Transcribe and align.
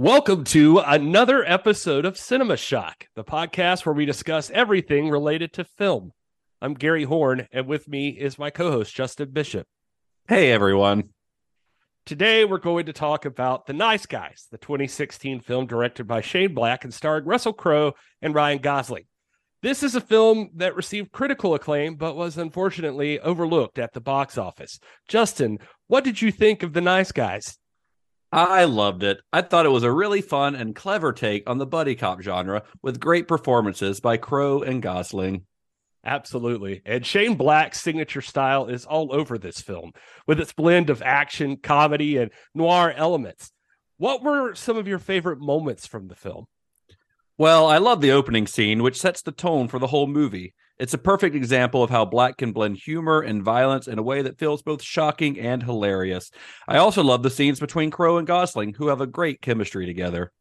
Welcome 0.00 0.44
to 0.44 0.78
another 0.78 1.44
episode 1.44 2.06
of 2.06 2.16
Cinema 2.16 2.56
Shock, 2.56 3.08
the 3.16 3.22
podcast 3.22 3.84
where 3.84 3.94
we 3.94 4.06
discuss 4.06 4.48
everything 4.48 5.10
related 5.10 5.52
to 5.52 5.64
film. 5.64 6.14
I'm 6.62 6.72
Gary 6.72 7.04
Horne, 7.04 7.46
and 7.52 7.66
with 7.66 7.86
me 7.86 8.08
is 8.08 8.38
my 8.38 8.48
co 8.48 8.70
host, 8.70 8.94
Justin 8.94 9.28
Bishop. 9.30 9.66
Hey, 10.26 10.52
everyone. 10.52 11.10
Today, 12.06 12.46
we're 12.46 12.56
going 12.56 12.86
to 12.86 12.94
talk 12.94 13.26
about 13.26 13.66
The 13.66 13.74
Nice 13.74 14.06
Guys, 14.06 14.46
the 14.50 14.56
2016 14.56 15.40
film 15.40 15.66
directed 15.66 16.06
by 16.06 16.22
Shane 16.22 16.54
Black 16.54 16.84
and 16.84 16.94
starring 16.94 17.26
Russell 17.26 17.52
Crowe 17.52 17.92
and 18.22 18.34
Ryan 18.34 18.60
Gosling. 18.60 19.04
This 19.60 19.82
is 19.82 19.96
a 19.96 20.00
film 20.00 20.48
that 20.54 20.76
received 20.76 21.12
critical 21.12 21.52
acclaim, 21.52 21.96
but 21.96 22.16
was 22.16 22.38
unfortunately 22.38 23.20
overlooked 23.20 23.78
at 23.78 23.92
the 23.92 24.00
box 24.00 24.38
office. 24.38 24.80
Justin, 25.08 25.58
what 25.88 26.04
did 26.04 26.22
you 26.22 26.32
think 26.32 26.62
of 26.62 26.72
The 26.72 26.80
Nice 26.80 27.12
Guys? 27.12 27.58
I 28.32 28.64
loved 28.64 29.02
it. 29.02 29.20
I 29.32 29.42
thought 29.42 29.66
it 29.66 29.70
was 29.70 29.82
a 29.82 29.92
really 29.92 30.20
fun 30.20 30.54
and 30.54 30.74
clever 30.74 31.12
take 31.12 31.48
on 31.48 31.58
the 31.58 31.66
buddy 31.66 31.96
cop 31.96 32.20
genre 32.22 32.62
with 32.82 33.00
great 33.00 33.26
performances 33.26 34.00
by 34.00 34.18
Crowe 34.18 34.62
and 34.62 34.80
Gosling. 34.80 35.46
Absolutely. 36.04 36.80
And 36.86 37.04
Shane 37.04 37.34
Black's 37.34 37.80
signature 37.80 38.22
style 38.22 38.66
is 38.66 38.84
all 38.86 39.12
over 39.14 39.36
this 39.36 39.60
film 39.60 39.92
with 40.26 40.40
its 40.40 40.52
blend 40.52 40.90
of 40.90 41.02
action, 41.02 41.56
comedy, 41.56 42.16
and 42.16 42.30
noir 42.54 42.92
elements. 42.96 43.50
What 43.98 44.22
were 44.22 44.54
some 44.54 44.76
of 44.76 44.88
your 44.88 44.98
favorite 44.98 45.40
moments 45.40 45.86
from 45.86 46.08
the 46.08 46.14
film? 46.14 46.46
Well, 47.36 47.66
I 47.66 47.78
love 47.78 48.00
the 48.00 48.12
opening 48.12 48.46
scene, 48.46 48.82
which 48.82 49.00
sets 49.00 49.22
the 49.22 49.32
tone 49.32 49.68
for 49.68 49.78
the 49.78 49.88
whole 49.88 50.06
movie. 50.06 50.54
It's 50.80 50.94
a 50.94 50.98
perfect 50.98 51.36
example 51.36 51.82
of 51.82 51.90
how 51.90 52.06
Black 52.06 52.38
can 52.38 52.52
blend 52.52 52.78
humor 52.78 53.20
and 53.20 53.42
violence 53.42 53.86
in 53.86 53.98
a 53.98 54.02
way 54.02 54.22
that 54.22 54.38
feels 54.38 54.62
both 54.62 54.82
shocking 54.82 55.38
and 55.38 55.62
hilarious. 55.62 56.30
I 56.66 56.78
also 56.78 57.02
love 57.02 57.22
the 57.22 57.28
scenes 57.28 57.60
between 57.60 57.90
Crowe 57.90 58.16
and 58.16 58.26
Gosling, 58.26 58.72
who 58.72 58.88
have 58.88 59.02
a 59.02 59.06
great 59.06 59.42
chemistry 59.42 59.84
together. 59.84 60.32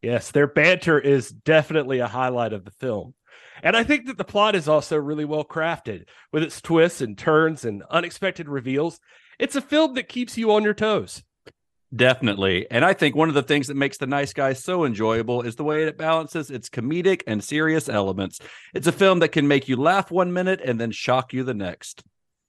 Yes, 0.00 0.30
their 0.30 0.46
banter 0.46 1.00
is 1.00 1.30
definitely 1.30 1.98
a 1.98 2.06
highlight 2.06 2.52
of 2.52 2.64
the 2.64 2.70
film. 2.70 3.14
And 3.60 3.76
I 3.76 3.82
think 3.82 4.06
that 4.06 4.18
the 4.18 4.24
plot 4.24 4.54
is 4.54 4.68
also 4.68 4.96
really 4.96 5.24
well 5.24 5.44
crafted 5.44 6.04
with 6.32 6.44
its 6.44 6.60
twists 6.60 7.00
and 7.00 7.18
turns 7.18 7.64
and 7.64 7.82
unexpected 7.90 8.48
reveals. 8.48 9.00
It's 9.40 9.56
a 9.56 9.60
film 9.60 9.94
that 9.94 10.08
keeps 10.08 10.38
you 10.38 10.52
on 10.52 10.62
your 10.62 10.74
toes. 10.74 11.24
Definitely. 11.94 12.66
And 12.70 12.84
I 12.84 12.94
think 12.94 13.14
one 13.14 13.28
of 13.28 13.34
the 13.34 13.42
things 13.42 13.66
that 13.66 13.76
makes 13.76 13.98
The 13.98 14.06
Nice 14.06 14.32
Guys 14.32 14.64
so 14.64 14.84
enjoyable 14.84 15.42
is 15.42 15.56
the 15.56 15.64
way 15.64 15.84
it 15.84 15.98
balances 15.98 16.50
its 16.50 16.70
comedic 16.70 17.22
and 17.26 17.44
serious 17.44 17.88
elements. 17.88 18.38
It's 18.72 18.86
a 18.86 18.92
film 18.92 19.18
that 19.18 19.28
can 19.28 19.46
make 19.46 19.68
you 19.68 19.76
laugh 19.76 20.10
one 20.10 20.32
minute 20.32 20.62
and 20.64 20.80
then 20.80 20.90
shock 20.90 21.34
you 21.34 21.44
the 21.44 21.52
next. 21.52 22.02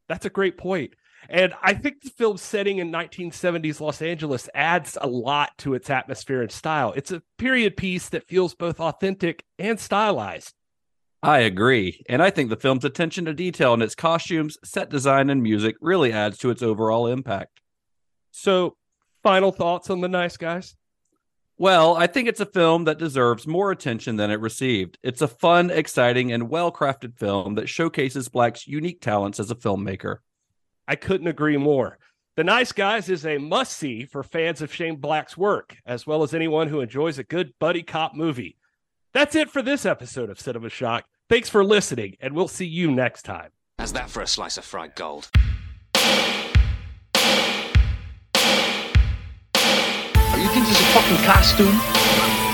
That's 0.08 0.26
a 0.26 0.30
great 0.30 0.58
point. 0.58 0.94
And 1.30 1.54
I 1.62 1.74
think 1.74 2.02
the 2.02 2.10
film's 2.10 2.42
setting 2.42 2.78
in 2.78 2.92
1970s 2.92 3.82
Los 3.82 4.02
Angeles 4.02 4.50
adds 4.54 4.98
a 5.00 5.08
lot 5.08 5.58
to 5.60 5.74
its 5.74 5.90
atmosphere 5.90 6.42
and 6.42 6.52
style. 6.52 6.94
It's 6.96 7.12
a 7.12 7.22
period 7.38 7.76
piece 7.76 8.10
that 8.10 8.28
feels 8.28 8.56
both 8.56 8.80
authentic 8.80 9.44
and 9.60 9.80
stylized. 9.80 10.54
I 11.22 11.40
agree. 11.40 12.04
And 12.10 12.22
I 12.22 12.30
think 12.30 12.50
the 12.50 12.58
film's 12.58 12.84
attention 12.84 13.26
to 13.26 13.34
detail 13.34 13.74
in 13.74 13.82
its 13.82 13.96
costumes, 13.96 14.58
set 14.64 14.90
design, 14.90 15.30
and 15.30 15.42
music 15.42 15.76
really 15.80 16.12
adds 16.12 16.38
to 16.40 16.50
its 16.50 16.62
overall 16.62 17.08
impact. 17.08 17.62
So, 18.32 18.76
final 19.24 19.52
thoughts 19.52 19.90
on 19.90 20.02
The 20.02 20.08
Nice 20.08 20.38
Guys? 20.38 20.76
Well, 21.58 21.96
I 21.96 22.08
think 22.08 22.28
it's 22.28 22.40
a 22.40 22.46
film 22.46 22.84
that 22.86 22.98
deserves 22.98 23.48
more 23.48 23.72
attention 23.72 24.18
than 24.18 24.32
it 24.32 24.40
received. 24.40 24.98
It's 25.02 25.22
a 25.22 25.28
fun, 25.28 25.70
exciting, 25.70 26.32
and 26.32 26.50
well 26.50 26.72
crafted 26.72 27.18
film 27.18 27.56
that 27.56 27.70
showcases 27.70 28.28
Black's 28.28 28.68
unique 28.68 29.02
talents 29.02 29.40
as 29.40 29.50
a 29.50 29.56
filmmaker. 29.56 30.18
I 30.88 30.96
couldn't 30.96 31.28
agree 31.28 31.58
more. 31.58 32.00
The 32.36 32.44
Nice 32.44 32.72
Guys 32.72 33.10
is 33.10 33.26
a 33.26 33.38
must 33.38 33.78
see 33.78 34.06
for 34.06 34.24
fans 34.24 34.62
of 34.62 34.74
Shane 34.74 34.96
Black's 34.96 35.38
work, 35.38 35.78
as 35.86 36.08
well 36.08 36.24
as 36.24 36.34
anyone 36.34 36.68
who 36.68 36.82
enjoys 36.82 37.20
a 37.20 37.24
good 37.24 37.54
buddy 37.60 37.84
cop 37.84 38.16
movie. 38.16 38.58
That's 39.14 39.36
it 39.36 39.52
for 39.52 39.62
this 39.62 39.86
episode 39.86 40.32
of 40.32 40.40
Cinema 40.40 40.70
Shock. 40.70 41.06
Thanks 41.30 41.48
for 41.48 41.64
listening, 41.64 42.18
and 42.20 42.34
we'll 42.34 42.48
see 42.48 42.66
you 42.66 42.90
next 42.90 43.22
time. 43.24 43.52
How's 43.78 43.94
that 43.94 44.10
for 44.10 44.22
a 44.22 44.28
slice 44.28 44.58
of 44.58 44.66
fried 44.66 44.96
gold? 44.96 45.30
This 50.64 50.80
is 50.80 50.80
a 50.80 50.90
fucking 50.96 51.20
costume? 51.28 51.76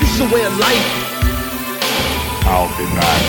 This 0.02 0.10
is 0.14 0.20
a 0.20 0.28
way 0.34 0.42
of 0.42 0.50
life. 0.58 0.86
I'll 2.50 2.66
be 2.74 2.82
back. 2.98 3.22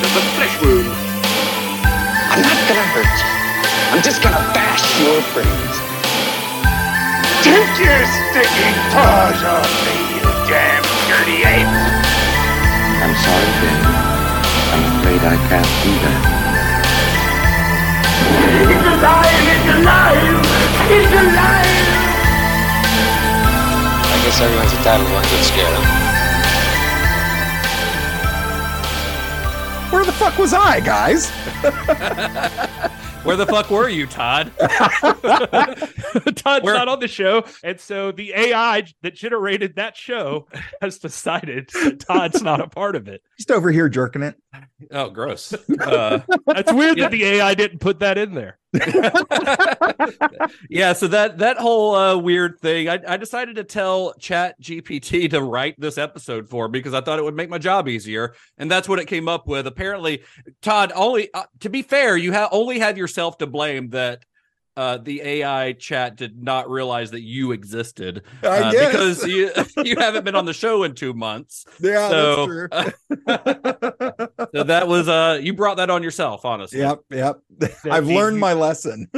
Just 0.00 0.16
a 0.16 0.24
flesh 0.32 0.56
wound. 0.64 0.88
I'm 2.32 2.40
not 2.40 2.56
gonna 2.64 2.88
hurt 2.96 3.12
you. 3.20 3.28
I'm 3.92 4.00
just 4.00 4.22
gonna 4.24 4.40
bash 4.56 4.80
your 5.04 5.20
brains. 5.36 5.76
Take 7.44 7.76
your 7.76 8.00
stinking 8.08 8.78
paws 8.96 9.44
off 9.44 9.68
me, 9.84 10.16
you 10.16 10.24
damn 10.48 10.80
dirty 11.12 11.44
ape! 11.44 11.68
I'm 13.04 13.14
sorry, 13.20 13.52
Ben. 13.60 13.80
I'm 14.72 14.84
afraid 14.96 15.20
I 15.20 15.36
can't 15.44 15.72
do 15.84 15.92
that. 16.08 16.22
It's 18.64 18.86
alive! 18.96 19.44
It's 19.52 19.68
alive! 19.76 20.40
It's 20.88 21.12
alive! 21.20 21.61
I 24.34 24.34
guess 24.34 24.40
everyone's 24.44 24.72
entitled 24.72 25.08
to 25.08 25.12
one 25.14 25.22
good 25.24 25.44
scare, 25.44 25.66
huh? 25.68 25.98
Where 29.92 30.04
the 30.06 30.12
fuck 30.12 30.38
was 30.38 30.54
I, 30.54 30.80
guys? 30.80 31.28
Where 33.24 33.36
the 33.36 33.44
fuck 33.46 33.68
were 33.70 33.90
you, 33.90 34.06
Todd? 34.06 34.50
Todd's 36.36 36.64
Where- 36.64 36.72
not 36.74 36.88
on 36.88 36.98
the 37.00 37.08
show, 37.08 37.44
and 37.62 37.78
so 37.78 38.10
the 38.10 38.32
AI 38.34 38.84
that 39.02 39.14
generated 39.14 39.76
that 39.76 39.96
show 39.98 40.48
has 40.80 40.98
decided 40.98 41.68
that 41.84 42.00
Todd's 42.00 42.42
not 42.42 42.60
a 42.62 42.68
part 42.68 42.96
of 42.96 43.08
it. 43.08 43.22
Just 43.36 43.50
over 43.50 43.70
here 43.70 43.88
jerking 43.90 44.22
it. 44.22 44.36
Oh, 44.90 45.10
gross. 45.10 45.52
Uh, 45.80 46.20
That's 46.46 46.72
weird 46.72 46.96
Yeah. 46.96 47.04
that 47.04 47.10
the 47.12 47.24
AI 47.24 47.52
didn't 47.54 47.80
put 47.80 47.98
that 48.00 48.16
in 48.16 48.32
there. 48.34 48.58
yeah, 50.70 50.94
so 50.94 51.06
that 51.08 51.36
that 51.38 51.58
whole 51.58 51.94
uh, 51.94 52.16
weird 52.16 52.58
thing, 52.58 52.88
I, 52.88 52.98
I 53.06 53.16
decided 53.18 53.56
to 53.56 53.64
tell 53.64 54.14
Chat 54.14 54.58
GPT 54.62 55.28
to 55.30 55.42
write 55.42 55.78
this 55.78 55.98
episode 55.98 56.48
for 56.48 56.68
because 56.68 56.94
I 56.94 57.02
thought 57.02 57.18
it 57.18 57.24
would 57.24 57.36
make 57.36 57.50
my 57.50 57.58
job 57.58 57.86
easier, 57.86 58.34
and 58.56 58.70
that's 58.70 58.88
what 58.88 58.98
it 58.98 59.06
came 59.06 59.28
up 59.28 59.46
with. 59.46 59.66
Apparently, 59.66 60.22
Todd, 60.62 60.90
only 60.94 61.28
uh, 61.34 61.44
to 61.60 61.68
be 61.68 61.82
fair, 61.82 62.16
you 62.16 62.32
have 62.32 62.48
only 62.52 62.78
have 62.78 62.96
yourself 62.96 63.36
to 63.38 63.46
blame 63.46 63.90
that 63.90 64.24
uh, 64.76 64.96
the 64.98 65.20
AI 65.22 65.72
chat 65.72 66.16
did 66.16 66.42
not 66.42 66.70
realize 66.70 67.10
that 67.10 67.20
you 67.22 67.52
existed 67.52 68.22
I 68.42 68.46
uh, 68.46 68.72
guess. 68.72 68.90
because 68.92 69.26
you 69.26 69.50
you 69.84 69.96
haven't 69.98 70.24
been 70.24 70.34
on 70.34 70.44
the 70.46 70.52
show 70.54 70.82
in 70.84 70.94
two 70.94 71.12
months. 71.12 71.64
Yeah, 71.80 72.08
So- 72.08 72.66
that's 72.70 72.92
true. 73.08 73.28
So 74.54 74.64
that 74.64 74.86
was 74.88 75.08
uh, 75.08 75.38
you 75.42 75.54
brought 75.54 75.78
that 75.78 75.88
on 75.90 76.02
yourself, 76.02 76.44
honestly. 76.44 76.80
yep, 76.80 77.00
yep. 77.10 77.38
I've 77.90 78.08
you- 78.08 78.16
learned 78.16 78.38
my 78.38 78.52
lesson. 78.52 79.08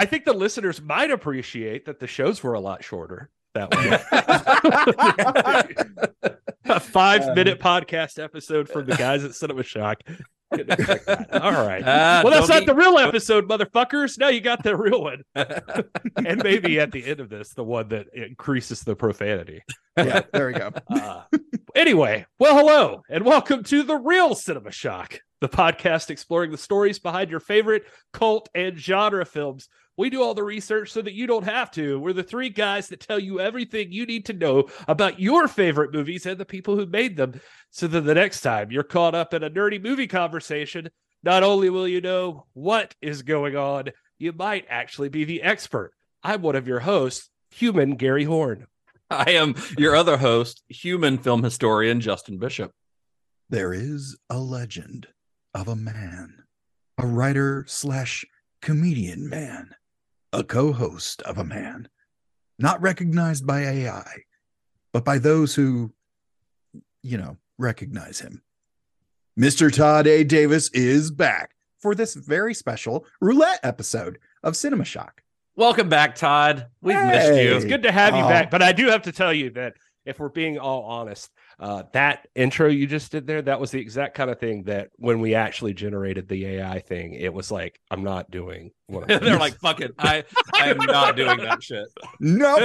I 0.00 0.04
think 0.04 0.24
the 0.24 0.32
listeners 0.32 0.80
might 0.82 1.10
appreciate 1.12 1.84
that 1.86 2.00
the 2.00 2.06
shows 2.08 2.42
were 2.42 2.54
a 2.54 2.60
lot 2.60 2.82
shorter 2.82 3.30
that 3.54 3.70
way. 3.74 3.98
a 6.64 6.80
five 6.80 7.34
minute 7.34 7.60
podcast 7.60 8.22
episode 8.22 8.68
from 8.68 8.86
the 8.86 8.96
guys 8.96 9.24
at 9.24 9.34
Cinema 9.34 9.62
Shock. 9.62 10.02
Couldn't 10.04 10.16
expect 10.16 10.18
that. 10.18 10.37
All 10.52 11.52
right. 11.52 11.82
Ah, 11.86 12.22
well, 12.24 12.32
that's 12.32 12.48
don't 12.48 12.48
not 12.48 12.66
the 12.66 12.74
real 12.74 12.96
episode, 12.98 13.46
motherfuckers. 13.48 14.18
Now 14.18 14.28
you 14.28 14.40
got 14.40 14.62
the 14.62 14.76
real 14.76 15.02
one. 15.02 15.22
and 15.34 16.42
maybe 16.42 16.80
at 16.80 16.90
the 16.90 17.04
end 17.04 17.20
of 17.20 17.28
this, 17.28 17.50
the 17.50 17.64
one 17.64 17.88
that 17.88 18.06
increases 18.14 18.80
the 18.82 18.96
profanity. 18.96 19.62
yeah, 19.96 20.22
there 20.32 20.46
we 20.46 20.54
go. 20.54 20.70
Uh, 20.90 21.22
anyway, 21.74 22.24
well, 22.38 22.56
hello, 22.56 23.02
and 23.10 23.24
welcome 23.24 23.62
to 23.62 23.82
the 23.82 23.96
real 23.96 24.34
Cinema 24.34 24.72
Shock, 24.72 25.20
the 25.40 25.48
podcast 25.48 26.10
exploring 26.10 26.50
the 26.50 26.58
stories 26.58 26.98
behind 26.98 27.30
your 27.30 27.40
favorite 27.40 27.84
cult 28.12 28.48
and 28.54 28.78
genre 28.78 29.24
films. 29.26 29.68
We 29.98 30.10
do 30.10 30.22
all 30.22 30.32
the 30.32 30.44
research 30.44 30.92
so 30.92 31.02
that 31.02 31.14
you 31.14 31.26
don't 31.26 31.44
have 31.44 31.72
to. 31.72 31.98
We're 31.98 32.12
the 32.12 32.22
three 32.22 32.50
guys 32.50 32.86
that 32.88 33.00
tell 33.00 33.18
you 33.18 33.40
everything 33.40 33.90
you 33.90 34.06
need 34.06 34.26
to 34.26 34.32
know 34.32 34.68
about 34.86 35.18
your 35.18 35.48
favorite 35.48 35.92
movies 35.92 36.24
and 36.24 36.38
the 36.38 36.44
people 36.44 36.76
who 36.76 36.86
made 36.86 37.16
them. 37.16 37.40
So 37.72 37.88
that 37.88 38.02
the 38.02 38.14
next 38.14 38.42
time 38.42 38.70
you're 38.70 38.84
caught 38.84 39.16
up 39.16 39.34
in 39.34 39.42
a 39.42 39.50
nerdy 39.50 39.82
movie 39.82 40.06
conversation, 40.06 40.88
not 41.24 41.42
only 41.42 41.68
will 41.68 41.88
you 41.88 42.00
know 42.00 42.46
what 42.52 42.94
is 43.02 43.22
going 43.22 43.56
on, 43.56 43.88
you 44.20 44.32
might 44.32 44.66
actually 44.68 45.08
be 45.08 45.24
the 45.24 45.42
expert. 45.42 45.90
I'm 46.22 46.42
one 46.42 46.54
of 46.54 46.68
your 46.68 46.80
hosts, 46.80 47.28
human 47.50 47.96
Gary 47.96 48.24
Horne. 48.24 48.68
I 49.10 49.32
am 49.32 49.56
your 49.76 49.96
other 49.96 50.18
host, 50.18 50.62
human 50.68 51.18
film 51.18 51.42
historian 51.42 52.00
Justin 52.00 52.38
Bishop. 52.38 52.70
There 53.50 53.72
is 53.72 54.16
a 54.30 54.38
legend 54.38 55.08
of 55.54 55.66
a 55.66 55.74
man, 55.74 56.44
a 56.98 57.06
writer 57.06 57.64
slash 57.66 58.24
comedian 58.62 59.28
man, 59.28 59.74
a 60.32 60.44
co 60.44 60.72
host 60.72 61.22
of 61.22 61.38
a 61.38 61.44
man, 61.44 61.88
not 62.58 62.80
recognized 62.82 63.46
by 63.46 63.60
AI, 63.62 64.22
but 64.92 65.04
by 65.04 65.18
those 65.18 65.54
who, 65.54 65.92
you 67.02 67.16
know, 67.18 67.36
recognize 67.58 68.20
him. 68.20 68.42
Mr. 69.38 69.72
Todd 69.74 70.06
A. 70.06 70.24
Davis 70.24 70.68
is 70.70 71.10
back 71.10 71.54
for 71.78 71.94
this 71.94 72.14
very 72.14 72.54
special 72.54 73.06
roulette 73.20 73.60
episode 73.62 74.18
of 74.42 74.56
Cinema 74.56 74.84
Shock. 74.84 75.22
Welcome 75.56 75.88
back, 75.88 76.14
Todd. 76.14 76.66
We've 76.80 76.96
missed 76.96 77.40
you. 77.40 77.56
It's 77.56 77.64
good 77.64 77.82
to 77.84 77.92
have 77.92 78.14
you 78.14 78.22
Oh. 78.22 78.28
back, 78.28 78.50
but 78.50 78.62
I 78.62 78.72
do 78.72 78.86
have 78.88 79.02
to 79.02 79.12
tell 79.12 79.32
you 79.32 79.50
that 79.50 79.74
if 80.04 80.18
we're 80.18 80.28
being 80.28 80.58
all 80.58 80.82
honest, 80.84 81.30
uh, 81.60 81.82
that 81.92 82.28
intro 82.36 82.68
you 82.68 82.86
just 82.86 83.10
did 83.10 83.26
there, 83.26 83.42
that 83.42 83.58
was 83.58 83.72
the 83.72 83.80
exact 83.80 84.14
kind 84.14 84.30
of 84.30 84.38
thing 84.38 84.62
that 84.64 84.90
when 84.96 85.20
we 85.20 85.34
actually 85.34 85.74
generated 85.74 86.28
the 86.28 86.46
AI 86.46 86.78
thing, 86.78 87.14
it 87.14 87.34
was 87.34 87.50
like, 87.50 87.80
I'm 87.90 88.04
not 88.04 88.30
doing 88.30 88.70
what 88.86 89.10
I'm 89.10 89.24
They're 89.24 89.38
like, 89.38 89.58
fuck 89.58 89.80
it. 89.80 89.92
I 89.98 90.22
I 90.54 90.68
am 90.68 90.78
not 90.78 91.16
doing 91.16 91.38
that 91.38 91.62
shit. 91.62 91.88
No. 92.20 92.64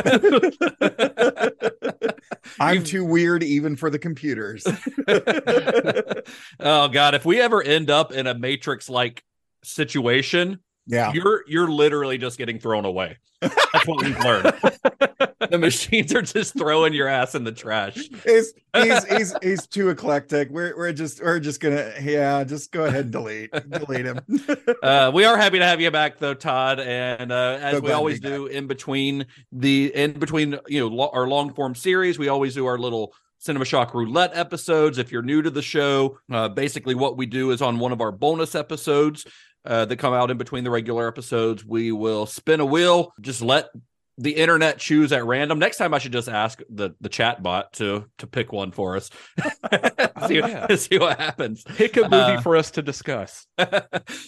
I'm 2.60 2.84
too 2.84 3.04
weird 3.04 3.42
even 3.42 3.76
for 3.76 3.90
the 3.90 3.98
computers. 3.98 4.66
oh 6.60 6.88
god, 6.88 7.16
if 7.16 7.26
we 7.26 7.42
ever 7.42 7.64
end 7.64 7.90
up 7.90 8.12
in 8.12 8.28
a 8.28 8.36
matrix 8.36 8.90
like 8.90 9.24
situation, 9.64 10.60
Yeah. 10.86 11.14
you're 11.14 11.44
you're 11.48 11.70
literally 11.70 12.18
just 12.18 12.38
getting 12.38 12.60
thrown 12.60 12.86
away. 12.86 13.18
That's 13.42 13.88
what 13.88 14.04
we've 14.04 14.20
learned. 14.20 14.54
the 15.50 15.58
machines 15.58 16.14
are 16.14 16.22
just 16.22 16.58
throwing 16.58 16.94
your 16.94 17.08
ass 17.08 17.36
in 17.36 17.44
the 17.44 17.52
trash. 17.52 17.96
He's, 18.26 18.54
he's 18.76 19.04
he's 19.18 19.36
he's 19.42 19.68
too 19.68 19.90
eclectic. 19.90 20.50
We're 20.50 20.76
we're 20.76 20.94
just 20.94 21.22
we're 21.22 21.40
just 21.40 21.60
gonna 21.60 21.94
yeah, 22.02 22.44
just 22.44 22.72
go 22.72 22.86
ahead 22.86 23.06
and 23.06 23.12
delete 23.12 23.52
delete 23.70 24.06
him. 24.06 24.20
Uh, 24.82 25.10
we 25.14 25.24
are 25.24 25.38
happy 25.38 25.60
to 25.60 25.66
have 25.66 25.80
you 25.80 25.90
back 25.92 26.20
though, 26.20 26.34
Todd. 26.34 26.80
And 26.80 27.32
uh, 27.32 27.58
as 27.62 27.76
So 27.76 27.80
we 27.80 27.92
always 27.92 28.20
do 28.20 28.48
in 28.48 28.68
between 28.68 29.26
the 29.52 29.94
in 29.96 30.20
between 30.20 30.60
you 30.68 30.82
know 30.82 30.88
lo- 30.88 31.10
our 31.14 31.26
long 31.28 31.54
form 31.54 31.74
series, 31.74 32.20
we 32.20 32.28
always 32.28 32.54
do 32.54 32.66
our 32.66 32.78
little 32.78 33.14
Cinema 33.38 33.64
Shock 33.64 33.94
Roulette 33.94 34.32
episodes. 34.34 34.98
If 34.98 35.12
you're 35.12 35.22
new 35.22 35.42
to 35.42 35.50
the 35.50 35.62
show, 35.62 36.20
uh, 36.32 36.50
basically 36.50 36.96
what 36.96 37.16
we 37.16 37.26
do 37.26 37.52
is 37.52 37.62
on 37.62 37.80
one 37.80 37.94
of 37.94 38.02
our 38.02 38.12
bonus 38.12 38.56
episodes 38.56 39.26
uh, 39.66 39.86
that 39.86 39.98
come 39.98 40.14
out 40.14 40.32
in 40.32 40.38
between 40.38 40.64
the 40.64 40.72
regular 40.72 41.08
episodes, 41.08 41.66
we 41.66 41.92
will 41.92 42.26
spin 42.26 42.60
a 42.60 42.66
wheel, 42.66 43.14
just 43.22 43.42
let 43.42 43.70
the 44.18 44.36
internet 44.36 44.78
choose 44.78 45.12
at 45.12 45.26
random. 45.26 45.58
Next 45.58 45.78
time, 45.78 45.94
I 45.94 45.98
should 45.98 46.12
just 46.12 46.30
ask 46.30 46.62
the 46.70 46.92
the 47.02 47.10
chat 47.10 47.42
bot 47.42 47.74
to 47.74 48.06
to 48.20 48.28
pick 48.28 48.52
one 48.52 48.72
for 48.72 48.96
us. 48.96 49.10
see, 50.28 50.36
yeah. 50.36 50.68
see 50.76 51.00
what 51.00 51.20
happens. 51.20 51.64
Pick 51.64 51.98
a 51.98 52.02
movie 52.04 52.16
Uh, 52.16 52.42
for 52.42 52.56
us 52.56 52.72
to 52.72 52.82
discuss. 52.84 53.48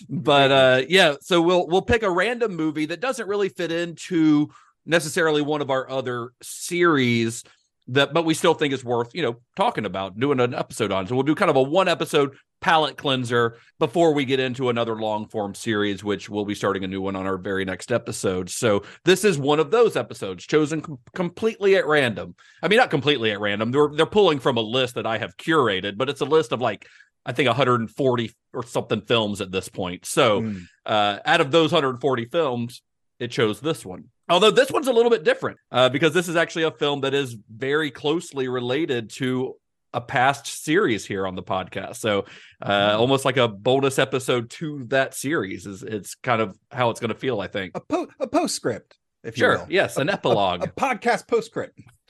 but 0.09 0.51
uh 0.51 0.81
yeah 0.89 1.15
so 1.21 1.41
we'll 1.41 1.67
we'll 1.67 1.83
pick 1.83 2.01
a 2.01 2.09
random 2.09 2.55
movie 2.55 2.87
that 2.87 2.99
doesn't 2.99 3.27
really 3.27 3.49
fit 3.49 3.71
into 3.71 4.49
necessarily 4.87 5.41
one 5.43 5.61
of 5.61 5.69
our 5.69 5.87
other 5.89 6.31
series 6.41 7.43
that 7.87 8.13
but 8.13 8.25
we 8.25 8.33
still 8.33 8.53
think 8.55 8.73
is 8.73 8.83
worth 8.83 9.13
you 9.13 9.21
know 9.21 9.35
talking 9.55 9.85
about 9.85 10.19
doing 10.19 10.39
an 10.39 10.53
episode 10.55 10.91
on 10.91 11.05
so 11.05 11.13
we'll 11.13 11.23
do 11.23 11.35
kind 11.35 11.51
of 11.51 11.55
a 11.55 11.61
one 11.61 11.87
episode 11.87 12.35
palate 12.61 12.97
cleanser 12.97 13.57
before 13.77 14.11
we 14.13 14.25
get 14.25 14.39
into 14.39 14.69
another 14.69 14.95
long 14.95 15.27
form 15.27 15.53
series 15.53 16.03
which 16.03 16.27
we'll 16.29 16.45
be 16.45 16.55
starting 16.55 16.83
a 16.83 16.87
new 16.87 16.99
one 17.01 17.15
on 17.15 17.27
our 17.27 17.37
very 17.37 17.63
next 17.63 17.91
episode 17.91 18.49
so 18.49 18.81
this 19.03 19.23
is 19.23 19.37
one 19.37 19.59
of 19.59 19.69
those 19.69 19.95
episodes 19.95 20.45
chosen 20.47 20.81
com- 20.81 20.97
completely 21.13 21.75
at 21.75 21.85
random 21.85 22.33
i 22.63 22.67
mean 22.67 22.77
not 22.77 22.89
completely 22.89 23.31
at 23.31 23.39
random 23.39 23.71
they're 23.71 23.89
they're 23.93 24.05
pulling 24.07 24.39
from 24.39 24.57
a 24.57 24.61
list 24.61 24.95
that 24.95 25.05
i 25.05 25.17
have 25.19 25.37
curated 25.37 25.95
but 25.95 26.09
it's 26.09 26.21
a 26.21 26.25
list 26.25 26.51
of 26.51 26.61
like 26.61 26.87
I 27.27 27.31
think 27.31 27.47
140 27.47 28.31
or 28.53 28.63
something 28.63 29.01
films 29.01 29.41
at 29.41 29.51
this 29.51 29.67
point. 29.67 30.05
So 30.05 30.41
Mm. 30.41 30.61
uh, 30.85 31.17
out 31.25 31.41
of 31.41 31.49
those 31.49 31.71
140 31.71 32.25
films, 32.25 32.83
it 33.19 33.31
chose 33.31 33.59
this 33.59 33.83
one. 33.83 34.09
Although 34.27 34.51
this 34.51 34.71
one's 34.71 34.87
a 34.87 34.93
little 34.93 35.11
bit 35.11 35.23
different 35.23 35.59
uh, 35.71 35.89
because 35.89 36.13
this 36.13 36.27
is 36.27 36.35
actually 36.35 36.63
a 36.63 36.71
film 36.71 37.01
that 37.01 37.13
is 37.13 37.35
very 37.49 37.91
closely 37.91 38.47
related 38.47 39.09
to 39.11 39.55
a 39.93 40.01
past 40.01 40.47
series 40.47 41.05
here 41.05 41.25
on 41.25 41.35
the 41.35 41.43
podcast. 41.43 41.97
So 41.97 42.25
uh, 42.61 42.95
almost 42.99 43.23
like 43.23 43.37
a 43.37 43.47
bonus 43.47 43.97
episode 43.97 44.49
to 44.51 44.83
that 44.87 45.13
series 45.13 45.65
is 45.65 45.83
it's 45.83 46.15
kind 46.15 46.41
of 46.41 46.57
how 46.71 46.89
it's 46.89 46.99
going 46.99 47.13
to 47.13 47.17
feel. 47.19 47.39
I 47.39 47.47
think. 47.47 47.71
A 47.75 47.79
po- 47.79 48.07
a 48.19 48.27
postscript, 48.27 48.97
if 49.23 49.37
you 49.37 49.47
will. 49.47 49.67
Yes, 49.69 49.97
an 49.97 50.09
A- 50.09 50.13
a- 50.13 50.15
epilogue. 50.15 50.63
A, 50.63 50.67
podcast 50.67 51.27
postscript. 51.27 51.79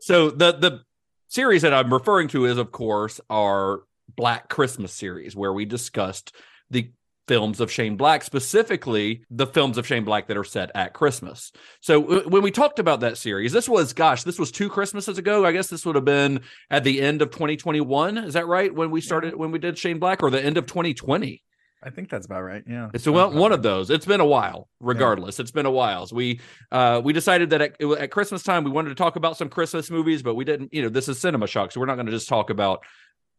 so 0.00 0.30
the 0.30 0.52
the 0.52 0.80
series 1.28 1.62
that 1.62 1.72
I'm 1.72 1.92
referring 1.92 2.28
to 2.28 2.44
is, 2.46 2.58
of 2.58 2.70
course, 2.72 3.20
our 3.30 3.82
Black 4.16 4.48
Christmas 4.48 4.92
series, 4.92 5.36
where 5.36 5.52
we 5.52 5.64
discussed 5.64 6.34
the 6.70 6.90
films 7.28 7.60
of 7.60 7.70
Shane 7.70 7.96
Black, 7.96 8.24
specifically 8.24 9.22
the 9.30 9.46
films 9.46 9.78
of 9.78 9.86
Shane 9.86 10.04
Black 10.04 10.26
that 10.26 10.36
are 10.36 10.44
set 10.44 10.70
at 10.74 10.94
Christmas. 10.94 11.52
So 11.80 12.02
w- 12.02 12.28
when 12.28 12.42
we 12.42 12.50
talked 12.50 12.78
about 12.78 13.00
that 13.00 13.18
series, 13.18 13.52
this 13.52 13.68
was, 13.68 13.92
gosh, 13.92 14.24
this 14.24 14.38
was 14.38 14.50
two 14.50 14.68
Christmases 14.68 15.18
ago. 15.18 15.44
I 15.44 15.52
guess 15.52 15.68
this 15.68 15.86
would 15.86 15.94
have 15.94 16.04
been 16.04 16.40
at 16.70 16.82
the 16.82 17.00
end 17.00 17.22
of 17.22 17.30
2021. 17.30 18.18
Is 18.18 18.34
that 18.34 18.46
right? 18.46 18.74
When 18.74 18.90
we 18.90 19.00
started, 19.00 19.36
when 19.36 19.52
we 19.52 19.58
did 19.58 19.78
Shane 19.78 19.98
Black, 19.98 20.22
or 20.22 20.30
the 20.30 20.44
end 20.44 20.56
of 20.56 20.66
2020? 20.66 21.42
I 21.82 21.90
think 21.90 22.10
that's 22.10 22.26
about 22.26 22.42
right. 22.42 22.64
Yeah. 22.66 22.90
It's 22.92 23.06
well, 23.06 23.30
one 23.30 23.52
of 23.52 23.62
those. 23.62 23.88
It's 23.90 24.06
been 24.06 24.20
a 24.20 24.26
while. 24.26 24.68
Regardless, 24.80 25.38
it's 25.38 25.52
been 25.52 25.66
a 25.66 25.70
while. 25.70 26.06
So 26.06 26.16
we 26.16 26.40
uh 26.72 27.00
we 27.04 27.12
decided 27.12 27.50
that 27.50 27.60
at, 27.60 27.80
at 27.80 28.10
Christmas 28.10 28.42
time 28.42 28.64
we 28.64 28.70
wanted 28.70 28.88
to 28.88 28.94
talk 28.96 29.14
about 29.14 29.36
some 29.36 29.48
Christmas 29.48 29.88
movies, 29.88 30.22
but 30.22 30.34
we 30.34 30.44
didn't. 30.44 30.74
You 30.74 30.82
know, 30.82 30.88
this 30.88 31.08
is 31.08 31.20
Cinema 31.20 31.46
Shock, 31.46 31.70
so 31.70 31.78
we're 31.78 31.86
not 31.86 31.94
going 31.94 32.06
to 32.06 32.12
just 32.12 32.28
talk 32.28 32.50
about 32.50 32.80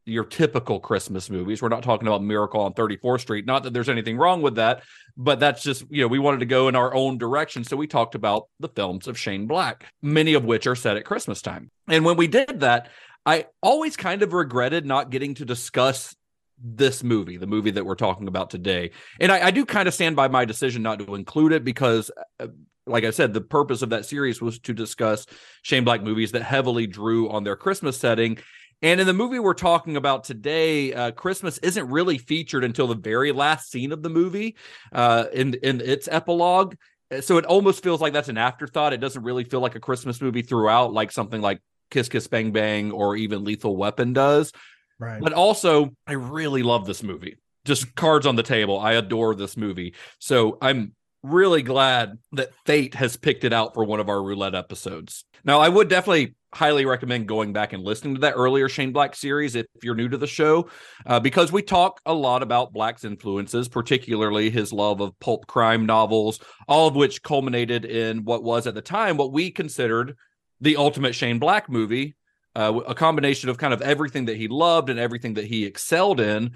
your 0.09 0.25
typical 0.25 0.79
Christmas 0.79 1.29
movies. 1.29 1.61
We're 1.61 1.69
not 1.69 1.83
talking 1.83 2.07
about 2.07 2.23
Miracle 2.23 2.61
on 2.61 2.73
34th 2.73 3.21
Street. 3.21 3.45
Not 3.45 3.63
that 3.63 3.73
there's 3.73 3.89
anything 3.89 4.17
wrong 4.17 4.41
with 4.41 4.55
that, 4.55 4.83
but 5.15 5.39
that's 5.39 5.63
just 5.63 5.85
you 5.89 6.01
know 6.01 6.07
we 6.07 6.19
wanted 6.19 6.39
to 6.39 6.45
go 6.45 6.67
in 6.67 6.75
our 6.75 6.93
own 6.93 7.17
direction. 7.17 7.63
So 7.63 7.77
we 7.77 7.87
talked 7.87 8.15
about 8.15 8.47
the 8.59 8.69
films 8.69 9.07
of 9.07 9.17
Shane 9.17 9.47
Black, 9.47 9.85
many 10.01 10.33
of 10.33 10.45
which 10.45 10.67
are 10.67 10.75
set 10.75 10.97
at 10.97 11.05
Christmas 11.05 11.41
time. 11.41 11.71
And 11.87 12.05
when 12.05 12.17
we 12.17 12.27
did 12.27 12.61
that, 12.61 12.89
I 13.25 13.45
always 13.61 13.95
kind 13.95 14.23
of 14.23 14.33
regretted 14.33 14.85
not 14.85 15.09
getting 15.09 15.35
to 15.35 15.45
discuss 15.45 16.15
this 16.61 17.03
movie, 17.03 17.37
the 17.37 17.47
movie 17.47 17.71
that 17.71 17.85
we're 17.85 17.95
talking 17.95 18.27
about 18.27 18.49
today. 18.49 18.91
And 19.19 19.31
I, 19.31 19.47
I 19.47 19.51
do 19.51 19.65
kind 19.65 19.87
of 19.87 19.93
stand 19.93 20.15
by 20.15 20.27
my 20.27 20.45
decision 20.45 20.83
not 20.83 20.99
to 20.99 21.15
include 21.15 21.53
it 21.53 21.63
because, 21.63 22.11
uh, 22.39 22.47
like 22.85 23.03
I 23.03 23.11
said, 23.11 23.33
the 23.33 23.41
purpose 23.41 23.81
of 23.81 23.91
that 23.91 24.05
series 24.05 24.41
was 24.41 24.59
to 24.59 24.73
discuss 24.73 25.25
Shane 25.61 25.83
Black 25.83 26.03
movies 26.03 26.31
that 26.31 26.41
heavily 26.41 26.87
drew 26.87 27.29
on 27.29 27.43
their 27.43 27.55
Christmas 27.55 27.97
setting. 27.97 28.39
And 28.81 29.01
in 29.01 29.07
the 29.07 29.13
movie 29.13 29.39
we're 29.39 29.53
talking 29.53 29.97
about 29.97 30.23
today, 30.23 30.93
uh, 30.93 31.11
Christmas 31.11 31.57
isn't 31.59 31.89
really 31.89 32.17
featured 32.17 32.63
until 32.63 32.87
the 32.87 32.95
very 32.95 33.31
last 33.31 33.69
scene 33.71 33.91
of 33.91 34.01
the 34.01 34.09
movie, 34.09 34.55
uh, 34.93 35.25
in 35.33 35.55
in 35.55 35.81
its 35.81 36.07
epilogue. 36.09 36.75
So 37.21 37.37
it 37.37 37.45
almost 37.45 37.83
feels 37.83 38.01
like 38.01 38.13
that's 38.13 38.29
an 38.29 38.37
afterthought. 38.37 38.93
It 38.93 39.01
doesn't 39.01 39.23
really 39.23 39.43
feel 39.43 39.61
like 39.61 39.75
a 39.75 39.79
Christmas 39.79 40.21
movie 40.21 40.43
throughout, 40.43 40.93
like 40.93 41.11
something 41.11 41.41
like 41.41 41.59
Kiss 41.89 42.07
Kiss 42.07 42.27
Bang 42.27 42.51
Bang 42.51 42.91
or 42.91 43.15
even 43.15 43.43
Lethal 43.43 43.75
Weapon 43.75 44.13
does. 44.13 44.51
Right. 44.99 45.21
But 45.21 45.33
also, 45.33 45.95
I 46.05 46.13
really 46.13 46.61
love 46.61 46.85
this 46.85 47.01
movie. 47.03 47.37
Just 47.65 47.95
cards 47.95 48.25
on 48.25 48.35
the 48.35 48.43
table. 48.43 48.79
I 48.79 48.93
adore 48.93 49.33
this 49.35 49.57
movie. 49.57 49.95
So 50.19 50.57
I'm 50.61 50.93
really 51.23 51.63
glad 51.63 52.17
that 52.33 52.53
Fate 52.65 52.95
has 52.95 53.17
picked 53.17 53.43
it 53.43 53.53
out 53.53 53.73
for 53.73 53.83
one 53.83 53.99
of 53.99 54.09
our 54.09 54.21
roulette 54.21 54.55
episodes. 54.55 55.25
Now, 55.43 55.59
I 55.59 55.69
would 55.69 55.89
definitely 55.89 56.35
highly 56.53 56.85
recommend 56.85 57.27
going 57.27 57.53
back 57.53 57.73
and 57.73 57.83
listening 57.83 58.15
to 58.15 58.21
that 58.21 58.33
earlier 58.35 58.67
Shane 58.67 58.91
Black 58.91 59.15
series 59.15 59.55
if 59.55 59.65
you're 59.83 59.95
new 59.95 60.09
to 60.09 60.17
the 60.17 60.27
show, 60.27 60.69
uh, 61.05 61.19
because 61.19 61.51
we 61.51 61.61
talk 61.61 62.01
a 62.05 62.13
lot 62.13 62.41
about 62.41 62.73
Black's 62.73 63.03
influences, 63.03 63.67
particularly 63.67 64.49
his 64.49 64.73
love 64.73 65.01
of 65.01 65.17
pulp 65.19 65.45
crime 65.47 65.85
novels, 65.85 66.39
all 66.67 66.87
of 66.87 66.95
which 66.95 67.21
culminated 67.21 67.85
in 67.85 68.23
what 68.25 68.43
was 68.43 68.67
at 68.67 68.73
the 68.73 68.81
time 68.81 69.17
what 69.17 69.31
we 69.31 69.51
considered 69.51 70.15
the 70.61 70.77
ultimate 70.77 71.15
Shane 71.15 71.39
Black 71.39 71.69
movie, 71.69 72.15
uh, 72.55 72.79
a 72.87 72.95
combination 72.95 73.49
of 73.49 73.57
kind 73.57 73.73
of 73.73 73.81
everything 73.81 74.25
that 74.25 74.37
he 74.37 74.47
loved 74.47 74.89
and 74.89 74.99
everything 74.99 75.35
that 75.35 75.45
he 75.45 75.65
excelled 75.65 76.19
in. 76.19 76.51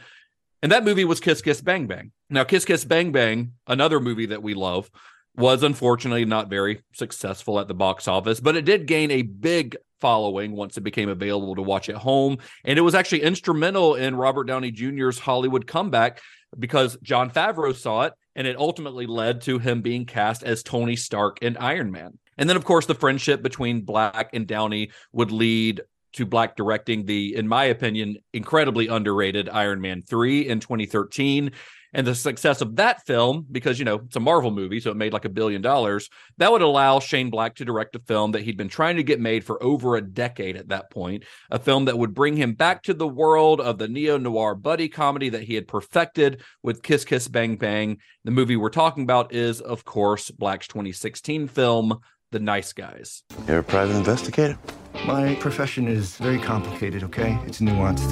And 0.61 0.71
that 0.71 0.85
movie 0.85 1.05
was 1.05 1.19
Kiss 1.19 1.41
Kiss 1.41 1.61
Bang 1.61 1.87
Bang. 1.87 2.11
Now, 2.29 2.43
Kiss 2.43 2.65
Kiss 2.65 2.85
Bang 2.85 3.11
Bang, 3.11 3.53
another 3.67 3.99
movie 3.99 4.27
that 4.27 4.41
we 4.41 4.53
love, 4.53 4.89
was 5.35 5.63
unfortunately 5.63 6.25
not 6.25 6.49
very 6.49 6.81
successful 6.93 7.59
at 7.59 7.67
the 7.67 7.73
box 7.73 8.07
office, 8.07 8.39
but 8.39 8.55
it 8.55 8.65
did 8.65 8.85
gain 8.85 9.11
a 9.11 9.23
big 9.23 9.75
following 9.99 10.51
once 10.51 10.77
it 10.77 10.81
became 10.81 11.09
available 11.09 11.55
to 11.55 11.61
watch 11.61 11.89
at 11.89 11.95
home. 11.95 12.37
And 12.65 12.77
it 12.77 12.81
was 12.81 12.93
actually 12.93 13.21
instrumental 13.21 13.95
in 13.95 14.15
Robert 14.15 14.45
Downey 14.45 14.69
Jr.'s 14.69 15.17
Hollywood 15.17 15.65
comeback 15.65 16.19
because 16.59 16.97
Jon 17.01 17.31
Favreau 17.31 17.75
saw 17.75 18.03
it 18.03 18.13
and 18.35 18.45
it 18.45 18.57
ultimately 18.57 19.07
led 19.07 19.41
to 19.41 19.59
him 19.59 19.81
being 19.81 20.05
cast 20.05 20.43
as 20.43 20.61
Tony 20.61 20.95
Stark 20.95 21.41
in 21.41 21.57
Iron 21.57 21.91
Man. 21.91 22.17
And 22.37 22.49
then, 22.49 22.57
of 22.57 22.65
course, 22.65 22.85
the 22.85 22.95
friendship 22.95 23.41
between 23.41 23.81
Black 23.81 24.31
and 24.33 24.47
Downey 24.47 24.91
would 25.13 25.31
lead 25.31 25.81
to 26.13 26.25
Black 26.25 26.55
directing 26.55 27.05
the, 27.05 27.35
in 27.35 27.47
my 27.47 27.65
opinion, 27.65 28.17
incredibly 28.33 28.87
underrated 28.87 29.49
Iron 29.49 29.81
Man 29.81 30.01
3 30.01 30.47
in 30.47 30.59
2013. 30.59 31.51
And 31.93 32.07
the 32.07 32.15
success 32.15 32.61
of 32.61 32.75
that 32.77 33.05
film, 33.05 33.45
because, 33.51 33.77
you 33.77 33.85
know, 33.85 34.01
it's 34.05 34.15
a 34.15 34.19
Marvel 34.19 34.51
movie, 34.51 34.79
so 34.79 34.89
it 34.89 34.97
made 34.97 35.13
like 35.13 35.25
a 35.25 35.29
billion 35.29 35.61
dollars, 35.61 36.09
that 36.37 36.51
would 36.51 36.61
allow 36.61 36.99
Shane 36.99 37.29
Black 37.29 37.55
to 37.55 37.65
direct 37.65 37.95
a 37.95 37.99
film 37.99 38.31
that 38.31 38.41
he'd 38.41 38.57
been 38.57 38.69
trying 38.69 38.95
to 38.95 39.03
get 39.03 39.19
made 39.19 39.43
for 39.43 39.61
over 39.63 39.95
a 39.95 40.01
decade 40.01 40.57
at 40.57 40.69
that 40.69 40.89
point, 40.89 41.23
a 41.51 41.59
film 41.59 41.85
that 41.85 41.97
would 41.97 42.13
bring 42.13 42.35
him 42.35 42.53
back 42.53 42.83
to 42.83 42.93
the 42.93 43.07
world 43.07 43.61
of 43.61 43.77
the 43.77 43.87
neo 43.87 44.17
noir 44.17 44.55
buddy 44.55 44.89
comedy 44.89 45.29
that 45.29 45.43
he 45.43 45.55
had 45.55 45.67
perfected 45.67 46.41
with 46.63 46.81
Kiss 46.81 47.05
Kiss 47.05 47.27
Bang 47.27 47.57
Bang. 47.57 47.99
The 48.23 48.31
movie 48.31 48.55
we're 48.55 48.69
talking 48.69 49.03
about 49.03 49.33
is, 49.33 49.61
of 49.61 49.85
course, 49.85 50.31
Black's 50.31 50.67
2016 50.67 51.47
film, 51.47 51.99
The 52.31 52.39
Nice 52.39 52.73
Guys. 52.73 53.23
You're 53.47 53.59
a 53.59 53.63
private 53.63 53.95
investigator? 53.95 54.57
My 55.05 55.35
profession 55.35 55.87
is 55.87 56.17
very 56.17 56.39
complicated, 56.39 57.03
okay? 57.03 57.37
It's 57.45 57.59
nuanced. 57.59 58.09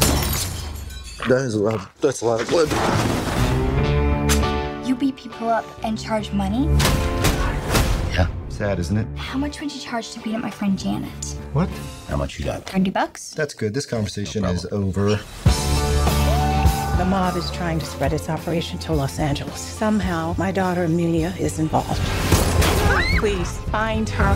That 1.28 1.42
is 1.42 1.54
a 1.54 1.60
lot. 1.60 1.96
That's 2.02 2.22
a 2.22 2.26
lot 2.26 2.42
of 2.42 2.50
blood. 2.50 3.61
You 5.42 5.48
beat 5.48 5.54
people 5.54 5.72
up 5.72 5.84
and 5.84 6.00
charge 6.00 6.32
money? 6.34 6.68
Yeah, 8.14 8.28
sad, 8.50 8.78
isn't 8.78 8.96
it? 8.96 9.08
How 9.18 9.40
much 9.40 9.60
would 9.60 9.74
you 9.74 9.82
charge 9.82 10.12
to 10.12 10.20
beat 10.20 10.36
up 10.36 10.42
my 10.42 10.52
friend 10.52 10.78
Janet? 10.78 11.10
What? 11.54 11.68
How 12.08 12.16
much 12.16 12.38
you 12.38 12.46
got? 12.46 12.64
30 12.70 12.92
bucks? 12.92 13.32
That's 13.32 13.56
good. 13.56 13.74
This 13.74 13.88
conversation 13.88 14.46
is 14.46 14.68
over. 14.68 15.16
The 16.98 17.06
mob 17.10 17.38
is 17.38 17.50
trying 17.50 17.80
to 17.80 17.86
spread 17.88 18.14
its 18.14 18.30
operation 18.30 18.78
to 18.80 18.94
Los 18.94 19.18
Angeles. 19.18 19.60
Somehow, 19.60 20.36
my 20.38 20.52
daughter 20.52 20.84
Amelia 20.84 21.34
is 21.40 21.58
involved. 21.58 22.00
Please 23.18 23.58
find 23.72 24.08
her. 24.10 24.36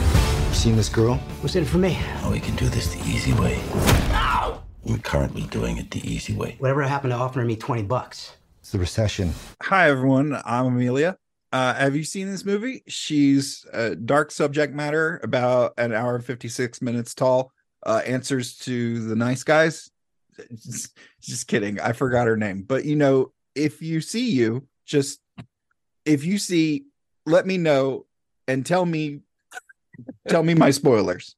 Seen 0.54 0.76
this 0.76 0.90
girl? 0.90 1.18
What's 1.42 1.56
in 1.56 1.64
it 1.64 1.68
for 1.68 1.78
me? 1.78 2.00
Oh, 2.24 2.32
we 2.32 2.40
can 2.40 2.56
do 2.56 2.68
this 2.68 2.96
the 2.96 3.02
easy 3.08 3.34
way. 3.34 3.62
We're 4.84 4.98
currently 5.04 5.44
doing 5.44 5.78
it 5.78 5.92
the 5.92 6.00
easy 6.00 6.34
way. 6.36 6.56
Whatever 6.58 6.82
happened 6.82 7.12
to 7.12 7.18
offering 7.18 7.46
me 7.46 7.56
20 7.56 7.84
bucks? 7.84 8.32
It's 8.66 8.72
the 8.72 8.80
recession. 8.80 9.32
Hi, 9.62 9.92
everyone. 9.92 10.42
I'm 10.44 10.66
Amelia. 10.66 11.20
Uh, 11.54 11.76
have 11.76 11.96
you 11.96 12.04
seen 12.04 12.32
this 12.32 12.44
movie? 12.44 12.82
She's 12.88 13.64
a 13.72 13.96
dark 13.96 14.32
subject 14.32 14.74
matter, 14.74 15.20
about 15.22 15.76
an 15.78 15.94
hour 15.94 16.16
and 16.16 16.26
56 16.26 16.82
minutes 16.82 17.14
tall. 17.14 17.52
Uh, 17.86 18.02
answers 18.08 18.58
to 18.58 19.08
the 19.08 19.16
nice 19.16 19.44
guys. 19.44 19.92
Just, 20.56 20.98
just 21.22 21.48
kidding. 21.48 21.80
I 21.80 21.92
forgot 21.92 22.26
her 22.26 22.38
name. 22.38 22.64
But 22.64 22.86
you 22.86 22.96
know, 22.96 23.34
if 23.54 23.84
you 23.84 24.02
see 24.02 24.32
you, 24.32 24.68
just 24.84 25.22
if 26.04 26.26
you 26.26 26.40
see, 26.40 26.86
let 27.28 27.46
me 27.46 27.60
know 27.60 28.08
and 28.48 28.66
tell 28.66 28.84
me, 28.84 29.20
tell 30.28 30.42
me 30.42 30.56
my 30.56 30.72
spoilers. 30.72 31.36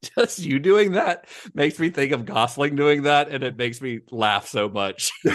Just 0.16 0.40
you 0.40 0.58
doing 0.58 0.92
that 0.92 1.26
makes 1.54 1.78
me 1.78 1.90
think 1.90 2.12
of 2.12 2.24
Gosling 2.24 2.76
doing 2.76 3.02
that, 3.02 3.28
and 3.28 3.44
it 3.44 3.56
makes 3.56 3.80
me 3.80 4.00
laugh 4.10 4.46
so 4.46 4.68
much. 4.68 5.12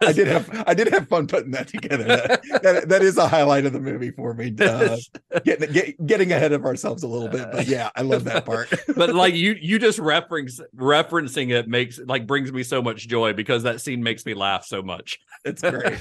I 0.00 0.12
did 0.12 0.28
have 0.28 0.64
I 0.66 0.74
did 0.74 0.88
have 0.92 1.08
fun 1.08 1.26
putting 1.26 1.50
that 1.52 1.68
together. 1.68 2.04
That, 2.04 2.42
that, 2.62 2.88
that 2.88 3.02
is 3.02 3.16
a 3.16 3.26
highlight 3.26 3.66
of 3.66 3.72
the 3.72 3.80
movie 3.80 4.10
for 4.10 4.34
me. 4.34 4.54
Uh, 4.64 4.96
getting 5.44 5.72
get, 5.72 6.06
getting 6.06 6.32
ahead 6.32 6.52
of 6.52 6.64
ourselves 6.64 7.02
a 7.02 7.06
little 7.08 7.28
bit, 7.28 7.46
but 7.52 7.66
yeah, 7.66 7.90
I 7.94 8.02
love 8.02 8.24
that 8.24 8.44
part. 8.44 8.72
but 8.96 9.14
like 9.14 9.34
you, 9.34 9.56
you 9.60 9.78
just 9.78 9.98
reference 9.98 10.60
referencing 10.76 11.52
it 11.52 11.68
makes 11.68 11.98
like 11.98 12.26
brings 12.26 12.52
me 12.52 12.62
so 12.62 12.82
much 12.82 13.06
joy 13.06 13.32
because 13.34 13.62
that 13.64 13.80
scene 13.80 14.02
makes 14.02 14.24
me 14.26 14.34
laugh 14.34 14.64
so 14.64 14.82
much. 14.82 15.18
It's 15.44 15.60
great. 15.62 16.00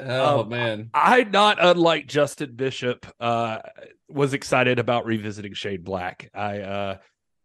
oh 0.00 0.40
Um, 0.40 0.48
man, 0.48 0.90
I, 0.94 1.24
not 1.24 1.58
unlike 1.60 2.06
Justin 2.06 2.54
Bishop, 2.54 3.06
uh, 3.20 3.58
was 4.12 4.34
excited 4.34 4.78
about 4.78 5.06
revisiting 5.06 5.54
Shane 5.54 5.82
Black. 5.82 6.30
I 6.34 6.60
uh, 6.60 6.98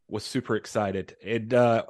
was 0.10 0.24
super 0.24 0.56
excited, 0.56 1.16
and 1.26 1.54
uh, 1.54 1.84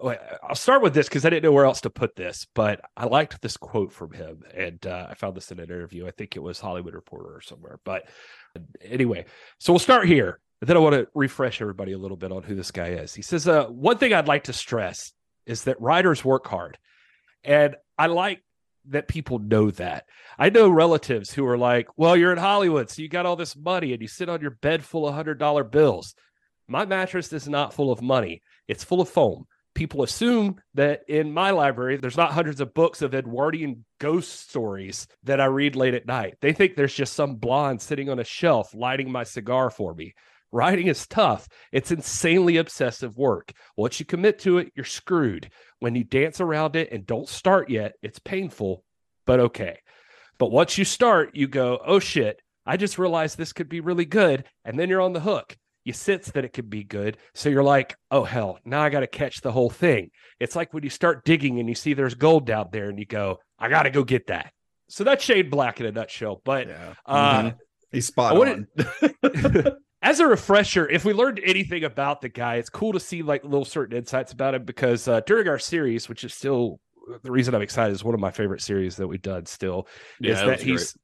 I'll 0.43 0.55
start 0.55 0.81
with 0.81 0.93
this 0.93 1.07
because 1.07 1.25
I 1.25 1.29
didn't 1.29 1.43
know 1.43 1.51
where 1.51 1.65
else 1.65 1.81
to 1.81 1.89
put 1.89 2.15
this, 2.15 2.47
but 2.55 2.81
I 2.95 3.05
liked 3.05 3.41
this 3.41 3.57
quote 3.57 3.91
from 3.91 4.13
him, 4.13 4.43
and 4.55 4.85
uh, 4.85 5.07
I 5.09 5.13
found 5.13 5.35
this 5.35 5.51
in 5.51 5.59
an 5.59 5.65
interview. 5.65 6.07
I 6.07 6.11
think 6.11 6.35
it 6.35 6.41
was 6.41 6.59
Hollywood 6.59 6.95
Reporter 6.95 7.35
or 7.35 7.41
somewhere. 7.41 7.79
But 7.83 8.07
anyway, 8.83 9.25
so 9.59 9.73
we'll 9.73 9.79
start 9.79 10.07
here. 10.07 10.39
But 10.59 10.67
then 10.67 10.77
I 10.77 10.79
want 10.79 10.95
to 10.95 11.07
refresh 11.13 11.61
everybody 11.61 11.91
a 11.91 11.99
little 11.99 12.17
bit 12.17 12.31
on 12.31 12.41
who 12.41 12.55
this 12.55 12.71
guy 12.71 12.89
is. 12.89 13.13
He 13.13 13.21
says, 13.21 13.47
uh, 13.47 13.65
"One 13.65 13.97
thing 13.97 14.13
I'd 14.13 14.27
like 14.27 14.45
to 14.45 14.53
stress 14.53 15.13
is 15.45 15.65
that 15.65 15.79
writers 15.79 16.25
work 16.25 16.47
hard, 16.47 16.77
and 17.43 17.75
I 17.97 18.07
like." 18.07 18.41
That 18.89 19.07
people 19.07 19.39
know 19.39 19.71
that. 19.71 20.05
I 20.37 20.49
know 20.49 20.69
relatives 20.69 21.33
who 21.33 21.45
are 21.45 21.57
like, 21.57 21.87
well, 21.97 22.15
you're 22.15 22.31
in 22.31 22.37
Hollywood, 22.37 22.89
so 22.89 23.01
you 23.01 23.09
got 23.09 23.25
all 23.25 23.35
this 23.35 23.55
money 23.55 23.93
and 23.93 24.01
you 24.01 24.07
sit 24.07 24.29
on 24.29 24.41
your 24.41 24.51
bed 24.51 24.83
full 24.83 25.07
of 25.07 25.13
hundred 25.13 25.39
dollar 25.39 25.63
bills. 25.63 26.15
My 26.67 26.85
mattress 26.85 27.31
is 27.31 27.47
not 27.47 27.73
full 27.73 27.91
of 27.91 28.01
money, 28.01 28.41
it's 28.67 28.83
full 28.83 29.01
of 29.01 29.09
foam. 29.09 29.45
People 29.73 30.01
assume 30.01 30.59
that 30.73 31.01
in 31.07 31.31
my 31.31 31.51
library, 31.51 31.97
there's 31.97 32.17
not 32.17 32.31
hundreds 32.31 32.61
of 32.61 32.73
books 32.73 33.03
of 33.03 33.13
Edwardian 33.13 33.85
ghost 33.99 34.49
stories 34.49 35.07
that 35.23 35.39
I 35.39 35.45
read 35.45 35.75
late 35.75 35.93
at 35.93 36.07
night. 36.07 36.35
They 36.41 36.51
think 36.51 36.75
there's 36.75 36.95
just 36.95 37.13
some 37.13 37.35
blonde 37.35 37.79
sitting 37.81 38.09
on 38.09 38.17
a 38.17 38.23
shelf 38.23 38.73
lighting 38.73 39.11
my 39.11 39.23
cigar 39.23 39.69
for 39.69 39.93
me. 39.93 40.15
Writing 40.51 40.87
is 40.87 41.05
tough. 41.07 41.47
It's 41.71 41.91
insanely 41.91 42.57
obsessive 42.57 43.17
work. 43.17 43.51
Once 43.75 43.99
you 43.99 44.05
commit 44.05 44.39
to 44.39 44.57
it, 44.59 44.71
you're 44.75 44.85
screwed. 44.85 45.49
When 45.79 45.93
you 45.95 46.03
dance 46.03 46.39
around 46.39 46.75
it 46.75 46.91
and 46.91 47.05
don't 47.05 47.27
start 47.27 47.69
yet, 47.69 47.93
it's 48.01 48.19
painful, 48.19 48.83
but 49.25 49.39
okay. 49.39 49.79
But 50.37 50.51
once 50.51 50.77
you 50.77 50.85
start, 50.85 51.35
you 51.35 51.47
go, 51.47 51.79
oh 51.85 51.99
shit, 51.99 52.39
I 52.65 52.77
just 52.77 52.97
realized 52.97 53.37
this 53.37 53.53
could 53.53 53.69
be 53.69 53.79
really 53.81 54.05
good. 54.05 54.45
And 54.63 54.79
then 54.79 54.89
you're 54.89 55.01
on 55.01 55.13
the 55.13 55.19
hook. 55.19 55.57
You 55.83 55.93
sense 55.93 56.31
that 56.31 56.43
it 56.45 56.51
could 56.53 56.69
be 56.69 56.83
good. 56.83 57.17
So 57.33 57.49
you're 57.49 57.63
like, 57.63 57.95
oh 58.11 58.23
hell, 58.23 58.59
now 58.65 58.81
I 58.81 58.89
got 58.89 58.99
to 59.01 59.07
catch 59.07 59.41
the 59.41 59.51
whole 59.53 59.69
thing. 59.69 60.09
It's 60.39 60.55
like 60.55 60.73
when 60.73 60.83
you 60.83 60.89
start 60.89 61.23
digging 61.25 61.59
and 61.59 61.69
you 61.69 61.75
see 61.75 61.93
there's 61.93 62.13
gold 62.15 62.45
down 62.45 62.69
there 62.71 62.89
and 62.89 62.99
you 62.99 63.05
go, 63.05 63.39
I 63.57 63.69
got 63.69 63.83
to 63.83 63.89
go 63.89 64.03
get 64.03 64.27
that. 64.27 64.51
So 64.89 65.03
that's 65.03 65.23
Shane 65.23 65.49
Black 65.49 65.79
in 65.79 65.85
a 65.85 65.91
nutshell. 65.91 66.41
But 66.43 66.67
Yeah. 66.67 66.93
uh, 67.05 67.41
Mhm. 67.43 67.55
He's 67.91 68.07
spot 68.07 68.35
on. 68.37 68.67
as 70.01 70.19
a 70.19 70.27
refresher, 70.27 70.87
if 70.87 71.05
we 71.05 71.13
learned 71.13 71.39
anything 71.43 71.83
about 71.83 72.21
the 72.21 72.29
guy, 72.29 72.55
it's 72.55 72.69
cool 72.69 72.93
to 72.93 72.99
see 72.99 73.23
like 73.23 73.43
little 73.43 73.65
certain 73.65 73.97
insights 73.97 74.31
about 74.31 74.53
him 74.53 74.63
because 74.63 75.07
uh, 75.07 75.21
during 75.21 75.47
our 75.47 75.59
series, 75.59 76.07
which 76.07 76.23
is 76.23 76.33
still 76.33 76.79
the 77.23 77.31
reason 77.31 77.55
I'm 77.55 77.61
excited, 77.61 77.93
is 77.93 78.03
one 78.03 78.13
of 78.13 78.19
my 78.19 78.31
favorite 78.31 78.61
series 78.61 78.95
that 78.97 79.07
we've 79.07 79.21
done. 79.21 79.45
Still, 79.45 79.87
Yeah, 80.19 80.33
is 80.33 80.41
that 80.41 80.61
he's 80.61 80.95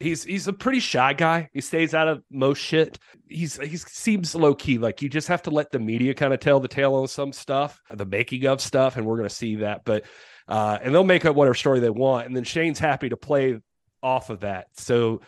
he's 0.00 0.24
he's 0.24 0.46
a 0.46 0.52
pretty 0.52 0.80
shy 0.80 1.14
guy. 1.14 1.48
He 1.52 1.60
stays 1.60 1.94
out 1.94 2.08
of 2.08 2.22
most 2.30 2.58
shit. 2.58 2.98
He's 3.28 3.56
he 3.56 3.76
seems 3.76 4.34
low 4.34 4.54
key. 4.54 4.78
Like 4.78 5.00
you 5.00 5.08
just 5.08 5.28
have 5.28 5.42
to 5.42 5.50
let 5.50 5.70
the 5.70 5.78
media 5.78 6.14
kind 6.14 6.34
of 6.34 6.40
tell 6.40 6.60
the 6.60 6.68
tale 6.68 6.94
on 6.94 7.08
some 7.08 7.32
stuff, 7.32 7.80
the 7.90 8.04
making 8.04 8.46
of 8.46 8.60
stuff, 8.60 8.96
and 8.96 9.06
we're 9.06 9.16
gonna 9.16 9.30
see 9.30 9.56
that. 9.56 9.84
But 9.84 10.04
uh, 10.48 10.78
and 10.82 10.94
they'll 10.94 11.04
make 11.04 11.24
up 11.24 11.34
whatever 11.34 11.54
story 11.54 11.80
they 11.80 11.90
want, 11.90 12.26
and 12.26 12.36
then 12.36 12.44
Shane's 12.44 12.78
happy 12.78 13.08
to 13.08 13.16
play 13.16 13.58
off 14.02 14.28
of 14.28 14.40
that. 14.40 14.66
So 14.74 15.22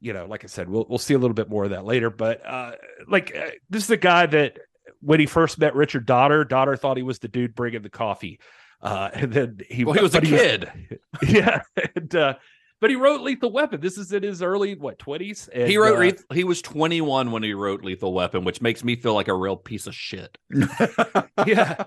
you 0.00 0.12
know, 0.12 0.26
like 0.26 0.44
I 0.44 0.46
said, 0.46 0.68
we'll 0.68 0.86
we'll 0.88 0.98
see 0.98 1.14
a 1.14 1.18
little 1.18 1.34
bit 1.34 1.48
more 1.48 1.64
of 1.64 1.70
that 1.70 1.84
later. 1.84 2.10
But 2.10 2.44
uh, 2.46 2.72
like 3.08 3.34
uh, 3.36 3.50
this 3.68 3.84
is 3.84 3.90
a 3.90 3.96
guy 3.96 4.26
that 4.26 4.58
when 5.00 5.20
he 5.20 5.26
first 5.26 5.58
met 5.58 5.74
Richard 5.74 6.06
Donner, 6.06 6.44
Donner 6.44 6.76
thought 6.76 6.96
he 6.96 7.02
was 7.02 7.18
the 7.18 7.28
dude 7.28 7.54
bringing 7.54 7.82
the 7.82 7.90
coffee, 7.90 8.40
uh, 8.82 9.10
and 9.14 9.32
then 9.32 9.58
he 9.68 9.84
Well, 9.84 9.94
he 9.94 10.02
was 10.02 10.14
a 10.14 10.20
but 10.20 10.28
kid. 10.28 10.70
yeah, 11.28 11.62
and, 11.94 12.14
uh, 12.14 12.34
but 12.80 12.88
he 12.88 12.96
wrote 12.96 13.20
Lethal 13.20 13.52
Weapon. 13.52 13.80
This 13.80 13.98
is 13.98 14.10
in 14.12 14.22
his 14.22 14.42
early 14.42 14.74
what 14.74 14.98
twenties. 14.98 15.48
he 15.52 15.76
wrote. 15.76 15.98
Leth- 15.98 16.24
he 16.32 16.44
was 16.44 16.62
21 16.62 17.30
when 17.30 17.42
he 17.42 17.52
wrote 17.52 17.84
Lethal 17.84 18.14
Weapon, 18.14 18.44
which 18.44 18.62
makes 18.62 18.82
me 18.82 18.96
feel 18.96 19.14
like 19.14 19.28
a 19.28 19.34
real 19.34 19.56
piece 19.56 19.86
of 19.86 19.94
shit. 19.94 20.38
yeah. 21.46 21.84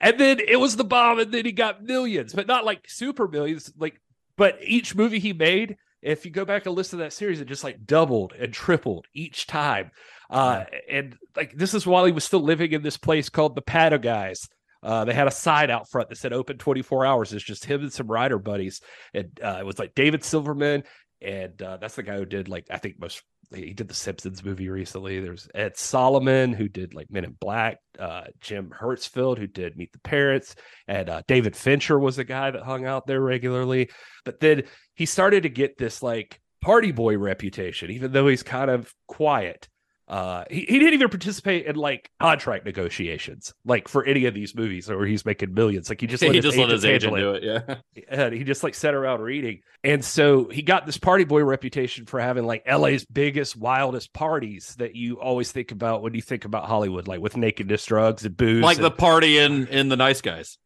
And 0.00 0.20
then 0.20 0.38
it 0.38 0.60
was 0.60 0.76
the 0.76 0.84
bomb, 0.84 1.18
and 1.18 1.32
then 1.32 1.44
he 1.46 1.52
got 1.52 1.82
millions, 1.82 2.34
but 2.34 2.46
not 2.46 2.64
like 2.66 2.88
super 2.88 3.26
millions. 3.26 3.72
Like, 3.78 4.00
but 4.36 4.58
each 4.62 4.94
movie 4.94 5.18
he 5.18 5.32
made, 5.32 5.76
if 6.02 6.24
you 6.24 6.30
go 6.30 6.44
back 6.44 6.66
and 6.66 6.74
listen 6.74 6.98
to 6.98 7.04
that 7.04 7.12
series, 7.12 7.40
it 7.40 7.48
just 7.48 7.64
like 7.64 7.84
doubled 7.84 8.32
and 8.38 8.52
tripled 8.52 9.06
each 9.14 9.46
time. 9.46 9.90
Uh, 10.30 10.64
and 10.90 11.16
like 11.36 11.52
this 11.52 11.74
is 11.74 11.86
while 11.86 12.04
he 12.04 12.12
was 12.12 12.24
still 12.24 12.42
living 12.42 12.72
in 12.72 12.82
this 12.82 12.96
place 12.96 13.28
called 13.28 13.54
the 13.54 13.62
Pad 13.62 13.92
O' 13.92 13.98
Guys. 13.98 14.48
Uh, 14.82 15.04
they 15.04 15.14
had 15.14 15.26
a 15.26 15.32
sign 15.32 15.70
out 15.70 15.90
front 15.90 16.08
that 16.08 16.18
said 16.18 16.32
open 16.32 16.56
24 16.56 17.04
hours. 17.04 17.32
It's 17.32 17.44
just 17.44 17.64
him 17.64 17.80
and 17.80 17.92
some 17.92 18.06
rider 18.06 18.38
buddies. 18.38 18.80
And 19.12 19.38
uh, 19.42 19.56
it 19.58 19.66
was 19.66 19.78
like 19.78 19.94
David 19.94 20.22
Silverman. 20.22 20.84
And 21.20 21.60
uh, 21.60 21.78
that's 21.78 21.96
the 21.96 22.02
guy 22.02 22.16
who 22.16 22.24
did 22.24 22.48
like, 22.48 22.66
I 22.70 22.78
think 22.78 23.00
most, 23.00 23.22
he 23.52 23.72
did 23.72 23.88
the 23.88 23.94
Simpsons 23.94 24.44
movie 24.44 24.68
recently. 24.68 25.20
There's 25.20 25.48
Ed 25.54 25.76
Solomon 25.76 26.52
who 26.52 26.68
did 26.68 26.94
like 26.94 27.10
Men 27.10 27.24
in 27.24 27.36
Black, 27.40 27.78
uh, 27.98 28.24
Jim 28.40 28.70
Herzfeld 28.78 29.38
who 29.38 29.46
did 29.46 29.76
Meet 29.76 29.92
the 29.92 30.00
Parents, 30.00 30.54
and 30.86 31.08
uh, 31.08 31.22
David 31.26 31.56
Fincher 31.56 31.98
was 31.98 32.18
a 32.18 32.24
guy 32.24 32.50
that 32.50 32.62
hung 32.62 32.84
out 32.84 33.06
there 33.06 33.20
regularly. 33.20 33.90
But 34.24 34.40
then 34.40 34.64
he 34.94 35.06
started 35.06 35.44
to 35.44 35.48
get 35.48 35.78
this 35.78 36.02
like 36.02 36.38
party 36.60 36.92
boy 36.92 37.16
reputation, 37.16 37.90
even 37.90 38.12
though 38.12 38.28
he's 38.28 38.42
kind 38.42 38.70
of 38.70 38.92
quiet. 39.06 39.68
Uh, 40.08 40.44
he, 40.48 40.60
he 40.60 40.78
didn't 40.78 40.94
even 40.94 41.10
participate 41.10 41.66
in 41.66 41.76
like 41.76 42.10
contract 42.18 42.64
negotiations, 42.64 43.52
like 43.66 43.88
for 43.88 44.04
any 44.06 44.24
of 44.24 44.32
these 44.32 44.54
movies 44.54 44.88
where 44.88 45.04
he's 45.04 45.26
making 45.26 45.52
millions. 45.52 45.90
Like 45.90 46.00
he 46.00 46.06
just 46.06 46.22
let 46.22 46.30
he 46.30 46.38
his 46.38 46.44
just 46.44 46.56
let 46.56 46.70
his 46.70 46.84
agent 46.86 47.14
do 47.14 47.34
it. 47.34 47.42
Yeah. 47.42 47.74
and 48.08 48.32
he 48.32 48.42
just 48.42 48.62
like 48.62 48.74
sat 48.74 48.94
around 48.94 49.20
reading. 49.20 49.60
And 49.84 50.02
so 50.02 50.48
he 50.48 50.62
got 50.62 50.86
this 50.86 50.96
party 50.96 51.24
boy 51.24 51.44
reputation 51.44 52.06
for 52.06 52.20
having 52.20 52.44
like 52.44 52.66
LA's 52.66 53.04
biggest, 53.04 53.54
wildest 53.54 54.14
parties 54.14 54.74
that 54.78 54.96
you 54.96 55.20
always 55.20 55.52
think 55.52 55.72
about 55.72 56.02
when 56.02 56.14
you 56.14 56.22
think 56.22 56.46
about 56.46 56.64
Hollywood, 56.64 57.06
like 57.06 57.20
with 57.20 57.36
nakedness, 57.36 57.84
drugs, 57.84 58.24
and 58.24 58.34
booze. 58.34 58.62
Like 58.62 58.78
and- 58.78 58.86
the 58.86 58.90
party 58.90 59.36
in 59.36 59.66
in 59.66 59.90
the 59.90 59.96
Nice 59.96 60.22
Guys. 60.22 60.56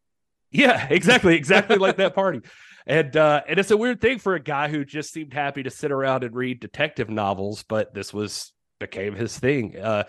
yeah, 0.51 0.87
exactly, 0.89 1.35
exactly 1.35 1.75
like 1.77 1.97
that 1.97 2.15
party. 2.15 2.39
And 2.87 3.15
uh 3.17 3.41
and 3.45 3.59
it's 3.59 3.71
a 3.71 3.77
weird 3.77 3.99
thing 3.99 4.19
for 4.19 4.35
a 4.35 4.39
guy 4.41 4.69
who 4.69 4.85
just 4.85 5.11
seemed 5.11 5.33
happy 5.33 5.63
to 5.63 5.69
sit 5.69 5.91
around 5.91 6.23
and 6.23 6.33
read 6.33 6.61
detective 6.61 7.09
novels, 7.09 7.63
but 7.67 7.93
this 7.93 8.13
was 8.13 8.53
became 8.79 9.15
his 9.15 9.37
thing. 9.37 9.77
Uh, 9.77 10.03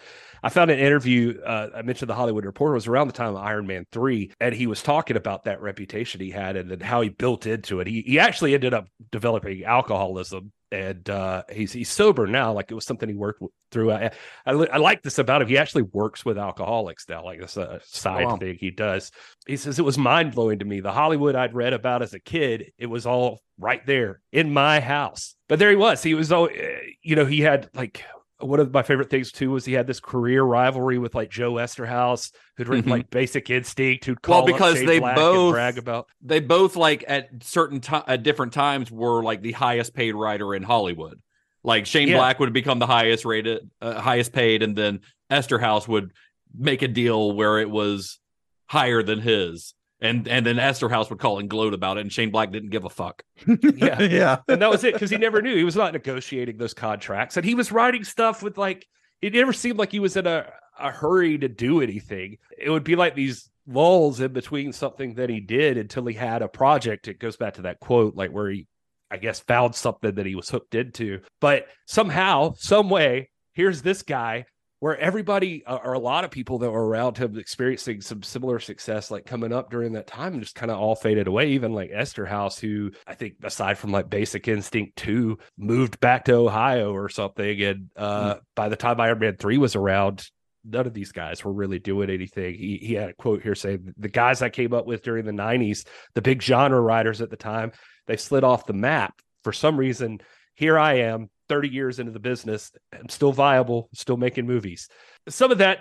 I 0.44 0.50
found 0.50 0.71
an 0.71 0.78
interview. 0.78 1.40
Uh, 1.40 1.71
I 1.75 1.83
mentioned 1.83 2.11
the 2.11 2.14
Hollywood 2.14 2.44
Reporter 2.44 2.75
was 2.75 2.87
around 2.87 3.06
the 3.06 3.14
time 3.14 3.30
of 3.30 3.37
Iron 3.37 3.66
Man 3.66 3.87
three, 3.90 4.30
and 4.40 4.54
he 4.54 4.66
was 4.66 4.83
talking 4.83 5.16
about 5.16 5.44
that 5.44 5.62
reputation 5.62 6.21
he 6.21 6.30
had 6.30 6.56
and 6.56 6.71
then 6.71 6.80
how 6.80 7.00
he 7.00 7.09
built 7.09 7.47
into 7.47 7.80
it. 7.80 7.87
He 7.87 8.02
he 8.02 8.18
actually 8.18 8.52
ended 8.52 8.75
up 8.75 8.87
developing 9.11 9.64
alcoholism, 9.64 10.52
and 10.71 11.09
uh, 11.09 11.44
he's 11.50 11.73
he's 11.73 11.90
sober 11.90 12.26
now. 12.26 12.52
Like 12.52 12.71
it 12.71 12.75
was 12.75 12.85
something 12.85 13.09
he 13.09 13.14
worked 13.14 13.42
through. 13.71 13.92
I, 13.92 14.11
I, 14.44 14.52
I 14.52 14.76
like 14.76 15.02
this 15.02 15.18
about 15.18 15.40
him. 15.40 15.49
He 15.49 15.56
actually 15.56 15.83
works 15.83 16.26
with 16.26 16.37
alcoholics 16.37 17.09
now. 17.09 17.25
Like 17.25 17.40
that's 17.40 17.56
a 17.56 17.80
side 17.85 18.26
wow. 18.26 18.37
thing 18.37 18.59
he 18.61 18.71
does. 18.71 19.12
He 19.47 19.56
says 19.56 19.78
it 19.78 19.85
was 19.85 19.97
mind 19.97 20.35
blowing 20.35 20.59
to 20.59 20.66
me. 20.66 20.80
The 20.80 20.92
Hollywood 20.92 21.37
I'd 21.37 21.54
read 21.54 21.73
about 21.73 22.02
as 22.02 22.12
a 22.12 22.21
kid, 22.21 22.73
it 22.76 22.87
was 22.87 23.06
all 23.06 23.40
right 23.59 23.85
there 23.87 24.21
in 24.30 24.52
my 24.52 24.80
house. 24.80 25.37
But 25.49 25.59
there 25.59 25.71
he 25.71 25.76
was. 25.76 26.02
He 26.02 26.12
was 26.12 26.33
all, 26.33 26.49
eh, 26.49 26.80
you 27.02 27.16
know, 27.16 27.25
he 27.25 27.40
had 27.40 27.71
like 27.75 28.04
one 28.40 28.58
of 28.60 28.72
my 28.72 28.82
favorite 28.82 29.10
things 29.10 29.30
too 29.32 29.52
was 29.52 29.64
he 29.64 29.72
had 29.74 29.86
this 29.86 30.00
career 30.00 30.42
rivalry 30.42 30.98
with 30.98 31.14
like 31.14 31.30
Joe 31.30 31.52
Eszterhas, 31.54 32.32
who'd 32.56 32.68
written 32.68 32.88
Mhm. 32.90 32.92
like 32.94 33.10
Basic 33.10 33.48
Instinct, 33.50 34.04
who'd 34.04 34.20
call 34.22 34.44
Well, 34.44 34.52
because 34.54 34.74
they 34.84 34.98
Black 34.98 35.16
and 35.16 35.24
both 35.24 35.52
brag 35.54 35.78
about. 35.78 36.08
they 36.20 36.40
both 36.40 36.76
like 36.76 37.04
at 37.06 37.28
certain 37.42 37.80
ti 37.80 37.96
at 38.06 38.22
different 38.22 38.52
times 38.52 38.90
were 38.90 39.22
like 39.22 39.40
the 39.42 39.52
highest 39.52 39.94
paid 39.94 40.14
writer 40.14 40.54
in 40.54 40.62
Hollywood. 40.62 41.20
Like 41.62 41.86
Shane 41.86 42.08
Yeah. 42.08 42.18
Black 42.18 42.40
would 42.40 42.52
become 42.52 42.78
the 42.78 42.86
highest 42.86 43.24
rated, 43.24 43.70
uh, 43.80 44.00
highest 44.00 44.32
paid, 44.32 44.62
and 44.62 44.76
then 44.76 45.00
Eszterhas 45.30 45.88
would 45.88 46.10
make 46.56 46.82
a 46.82 46.88
deal 46.88 47.32
where 47.32 47.58
it 47.58 47.70
was 47.70 48.18
higher 48.66 49.02
than 49.02 49.20
his, 49.20 49.74
and 50.00 50.28
and 50.28 50.44
then 50.44 50.56
Eszterhas 50.56 51.10
would 51.10 51.18
call 51.18 51.38
and 51.38 51.48
gloat 51.48 51.74
about 51.74 51.96
it, 51.96 52.02
and 52.02 52.12
Shane 52.12 52.30
Black 52.30 52.50
didn't 52.50 52.70
give 52.70 52.84
a 52.84 52.90
fuck. 52.90 53.22
Yeah. 53.46 54.00
yeah. 54.02 54.36
and 54.48 54.60
that 54.62 54.70
was 54.70 54.84
it 54.84 54.94
because 54.94 55.10
he 55.10 55.16
never 55.16 55.42
knew 55.42 55.56
he 55.56 55.64
was 55.64 55.76
not 55.76 55.92
negotiating 55.92 56.56
those 56.56 56.74
contracts 56.74 57.36
and 57.36 57.44
he 57.44 57.54
was 57.54 57.72
writing 57.72 58.04
stuff 58.04 58.42
with 58.42 58.56
like 58.56 58.86
it 59.20 59.32
never 59.32 59.52
seemed 59.52 59.78
like 59.78 59.92
he 59.92 60.00
was 60.00 60.16
in 60.16 60.26
a, 60.26 60.46
a 60.78 60.90
hurry 60.90 61.38
to 61.38 61.48
do 61.48 61.80
anything 61.80 62.38
it 62.56 62.70
would 62.70 62.84
be 62.84 62.96
like 62.96 63.14
these 63.14 63.50
lulls 63.66 64.20
in 64.20 64.32
between 64.32 64.72
something 64.72 65.14
that 65.14 65.30
he 65.30 65.40
did 65.40 65.76
until 65.76 66.06
he 66.06 66.14
had 66.14 66.42
a 66.42 66.48
project 66.48 67.08
it 67.08 67.18
goes 67.18 67.36
back 67.36 67.54
to 67.54 67.62
that 67.62 67.80
quote 67.80 68.14
like 68.14 68.30
where 68.30 68.50
he 68.50 68.66
i 69.10 69.16
guess 69.16 69.40
found 69.40 69.74
something 69.74 70.14
that 70.14 70.26
he 70.26 70.34
was 70.34 70.48
hooked 70.48 70.74
into 70.74 71.20
but 71.40 71.66
somehow 71.86 72.52
some 72.56 72.88
way 72.90 73.28
here's 73.52 73.82
this 73.82 74.02
guy 74.02 74.44
where 74.80 74.98
everybody 74.98 75.62
or 75.66 75.94
a 75.94 75.98
lot 75.98 76.24
of 76.24 76.30
people 76.30 76.58
that 76.58 76.70
were 76.70 76.86
around 76.86 77.16
him 77.16 77.38
experiencing 77.38 78.00
some 78.00 78.22
similar 78.22 78.58
success 78.58 79.10
like 79.10 79.24
coming 79.24 79.52
up 79.52 79.70
during 79.70 79.92
that 79.92 80.06
time 80.06 80.38
just 80.40 80.54
kind 80.54 80.70
of 80.70 80.78
all 80.78 80.94
faded 80.94 81.26
away. 81.26 81.52
Even 81.52 81.72
like 81.72 81.90
Eszterhas 81.90 82.60
who 82.60 82.90
i 83.06 83.14
think 83.14 83.34
aside 83.42 83.78
from 83.78 83.92
like 83.92 84.10
basic 84.10 84.46
instinct 84.48 84.96
2 84.96 85.38
moved 85.56 86.00
back 86.00 86.24
to 86.24 86.34
ohio 86.34 86.92
or 86.92 87.08
something. 87.08 87.62
And 87.62 87.90
uh 87.96 88.36
by 88.54 88.68
the 88.68 88.76
time 88.76 89.00
iron 89.00 89.18
man 89.18 89.36
3 89.36 89.58
was 89.58 89.76
around 89.76 90.28
none 90.64 90.86
of 90.86 90.94
these 90.94 91.12
guys 91.12 91.44
were 91.44 91.52
really 91.52 91.78
doing 91.78 92.08
anything. 92.08 92.54
He, 92.54 92.78
he 92.82 92.94
had 92.94 93.10
a 93.10 93.14
quote 93.14 93.42
here 93.42 93.54
saying 93.54 93.94
the 93.96 94.08
guys 94.08 94.42
i 94.42 94.48
came 94.48 94.74
up 94.74 94.86
with 94.86 95.02
during 95.02 95.24
the 95.24 95.32
90s 95.32 95.86
the 96.14 96.22
big 96.22 96.42
genre 96.42 96.80
writers 96.80 97.20
at 97.20 97.30
the 97.30 97.36
time 97.36 97.72
they 98.06 98.16
slid 98.16 98.44
off 98.44 98.66
the 98.66 98.72
map. 98.74 99.14
For 99.44 99.52
some 99.52 99.78
reason 99.78 100.20
here 100.54 100.78
i 100.78 100.94
am 100.98 101.30
30 101.48 101.68
years 101.68 101.98
into 101.98 102.12
the 102.12 102.18
business 102.18 102.72
i'm 102.92 103.08
still 103.08 103.32
viable 103.32 103.88
still 103.92 104.16
making 104.16 104.46
movies. 104.46 104.88
Some 105.28 105.50
of 105.50 105.58
that 105.58 105.80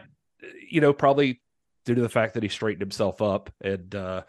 you 0.70 0.82
know 0.82 0.94
probably 0.94 1.42
due 1.86 1.96
to 1.96 2.02
the 2.02 2.10
fact 2.10 2.34
that 2.34 2.44
he 2.44 2.50
straightened 2.50 2.82
himself 2.82 3.22
up 3.22 3.50
and 3.62 3.94
uh 3.96 4.24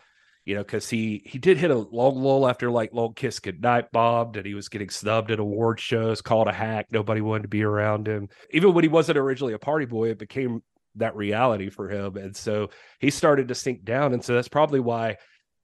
you 0.44 0.54
know 0.54 0.62
because 0.62 0.88
he 0.88 1.22
he 1.24 1.38
did 1.38 1.56
hit 1.56 1.70
a 1.70 1.76
long 1.76 2.16
lull 2.16 2.46
after 2.48 2.70
like 2.70 2.92
long 2.92 3.14
kiss 3.14 3.40
goodnight 3.40 3.90
bombed 3.92 4.36
and 4.36 4.46
he 4.46 4.54
was 4.54 4.68
getting 4.68 4.90
snubbed 4.90 5.30
at 5.30 5.38
award 5.38 5.80
shows 5.80 6.20
called 6.20 6.48
a 6.48 6.52
hack 6.52 6.86
nobody 6.90 7.20
wanted 7.20 7.42
to 7.42 7.48
be 7.48 7.62
around 7.62 8.06
him. 8.06 8.28
Even 8.50 8.74
when 8.74 8.84
he 8.84 8.88
wasn't 8.88 9.18
originally 9.18 9.54
a 9.54 9.58
party 9.58 9.86
boy 9.86 10.10
it 10.10 10.18
became 10.18 10.62
that 10.96 11.16
reality 11.16 11.70
for 11.70 11.88
him. 11.88 12.16
And 12.16 12.36
so 12.36 12.70
he 13.00 13.10
started 13.10 13.48
to 13.48 13.54
sink 13.56 13.84
down. 13.84 14.12
And 14.12 14.24
so 14.24 14.32
that's 14.32 14.46
probably 14.46 14.78
why 14.78 15.16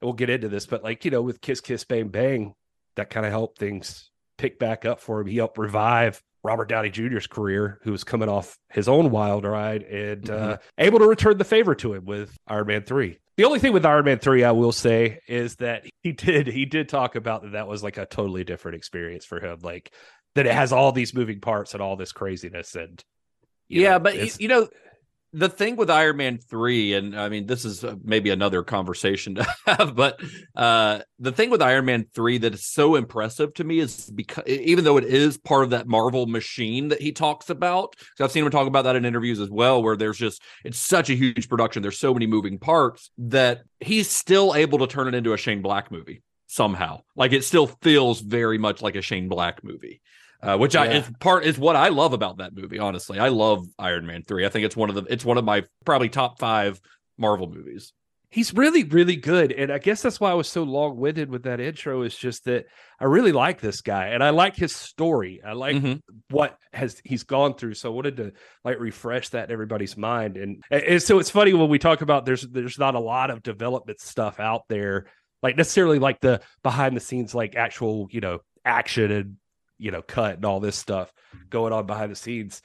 we'll 0.02 0.12
get 0.12 0.30
into 0.30 0.48
this 0.48 0.66
but 0.66 0.82
like 0.82 1.04
you 1.04 1.10
know 1.10 1.22
with 1.22 1.40
kiss 1.40 1.60
kiss 1.60 1.84
bang 1.84 2.08
bang 2.08 2.54
that 2.96 3.10
kind 3.10 3.26
of 3.26 3.32
helped 3.32 3.58
things 3.58 4.09
pick 4.40 4.58
back 4.58 4.86
up 4.86 5.00
for 5.00 5.20
him. 5.20 5.26
He 5.26 5.36
helped 5.36 5.58
revive 5.58 6.22
Robert 6.42 6.68
Downey 6.68 6.88
Jr.'s 6.88 7.26
career, 7.26 7.78
who 7.82 7.92
was 7.92 8.04
coming 8.04 8.30
off 8.30 8.56
his 8.70 8.88
own 8.88 9.10
wild 9.10 9.44
ride 9.44 9.82
and 9.82 10.30
uh, 10.30 10.56
able 10.78 10.98
to 11.00 11.06
return 11.06 11.36
the 11.36 11.44
favor 11.44 11.74
to 11.74 11.92
him 11.92 12.06
with 12.06 12.34
Iron 12.48 12.66
Man 12.68 12.82
3. 12.82 13.18
The 13.36 13.44
only 13.44 13.58
thing 13.58 13.74
with 13.74 13.84
Iron 13.84 14.06
Man 14.06 14.18
3 14.18 14.44
I 14.44 14.52
will 14.52 14.72
say 14.72 15.20
is 15.28 15.56
that 15.56 15.84
he 16.02 16.12
did 16.12 16.46
he 16.46 16.64
did 16.64 16.88
talk 16.88 17.16
about 17.16 17.42
that 17.42 17.52
that 17.52 17.68
was 17.68 17.82
like 17.82 17.98
a 17.98 18.06
totally 18.06 18.44
different 18.44 18.76
experience 18.76 19.26
for 19.26 19.38
him 19.38 19.58
like 19.62 19.92
that 20.34 20.46
it 20.46 20.52
has 20.52 20.72
all 20.72 20.92
these 20.92 21.12
moving 21.12 21.40
parts 21.40 21.74
and 21.74 21.82
all 21.82 21.96
this 21.96 22.12
craziness 22.12 22.74
and 22.74 23.04
yeah, 23.68 23.92
know, 23.92 23.98
but 24.00 24.16
y- 24.16 24.30
you 24.38 24.48
know, 24.48 24.68
the 25.32 25.48
thing 25.48 25.76
with 25.76 25.90
Iron 25.90 26.16
Man 26.16 26.38
3, 26.38 26.94
and 26.94 27.18
I 27.18 27.28
mean, 27.28 27.46
this 27.46 27.64
is 27.64 27.84
uh, 27.84 27.94
maybe 28.02 28.30
another 28.30 28.62
conversation 28.62 29.36
to 29.36 29.46
have, 29.66 29.94
but 29.94 30.20
uh, 30.56 31.00
the 31.18 31.30
thing 31.32 31.50
with 31.50 31.62
Iron 31.62 31.84
Man 31.84 32.06
3 32.14 32.38
that 32.38 32.54
is 32.54 32.66
so 32.66 32.96
impressive 32.96 33.54
to 33.54 33.64
me 33.64 33.78
is 33.78 34.10
because 34.10 34.44
even 34.46 34.84
though 34.84 34.96
it 34.96 35.04
is 35.04 35.38
part 35.38 35.64
of 35.64 35.70
that 35.70 35.86
Marvel 35.86 36.26
machine 36.26 36.88
that 36.88 37.00
he 37.00 37.12
talks 37.12 37.48
about, 37.48 37.92
because 37.92 38.24
I've 38.24 38.32
seen 38.32 38.44
him 38.44 38.50
talk 38.50 38.66
about 38.66 38.82
that 38.82 38.96
in 38.96 39.04
interviews 39.04 39.38
as 39.38 39.50
well, 39.50 39.82
where 39.82 39.96
there's 39.96 40.18
just, 40.18 40.42
it's 40.64 40.78
such 40.78 41.10
a 41.10 41.14
huge 41.14 41.48
production. 41.48 41.82
There's 41.82 41.98
so 41.98 42.12
many 42.12 42.26
moving 42.26 42.58
parts 42.58 43.10
that 43.18 43.62
he's 43.78 44.10
still 44.10 44.54
able 44.54 44.78
to 44.78 44.86
turn 44.88 45.08
it 45.08 45.14
into 45.14 45.32
a 45.32 45.38
Shane 45.38 45.62
Black 45.62 45.92
movie 45.92 46.22
somehow. 46.48 47.02
Like 47.14 47.32
it 47.32 47.44
still 47.44 47.68
feels 47.68 48.20
very 48.20 48.58
much 48.58 48.82
like 48.82 48.96
a 48.96 49.02
Shane 49.02 49.28
Black 49.28 49.62
movie 49.62 50.00
uh, 50.42 50.56
which 50.56 50.74
I 50.76 50.86
is 50.86 51.10
part 51.20 51.44
is 51.44 51.58
what 51.58 51.76
I 51.76 51.88
love 51.88 52.12
about 52.12 52.38
that 52.38 52.54
movie. 52.54 52.78
Honestly, 52.78 53.18
I 53.18 53.28
love 53.28 53.66
Iron 53.78 54.06
Man 54.06 54.22
three. 54.22 54.46
I 54.46 54.48
think 54.48 54.64
it's 54.64 54.76
one 54.76 54.88
of 54.88 54.94
the 54.94 55.02
it's 55.12 55.24
one 55.24 55.38
of 55.38 55.44
my 55.44 55.64
probably 55.84 56.08
top 56.08 56.38
five 56.38 56.80
Marvel 57.18 57.48
movies. 57.50 57.92
he's 58.30 58.54
really 58.54 58.84
really 58.84 59.16
good 59.16 59.50
and 59.52 59.72
i 59.72 59.78
guess 59.78 60.02
that's 60.02 60.20
why 60.20 60.30
i 60.30 60.34
was 60.34 60.48
so 60.48 60.62
long-winded 60.62 61.28
with 61.28 61.42
that 61.42 61.58
intro 61.58 62.02
is 62.02 62.16
just 62.16 62.44
that 62.44 62.64
i 63.00 63.04
really 63.04 63.32
like 63.32 63.60
this 63.60 63.80
guy 63.80 64.06
and 64.14 64.22
i 64.22 64.30
like 64.30 64.54
his 64.54 64.74
story 64.74 65.40
i 65.44 65.52
like 65.52 65.74
Mhm. 65.76 66.00
what 66.30 66.56
has 66.72 67.00
he's 67.04 67.24
gone 67.24 67.54
through 67.54 67.74
so 67.74 67.90
i 67.90 67.94
wanted 67.94 68.16
to 68.18 68.32
like 68.64 68.78
refresh 68.78 69.30
that 69.30 69.48
in 69.48 69.52
everybody's 69.52 69.96
mind 69.96 70.36
and, 70.36 70.62
and 70.70 71.02
so 71.02 71.18
it's 71.18 71.28
funny 71.28 71.52
when 71.54 71.68
we 71.68 71.78
talk 71.80 72.00
about 72.02 72.24
there's 72.24 72.42
there's 72.42 72.78
not 72.78 72.94
a 72.94 73.00
lot 73.00 73.30
of 73.30 73.42
development 73.42 74.00
stuff 74.00 74.38
out 74.38 74.62
there 74.68 75.06
like 75.42 75.56
necessarily 75.56 75.98
like 75.98 76.20
the 76.20 76.40
behind 76.62 76.96
the 76.96 77.00
scenes 77.00 77.34
like 77.34 77.56
actual 77.56 78.06
you 78.12 78.20
know 78.20 78.38
action 78.64 79.10
and 79.10 79.36
you 79.80 79.90
know 79.90 80.02
cut 80.02 80.36
and 80.36 80.44
all 80.44 80.60
this 80.60 80.76
stuff 80.76 81.12
going 81.48 81.72
on 81.72 81.86
behind 81.86 82.10
the 82.10 82.16
scenes 82.16 82.62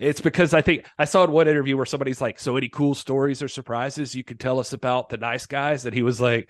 it's 0.00 0.20
because 0.20 0.54
I 0.54 0.62
think 0.62 0.86
I 0.98 1.04
saw 1.04 1.24
in 1.24 1.32
one 1.32 1.48
interview 1.48 1.76
where 1.76 1.86
somebody's 1.86 2.20
like, 2.20 2.38
"So 2.38 2.56
any 2.56 2.68
cool 2.68 2.94
stories 2.94 3.42
or 3.42 3.48
surprises 3.48 4.14
you 4.14 4.24
could 4.24 4.40
tell 4.40 4.60
us 4.60 4.72
about 4.72 5.08
the 5.08 5.16
nice 5.16 5.46
guys?" 5.46 5.84
And 5.84 5.94
he 5.94 6.02
was 6.02 6.20
like, 6.20 6.48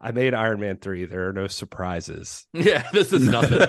"I 0.00 0.12
made 0.12 0.34
Iron 0.34 0.60
Man 0.60 0.76
three. 0.76 1.06
There 1.06 1.28
are 1.28 1.32
no 1.32 1.46
surprises." 1.46 2.46
Yeah, 2.52 2.88
this 2.92 3.12
is 3.12 3.26
nothing. 3.26 3.60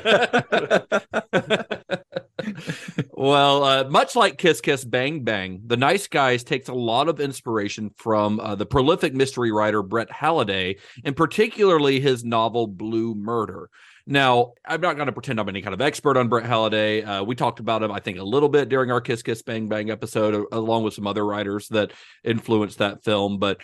well, 3.14 3.64
uh, 3.64 3.84
much 3.86 4.16
like 4.16 4.38
Kiss 4.38 4.62
Kiss 4.62 4.84
Bang 4.84 5.24
Bang, 5.24 5.62
The 5.66 5.78
Nice 5.78 6.08
Guys 6.08 6.44
takes 6.44 6.68
a 6.68 6.74
lot 6.74 7.08
of 7.08 7.22
inspiration 7.22 7.92
from 7.96 8.40
uh, 8.40 8.56
the 8.56 8.66
prolific 8.66 9.14
mystery 9.14 9.52
writer 9.52 9.82
Brett 9.82 10.12
Halliday, 10.12 10.78
and 11.06 11.16
particularly 11.16 12.02
his 12.02 12.26
novel 12.26 12.68
Blue 12.68 13.16
Murder. 13.16 13.70
Now, 14.06 14.54
I'm 14.66 14.82
not 14.82 14.98
going 14.98 15.06
to 15.06 15.14
pretend 15.14 15.40
I'm 15.40 15.48
any 15.48 15.62
kind 15.62 15.74
of 15.74 15.80
expert 15.80 16.18
on 16.18 16.28
Brett 16.28 16.46
Halliday. 16.46 17.04
Uh, 17.04 17.24
we 17.24 17.36
talked 17.36 17.60
about 17.60 17.84
him, 17.84 17.92
I 17.92 18.00
think, 18.00 18.18
a 18.18 18.24
little 18.24 18.50
bit 18.50 18.68
during 18.68 18.92
our 18.92 19.00
Kiss 19.00 19.24
Kiss 19.24 19.42
Bang 19.42 19.68
Bang 19.68 19.90
episode, 19.90 20.46
along 20.52 20.84
with 20.84 20.94
some 20.94 21.08
other 21.08 21.26
writers 21.26 21.70
that 21.70 21.94
influenced 22.24 22.80
that 22.80 23.04
film. 23.04 23.40
But 23.40 23.62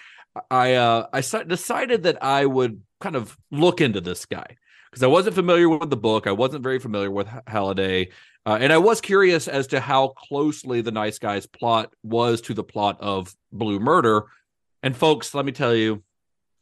I 0.49 0.75
uh, 0.75 1.08
I 1.12 1.21
decided 1.21 2.04
that 2.04 2.23
I 2.23 2.45
would 2.45 2.82
kind 3.02 3.17
of 3.17 3.38
look 3.52 3.82
into 3.82 3.99
this 3.99 4.25
guy 4.25 4.56
because 4.89 5.04
I 5.04 5.08
wasn't 5.08 5.36
familiar 5.36 5.67
with 5.67 5.89
the 5.89 5.97
book. 5.97 6.25
I 6.25 6.32
wasn't 6.32 6.63
very 6.63 6.80
familiar 6.80 7.12
with 7.12 7.28
Halliday. 7.45 8.10
Uh, 8.45 8.58
and 8.60 8.71
I 8.71 8.78
was 8.78 9.02
curious 9.02 9.47
as 9.47 9.67
to 9.67 9.80
how 9.80 10.10
closely 10.10 10.82
the 10.82 10.91
Nice 10.91 11.19
Guys 11.19 11.45
plot 11.45 11.93
was 12.04 12.41
to 12.41 12.54
the 12.54 12.63
plot 12.63 12.97
of 13.02 13.36
Blue 13.52 13.80
Murder. 13.80 14.23
And 14.82 14.95
folks, 14.95 15.34
let 15.34 15.45
me 15.45 15.52
tell 15.52 15.75
you, 15.75 16.04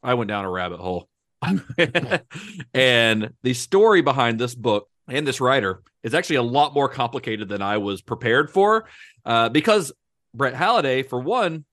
I 0.02 0.14
went 0.14 0.28
down 0.28 0.44
a 0.44 0.50
rabbit 0.50 0.80
hole. 0.80 1.07
and 2.74 3.32
the 3.42 3.54
story 3.54 4.02
behind 4.02 4.38
this 4.38 4.54
book 4.54 4.88
and 5.08 5.26
this 5.26 5.40
writer 5.40 5.82
is 6.02 6.14
actually 6.14 6.36
a 6.36 6.42
lot 6.42 6.74
more 6.74 6.88
complicated 6.88 7.48
than 7.48 7.62
I 7.62 7.78
was 7.78 8.02
prepared 8.02 8.50
for. 8.50 8.86
Uh, 9.24 9.48
because 9.48 9.92
Brett 10.34 10.54
Halliday, 10.54 11.02
for 11.02 11.20
one, 11.20 11.64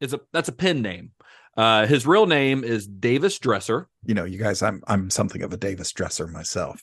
is 0.00 0.14
a 0.14 0.20
that's 0.32 0.48
a 0.48 0.52
pen 0.52 0.82
name. 0.82 1.12
Uh, 1.56 1.86
his 1.86 2.06
real 2.06 2.26
name 2.26 2.64
is 2.64 2.86
Davis 2.86 3.38
Dresser. 3.38 3.88
You 4.04 4.14
know, 4.14 4.24
you 4.24 4.38
guys, 4.38 4.62
I'm 4.62 4.82
I'm 4.86 5.10
something 5.10 5.42
of 5.42 5.52
a 5.52 5.56
Davis 5.56 5.92
dresser 5.92 6.26
myself. 6.26 6.82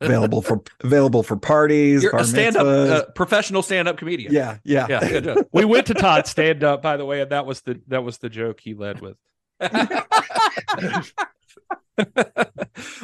Available 0.00 0.40
for 0.40 0.62
available 0.80 1.22
for 1.22 1.36
parties, 1.36 2.02
You're 2.02 2.16
a 2.16 2.24
stand-up 2.24 2.66
uh, 2.66 3.04
professional 3.14 3.62
stand-up 3.62 3.98
comedian. 3.98 4.32
yeah, 4.32 4.56
yeah, 4.64 4.86
yeah. 4.88 5.34
we 5.52 5.66
went 5.66 5.86
to 5.88 5.94
Todd 5.94 6.26
stand 6.26 6.64
up, 6.64 6.80
by 6.80 6.96
the 6.96 7.04
way, 7.04 7.20
and 7.20 7.30
that 7.30 7.44
was 7.44 7.60
the 7.60 7.80
that 7.88 8.02
was 8.02 8.18
the 8.18 8.30
joke 8.30 8.60
he 8.60 8.74
led 8.74 9.02
with. 9.02 9.16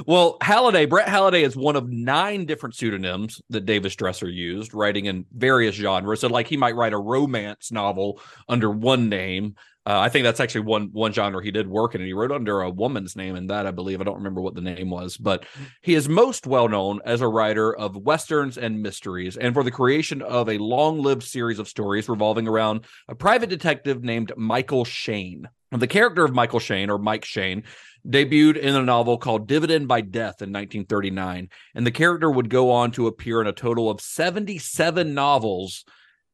well, 0.06 0.36
Halliday, 0.40 0.86
Brett 0.86 1.08
Halliday 1.08 1.42
is 1.42 1.56
one 1.56 1.76
of 1.76 1.90
nine 1.90 2.46
different 2.46 2.74
pseudonyms 2.74 3.40
that 3.50 3.66
Davis 3.66 3.96
Dresser 3.96 4.28
used, 4.28 4.74
writing 4.74 5.06
in 5.06 5.26
various 5.32 5.74
genres. 5.74 6.20
So, 6.20 6.28
like, 6.28 6.48
he 6.48 6.56
might 6.56 6.76
write 6.76 6.92
a 6.92 6.98
romance 6.98 7.72
novel 7.72 8.20
under 8.48 8.70
one 8.70 9.08
name. 9.08 9.56
Uh, 9.84 10.00
I 10.00 10.08
think 10.08 10.24
that's 10.24 10.40
actually 10.40 10.62
one 10.62 10.88
one 10.92 11.12
genre 11.12 11.42
he 11.42 11.52
did 11.52 11.68
work 11.68 11.94
in, 11.94 12.00
and 12.00 12.08
he 12.08 12.12
wrote 12.12 12.32
under 12.32 12.62
a 12.62 12.70
woman's 12.70 13.14
name 13.14 13.36
in 13.36 13.46
that, 13.46 13.66
I 13.66 13.70
believe. 13.70 14.00
I 14.00 14.04
don't 14.04 14.16
remember 14.16 14.40
what 14.40 14.56
the 14.56 14.60
name 14.60 14.90
was, 14.90 15.16
but 15.16 15.46
he 15.80 15.94
is 15.94 16.08
most 16.08 16.44
well 16.44 16.68
known 16.68 17.00
as 17.04 17.20
a 17.20 17.28
writer 17.28 17.76
of 17.76 17.96
westerns 17.96 18.58
and 18.58 18.82
mysteries, 18.82 19.36
and 19.36 19.54
for 19.54 19.62
the 19.62 19.70
creation 19.70 20.22
of 20.22 20.48
a 20.48 20.58
long-lived 20.58 21.22
series 21.22 21.60
of 21.60 21.68
stories 21.68 22.08
revolving 22.08 22.48
around 22.48 22.84
a 23.06 23.14
private 23.14 23.48
detective 23.48 24.02
named 24.02 24.32
Michael 24.36 24.84
Shayne. 24.84 25.48
The 25.72 25.86
character 25.86 26.24
of 26.24 26.34
Michael 26.34 26.60
Shayne, 26.60 26.90
or 26.90 26.98
Mike 26.98 27.24
Shayne, 27.24 27.64
debuted 28.06 28.56
in 28.56 28.76
a 28.76 28.82
novel 28.82 29.18
called 29.18 29.48
Dividend 29.48 29.88
by 29.88 30.00
Death 30.00 30.40
in 30.40 30.52
1939. 30.52 31.48
And 31.74 31.86
the 31.86 31.90
character 31.90 32.30
would 32.30 32.48
go 32.48 32.70
on 32.70 32.92
to 32.92 33.08
appear 33.08 33.40
in 33.40 33.46
a 33.48 33.52
total 33.52 33.90
of 33.90 34.00
77 34.00 35.12
novels, 35.12 35.84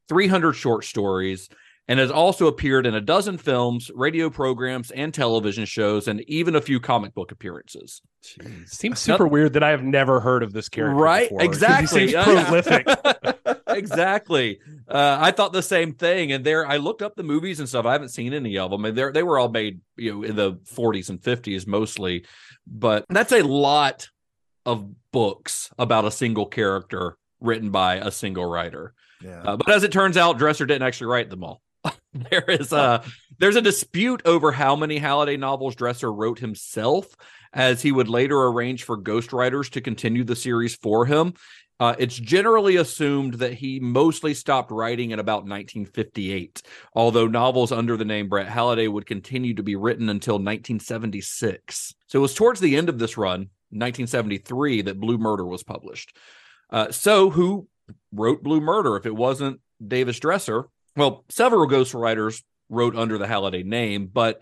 300 0.08 0.52
short 0.52 0.84
stories, 0.84 1.48
and 1.88 1.98
has 1.98 2.10
also 2.10 2.46
appeared 2.46 2.86
in 2.86 2.94
a 2.94 3.00
dozen 3.00 3.38
films, 3.38 3.90
radio 3.94 4.30
programs, 4.30 4.90
and 4.92 5.12
television 5.12 5.64
shows, 5.64 6.06
and 6.08 6.20
even 6.28 6.54
a 6.54 6.60
few 6.60 6.78
comic 6.78 7.14
book 7.14 7.32
appearances. 7.32 8.00
Jeez. 8.22 8.68
Seems 8.68 9.00
super 9.00 9.26
weird 9.26 9.54
that 9.54 9.64
I 9.64 9.70
have 9.70 9.82
never 9.82 10.20
heard 10.20 10.42
of 10.42 10.52
this 10.52 10.68
character. 10.68 10.94
Right? 10.94 11.24
before, 11.28 11.38
'cause 11.40 11.46
Exactly. 11.48 12.00
He 12.02 12.08
seems 12.12 12.24
prolific. 12.24 12.86
exactly. 13.72 14.61
Uh, 14.88 15.18
I 15.20 15.30
thought 15.30 15.52
the 15.52 15.62
same 15.62 15.94
thing. 15.94 16.32
And 16.32 16.44
there, 16.44 16.66
I 16.66 16.76
looked 16.76 17.02
up 17.02 17.14
the 17.16 17.22
movies 17.22 17.61
and 17.61 17.68
stuff. 17.68 17.87
I 17.87 17.92
haven't 17.92 18.11
seen 18.11 18.32
any 18.32 18.58
of 18.58 18.70
them. 18.70 18.85
And 18.85 18.96
they 18.96 19.11
they 19.11 19.22
were 19.22 19.38
all 19.38 19.48
made, 19.48 19.80
you 19.96 20.12
know, 20.12 20.22
in 20.22 20.37
the 20.37 20.54
40s 20.54 21.11
and 21.11 21.20
50s 21.20 21.66
mostly. 21.66 22.24
But 22.66 23.06
that's 23.08 23.32
a 23.32 23.42
lot 23.42 24.08
of 24.64 24.88
books 25.12 25.70
about 25.78 26.04
a 26.04 26.11
single 26.11 26.46
character 26.46 27.16
written 27.40 27.70
by 27.70 27.96
a 27.96 28.11
single 28.11 28.46
writer. 28.46 28.94
Yeah. 29.22 29.42
Uh, 29.42 29.56
but 29.56 29.70
as 29.70 29.82
it 29.82 29.92
turns 29.92 30.16
out, 30.16 30.38
Dresser 30.38 30.66
didn't 30.66 30.87
actually 30.87 31.08
write 31.08 31.30
them 31.30 31.44
all. 31.44 31.61
there 32.12 32.44
is 32.48 32.72
a 32.72 33.02
there's 33.38 33.56
a 33.56 33.62
dispute 33.62 34.22
over 34.24 34.52
how 34.52 34.76
many 34.76 34.98
Halliday 34.98 35.37
novels 35.37 35.74
Dresser 35.74 36.12
wrote 36.12 36.38
himself, 36.38 37.06
as 37.52 37.82
he 37.82 37.90
would 37.90 38.08
later 38.08 38.40
arrange 38.40 38.85
for 38.85 38.96
ghostwriters 39.00 39.70
to 39.70 39.80
continue 39.80 40.24
the 40.24 40.37
series 40.37 40.76
for 40.76 41.06
him. 41.06 41.35
Uh, 41.82 41.96
it's 41.98 42.14
generally 42.14 42.76
assumed 42.76 43.34
that 43.34 43.54
he 43.54 43.80
mostly 43.80 44.34
stopped 44.34 44.70
writing 44.70 45.10
in 45.10 45.18
about 45.18 45.42
1958, 45.42 46.62
although 46.94 47.26
novels 47.26 47.72
under 47.72 47.96
the 47.96 48.04
name 48.04 48.28
Brett 48.28 48.46
Halliday 48.46 48.86
would 48.86 49.04
continue 49.04 49.52
to 49.54 49.64
be 49.64 49.74
written 49.74 50.08
until 50.08 50.34
1976. 50.34 51.92
So 52.06 52.20
it 52.20 52.22
was 52.22 52.34
towards 52.34 52.60
the 52.60 52.76
end 52.76 52.88
of 52.88 53.00
this 53.00 53.16
run, 53.16 53.50
1973, 53.70 54.82
that 54.82 55.00
Blue 55.00 55.18
Murder 55.18 55.44
was 55.44 55.64
published. 55.64 56.16
Uh, 56.70 56.92
so 56.92 57.30
who 57.30 57.66
wrote 58.12 58.44
Blue 58.44 58.60
Murder 58.60 58.94
if 58.94 59.04
it 59.04 59.16
wasn't 59.16 59.60
Davis 59.84 60.20
Dresser? 60.20 60.68
Well, 60.94 61.24
several 61.30 61.66
ghostwriters 61.66 62.44
wrote 62.68 62.94
under 62.94 63.18
the 63.18 63.26
Halliday 63.26 63.64
name, 63.64 64.06
but 64.06 64.40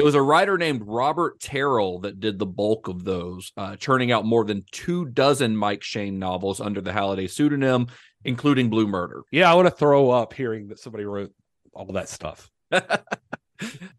it 0.00 0.04
was 0.04 0.14
a 0.14 0.22
writer 0.22 0.56
named 0.56 0.82
Robert 0.86 1.38
Terrall 1.40 2.02
that 2.02 2.20
did 2.20 2.38
the 2.38 2.46
bulk 2.46 2.88
of 2.88 3.04
those, 3.04 3.52
uh, 3.56 3.76
churning 3.76 4.10
out 4.10 4.24
more 4.24 4.44
than 4.44 4.64
two 4.72 5.04
dozen 5.04 5.56
Mike 5.56 5.82
Shayne 5.82 6.18
novels 6.18 6.60
under 6.60 6.80
the 6.80 6.92
Halliday 6.92 7.26
pseudonym, 7.26 7.88
including 8.24 8.70
Blue 8.70 8.86
Murder. 8.86 9.22
Yeah, 9.30 9.50
I 9.50 9.54
want 9.54 9.66
to 9.66 9.74
throw 9.74 10.10
up 10.10 10.32
hearing 10.32 10.68
that 10.68 10.78
somebody 10.78 11.04
wrote 11.04 11.32
all 11.74 11.84
that 11.92 12.08
stuff. 12.08 12.50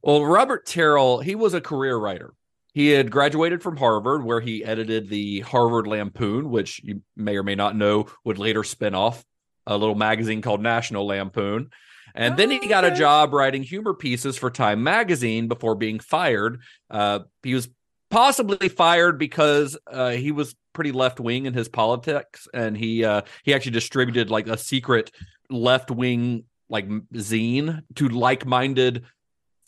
Well, 0.01 0.25
Robert 0.25 0.65
Terrall, 0.65 1.23
he 1.23 1.35
was 1.35 1.53
a 1.53 1.61
career 1.61 1.95
writer. 1.95 2.33
He 2.73 2.89
had 2.89 3.11
graduated 3.11 3.61
from 3.61 3.77
Harvard, 3.77 4.23
where 4.23 4.39
he 4.39 4.63
edited 4.63 5.09
the 5.09 5.41
Harvard 5.41 5.87
Lampoon, 5.87 6.49
which 6.49 6.81
you 6.83 7.01
may 7.15 7.37
or 7.37 7.43
may 7.43 7.55
not 7.55 7.75
know 7.75 8.07
would 8.23 8.39
later 8.39 8.63
spin 8.63 8.95
off 8.95 9.23
a 9.67 9.77
little 9.77 9.95
magazine 9.95 10.41
called 10.41 10.61
National 10.61 11.05
Lampoon. 11.05 11.69
And 12.15 12.37
then 12.37 12.51
he 12.51 12.67
got 12.67 12.85
a 12.85 12.91
job 12.91 13.33
writing 13.33 13.63
humor 13.63 13.93
pieces 13.93 14.37
for 14.37 14.49
Time 14.49 14.83
Magazine 14.83 15.47
before 15.47 15.75
being 15.75 15.99
fired. 15.99 16.61
Uh, 16.89 17.19
he 17.43 17.53
was 17.53 17.69
possibly 18.09 18.69
fired 18.69 19.17
because 19.17 19.77
uh, 19.87 20.11
he 20.11 20.31
was 20.31 20.55
pretty 20.73 20.91
left 20.91 21.19
wing 21.19 21.45
in 21.45 21.53
his 21.53 21.69
politics, 21.69 22.47
and 22.53 22.77
he 22.77 23.03
uh, 23.03 23.21
he 23.43 23.53
actually 23.53 23.71
distributed 23.71 24.29
like 24.29 24.47
a 24.47 24.57
secret 24.57 25.11
left 25.49 25.91
wing 25.91 26.45
like 26.69 26.87
zine 27.13 27.81
to 27.95 28.07
like 28.09 28.45
minded 28.45 29.03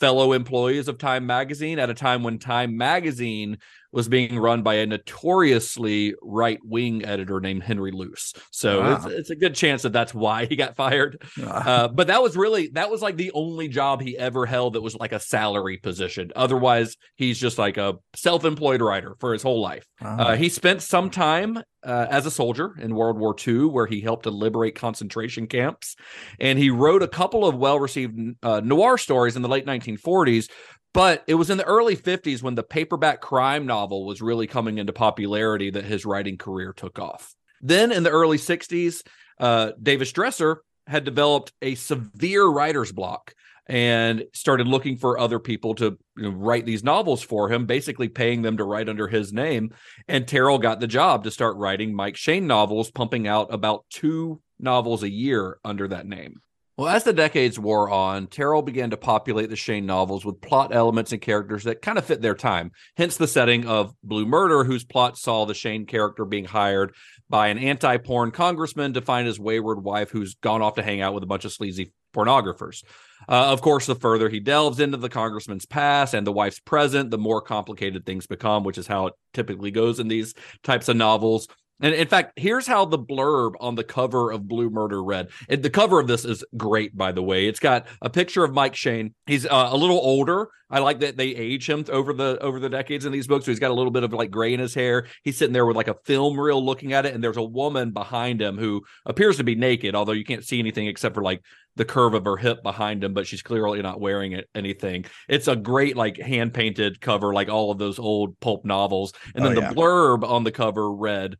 fellow 0.00 0.32
employees 0.32 0.88
of 0.88 0.98
Time 0.98 1.26
Magazine 1.26 1.78
at 1.78 1.90
a 1.90 1.94
time 1.94 2.22
when 2.22 2.38
Time 2.38 2.76
Magazine 2.76 3.58
was 3.94 4.08
being 4.08 4.38
run 4.38 4.62
by 4.62 4.74
a 4.74 4.86
notoriously 4.86 6.14
right 6.22 6.58
wing 6.64 7.04
editor 7.04 7.40
named 7.40 7.62
Henry 7.62 7.92
Luce. 7.92 8.32
So 8.50 8.80
Wow. 8.80 8.96
it's, 8.96 9.06
it's 9.06 9.30
a 9.30 9.36
good 9.36 9.54
chance 9.54 9.82
that 9.82 9.92
that's 9.92 10.12
why 10.12 10.46
he 10.46 10.56
got 10.56 10.76
fired. 10.76 11.22
Uh, 11.42 11.88
but 11.88 12.08
that 12.08 12.22
was 12.22 12.36
really 12.36 12.68
that 12.74 12.90
was 12.90 13.00
like 13.02 13.16
the 13.16 13.30
only 13.32 13.68
job 13.68 14.02
he 14.02 14.18
ever 14.18 14.46
held 14.46 14.74
that 14.74 14.80
was 14.82 14.94
like 14.96 15.12
a 15.12 15.20
salary 15.20 15.78
position. 15.78 16.30
Otherwise, 16.36 16.96
he's 17.16 17.38
just 17.38 17.58
like 17.58 17.76
a 17.76 17.94
self-employed 18.14 18.82
writer 18.82 19.14
for 19.20 19.32
his 19.32 19.42
whole 19.42 19.60
life. 19.62 19.86
Uh, 20.00 20.36
he 20.36 20.48
spent 20.48 20.82
some 20.82 21.08
time 21.10 21.58
uh, 21.84 22.06
as 22.10 22.26
a 22.26 22.30
soldier 22.30 22.74
in 22.80 22.94
World 22.94 23.18
War 23.18 23.34
II, 23.46 23.66
where 23.66 23.86
he 23.86 24.00
helped 24.00 24.24
to 24.24 24.30
liberate 24.30 24.74
concentration 24.74 25.46
camps, 25.46 25.96
and 26.40 26.58
he 26.58 26.70
wrote 26.70 27.02
a 27.02 27.08
couple 27.08 27.46
of 27.46 27.54
well-received 27.56 28.18
uh, 28.42 28.60
noir 28.64 28.98
stories 28.98 29.36
in 29.36 29.42
the 29.42 29.48
late 29.48 29.66
1940s. 29.66 30.48
But 30.94 31.24
it 31.26 31.34
was 31.34 31.50
in 31.50 31.58
the 31.58 31.64
early 31.64 31.96
50s 31.96 32.42
when 32.42 32.54
the 32.54 32.62
paperback 32.62 33.20
crime 33.20 33.66
novel 33.66 34.06
was 34.06 34.22
really 34.22 34.46
coming 34.46 34.78
into 34.78 34.92
popularity 34.92 35.68
that 35.70 35.84
his 35.84 36.06
writing 36.06 36.38
career 36.38 36.72
took 36.72 36.98
off. 36.98 37.34
Then 37.60 37.90
in 37.90 38.04
the 38.04 38.10
early 38.10 38.38
60s, 38.38 39.02
uh, 39.40 39.72
Davis 39.82 40.12
Dresser 40.12 40.62
had 40.86 41.04
developed 41.04 41.52
a 41.60 41.74
severe 41.74 42.46
writer's 42.46 42.92
block 42.92 43.34
and 43.66 44.24
started 44.32 44.68
looking 44.68 44.96
for 44.96 45.18
other 45.18 45.38
people 45.38 45.74
to 45.74 45.98
you 46.16 46.22
know, 46.22 46.30
write 46.30 46.66
these 46.66 46.84
novels 46.84 47.22
for 47.22 47.50
him, 47.50 47.66
basically 47.66 48.08
paying 48.08 48.42
them 48.42 48.58
to 48.58 48.64
write 48.64 48.88
under 48.88 49.08
his 49.08 49.32
name. 49.32 49.74
And 50.06 50.26
Terrall 50.26 50.60
got 50.60 50.78
the 50.78 50.86
job 50.86 51.24
to 51.24 51.30
start 51.30 51.56
writing 51.56 51.94
Mike 51.94 52.16
Shayne 52.16 52.46
novels, 52.46 52.90
pumping 52.90 53.26
out 53.26 53.52
about 53.52 53.86
two 53.90 54.40
novels 54.60 55.02
a 55.02 55.10
year 55.10 55.58
under 55.64 55.88
that 55.88 56.06
name. 56.06 56.40
Well, 56.76 56.88
as 56.88 57.04
the 57.04 57.12
decades 57.12 57.56
wore 57.56 57.88
on, 57.88 58.26
Terrall 58.26 58.64
began 58.64 58.90
to 58.90 58.96
populate 58.96 59.48
the 59.48 59.54
Shayne 59.54 59.86
novels 59.86 60.24
with 60.24 60.40
plot 60.40 60.74
elements 60.74 61.12
and 61.12 61.22
characters 61.22 61.64
that 61.64 61.82
kind 61.82 61.98
of 61.98 62.04
fit 62.04 62.20
their 62.20 62.34
time. 62.34 62.72
Hence 62.96 63.16
the 63.16 63.28
setting 63.28 63.64
of 63.64 63.94
Blue 64.02 64.26
Murder, 64.26 64.64
whose 64.64 64.84
plot 64.84 65.16
saw 65.16 65.44
the 65.44 65.54
Shayne 65.54 65.86
character 65.86 66.24
being 66.24 66.46
hired 66.46 66.92
by 67.28 67.48
an 67.48 67.58
anti 67.58 67.98
porn 67.98 68.32
congressman 68.32 68.94
to 68.94 69.02
find 69.02 69.24
his 69.24 69.38
wayward 69.38 69.84
wife 69.84 70.10
who's 70.10 70.34
gone 70.34 70.62
off 70.62 70.74
to 70.74 70.82
hang 70.82 71.00
out 71.00 71.14
with 71.14 71.22
a 71.22 71.26
bunch 71.26 71.44
of 71.44 71.52
sleazy 71.52 71.92
pornographers. 72.12 72.82
Uh, 73.28 73.52
of 73.52 73.60
course, 73.62 73.86
the 73.86 73.94
further 73.94 74.28
he 74.28 74.40
delves 74.40 74.80
into 74.80 74.96
the 74.96 75.08
congressman's 75.08 75.66
past 75.66 76.12
and 76.12 76.26
the 76.26 76.32
wife's 76.32 76.58
present, 76.58 77.10
the 77.10 77.18
more 77.18 77.40
complicated 77.40 78.04
things 78.04 78.26
become, 78.26 78.64
which 78.64 78.78
is 78.78 78.86
how 78.88 79.06
it 79.06 79.14
typically 79.32 79.70
goes 79.70 80.00
in 80.00 80.08
these 80.08 80.34
types 80.64 80.88
of 80.88 80.96
novels. 80.96 81.46
And 81.80 81.94
in 81.94 82.06
fact, 82.06 82.38
here's 82.38 82.66
how 82.66 82.84
the 82.84 82.98
blurb 82.98 83.54
on 83.60 83.74
the 83.74 83.84
cover 83.84 84.30
of 84.30 84.46
Blue 84.46 84.70
Murder 84.70 85.02
read. 85.02 85.28
And 85.48 85.62
the 85.62 85.70
cover 85.70 85.98
of 85.98 86.06
this 86.06 86.24
is 86.24 86.44
great, 86.56 86.96
by 86.96 87.12
the 87.12 87.22
way. 87.22 87.46
It's 87.48 87.58
got 87.58 87.86
a 88.00 88.08
picture 88.08 88.44
of 88.44 88.52
Mike 88.52 88.76
Shayne. 88.76 89.14
He's 89.26 89.44
uh, 89.44 89.68
a 89.70 89.76
little 89.76 89.98
older. 89.98 90.48
I 90.70 90.78
like 90.78 91.00
that 91.00 91.16
they 91.16 91.26
age 91.28 91.68
him 91.68 91.84
over 91.90 92.12
the 92.12 92.38
over 92.40 92.58
the 92.58 92.68
decades 92.68 93.04
in 93.04 93.12
these 93.12 93.26
books. 93.26 93.44
So 93.44 93.50
he's 93.50 93.60
got 93.60 93.70
a 93.70 93.74
little 93.74 93.90
bit 93.90 94.02
of 94.02 94.12
like 94.12 94.30
gray 94.30 94.54
in 94.54 94.60
his 94.60 94.74
hair. 94.74 95.06
He's 95.22 95.36
sitting 95.36 95.52
there 95.52 95.66
with 95.66 95.76
like 95.76 95.88
a 95.88 95.96
film 96.04 96.38
reel 96.38 96.64
looking 96.64 96.92
at 96.92 97.06
it, 97.06 97.14
and 97.14 97.22
there's 97.22 97.36
a 97.36 97.42
woman 97.42 97.90
behind 97.90 98.40
him 98.40 98.56
who 98.56 98.82
appears 99.04 99.36
to 99.36 99.44
be 99.44 99.54
naked, 99.54 99.94
although 99.94 100.12
you 100.12 100.24
can't 100.24 100.44
see 100.44 100.58
anything 100.58 100.86
except 100.86 101.14
for 101.14 101.22
like 101.22 101.42
the 101.76 101.84
curve 101.84 102.14
of 102.14 102.24
her 102.24 102.36
hip 102.36 102.62
behind 102.62 103.04
him, 103.04 103.14
but 103.14 103.26
she's 103.26 103.42
clearly 103.42 103.82
not 103.82 104.00
wearing 104.00 104.32
it, 104.32 104.48
anything. 104.54 105.04
It's 105.28 105.48
a 105.48 105.56
great 105.56 105.96
like 105.96 106.18
hand 106.18 106.54
painted 106.54 107.00
cover, 107.00 107.34
like 107.34 107.48
all 107.48 107.70
of 107.70 107.78
those 107.78 107.98
old 107.98 108.38
pulp 108.40 108.64
novels. 108.64 109.12
And 109.34 109.44
Oh, 109.44 109.48
then 109.48 109.54
the 109.56 109.74
blurb 109.74 110.24
on 110.24 110.44
the 110.44 110.52
cover 110.52 110.90
read. 110.92 111.36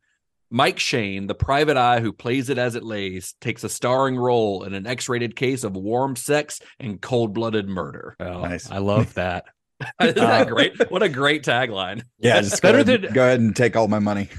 Mike 0.49 0.79
Shayne, 0.79 1.27
the 1.27 1.35
private 1.35 1.77
eye 1.77 1.99
who 1.99 2.13
plays 2.13 2.49
it 2.49 2.57
as 2.57 2.75
it 2.75 2.83
lays, 2.83 3.33
takes 3.41 3.63
a 3.63 3.69
starring 3.69 4.15
role 4.17 4.63
in 4.63 4.73
an 4.73 4.85
X-rated 4.87 5.35
case 5.35 5.63
of 5.63 5.75
warm 5.75 6.15
sex 6.15 6.59
and 6.79 7.01
cold-blooded 7.01 7.67
murder. 7.67 8.15
Oh, 8.19 8.41
Nice. 8.41 8.69
I 8.69 8.77
love 8.77 9.13
that. 9.15 9.45
Isn't 10.01 10.15
that 10.15 10.47
great? 10.47 10.89
What 10.89 11.03
a 11.03 11.09
great 11.09 11.43
tagline. 11.43 12.03
Yeah, 12.19 12.39
just 12.41 12.61
better 12.61 12.83
go 12.83 12.89
ahead, 12.91 13.01
than- 13.03 13.13
go 13.13 13.23
ahead 13.23 13.39
and 13.41 13.53
take 13.55 13.75
all 13.75 13.87
my 13.89 13.99
money. 13.99 14.29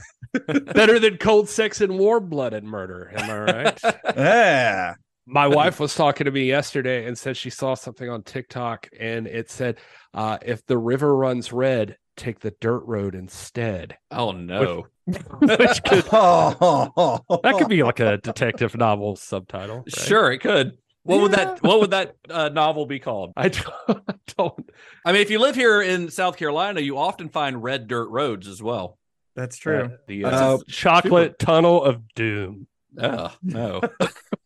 Better 0.46 0.98
than 0.98 1.18
cold 1.18 1.48
sex 1.48 1.80
and 1.80 1.98
warm 1.98 2.28
blooded 2.28 2.64
murder. 2.64 3.12
Am 3.16 3.30
I 3.30 3.52
right? 3.52 3.80
Yeah. 4.16 4.94
My 5.26 5.46
wife 5.46 5.80
was 5.80 5.94
talking 5.94 6.26
to 6.26 6.30
me 6.30 6.44
yesterday 6.46 7.06
and 7.06 7.18
said 7.18 7.36
she 7.36 7.50
saw 7.50 7.74
something 7.74 8.08
on 8.08 8.22
TikTok 8.22 8.88
and 8.98 9.26
it 9.26 9.50
said, 9.50 9.78
uh, 10.14 10.38
if 10.44 10.64
the 10.66 10.78
river 10.78 11.14
runs 11.16 11.52
red, 11.52 11.96
take 12.16 12.40
the 12.40 12.52
dirt 12.60 12.80
road 12.86 13.14
instead. 13.14 13.96
Oh 14.10 14.32
no. 14.32 14.86
Which 15.06 15.82
could 15.84 16.04
Oh, 16.12 17.20
that 17.44 17.56
could 17.58 17.68
be 17.68 17.82
like 17.82 18.00
a 18.00 18.16
detective 18.18 18.76
novel 18.76 19.14
subtitle. 19.16 19.76
right? 19.78 19.94
Sure, 19.94 20.32
it 20.32 20.38
could. 20.40 20.78
What 21.04 21.20
would 21.20 21.32
that 21.32 21.62
what 21.62 21.80
would 21.80 21.90
that 21.92 22.16
uh, 22.28 22.48
novel 22.48 22.84
be 22.86 22.98
called? 22.98 23.32
I 23.36 23.48
don't, 23.50 23.68
I 24.08 24.14
don't. 24.36 24.70
I 25.04 25.12
mean, 25.12 25.22
if 25.22 25.30
you 25.30 25.38
live 25.38 25.54
here 25.54 25.80
in 25.80 26.10
South 26.10 26.36
Carolina, 26.36 26.80
you 26.80 26.98
often 26.98 27.28
find 27.28 27.62
red 27.62 27.86
dirt 27.86 28.08
roads 28.08 28.48
as 28.48 28.60
well. 28.60 28.98
That's 29.36 29.56
true. 29.56 29.82
Uh, 29.84 29.88
the 30.08 30.24
uh, 30.24 30.30
Uh, 30.30 30.58
chocolate 30.68 31.38
tunnel 31.38 31.84
of 31.84 32.12
doom. 32.14 32.66
Oh, 33.00 33.32
no. 33.42 33.82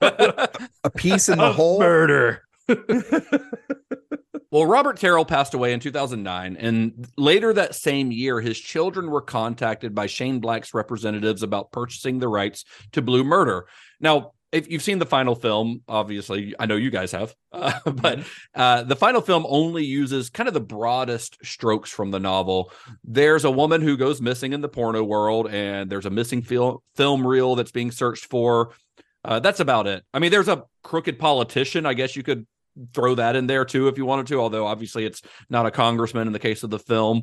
A 0.02 0.90
piece 0.94 1.28
in 1.30 1.38
the 1.38 1.44
Of 1.44 1.54
hole. 1.54 1.78
murder. 1.78 2.42
Well, 4.50 4.66
Robert 4.66 4.98
Terrall 4.98 5.28
passed 5.28 5.54
away 5.54 5.72
in 5.72 5.78
2009, 5.78 6.56
and 6.56 7.06
later 7.16 7.52
that 7.52 7.76
same 7.76 8.10
year, 8.10 8.40
his 8.40 8.58
children 8.58 9.08
were 9.08 9.20
contacted 9.20 9.94
by 9.94 10.06
Shane 10.06 10.40
Black's 10.40 10.74
representatives 10.74 11.44
about 11.44 11.70
purchasing 11.70 12.18
the 12.18 12.26
rights 12.26 12.64
to 12.92 13.00
Blue 13.00 13.22
Murder. 13.22 13.66
Now, 14.00 14.32
if 14.50 14.68
you've 14.68 14.82
seen 14.82 14.98
the 14.98 15.06
final 15.06 15.36
film, 15.36 15.82
obviously, 15.86 16.54
I 16.58 16.66
know 16.66 16.74
you 16.74 16.90
guys 16.90 17.12
have, 17.12 17.32
uh, 17.52 17.78
but 17.84 18.20
uh, 18.52 18.82
the 18.82 18.96
final 18.96 19.20
film 19.20 19.46
only 19.48 19.84
uses 19.84 20.30
kind 20.30 20.48
of 20.48 20.54
the 20.54 20.60
broadest 20.60 21.38
strokes 21.44 21.90
from 21.90 22.10
the 22.10 22.18
novel. 22.18 22.72
There's 23.04 23.44
a 23.44 23.50
woman 23.52 23.82
who 23.82 23.96
goes 23.96 24.20
missing 24.20 24.52
in 24.52 24.62
the 24.62 24.68
porno 24.68 25.04
world, 25.04 25.48
and 25.48 25.88
there's 25.88 26.06
a 26.06 26.10
missing 26.10 26.42
fil- 26.42 26.82
film 26.96 27.24
reel 27.24 27.54
that's 27.54 27.70
being 27.70 27.92
searched 27.92 28.24
for. 28.26 28.72
Uh, 29.24 29.38
that's 29.38 29.60
about 29.60 29.86
it. 29.86 30.02
I 30.12 30.18
mean, 30.18 30.32
there's 30.32 30.48
a 30.48 30.64
crooked 30.82 31.20
politician. 31.20 31.86
I 31.86 31.94
guess 31.94 32.16
you 32.16 32.24
could 32.24 32.46
throw 32.94 33.14
that 33.14 33.37
in 33.37 33.46
there 33.46 33.64
too 33.64 33.88
if 33.88 33.98
you 33.98 34.06
wanted 34.06 34.26
to, 34.28 34.40
although 34.40 34.66
obviously 34.66 35.04
it's 35.04 35.22
not 35.48 35.66
a 35.66 35.70
congressman 35.70 36.26
in 36.26 36.33
the 36.33 36.38
case 36.38 36.62
of 36.62 36.70
the 36.70 36.78
film. 36.78 37.22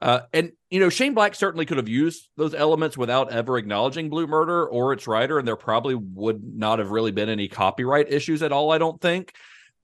Uh, 0.00 0.20
and 0.32 0.52
you 0.70 0.78
know, 0.78 0.88
Shane 0.88 1.14
Black 1.14 1.34
certainly 1.34 1.66
could 1.66 1.76
have 1.76 1.88
used 1.88 2.28
those 2.36 2.54
elements 2.54 2.96
without 2.96 3.32
ever 3.32 3.58
acknowledging 3.58 4.10
Blue 4.10 4.26
Murder 4.26 4.66
or 4.66 4.92
its 4.92 5.08
writer, 5.08 5.38
and 5.38 5.48
there 5.48 5.56
probably 5.56 5.96
would 5.96 6.42
not 6.42 6.78
have 6.78 6.90
really 6.90 7.10
been 7.10 7.28
any 7.28 7.48
copyright 7.48 8.12
issues 8.12 8.42
at 8.42 8.52
all. 8.52 8.70
I 8.70 8.78
don't 8.78 9.00
think, 9.00 9.34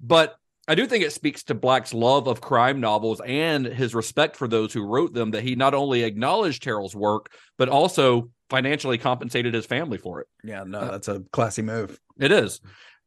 but 0.00 0.36
I 0.66 0.74
do 0.76 0.86
think 0.86 1.04
it 1.04 1.12
speaks 1.12 1.42
to 1.44 1.54
Black's 1.54 1.92
love 1.92 2.26
of 2.26 2.40
crime 2.40 2.80
novels 2.80 3.20
and 3.24 3.66
his 3.66 3.94
respect 3.94 4.36
for 4.36 4.48
those 4.48 4.72
who 4.72 4.86
wrote 4.86 5.12
them 5.12 5.32
that 5.32 5.42
he 5.42 5.56
not 5.56 5.74
only 5.74 6.04
acknowledged 6.04 6.62
Terrall's 6.62 6.94
work 6.94 7.30
but 7.58 7.68
also 7.68 8.30
financially 8.50 8.98
compensated 8.98 9.52
his 9.52 9.66
family 9.66 9.98
for 9.98 10.20
it. 10.20 10.28
Yeah, 10.42 10.64
no, 10.64 10.90
that's 10.90 11.08
a 11.08 11.22
classy 11.32 11.62
move. 11.62 11.98
It 12.18 12.32
is. 12.32 12.60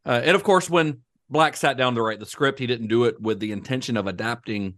Uh, 0.05 0.21
and 0.23 0.35
of 0.35 0.43
course, 0.43 0.69
when 0.69 1.01
Black 1.29 1.57
sat 1.57 1.77
down 1.77 1.95
to 1.95 2.01
write 2.01 2.19
the 2.19 2.25
script, 2.25 2.59
he 2.59 2.67
didn't 2.67 2.87
do 2.87 3.05
it 3.05 3.19
with 3.21 3.39
the 3.39 3.51
intention 3.51 3.97
of 3.97 4.07
adapting 4.07 4.75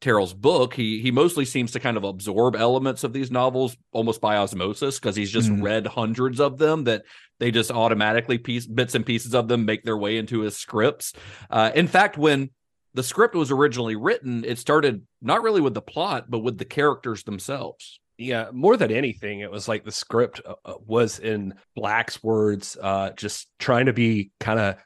Terrall's 0.00 0.34
book. 0.34 0.74
He 0.74 1.00
he 1.00 1.10
mostly 1.12 1.44
seems 1.44 1.70
to 1.72 1.80
kind 1.80 1.96
of 1.96 2.02
absorb 2.04 2.56
elements 2.56 3.04
of 3.04 3.12
these 3.12 3.30
novels 3.30 3.76
almost 3.92 4.20
by 4.20 4.36
osmosis 4.36 4.98
because 4.98 5.14
he's 5.14 5.30
just 5.30 5.48
Mhm. 5.48 5.62
read 5.62 5.86
hundreds 5.86 6.40
of 6.40 6.58
them 6.58 6.84
that 6.84 7.04
they 7.38 7.50
just 7.52 7.70
automatically 7.70 8.36
piece 8.38 8.66
bits 8.66 8.94
and 8.96 9.06
pieces 9.06 9.34
of 9.34 9.46
them 9.48 9.64
make 9.64 9.84
their 9.84 9.96
way 9.96 10.16
into 10.16 10.40
his 10.40 10.56
scripts. 10.56 11.12
Uh, 11.50 11.70
in 11.74 11.86
fact, 11.86 12.18
when 12.18 12.50
the 12.94 13.02
script 13.02 13.34
was 13.36 13.50
originally 13.52 13.94
written, 13.96 14.44
it 14.44 14.58
started 14.58 15.06
not 15.20 15.42
really 15.42 15.60
with 15.60 15.74
the 15.74 15.80
plot, 15.82 16.28
but 16.28 16.40
with 16.40 16.58
the 16.58 16.64
characters 16.64 17.22
themselves. 17.22 18.00
Yeah, 18.18 18.50
more 18.52 18.76
than 18.76 18.90
anything, 18.90 19.40
it 19.40 19.50
was 19.50 19.68
like 19.68 19.84
the 19.84 19.92
script 19.92 20.40
uh, 20.44 20.54
uh, 20.64 20.74
was 20.84 21.18
in 21.20 21.54
Black's 21.76 22.22
words, 22.22 22.76
uh, 22.80 23.10
just 23.10 23.48
trying 23.58 23.86
to 23.86 23.92
be 23.92 24.30
kind 24.40 24.58
of 24.58 24.76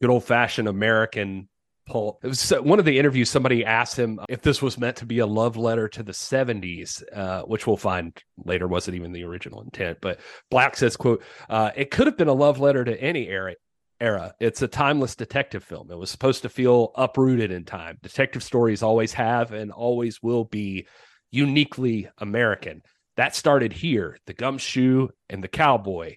good 0.00 0.10
old 0.10 0.24
fashioned 0.24 0.68
American 0.68 1.48
pulp. 1.86 2.18
It 2.24 2.28
was 2.28 2.50
one 2.50 2.78
of 2.78 2.84
the 2.84 2.98
interviews. 2.98 3.30
Somebody 3.30 3.64
asked 3.64 3.98
him 3.98 4.20
if 4.28 4.42
this 4.42 4.60
was 4.60 4.78
meant 4.78 4.96
to 4.98 5.06
be 5.06 5.20
a 5.20 5.26
love 5.26 5.56
letter 5.56 5.88
to 5.88 6.02
the 6.02 6.12
'70s, 6.12 7.02
uh, 7.14 7.42
which 7.42 7.66
we'll 7.66 7.76
find 7.76 8.16
later 8.44 8.68
wasn't 8.68 8.96
even 8.96 9.12
the 9.12 9.24
original 9.24 9.62
intent. 9.62 9.98
But 10.00 10.20
Black 10.50 10.76
says, 10.76 10.96
"quote 10.96 11.22
uh, 11.48 11.70
It 11.74 11.90
could 11.90 12.06
have 12.06 12.16
been 12.16 12.28
a 12.28 12.34
love 12.34 12.60
letter 12.60 12.84
to 12.84 13.00
any 13.00 13.28
era." 13.28 13.54
Era. 13.98 14.34
It's 14.40 14.60
a 14.60 14.68
timeless 14.68 15.14
detective 15.14 15.64
film. 15.64 15.90
It 15.90 15.96
was 15.96 16.10
supposed 16.10 16.42
to 16.42 16.50
feel 16.50 16.92
uprooted 16.96 17.50
in 17.50 17.64
time. 17.64 17.96
Detective 18.02 18.42
stories 18.42 18.82
always 18.82 19.14
have 19.14 19.52
and 19.52 19.72
always 19.72 20.22
will 20.22 20.44
be 20.44 20.86
uniquely 21.30 22.06
American. 22.18 22.82
That 23.16 23.34
started 23.34 23.72
here, 23.72 24.18
the 24.26 24.34
gumshoe 24.34 25.08
and 25.30 25.42
the 25.42 25.48
cowboy. 25.48 26.16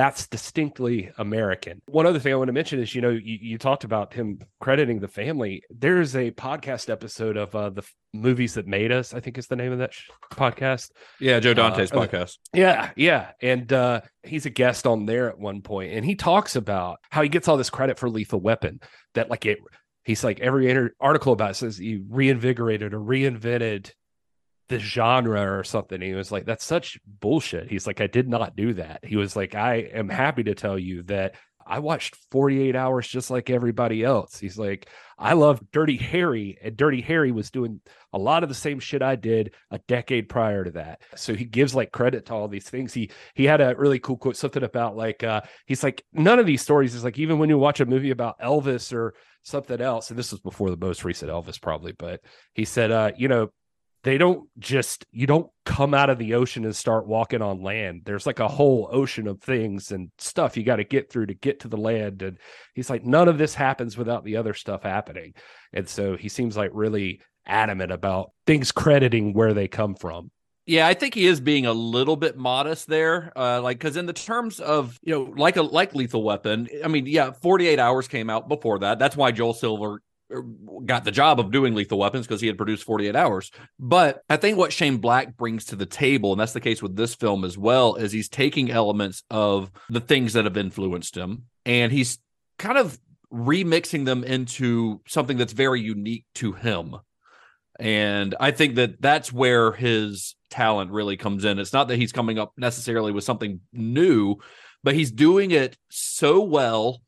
That's 0.00 0.26
distinctly 0.28 1.10
American. 1.18 1.82
One 1.84 2.06
other 2.06 2.18
thing 2.18 2.32
I 2.32 2.36
want 2.36 2.48
to 2.48 2.54
mention 2.54 2.80
is, 2.80 2.94
you 2.94 3.02
know, 3.02 3.10
you, 3.10 3.38
you 3.42 3.58
talked 3.58 3.84
about 3.84 4.14
him 4.14 4.38
crediting 4.58 4.98
the 4.98 5.08
family. 5.08 5.62
There's 5.68 6.16
a 6.16 6.30
podcast 6.30 6.88
episode 6.88 7.36
of 7.36 7.54
uh, 7.54 7.68
the 7.68 7.82
movies 8.14 8.54
that 8.54 8.66
made 8.66 8.92
us. 8.92 9.12
I 9.12 9.20
think 9.20 9.36
is 9.36 9.46
the 9.48 9.56
name 9.56 9.72
of 9.72 9.78
that 9.80 9.92
sh- 9.92 10.08
podcast. 10.32 10.90
Yeah, 11.20 11.38
Joe 11.38 11.52
Dante's 11.52 11.92
Uh, 11.92 11.96
podcast. 11.96 12.38
Yeah, 12.54 12.92
yeah. 12.96 13.32
And 13.42 13.70
uh, 13.74 14.00
he's 14.22 14.46
a 14.46 14.50
guest 14.50 14.86
on 14.86 15.04
there 15.04 15.28
at 15.28 15.38
one 15.38 15.60
point, 15.60 15.92
and 15.92 16.02
he 16.02 16.14
talks 16.14 16.56
about 16.56 16.96
how 17.10 17.20
he 17.20 17.28
gets 17.28 17.46
all 17.46 17.58
this 17.58 17.68
credit 17.68 17.98
for 17.98 18.08
Lethal 18.08 18.40
Weapon. 18.40 18.80
That 19.12 19.28
like 19.28 19.44
it, 19.44 19.58
he's 20.04 20.24
like 20.24 20.40
every 20.40 20.70
inter- 20.70 20.94
article 20.98 21.34
about 21.34 21.50
it 21.50 21.54
says 21.56 21.76
he 21.76 22.00
reinvigorated 22.08 22.94
or 22.94 23.00
reinvented 23.00 23.90
the 24.70 24.78
genre 24.78 25.58
or 25.58 25.64
something. 25.64 26.00
He 26.00 26.14
was 26.14 26.30
like, 26.30 26.46
that's 26.46 26.64
such 26.64 26.98
bullshit. 27.04 27.68
He's 27.68 27.86
like, 27.86 28.00
I 28.00 28.06
did 28.06 28.28
not 28.28 28.56
do 28.56 28.74
that. 28.74 29.00
He 29.04 29.16
was 29.16 29.34
like, 29.34 29.56
I 29.56 29.88
am 29.92 30.08
happy 30.08 30.44
to 30.44 30.54
tell 30.54 30.78
you 30.78 31.02
that 31.04 31.34
I 31.66 31.80
watched 31.80 32.16
48 32.30 32.76
hours 32.76 33.06
just 33.06 33.30
like 33.30 33.50
everybody 33.50 34.04
else. 34.04 34.38
He's 34.38 34.56
like, 34.56 34.88
I 35.18 35.32
love 35.34 35.60
Dirty 35.72 35.96
Harry, 35.96 36.56
and 36.62 36.76
Dirty 36.76 37.00
Harry 37.00 37.32
was 37.32 37.50
doing 37.50 37.80
a 38.12 38.18
lot 38.18 38.44
of 38.44 38.48
the 38.48 38.54
same 38.54 38.78
shit 38.78 39.02
I 39.02 39.16
did 39.16 39.54
a 39.72 39.78
decade 39.80 40.28
prior 40.28 40.64
to 40.64 40.70
that. 40.72 41.02
So 41.16 41.34
he 41.34 41.44
gives 41.44 41.74
like 41.74 41.92
credit 41.92 42.26
to 42.26 42.34
all 42.34 42.48
these 42.48 42.68
things. 42.70 42.94
He 42.94 43.10
he 43.34 43.44
had 43.44 43.60
a 43.60 43.74
really 43.76 43.98
cool 43.98 44.16
quote, 44.16 44.36
something 44.36 44.62
about 44.62 44.96
like 44.96 45.22
uh 45.22 45.42
he's 45.66 45.82
like, 45.82 46.04
none 46.12 46.38
of 46.38 46.46
these 46.46 46.62
stories 46.62 46.94
is 46.94 47.04
like 47.04 47.18
even 47.18 47.38
when 47.38 47.50
you 47.50 47.58
watch 47.58 47.80
a 47.80 47.86
movie 47.86 48.10
about 48.10 48.40
Elvis 48.40 48.92
or 48.92 49.14
something 49.42 49.80
else, 49.80 50.10
and 50.10 50.18
this 50.18 50.32
was 50.32 50.40
before 50.40 50.70
the 50.70 50.76
most 50.76 51.04
recent 51.04 51.30
Elvis, 51.30 51.60
probably, 51.60 51.92
but 51.92 52.20
he 52.54 52.64
said, 52.64 52.90
uh, 52.90 53.12
you 53.16 53.28
know, 53.28 53.50
they 54.02 54.18
don't 54.18 54.48
just 54.58 55.04
you 55.12 55.26
don't 55.26 55.50
come 55.64 55.94
out 55.94 56.10
of 56.10 56.18
the 56.18 56.34
ocean 56.34 56.64
and 56.64 56.74
start 56.74 57.06
walking 57.06 57.42
on 57.42 57.62
land 57.62 58.02
there's 58.04 58.26
like 58.26 58.40
a 58.40 58.48
whole 58.48 58.88
ocean 58.92 59.26
of 59.26 59.40
things 59.40 59.92
and 59.92 60.10
stuff 60.18 60.56
you 60.56 60.62
got 60.62 60.76
to 60.76 60.84
get 60.84 61.10
through 61.10 61.26
to 61.26 61.34
get 61.34 61.60
to 61.60 61.68
the 61.68 61.76
land 61.76 62.22
and 62.22 62.38
he's 62.74 62.90
like 62.90 63.04
none 63.04 63.28
of 63.28 63.38
this 63.38 63.54
happens 63.54 63.96
without 63.96 64.24
the 64.24 64.36
other 64.36 64.54
stuff 64.54 64.82
happening 64.82 65.32
and 65.72 65.88
so 65.88 66.16
he 66.16 66.28
seems 66.28 66.56
like 66.56 66.70
really 66.72 67.20
adamant 67.46 67.92
about 67.92 68.32
things 68.46 68.72
crediting 68.72 69.32
where 69.32 69.54
they 69.54 69.68
come 69.68 69.94
from 69.94 70.30
Yeah, 70.66 70.86
I 70.86 70.94
think 70.94 71.14
he 71.14 71.26
is 71.26 71.40
being 71.40 71.66
a 71.66 71.72
little 71.72 72.16
bit 72.16 72.36
modest 72.36 72.86
there. 72.86 73.32
Uh, 73.34 73.60
like, 73.60 73.78
because 73.78 73.96
in 73.96 74.06
the 74.06 74.12
terms 74.12 74.60
of 74.60 74.98
you 75.02 75.12
know, 75.14 75.32
like 75.36 75.56
a 75.56 75.62
like 75.62 75.94
Lethal 75.94 76.22
Weapon, 76.22 76.68
I 76.84 76.88
mean, 76.88 77.06
yeah, 77.06 77.32
Forty 77.32 77.66
Eight 77.66 77.80
Hours 77.80 78.06
came 78.06 78.30
out 78.30 78.48
before 78.48 78.78
that. 78.80 78.98
That's 78.98 79.16
why 79.16 79.32
Joel 79.32 79.54
Silver 79.54 80.00
Er, 80.32 80.42
got 80.84 81.04
the 81.04 81.10
job 81.10 81.40
of 81.40 81.50
doing 81.50 81.74
Lethal 81.74 81.98
Weapons 81.98 82.26
because 82.26 82.40
he 82.40 82.46
had 82.46 82.56
produced 82.56 82.84
48 82.84 83.16
Hours. 83.16 83.50
But 83.78 84.22
I 84.28 84.36
think 84.36 84.56
what 84.58 84.72
Shane 84.72 84.98
Black 84.98 85.36
brings 85.36 85.64
to 85.66 85.76
the 85.76 85.86
table, 85.86 86.32
and 86.32 86.40
that's 86.40 86.52
the 86.52 86.60
case 86.60 86.82
with 86.82 86.96
this 86.96 87.14
film 87.14 87.44
as 87.44 87.58
well, 87.58 87.96
is 87.96 88.12
he's 88.12 88.28
taking 88.28 88.70
elements 88.70 89.22
of 89.30 89.70
the 89.88 90.00
things 90.00 90.34
that 90.34 90.44
have 90.44 90.56
influenced 90.56 91.16
him 91.16 91.44
and 91.66 91.92
he's 91.92 92.18
kind 92.58 92.78
of 92.78 92.98
remixing 93.32 94.04
them 94.04 94.24
into 94.24 95.00
something 95.06 95.36
that's 95.36 95.52
very 95.52 95.80
unique 95.80 96.24
to 96.34 96.52
him. 96.52 96.96
And 97.78 98.34
I 98.38 98.50
think 98.50 98.74
that 98.74 99.00
that's 99.00 99.32
where 99.32 99.72
his 99.72 100.34
talent 100.50 100.90
really 100.90 101.16
comes 101.16 101.44
in. 101.44 101.58
It's 101.58 101.72
not 101.72 101.88
that 101.88 101.96
he's 101.96 102.12
coming 102.12 102.38
up 102.38 102.52
necessarily 102.56 103.12
with 103.12 103.24
something 103.24 103.60
new, 103.72 104.36
but 104.82 104.94
he's 104.94 105.10
doing 105.10 105.50
it 105.52 105.76
so 105.88 106.40
well 106.40 107.00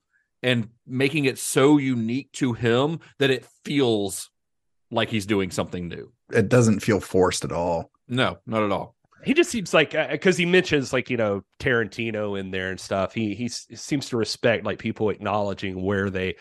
and 0.43 0.69
making 0.87 1.25
it 1.25 1.39
so 1.39 1.79
unique 1.79 2.33
to 2.33 2.53
him 2.53 3.01
that 3.19 3.31
it 3.31 3.47
feels 3.65 4.31
like 4.91 5.09
he's 5.09 5.27
doing 5.27 5.51
something 5.51 5.89
new. 5.89 6.13
It 6.33 6.49
doesn't 6.49 6.81
feel 6.81 7.01
forced 7.01 7.45
at 7.45 7.53
all. 7.53 7.91
No, 8.09 8.39
not 8.47 8.63
at 8.63 8.73
all. 8.73 8.97
he 9.25 9.35
just 9.35 9.51
seems 9.51 9.73
like 9.73 9.93
because 10.11 10.37
he 10.37 10.45
mentions 10.45 10.93
like 10.93 11.09
you 11.09 11.17
know 11.17 11.45
Tarantino 11.61 12.39
in 12.39 12.51
there 12.51 12.71
and 12.71 12.81
stuff. 12.81 13.15
He 13.15 13.35
he 13.35 13.49
seems 13.49 14.09
to 14.11 14.17
respect 14.17 14.65
like 14.65 14.79
people 14.79 15.11
acknowledging 15.11 15.83
where 15.83 16.11
they 16.11 16.37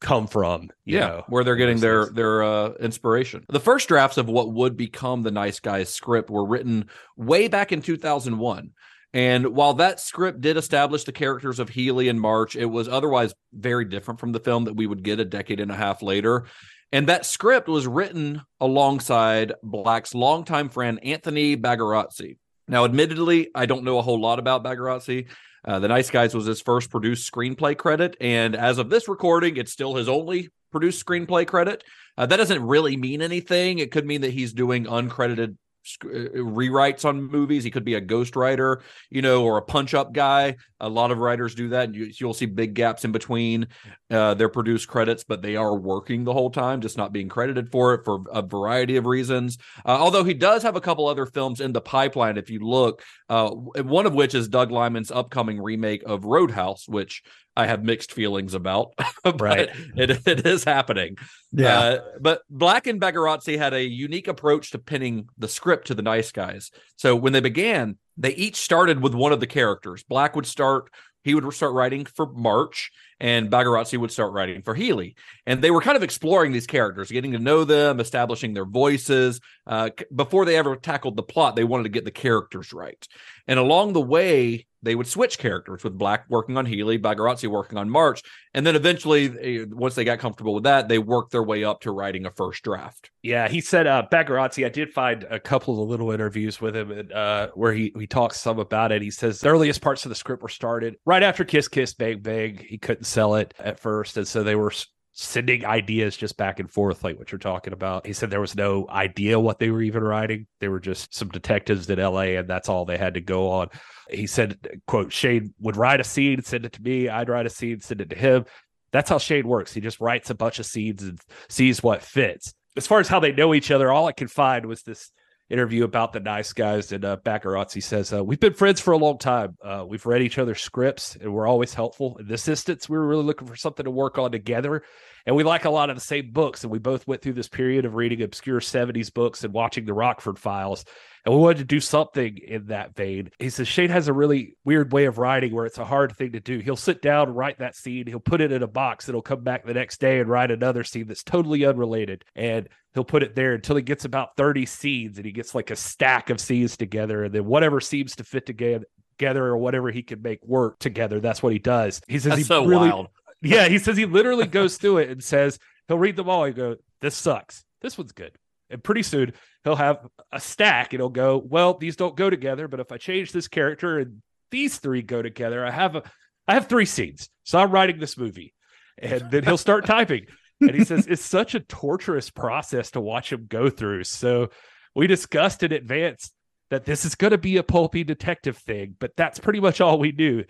come 0.00 0.26
from. 0.26 0.70
you 0.84 0.98
yeah, 0.98 1.06
know, 1.06 1.24
where 1.28 1.42
they're 1.44 1.56
getting 1.56 1.80
their 1.80 2.04
things. 2.04 2.16
their 2.16 2.42
uh, 2.42 2.70
inspiration. 2.80 3.44
The 3.48 3.60
first 3.60 3.88
drafts 3.88 4.18
of 4.18 4.28
what 4.28 4.52
would 4.52 4.76
become 4.76 5.22
the 5.22 5.30
Nice 5.30 5.60
Guys 5.60 5.92
script 5.92 6.30
were 6.30 6.46
written 6.46 6.88
way 7.16 7.48
back 7.48 7.72
in 7.72 7.82
2001. 7.82 8.70
And 9.14 9.54
while 9.54 9.74
that 9.74 10.00
script 10.00 10.40
did 10.40 10.56
establish 10.56 11.04
the 11.04 11.12
characters 11.12 11.58
of 11.58 11.70
Healy 11.70 12.08
and 12.08 12.20
March, 12.20 12.56
it 12.56 12.66
was 12.66 12.88
otherwise 12.88 13.34
very 13.52 13.84
different 13.84 14.20
from 14.20 14.32
the 14.32 14.40
film 14.40 14.64
that 14.64 14.76
we 14.76 14.86
would 14.86 15.02
get 15.02 15.20
a 15.20 15.24
decade 15.24 15.60
and 15.60 15.70
a 15.70 15.76
half 15.76 16.02
later. 16.02 16.44
And 16.92 17.06
that 17.08 17.26
script 17.26 17.68
was 17.68 17.86
written 17.86 18.42
alongside 18.60 19.52
Black's 19.62 20.14
longtime 20.14 20.68
friend 20.68 20.98
Anthony 21.02 21.56
Bagarozzi. 21.56 22.36
Now, 22.66 22.84
admittedly, 22.84 23.50
I 23.54 23.66
don't 23.66 23.84
know 23.84 23.98
a 23.98 24.02
whole 24.02 24.20
lot 24.20 24.38
about 24.38 24.64
Bagarozzi. 24.64 25.28
Uh, 25.64 25.78
the 25.78 25.88
Nice 25.88 26.10
Guys 26.10 26.34
was 26.34 26.46
his 26.46 26.60
first 26.60 26.90
produced 26.90 27.30
screenplay 27.30 27.76
credit, 27.76 28.16
and 28.20 28.54
as 28.54 28.78
of 28.78 28.90
this 28.90 29.08
recording, 29.08 29.56
it's 29.56 29.72
still 29.72 29.96
his 29.96 30.08
only 30.08 30.50
produced 30.70 31.04
screenplay 31.04 31.46
credit. 31.46 31.82
Uh, 32.16 32.26
that 32.26 32.36
doesn't 32.36 32.62
really 32.62 32.96
mean 32.96 33.22
anything. 33.22 33.78
It 33.78 33.90
could 33.90 34.06
mean 34.06 34.20
that 34.20 34.32
he's 34.32 34.52
doing 34.52 34.84
uncredited 34.84 35.56
rewrites 35.96 37.04
on 37.04 37.22
movies. 37.22 37.64
He 37.64 37.70
could 37.70 37.84
be 37.84 37.94
a 37.94 38.00
ghostwriter, 38.00 38.82
you 39.10 39.22
know, 39.22 39.44
or 39.44 39.58
a 39.58 39.62
punch 39.62 39.94
up 39.94 40.12
guy. 40.12 40.56
A 40.80 40.88
lot 40.88 41.10
of 41.10 41.18
writers 41.18 41.54
do 41.54 41.70
that. 41.70 41.94
You, 41.94 42.10
you'll 42.18 42.34
see 42.34 42.46
big 42.46 42.74
gaps 42.74 43.04
in 43.04 43.12
between 43.12 43.66
uh, 44.10 44.34
their 44.34 44.48
produced 44.48 44.88
credits, 44.88 45.24
but 45.24 45.42
they 45.42 45.56
are 45.56 45.76
working 45.76 46.24
the 46.24 46.32
whole 46.32 46.50
time, 46.50 46.80
just 46.80 46.96
not 46.96 47.12
being 47.12 47.28
credited 47.28 47.70
for 47.70 47.94
it 47.94 48.04
for 48.04 48.22
a 48.32 48.42
variety 48.42 48.96
of 48.96 49.06
reasons. 49.06 49.58
Uh, 49.84 49.98
although 49.98 50.24
he 50.24 50.34
does 50.34 50.62
have 50.62 50.76
a 50.76 50.80
couple 50.80 51.06
other 51.06 51.26
films 51.26 51.60
in 51.60 51.72
the 51.72 51.80
pipeline, 51.80 52.36
if 52.36 52.50
you 52.50 52.60
look, 52.60 53.02
uh, 53.28 53.50
one 53.50 54.06
of 54.06 54.14
which 54.14 54.34
is 54.34 54.48
Doug 54.48 54.70
Liman's 54.70 55.10
upcoming 55.10 55.60
remake 55.60 56.02
of 56.04 56.24
Roadhouse, 56.24 56.88
which 56.88 57.22
I 57.58 57.66
have 57.66 57.82
mixed 57.82 58.12
feelings 58.12 58.54
about, 58.54 58.94
but 59.24 59.40
Right. 59.40 59.68
it, 59.96 60.26
it 60.26 60.46
is 60.46 60.62
happening. 60.62 61.16
Yeah. 61.52 61.78
Uh, 61.78 61.98
but 62.20 62.42
Black 62.48 62.86
and 62.86 63.00
Bagarozzi 63.00 63.58
had 63.58 63.74
a 63.74 63.82
unique 63.82 64.28
approach 64.28 64.70
to 64.70 64.78
pinning 64.78 65.28
the 65.36 65.48
script 65.48 65.88
to 65.88 65.94
the 65.94 66.02
nice 66.02 66.30
guys. 66.30 66.70
So 66.94 67.16
when 67.16 67.32
they 67.32 67.40
began, 67.40 67.98
they 68.16 68.30
each 68.30 68.56
started 68.56 69.02
with 69.02 69.12
one 69.12 69.32
of 69.32 69.40
the 69.40 69.46
characters. 69.48 70.04
Black 70.04 70.36
would 70.36 70.46
start, 70.46 70.88
he 71.24 71.34
would 71.34 71.52
start 71.52 71.74
writing 71.74 72.04
for 72.04 72.32
March, 72.32 72.92
and 73.18 73.50
Bagarozzi 73.50 73.98
would 73.98 74.12
start 74.12 74.32
writing 74.32 74.62
for 74.62 74.76
Healy. 74.76 75.16
And 75.44 75.60
they 75.60 75.72
were 75.72 75.80
kind 75.80 75.96
of 75.96 76.04
exploring 76.04 76.52
these 76.52 76.68
characters, 76.68 77.10
getting 77.10 77.32
to 77.32 77.40
know 77.40 77.64
them, 77.64 77.98
establishing 77.98 78.54
their 78.54 78.64
voices. 78.64 79.40
Uh, 79.66 79.90
before 80.14 80.44
they 80.44 80.56
ever 80.56 80.76
tackled 80.76 81.16
the 81.16 81.24
plot, 81.24 81.56
they 81.56 81.64
wanted 81.64 81.82
to 81.82 81.88
get 81.88 82.04
the 82.04 82.12
characters 82.12 82.72
right. 82.72 83.04
And 83.48 83.58
along 83.58 83.94
the 83.94 84.00
way, 84.00 84.67
they 84.82 84.94
would 84.94 85.06
switch 85.06 85.38
characters 85.38 85.82
with 85.84 85.98
Black 85.98 86.24
working 86.28 86.56
on 86.56 86.66
Healy, 86.66 86.98
Bagarozzi 86.98 87.48
working 87.48 87.78
on 87.78 87.90
March, 87.90 88.22
and 88.54 88.66
then 88.66 88.76
eventually, 88.76 89.64
once 89.66 89.94
they 89.94 90.04
got 90.04 90.18
comfortable 90.18 90.54
with 90.54 90.64
that, 90.64 90.88
they 90.88 90.98
worked 90.98 91.32
their 91.32 91.42
way 91.42 91.64
up 91.64 91.80
to 91.80 91.90
writing 91.90 92.26
a 92.26 92.30
first 92.30 92.62
draft. 92.62 93.10
Yeah, 93.22 93.48
he 93.48 93.60
said 93.60 93.86
uh 93.86 94.04
Bagarozzi, 94.10 94.64
I 94.64 94.68
did 94.68 94.92
find 94.92 95.24
a 95.24 95.40
couple 95.40 95.82
of 95.82 95.88
little 95.88 96.10
interviews 96.10 96.60
with 96.60 96.76
him 96.76 96.90
and, 96.90 97.12
uh 97.12 97.48
where 97.54 97.72
he 97.72 97.92
he 97.98 98.06
talks 98.06 98.40
some 98.40 98.58
about 98.58 98.92
it. 98.92 99.02
He 99.02 99.10
says 99.10 99.40
the 99.40 99.48
earliest 99.48 99.80
parts 99.82 100.04
of 100.04 100.08
the 100.10 100.14
script 100.14 100.42
were 100.42 100.48
started 100.48 100.96
right 101.04 101.22
after 101.22 101.44
Kiss 101.44 101.68
Kiss 101.68 101.94
Bang 101.94 102.20
Bang. 102.20 102.58
He 102.58 102.78
couldn't 102.78 103.04
sell 103.04 103.34
it 103.34 103.54
at 103.58 103.80
first, 103.80 104.16
and 104.16 104.26
so 104.26 104.42
they 104.42 104.54
were 104.54 104.72
sending 105.20 105.66
ideas 105.66 106.16
just 106.16 106.36
back 106.36 106.60
and 106.60 106.70
forth, 106.70 107.02
like 107.02 107.18
what 107.18 107.32
you're 107.32 107.40
talking 107.40 107.72
about. 107.72 108.06
He 108.06 108.12
said 108.12 108.30
there 108.30 108.40
was 108.40 108.54
no 108.54 108.86
idea 108.88 109.38
what 109.38 109.58
they 109.58 109.70
were 109.70 109.82
even 109.82 110.04
writing. 110.04 110.46
They 110.60 110.68
were 110.68 110.78
just 110.78 111.12
some 111.12 111.28
detectives 111.28 111.90
in 111.90 111.98
LA, 111.98 112.36
and 112.38 112.48
that's 112.48 112.68
all 112.68 112.84
they 112.84 112.96
had 112.96 113.14
to 113.14 113.20
go 113.20 113.50
on. 113.50 113.68
He 114.10 114.26
said, 114.26 114.80
quote, 114.86 115.12
Shane 115.12 115.54
would 115.60 115.76
write 115.76 116.00
a 116.00 116.04
scene, 116.04 116.42
send 116.42 116.64
it 116.64 116.72
to 116.72 116.82
me, 116.82 117.08
I'd 117.08 117.28
write 117.28 117.46
a 117.46 117.50
scene, 117.50 117.80
send 117.80 118.00
it 118.00 118.10
to 118.10 118.16
him. 118.16 118.44
That's 118.90 119.10
how 119.10 119.18
Shane 119.18 119.46
works. 119.46 119.72
He 119.72 119.80
just 119.80 120.00
writes 120.00 120.30
a 120.30 120.34
bunch 120.34 120.58
of 120.58 120.66
scenes 120.66 121.02
and 121.02 121.20
sees 121.48 121.82
what 121.82 122.02
fits. 122.02 122.54
As 122.76 122.86
far 122.86 123.00
as 123.00 123.08
how 123.08 123.20
they 123.20 123.32
know 123.32 123.54
each 123.54 123.70
other, 123.70 123.92
all 123.92 124.06
I 124.06 124.12
could 124.12 124.30
find 124.30 124.66
was 124.66 124.82
this 124.82 125.10
interview 125.50 125.84
about 125.84 126.12
the 126.12 126.20
nice 126.20 126.52
guys. 126.52 126.92
And 126.92 127.04
uh, 127.04 127.16
Bagarozzi 127.24 127.82
says, 127.82 128.12
uh, 128.12 128.22
We've 128.22 128.40
been 128.40 128.54
friends 128.54 128.80
for 128.80 128.92
a 128.92 128.98
long 128.98 129.18
time. 129.18 129.56
Uh, 129.62 129.84
we've 129.86 130.04
read 130.04 130.22
each 130.22 130.38
other's 130.38 130.60
scripts 130.60 131.16
and 131.16 131.32
we're 131.32 131.46
always 131.46 131.74
helpful. 131.74 132.16
In 132.18 132.26
this 132.26 132.48
instance, 132.48 132.88
we 132.88 132.98
were 132.98 133.06
really 133.06 133.24
looking 133.24 133.48
for 133.48 133.56
something 133.56 133.84
to 133.84 133.90
work 133.90 134.18
on 134.18 134.32
together. 134.32 134.82
And 135.26 135.36
we 135.36 135.44
like 135.44 135.64
a 135.64 135.70
lot 135.70 135.90
of 135.90 135.96
the 135.96 136.02
same 136.02 136.30
books. 136.32 136.64
And 136.64 136.70
we 136.70 136.78
both 136.78 137.06
went 137.06 137.22
through 137.22 137.34
this 137.34 137.48
period 137.48 137.84
of 137.84 137.94
reading 137.94 138.22
obscure 138.22 138.60
70s 138.60 139.12
books 139.12 139.44
and 139.44 139.52
watching 139.52 139.84
the 139.84 139.94
Rockford 139.94 140.38
Files. 140.38 140.84
And 141.28 141.36
we 141.36 141.42
wanted 141.42 141.58
to 141.58 141.64
do 141.64 141.78
something 141.78 142.38
in 142.38 142.68
that 142.68 142.96
vein. 142.96 143.30
He 143.38 143.50
says 143.50 143.68
Shane 143.68 143.90
has 143.90 144.08
a 144.08 144.14
really 144.14 144.56
weird 144.64 144.94
way 144.94 145.04
of 145.04 145.18
writing 145.18 145.54
where 145.54 145.66
it's 145.66 145.76
a 145.76 145.84
hard 145.84 146.16
thing 146.16 146.32
to 146.32 146.40
do. 146.40 146.60
He'll 146.60 146.74
sit 146.74 147.02
down, 147.02 147.34
write 147.34 147.58
that 147.58 147.76
scene, 147.76 148.06
he'll 148.06 148.18
put 148.18 148.40
it 148.40 148.50
in 148.50 148.62
a 148.62 148.66
box, 148.66 149.04
he'll 149.04 149.20
come 149.20 149.44
back 149.44 149.66
the 149.66 149.74
next 149.74 150.00
day 150.00 150.20
and 150.20 150.30
write 150.30 150.50
another 150.50 150.84
scene 150.84 151.06
that's 151.06 151.22
totally 151.22 151.66
unrelated. 151.66 152.24
And 152.34 152.66
he'll 152.94 153.04
put 153.04 153.22
it 153.22 153.34
there 153.34 153.52
until 153.52 153.76
he 153.76 153.82
gets 153.82 154.06
about 154.06 154.38
30 154.38 154.64
scenes 154.64 155.18
and 155.18 155.26
he 155.26 155.32
gets 155.32 155.54
like 155.54 155.70
a 155.70 155.76
stack 155.76 156.30
of 156.30 156.40
scenes 156.40 156.78
together. 156.78 157.24
And 157.24 157.34
then 157.34 157.44
whatever 157.44 157.78
seems 157.82 158.16
to 158.16 158.24
fit 158.24 158.46
together 158.46 158.86
together 159.18 159.44
or 159.44 159.58
whatever 159.58 159.90
he 159.90 160.02
can 160.02 160.22
make 160.22 160.42
work 160.46 160.78
together. 160.78 161.20
That's 161.20 161.42
what 161.42 161.52
he 161.52 161.58
does. 161.58 162.00
He 162.08 162.20
says 162.20 162.30
That's 162.30 162.38
he 162.38 162.44
so 162.44 162.64
really, 162.64 162.88
wild. 162.88 163.08
yeah, 163.42 163.68
he 163.68 163.78
says 163.78 163.98
he 163.98 164.06
literally 164.06 164.46
goes 164.46 164.78
through 164.78 164.98
it 164.98 165.10
and 165.10 165.22
says 165.22 165.58
he'll 165.88 165.98
read 165.98 166.16
them 166.16 166.30
all. 166.30 166.46
He 166.46 166.54
go, 166.54 166.76
this 167.02 167.16
sucks. 167.16 167.64
This 167.82 167.98
one's 167.98 168.12
good. 168.12 168.32
And 168.70 168.82
pretty 168.82 169.02
soon 169.02 169.32
he'll 169.64 169.76
have 169.76 170.06
a 170.30 170.40
stack 170.40 170.92
he'll 170.92 171.08
go, 171.08 171.38
well, 171.38 171.74
these 171.74 171.96
don't 171.96 172.16
go 172.16 172.30
together. 172.30 172.68
But 172.68 172.80
if 172.80 172.92
I 172.92 172.98
change 172.98 173.32
this 173.32 173.48
character 173.48 173.98
and 173.98 174.22
these 174.50 174.78
three 174.78 175.02
go 175.02 175.22
together, 175.22 175.64
I 175.64 175.70
have 175.70 175.96
a, 175.96 176.02
I 176.46 176.54
have 176.54 176.68
three 176.68 176.84
scenes. 176.84 177.28
So 177.44 177.58
I'm 177.58 177.70
writing 177.70 177.98
this 177.98 178.16
movie, 178.16 178.54
and 178.98 179.30
then 179.30 179.44
he'll 179.44 179.56
start 179.56 179.86
typing. 179.86 180.26
And 180.60 180.70
he 180.70 180.84
says 180.84 181.06
it's 181.06 181.24
such 181.24 181.54
a 181.54 181.60
torturous 181.60 182.30
process 182.30 182.90
to 182.92 183.00
watch 183.00 183.32
him 183.32 183.46
go 183.48 183.70
through. 183.70 184.04
So 184.04 184.50
we 184.94 185.06
discussed 185.06 185.62
in 185.62 185.72
advance 185.72 186.32
that 186.70 186.84
this 186.84 187.04
is 187.04 187.14
going 187.14 187.30
to 187.30 187.38
be 187.38 187.56
a 187.56 187.62
pulpy 187.62 188.04
detective 188.04 188.58
thing, 188.58 188.96
but 188.98 189.12
that's 189.16 189.38
pretty 189.38 189.60
much 189.60 189.80
all 189.80 189.98
we 189.98 190.12
knew 190.12 190.44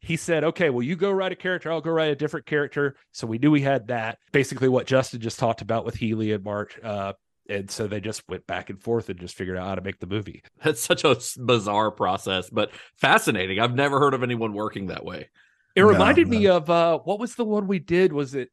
he 0.00 0.16
said, 0.16 0.44
okay, 0.44 0.70
well, 0.70 0.82
you 0.82 0.94
go 0.94 1.10
write 1.10 1.32
a 1.32 1.36
character, 1.36 1.70
I'll 1.72 1.80
go 1.80 1.90
write 1.90 2.10
a 2.10 2.16
different 2.16 2.46
character. 2.46 2.96
So 3.12 3.26
we 3.26 3.38
knew 3.38 3.50
we 3.50 3.62
had 3.62 3.88
that. 3.88 4.18
Basically, 4.32 4.68
what 4.68 4.86
Justin 4.86 5.20
just 5.20 5.38
talked 5.38 5.62
about 5.62 5.84
with 5.84 5.96
Healy 5.96 6.32
and 6.32 6.44
March. 6.44 6.78
Uh, 6.82 7.14
and 7.48 7.70
so 7.70 7.86
they 7.86 8.00
just 8.00 8.22
went 8.28 8.46
back 8.46 8.70
and 8.70 8.80
forth 8.80 9.08
and 9.08 9.18
just 9.18 9.34
figured 9.36 9.56
out 9.56 9.66
how 9.68 9.74
to 9.74 9.80
make 9.82 9.98
the 10.00 10.06
movie. 10.06 10.42
That's 10.64 10.80
such 10.80 11.04
a 11.04 11.16
bizarre 11.38 11.90
process, 11.90 12.50
but 12.50 12.70
fascinating. 12.96 13.58
I've 13.60 13.74
never 13.74 13.98
heard 13.98 14.14
of 14.14 14.22
anyone 14.22 14.52
working 14.52 14.86
that 14.86 15.04
way. 15.04 15.28
It 15.74 15.82
No, 15.82 15.88
reminded 15.88 16.28
no. 16.28 16.38
me 16.38 16.46
of 16.48 16.70
uh, 16.70 16.98
what 17.00 17.18
was 17.20 17.34
the 17.34 17.44
one 17.44 17.66
we 17.66 17.78
did? 17.78 18.12
Was 18.12 18.34
it 18.34 18.50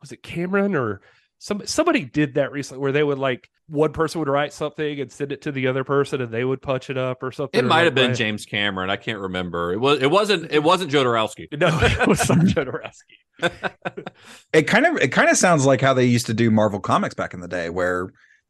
was 0.00 0.12
it 0.12 0.22
Cameron 0.22 0.74
or 0.76 1.00
some 1.38 1.62
somebody 1.66 2.04
did 2.04 2.34
that 2.34 2.50
recently 2.52 2.80
where 2.82 2.92
they 2.92 3.02
would 3.04 3.18
like 3.18 3.48
one 3.68 3.92
person 3.92 4.18
would 4.18 4.28
write 4.28 4.52
something 4.52 4.98
and 5.00 5.12
send 5.12 5.30
it 5.30 5.42
to 5.42 5.52
the 5.52 5.66
other 5.68 5.84
person 5.84 6.20
and 6.22 6.32
they 6.32 6.42
would 6.44 6.60
punch 6.60 6.88
it 6.90 6.96
up 6.98 7.22
or 7.22 7.30
something. 7.30 7.58
It 7.58 7.64
or 7.64 7.68
might 7.68 7.76
like 7.76 7.84
have 7.84 7.94
been 7.94 8.08
write- 8.08 8.16
James 8.16 8.44
Cameron. 8.44 8.90
I 8.90 8.96
can't 8.96 9.18
remember. 9.20 9.72
It 9.72 9.78
was. 9.78 10.00
It 10.02 10.10
wasn't. 10.10 10.50
It 10.50 10.62
wasn't 10.62 10.90
Jodorowsky. 10.90 11.46
No, 11.58 11.68
it 11.80 12.06
was 12.08 12.28
not 12.28 12.38
Jodorowsky. 12.38 13.50
It 14.52 14.62
kind 14.62 14.86
of 14.86 14.96
it 14.96 15.08
kind 15.08 15.28
of 15.30 15.36
sounds 15.36 15.64
like 15.66 15.80
how 15.80 15.94
they 15.94 16.04
used 16.06 16.26
to 16.26 16.34
do 16.34 16.50
Marvel 16.50 16.80
comics 16.80 17.14
back 17.14 17.34
in 17.34 17.40
the 17.40 17.48
day, 17.48 17.70
where 17.70 18.08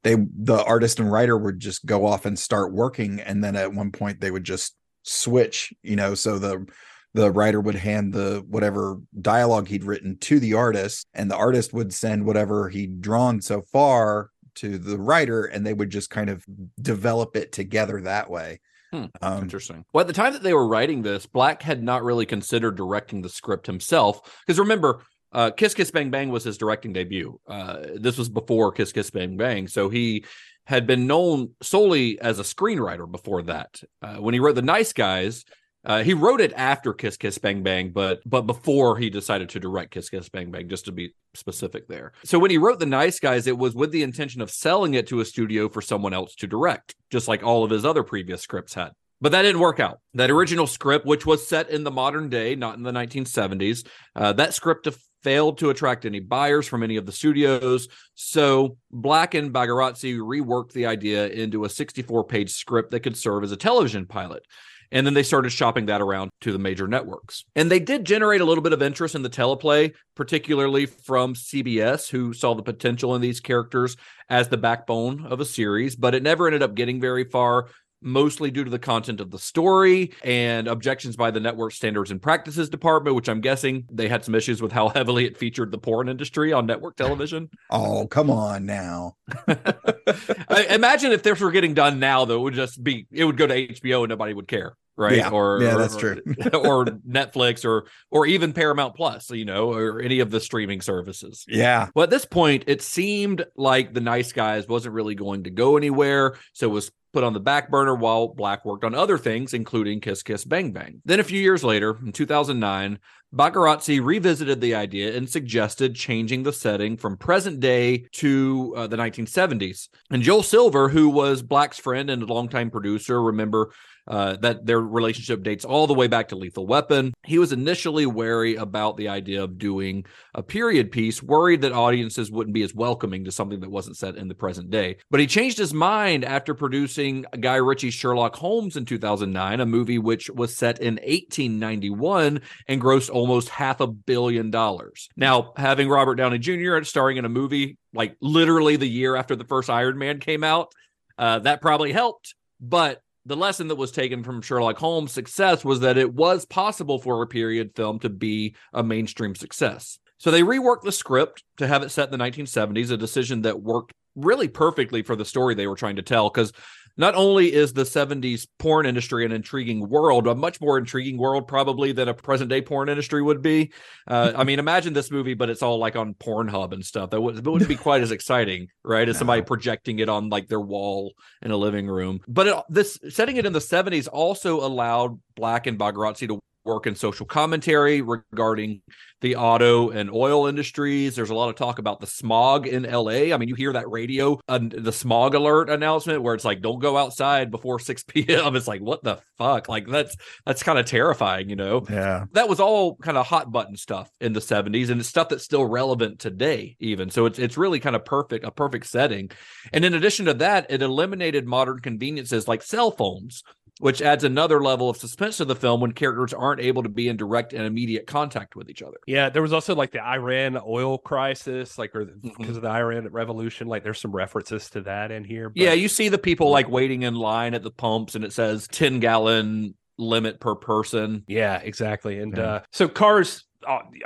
they 0.09 0.17
the 0.39 0.65
artist 0.65 0.99
and 1.01 1.13
writer 1.13 1.37
would 1.37 1.61
just 1.61 1.85
go 1.85 2.07
off 2.07 2.25
and 2.25 2.39
start 2.39 2.73
working, 2.73 3.21
and 3.21 3.45
then 3.45 3.57
at 3.57 3.75
one 3.75 3.93
point 3.93 4.21
they 4.21 4.31
would 4.31 4.45
just 4.45 4.75
switch. 5.03 5.73
You 5.83 5.97
know, 5.97 6.15
so 6.15 6.39
the 6.39 6.67
the 7.13 7.31
writer 7.31 7.61
would 7.61 7.75
hand 7.75 8.15
the 8.15 8.43
whatever 8.49 8.99
dialogue 9.21 9.69
he'd 9.69 9.85
written 9.85 10.17
to 10.19 10.41
the 10.41 10.55
artist, 10.55 11.07
and 11.13 11.31
the 11.31 11.37
artist 11.37 11.73
would 11.75 11.93
send 11.93 12.25
whatever 12.25 12.71
he'd 12.71 13.03
drawn 13.03 13.41
so 13.43 13.61
far 13.61 14.31
to 14.57 14.79
the 14.79 14.99
writer, 14.99 15.45
and 15.45 15.67
they 15.67 15.75
would 15.75 15.91
just 15.91 16.09
kind 16.09 16.31
of 16.31 16.45
develop 16.81 17.37
it 17.37 17.53
together 17.53 18.01
that 18.01 18.31
way. 18.31 18.61
Hmm, 18.93 19.05
Um, 19.21 19.43
Interesting. 19.43 19.85
Well, 19.93 20.01
at 20.01 20.07
the 20.07 20.15
time 20.15 20.33
that 20.33 20.43
they 20.43 20.55
were 20.55 20.67
writing 20.67 21.03
this, 21.03 21.27
Black 21.27 21.61
had 21.63 21.83
not 21.83 22.03
really 22.03 22.25
considered 22.25 22.77
directing 22.77 23.21
the 23.21 23.29
script 23.29 23.67
himself. 23.67 24.43
Because 24.47 24.59
remember, 24.59 25.03
uh, 25.33 25.51
Kiss 25.51 25.75
Kiss 25.75 25.91
Bang 25.91 26.11
Bang 26.11 26.31
was 26.31 26.45
his 26.45 26.59
directing 26.59 26.93
debut. 26.93 27.41
Uh, 27.47 27.79
this 27.97 28.19
was 28.19 28.29
before 28.29 28.73
Kiss 28.73 28.93
Kiss 28.93 29.11
Bang 29.11 29.37
Bang. 29.37 29.69
So 29.69 29.89
he 29.89 30.25
had 30.65 30.87
been 30.87 31.07
known 31.07 31.51
solely 31.63 32.21
as 32.21 32.39
a 32.39 32.43
screenwriter 32.43 33.11
before 33.11 33.43
that. 33.43 33.83
Uh, 34.03 34.17
when 34.17 34.35
he 34.35 34.41
wrote 34.41 34.55
The 34.55 34.63
Nice 34.63 34.93
Guys, 34.93 35.45
uh, 35.85 36.03
he 36.03 36.13
wrote 36.13 36.41
it 36.41 36.53
after 36.55 36.93
Kiss 36.93 37.17
Kiss 37.17 37.39
Bang 37.39 37.63
Bang, 37.63 37.91
but 37.91 38.21
but 38.27 38.43
before 38.43 38.99
he 38.99 39.11
decided 39.11 39.49
to 39.51 39.61
direct 39.61 39.93
Kiss 39.93 40.11
Kiss 40.11 40.29
Bang 40.29 40.51
Bang, 40.51 40.69
just 40.69 40.87
to 40.87 40.93
be 40.93 41.15
specific 41.35 41.89
there. 41.89 42.13
So 42.25 42.39
when 42.39 42.51
he 42.51 42.59
wrote 42.59 42.81
The 42.81 42.87
Nice 42.87 43.21
Guys, 43.21 43.47
it 43.47 43.57
was 43.57 43.75
with 43.75 43.93
the 43.93 44.03
intention 44.03 44.41
of 44.41 44.51
selling 44.51 44.95
it 44.95 45.07
to 45.09 45.21
a 45.21 45.25
studio 45.25 45.69
for 45.69 45.81
someone 45.81 46.13
else 46.13 46.35
to 46.37 46.47
direct, 46.47 46.95
just 47.11 47.29
like 47.29 47.43
all 47.43 47.65
of 47.65 47.71
his 47.71 47.85
other 47.85 48.03
previous 48.03 48.43
scripts 48.43 48.75
had. 48.75 48.91
But 49.21 49.33
that 49.33 49.43
didn't 49.43 49.61
work 49.61 49.81
out. 49.81 50.01
That 50.15 50.31
original 50.31 50.67
script, 50.67 51.07
which 51.07 51.27
was 51.27 51.47
set 51.47 51.71
in 51.71 51.85
the 51.85 51.91
modern 51.91 52.29
day, 52.29 52.55
not 52.55 52.77
in 52.77 52.83
the 52.83 52.93
1970s, 52.93 53.87
uh, 54.15 54.33
that 54.35 54.55
script 54.55 54.87
failed 55.29 55.59
to 55.59 55.69
attract 55.69 56.07
any 56.07 56.21
buyers 56.21 56.67
from 56.67 56.83
any 56.83 56.97
of 56.97 57.05
the 57.05 57.13
studios. 57.13 57.87
So 58.15 58.79
Black 58.91 59.35
and 59.35 59.53
Bagarozzi 59.53 60.17
reworked 60.17 60.73
the 60.73 60.87
idea 60.87 61.29
into 61.29 61.67
a 61.67 61.69
64 61.69 62.25
page 62.25 62.51
script 62.51 62.93
that 62.93 63.01
could 63.01 63.15
serve 63.15 63.45
as 63.45 63.53
a 63.53 63.57
television 63.57 64.07
pilot. 64.07 64.47
And 64.91 65.05
then 65.07 65.13
they 65.13 65.23
started 65.23 65.51
shopping 65.51 65.85
that 65.87 66.01
around 66.01 66.31
to 66.41 66.51
the 66.51 66.59
major 66.59 66.89
networks. 66.89 67.45
And 67.55 67.71
they 67.71 67.79
did 67.79 68.07
generate 68.07 68.41
a 68.41 68.47
little 68.47 68.63
bit 68.63 68.73
of 68.73 68.81
interest 68.81 69.15
in 69.15 69.21
the 69.21 69.29
teleplay, 69.29 69.93
particularly 70.15 70.87
from 70.87 71.35
CBS, 71.35 72.09
who 72.09 72.33
saw 72.33 72.55
the 72.55 72.63
potential 72.63 73.15
in 73.15 73.21
these 73.21 73.39
characters 73.39 73.99
as 74.31 74.49
the 74.49 74.57
backbone 74.57 75.27
of 75.27 75.41
a 75.41 75.45
series, 75.45 75.95
but 75.95 76.15
it 76.15 76.23
never 76.23 76.47
ended 76.47 76.63
up 76.63 76.75
getting 76.75 77.03
very 77.03 77.25
far 77.25 77.67
mostly 78.01 78.51
due 78.51 78.65
to 78.65 78.71
the 78.71 78.79
content 78.79 79.21
of 79.21 79.31
the 79.31 79.39
story 79.39 80.13
and 80.25 80.69
objections 80.69 81.17
by 81.17 81.31
the 81.31 81.41
network 81.41 81.73
standards 81.73 82.11
and 82.11 82.23
practices 82.23 82.69
department, 82.69 83.17
which 83.17 83.29
I'm 83.29 83.41
guessing 83.41 83.85
they 83.91 84.09
had 84.09 84.25
some 84.25 84.35
issues 84.35 84.63
with 84.63 84.73
how 84.73 84.89
heavily 84.95 85.25
it 85.27 85.37
featured 85.37 85.71
the 85.73 85.79
porn 85.79 86.09
industry 86.09 86.53
on 86.53 86.67
network 86.67 86.97
television. 86.97 87.49
Oh, 87.71 88.07
come 88.07 88.31
on 88.31 88.65
now. 88.67 89.17
I, 89.49 90.67
imagine 90.71 91.13
if 91.13 91.23
this 91.23 91.41
were 91.41 91.51
getting 91.51 91.75
done 91.75 91.99
now, 91.99 92.25
though, 92.25 92.37
it 92.37 92.43
would 92.43 92.55
just 92.55 92.83
be 92.83 93.07
it 93.13 93.25
would 93.25 93.37
go 93.37 93.47
to 93.47 93.69
HBO 93.69 94.01
and 94.05 94.09
nobody 94.11 94.33
would 94.33 94.49
care, 94.49 94.75
right? 94.97 95.17
Yeah. 95.17 95.31
Or 95.31 95.61
Yeah, 95.63 95.75
or- 95.75 95.79
that's 95.79 95.97
true. 95.97 96.21
or 96.55 96.87
Netflix 96.87 97.65
or 97.65 97.87
or 98.11 98.27
even 98.27 98.53
Paramount 98.53 98.95
Plus, 98.97 99.31
you 99.31 99.45
know, 99.45 99.73
or 99.73 100.01
any 100.01 100.21
of 100.21 100.31
the 100.31 100.41
streaming 100.41 100.81
services. 100.81 101.45
Yeah. 101.49 101.89
Well, 101.95 102.05
at 102.05 102.11
this 102.11 102.25
point, 102.25 102.65
it 102.67 102.81
seemed 102.83 103.45
like 103.57 103.93
the 103.95 104.01
Nice 104.01 104.33
Guys 104.33 104.67
wasn't 104.67 104.95
really 104.95 105.15
going 105.15 105.45
to 105.45 105.51
go 105.51 105.77
anywhere, 105.77 106.37
so 106.53 106.69
it 106.69 106.73
was 106.73 106.91
put 107.13 107.25
on 107.25 107.33
the 107.33 107.41
back 107.41 107.71
burner 107.71 107.95
while 107.95 108.29
Black 108.29 108.65
worked 108.65 108.85
on 108.85 108.95
other 108.95 109.19
things, 109.19 109.55
including 109.55 110.01
Kiss 110.01 110.23
Kiss 110.23 110.45
Bang 110.45 110.73
Bang. 110.73 111.01
Then 111.05 111.21
a 111.21 111.25
few 111.25 111.41
years 111.41 111.65
later, 111.65 111.99
in 112.05 112.13
2009, 112.13 112.99
Bagarozzi 113.35 114.03
revisited 114.03 114.61
the 114.61 114.75
idea 114.75 115.15
and 115.15 115.29
suggested 115.29 115.95
changing 115.95 116.43
the 116.43 116.53
setting 116.53 116.97
from 116.97 117.17
present 117.17 117.61
day 117.61 118.07
to 118.13 118.73
uh, 118.77 118.87
the 118.87 118.97
1970s. 118.97 119.89
And 120.11 120.23
Joel 120.23 120.43
Silver, 120.43 120.89
who 120.89 121.11
was 121.11 121.43
Black's 121.43 121.79
friend 121.79 122.09
and 122.09 122.23
a 122.23 122.27
longtime 122.27 122.71
producer, 122.71 123.23
remember 123.23 123.73
uh, 124.09 124.37
that 124.37 124.65
their 124.65 124.81
relationship 124.81 125.43
dates 125.43 125.65
all 125.65 125.87
the 125.87 125.95
way 125.95 126.07
back 126.09 126.29
to 126.29 126.37
Lethal 126.37 126.67
Weapon. 126.67 127.13
He 127.25 127.39
was 127.39 127.53
initially 127.53 128.07
wary 128.07 128.57
about 128.57 128.97
the 128.97 129.09
idea 129.09 129.45
of 129.45 129.59
doing 129.59 130.07
a 130.35 130.43
period 130.43 130.91
piece, 130.91 131.23
worried 131.23 131.61
that 131.61 131.73
audiences 131.73 132.31
wouldn't 132.31 132.55
be 132.55 132.63
as 132.63 132.75
welcoming 132.75 133.25
to 133.25 133.33
something 133.33 133.61
that 133.61 133.71
wasn't 133.71 133.99
set 133.99 134.17
in 134.17 134.29
the 134.29 134.35
present 134.35 134.71
day. 134.71 134.97
But 135.11 135.21
he 135.21 135.27
changed 135.27 135.59
his 135.59 135.75
mind 135.75 136.25
after 136.25 136.55
producing 136.55 137.27
Guy 137.39 137.57
Ritchie's 137.57 137.95
Sherlock 137.95 138.35
Holmes 138.37 138.77
in 138.77 138.87
2009, 138.87 139.61
a 139.61 139.67
movie 139.67 139.99
which 139.99 140.31
was 140.31 140.57
set 140.57 140.81
in 140.81 140.95
1891 140.95 142.41
and 142.67 142.81
grossed 142.81 143.11
almost 143.11 143.51
half 143.51 143.81
a 143.81 143.87
billion 143.87 144.51
dollars. 144.51 145.09
Now, 145.17 145.53
having 145.57 145.89
Robert 145.89 146.15
Downey 146.15 146.39
Jr. 146.39 146.83
starring 146.83 147.19
in 147.19 147.25
a 147.25 147.29
movie 147.29 147.77
like 147.93 148.17
literally 148.21 148.77
the 148.77 148.89
year 148.89 149.17
after 149.17 149.37
the 149.37 149.45
first 149.45 149.69
Iron 149.69 149.99
Man 149.99 150.21
came 150.21 150.45
out, 150.45 150.73
uh, 151.19 151.41
that 151.41 151.61
probably 151.61 151.93
helped. 151.93 152.35
But 152.61 153.03
the 153.29 153.37
lesson 153.37 153.69
that 153.69 153.77
was 153.77 153.93
taken 153.93 154.25
from 154.25 154.41
Sherlock 154.41 154.79
Holmes' 154.79 155.13
success 155.13 155.63
was 155.63 155.81
that 155.81 155.99
it 155.99 156.15
was 156.15 156.47
possible 156.47 156.99
for 156.99 157.23
a 157.23 157.27
period 157.27 157.73
film 157.77 157.99
to 158.01 158.09
be 158.09 158.57
a 158.73 158.83
mainstream 158.83 159.35
success. 159.35 159.99
So 160.17 160.31
they 160.31 160.43
reworked 160.43 160.83
the 160.83 160.93
script 160.93 161.45
to 161.59 161.67
have 161.67 161.83
it 161.83 161.91
set 161.91 162.11
in 162.11 162.19
the 162.19 162.25
1970s, 162.25 162.91
a 162.91 162.97
decision 162.97 163.43
that 163.43 163.61
worked 163.61 163.93
really 164.17 164.49
perfectly 164.49 165.03
for 165.03 165.15
the 165.15 165.27
story 165.27 165.55
they 165.55 165.67
were 165.67 165.77
trying 165.77 165.97
to 165.97 166.03
tell. 166.03 166.31
Because 166.31 166.53
not 166.99 167.15
only 167.15 167.53
is 167.53 167.73
the 167.73 167.85
70s 167.85 168.47
porn 168.59 168.85
industry 168.85 169.25
an 169.25 169.33
intriguing 169.33 169.89
world, 169.89 170.27
a 170.27 170.35
much 170.35 170.61
more 170.61 170.77
intriguing 170.77 171.17
world 171.17 171.47
probably 171.47 171.93
than 171.93 172.09
a 172.09 172.15
present 172.15 172.51
day 172.51 172.61
porn 172.61 172.89
industry 172.89 173.23
would 173.23 173.41
be. 173.41 173.73
Uh, 174.07 174.33
I 174.37 174.45
mean, 174.45 174.59
imagine 174.59 174.93
this 174.93 175.11
movie, 175.11 175.35
but 175.35 175.49
it's 175.49 175.63
all 175.63 175.79
like 175.79 175.97
on 175.97 176.15
Pornhub 176.15 176.73
and 176.73 176.85
stuff. 176.85 177.11
That, 177.11 177.21
would, 177.21 177.47
wouldn't 177.47 177.69
be 177.69 177.77
quite 177.89 178.03
as 178.03 178.11
exciting, 178.11 178.67
right? 178.85 179.09
As 179.09 179.17
somebody 179.17 179.43
projecting 179.43 180.01
it 180.01 180.09
on 180.09 180.29
like 180.29 180.49
their 180.49 180.61
wall 180.61 181.15
in 181.41 181.53
a 181.53 181.57
living 181.57 181.87
room. 181.87 182.21
But 182.27 182.47
it, 182.49 182.57
this 182.69 182.99
setting 183.09 183.37
it 183.37 183.47
in 183.47 183.53
the 183.53 183.61
70s 183.61 184.09
also 184.13 184.61
allowed 184.67 185.21
Black 185.37 185.69
and 185.69 185.79
Bagarozzi 185.79 186.27
to 186.29 186.41
work 186.69 186.87
in 186.87 186.95
social 186.95 187.27
commentary 187.27 188.03
regarding 188.03 188.83
the 189.21 189.37
auto 189.37 189.91
and 189.91 190.11
oil 190.11 190.47
industries. 190.47 191.17
There's 191.17 191.31
a 191.31 191.35
lot 191.35 191.49
of 191.49 191.57
talk 191.57 191.79
about 191.79 192.01
the 192.01 192.07
smog 192.07 192.67
in 192.67 192.85
LA. 192.85 193.33
I 193.33 193.37
mean, 193.37 193.49
you 193.49 193.55
hear 193.55 193.73
that 193.73 193.91
radio, 193.91 194.39
uh, 194.49 194.61
the 194.63 194.93
smog 194.93 195.35
alert 195.35 195.71
announcement 195.71 196.23
where 196.23 196.35
it's 196.35 196.45
like, 196.45 196.61
don't 196.61 196.79
go 196.79 196.97
outside 196.97 197.51
before 197.51 197.79
6 197.89 198.05
p.m. 198.05 198.55
It's 198.55 198.69
like, 198.69 198.81
what 198.81 199.03
the 199.03 199.21
fuck? 199.37 199.69
Like, 199.69 199.89
that's 199.89 200.15
that's 200.47 200.63
kind 200.63 200.79
of 200.79 200.87
terrifying, 200.87 201.49
you 201.49 201.57
know? 201.57 201.85
Yeah. 201.91 202.27
That 202.33 202.49
was 202.49 202.61
all 202.61 202.97
kind 202.97 203.17
of 203.17 203.27
hot 203.27 203.51
button 203.51 203.77
stuff 203.77 204.11
in 204.21 204.33
the 204.35 204.41
70s 204.41 204.91
and 204.91 205.01
it's 205.01 205.09
stuff 205.09 205.31
that's 205.31 205.45
still 205.45 205.65
relevant 205.65 206.21
today, 206.21 206.77
even. 206.79 207.11
So 207.11 207.27
it's 207.27 207.39
it's 207.39 207.57
really 207.57 207.81
kind 207.81 207.97
of 207.97 208.05
perfect, 208.05 208.45
a 208.45 208.51
perfect 208.51 208.87
setting. 208.87 209.31
And 209.73 209.85
in 209.85 209.95
addition 209.95 210.27
to 210.27 210.35
that, 210.35 210.67
it 210.71 210.83
eliminated 210.83 211.47
modern 211.47 211.81
conveniences 211.81 212.47
like 212.47 212.63
cell 212.63 212.91
phones 212.91 213.43
which 213.81 214.03
adds 214.03 214.25
another 214.25 214.61
level 214.63 214.89
of 214.91 214.97
suspense 214.97 215.37
to 215.39 215.45
the 215.45 215.55
film 215.55 215.81
when 215.81 215.93
characters 215.93 216.33
aren't 216.33 216.61
able 216.61 216.83
to 216.83 216.89
be 216.89 217.09
in 217.09 217.17
direct 217.17 217.53
and 217.53 217.65
immediate 217.65 218.07
contact 218.07 218.57
with 218.57 218.69
each 218.69 218.83
other. 218.83 218.97
Yeah, 219.07 219.29
there 219.31 219.43
was 219.43 219.53
also 219.53 219.75
like 219.75 219.93
the 219.93 220.05
Iran 220.05 220.59
oil 220.67 220.99
crisis, 220.99 221.79
like 221.79 221.95
or 221.95 222.05
because 222.07 222.57
of 222.57 222.63
the 222.63 222.71
Iran 222.71 223.07
revolution. 223.09 223.67
Like, 223.69 223.85
there's 223.85 224.01
some 224.01 224.13
references 224.13 224.69
to 224.71 224.81
that 224.83 225.11
in 225.11 225.25
here. 225.25 225.49
but- 225.49 225.57
Yeah, 225.63 225.73
you 225.73 225.89
see 225.89 226.09
the 226.09 226.19
people 226.19 226.51
like 226.51 226.69
waiting 226.69 227.03
in 227.03 227.15
line 227.15 227.55
at 227.55 227.63
the 227.63 227.71
pumps 227.71 228.15
and 228.15 228.25
it 228.25 228.33
says 228.33 228.69
10 228.71 229.01
gallon 229.01 229.75
limit 229.99 230.39
per 230.41 230.55
person. 230.55 231.25
Yeah, 231.27 231.57
exactly. 231.59 232.19
And 232.21 232.37
Yeah. 232.37 232.43
uh, 232.45 232.61
so 232.73 232.89
cars 232.89 233.45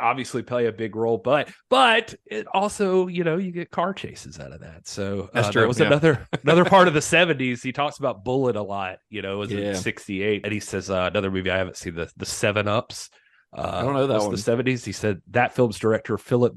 obviously 0.00 0.42
play 0.42 0.66
a 0.66 0.72
big 0.72 0.96
role, 0.96 1.18
but 1.18 1.50
but 1.68 2.14
it 2.26 2.46
also 2.52 3.06
you 3.06 3.24
know 3.24 3.36
you 3.36 3.50
get 3.52 3.70
car 3.70 3.92
chases 3.94 4.38
out 4.40 4.52
of 4.52 4.60
that. 4.60 4.86
So 4.88 5.30
That's 5.32 5.48
uh, 5.48 5.52
true, 5.52 5.62
That 5.62 5.68
was 5.68 5.80
yeah. 5.80 5.86
another 5.86 6.26
another 6.42 6.64
part 6.64 6.88
of 6.88 6.94
the 6.94 7.00
'70s. 7.00 7.62
He 7.62 7.72
talks 7.72 7.98
about 7.98 8.24
Bullitt 8.24 8.56
a 8.56 8.62
lot. 8.62 8.98
You 9.10 9.22
know, 9.22 9.34
it 9.34 9.38
was 9.38 9.52
Yeah. 9.52 9.70
in 9.70 9.74
'68, 9.76 10.44
and 10.44 10.52
he 10.52 10.60
says 10.60 10.90
uh, 10.90 11.08
another 11.10 11.30
movie 11.30 11.50
I 11.50 11.58
haven't 11.58 11.76
seen 11.76 11.94
the 11.94 12.10
the 12.16 12.26
Seven 12.26 12.68
Ups. 12.68 13.10
Uh, 13.56 13.60
I 13.62 13.82
don't 13.82 13.94
know 13.94 14.06
that 14.06 14.14
was 14.14 14.46
one. 14.46 14.64
The 14.64 14.72
'70s. 14.72 14.84
He 14.84 14.92
said 14.92 15.20
that 15.30 15.54
film's 15.54 15.78
director 15.78 16.16
Philip 16.18 16.54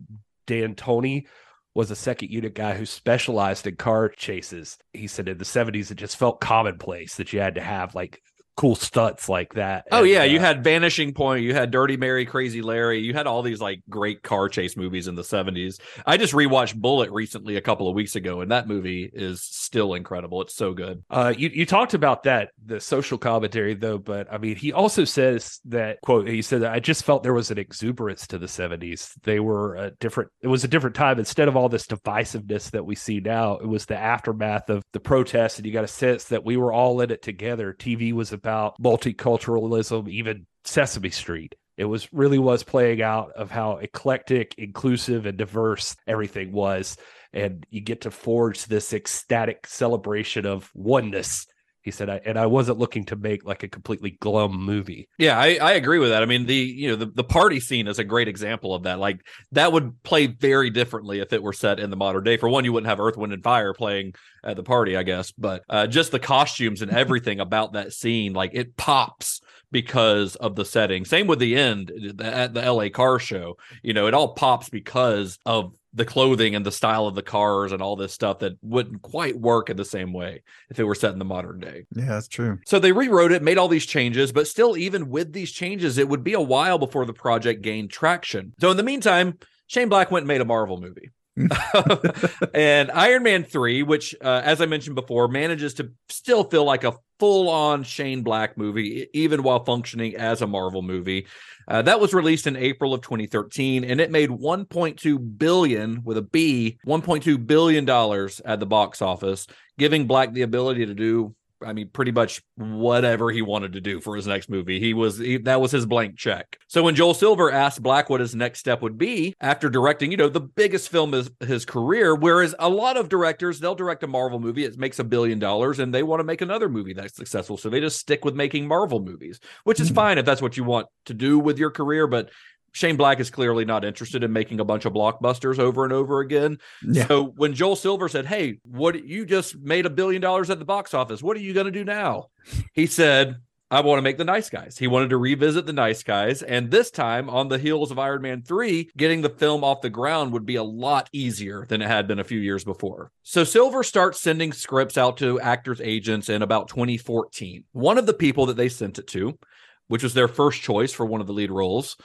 D'Antoni 0.48 1.26
was 1.74 1.92
a 1.92 1.96
second 1.96 2.32
unit 2.32 2.56
guy 2.56 2.74
who 2.74 2.86
specialized 2.86 3.68
in 3.68 3.76
car 3.76 4.08
chases. 4.10 4.78
He 4.94 5.08
said 5.08 5.28
in 5.28 5.38
the 5.38 5.44
70s 5.44 5.92
it 5.92 5.96
just 5.96 6.16
felt 6.16 6.40
commonplace 6.40 7.16
that 7.16 7.34
you 7.34 7.42
had 7.42 7.56
to 7.56 7.62
have 7.62 7.94
like 7.94 8.22
cool 8.56 8.76
stunts 8.76 9.28
like 9.30 9.54
that. 9.54 9.88
Oh 9.92 10.00
And, 10.00 10.10
yeah, 10.10 10.24
you 10.24 10.40
uh, 10.40 10.42
had 10.42 10.64
Vanishing 10.64 11.14
Point, 11.14 11.44
you 11.44 11.54
had 11.54 11.72
Dirty 11.72 11.98
Mary, 11.98 12.26
Crazy 12.26 12.62
Larry, 12.62 13.00
you 13.00 13.14
had 13.14 13.28
all 13.28 13.42
these 13.42 13.62
like 13.62 13.82
great 13.90 14.24
car 14.24 14.50
chase 14.50 14.78
movies 14.78 15.08
in 15.08 15.16
the 15.16 15.22
70s. 15.22 15.80
I 16.06 16.18
just 16.18 16.34
rewatched 16.34 16.76
Bullitt 16.76 17.12
recently 17.12 17.58
a 17.58 17.62
couple 17.62 17.88
of 17.88 17.96
weeks 17.96 18.16
ago 18.16 18.42
and 18.42 18.52
that 18.52 18.68
movie 18.68 19.10
is 19.12 19.42
still 19.44 19.94
incredible. 19.94 20.42
It's 20.42 20.56
so 20.56 20.74
good. 20.74 21.04
Uh, 21.10 21.34
you 21.36 21.50
you 21.50 21.66
talked 21.66 21.94
about 21.94 22.24
that 22.24 22.50
the 22.66 22.80
social 22.80 23.18
commentary 23.18 23.74
though, 23.74 23.98
but 23.98 24.32
I 24.32 24.38
mean 24.38 24.56
he 24.56 24.72
also 24.72 25.04
says 25.04 25.60
that 25.66 26.02
quote 26.02 26.28
he 26.28 26.42
said 26.42 26.64
I 26.64 26.80
just 26.80 27.04
felt 27.04 27.24
there 27.24 27.34
was 27.34 27.52
an 27.52 27.58
exuberance 27.58 28.28
to 28.28 28.38
the 28.38 28.48
seventies. 28.48 29.14
They 29.24 29.40
were 29.40 29.76
a 29.76 29.92
different. 29.92 30.32
It 30.42 30.48
was 30.48 30.64
a 30.64 30.68
different 30.68 30.96
time. 30.96 31.20
Instead 31.20 31.48
of 31.48 31.56
all 31.56 31.70
this 31.70 31.88
divisiveness 31.88 32.72
that 32.72 32.86
we 32.86 32.96
see 32.96 33.20
now, 33.20 33.58
it 33.58 33.68
was 33.68 33.86
the 33.86 33.98
aftermath 33.98 34.70
of 34.70 34.84
the 34.94 35.00
protests, 35.00 35.58
and 35.58 35.66
you 35.66 35.74
got 35.74 35.84
a 35.84 35.88
sense 35.88 36.26
that 36.26 36.46
we 36.46 36.58
were 36.58 36.74
all 36.74 37.02
in 37.02 37.12
it 37.12 37.22
together. 37.22 37.74
TV 37.74 38.14
was 38.14 38.32
about 38.46 38.80
multiculturalism, 38.80 40.08
even 40.10 40.46
Sesame 40.64 41.10
Street. 41.10 41.56
It 41.78 41.86
was 41.86 42.12
really 42.14 42.40
was 42.40 42.64
playing 42.64 43.02
out 43.02 43.32
of 43.36 43.52
how 43.52 43.78
eclectic, 43.78 44.56
inclusive, 44.58 45.26
and 45.26 45.38
diverse 45.38 45.96
everything 46.08 46.52
was 46.52 46.96
and 47.36 47.66
you 47.70 47.82
get 47.82 48.02
to 48.02 48.12
forge 48.12 48.66
this 48.66 48.94
ecstatic 48.94 49.68
celebration 49.68 50.46
of 50.46 50.72
oneness. 50.74 51.46
He 51.86 51.92
said, 51.92 52.10
I, 52.10 52.20
and 52.26 52.36
I 52.40 52.48
wasn't 52.48 52.80
looking 52.80 53.06
to 53.06 53.16
make 53.16 53.46
like 53.46 53.62
a 53.62 53.68
completely 53.68 54.18
glum 54.20 54.60
movie. 54.60 55.08
Yeah, 55.20 55.40
I, 55.40 55.60
I 55.62 55.74
agree 55.74 56.00
with 56.00 56.10
that. 56.10 56.24
I 56.24 56.26
mean, 56.26 56.48
the 56.48 56.56
you 56.56 56.90
know 56.90 56.96
the, 56.96 57.06
the 57.06 57.24
party 57.24 57.60
scene 57.60 57.88
is 57.88 58.00
a 58.00 58.04
great 58.04 58.28
example 58.28 58.74
of 58.74 58.84
that. 58.84 58.98
Like 58.98 59.20
that 59.52 59.72
would 59.72 60.02
play 60.02 60.26
very 60.26 60.72
differently 60.72 61.20
if 61.20 61.32
it 61.32 61.44
were 61.44 61.54
set 61.54 61.80
in 61.80 61.92
the 61.92 61.96
modern 61.96 62.24
day. 62.24 62.38
For 62.38 62.50
one, 62.50 62.66
you 62.66 62.74
wouldn't 62.74 62.90
have 62.90 63.00
Earth, 63.00 63.18
Wind, 63.18 63.34
and 63.34 63.44
Fire 63.44 63.72
playing 63.76 64.16
at 64.44 64.56
the 64.56 64.64
party, 64.64 64.98
I 64.98 65.04
guess. 65.04 65.32
But 65.32 65.64
uh, 65.70 65.86
just 65.86 66.12
the 66.12 66.18
costumes 66.18 66.82
and 66.82 66.90
everything 66.90 67.40
about 67.40 67.74
that 67.74 67.94
scene, 67.94 68.34
like 68.34 68.52
it 68.56 68.76
pops 68.78 69.42
because 69.72 70.36
of 70.38 70.56
the 70.56 70.66
setting. 70.66 71.06
Same 71.06 71.28
with 71.28 71.38
the 71.38 71.56
end 71.56 71.92
at 72.20 72.56
the 72.56 72.72
LA 72.72 72.90
car 72.90 73.20
show. 73.20 73.58
You 73.84 73.94
know, 73.94 74.08
it 74.08 74.16
all 74.16 74.34
pops 74.34 74.70
because 74.70 75.38
of 75.46 75.76
the 75.96 76.06
clothing 76.06 76.56
and 76.56 76.66
the 76.66 76.72
style 76.72 77.08
of 77.08 77.16
the 77.16 77.24
cars 77.24 77.72
and 77.72 77.82
all 77.82 77.96
this 77.96 78.14
stuff 78.14 78.40
that 78.40 78.58
wouldn't 78.62 79.02
quite 79.02 79.40
work 79.40 79.70
in 79.70 79.78
the 79.78 79.86
same 79.86 80.14
way 80.14 80.44
if 80.70 80.80
it 80.80 80.84
were 80.84 80.94
set 80.94 81.14
in 81.14 81.20
the 81.20 81.26
modern 81.26 81.60
day. 81.60 81.86
Yeah, 81.96 82.06
that's 82.06 82.28
true. 82.28 82.60
So 82.68 82.80
they 82.80 82.92
rewrote 82.92 83.32
it, 83.32 83.42
made 83.42 83.58
all 83.58 83.70
these 83.70 83.86
changes, 83.86 84.32
but 84.32 84.48
still, 84.48 84.78
even 84.78 85.10
with 85.10 85.32
these 85.34 85.52
changes, 85.52 85.98
it 85.98 86.10
would 86.10 86.24
be 86.24 86.34
a 86.34 86.42
while 86.42 86.78
before 86.78 87.06
the 87.06 87.14
project 87.14 87.62
gained 87.62 87.92
traction. 87.92 88.54
So 88.60 88.70
in 88.70 88.78
the 88.78 88.84
meantime, 88.84 89.40
Shane 89.68 89.90
Black 89.90 90.12
went 90.12 90.24
and 90.24 90.28
made 90.28 90.42
a 90.42 90.46
Marvel 90.46 90.80
movie. 90.80 91.12
and 92.54 92.92
Iron 92.92 93.24
Man 93.24 93.44
3, 93.44 93.84
which, 93.84 94.14
uh, 94.22 94.42
as 94.44 94.62
I 94.62 94.66
mentioned 94.66 94.96
before, 94.96 95.28
manages 95.28 95.76
to 95.76 95.92
still 96.10 96.44
feel 96.44 96.66
like 96.66 96.84
a 96.84 96.94
full 97.20 97.50
on 97.50 97.84
Shane 97.84 98.24
Black 98.24 98.58
movie, 98.58 99.08
even 99.14 99.44
while 99.44 99.64
functioning 99.64 100.16
as 100.16 100.42
a 100.42 100.48
Marvel 100.48 100.82
movie. 100.82 101.28
Uh, 101.68 101.82
that 101.82 102.00
was 102.00 102.14
released 102.14 102.48
in 102.48 102.56
April 102.56 102.94
of 102.94 103.02
2013, 103.02 103.84
and 103.84 104.00
it 104.00 104.12
made 104.12 104.30
1.2 104.30 105.38
billion 105.38 106.04
with 106.04 106.18
a 106.18 106.22
B, 106.22 106.78
1.2 106.86 107.46
billion 107.48 107.86
dollars 107.86 108.40
at 108.46 108.60
the 108.60 108.66
box 108.66 109.02
office, 109.02 109.48
giving 109.78 110.06
Black 110.06 110.34
the 110.34 110.44
ability 110.44 110.86
to 110.86 110.94
do 110.94 111.36
I 111.66 111.74
mean, 111.74 111.90
pretty 111.90 112.12
much 112.12 112.42
whatever 112.56 113.32
he 113.32 113.42
wanted 113.42 113.74
to 113.74 113.82
do 113.82 114.00
for 114.00 114.16
his 114.16 114.28
next 114.28 114.50
movie. 114.50 114.80
He 114.80 114.94
was 114.94 115.18
he, 115.18 115.38
that 115.38 115.60
was 115.60 115.72
his 115.72 115.86
blank 115.86 116.18
check. 116.18 116.58
So 116.68 116.84
when 116.84 116.96
Joel 116.96 117.14
Silver 117.14 117.52
asked 117.52 117.82
Black 117.82 118.10
what 118.10 118.22
his 118.22 118.36
next 118.36 118.60
step 118.60 118.82
would 118.82 118.98
be 118.98 119.36
after 119.42 119.70
directing, 119.70 120.12
you 120.12 120.18
know, 120.18 120.30
the 120.30 120.42
biggest 120.42 120.90
film 120.90 121.14
of 121.14 121.32
his 121.40 121.66
career, 121.66 122.16
whereas 122.16 122.54
a 122.60 122.70
lot 122.70 122.98
of 122.98 123.10
directors 123.10 123.60
they'll 123.60 123.76
direct 123.76 124.04
a 124.04 124.08
Marvel 124.08 124.40
movie, 124.40 124.64
it 124.64 124.78
makes 124.78 125.00
a 125.00 125.04
billion 125.04 125.40
dollars, 125.40 125.80
and 125.80 125.94
they 125.94 126.04
want 126.04 126.20
to 126.20 126.26
make 126.26 126.42
another 126.42 126.70
movie 126.70 126.94
that's 126.94 127.16
successful, 127.16 127.58
so 127.58 127.70
they 127.70 127.80
just 127.80 128.00
stick 128.00 128.24
with 128.24 128.36
making 128.36 128.68
Marvel 128.68 129.00
movies, 129.00 129.40
which 129.64 129.80
is 129.80 129.90
hmm. 129.90 129.96
fine 129.96 130.18
if 130.18 130.26
that's 130.26 130.42
what 130.42 130.58
you 130.58 130.64
want 130.64 130.88
to 131.06 131.14
do 131.14 131.40
with 131.40 131.58
your 131.58 131.72
career, 131.72 132.08
but 132.08 132.30
Shane 132.76 132.98
Black 132.98 133.22
is 133.22 133.30
clearly 133.30 133.64
not 133.64 133.86
interested 133.86 134.22
in 134.22 134.34
making 134.34 134.60
a 134.60 134.66
bunch 134.66 134.84
of 134.84 134.92
blockbusters 134.92 135.60
over 135.60 135.86
and 135.86 135.94
over 135.94 136.20
again. 136.20 136.58
Yeah. 136.84 137.08
So 137.08 137.24
when 137.38 137.54
Joel 137.54 137.78
Silver 137.78 138.10
said, 138.10 138.26
"Hey, 138.26 138.60
what 138.64 139.02
you 139.06 139.26
just 139.26 139.58
made 139.58 139.86
a 139.86 139.90
billion 139.90 140.22
dollars 140.22 140.50
at 140.50 140.60
the 140.60 140.66
box 140.66 140.94
office. 140.94 141.24
What 141.24 141.38
are 141.38 141.40
you 141.40 141.54
going 141.54 141.68
to 141.68 141.72
do 141.72 141.86
now?" 141.86 142.28
He 142.74 142.86
said, 142.86 143.38
I 143.72 143.80
want 143.80 143.98
to 143.98 144.04
make 144.04 144.18
the 144.18 144.26
nice 144.26 144.50
guys. 144.50 144.78
He 144.78 144.88
wanted 144.88 145.10
to 145.10 145.18
revisit 145.18 145.66
the 145.66 145.74
nice 145.74 146.04
guys. 146.04 146.44
And 146.44 146.70
this 146.70 146.92
time, 146.92 147.30
on 147.30 147.48
the 147.48 147.58
heels 147.58 147.92
of 147.92 147.98
Iron 147.98 148.22
Man 148.22 148.44
3, 148.44 148.92
getting 148.96 149.22
the 149.22 149.30
film 149.30 149.64
off 149.64 149.82
the 149.82 149.90
ground 149.90 150.34
would 150.34 150.46
be 150.46 150.58
a 150.58 150.64
lot 150.64 151.10
easier 151.14 151.66
than 151.68 151.82
it 151.82 151.88
had 151.88 152.08
been 152.08 152.20
a 152.20 152.24
few 152.26 152.40
years 152.40 152.64
before. 152.64 153.12
So 153.24 153.44
Silver 153.44 153.84
starts 153.84 154.22
sending 154.22 154.52
scripts 154.52 154.98
out 154.98 155.18
to 155.18 155.40
actors' 155.40 155.82
agents 155.82 156.30
in 156.30 156.42
about 156.42 156.68
2014. 156.68 157.64
One 157.72 157.98
of 157.98 158.06
the 158.06 158.14
people 158.14 158.46
that 158.48 158.58
they 158.58 158.70
sent 158.70 159.00
it 159.00 159.08
to, 159.08 159.40
which 159.88 160.04
was 160.04 160.14
their 160.14 160.28
first 160.28 160.62
choice 160.62 160.92
for 160.92 161.06
one 161.06 161.22
of 161.22 161.28
the 161.28 161.34
lead 161.34 161.52
roles, 161.52 161.98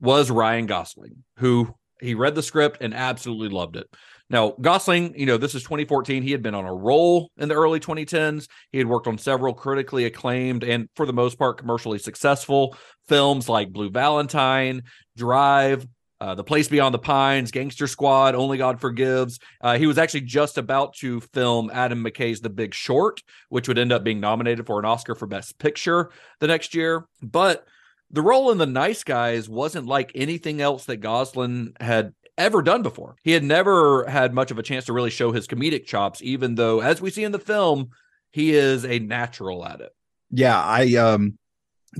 was 0.00 0.30
Ryan 0.30 0.66
Gosling, 0.66 1.24
who 1.38 1.74
he 2.00 2.14
read 2.14 2.34
the 2.34 2.42
script 2.42 2.78
and 2.80 2.94
absolutely 2.94 3.48
loved 3.48 3.76
it. 3.76 3.88
Now, 4.30 4.54
Gosling, 4.60 5.18
you 5.18 5.26
know, 5.26 5.36
this 5.36 5.54
is 5.54 5.62
2014. 5.62 6.22
He 6.22 6.32
had 6.32 6.42
been 6.42 6.54
on 6.54 6.64
a 6.64 6.74
roll 6.74 7.30
in 7.36 7.48
the 7.48 7.54
early 7.54 7.78
2010s. 7.78 8.48
He 8.72 8.78
had 8.78 8.86
worked 8.86 9.06
on 9.06 9.18
several 9.18 9.52
critically 9.52 10.06
acclaimed 10.06 10.64
and, 10.64 10.88
for 10.96 11.06
the 11.06 11.12
most 11.12 11.38
part, 11.38 11.58
commercially 11.58 11.98
successful 11.98 12.76
films 13.06 13.48
like 13.48 13.72
Blue 13.72 13.90
Valentine, 13.90 14.82
Drive, 15.16 15.86
uh, 16.20 16.34
The 16.34 16.44
Place 16.44 16.68
Beyond 16.68 16.94
the 16.94 16.98
Pines, 16.98 17.50
Gangster 17.50 17.86
Squad, 17.86 18.34
Only 18.34 18.56
God 18.56 18.80
Forgives. 18.80 19.38
Uh, 19.60 19.76
he 19.76 19.86
was 19.86 19.98
actually 19.98 20.22
just 20.22 20.56
about 20.56 20.94
to 20.96 21.20
film 21.20 21.70
Adam 21.72 22.02
McKay's 22.02 22.40
The 22.40 22.50
Big 22.50 22.72
Short, 22.72 23.20
which 23.50 23.68
would 23.68 23.78
end 23.78 23.92
up 23.92 24.04
being 24.04 24.20
nominated 24.20 24.66
for 24.66 24.78
an 24.78 24.86
Oscar 24.86 25.14
for 25.14 25.26
Best 25.26 25.58
Picture 25.58 26.10
the 26.40 26.46
next 26.46 26.74
year. 26.74 27.06
But 27.22 27.66
the 28.14 28.22
role 28.22 28.50
in 28.52 28.58
The 28.58 28.66
Nice 28.66 29.02
Guys 29.02 29.48
wasn't 29.48 29.86
like 29.86 30.12
anything 30.14 30.60
else 30.60 30.84
that 30.84 30.98
Gosling 30.98 31.74
had 31.80 32.14
ever 32.38 32.62
done 32.62 32.82
before. 32.82 33.16
He 33.22 33.32
had 33.32 33.42
never 33.42 34.04
had 34.06 34.32
much 34.32 34.50
of 34.50 34.58
a 34.58 34.62
chance 34.62 34.84
to 34.86 34.92
really 34.92 35.10
show 35.10 35.32
his 35.32 35.48
comedic 35.48 35.84
chops, 35.84 36.22
even 36.22 36.54
though, 36.54 36.80
as 36.80 37.00
we 37.00 37.10
see 37.10 37.24
in 37.24 37.32
the 37.32 37.38
film, 37.40 37.90
he 38.30 38.54
is 38.54 38.84
a 38.84 39.00
natural 39.00 39.64
at 39.64 39.80
it. 39.80 39.90
Yeah, 40.30 40.60
I 40.60 40.94
um 40.94 41.38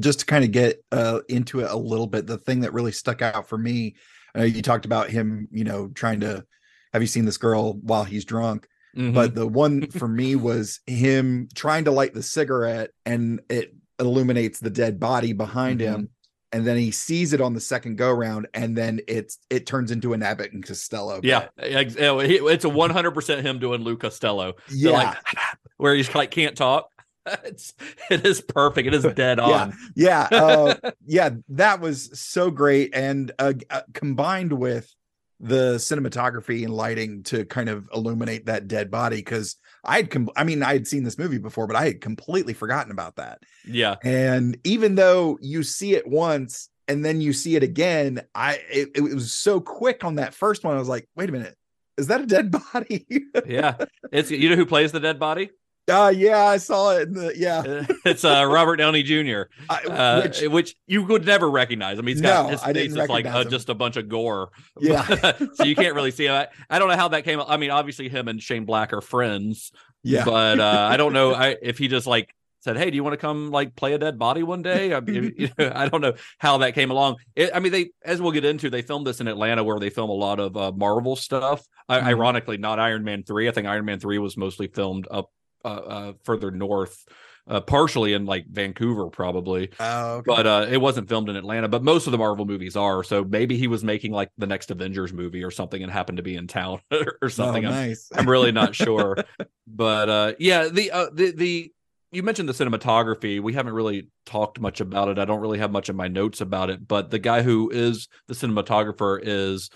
just 0.01 0.21
to 0.21 0.27
kind 0.27 0.45
of 0.45 0.53
get 0.53 0.85
uh 0.93 1.21
into 1.29 1.61
it 1.61 1.71
a 1.71 1.77
little 1.77 2.07
bit, 2.07 2.27
the 2.27 2.39
thing 2.39 2.61
that 2.61 2.73
really 2.73 2.93
stuck 2.93 3.21
out 3.21 3.49
for 3.49 3.59
me, 3.59 3.97
know 4.37 4.45
you 4.45 4.63
talked 4.63 4.87
about 4.87 5.11
him, 5.11 5.49
you 5.51 5.65
know, 5.65 5.89
trying 5.89 6.21
to 6.21 6.45
have 6.93 7.03
you 7.03 7.09
seen 7.09 7.25
this 7.25 7.39
girl 7.39 7.75
while 7.75 8.05
he's 8.05 8.25
drunk? 8.25 8.69
Mhm. 8.97 9.15
But 9.15 9.35
the 9.35 9.49
one 9.49 9.89
for 9.91 10.07
me 10.07 10.37
was 10.37 10.79
him 10.87 11.49
trying 11.55 11.85
to 11.87 11.91
light 11.91 12.15
the 12.15 12.23
cigarette 12.23 12.91
and 13.05 13.41
it 13.51 13.75
illuminates 13.99 14.61
the 14.61 14.71
dead 14.71 14.99
body 15.01 15.33
behind 15.33 15.81
him. 15.81 16.11
And 16.53 16.65
then 16.65 16.77
he 16.77 16.93
sees 16.93 17.33
it 17.33 17.41
on 17.41 17.53
the 17.53 17.61
second 17.61 17.97
go 17.97 18.13
round, 18.13 18.47
and 18.55 18.79
then 18.79 19.01
it's 19.09 19.39
it 19.51 19.67
turns 19.67 19.91
into 19.91 20.13
an 20.13 20.23
Abbott 20.23 20.53
and 20.53 20.65
Costello. 20.65 21.21
bit. 21.21 21.29
Yeah, 21.29 21.49
uh, 21.59 22.19
it's 22.19 22.65
a 22.65 22.69
100% 22.69 23.43
him 23.43 23.59
doing 23.59 23.83
Lou 23.83 23.97
Costello. 23.97 24.53
Yeah. 24.71 24.91
like, 24.93 25.17
where 25.79 25.97
he's 25.97 26.15
like 26.15 26.31
can't 26.31 26.57
talk. 26.57 26.89
It's 27.45 27.73
it 28.11 28.25
is 28.27 28.41
perfect. 28.43 28.87
It 28.87 28.95
is 28.95 29.03
dead 29.15 29.39
yeah 29.39 29.45
on. 29.45 29.75
yeah 29.97 30.29
uh, 30.31 30.75
yeah 31.07 31.31
that 31.49 31.81
was 31.81 32.11
so 32.21 32.51
great 32.51 32.95
and 32.95 33.33
uh, 33.39 33.55
uh, 33.71 33.81
combined 33.95 34.53
with 34.53 34.95
the 35.41 35.75
cinematography 35.77 36.65
and 36.65 36.73
lighting 36.75 37.23
to 37.25 37.45
kind 37.47 37.69
of 37.69 37.89
illuminate 37.95 38.47
that 38.47 38.69
dead 38.69 38.91
body 38.91 39.17
because 39.17 39.57
i 39.85 39.97
had 39.97 40.11
com- 40.11 40.31
i 40.37 40.45
mean 40.45 40.63
i 40.63 40.73
had 40.73 40.87
seen 40.87 41.03
this 41.03 41.19
movie 41.19 41.39
before 41.39 41.67
but 41.67 41.77
i 41.77 41.85
had 41.85 42.01
completely 42.01 42.55
forgotten 42.55 42.93
about 42.93 43.17
that 43.17 43.43
Yeah. 43.67 43.97
and 44.05 44.57
even 44.65 44.95
though 44.95 45.39
you 45.43 45.63
see 45.63 45.95
it 45.95 46.07
once 46.07 46.69
and 46.87 47.05
then 47.05 47.21
you 47.21 47.33
see 47.33 47.57
it 47.57 47.63
again 47.63 48.23
i 48.35 48.61
it, 48.71 48.91
it 48.95 49.01
was 49.03 49.33
so 49.33 49.61
quick 49.61 50.05
on 50.05 50.15
that 50.17 50.35
first 50.35 50.63
one 50.65 50.77
i 50.77 50.79
was 50.79 50.89
like 50.89 51.09
wait 51.17 51.29
a 51.29 51.33
minute 51.33 51.57
is 51.99 52.07
that 52.07 52.21
a 52.21 52.27
dead 52.27 52.51
body 52.73 53.07
Yeah. 53.47 53.77
It's 54.13 54.31
you 54.31 54.49
know 54.51 54.57
who 54.57 54.67
plays 54.67 54.93
the 54.93 55.01
dead 55.01 55.19
body? 55.19 55.51
Uh 55.91 56.13
yeah 56.15 56.45
i 56.47 56.57
saw 56.57 56.97
it 56.97 57.09
in 57.09 57.15
the 57.15 57.33
yeah 57.37 57.85
It's 58.05 58.25
uh 58.25 58.45
Robert 58.49 58.77
Downey 58.77 59.03
Jr. 59.03 59.43
Uh, 59.69 60.23
which- 60.23 60.43
which, 60.49 60.77
you 60.87 61.03
would 61.05 61.25
never 61.27 61.51
recognize. 61.51 61.99
I 61.99 62.03
mean, 62.03 62.15
he's 62.17 62.21
got 62.23 62.45
No, 62.45 62.51
his 62.51 62.63
face 62.63 62.91
is 62.93 63.09
like 63.09 63.27
uh, 63.27 63.45
just 63.45 63.69
a 63.69 63.75
bunch 63.75 63.97
of 63.97 64.09
gore. 64.09 64.51
Yeah. 64.81 65.05
so 65.55 65.65
you 65.65 65.75
can't 65.75 65.95
really 65.95 66.11
see 66.11 66.27
him. 66.27 66.33
I, 66.35 66.49
I 66.71 66.79
don't 66.79 66.89
know 66.89 66.97
how 66.97 67.09
that 67.09 67.25
came. 67.25 67.41
I 67.41 67.57
mean, 67.57 67.71
obviously 67.71 68.09
him 68.09 68.29
and 68.29 68.43
Shane 68.43 68.65
Black 68.65 68.93
are 68.93 69.01
friends. 69.01 69.73
Yeah. 70.03 70.25
But 70.25 70.61
uh, 70.61 70.89
I 70.91 70.97
don't 70.97 71.13
know 71.13 71.35
I, 71.47 71.57
if 71.61 71.79
he 71.79 71.89
just 71.89 72.07
like 72.07 72.35
said, 72.61 72.77
"Hey, 72.77 72.91
do 72.91 72.97
you 72.97 73.05
want 73.05 73.15
to 73.15 73.19
come 73.19 73.51
like 73.51 73.75
play 73.75 73.93
a 73.95 73.99
dead 73.99 74.19
body 74.19 74.43
one 74.43 74.63
day?" 74.63 74.95
I, 74.95 75.01
mean, 75.01 75.35
you 75.37 75.49
know, 75.59 75.73
I 75.75 75.89
don't 75.89 76.01
know 76.01 76.15
how 76.39 76.59
that 76.59 76.75
came 76.75 76.91
along. 76.91 77.17
It, 77.37 77.51
I 77.55 77.61
mean, 77.61 77.73
they 77.73 77.91
as 78.05 78.21
we'll 78.23 78.33
get 78.33 78.45
into, 78.45 78.71
they 78.71 78.83
filmed 78.83 79.07
this 79.07 79.21
in 79.21 79.29
Atlanta, 79.29 79.65
where 79.65 79.79
they 79.79 79.91
film 79.91 80.11
a 80.11 80.15
lot 80.15 80.41
of 80.41 80.57
uh, 80.57 80.73
Marvel 80.73 81.17
stuff. 81.17 81.65
I, 81.89 82.01
Mhm. 82.01 82.05
Ironically, 82.05 82.57
not 82.59 82.79
Iron 82.79 83.05
Man 83.05 83.23
three. 83.25 83.49
I 83.49 83.53
think 83.53 83.67
Iron 83.67 83.85
Man 83.85 83.99
three 84.01 84.19
was 84.19 84.37
mostly 84.37 84.67
filmed 84.69 85.07
up 85.11 85.31
uh, 85.65 85.69
uh, 85.69 86.13
further 86.23 86.51
north, 86.51 87.05
uh, 87.47 87.61
partially 87.61 88.13
in 88.13 88.27
like 88.27 88.47
Vancouver, 88.49 89.09
probably. 89.09 89.71
Oh, 89.81 90.17
okay. 90.17 90.25
But 90.27 90.47
uh, 90.47 90.67
it 90.71 90.79
wasn't 90.81 91.09
filmed 91.09 91.29
in 91.29 91.37
Atlanta. 91.37 91.69
But 91.69 91.83
most 91.83 92.07
of 92.07 92.13
the 92.13 92.19
Marvel 92.19 92.47
movies 92.47 92.77
are. 92.77 93.03
So 93.03 93.25
maybe 93.25 93.57
he 93.57 93.67
was 93.67 93.85
making 93.85 94.13
like 94.13 94.31
the 94.39 94.47
next 94.47 94.71
Avengers 94.71 95.13
movie 95.13 95.43
or 95.45 95.51
something, 95.51 95.83
and 95.83 95.91
happened 95.93 96.17
to 96.19 96.23
be 96.23 96.37
in 96.37 96.47
town 96.47 96.81
or 97.23 97.29
something. 97.29 97.65
Oh, 97.65 97.71
I'm- 97.71 97.89
nice. 97.89 98.09
I'm 98.15 98.29
really 98.29 98.53
not 98.53 98.75
sure, 98.75 99.17
but 99.67 100.09
uh, 100.09 100.33
yeah, 100.39 100.69
the 100.69 100.91
uh, 100.91 101.07
the 101.13 101.33
the 101.33 101.71
you 102.13 102.23
mentioned 102.23 102.49
the 102.49 102.53
cinematography. 102.53 103.41
We 103.43 103.55
haven't 103.55 103.73
really 103.75 104.09
talked 104.25 104.61
much 104.61 104.81
about 104.81 105.09
it. 105.09 105.19
I 105.19 105.25
don't 105.25 105.41
really 105.41 105.59
have 105.59 105.73
much 105.73 105.89
of 105.89 105.97
my 105.97 106.07
notes 106.09 106.41
about 106.41 106.71
it, 106.71 106.87
but 106.87 107.11
the 107.11 107.19
guy 107.19 107.43
who 107.43 107.71
is 107.71 108.09
the 108.29 108.35
cinematographer 108.35 109.19
is 109.21 109.69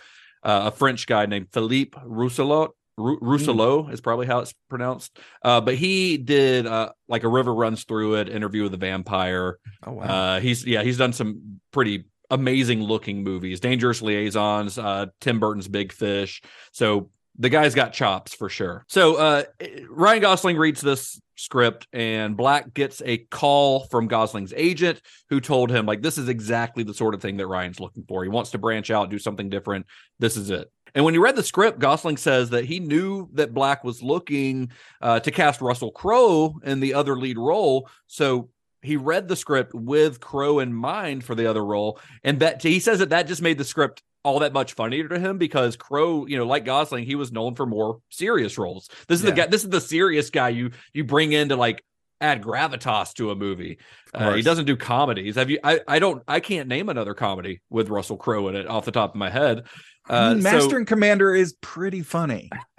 uh, 0.44 0.62
a 0.66 0.70
French 0.70 1.06
guy 1.08 1.26
named 1.26 1.48
Philippe 1.52 1.98
Rousselot. 2.06 2.70
Ru- 2.98 3.20
Rousselot 3.20 3.92
is 3.92 4.00
probably 4.00 4.26
how 4.26 4.40
it's 4.40 4.54
pronounced. 4.68 5.18
Uh, 5.42 5.60
but 5.60 5.76
he 5.76 6.16
did 6.16 6.66
uh, 6.66 6.90
like 7.08 7.24
a 7.24 7.28
river 7.28 7.54
runs 7.54 7.84
through 7.84 8.16
it, 8.16 8.28
interview 8.28 8.64
with 8.64 8.72
the 8.72 8.78
vampire. 8.78 9.58
Oh 9.86 9.92
wow. 9.92 10.04
Uh, 10.04 10.40
he's 10.40 10.66
yeah, 10.66 10.82
he's 10.82 10.98
done 10.98 11.12
some 11.12 11.60
pretty 11.72 12.04
amazing 12.30 12.82
looking 12.82 13.22
movies. 13.22 13.60
Dangerous 13.60 14.02
Liaisons, 14.02 14.78
uh, 14.78 15.06
Tim 15.20 15.40
Burton's 15.40 15.68
Big 15.68 15.92
Fish. 15.92 16.42
So 16.72 17.10
the 17.38 17.48
guy's 17.48 17.74
got 17.74 17.92
chops 17.92 18.34
for 18.34 18.48
sure. 18.48 18.84
So 18.88 19.16
uh, 19.16 19.42
Ryan 19.88 20.22
Gosling 20.22 20.56
reads 20.56 20.80
this 20.80 21.20
script, 21.36 21.86
and 21.92 22.36
Black 22.36 22.74
gets 22.74 23.00
a 23.04 23.18
call 23.18 23.84
from 23.86 24.08
Gosling's 24.08 24.52
agent, 24.56 25.00
who 25.30 25.40
told 25.40 25.70
him 25.70 25.86
like 25.86 26.02
this 26.02 26.18
is 26.18 26.28
exactly 26.28 26.82
the 26.82 26.94
sort 26.94 27.14
of 27.14 27.22
thing 27.22 27.36
that 27.36 27.46
Ryan's 27.46 27.78
looking 27.78 28.04
for. 28.08 28.24
He 28.24 28.28
wants 28.28 28.50
to 28.50 28.58
branch 28.58 28.90
out, 28.90 29.08
do 29.08 29.20
something 29.20 29.48
different. 29.48 29.86
This 30.18 30.36
is 30.36 30.50
it. 30.50 30.70
And 30.94 31.04
when 31.04 31.14
you 31.14 31.22
read 31.22 31.36
the 31.36 31.42
script, 31.42 31.78
Gosling 31.78 32.16
says 32.16 32.50
that 32.50 32.64
he 32.64 32.80
knew 32.80 33.28
that 33.34 33.54
Black 33.54 33.84
was 33.84 34.02
looking 34.02 34.70
uh, 35.00 35.20
to 35.20 35.30
cast 35.30 35.60
Russell 35.60 35.90
Crowe 35.90 36.58
in 36.64 36.80
the 36.80 36.94
other 36.94 37.16
lead 37.16 37.38
role. 37.38 37.88
So 38.06 38.50
he 38.82 38.96
read 38.96 39.28
the 39.28 39.36
script 39.36 39.74
with 39.74 40.20
Crowe 40.20 40.60
in 40.60 40.72
mind 40.72 41.24
for 41.24 41.34
the 41.34 41.46
other 41.46 41.64
role, 41.64 41.98
and 42.22 42.40
that 42.40 42.62
he 42.62 42.80
says 42.80 43.00
that 43.00 43.10
that 43.10 43.26
just 43.26 43.42
made 43.42 43.58
the 43.58 43.64
script 43.64 44.02
all 44.24 44.40
that 44.40 44.52
much 44.52 44.74
funnier 44.74 45.08
to 45.08 45.18
him 45.18 45.38
because 45.38 45.76
Crowe, 45.76 46.26
you 46.26 46.36
know, 46.36 46.46
like 46.46 46.64
Gosling, 46.64 47.04
he 47.04 47.14
was 47.14 47.32
known 47.32 47.54
for 47.54 47.66
more 47.66 48.00
serious 48.10 48.58
roles. 48.58 48.88
This 49.06 49.20
is 49.20 49.24
the 49.24 49.32
guy. 49.32 49.46
This 49.46 49.64
is 49.64 49.70
the 49.70 49.80
serious 49.80 50.30
guy 50.30 50.50
you 50.50 50.70
you 50.92 51.04
bring 51.04 51.32
in 51.32 51.48
to 51.48 51.56
like 51.56 51.82
add 52.20 52.42
gravitas 52.42 53.14
to 53.14 53.30
a 53.30 53.36
movie. 53.36 53.78
Uh, 54.14 54.34
he 54.34 54.42
doesn't 54.42 54.64
do 54.66 54.76
comedies. 54.76 55.36
Have 55.36 55.50
you? 55.50 55.58
I 55.62 55.80
I 55.86 55.98
don't. 55.98 56.22
I 56.26 56.40
can't 56.40 56.68
name 56.68 56.88
another 56.88 57.14
comedy 57.14 57.60
with 57.70 57.88
Russell 57.88 58.16
Crowe 58.16 58.48
in 58.48 58.56
it 58.56 58.66
off 58.66 58.84
the 58.84 58.90
top 58.92 59.10
of 59.10 59.16
my 59.16 59.30
head. 59.30 59.64
I 60.10 60.16
Uh, 60.16 60.34
mean, 60.34 60.42
so- 60.42 60.50
Master 60.52 60.76
and 60.78 60.86
Commander 60.86 61.34
is 61.34 61.54
pretty 61.60 62.00
funny. 62.02 62.48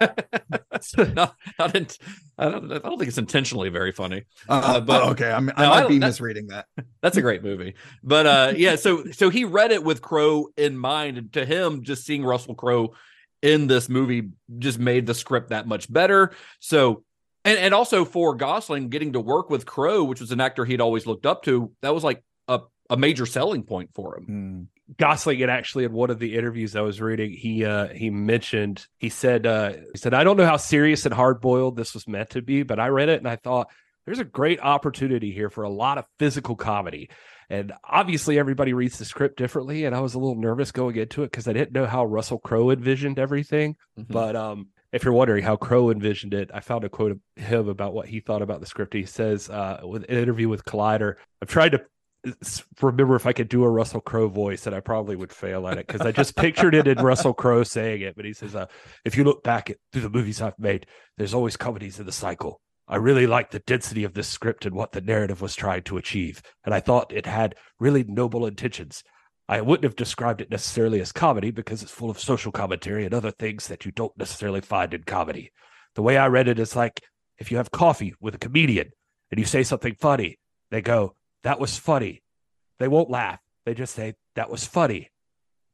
not, 1.14 1.34
not 1.58 1.76
in, 1.76 1.86
I 2.38 2.48
don't. 2.50 2.72
I 2.72 2.78
don't 2.78 2.98
think 2.98 3.08
it's 3.08 3.18
intentionally 3.18 3.68
very 3.68 3.92
funny. 3.92 4.24
Uh, 4.48 4.80
but- 4.80 5.02
oh, 5.02 5.10
okay, 5.10 5.30
I'm, 5.30 5.50
I 5.56 5.62
No, 5.64 5.68
might 5.70 5.80
don't- 5.82 5.88
be 5.90 5.98
that- 5.98 6.06
misreading 6.06 6.48
that. 6.48 6.66
That's 7.02 7.16
a 7.16 7.22
great 7.22 7.42
movie. 7.42 7.74
But 8.02 8.26
uh 8.26 8.52
yeah, 8.56 8.76
so 8.76 9.04
so 9.12 9.30
he 9.30 9.44
read 9.44 9.70
it 9.72 9.84
with 9.84 10.02
Crowe 10.02 10.48
in 10.56 10.76
mind. 10.76 11.18
And 11.18 11.32
to 11.34 11.44
him, 11.46 11.82
just 11.82 12.04
seeing 12.04 12.24
Russell 12.24 12.54
Crowe 12.54 12.94
in 13.42 13.66
this 13.68 13.88
movie 13.88 14.30
just 14.58 14.78
made 14.78 15.06
the 15.06 15.14
script 15.14 15.50
that 15.50 15.66
much 15.66 15.90
better. 15.90 16.32
So 16.58 17.04
and 17.44 17.58
and 17.58 17.74
also 17.74 18.04
for 18.04 18.34
Gosling 18.34 18.88
getting 18.88 19.12
to 19.14 19.20
work 19.20 19.50
with 19.50 19.66
Crowe, 19.66 20.04
which 20.04 20.20
was 20.20 20.32
an 20.32 20.40
actor 20.40 20.64
he'd 20.64 20.80
always 20.80 21.06
looked 21.06 21.26
up 21.26 21.42
to, 21.44 21.72
that 21.82 21.94
was 21.94 22.04
like 22.04 22.22
a, 22.48 22.60
a 22.88 22.96
major 22.96 23.26
selling 23.26 23.62
point 23.62 23.90
for 23.94 24.16
him. 24.16 24.24
Hmm. 24.24 24.62
Gosling 24.98 25.40
and 25.42 25.50
actually 25.50 25.84
in 25.84 25.92
one 25.92 26.10
of 26.10 26.18
the 26.18 26.36
interviews 26.36 26.74
I 26.74 26.80
was 26.80 27.00
reading, 27.00 27.32
he 27.32 27.64
uh 27.64 27.88
he 27.88 28.10
mentioned 28.10 28.86
he 28.98 29.08
said 29.08 29.46
uh 29.46 29.72
he 29.92 29.98
said 29.98 30.14
I 30.14 30.24
don't 30.24 30.36
know 30.36 30.46
how 30.46 30.56
serious 30.56 31.04
and 31.06 31.14
hard 31.14 31.40
boiled 31.40 31.76
this 31.76 31.94
was 31.94 32.08
meant 32.08 32.30
to 32.30 32.42
be, 32.42 32.64
but 32.64 32.80
I 32.80 32.88
read 32.88 33.08
it 33.08 33.18
and 33.18 33.28
I 33.28 33.36
thought 33.36 33.68
there's 34.04 34.18
a 34.18 34.24
great 34.24 34.60
opportunity 34.60 35.30
here 35.30 35.48
for 35.48 35.62
a 35.62 35.70
lot 35.70 35.98
of 35.98 36.06
physical 36.18 36.56
comedy. 36.56 37.10
And 37.48 37.72
obviously 37.84 38.38
everybody 38.38 38.72
reads 38.72 38.98
the 38.98 39.04
script 39.04 39.36
differently, 39.36 39.84
and 39.84 39.94
I 39.94 40.00
was 40.00 40.14
a 40.14 40.18
little 40.18 40.40
nervous 40.40 40.72
going 40.72 40.96
into 40.96 41.22
it 41.22 41.30
because 41.30 41.48
I 41.48 41.52
didn't 41.52 41.72
know 41.72 41.86
how 41.86 42.04
Russell 42.04 42.38
Crowe 42.38 42.70
envisioned 42.70 43.18
everything. 43.18 43.76
Mm-hmm. 43.98 44.12
But 44.12 44.34
um 44.34 44.68
if 44.92 45.04
you're 45.04 45.12
wondering 45.12 45.44
how 45.44 45.56
Crowe 45.56 45.90
envisioned 45.90 46.34
it, 46.34 46.50
I 46.52 46.60
found 46.60 46.84
a 46.84 46.88
quote 46.88 47.12
of 47.12 47.20
him 47.36 47.68
about 47.68 47.94
what 47.94 48.08
he 48.08 48.20
thought 48.20 48.42
about 48.42 48.60
the 48.60 48.66
script. 48.66 48.94
He 48.94 49.06
says 49.06 49.48
uh 49.48 49.80
with 49.84 50.04
an 50.08 50.16
interview 50.16 50.48
with 50.48 50.64
Collider, 50.64 51.14
I've 51.42 51.48
tried 51.48 51.72
to 51.72 51.82
remember 52.82 53.16
if 53.16 53.26
I 53.26 53.32
could 53.32 53.48
do 53.48 53.64
a 53.64 53.70
Russell 53.70 54.00
Crowe 54.00 54.28
voice, 54.28 54.66
and 54.66 54.74
I 54.74 54.80
probably 54.80 55.16
would 55.16 55.32
fail 55.32 55.66
at 55.66 55.78
it 55.78 55.86
because 55.86 56.02
I 56.02 56.12
just 56.12 56.36
pictured 56.36 56.74
it 56.74 56.86
in 56.86 56.98
Russell 57.02 57.34
Crowe 57.34 57.62
saying 57.62 58.02
it. 58.02 58.16
But 58.16 58.24
he 58.24 58.32
says, 58.32 58.54
uh, 58.54 58.66
"If 59.04 59.16
you 59.16 59.24
look 59.24 59.42
back 59.42 59.70
at 59.70 59.78
through 59.92 60.02
the 60.02 60.10
movies 60.10 60.42
I've 60.42 60.58
made, 60.58 60.86
there's 61.16 61.34
always 61.34 61.56
comedies 61.56 61.98
in 61.98 62.06
the 62.06 62.12
cycle. 62.12 62.60
I 62.86 62.96
really 62.96 63.26
liked 63.26 63.52
the 63.52 63.60
density 63.60 64.04
of 64.04 64.14
this 64.14 64.28
script 64.28 64.66
and 64.66 64.74
what 64.74 64.92
the 64.92 65.00
narrative 65.00 65.40
was 65.40 65.54
trying 65.54 65.84
to 65.84 65.96
achieve, 65.96 66.42
and 66.64 66.74
I 66.74 66.80
thought 66.80 67.12
it 67.12 67.26
had 67.26 67.54
really 67.78 68.04
noble 68.04 68.46
intentions." 68.46 69.02
I 69.50 69.60
wouldn't 69.60 69.82
have 69.82 69.96
described 69.96 70.40
it 70.40 70.48
necessarily 70.48 71.00
as 71.00 71.10
comedy 71.10 71.50
because 71.50 71.82
it's 71.82 71.90
full 71.90 72.08
of 72.08 72.20
social 72.20 72.52
commentary 72.52 73.04
and 73.04 73.12
other 73.12 73.32
things 73.32 73.66
that 73.66 73.84
you 73.84 73.90
don't 73.90 74.16
necessarily 74.16 74.60
find 74.60 74.94
in 74.94 75.02
comedy. 75.02 75.50
The 75.96 76.02
way 76.02 76.16
I 76.16 76.28
read 76.28 76.46
it 76.46 76.60
is 76.60 76.76
like 76.76 77.02
if 77.36 77.50
you 77.50 77.56
have 77.56 77.72
coffee 77.72 78.14
with 78.20 78.36
a 78.36 78.38
comedian 78.38 78.92
and 79.28 79.40
you 79.40 79.44
say 79.44 79.64
something 79.64 79.96
funny, 79.98 80.38
they 80.70 80.80
go, 80.80 81.16
That 81.42 81.58
was 81.58 81.76
funny. 81.76 82.22
They 82.78 82.86
won't 82.86 83.10
laugh. 83.10 83.40
They 83.66 83.74
just 83.74 83.92
say, 83.92 84.14
That 84.36 84.50
was 84.50 84.64
funny. 84.64 85.10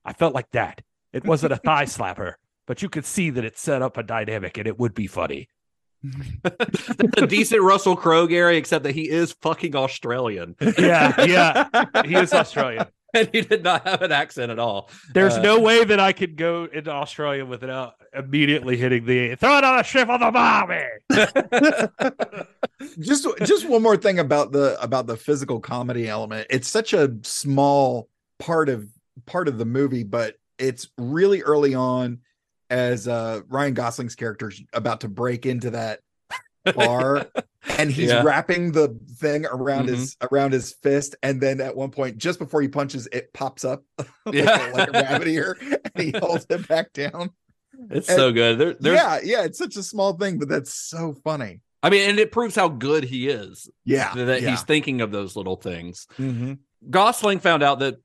I 0.06 0.14
felt 0.14 0.34
like 0.34 0.50
that. 0.52 0.80
It 1.12 1.26
wasn't 1.26 1.52
a 1.52 1.56
thigh 1.56 1.84
slapper, 1.84 2.36
but 2.66 2.80
you 2.80 2.88
could 2.88 3.04
see 3.04 3.28
that 3.28 3.44
it 3.44 3.58
set 3.58 3.82
up 3.82 3.98
a 3.98 4.02
dynamic 4.02 4.56
and 4.56 4.66
it 4.66 4.78
would 4.78 4.94
be 4.94 5.06
funny. 5.06 5.50
That's 6.42 6.98
a 7.18 7.26
decent 7.26 7.60
Russell 7.60 7.96
Crowe, 7.96 8.26
Gary, 8.26 8.56
except 8.56 8.84
that 8.84 8.94
he 8.94 9.10
is 9.10 9.32
fucking 9.42 9.76
Australian. 9.76 10.56
Yeah, 10.78 11.24
yeah. 11.26 11.84
He 12.06 12.14
is 12.14 12.32
Australian. 12.32 12.86
and 13.14 13.28
he 13.32 13.40
did 13.40 13.62
not 13.62 13.86
have 13.86 14.02
an 14.02 14.12
accent 14.12 14.50
at 14.50 14.58
all. 14.58 14.90
There's 15.14 15.34
Uh, 15.34 15.42
no 15.42 15.60
way 15.60 15.84
that 15.84 16.00
I 16.00 16.12
could 16.12 16.36
go 16.36 16.64
into 16.72 16.90
Australia 16.90 17.44
without 17.44 17.94
immediately 18.14 18.76
hitting 18.76 19.04
the 19.06 19.34
throw 19.36 19.58
it 19.58 19.64
on 19.64 19.78
a 19.78 19.84
ship 19.84 20.08
on 20.08 20.20
the 20.20 20.30
mommy. 20.32 20.82
just 23.00 23.26
just 23.44 23.68
one 23.68 23.82
more 23.82 23.96
thing 23.96 24.18
about 24.18 24.52
the 24.52 24.80
about 24.82 25.06
the 25.06 25.16
physical 25.16 25.60
comedy 25.60 26.08
element 26.08 26.46
it's 26.50 26.68
such 26.68 26.92
a 26.92 27.14
small 27.22 28.08
part 28.38 28.68
of 28.68 28.86
part 29.24 29.48
of 29.48 29.58
the 29.58 29.64
movie 29.64 30.02
but 30.04 30.36
it's 30.58 30.88
really 30.98 31.42
early 31.42 31.74
on 31.74 32.18
as 32.70 33.08
uh 33.08 33.40
ryan 33.48 33.74
gosling's 33.74 34.14
character's 34.14 34.62
about 34.72 35.00
to 35.00 35.08
break 35.08 35.46
into 35.46 35.70
that 35.70 36.00
bar 36.72 37.26
and 37.78 37.90
he's 37.90 38.10
Yeah. 38.10 38.22
wrapping 38.22 38.72
the 38.72 38.98
thing 39.18 39.46
around 39.46 39.86
Mhm. 39.88 39.96
his 39.96 40.16
around 40.30 40.52
his 40.52 40.72
fist 40.82 41.16
and 41.22 41.40
then 41.40 41.60
at 41.60 41.76
one 41.76 41.90
point 41.90 42.18
just 42.18 42.38
before 42.38 42.62
he 42.62 42.68
punches 42.68 43.08
it 43.12 43.32
pops 43.32 43.64
up 43.64 43.82
like, 43.98 44.34
Yeah. 44.34 44.72
a, 44.72 44.76
like 44.76 44.88
a 44.88 44.92
rabbit 44.92 45.28
ear 45.28 45.56
and 45.94 46.04
he 46.04 46.12
holds 46.18 46.46
it 46.50 46.66
back 46.68 46.92
down 46.92 47.30
It's 47.90 48.08
And- 48.08 48.16
so 48.16 48.32
good. 48.32 48.58
There, 48.58 48.74
there's, 48.78 48.96
yeah 48.96 49.18
yeah 49.22 49.44
it's 49.44 49.58
such 49.58 49.76
a 49.76 49.82
small 49.82 50.12
thing 50.14 50.38
but 50.38 50.48
that's 50.48 50.72
so 50.74 51.14
funny 51.24 51.60
I 51.82 51.90
mean, 51.90 52.08
and 52.10 52.18
it 52.18 52.32
proves 52.32 52.56
how 52.56 52.68
good 52.68 53.04
he 53.04 53.28
is. 53.28 53.70
Yeah, 53.84 54.12
that 54.14 54.42
yeah. 54.42 54.50
he's 54.50 54.62
thinking 54.62 55.02
of 55.02 55.12
those 55.12 55.36
little 55.36 55.54
things. 55.54 56.08
mm-hmm. 56.18 56.54
Gosling 56.90 57.38
found 57.38 57.62
out 57.62 57.78
that, 57.78 57.96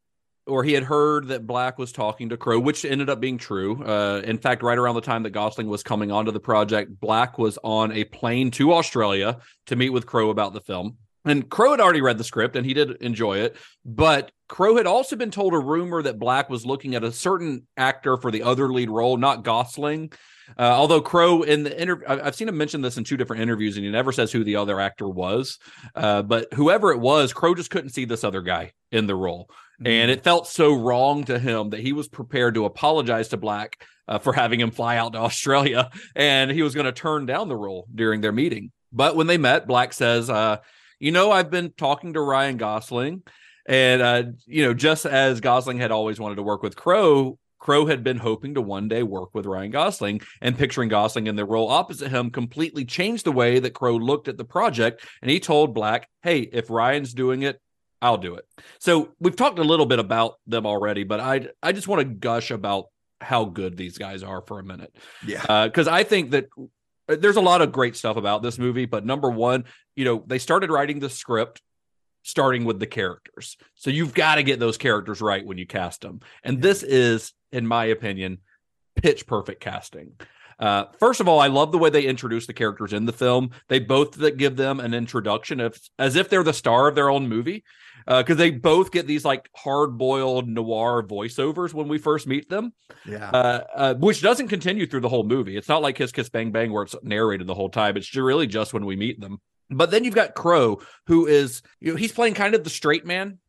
or 0.51 0.63
he 0.63 0.73
had 0.73 0.83
heard 0.83 1.29
that 1.29 1.47
Black 1.47 1.77
was 1.77 1.91
talking 1.91 2.29
to 2.29 2.37
Crowe, 2.37 2.59
which 2.59 2.85
ended 2.85 3.09
up 3.09 3.19
being 3.19 3.37
true. 3.37 3.83
Uh, 3.83 4.21
in 4.23 4.37
fact, 4.37 4.61
right 4.61 4.77
around 4.77 4.95
the 4.95 5.01
time 5.01 5.23
that 5.23 5.31
Gosling 5.31 5.67
was 5.67 5.81
coming 5.81 6.11
onto 6.11 6.31
the 6.31 6.39
project, 6.39 6.99
Black 6.99 7.37
was 7.37 7.57
on 7.63 7.91
a 7.91 8.03
plane 8.03 8.51
to 8.51 8.73
Australia 8.73 9.39
to 9.67 9.75
meet 9.75 9.89
with 9.89 10.05
Crowe 10.05 10.29
about 10.29 10.53
the 10.53 10.61
film. 10.61 10.97
And 11.23 11.49
Crowe 11.49 11.71
had 11.71 11.79
already 11.79 12.01
read 12.01 12.17
the 12.17 12.23
script 12.23 12.55
and 12.55 12.65
he 12.65 12.73
did 12.73 12.91
enjoy 13.01 13.39
it. 13.39 13.55
But 13.85 14.31
Crowe 14.47 14.75
had 14.77 14.87
also 14.87 15.15
been 15.15 15.31
told 15.31 15.53
a 15.53 15.59
rumor 15.59 16.01
that 16.01 16.19
Black 16.19 16.49
was 16.49 16.65
looking 16.65 16.95
at 16.95 17.03
a 17.03 17.11
certain 17.11 17.67
actor 17.77 18.17
for 18.17 18.31
the 18.31 18.43
other 18.43 18.71
lead 18.71 18.89
role, 18.89 19.17
not 19.17 19.43
Gosling. 19.43 20.11
Uh, 20.57 20.63
although 20.63 20.99
Crowe 20.99 21.43
in 21.43 21.63
the 21.63 21.81
interview, 21.81 22.05
I've 22.07 22.35
seen 22.35 22.49
him 22.49 22.57
mention 22.57 22.81
this 22.81 22.97
in 22.97 23.03
two 23.03 23.17
different 23.17 23.41
interviews, 23.41 23.77
and 23.77 23.85
he 23.85 23.91
never 23.91 24.11
says 24.11 24.31
who 24.31 24.43
the 24.43 24.57
other 24.57 24.79
actor 24.79 25.07
was. 25.07 25.59
Uh, 25.95 26.21
but 26.23 26.51
whoever 26.53 26.91
it 26.91 26.99
was, 26.99 27.31
Crowe 27.33 27.55
just 27.55 27.69
couldn't 27.69 27.91
see 27.91 28.05
this 28.05 28.23
other 28.23 28.41
guy 28.41 28.73
in 28.91 29.07
the 29.07 29.15
role, 29.15 29.49
and 29.85 30.11
it 30.11 30.23
felt 30.23 30.47
so 30.47 30.73
wrong 30.73 31.23
to 31.25 31.39
him 31.39 31.71
that 31.71 31.79
he 31.79 31.93
was 31.93 32.07
prepared 32.07 32.55
to 32.55 32.65
apologize 32.65 33.29
to 33.29 33.37
Black 33.37 33.83
uh, 34.07 34.19
for 34.19 34.33
having 34.33 34.59
him 34.59 34.71
fly 34.71 34.97
out 34.97 35.13
to 35.13 35.19
Australia, 35.19 35.89
and 36.15 36.51
he 36.51 36.61
was 36.61 36.75
going 36.75 36.85
to 36.85 36.91
turn 36.91 37.25
down 37.25 37.49
the 37.49 37.55
role 37.55 37.87
during 37.93 38.21
their 38.21 38.31
meeting. 38.31 38.71
But 38.91 39.15
when 39.15 39.27
they 39.27 39.37
met, 39.37 39.67
Black 39.67 39.93
says, 39.93 40.29
uh, 40.29 40.57
"You 40.99 41.11
know, 41.11 41.31
I've 41.31 41.49
been 41.49 41.71
talking 41.77 42.13
to 42.13 42.21
Ryan 42.21 42.57
Gosling." 42.57 43.23
And 43.65 44.01
uh, 44.01 44.23
you 44.45 44.65
know, 44.65 44.73
just 44.73 45.05
as 45.05 45.39
Gosling 45.39 45.77
had 45.77 45.91
always 45.91 46.19
wanted 46.19 46.35
to 46.35 46.43
work 46.43 46.61
with 46.61 46.75
Crowe, 46.75 47.37
Crowe 47.59 47.85
had 47.85 48.03
been 48.03 48.17
hoping 48.17 48.55
to 48.55 48.61
one 48.61 48.87
day 48.87 49.03
work 49.03 49.29
with 49.33 49.45
Ryan 49.45 49.71
Gosling, 49.71 50.21
and 50.41 50.57
picturing 50.57 50.89
Gosling 50.89 51.27
in 51.27 51.35
the 51.35 51.45
role 51.45 51.69
opposite 51.69 52.09
him 52.09 52.31
completely 52.31 52.85
changed 52.85 53.25
the 53.25 53.31
way 53.31 53.59
that 53.59 53.73
Crowe 53.73 53.95
looked 53.95 54.27
at 54.27 54.37
the 54.37 54.43
project. 54.43 55.05
And 55.21 55.31
he 55.31 55.39
told 55.39 55.73
Black, 55.73 56.09
"Hey, 56.21 56.39
if 56.39 56.69
Ryan's 56.69 57.13
doing 57.13 57.43
it, 57.43 57.61
I'll 58.01 58.17
do 58.17 58.35
it." 58.35 58.45
So 58.79 59.13
we've 59.19 59.35
talked 59.35 59.59
a 59.59 59.63
little 59.63 59.85
bit 59.85 59.99
about 59.99 60.35
them 60.47 60.65
already, 60.65 61.03
but 61.03 61.19
I 61.19 61.47
I 61.61 61.71
just 61.71 61.87
want 61.87 61.99
to 61.99 62.05
gush 62.05 62.51
about 62.51 62.85
how 63.19 63.45
good 63.45 63.77
these 63.77 63.97
guys 63.97 64.23
are 64.23 64.41
for 64.41 64.59
a 64.59 64.63
minute. 64.63 64.95
Yeah. 65.25 65.67
because 65.67 65.87
I 65.87 66.03
think 66.03 66.31
that 66.31 66.47
uh, 67.07 67.15
there's 67.15 67.35
a 67.35 67.41
lot 67.41 67.61
of 67.61 67.71
great 67.71 67.95
stuff 67.95 68.17
about 68.17 68.41
this 68.41 68.57
movie, 68.57 68.85
but 68.85 69.05
number 69.05 69.29
one, 69.29 69.65
you 69.95 70.05
know, 70.05 70.23
they 70.25 70.39
started 70.39 70.71
writing 70.71 70.99
the 70.99 71.09
script 71.09 71.61
starting 72.23 72.65
with 72.65 72.79
the 72.79 72.87
characters. 72.87 73.57
So 73.75 73.89
you've 73.89 74.13
got 74.13 74.35
to 74.35 74.43
get 74.43 74.59
those 74.59 74.77
characters 74.77 75.21
right 75.21 75.45
when 75.45 75.57
you 75.57 75.65
cast 75.65 76.01
them. 76.01 76.21
And 76.43 76.61
this 76.61 76.83
is, 76.83 77.33
in 77.51 77.65
my 77.65 77.85
opinion, 77.85 78.39
pitch 78.95 79.25
perfect 79.25 79.61
casting. 79.61 80.13
Uh, 80.61 80.85
first 80.99 81.19
of 81.19 81.27
all, 81.27 81.39
I 81.39 81.47
love 81.47 81.71
the 81.71 81.77
way 81.77 81.89
they 81.89 82.03
introduce 82.05 82.45
the 82.45 82.53
characters 82.53 82.93
in 82.93 83.05
the 83.05 83.13
film. 83.13 83.49
They 83.67 83.79
both 83.79 84.17
give 84.37 84.55
them 84.55 84.79
an 84.79 84.93
introduction 84.93 85.59
of 85.59 85.77
as 85.99 86.15
if 86.15 86.29
they're 86.29 86.43
the 86.43 86.53
star 86.53 86.87
of 86.87 86.95
their 86.95 87.09
own 87.09 87.27
movie, 87.27 87.63
because 88.05 88.37
they 88.37 88.51
both 88.51 88.91
get 88.91 89.07
these 89.07 89.25
like 89.25 89.49
hard 89.55 89.97
boiled 89.97 90.47
noir 90.47 91.03
voiceovers 91.03 91.73
when 91.73 91.87
we 91.87 91.97
first 91.97 92.27
meet 92.27 92.49
them 92.49 92.73
yeah 93.05 93.29
uh, 93.29 93.63
uh, 93.75 93.93
which 93.95 94.21
doesn't 94.21 94.47
continue 94.47 94.85
through 94.85 94.99
the 94.99 95.09
whole 95.09 95.23
movie. 95.23 95.57
It's 95.57 95.69
not 95.69 95.81
like 95.81 95.95
Kiss 95.95 96.11
Kiss 96.11 96.29
Bang 96.29 96.51
Bang 96.51 96.71
where 96.71 96.83
it's 96.83 96.95
narrated 97.03 97.47
the 97.47 97.55
whole 97.55 97.69
time. 97.69 97.97
It's 97.97 98.15
really 98.15 98.47
just 98.47 98.73
when 98.73 98.85
we 98.85 98.95
meet 98.95 99.19
them. 99.19 99.41
But 99.69 99.91
then 99.91 100.03
you've 100.03 100.15
got 100.15 100.35
Crowe, 100.35 100.81
who 101.07 101.27
is 101.27 101.61
you 101.79 101.91
know 101.91 101.97
he's 101.97 102.11
playing 102.11 102.33
kind 102.33 102.55
of 102.55 102.63
the 102.63 102.69
straight 102.69 103.05
man 103.05 103.39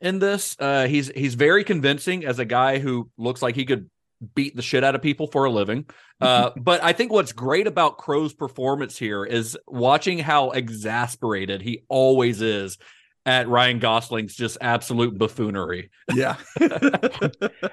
in 0.00 0.18
this. 0.18 0.56
Uh, 0.58 0.86
he's 0.86 1.10
he's 1.14 1.34
very 1.34 1.64
convincing 1.64 2.24
as 2.24 2.38
a 2.38 2.44
guy 2.44 2.78
who 2.78 3.10
looks 3.18 3.42
like 3.42 3.54
he 3.54 3.64
could 3.64 3.90
beat 4.34 4.54
the 4.56 4.62
shit 4.62 4.84
out 4.84 4.94
of 4.94 5.02
people 5.02 5.26
for 5.26 5.44
a 5.44 5.50
living. 5.50 5.86
Uh, 6.22 6.50
but 6.56 6.80
I 6.84 6.92
think 6.92 7.10
what's 7.10 7.32
great 7.32 7.66
about 7.66 7.98
Crowe's 7.98 8.32
performance 8.32 8.96
here 8.96 9.24
is 9.24 9.58
watching 9.66 10.20
how 10.20 10.52
exasperated 10.52 11.60
he 11.62 11.82
always 11.88 12.40
is 12.40 12.78
at 13.26 13.48
Ryan 13.48 13.80
Gosling's 13.80 14.36
just 14.36 14.56
absolute 14.60 15.18
buffoonery. 15.18 15.90
yeah 16.14 16.36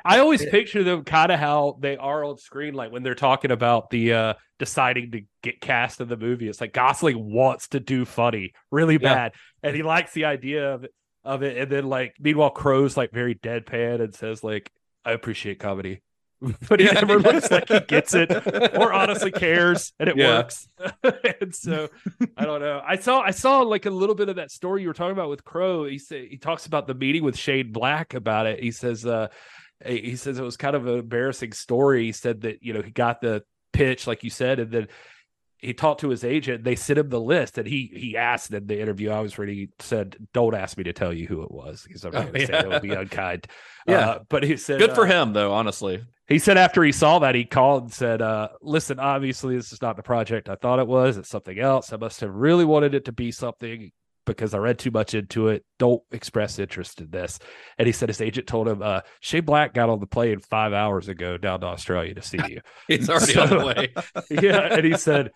I 0.05 0.17
always 0.19 0.43
picture 0.45 0.83
them 0.83 1.03
kind 1.03 1.31
of 1.31 1.39
how 1.39 1.77
they 1.79 1.95
are 1.97 2.23
on 2.23 2.37
screen, 2.39 2.73
like 2.73 2.91
when 2.91 3.03
they're 3.03 3.13
talking 3.13 3.51
about 3.51 3.89
the 3.91 4.13
uh 4.13 4.33
deciding 4.57 5.11
to 5.11 5.21
get 5.43 5.61
cast 5.61 6.01
in 6.01 6.07
the 6.07 6.17
movie. 6.17 6.49
It's 6.49 6.59
like 6.59 6.73
Gosling 6.73 7.31
wants 7.31 7.67
to 7.69 7.79
do 7.79 8.03
funny 8.05 8.53
really 8.71 8.95
Yeah. 8.95 9.13
bad, 9.13 9.31
and 9.63 9.75
he 9.75 9.83
likes 9.83 10.11
the 10.13 10.25
idea 10.25 10.73
of 10.73 10.85
it, 10.85 10.93
of 11.23 11.43
it. 11.43 11.55
And 11.57 11.71
then 11.71 11.85
like 11.87 12.15
meanwhile, 12.19 12.49
Crowe's 12.49 12.97
like 12.97 13.11
very 13.11 13.35
deadpan 13.35 14.01
and 14.01 14.15
says 14.15 14.43
like, 14.43 14.71
"I 15.05 15.11
appreciate 15.11 15.59
comedy." 15.59 16.01
But 16.69 16.79
he 16.79 16.85
Yeah. 16.85 16.93
never 16.93 17.19
looks 17.19 17.51
like 17.51 17.67
he 17.67 17.79
gets 17.81 18.13
it 18.13 18.31
or 18.77 18.93
honestly 18.93 19.31
cares, 19.31 19.91
and 19.99 20.07
it 20.09 20.15
Yeah. 20.17 20.37
works. 20.37 20.67
and 21.41 21.53
so 21.53 21.89
I 22.37 22.45
don't 22.45 22.61
know. 22.61 22.81
I 22.85 22.95
saw 22.97 23.19
I 23.21 23.31
saw 23.31 23.59
like 23.59 23.85
a 23.85 23.89
little 23.89 24.15
bit 24.15 24.29
of 24.29 24.37
that 24.37 24.49
story 24.51 24.81
you 24.81 24.87
were 24.87 24.93
talking 24.93 25.11
about 25.11 25.29
with 25.29 25.43
Crowe. 25.43 25.85
He 25.85 25.97
said 25.99 26.27
he 26.29 26.37
talks 26.37 26.65
about 26.65 26.87
the 26.87 26.93
meeting 26.93 27.23
with 27.23 27.37
Shane 27.37 27.71
Black 27.71 28.13
about 28.13 28.45
it. 28.45 28.61
He 28.63 28.71
says 28.71 29.05
uh 29.05 29.27
he 29.85 30.15
says 30.15 30.39
it 30.39 30.43
was 30.43 30.57
kind 30.57 30.75
of 30.75 30.87
an 30.87 30.99
embarrassing 30.99 31.51
story. 31.53 32.05
He 32.05 32.11
said 32.13 32.41
that 32.41 32.63
you 32.63 32.73
know 32.73 32.81
he 32.81 32.91
got 32.91 33.21
the 33.21 33.43
pitch 33.73 34.07
like 34.07 34.23
you 34.23 34.29
said, 34.29 34.59
and 34.59 34.71
then 34.71 34.87
he 35.59 35.73
talked 35.73 36.01
to 36.01 36.09
his 36.09 36.23
agent. 36.23 36.63
They 36.63 36.75
sent 36.75 36.99
him 36.99 37.09
the 37.09 37.19
list, 37.19 37.57
and 37.57 37.67
he 37.67 37.91
he 37.93 38.17
asked 38.17 38.51
in 38.51 38.67
the 38.67 38.79
interview 38.79 39.11
I 39.11 39.19
was 39.19 39.37
reading. 39.37 39.55
He 39.55 39.69
said, 39.79 40.15
"Don't 40.33 40.55
ask 40.55 40.77
me 40.77 40.85
to 40.85 40.93
tell 40.93 41.13
you 41.13 41.27
who 41.27 41.43
it 41.43 41.51
was 41.51 41.83
because 41.83 42.03
I'm 42.05 42.13
not 42.13 42.21
Oh, 42.21 42.31
going 42.31 42.33
to 42.41 42.45
say 42.47 42.53
yeah. 42.53 42.61
that 42.61 42.69
would 42.69 42.81
be 42.81 42.91
unkind." 42.93 43.47
Yeah. 43.87 44.09
Uh, 44.09 44.19
but 44.29 44.43
he 44.43 44.55
said, 44.57 44.77
Good 44.77 44.93
for 44.93 45.05
uh, 45.07 45.23
him, 45.23 45.33
though. 45.33 45.51
Honestly, 45.51 46.03
he 46.27 46.37
said 46.37 46.57
after 46.57 46.83
he 46.83 46.91
saw 46.91 47.17
that, 47.19 47.33
he 47.33 47.43
called 47.43 47.83
and 47.83 47.93
said, 47.93 48.21
uh, 48.21 48.49
listen, 48.61 48.99
obviously, 48.99 49.55
this 49.55 49.73
is 49.73 49.81
not 49.81 49.95
the 49.95 50.03
project 50.03 50.47
I 50.47 50.55
thought 50.55 50.77
it 50.77 50.85
was. 50.85 51.17
It's 51.17 51.29
something 51.29 51.57
else. 51.57 51.91
I 51.91 51.97
must 51.97 52.19
have 52.21 52.29
really 52.31 52.65
wanted 52.65 52.93
it 52.93 53.05
to 53.05 53.11
be 53.11 53.31
something 53.31 53.91
because 54.25 54.53
I 54.53 54.59
read 54.59 54.77
too 54.77 54.91
much 54.91 55.15
into 55.15 55.47
it. 55.47 55.65
Don't 55.79 56.03
express 56.11 56.59
interest 56.59 57.01
in 57.01 57.09
this. 57.09 57.39
And 57.79 57.87
he 57.87 57.91
said 57.91 58.09
his 58.09 58.21
agent 58.21 58.45
told 58.45 58.67
him, 58.67 58.83
uh, 58.83 59.01
Shane 59.21 59.43
Black 59.45 59.73
got 59.73 59.89
on 59.89 59.99
the 59.99 60.05
plane 60.05 60.39
five 60.39 60.71
hours 60.71 61.07
ago 61.07 61.37
down 61.37 61.61
to 61.61 61.67
Australia 61.67 62.13
to 62.13 62.21
see 62.21 62.39
you. 62.47 62.61
he's 62.87 63.09
already 63.09 63.37
on 63.39 63.49
the 63.49 63.65
way. 63.65 63.93
yeah. 64.29 64.75
And 64.75 64.85
he 64.85 64.97
said, 64.97 65.31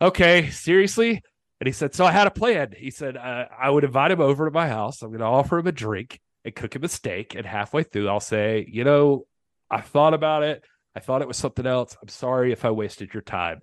okay, 0.00 0.50
seriously? 0.50 1.22
And 1.60 1.66
he 1.66 1.72
said, 1.72 1.94
so 1.94 2.04
I 2.04 2.12
had 2.12 2.26
a 2.26 2.30
plan. 2.30 2.74
He 2.76 2.90
said, 2.90 3.16
uh, 3.16 3.46
I 3.58 3.70
would 3.70 3.84
invite 3.84 4.10
him 4.10 4.20
over 4.20 4.44
to 4.44 4.50
my 4.50 4.68
house. 4.68 5.02
I'm 5.02 5.08
going 5.08 5.20
to 5.20 5.26
offer 5.26 5.58
him 5.58 5.66
a 5.66 5.72
drink 5.72 6.20
and 6.44 6.54
cook 6.54 6.76
him 6.76 6.84
a 6.84 6.88
steak. 6.88 7.34
And 7.34 7.46
halfway 7.46 7.82
through, 7.82 8.08
I'll 8.08 8.20
say, 8.20 8.66
you 8.70 8.84
know, 8.84 9.26
I 9.70 9.80
thought 9.80 10.12
about 10.14 10.42
it. 10.42 10.62
I 10.94 11.00
thought 11.00 11.22
it 11.22 11.28
was 11.28 11.36
something 11.36 11.66
else. 11.66 11.96
I'm 12.00 12.08
sorry 12.08 12.52
if 12.52 12.64
I 12.64 12.70
wasted 12.70 13.12
your 13.14 13.22
time. 13.22 13.60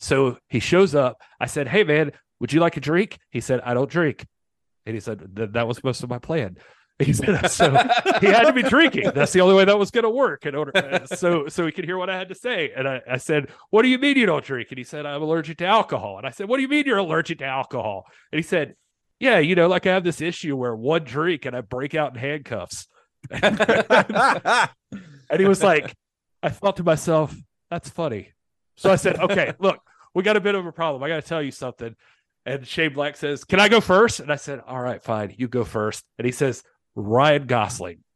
So 0.00 0.38
he 0.48 0.60
shows 0.60 0.94
up. 0.94 1.20
I 1.40 1.46
said, 1.46 1.68
hey, 1.68 1.84
man, 1.84 2.12
would 2.40 2.52
you 2.52 2.60
like 2.60 2.76
a 2.76 2.80
drink? 2.80 3.18
He 3.30 3.40
said, 3.40 3.60
I 3.60 3.74
don't 3.74 3.90
drink. 3.90 4.26
And 4.86 4.94
he 4.94 5.00
said 5.00 5.34
that 5.34 5.52
that 5.52 5.68
was 5.68 5.84
most 5.84 6.02
of 6.02 6.10
my 6.10 6.18
plan. 6.18 6.56
He 7.04 7.12
so 7.12 7.70
he 8.20 8.26
had 8.26 8.44
to 8.44 8.52
be 8.52 8.62
drinking. 8.62 9.10
That's 9.14 9.32
the 9.32 9.40
only 9.40 9.54
way 9.54 9.64
that 9.64 9.78
was 9.78 9.90
going 9.90 10.04
to 10.04 10.10
work 10.10 10.46
in 10.46 10.54
order 10.54 11.04
so 11.06 11.48
so 11.48 11.66
he 11.66 11.72
could 11.72 11.84
hear 11.84 11.98
what 11.98 12.10
I 12.10 12.16
had 12.16 12.28
to 12.28 12.34
say. 12.34 12.72
And 12.74 12.88
I, 12.88 13.00
I 13.10 13.16
said, 13.16 13.48
"What 13.70 13.82
do 13.82 13.88
you 13.88 13.98
mean 13.98 14.16
you 14.16 14.26
don't 14.26 14.44
drink?" 14.44 14.68
And 14.70 14.78
he 14.78 14.84
said, 14.84 15.06
"I'm 15.06 15.22
allergic 15.22 15.58
to 15.58 15.66
alcohol." 15.66 16.18
And 16.18 16.26
I 16.26 16.30
said, 16.30 16.48
"What 16.48 16.56
do 16.56 16.62
you 16.62 16.68
mean 16.68 16.86
you're 16.86 16.98
allergic 16.98 17.38
to 17.38 17.46
alcohol?" 17.46 18.06
And 18.30 18.38
he 18.38 18.42
said, 18.42 18.74
"Yeah, 19.20 19.38
you 19.38 19.54
know, 19.54 19.68
like 19.68 19.86
I 19.86 19.92
have 19.94 20.04
this 20.04 20.20
issue 20.20 20.56
where 20.56 20.74
one 20.74 21.04
drink 21.04 21.44
and 21.44 21.56
I 21.56 21.60
break 21.60 21.94
out 21.94 22.14
in 22.14 22.20
handcuffs." 22.20 22.86
and 23.30 24.68
he 25.36 25.44
was 25.44 25.62
like, 25.62 25.94
I 26.42 26.48
thought 26.48 26.76
to 26.76 26.84
myself, 26.84 27.34
"That's 27.70 27.88
funny." 27.88 28.32
So 28.76 28.90
I 28.90 28.96
said, 28.96 29.18
"Okay, 29.18 29.52
look, 29.58 29.78
we 30.14 30.22
got 30.22 30.36
a 30.36 30.40
bit 30.40 30.54
of 30.54 30.66
a 30.66 30.72
problem. 30.72 31.02
I 31.02 31.08
got 31.08 31.22
to 31.22 31.28
tell 31.28 31.42
you 31.42 31.52
something." 31.52 31.94
And 32.44 32.66
Shane 32.66 32.92
Black 32.92 33.16
says, 33.16 33.44
Can 33.44 33.60
I 33.60 33.68
go 33.68 33.80
first? 33.80 34.20
And 34.20 34.32
I 34.32 34.36
said, 34.36 34.60
All 34.66 34.80
right, 34.80 35.02
fine, 35.02 35.34
you 35.38 35.48
go 35.48 35.64
first. 35.64 36.04
And 36.18 36.26
he 36.26 36.32
says, 36.32 36.62
Ryan 36.94 37.46
Gosling. 37.46 37.98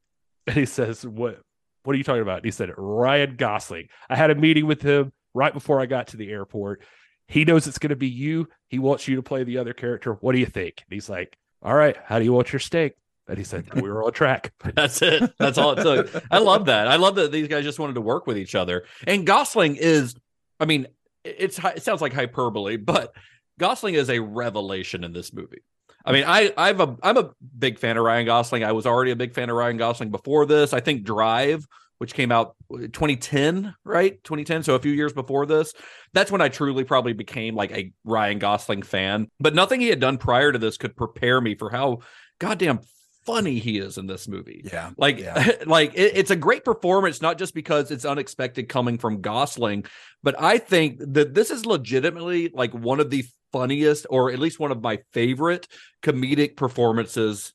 And 0.49 0.57
he 0.57 0.67
says, 0.67 1.05
What 1.05 1.41
what 1.83 1.95
are 1.95 1.99
you 1.99 2.05
talking 2.05 2.23
about? 2.23 2.37
And 2.37 2.45
he 2.45 2.53
said, 2.53 2.71
Ryan 2.77 3.35
Gosling. 3.37 3.89
I 4.09 4.15
had 4.15 4.31
a 4.31 4.37
meeting 4.37 4.67
with 4.67 4.81
him 4.81 5.13
right 5.35 5.53
before 5.53 5.81
I 5.81 5.87
got 5.87 6.09
to 6.09 6.17
the 6.17 6.31
airport. 6.31 6.83
He 7.29 7.45
knows 7.45 7.67
it's 7.67 7.79
going 7.79 7.91
to 7.91 7.97
be 7.97 8.09
you. 8.09 8.49
He 8.69 8.79
wants 8.79 9.09
you 9.09 9.17
to 9.17 9.23
play 9.23 9.45
the 9.45 9.59
other 9.59 9.73
character. 9.73 10.13
What 10.15 10.33
do 10.33 10.39
you 10.39 10.47
think? 10.47 10.85
And 10.87 10.95
he's 10.95 11.09
like, 11.09 11.37
All 11.63 11.75
right, 11.75 11.97
how 12.05 12.19
do 12.19 12.25
you 12.25 12.33
want 12.33 12.53
your 12.53 12.61
steak? 12.61 12.95
And 13.29 13.39
he 13.39 13.45
said, 13.45 13.73
We 13.75 13.83
were 13.91 14.05
on 14.05 14.13
track. 14.13 14.53
That's 14.75 15.03
it. 15.03 15.33
That's 15.39 15.59
all 15.59 15.73
it 15.73 15.83
took. 15.83 16.23
I 16.31 16.39
love 16.39 16.67
that. 16.67 16.89
I 16.89 16.97
love 16.97 17.17
that 17.17 17.33
these 17.33 17.49
guys 17.49 17.65
just 17.65 17.79
wanted 17.79 17.95
to 17.95 18.01
work 18.01 18.27
with 18.27 18.39
each 18.39 18.55
other. 18.55 18.85
And 19.07 19.27
Gosling 19.27 19.77
is, 19.77 20.15
I 20.61 20.65
mean, 20.65 20.87
it's 21.25 21.59
it 21.59 21.83
sounds 21.83 22.01
like 22.01 22.13
hyperbole, 22.13 22.77
but 22.77 23.13
Gosling 23.59 23.95
is 23.95 24.11
a 24.11 24.21
revelation 24.21 25.03
in 25.03 25.13
this 25.13 25.33
movie. 25.33 25.63
I 26.07 26.13
mean, 26.13 26.25
I 26.27 26.53
I've 26.57 26.81
a 26.81 26.97
I'm 27.03 27.17
a 27.17 27.31
big 27.59 27.79
fan 27.79 27.97
of 27.97 28.05
Ryan 28.05 28.27
Gosling. 28.27 28.63
I 28.65 28.73
was 28.73 28.87
already 28.87 29.11
a 29.11 29.17
big 29.17 29.35
fan 29.35 29.51
of 29.51 29.57
Ryan 29.57 29.77
Gosling 29.77 30.11
before 30.11 30.47
this. 30.47 30.73
I 30.73 30.81
think 30.81 31.03
Drive, 31.03 31.67
which 31.99 32.15
came 32.15 32.31
out 32.31 32.55
uh, 32.73 32.79
2010, 32.79 33.75
right? 33.85 34.23
2010, 34.23 34.63
so 34.63 34.75
a 34.75 34.79
few 34.79 34.93
years 34.93 35.13
before 35.13 35.47
this. 35.47 35.75
That's 36.13 36.31
when 36.31 36.41
I 36.41 36.49
truly 36.49 36.85
probably 36.85 37.13
became 37.13 37.57
like 37.57 37.73
a 37.73 37.93
Ryan 38.05 38.39
Gosling 38.39 38.83
fan. 38.83 39.31
But 39.41 39.55
nothing 39.55 39.81
he 39.81 39.89
had 39.89 40.01
done 40.01 40.19
prior 40.19 40.53
to 40.53 40.59
this 40.59 40.77
could 40.77 40.97
prepare 40.97 41.41
me 41.41 41.57
for 41.57 41.71
how 41.71 41.99
goddamn 42.39 42.81
funny 43.27 43.59
he 43.59 43.79
is 43.79 43.99
in 43.99 44.07
this 44.07 44.29
movie. 44.29 44.63
Yeah. 44.65 44.91
Like, 44.97 45.19
yeah. 45.19 45.53
like 45.67 45.95
it, 45.95 46.13
it's 46.17 46.31
a 46.31 46.37
great 46.37 46.65
performance, 46.65 47.21
not 47.21 47.39
just 47.39 47.55
because 47.55 47.91
it's 47.91 48.05
unexpected 48.05 48.69
coming 48.69 48.97
from 48.99 49.21
Gosling, 49.21 49.85
but 50.23 50.41
I 50.41 50.59
think 50.59 51.01
that 51.15 51.35
this 51.35 51.51
is 51.51 51.67
legitimately 51.67 52.51
like 52.55 52.73
one 52.73 53.01
of 53.01 53.11
the 53.11 53.25
funniest, 53.57 54.07
or 54.11 54.31
at 54.31 54.39
least 54.39 54.61
one 54.61 54.71
of 54.73 54.83
my 54.83 54.99
favorite 55.13 55.67
comedic 56.03 56.57
performances, 56.57 57.55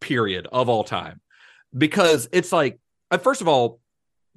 period, 0.00 0.46
of 0.52 0.68
all 0.68 0.84
time. 0.84 1.20
Because 1.76 2.28
it's 2.32 2.52
like, 2.52 2.78
uh, 3.10 3.18
first 3.18 3.40
of 3.40 3.48
all, 3.48 3.80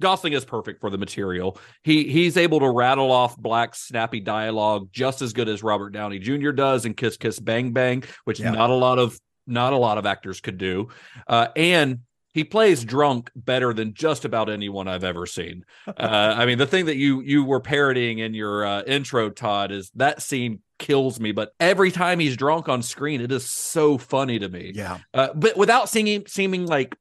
Gosling 0.00 0.32
is 0.32 0.44
perfect 0.44 0.80
for 0.80 0.90
the 0.90 0.98
material. 0.98 1.58
He 1.84 2.08
he's 2.08 2.36
able 2.36 2.58
to 2.60 2.68
rattle 2.68 3.12
off 3.12 3.36
black 3.36 3.74
snappy 3.76 4.18
dialogue 4.20 4.88
just 4.90 5.22
as 5.22 5.32
good 5.32 5.48
as 5.48 5.62
Robert 5.62 5.90
Downey 5.90 6.18
Jr. 6.18 6.50
does 6.50 6.86
in 6.86 6.94
Kiss 6.94 7.16
Kiss 7.16 7.38
Bang 7.38 7.72
Bang, 7.72 8.02
which 8.24 8.40
Yeah. 8.40 8.50
not 8.50 8.70
a 8.70 8.74
lot 8.74 8.98
of 8.98 9.16
not 9.46 9.72
a 9.72 9.76
lot 9.76 9.98
of 9.98 10.06
actors 10.06 10.40
could 10.40 10.58
do. 10.58 10.88
Uh, 11.28 11.48
and 11.54 12.00
he 12.34 12.44
plays 12.44 12.84
drunk 12.84 13.30
better 13.36 13.72
than 13.74 13.92
just 13.94 14.24
about 14.24 14.48
anyone 14.48 14.88
I've 14.88 15.04
ever 15.04 15.26
seen. 15.26 15.64
Uh, 15.86 15.92
I 16.36 16.46
mean, 16.46 16.58
the 16.58 16.66
thing 16.66 16.86
that 16.86 16.96
you 16.96 17.20
you 17.20 17.44
were 17.44 17.60
parodying 17.60 18.18
in 18.20 18.34
your 18.34 18.64
uh, 18.64 18.82
intro, 18.84 19.30
Todd, 19.30 19.70
is 19.72 19.90
that 19.96 20.22
scene 20.22 20.60
kills 20.78 21.20
me. 21.20 21.32
But 21.32 21.52
every 21.60 21.90
time 21.90 22.18
he's 22.18 22.36
drunk 22.36 22.68
on 22.68 22.82
screen, 22.82 23.20
it 23.20 23.30
is 23.30 23.44
so 23.48 23.98
funny 23.98 24.38
to 24.38 24.48
me. 24.48 24.72
Yeah. 24.74 24.98
Uh, 25.14 25.28
but 25.34 25.56
without 25.56 25.88
seeming 25.88 26.24
seeming 26.26 26.66
like 26.66 26.96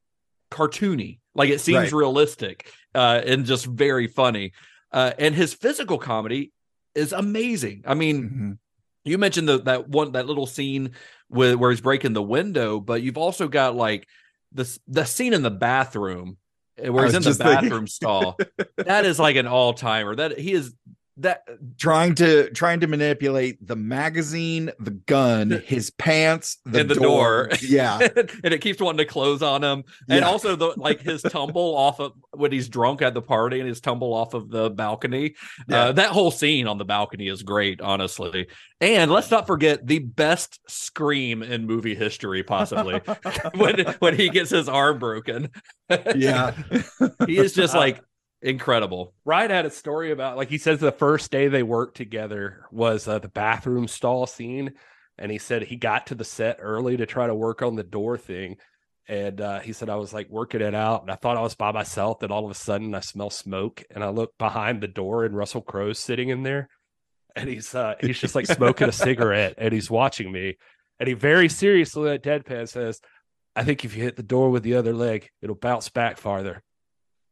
cartoony, 0.51 1.19
like 1.35 1.49
it 1.49 1.61
seems 1.61 1.77
Right. 1.77 1.91
realistic 1.93 2.71
uh, 2.93 3.21
and 3.25 3.45
just 3.45 3.65
very 3.65 4.07
funny. 4.07 4.51
Uh, 4.91 5.13
and 5.17 5.33
his 5.33 5.53
physical 5.53 5.97
comedy 5.97 6.51
is 6.93 7.13
amazing. 7.13 7.83
I 7.87 7.93
mean, 7.93 8.23
Mhm. 8.29 8.57
you 9.05 9.17
mentioned 9.17 9.47
the, 9.47 9.59
that 9.61 9.87
one 9.87 10.11
that 10.11 10.25
little 10.27 10.45
scene 10.45 10.91
with 11.29 11.55
where 11.55 11.71
he's 11.71 11.79
breaking 11.79 12.11
the 12.13 12.21
window, 12.21 12.81
but 12.81 13.01
you've 13.01 13.17
also 13.17 13.47
got 13.47 13.75
like 13.75 14.05
the 14.53 14.79
the 14.87 15.05
scene 15.05 15.33
in 15.33 15.41
the 15.41 15.51
bathroom 15.51 16.37
uh, 16.83 16.91
where 16.91 17.05
he's 17.05 17.15
in 17.15 17.21
the 17.21 17.29
just 17.29 17.41
thinking- 17.41 17.69
bathroom 17.69 17.87
stall. 17.87 18.37
that 18.77 19.05
is 19.05 19.19
like 19.19 19.35
an 19.35 19.47
all 19.47 19.73
timer. 19.73 20.15
That 20.15 20.37
he 20.39 20.53
is 20.53 20.73
that 21.17 21.43
trying 21.77 22.15
to 22.15 22.49
trying 22.51 22.79
to 22.79 22.87
manipulate 22.87 23.65
the 23.65 23.75
magazine, 23.75 24.71
the 24.79 24.91
gun, 24.91 25.61
his 25.65 25.91
pants, 25.91 26.57
the, 26.65 26.79
and 26.81 26.89
the 26.89 26.95
door. 26.95 27.49
Yeah. 27.61 27.99
and 28.15 28.53
it 28.53 28.61
keeps 28.61 28.79
wanting 28.81 28.99
to 28.99 29.05
close 29.05 29.41
on 29.41 29.63
him. 29.63 29.83
And 30.09 30.21
Yeah. 30.21 30.27
also 30.27 30.55
the 30.55 30.73
like 30.77 31.01
his 31.01 31.21
tumble 31.21 31.75
off 31.77 31.99
of 31.99 32.13
when 32.31 32.51
he's 32.51 32.69
drunk 32.69 33.01
at 33.01 33.13
the 33.13 33.21
party 33.21 33.59
and 33.59 33.67
his 33.67 33.81
tumble 33.81 34.13
off 34.13 34.33
of 34.33 34.49
the 34.49 34.69
balcony. 34.69 35.35
Yeah. 35.67 35.85
Uh, 35.85 35.91
that 35.93 36.09
whole 36.11 36.31
scene 36.31 36.67
on 36.67 36.77
the 36.77 36.85
balcony 36.85 37.27
is 37.27 37.43
great, 37.43 37.81
honestly. 37.81 38.47
And 38.79 39.11
let's 39.11 39.29
not 39.29 39.45
forget 39.45 39.85
the 39.85 39.99
best 39.99 40.59
scream 40.67 41.43
in 41.43 41.67
movie 41.67 41.93
history, 41.93 42.41
possibly 42.43 42.99
when 43.55 43.79
when 43.99 44.15
he 44.15 44.29
gets 44.29 44.49
his 44.49 44.67
arm 44.69 44.97
broken. 44.97 45.49
Yeah. 46.15 46.53
he 47.27 47.37
is 47.37 47.53
just 47.53 47.75
like 47.75 48.01
incredible. 48.41 49.13
Ryan 49.25 49.51
had 49.51 49.65
a 49.65 49.71
story 49.71 50.11
about 50.11 50.37
like 50.37 50.49
he 50.49 50.57
says 50.57 50.79
the 50.79 50.91
first 50.91 51.31
day 51.31 51.47
they 51.47 51.63
worked 51.63 51.97
together 51.97 52.65
was 52.71 53.07
uh, 53.07 53.19
the 53.19 53.27
bathroom 53.27 53.87
stall 53.87 54.25
scene, 54.25 54.73
and 55.17 55.31
he 55.31 55.37
said 55.37 55.63
he 55.63 55.75
got 55.75 56.07
to 56.07 56.15
the 56.15 56.23
set 56.23 56.57
early 56.59 56.97
to 56.97 57.05
try 57.05 57.27
to 57.27 57.35
work 57.35 57.61
on 57.61 57.75
the 57.75 57.83
door 57.83 58.17
thing, 58.17 58.57
and 59.07 59.39
uh, 59.39 59.59
he 59.59 59.73
said 59.73 59.89
I 59.89 59.95
was 59.95 60.13
like 60.13 60.29
working 60.29 60.61
it 60.61 60.75
out, 60.75 61.01
and 61.01 61.11
I 61.11 61.15
thought 61.15 61.37
I 61.37 61.41
was 61.41 61.55
by 61.55 61.71
myself. 61.71 62.19
Then 62.19 62.31
all 62.31 62.45
of 62.45 62.51
a 62.51 62.55
sudden 62.55 62.95
I 62.95 63.01
smell 63.01 63.29
smoke, 63.29 63.83
and 63.91 64.03
I 64.03 64.09
look 64.09 64.37
behind 64.37 64.81
the 64.81 64.87
door, 64.87 65.25
and 65.25 65.35
Russell 65.35 65.61
Crowe's 65.61 65.99
sitting 65.99 66.29
in 66.29 66.43
there, 66.43 66.69
and 67.35 67.47
he's 67.47 67.75
uh, 67.75 67.95
he's 68.01 68.19
just 68.19 68.35
like 68.35 68.47
smoking 68.47 68.89
a 68.89 68.91
cigarette, 68.93 69.55
and 69.57 69.73
he's 69.73 69.89
watching 69.91 70.31
me, 70.31 70.57
and 70.99 71.07
he 71.07 71.13
very 71.13 71.49
seriously 71.49 72.09
at 72.09 72.23
deadpan 72.23 72.67
says, 72.67 73.01
"I 73.55 73.63
think 73.63 73.85
if 73.85 73.95
you 73.95 74.03
hit 74.03 74.15
the 74.15 74.23
door 74.23 74.49
with 74.49 74.63
the 74.63 74.75
other 74.75 74.93
leg, 74.93 75.29
it'll 75.41 75.55
bounce 75.55 75.89
back 75.89 76.17
farther." 76.17 76.63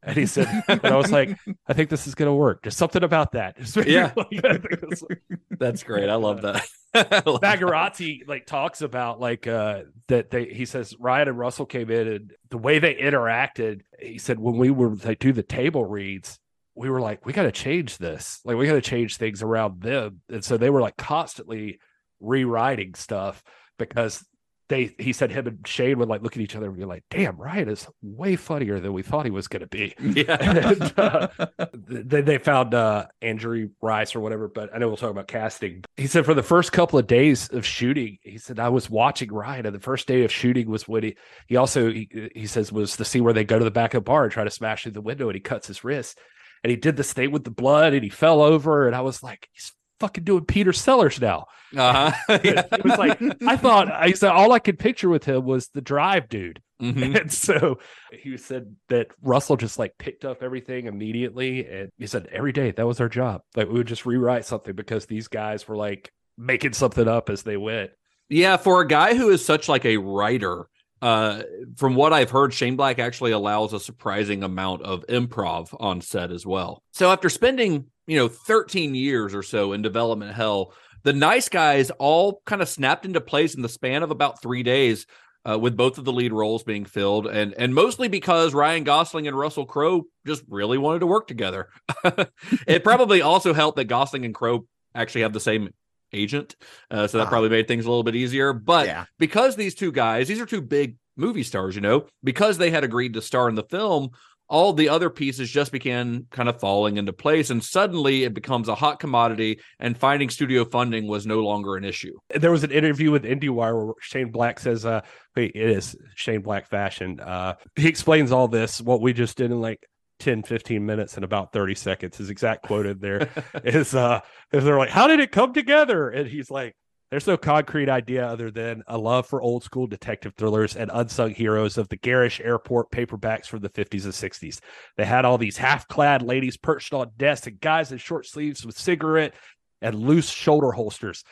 And 0.01 0.15
he 0.15 0.25
said, 0.25 0.47
and 0.67 0.83
I 0.85 0.95
was 0.95 1.11
like, 1.11 1.37
I 1.67 1.73
think 1.73 1.89
this 1.89 2.07
is 2.07 2.15
going 2.15 2.27
to 2.29 2.33
work. 2.33 2.63
Just 2.63 2.77
something 2.77 3.03
about 3.03 3.33
that. 3.33 3.57
Yeah. 3.85 4.11
like, 4.15 4.27
I 4.45 4.57
think 4.57 4.89
this- 4.89 5.03
That's 5.51 5.83
great. 5.83 6.09
I 6.09 6.15
love 6.15 6.41
that. 6.43 6.65
I 6.93 7.21
love 7.25 7.41
that. 7.41 7.59
Bagarozzi 7.59 8.27
like 8.27 8.45
talks 8.45 8.81
about 8.81 9.19
like 9.19 9.45
uh 9.45 9.83
that 10.07 10.31
they 10.31 10.45
he 10.45 10.65
says 10.65 10.95
Ryan 10.99 11.27
and 11.27 11.37
Russell 11.37 11.65
came 11.67 11.91
in 11.91 12.07
and 12.07 12.33
the 12.49 12.57
way 12.57 12.79
they 12.79 12.95
interacted, 12.95 13.81
he 13.99 14.17
said 14.17 14.39
when 14.39 14.57
we 14.57 14.71
were 14.71 14.95
like 14.95 15.19
do 15.19 15.31
the 15.33 15.43
table 15.43 15.85
reads, 15.85 16.39
we 16.75 16.89
were 16.89 17.01
like, 17.01 17.25
we 17.25 17.33
got 17.33 17.43
to 17.43 17.51
change 17.51 17.97
this. 17.97 18.39
Like 18.45 18.55
we 18.57 18.65
got 18.65 18.73
to 18.73 18.81
change 18.81 19.17
things 19.17 19.43
around 19.43 19.81
them. 19.81 20.21
And 20.29 20.43
so 20.43 20.57
they 20.57 20.69
were 20.69 20.81
like 20.81 20.97
constantly 20.97 21.79
rewriting 22.21 22.95
stuff 22.95 23.43
because 23.77 24.25
they 24.69 24.95
he 24.99 25.13
said 25.13 25.31
him 25.31 25.47
and 25.47 25.67
Shane 25.67 25.97
would 25.97 26.07
like 26.07 26.21
look 26.21 26.35
at 26.35 26.41
each 26.41 26.55
other 26.55 26.67
and 26.67 26.77
be 26.77 26.85
like, 26.85 27.03
damn, 27.09 27.35
Ryan 27.37 27.69
is 27.69 27.87
way 28.01 28.35
funnier 28.35 28.79
than 28.79 28.93
we 28.93 29.01
thought 29.01 29.25
he 29.25 29.31
was 29.31 29.47
gonna 29.47 29.67
be. 29.67 29.95
Yeah. 30.19 30.37
and, 30.39 30.93
uh, 30.97 31.27
then 31.73 32.25
they 32.25 32.37
found 32.37 32.73
uh 32.73 33.07
Andrew 33.21 33.69
Rice 33.81 34.15
or 34.15 34.19
whatever, 34.19 34.47
but 34.47 34.69
I 34.73 34.77
know 34.77 34.87
we'll 34.87 34.97
talk 34.97 35.11
about 35.11 35.27
casting. 35.27 35.83
He 35.97 36.07
said 36.07 36.25
for 36.25 36.33
the 36.33 36.43
first 36.43 36.71
couple 36.71 36.99
of 36.99 37.07
days 37.07 37.49
of 37.49 37.65
shooting, 37.65 38.17
he 38.23 38.37
said 38.37 38.59
I 38.59 38.69
was 38.69 38.89
watching 38.89 39.31
Ryan, 39.31 39.65
and 39.67 39.75
the 39.75 39.79
first 39.79 40.07
day 40.07 40.23
of 40.23 40.31
shooting 40.31 40.69
was 40.69 40.87
when 40.87 41.03
he 41.03 41.17
he 41.47 41.55
also 41.57 41.91
he, 41.91 42.29
he 42.35 42.47
says 42.47 42.71
was 42.71 42.95
the 42.95 43.05
scene 43.05 43.23
where 43.23 43.33
they 43.33 43.43
go 43.43 43.57
to 43.57 43.65
the 43.65 43.71
back 43.71 43.93
of 43.93 44.03
the 44.03 44.09
bar 44.09 44.23
and 44.23 44.31
try 44.31 44.43
to 44.43 44.51
smash 44.51 44.83
through 44.83 44.93
the 44.93 45.01
window, 45.01 45.29
and 45.29 45.35
he 45.35 45.41
cuts 45.41 45.67
his 45.67 45.83
wrist, 45.83 46.19
and 46.63 46.69
he 46.71 46.77
did 46.77 46.95
this 46.95 47.13
thing 47.13 47.31
with 47.31 47.43
the 47.43 47.51
blood, 47.51 47.93
and 47.93 48.03
he 48.03 48.09
fell 48.09 48.41
over, 48.41 48.87
and 48.87 48.95
I 48.95 49.01
was 49.01 49.23
like, 49.23 49.47
he's 49.51 49.71
fucking 49.99 50.23
doing 50.23 50.45
Peter 50.45 50.73
Sellers 50.73 51.19
now. 51.21 51.45
Uh-huh. 51.75 52.11
Yeah. 52.43 52.65
It 52.71 52.83
was 52.83 52.97
like 52.97 53.21
I 53.45 53.57
thought 53.57 53.91
I 53.91 54.13
said 54.13 54.31
all 54.31 54.51
I 54.51 54.59
could 54.59 54.79
picture 54.79 55.09
with 55.09 55.25
him 55.25 55.45
was 55.45 55.67
the 55.69 55.81
drive 55.81 56.29
dude. 56.29 56.61
Mhm. 56.81 57.15
And 57.21 57.31
so 57.31 57.79
he 58.11 58.37
said 58.37 58.75
that 58.87 59.07
Russell 59.21 59.57
just 59.57 59.77
like 59.77 59.97
picked 59.97 60.25
up 60.25 60.41
everything 60.41 60.85
immediately. 60.87 61.67
And 61.67 61.89
he 61.97 62.07
said 62.07 62.27
every 62.31 62.51
day 62.53 62.71
that 62.71 62.87
was 62.87 62.99
our 63.01 63.09
job. 63.09 63.41
Like 63.55 63.67
we 63.67 63.73
would 63.75 63.87
just 63.87 64.05
rewrite 64.05 64.45
something 64.45 64.75
because 64.75 65.05
these 65.05 65.27
guys 65.27 65.67
were 65.67 65.75
like 65.77 66.11
making 66.37 66.73
something 66.73 67.07
up 67.07 67.29
as 67.29 67.43
they 67.43 67.57
went. 67.57 67.91
Yeah, 68.29 68.57
for 68.57 68.81
a 68.81 68.87
guy 68.87 69.15
who 69.15 69.29
is 69.29 69.43
such 69.43 69.67
like 69.67 69.85
a 69.85 69.97
writer, 69.97 70.69
uh, 71.01 71.43
from 71.77 71.95
what 71.95 72.13
I've 72.13 72.29
heard, 72.29 72.53
Shane 72.53 72.75
Black 72.75 72.99
actually 72.99 73.31
allows 73.31 73.73
a 73.73 73.79
surprising 73.79 74.43
amount 74.43 74.81
of 74.83 75.05
improv 75.07 75.75
on 75.79 76.01
set 76.01 76.31
as 76.31 76.45
well. 76.45 76.83
So 76.91 77.11
after 77.11 77.29
spending, 77.29 77.85
you 78.07 78.17
know, 78.17 78.27
13 78.27 78.95
years 78.95 79.33
or 79.33 79.43
so 79.43 79.73
in 79.73 79.81
development 79.81 80.33
hell, 80.33 80.73
the 81.03 81.13
nice 81.13 81.47
guys 81.47 81.91
all 81.91 82.41
kind 82.45 82.61
of 82.61 82.67
snapped 82.67 83.05
into 83.05 83.21
place 83.21 83.55
in 83.55 83.61
the 83.61 83.69
span 83.69 84.03
of 84.03 84.11
about 84.11 84.41
three 84.41 84.63
days. 84.63 85.05
Uh, 85.49 85.57
with 85.57 85.77
both 85.77 85.97
of 85.97 86.03
the 86.03 86.11
lead 86.11 86.33
roles 86.33 86.63
being 86.63 86.83
filled, 86.83 87.25
and 87.25 87.53
and 87.53 87.73
mostly 87.73 88.09
because 88.09 88.53
Ryan 88.53 88.83
Gosling 88.83 89.25
and 89.25 89.39
Russell 89.39 89.65
Crowe 89.65 90.03
just 90.27 90.43
really 90.49 90.77
wanted 90.77 90.99
to 90.99 91.07
work 91.07 91.29
together. 91.29 91.69
it 92.67 92.83
probably 92.83 93.21
also 93.21 93.53
helped 93.53 93.77
that 93.77 93.85
Gosling 93.85 94.25
and 94.25 94.35
Crowe 94.35 94.67
actually 94.93 95.21
have 95.21 95.31
the 95.31 95.39
same 95.39 95.69
agent, 96.13 96.55
uh, 96.91 97.07
so 97.07 97.17
that 97.17 97.27
Ah. 97.27 97.29
probably 97.29 97.49
made 97.49 97.67
things 97.67 97.85
a 97.85 97.89
little 97.89 98.03
bit 98.03 98.15
easier. 98.15 98.53
But 98.53 98.87
Yeah. 98.87 99.05
because 99.17 99.55
these 99.55 99.75
two 99.75 99.91
guys, 99.91 100.27
these 100.27 100.39
are 100.39 100.45
two 100.45 100.61
big 100.61 100.95
movie 101.17 101.43
stars, 101.43 101.75
you 101.75 101.81
know, 101.81 102.05
because 102.23 102.57
they 102.57 102.71
had 102.71 102.83
agreed 102.83 103.13
to 103.13 103.21
star 103.21 103.49
in 103.49 103.55
the 103.55 103.63
film, 103.63 104.09
all 104.51 104.73
the 104.73 104.89
other 104.89 105.11
pieces 105.11 105.51
just 105.51 105.71
began 105.71 106.25
kind 106.31 106.49
of 106.49 106.59
falling 106.59 106.97
into 106.97 107.13
place, 107.13 107.51
and 107.51 107.63
suddenly 107.63 108.23
it 108.23 108.33
becomes 108.33 108.67
a 108.67 108.73
hot 108.73 108.99
commodity, 108.99 109.59
and 109.79 109.95
finding 109.95 110.27
studio 110.27 110.65
funding 110.65 111.07
was 111.07 111.27
no 111.27 111.41
longer 111.41 111.75
an 111.75 111.83
issue. 111.83 112.13
there 112.33 112.49
was 112.51 112.63
an 112.63 112.71
interview 112.71 113.11
with 113.11 113.25
IndieWire 113.25 113.85
where 113.85 113.93
Shane 114.01 114.31
Black 114.31 114.59
says, 114.59 114.85
uh, 114.87 115.01
wait, 115.35 115.51
it 115.53 115.69
is 115.69 115.95
Shane 116.15 116.41
Black 116.41 116.67
fashion. 116.67 117.19
Uh, 117.19 117.53
he 117.75 117.87
explains 117.87 118.31
all 118.31 118.47
this, 118.47 118.81
what 118.81 119.01
we 119.01 119.13
just 119.13 119.37
did 119.37 119.51
in 119.51 119.61
like 119.61 119.85
10, 120.19 120.43
15 120.43 120.85
minutes 120.85 121.15
and 121.15 121.23
about 121.23 121.51
30 121.51 121.75
seconds. 121.75 122.17
His 122.17 122.29
exact 122.29 122.63
quote 122.63 122.85
in 122.85 122.99
there 122.99 123.29
is, 123.63 123.95
uh, 123.95 124.21
is 124.51 124.63
they're 124.63 124.77
like, 124.77 124.89
how 124.89 125.07
did 125.07 125.19
it 125.19 125.31
come 125.31 125.53
together? 125.53 126.09
And 126.09 126.27
he's 126.27 126.51
like, 126.51 126.75
there's 127.11 127.27
no 127.27 127.37
concrete 127.37 127.89
idea 127.89 128.25
other 128.27 128.51
than 128.51 128.83
a 128.87 128.97
love 128.97 129.25
for 129.25 129.41
old 129.41 129.63
school 129.63 129.87
detective 129.87 130.33
thrillers 130.37 130.75
and 130.75 130.91
unsung 130.93 131.33
heroes 131.33 131.77
of 131.77 131.89
the 131.89 131.97
garish 131.97 132.39
airport 132.39 132.91
paperbacks 132.91 133.47
from 133.47 133.61
the 133.61 133.69
50s 133.69 134.03
and 134.03 134.13
60s. 134.13 134.59
They 134.95 135.05
had 135.05 135.25
all 135.25 135.39
these 135.39 135.57
half 135.57 135.87
clad 135.87 136.21
ladies 136.21 136.57
perched 136.57 136.93
on 136.93 137.11
desks 137.17 137.47
and 137.47 137.59
guys 137.59 137.91
in 137.91 137.97
short 137.97 138.27
sleeves 138.27 138.63
with 138.63 138.77
cigarette 138.77 139.33
and 139.81 139.95
loose 139.95 140.29
shoulder 140.29 140.71
holsters. 140.71 141.23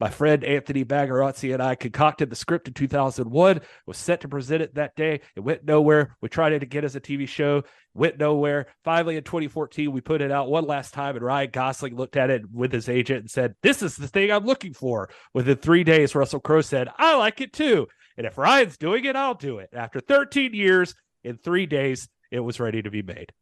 My 0.00 0.10
friend 0.10 0.42
Anthony 0.42 0.84
Bagarozzi 0.84 1.54
and 1.54 1.62
I 1.62 1.76
concocted 1.76 2.28
the 2.28 2.36
script 2.36 2.66
in 2.66 2.74
2001, 2.74 3.60
was 3.86 3.96
set 3.96 4.20
to 4.22 4.28
present 4.28 4.62
it 4.62 4.74
that 4.74 4.96
day. 4.96 5.20
It 5.36 5.40
went 5.40 5.64
nowhere. 5.64 6.16
We 6.20 6.28
tried 6.28 6.52
it 6.52 6.62
again 6.62 6.84
as 6.84 6.96
a 6.96 7.00
TV 7.00 7.28
show, 7.28 7.62
went 7.94 8.18
nowhere. 8.18 8.66
Finally, 8.82 9.16
in 9.16 9.24
2014, 9.24 9.92
we 9.92 10.00
put 10.00 10.20
it 10.20 10.32
out 10.32 10.50
one 10.50 10.66
last 10.66 10.94
time, 10.94 11.14
and 11.16 11.24
Ryan 11.24 11.50
Gosling 11.52 11.96
looked 11.96 12.16
at 12.16 12.30
it 12.30 12.42
with 12.52 12.72
his 12.72 12.88
agent 12.88 13.20
and 13.20 13.30
said, 13.30 13.54
This 13.62 13.82
is 13.82 13.96
the 13.96 14.08
thing 14.08 14.32
I'm 14.32 14.44
looking 14.44 14.74
for. 14.74 15.10
Within 15.32 15.56
three 15.56 15.84
days, 15.84 16.14
Russell 16.14 16.40
Crowe 16.40 16.60
said, 16.60 16.88
I 16.98 17.16
like 17.16 17.40
it 17.40 17.52
too. 17.52 17.86
And 18.16 18.26
if 18.26 18.36
Ryan's 18.36 18.76
doing 18.76 19.04
it, 19.04 19.16
I'll 19.16 19.34
do 19.34 19.58
it. 19.58 19.70
After 19.72 20.00
13 20.00 20.54
years, 20.54 20.94
in 21.22 21.38
three 21.38 21.66
days, 21.66 22.08
it 22.30 22.40
was 22.40 22.60
ready 22.60 22.82
to 22.82 22.90
be 22.90 23.02
made. 23.02 23.32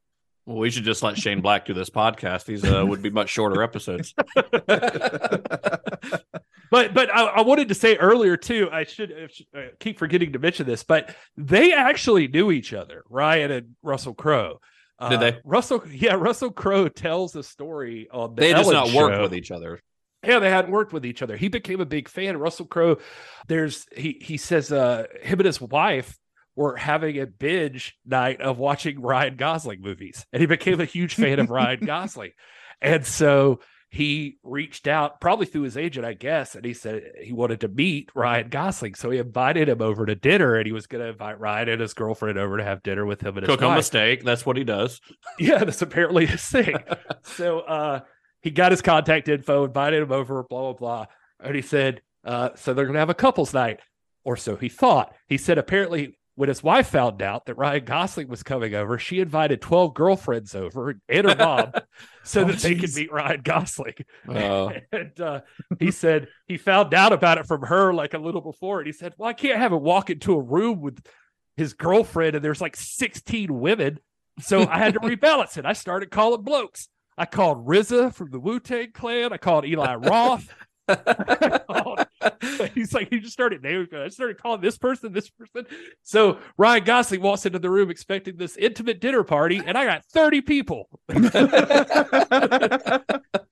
Well, 0.45 0.59
we 0.59 0.71
should 0.71 0.85
just 0.85 1.03
let 1.03 1.17
Shane 1.17 1.41
Black 1.41 1.67
do 1.67 1.75
this 1.75 1.91
podcast. 1.91 2.47
These 2.47 2.65
uh, 2.65 2.85
would 2.85 3.01
be 3.01 3.11
much 3.11 3.31
shorter 3.31 3.63
episodes. 3.63 4.15
But 6.73 6.95
but 6.95 7.15
I, 7.15 7.27
I 7.27 7.41
wanted 7.43 7.69
to 7.69 7.75
say 7.75 7.97
earlier 7.97 8.39
too. 8.39 8.71
I 8.73 8.85
should 8.85 9.13
uh, 9.55 9.61
keep 9.79 9.99
forgetting 9.99 10.33
to 10.33 10.39
mention 10.39 10.67
this, 10.67 10.83
but 10.83 11.15
they 11.37 11.75
actually 11.75 12.29
knew 12.29 12.51
each 12.51 12.73
other, 12.73 13.05
Ryan 13.11 13.51
and 13.51 13.77
Russell 13.83 14.15
Crowe. 14.15 14.59
Uh, 14.99 15.11
Did 15.11 15.21
they? 15.21 15.39
Russell, 15.45 15.85
yeah, 15.93 16.15
Russell 16.15 16.51
Crowe 16.51 16.89
tells 16.89 17.37
a 17.37 17.43
story 17.43 18.09
on 18.11 18.35
the 18.35 18.41
they 18.41 18.53
just 18.53 18.73
Ellen 18.73 18.91
not 18.91 18.95
work 18.95 19.13
show. 19.13 19.21
with 19.21 19.35
each 19.35 19.51
other. 19.51 19.83
Yeah, 20.25 20.39
they 20.39 20.49
hadn't 20.49 20.71
worked 20.71 20.95
with 20.95 21.05
each 21.05 21.21
other. 21.21 21.37
He 21.37 21.49
became 21.49 21.83
a 21.83 21.85
big 21.85 22.09
fan. 22.09 22.39
Russell 22.39 22.65
Crowe, 22.65 22.97
there's 23.49 23.85
he 23.95 24.17
he 24.23 24.39
says 24.39 24.73
uh 24.73 25.05
him 25.21 25.41
and 25.41 25.47
his 25.47 25.61
wife 25.61 26.19
were 26.57 26.77
having 26.77 27.19
a 27.19 27.27
binge 27.27 27.99
night 28.07 28.41
of 28.41 28.57
watching 28.57 29.03
Ryan 29.03 29.37
Gosling 29.37 29.83
movies, 29.83 30.25
and 30.33 30.41
he 30.41 30.47
became 30.47 30.81
a 30.81 30.87
huge 30.87 31.17
fan 31.17 31.39
of 31.39 31.51
Ryan 31.51 31.85
Gosling. 31.85 32.31
And 32.81 33.05
so 33.05 33.61
he 33.93 34.39
reached 34.43 34.89
out, 34.89 35.21
probably 35.21 35.45
through 35.45 35.63
his 35.63 35.77
agent, 35.77 36.07
I 36.07 36.15
guess, 36.15 36.55
and 36.55 36.65
he 36.65 36.73
said 36.73 37.13
he 37.21 37.35
wanted 37.35 37.61
to 37.61 37.69
meet 37.69 38.09
Ryan 38.15 38.49
Gosling. 38.49 38.95
So 38.95 39.11
he 39.11 39.19
invited 39.19 39.69
him 39.69 39.83
over 39.83 40.07
to 40.07 40.15
dinner, 40.15 40.55
and 40.55 40.65
he 40.65 40.73
was 40.73 40.87
going 40.87 41.05
to 41.05 41.11
invite 41.11 41.39
Ryan 41.39 41.69
and 41.69 41.81
his 41.83 41.93
girlfriend 41.93 42.39
over 42.39 42.57
to 42.57 42.65
have 42.65 42.83
dinner 42.83 43.05
with 43.05 43.21
him 43.21 43.37
and 43.37 43.47
his 43.47 43.55
Cook 43.55 43.61
him 43.61 43.73
a 43.73 43.77
mistake. 43.77 44.25
That's 44.25 44.47
what 44.47 44.57
he 44.57 44.65
does. 44.65 45.03
yeah, 45.39 45.63
that's 45.63 45.83
apparently 45.83 46.25
his 46.25 46.43
thing. 46.43 46.75
so 47.23 47.61
uh 47.61 48.01
he 48.41 48.51
got 48.51 48.73
his 48.73 48.81
contact 48.81 49.29
info, 49.29 49.65
invited 49.65 50.03
him 50.03 50.11
over, 50.11 50.43
blah 50.43 50.73
blah 50.73 50.73
blah. 50.73 51.07
And 51.39 51.55
he 51.55 51.61
said, 51.61 52.01
uh, 52.25 52.51
so 52.55 52.73
they're 52.73 52.87
gonna 52.87 52.99
have 52.99 53.11
a 53.11 53.15
couples 53.15 53.53
night, 53.53 53.81
or 54.25 54.39
so 54.39 54.57
he 54.57 54.71
thought. 54.71 55.15
He 55.29 55.37
said 55.37 55.59
apparently 55.59 56.17
when 56.35 56.49
his 56.49 56.63
wife 56.63 56.89
found 56.89 57.21
out 57.21 57.45
that 57.45 57.59
Ryan 57.59 57.85
Gosling 57.85 58.29
was 58.29 58.43
coming 58.43 58.75
over, 58.75 58.99
she 58.99 59.21
invited 59.21 59.61
12 59.61 59.93
girlfriends 59.93 60.55
over 60.55 60.99
and 61.11 61.29
her 61.29 61.37
mom 61.37 61.73
so 62.25 62.43
Oh, 62.43 62.45
that 62.45 62.59
they 62.59 62.75
could 62.75 62.91
jeez. 62.91 62.97
meet 62.97 63.13
Ryan 63.13 63.41
Gosling. 63.43 63.95
Uh, 64.29 64.71
and 64.93 65.21
uh, 65.21 65.41
he 65.79 65.91
said 65.91 66.29
he 66.47 66.57
found 66.57 66.95
out 66.95 67.13
about 67.13 67.39
it 67.39 67.47
from 67.47 67.63
her 67.63 67.93
like 67.93 68.15
a 68.15 68.19
little 68.19 68.41
before. 68.41 68.79
And 68.81 68.87
he 68.87 68.93
said, 68.93 69.15
Well, 69.19 69.29
I 69.29 69.33
can't 69.33 69.59
have 69.59 69.73
him 69.73 69.83
walk 69.83 70.11
into 70.11 70.35
a 70.35 70.41
room 70.41 70.81
with 70.81 71.05
his 71.57 71.75
girlfriend 71.75 72.35
and 72.37 72.45
there's 72.45 72.61
like 72.61 72.77
16 72.77 73.59
women. 73.59 73.99
So 74.41 74.67
I 74.67 74.79
had 74.79 74.95
to 74.95 75.01
rebalance 75.01 75.59
it. 75.59 75.67
I 75.67 75.73
started 75.75 76.11
calling 76.11 76.43
blokes. 76.43 76.89
I 77.19 77.27
called 77.27 77.67
RZA 77.67 78.15
from 78.15 78.31
the 78.31 78.41
Wu 78.41 78.59
Tang 78.59 78.91
Clan. 78.93 79.33
I 79.33 79.37
called 79.37 79.67
Eli 79.67 79.95
Roth. 79.97 80.49
I 80.89 81.61
called- 81.69 82.07
he's 82.75 82.93
like, 82.93 83.09
he 83.11 83.21
just 83.21 83.33
started 83.33 83.63
naming. 83.63 83.89
I 83.95 84.09
started 84.09 84.39
calling 84.39 84.61
this 84.61 84.79
person, 84.79 85.13
this 85.13 85.31
person. 85.31 85.67
So 86.03 86.39
Ryan 86.57 86.85
Gosling 86.85 87.23
walks 87.23 87.47
into 87.47 87.59
the 87.59 87.71
room 87.71 87.91
expecting 87.91 88.37
this 88.37 88.57
intimate 88.57 89.01
dinner 89.01 89.25
party, 89.25 89.61
and 89.65 89.77
I 89.77 89.85
got 89.85 90.05
30 90.07 90.41
people. 90.43 90.89
and 91.09 91.25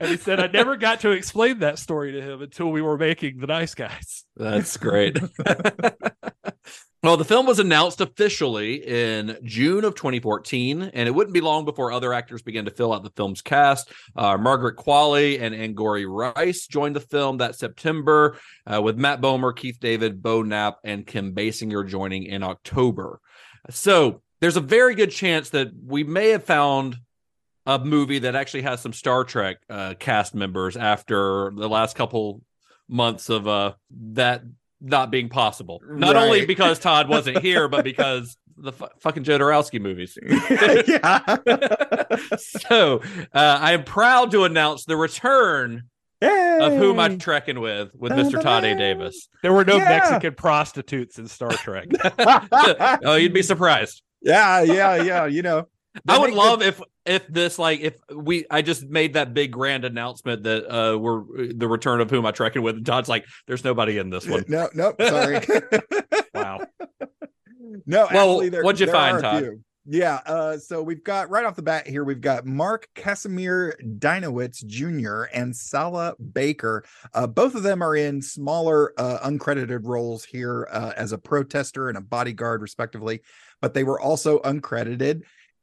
he 0.00 0.16
said, 0.16 0.40
I 0.40 0.48
never 0.52 0.76
got 0.76 1.00
to 1.00 1.10
explain 1.10 1.60
that 1.60 1.78
story 1.78 2.12
to 2.12 2.22
him 2.22 2.42
until 2.42 2.70
we 2.70 2.82
were 2.82 2.98
making 2.98 3.38
The 3.38 3.46
Nice 3.46 3.74
Guys. 3.74 4.24
That's 4.36 4.76
great. 4.76 5.18
well, 7.02 7.16
the 7.16 7.24
film 7.24 7.46
was 7.46 7.58
announced 7.58 8.02
officially 8.02 8.86
in 8.86 9.38
June 9.42 9.84
of 9.84 9.94
2014, 9.94 10.82
and 10.82 11.08
it 11.08 11.12
wouldn't 11.12 11.32
be 11.32 11.40
long 11.40 11.64
before 11.64 11.92
other 11.92 12.12
actors 12.12 12.42
began 12.42 12.66
to 12.66 12.70
fill 12.70 12.92
out 12.92 13.02
the 13.02 13.12
film's 13.16 13.40
cast. 13.40 13.90
Uh, 14.14 14.36
Margaret 14.36 14.76
Qualley 14.76 15.40
and 15.40 15.54
Angourie 15.54 16.04
Rice 16.04 16.66
joined 16.66 16.94
the 16.94 17.00
film 17.00 17.38
that 17.38 17.54
September, 17.54 18.36
uh, 18.66 18.82
with 18.82 18.98
Matt 18.98 19.22
Bomer, 19.22 19.56
Keith 19.56 19.80
David, 19.80 20.22
Beau 20.22 20.42
Knapp, 20.42 20.78
and 20.84 21.06
Kim 21.06 21.34
Basinger 21.34 21.88
joining 21.88 22.24
in 22.24 22.42
October. 22.42 23.20
So 23.70 24.20
there's 24.40 24.58
a 24.58 24.60
very 24.60 24.94
good 24.94 25.10
chance 25.10 25.48
that 25.50 25.70
we 25.82 26.04
may 26.04 26.28
have 26.30 26.44
found 26.44 26.98
a 27.64 27.78
movie 27.78 28.18
that 28.20 28.34
actually 28.34 28.62
has 28.62 28.80
some 28.80 28.92
Star 28.92 29.24
Trek 29.24 29.56
uh, 29.70 29.94
cast 29.98 30.34
members 30.34 30.76
after 30.76 31.50
the 31.54 31.68
last 31.68 31.96
couple 31.96 32.42
months 32.88 33.30
of 33.30 33.48
uh, 33.48 33.72
that 33.90 34.42
not 34.80 35.10
being 35.10 35.28
possible. 35.28 35.80
Not 35.88 36.16
only 36.16 36.46
because 36.46 36.78
Todd 36.78 37.08
wasn't 37.08 37.38
here, 37.42 37.68
but 37.68 37.84
because 37.84 38.36
the 38.56 38.72
fu- 38.72 38.86
fucking 39.00 39.24
Jodorowsky 39.24 39.80
movies. 39.80 40.16
yeah. 40.88 41.36
so 42.38 43.00
uh, 43.34 43.58
I 43.60 43.72
am 43.72 43.84
proud 43.84 44.30
to 44.32 44.44
announce 44.44 44.84
the 44.84 44.96
return 44.96 45.84
of 46.22 46.72
whom 46.74 46.98
I'm 47.00 47.12
Yay. 47.12 47.18
trekking 47.18 47.60
with 47.60 47.94
with 47.94 48.12
Mr. 48.12 48.40
Todd 48.42 48.64
A. 48.64 48.74
Davis. 48.76 49.28
There 49.42 49.52
were 49.52 49.64
no 49.64 49.76
Yeah. 49.76 49.88
Mexican 49.88 50.34
prostitutes 50.34 51.18
in 51.18 51.28
Star 51.28 51.50
Trek. 51.52 51.88
oh, 53.04 53.14
you'd 53.14 53.32
be 53.32 53.42
surprised. 53.42 54.02
yeah, 54.20 54.60
yeah, 54.62 54.96
yeah. 55.02 55.26
You 55.26 55.40
know, 55.42 55.68
I 56.06 56.18
would 56.18 56.30
make 56.30 56.36
love 56.36 56.62
if 56.62 56.80
if 57.10 57.26
this 57.26 57.58
like 57.58 57.80
if 57.80 57.94
we 58.14 58.46
I 58.50 58.62
just 58.62 58.88
made 58.88 59.14
that 59.14 59.34
big 59.34 59.50
grand 59.50 59.84
announcement 59.84 60.44
that 60.44 60.64
uh 60.70 60.98
we're 60.98 61.24
the 61.52 61.68
return 61.68 62.00
of 62.00 62.08
whom 62.08 62.24
I 62.24 62.30
trekking 62.30 62.62
with 62.62 62.76
and 62.76 62.86
Todd's 62.86 63.08
like 63.08 63.26
there's 63.46 63.64
nobody 63.64 63.98
in 63.98 64.10
this 64.10 64.26
one. 64.26 64.44
No, 64.48 64.68
no, 64.74 64.94
Sorry. 65.00 65.40
wow. 66.34 66.60
No, 67.86 68.08
Well, 68.12 68.50
there, 68.50 68.62
what'd 68.62 68.80
you 68.80 68.90
find, 68.90 69.20
Todd? 69.20 69.62
Yeah, 69.86 70.20
uh, 70.26 70.58
so 70.58 70.82
we've 70.82 71.02
got 71.02 71.30
right 71.30 71.44
off 71.44 71.56
the 71.56 71.62
bat 71.62 71.86
here, 71.86 72.04
we've 72.04 72.20
got 72.20 72.46
Mark 72.46 72.86
Casimir 72.94 73.76
Dyniewicz 73.82 74.64
Jr. 74.66 75.22
and 75.34 75.56
Sala 75.56 76.14
Baker. 76.32 76.84
Uh, 77.14 77.26
both 77.26 77.54
of 77.54 77.62
them 77.62 77.82
are 77.82 77.96
in 77.96 78.20
smaller, 78.20 78.92
uh, 78.98 79.18
uncredited 79.26 79.80
roles 79.82 80.24
here 80.24 80.68
uh, 80.70 80.92
as 80.96 81.12
a 81.12 81.18
protester 81.18 81.88
and 81.88 81.96
a 81.96 82.02
bodyguard, 82.02 82.60
respectively, 82.60 83.22
but 83.60 83.72
they 83.72 83.82
were 83.82 83.98
also 83.98 84.38
uncredited 84.40 85.22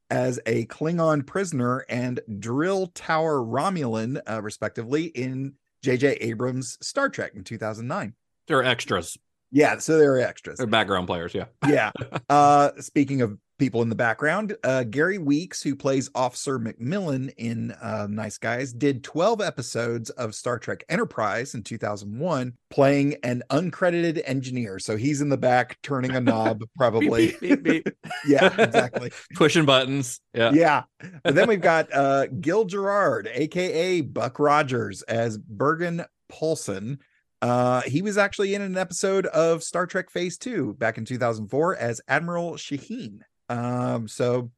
as 0.10 0.40
a 0.46 0.66
Klingon 0.68 1.26
prisoner 1.26 1.86
and 1.90 2.20
drill 2.40 2.88
tower 2.88 3.40
Romulan, 3.40 4.22
uh, 4.30 4.42
respectively, 4.42 5.06
in 5.06 5.54
J.J. 5.84 6.14
Abrams' 6.22 6.78
Star 6.82 7.10
Trek 7.10 7.34
in 7.36 7.44
2009. 7.44 8.14
They're 8.48 8.64
extras. 8.64 9.18
Yeah, 9.52 9.78
so 9.78 9.98
they're 9.98 10.20
extras 10.20 10.58
They're 10.58 10.68
background 10.68 11.08
players, 11.08 11.34
yeah. 11.34 11.46
yeah. 11.68 11.92
Uh 12.30 12.72
speaking 12.80 13.22
of 13.22 13.38
people 13.58 13.82
in 13.82 13.90
the 13.90 13.96
background, 13.96 14.56
uh 14.64 14.84
Gary 14.84 15.18
Weeks, 15.18 15.62
who 15.62 15.76
plays 15.76 16.10
Officer 16.16 16.60
McMillan 16.60 17.34
in 17.38 17.72
uh 17.82 18.08
Nice 18.10 18.38
Guys, 18.38 18.74
did 18.74 19.04
12 19.04 19.42
episodes 19.42 20.10
of 20.12 20.36
Star 20.36 20.60
Trek 20.60 20.84
Enterprise 20.90 21.56
in 21.56 21.64
2001, 21.64 22.54
playing 22.70 23.16
an 23.24 23.44
uncredited 23.50 24.22
engineer. 24.26 24.80
So 24.80 24.98
he's 24.98 25.22
in 25.22 25.30
the 25.30 25.38
back 25.38 25.78
turning 25.82 26.16
a 26.16 26.22
knob, 26.22 26.62
probably. 26.78 27.36
Beep, 27.40 27.64
beep, 27.64 27.64
beep. 27.64 27.90
yeah, 28.28 28.54
exactly. 28.62 29.12
Pushing 29.36 29.66
buttons. 29.66 30.20
Yeah. 30.34 30.52
Yeah. 30.54 30.84
But 31.24 31.36
then 31.36 31.48
we've 31.48 31.62
got 31.62 31.94
uh 31.94 32.28
Gil 32.28 32.66
Gerard, 32.66 33.30
aka 33.34 34.02
Buck 34.02 34.40
Rogers, 34.40 35.02
as 35.04 35.38
Bergen 35.38 36.06
Paulsen. 36.32 37.00
Uh, 37.42 37.82
he 37.82 38.02
was 38.02 38.18
actually 38.18 38.56
in 38.56 38.62
an 38.62 38.78
episode 38.78 39.28
of 39.28 39.64
Star 39.64 39.86
Trek 39.86 40.10
Phase 40.10 40.38
2 40.38 40.74
back 40.74 40.98
in 40.98 41.06
2004 41.06 41.76
as 41.76 42.02
Admiral 42.08 42.54
Shaheen. 42.54 43.20
Um, 43.50 44.08
so 44.08 44.52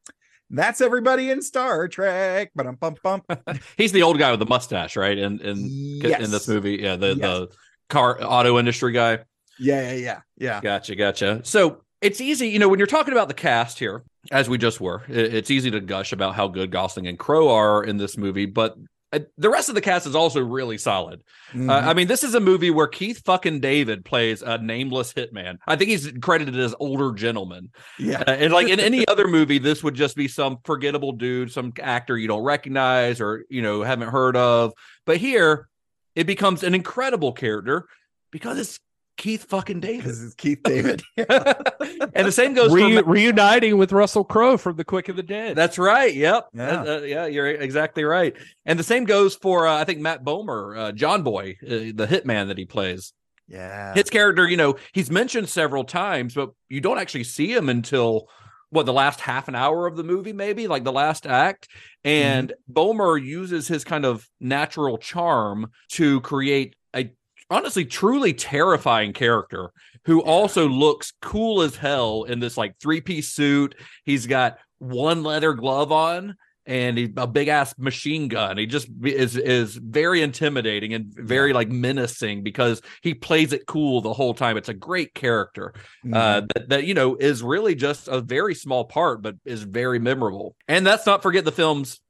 That's 0.50 0.80
everybody 0.80 1.30
in 1.30 1.42
Star 1.42 1.86
Trek. 1.88 2.50
But 2.54 2.78
bum 2.80 2.96
bum. 3.02 3.22
He's 3.76 3.92
the 3.92 4.02
old 4.02 4.18
guy 4.18 4.30
with 4.32 4.40
the 4.40 4.46
mustache, 4.46 4.96
right? 4.96 5.16
In 5.16 5.40
in 5.40 5.56
Yes. 5.68 6.24
in 6.24 6.30
this 6.30 6.48
movie, 6.48 6.78
yeah, 6.82 6.96
the 6.96 7.08
Yes. 7.08 7.18
the 7.18 7.48
car 7.88 8.18
auto 8.22 8.58
industry 8.58 8.92
guy. 8.92 9.20
Yeah, 9.58 9.92
yeah, 9.92 9.94
yeah, 9.94 10.20
yeah. 10.38 10.60
Gotcha, 10.60 10.94
gotcha. 10.96 11.40
So 11.44 11.82
it's 12.00 12.20
easy, 12.20 12.48
you 12.48 12.58
know, 12.58 12.68
when 12.68 12.78
you're 12.78 12.86
talking 12.86 13.12
about 13.12 13.28
the 13.28 13.34
cast 13.34 13.78
here, 13.78 14.02
as 14.32 14.48
we 14.48 14.56
just 14.58 14.80
were, 14.80 15.02
it- 15.08 15.34
it's 15.34 15.50
easy 15.50 15.70
to 15.70 15.80
gush 15.80 16.12
about 16.12 16.34
how 16.34 16.48
good 16.48 16.70
Gosling 16.70 17.06
and 17.06 17.18
Crowe 17.18 17.50
are 17.50 17.84
in 17.84 17.98
this 17.98 18.16
movie, 18.16 18.46
but 18.46 18.74
uh, 19.12 19.20
the 19.38 19.50
rest 19.50 19.68
of 19.68 19.74
the 19.74 19.80
cast 19.80 20.06
is 20.06 20.14
also 20.14 20.40
really 20.40 20.78
solid. 20.78 21.22
Mhm. 21.52 21.68
Uh, 21.68 21.88
I 21.88 21.94
mean, 21.94 22.06
this 22.06 22.22
is 22.22 22.34
a 22.34 22.40
movie 22.40 22.70
where 22.70 22.86
Keith 22.86 23.22
fucking 23.24 23.60
David 23.60 24.04
plays 24.04 24.42
a 24.42 24.58
nameless 24.58 25.12
hitman. 25.12 25.58
I 25.66 25.76
think 25.76 25.90
he's 25.90 26.12
credited 26.20 26.58
as 26.58 26.74
older 26.78 27.12
gentleman. 27.12 27.70
yeah. 27.98 28.22
Uh, 28.26 28.30
and 28.32 28.52
like 28.52 28.68
in 28.68 28.78
any 28.80 29.06
other 29.08 29.26
movie, 29.26 29.58
this 29.58 29.82
would 29.82 29.94
just 29.94 30.16
be 30.16 30.28
some 30.28 30.58
forgettable 30.64 31.12
dude, 31.12 31.50
some 31.50 31.72
actor 31.82 32.16
you 32.16 32.28
don't 32.28 32.44
recognize 32.44 33.20
or 33.20 33.44
you 33.50 33.62
know 33.62 33.82
haven't 33.82 34.10
heard 34.10 34.36
of. 34.36 34.72
But 35.06 35.16
here, 35.16 35.68
it 36.14 36.24
becomes 36.26 36.62
an 36.62 36.74
incredible 36.74 37.32
character 37.32 37.86
because 38.30 38.58
it's 38.58 38.78
Keith 39.20 39.44
fucking 39.44 39.80
David. 39.80 39.98
Because 39.98 40.24
it's 40.24 40.34
Keith 40.34 40.62
David. 40.64 41.02
and 41.16 42.26
the 42.26 42.32
same 42.32 42.54
goes 42.54 42.72
Reu- 42.72 43.02
for 43.02 43.10
reuniting 43.10 43.76
with 43.76 43.92
Russell 43.92 44.24
Crowe 44.24 44.56
from 44.56 44.76
The 44.76 44.84
Quick 44.84 45.10
of 45.10 45.16
the 45.16 45.22
Dead. 45.22 45.54
that's 45.56 45.78
right. 45.78 46.12
Yep. 46.14 46.48
Yeah. 46.54 46.82
Uh, 46.82 47.00
yeah, 47.00 47.26
you're 47.26 47.46
exactly 47.46 48.02
right. 48.02 48.34
And 48.64 48.78
the 48.78 48.82
same 48.82 49.04
goes 49.04 49.36
for 49.36 49.66
uh, 49.66 49.76
I 49.76 49.84
think 49.84 50.00
Matt 50.00 50.24
Bomer, 50.24 50.78
uh, 50.78 50.92
John 50.92 51.22
Boy, 51.22 51.58
uh, 51.62 51.92
the 51.94 52.08
hitman 52.10 52.48
that 52.48 52.56
he 52.56 52.64
plays. 52.64 53.12
yeah. 53.46 53.92
His 53.92 54.08
character, 54.08 54.48
you 54.48 54.56
know, 54.56 54.76
he's 54.94 55.10
mentioned 55.10 55.50
several 55.50 55.84
times, 55.84 56.34
but 56.34 56.50
you 56.70 56.80
don't 56.80 56.98
actually 56.98 57.24
see 57.24 57.52
him 57.52 57.68
until 57.68 58.26
what 58.70 58.86
the 58.86 58.92
last 58.92 59.20
half 59.20 59.48
an 59.48 59.54
hour 59.54 59.86
of 59.86 59.96
the 59.96 60.04
movie, 60.04 60.32
maybe 60.32 60.66
like 60.66 60.84
the 60.84 60.92
last 60.92 61.26
act. 61.26 61.68
And 62.04 62.54
Bomer 62.72 63.22
uses 63.22 63.68
his 63.68 63.84
kind 63.84 64.06
of 64.06 64.26
natural 64.40 64.96
charm 64.96 65.72
to 65.90 66.22
create 66.22 66.74
a 66.94 67.10
honestly 67.50 67.84
truly 67.84 68.32
terrifying 68.32 69.12
character 69.12 69.70
who 70.06 70.22
also 70.22 70.68
looks 70.68 71.12
cool 71.20 71.62
as 71.62 71.76
hell 71.76 72.24
in 72.24 72.40
this 72.40 72.56
like 72.56 72.78
three 72.80 73.00
piece 73.00 73.32
suit. 73.32 73.74
He's 74.04 74.26
got 74.26 74.58
one 74.78 75.22
leather 75.22 75.52
glove 75.52 75.92
on 75.92 76.36
and 76.66 76.96
he, 76.96 77.12
a 77.16 77.26
big 77.26 77.48
ass 77.48 77.74
machine 77.78 78.28
gun. 78.28 78.56
He 78.56 78.66
just 78.66 78.88
is 79.02 79.36
is 79.36 79.74
very 79.76 80.22
intimidating 80.22 80.94
and 80.94 81.12
very 81.12 81.52
like 81.52 81.68
menacing 81.68 82.42
because 82.42 82.80
he 83.02 83.12
plays 83.14 83.52
it 83.52 83.66
cool 83.66 84.00
the 84.00 84.12
whole 84.12 84.34
time. 84.34 84.56
It's 84.56 84.68
a 84.68 84.74
great 84.74 85.12
character 85.14 85.74
Mm-hmm. 86.04 86.14
uh, 86.14 86.40
that, 86.54 86.68
that 86.68 86.84
you 86.84 86.94
know 86.94 87.16
is 87.16 87.42
really 87.42 87.74
just 87.74 88.08
a 88.08 88.20
very 88.20 88.54
small 88.54 88.84
part, 88.84 89.20
but 89.22 89.36
is 89.44 89.62
very 89.64 89.98
memorable. 89.98 90.54
And 90.68 90.84
let's 90.84 91.06
not 91.06 91.22
forget 91.22 91.44
the 91.44 91.52
film's 91.52 92.00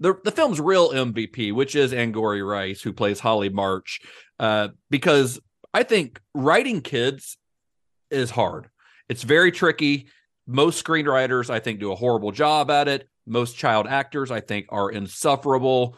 the 0.00 0.14
the 0.24 0.32
film's 0.32 0.60
real 0.60 0.90
MVP, 0.90 1.52
which 1.52 1.74
is 1.74 1.92
Angourie 1.92 2.42
Rice, 2.42 2.82
who 2.82 2.92
plays 2.92 3.20
Holly 3.20 3.48
March, 3.48 4.00
uh, 4.38 4.68
because 4.90 5.40
I 5.72 5.82
think 5.82 6.20
writing 6.34 6.80
kids 6.80 7.36
is 8.10 8.30
hard. 8.30 8.68
It's 9.08 9.22
very 9.22 9.52
tricky. 9.52 10.08
Most 10.46 10.84
screenwriters, 10.84 11.50
I 11.50 11.60
think, 11.60 11.80
do 11.80 11.92
a 11.92 11.96
horrible 11.96 12.32
job 12.32 12.70
at 12.70 12.88
it. 12.88 13.08
Most 13.26 13.56
child 13.56 13.86
actors, 13.86 14.30
I 14.30 14.40
think, 14.40 14.66
are 14.68 14.90
insufferable. 14.90 15.96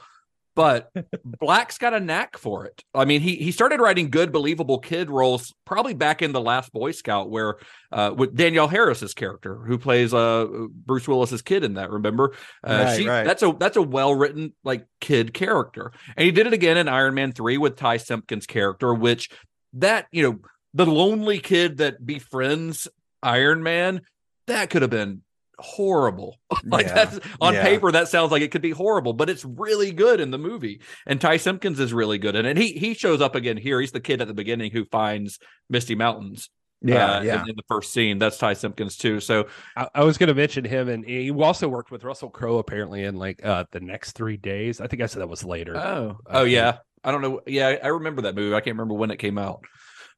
But 0.57 0.91
Black's 1.25 1.79
got 1.79 1.95
a 1.95 2.01
knack 2.01 2.37
for 2.37 2.65
it. 2.65 2.83
I 2.93 3.05
mean, 3.05 3.21
he 3.21 3.37
he 3.37 3.53
started 3.53 3.79
writing 3.79 4.11
good, 4.11 4.33
believable 4.33 4.79
kid 4.79 5.11
roles 5.11 5.55
probably 5.65 5.95
back 5.95 6.23
in 6.23 6.33
the 6.33 6.41
Last 6.41 6.73
Boy 6.73 6.91
Scout, 6.91 7.31
where 7.31 7.57
uh, 7.93 8.13
with 8.17 8.35
Danielle 8.35 8.67
Harris's 8.67 9.15
character, 9.15 9.57
who 9.57 9.79
plays 9.79 10.13
uh 10.13 10.47
Bruce 10.71 11.07
Willis's 11.07 11.43
kid 11.43 11.63
in 11.63 11.75
that. 11.75 11.91
Remember, 11.91 12.33
uh, 12.67 12.85
Right, 12.87 12.97
she, 12.97 13.07
right. 13.07 13.25
that's 13.25 13.43
a 13.43 13.55
that's 13.61 13.77
a 13.77 13.83
well 13.83 14.15
written 14.15 14.55
like 14.65 14.87
kid 15.01 15.33
character, 15.33 15.93
and 16.17 16.25
he 16.25 16.33
did 16.33 16.47
it 16.47 16.55
again 16.55 16.79
in 16.79 16.89
Iron 16.89 17.15
Man 17.15 17.33
three 17.33 17.59
with 17.59 17.77
Ty 17.77 17.99
Simpkins' 17.99 18.47
character, 18.47 18.93
which 18.95 19.29
that 19.75 20.07
you 20.11 20.23
know 20.23 20.39
the 20.75 20.87
lonely 20.87 21.39
kid 21.39 21.77
that 21.77 22.05
befriends 22.05 22.89
Iron 23.23 23.63
Man, 23.63 24.01
that 24.47 24.71
could 24.71 24.83
have 24.83 24.91
been 24.91 25.23
horrible. 25.59 26.37
like 26.65 26.87
Yeah, 26.87 26.95
that's 26.95 27.21
on 27.41 27.55
yeah. 27.55 27.63
paper 27.63 27.93
that 27.93 28.09
sounds 28.09 28.33
like 28.33 28.43
it 28.43 28.51
could 28.51 28.63
be 28.63 28.71
horrible, 28.71 29.13
but 29.13 29.31
it's 29.31 29.45
really 29.45 29.93
good 29.93 30.21
in 30.21 30.31
the 30.31 30.39
movie. 30.39 30.81
And 31.07 31.21
Ty 31.21 31.39
Simpkins 31.39 31.81
is 31.81 31.93
really 31.93 32.19
good 32.19 32.35
in 32.35 32.47
it. 32.47 32.51
And 32.51 32.59
he 32.59 32.73
he 32.73 32.95
shows 32.95 33.21
up 33.21 33.35
again 33.35 33.57
here. 33.57 33.81
He's 33.81 33.93
the 33.93 34.01
kid 34.01 34.21
at 34.21 34.29
the 34.29 34.35
beginning 34.35 34.71
who 34.71 34.85
finds 34.87 35.39
Misty 35.69 35.95
Mountains. 35.95 36.51
Yeah, 36.83 37.17
uh, 37.17 37.23
yeah. 37.23 37.43
In, 37.43 37.51
in 37.51 37.57
the 37.57 37.63
first 37.69 37.93
scene, 37.93 38.19
that's 38.19 38.37
Ty 38.37 38.53
Simpkins 38.53 38.97
too. 38.97 39.21
So 39.21 39.49
I, 39.75 39.89
I 39.95 40.05
was 40.05 40.19
going 40.19 40.29
to 40.29 40.35
mention 40.35 40.65
him, 40.65 40.89
and 40.89 41.05
he 41.05 41.31
also 41.31 41.69
worked 41.69 41.91
with 41.91 42.05
Russell 42.05 42.31
Crowe 42.31 42.59
apparently 42.59 43.05
in 43.05 43.17
like 43.17 43.45
uh 43.45 43.65
the 43.73 43.81
next 43.81 44.13
three 44.13 44.37
days. 44.37 44.81
I 44.81 44.87
think 44.87 45.03
I 45.03 45.07
said 45.07 45.23
that 45.23 45.29
was 45.29 45.45
later. 45.45 45.77
Oh, 45.77 46.19
oh 46.27 46.45
yeah. 46.45 46.79
I 47.03 47.13
don't 47.13 47.23
know. 47.23 47.41
Yeah, 47.47 47.77
I 47.83 47.89
remember 47.89 48.23
that 48.23 48.35
movie. 48.35 48.55
I 48.55 48.61
can't 48.61 48.77
remember 48.77 48.95
when 48.95 49.11
it 49.13 49.19
came 49.19 49.39
out, 49.39 49.65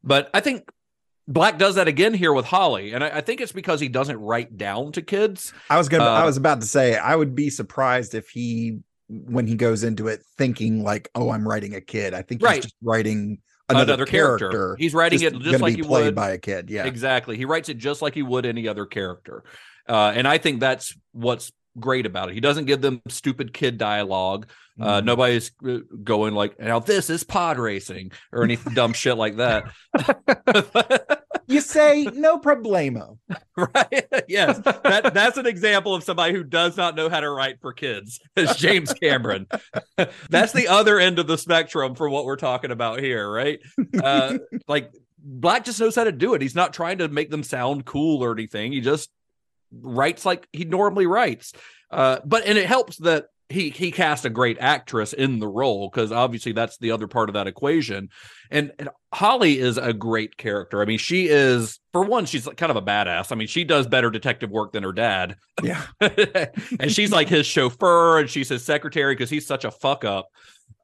but 0.03 0.31
I 0.33 0.41
think 0.41 0.69
Black 1.31 1.59
does 1.59 1.75
that 1.75 1.87
again 1.89 2.15
here 2.15 2.33
with 2.33 2.47
Holly, 2.47 2.93
and 2.95 3.05
I, 3.05 3.19
I 3.19 3.21
think 3.21 3.41
it's 3.43 3.53
because 3.53 3.81
he 3.81 3.89
doesn't 3.89 4.17
write 4.19 4.57
down 4.57 4.93
to 4.93 5.03
kids. 5.03 5.53
I 5.69 5.77
was 5.77 5.89
gonna. 5.89 6.05
I 6.05 6.23
Uh, 6.23 6.27
was 6.27 6.39
about 6.39 6.63
to 6.63 6.67
say. 6.67 6.97
I 6.97 7.15
would 7.15 7.35
be 7.35 7.51
surprised 7.51 8.15
if 8.15 8.31
he, 8.31 8.79
when 9.09 9.47
he 9.47 9.55
goes 9.55 9.85
into 9.85 10.09
it, 10.09 10.23
thinking 10.39 10.83
like, 10.83 11.11
"Oh, 11.15 11.29
I'm 11.31 11.47
writing 11.47 11.75
a 11.75 11.83
kid." 11.83 12.15
I 12.15 12.23
think 12.23 12.43
Right. 12.43 12.57
he's 12.57 12.65
just 12.65 12.77
writing 12.83 13.41
another, 13.69 13.93
Another 13.93 14.07
character. 14.07 14.49
character. 14.51 14.77
He's 14.79 14.95
writing 14.95 15.21
it 15.21 15.39
just 15.41 15.61
like 15.61 15.77
he 15.77 15.83
played 15.83 16.07
would- 16.07 16.15
by 16.15 16.31
a 16.31 16.39
kid. 16.39 16.71
Yeah, 16.71 16.87
Exactly. 16.87 17.37
He 17.37 17.45
writes 17.45 17.69
it 17.69 17.77
just 17.77 18.01
like 18.01 18.15
he 18.15 18.23
would 18.23 18.47
any 18.47 18.67
other 18.67 18.87
character. 18.87 19.45
Uh, 19.87 20.13
and 20.15 20.27
I 20.27 20.39
think 20.39 20.61
that's 20.61 20.97
what's 21.13 21.53
great 21.79 22.07
about 22.07 22.31
it. 22.31 22.35
He 22.35 22.41
doesn't 22.41 22.65
give 22.65 22.81
them 22.81 23.03
stupid 23.09 23.53
kid 23.53 23.77
dialogue. 23.77 24.47
Uh, 24.81 25.01
Mhm. 25.01 25.05
nobody's 25.05 25.51
uh, 25.69 25.79
going 26.03 26.35
like, 26.35 26.59
now 26.59 26.79
this 26.79 27.11
is 27.11 27.25
pod 27.25 27.59
racing 27.59 28.13
or 28.33 28.45
any 28.45 28.57
dumb 28.75 28.93
shit 28.95 29.17
like 29.19 29.37
that. 29.37 29.65
you 31.49 31.61
say 31.61 32.05
no 32.05 32.39
problemo. 32.39 33.19
right? 33.57 34.07
yes. 34.29 34.59
That, 34.59 35.13
that's 35.15 35.39
an 35.39 35.47
example 35.47 35.95
of 35.95 36.05
somebody 36.05 36.35
who 36.35 36.45
does 36.45 36.77
not 36.77 36.95
know 36.95 37.09
how 37.09 37.21
to 37.21 37.31
write 37.31 37.61
for 37.61 37.73
kids. 37.73 38.21
It's 38.37 38.57
James 38.57 38.93
Cameron. 38.93 39.47
that's 40.31 40.53
the 40.53 40.69
other 40.69 40.99
end 40.99 41.19
of 41.19 41.27
the 41.27 41.39
spectrum 41.39 41.95
for 41.95 42.09
what 42.09 42.25
we're 42.25 42.37
talking 42.37 42.71
about 42.71 43.01
here, 43.01 43.29
right? 43.31 43.61
Uh, 44.03 44.39
like 44.69 44.93
Black 45.19 45.65
just 45.65 45.81
knows 45.81 45.95
how 45.95 46.05
to 46.05 46.13
do 46.13 46.35
it. 46.35 46.43
He's 46.43 46.55
not 46.55 46.73
trying 46.73 46.99
to 46.99 47.09
make 47.09 47.31
them 47.31 47.43
sound 47.43 47.85
cool 47.85 48.23
or 48.23 48.33
anything. 48.33 48.73
He 48.73 48.81
just 48.81 49.11
writes 49.73 50.25
like 50.25 50.47
he 50.53 50.65
normally 50.65 51.07
writes. 51.07 51.53
Uh, 51.91 52.19
but 52.25 52.47
and 52.47 52.59
it 52.59 52.67
helps 52.67 52.99
that 52.99 53.27
he 53.49 53.71
he 53.71 53.91
cast 53.91 54.25
a 54.25 54.31
great 54.31 54.59
actress 54.61 55.13
in 55.13 55.39
the 55.39 55.49
role 55.49 55.89
because 55.89 56.13
obviously 56.13 56.53
that's 56.53 56.77
the 56.79 56.91
other 56.91 57.07
part 57.07 57.31
of 57.31 57.35
that 57.35 57.47
equation. 57.47 58.11
And, 58.51 58.73
and 58.79 58.91
Holly 59.13 59.59
is 59.59 59.79
a 59.79 59.93
great 59.93 60.37
character. 60.37 60.83
I 60.83 60.85
mean, 60.85 60.99
she 60.99 61.29
is 61.29 61.81
for 61.93 62.05
one, 62.05 62.27
she's 62.27 62.47
kind 62.57 62.71
of 62.71 62.77
a 62.77 62.83
badass. 62.83 63.33
I 63.33 63.37
mean, 63.37 63.49
she 63.49 63.65
does 63.65 63.87
better 63.87 64.11
detective 64.11 64.51
work 64.51 64.73
than 64.73 64.83
her 64.83 64.93
dad. 64.93 65.37
Yeah, 65.63 65.83
and 66.01 66.93
she's 66.93 67.11
like 67.11 67.29
his 67.29 67.47
chauffeur 67.47 68.19
and 68.19 68.29
she's 68.29 68.51
his 68.51 68.65
secretary 68.65 69.15
because 69.15 69.31
he's 69.31 69.47
such 69.47 69.65
a 69.65 69.71
fuck 69.71 70.05
up. 70.05 70.29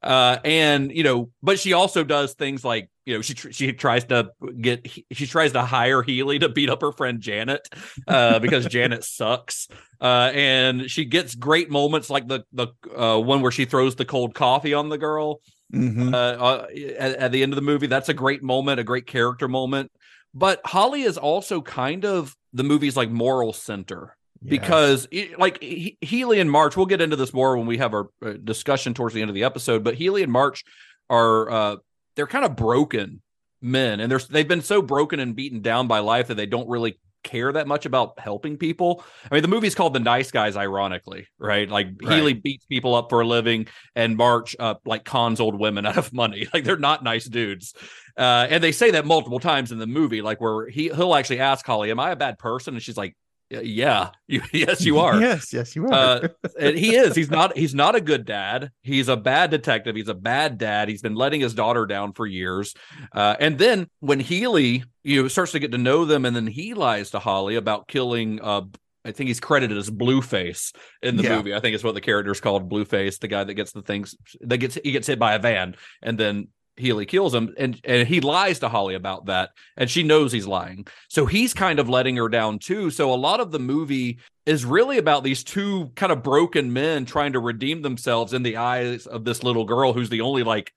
Uh, 0.03 0.39
and 0.45 0.91
you 0.91 1.03
know, 1.03 1.31
but 1.43 1.59
she 1.59 1.75
also 1.75 2.03
does 2.03 2.35
things 2.35 2.65
like 2.65 2.89
you 3.07 3.15
know 3.17 3.21
she 3.23 3.35
she 3.35 3.73
tries 3.73 4.05
to 4.05 4.31
get 4.61 4.87
she 5.13 5.27
tries 5.27 5.53
to 5.53 5.63
hire 5.63 6.03
Healy 6.03 6.39
to 6.39 6.49
beat 6.49 6.71
up 6.71 6.81
her 6.81 6.93
friend 6.93 7.21
Janet 7.21 7.69
uh, 8.09 8.39
because 8.39 8.67
Janet 8.77 9.05
sucks. 9.05 9.69
Uh, 10.01 10.31
and 10.35 10.91
she 10.91 11.05
gets 11.05 11.35
great 11.35 11.71
moments 11.71 12.11
like 12.11 12.27
the 12.29 12.45
the 12.53 12.69
uh, 12.97 13.19
one 13.19 13.43
where 13.43 13.53
she 13.53 13.65
throws 13.65 13.97
the 13.97 14.05
cold 14.05 14.35
coffee 14.35 14.75
on 14.75 14.89
the 14.89 14.99
girl 14.99 15.41
Mhm. 15.73 16.13
uh, 16.13 16.17
uh, 16.17 16.67
at, 16.99 17.17
at 17.17 17.33
the 17.33 17.43
end 17.43 17.53
of 17.53 17.57
the 17.57 17.63
movie. 17.63 17.87
That's 17.89 18.09
a 18.11 18.15
great 18.15 18.43
moment, 18.43 18.79
a 18.79 18.85
great 18.85 19.07
character 19.07 19.49
moment. 19.49 19.91
But 20.33 20.61
Holly 20.65 21.03
is 21.03 21.17
also 21.19 21.63
kind 21.63 22.05
of 22.05 22.37
the 22.53 22.63
movie's 22.63 22.97
like 22.97 23.11
moral 23.11 23.53
center 23.53 24.15
because 24.45 25.09
it- 25.11 25.39
like 25.39 25.61
He- 25.63 25.97
Healy 26.01 26.39
and 26.39 26.51
March, 26.51 26.77
we'll 26.77 26.87
get 26.87 27.01
into 27.01 27.17
this 27.17 27.33
more 27.33 27.57
when 27.57 27.67
we 27.67 27.79
have 27.79 27.95
our 27.95 28.09
uh, 28.25 28.35
discussion 28.45 28.95
towards 28.95 29.15
the 29.15 29.21
end 29.23 29.31
of 29.31 29.35
the 29.35 29.45
episode. 29.45 29.83
But 29.83 29.95
Healy 29.95 30.23
and 30.23 30.31
March 30.31 30.63
are 31.11 31.51
uh, 31.51 31.77
they're 32.17 32.27
kind 32.27 32.45
of 32.45 32.57
broken 32.57 33.23
men, 33.61 34.01
and 34.01 34.11
they're 34.11 34.19
they've 34.19 34.49
been 34.49 34.63
so 34.63 34.83
broken 34.83 35.21
and 35.21 35.35
beaten 35.35 35.61
down 35.61 35.87
by 35.87 36.01
life 36.01 36.29
that 36.29 36.37
they 36.37 36.47
don't 36.47 36.69
really 36.69 36.99
care 37.25 37.53
that 37.53 37.67
much 37.67 37.87
about 37.87 38.19
helping 38.21 38.57
people. 38.57 39.03
I 39.31 39.35
mean, 39.35 39.43
the 39.43 39.49
movie's 39.49 39.75
called 39.75 39.95
The 39.95 40.01
Nice 40.01 40.31
Guys, 40.31 40.57
ironically, 40.57 41.27
right? 41.39 41.69
Like 41.69 41.89
Right. 42.03 42.17
Healy 42.17 42.35
beats 42.35 42.67
people 42.67 42.95
up 42.95 43.09
for 43.11 43.23
a 43.23 43.27
living, 43.27 43.67
and 43.97 44.17
March 44.17 44.55
uh, 44.61 44.75
like 44.85 45.05
cons 45.05 45.41
old 45.41 45.59
women 45.59 45.87
out 45.87 45.97
of 45.97 46.13
money. 46.13 46.47
Like 46.53 46.65
they're 46.65 46.77
not 46.77 47.03
nice 47.03 47.25
dudes. 47.25 47.75
Uh, 48.17 48.47
and 48.49 48.63
they 48.63 48.71
say 48.71 48.93
that 48.93 49.07
multiple 49.07 49.41
times 49.41 49.73
in 49.73 49.79
the 49.79 49.89
movie, 49.89 50.23
like 50.23 50.41
where 50.41 50.69
he 50.69 50.85
he'll 50.91 51.15
actually 51.15 51.41
ask 51.41 51.67
Holly, 51.67 51.91
"Am 51.91 51.99
I 51.99 52.11
a 52.11 52.17
bad 52.17 52.39
person?" 52.39 52.75
And 52.75 52.83
she's 52.83 52.97
like, 52.97 53.17
"Yeah, 53.51 54.11
you, 54.29 54.43
yes, 54.53 54.85
you 54.85 54.99
are." 54.99 55.21
Yes, 55.21 55.53
yes, 55.53 55.75
you 55.77 55.87
are. 55.87 55.93
Uh, 55.93 56.29
and 56.59 56.77
he 56.79 56.97
is. 56.97 57.15
He's 57.15 57.31
not. 57.31 57.57
He's 57.57 57.75
not 57.75 57.95
a 57.95 58.01
good 58.01 58.25
dad. 58.25 58.71
He's 58.83 59.09
a 59.09 59.17
bad 59.17 59.51
detective. 59.51 59.97
He's 59.97 60.09
a 60.09 60.15
bad 60.15 60.59
dad. 60.59 60.89
He's 60.89 61.03
been 61.03 61.15
letting 61.15 61.41
his 61.41 61.55
daughter 61.55 61.87
down 61.87 62.13
for 62.13 62.27
years. 62.27 62.75
Uh, 63.13 63.37
and 63.39 63.59
then 63.59 63.89
when 64.01 64.21
Healy, 64.21 64.85
you 65.03 65.23
know, 65.23 65.29
starts 65.29 65.53
to 65.53 65.59
get 65.59 65.73
to 65.73 65.79
know 65.79 66.05
them, 66.05 66.25
and 66.25 66.35
then 66.35 66.47
he 66.47 66.75
lies 66.75 67.11
to 67.11 67.19
Holly 67.19 67.57
about 67.57 67.89
killing 67.89 68.41
uh, 68.43 68.63
I 69.07 69.13
think 69.13 69.29
he's 69.29 69.41
credited 69.41 69.77
as 69.77 69.91
Blueface 69.91 70.75
in 71.03 71.17
the 71.17 71.25
Yeah. 71.25 71.37
movie. 71.37 71.55
I 71.55 71.61
think 71.61 71.75
it's 71.75 71.85
what 71.85 71.95
the 71.95 72.01
character's 72.01 72.41
called, 72.41 72.71
Blueface, 72.71 73.19
the 73.21 73.29
guy 73.29 73.45
that 73.45 73.53
gets 73.53 73.73
the 73.73 73.83
things 73.83 74.17
that 74.41 74.57
gets 74.59 74.79
he 74.83 74.93
gets 74.93 75.07
hit 75.07 75.19
by 75.19 75.35
a 75.35 75.39
van 75.39 75.77
and 76.03 76.19
then 76.19 76.49
Healy 76.77 77.07
kills 77.07 77.35
him 77.35 77.55
and 77.57 77.81
and 77.85 78.09
he 78.09 78.21
lies 78.21 78.59
to 78.61 78.69
Holly 78.69 78.95
about 78.95 79.27
that 79.27 79.51
and 79.77 79.91
she 79.91 80.03
knows 80.03 80.33
he's 80.33 80.47
lying. 80.47 80.87
So 81.09 81.27
he's 81.27 81.55
kind 81.55 81.79
of 81.79 81.89
letting 81.89 82.17
her 82.17 82.29
down 82.29 82.59
too. 82.59 82.91
So 82.91 83.13
a 83.13 83.17
lot 83.17 83.41
of 83.41 83.51
the 83.51 83.59
movie 83.59 84.19
is 84.47 84.65
really 84.65 84.99
about 84.99 85.25
these 85.25 85.45
two 85.45 85.91
kind 85.95 86.13
of 86.13 86.23
broken 86.23 86.73
men 86.73 87.05
trying 87.05 87.33
to 87.35 87.41
redeem 87.41 87.83
themselves 87.83 88.33
in 88.33 88.43
the 88.43 88.57
eyes 88.57 89.07
of 89.07 89.25
this 89.25 89.43
little 89.43 89.65
girl 89.65 89.93
who's 89.93 90.11
the 90.11 90.21
only 90.21 90.43
like 90.43 90.73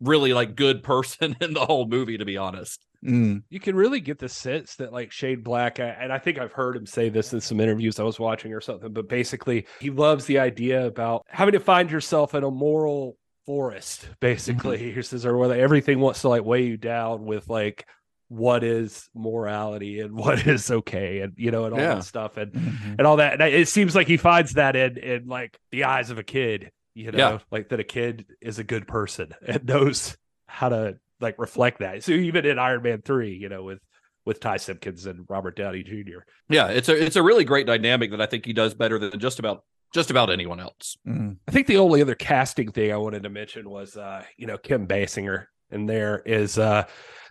really 0.00 0.32
like 0.32 0.54
good 0.54 0.82
person 0.82 1.36
in 1.40 1.54
the 1.54 1.64
whole 1.64 1.86
movie 1.86 2.18
to 2.18 2.24
be 2.24 2.36
honest. 2.36 2.84
Mm. 3.04 3.44
you 3.48 3.60
can 3.60 3.76
really 3.76 4.00
get 4.00 4.18
the 4.18 4.28
sense 4.28 4.74
that 4.76 4.92
like 4.92 5.12
Shane 5.12 5.42
Black, 5.42 5.78
and 5.78 6.12
I 6.12 6.18
think 6.18 6.36
I've 6.36 6.52
heard 6.52 6.76
him 6.76 6.84
say 6.84 7.08
this 7.08 7.32
in 7.32 7.40
some 7.40 7.60
interviews 7.60 8.00
I 8.00 8.02
was 8.02 8.18
watching 8.18 8.52
or 8.52 8.60
something, 8.60 8.92
but 8.92 9.08
basically 9.08 9.66
he 9.78 9.90
loves 9.90 10.24
the 10.24 10.40
idea 10.40 10.84
about 10.84 11.24
having 11.28 11.52
to 11.52 11.60
find 11.60 11.92
yourself 11.92 12.34
in 12.34 12.42
a 12.42 12.50
moral 12.50 13.16
forest, 13.48 14.06
basically. 14.20 14.92
He 14.92 15.00
says, 15.02 15.24
or 15.24 15.38
whether 15.38 15.54
everything 15.54 16.00
wants 16.00 16.20
to 16.20 16.28
like 16.28 16.44
weigh 16.44 16.64
you 16.66 16.76
down 16.76 17.24
with 17.24 17.48
like 17.48 17.86
what 18.28 18.62
is 18.62 19.08
morality 19.14 20.00
and 20.00 20.12
what 20.24 20.46
is 20.46 20.70
okay 20.70 21.20
and 21.20 21.32
you 21.38 21.50
know 21.50 21.64
and 21.64 21.72
all 21.72 21.80
Yeah. 21.80 21.94
that 21.94 22.04
stuff 22.04 22.36
and 22.36 22.52
Mhm. 22.52 22.96
and 22.98 23.06
all 23.06 23.16
that. 23.16 23.40
And 23.40 23.54
it 23.54 23.68
seems 23.68 23.94
like 23.94 24.06
he 24.06 24.18
finds 24.18 24.52
that 24.52 24.76
in 24.76 24.98
in 24.98 25.26
like 25.26 25.58
the 25.70 25.84
eyes 25.84 26.10
of 26.10 26.18
a 26.18 26.22
kid, 26.22 26.70
you 26.94 27.10
know, 27.10 27.18
Yeah. 27.18 27.38
like 27.50 27.70
that 27.70 27.80
a 27.80 27.84
kid 27.84 28.26
is 28.42 28.58
a 28.58 28.64
good 28.64 28.86
person 28.86 29.32
and 29.48 29.64
knows 29.64 30.16
how 30.46 30.68
to 30.68 30.98
like 31.20 31.38
reflect 31.38 31.78
that. 31.80 32.04
So 32.04 32.12
even 32.12 32.44
in 32.44 32.58
Iron 32.58 32.82
Man 32.82 33.00
three, 33.02 33.34
you 33.34 33.48
know, 33.48 33.62
with 33.64 33.78
with 34.26 34.40
Ty 34.40 34.58
Simpkins 34.58 35.06
and 35.06 35.24
Robert 35.30 35.56
Downey 35.56 35.82
Jr. 35.82 36.18
Yeah, 36.50 36.68
it's 36.68 36.90
a 36.90 37.02
it's 37.02 37.16
a 37.16 37.22
really 37.22 37.44
great 37.44 37.66
dynamic 37.66 38.10
that 38.10 38.20
I 38.20 38.26
think 38.26 38.44
he 38.44 38.52
does 38.52 38.74
better 38.74 38.98
than 38.98 39.18
just 39.18 39.38
about 39.38 39.64
just 39.94 40.10
about 40.10 40.30
anyone 40.30 40.60
else. 40.60 40.96
Mm. 41.06 41.36
I 41.46 41.50
think 41.50 41.66
the 41.66 41.78
only 41.78 42.02
other 42.02 42.14
casting 42.14 42.70
thing 42.70 42.92
I 42.92 42.96
wanted 42.96 43.22
to 43.22 43.30
mention 43.30 43.68
was 43.68 43.96
uh, 43.96 44.24
you 44.36 44.46
know, 44.46 44.58
Kim 44.58 44.86
Basinger. 44.86 45.46
And 45.70 45.88
there 45.88 46.22
is 46.24 46.58
uh 46.58 46.84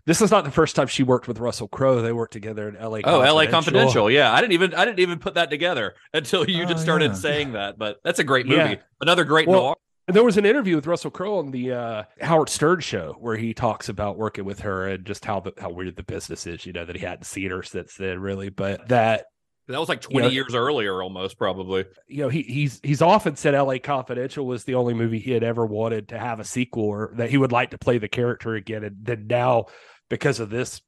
this 0.06 0.22
is 0.22 0.32
not 0.32 0.46
the 0.46 0.52
first 0.52 0.76
time 0.76 0.88
she 0.88 1.04
worked 1.04 1.28
with 1.28 1.40
Russell 1.40 1.68
Crowe. 1.68 2.02
They 2.02 2.14
worked 2.14 2.34
together 2.34 2.70
in 2.70 2.76
LA. 2.76 3.00
Oh, 3.04 3.20
LA 3.20 3.48
Confidential. 3.48 4.10
Yeah, 4.10 4.32
I 4.32 4.40
didn't 4.42 4.54
even 4.54 4.74
I 4.76 4.86
didn't 4.86 5.00
even 5.00 5.20
put 5.20 5.34
that 5.34 5.50
together 5.50 5.96
until 6.14 6.50
you 6.50 6.64
Oh, 6.64 6.68
just 6.68 6.84
started 6.84 7.12
yeah. 7.12 7.18
saying 7.18 7.54
that. 7.54 7.78
But 7.78 7.98
that's 8.04 8.20
a 8.20 8.24
great 8.24 8.46
movie. 8.46 8.60
Yeah. 8.60 8.76
Another 9.02 9.24
great 9.24 9.48
Well, 9.48 9.62
noir. 9.62 9.76
And 10.08 10.16
there 10.16 10.24
was 10.24 10.38
an 10.38 10.46
interview 10.46 10.76
with 10.78 10.88
Russell 10.88 11.12
Crowe 11.12 11.40
on 11.40 11.52
the 11.52 11.74
uh, 11.74 12.04
Howard 12.22 12.48
Stern 12.48 12.80
show 12.80 13.18
where 13.20 13.36
he 13.36 13.54
talks 13.54 13.90
about 13.90 14.18
working 14.18 14.46
with 14.46 14.62
her 14.62 14.88
and 14.88 15.04
just 15.04 15.26
how 15.26 15.42
the, 15.42 15.52
how 15.60 15.70
weird 15.70 15.98
the 15.98 16.04
business 16.04 16.48
is. 16.48 16.66
You 16.66 16.72
know 16.72 16.86
that 16.86 16.96
he 16.96 17.04
hadn't 17.06 17.26
seen 17.26 17.50
her 17.52 17.62
since 17.62 17.96
then, 17.96 18.20
really, 18.20 18.48
but 18.50 18.88
that 18.88 19.26
That 19.68 19.80
was 19.80 19.90
like 19.90 20.02
twenty 20.02 20.28
Yeah. 20.28 20.34
years 20.34 20.56
earlier, 20.56 21.02
almost 21.02 21.38
probably. 21.38 21.86
you 22.08 22.24
know 22.24 22.30
he 22.30 22.42
he's 22.44 22.80
he's 22.84 23.02
often 23.02 23.36
said 23.36 23.54
L.A. 23.56 23.80
Confidential 23.80 24.46
was 24.46 24.64
the 24.64 24.76
only 24.76 24.94
movie 24.94 25.20
he 25.20 25.32
had 25.32 25.44
ever 25.44 25.66
wanted 25.66 26.10
to 26.10 26.18
have 26.20 26.40
a 26.40 26.46
sequel 26.46 26.86
or 26.86 27.12
that 27.16 27.30
he 27.30 27.38
would 27.38 27.52
like 27.52 27.72
to 27.72 27.78
play 27.78 27.98
the 27.98 28.08
character 28.08 28.56
again, 28.56 28.84
and 28.84 28.96
then 29.02 29.28
now 29.28 29.66
because 30.10 30.40
of 30.40 30.50
this 30.50 30.82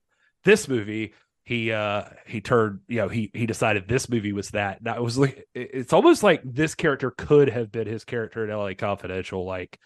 this 0.43 0.67
movie. 0.67 1.13
He 1.45 1.71
uh 1.71 2.03
he 2.27 2.41
turned 2.41 2.81
you 2.87 2.97
know 2.97 3.07
he 3.07 3.31
he 3.33 3.47
decided 3.47 3.87
this 3.87 4.07
movie 4.07 4.33
was 4.33 4.51
that. 4.51 4.83
Now 4.83 4.95
it 4.97 5.01
was 5.01 5.17
like 5.17 5.47
it's 5.55 5.93
almost 5.93 6.21
like 6.21 6.41
this 6.45 6.75
character 6.75 7.09
could 7.09 7.49
have 7.49 7.71
been 7.71 7.87
his 7.87 8.03
character 8.05 8.43
in 8.43 8.51
L.A. 8.51 8.75
Confidential 8.75 9.43
like 9.47 9.79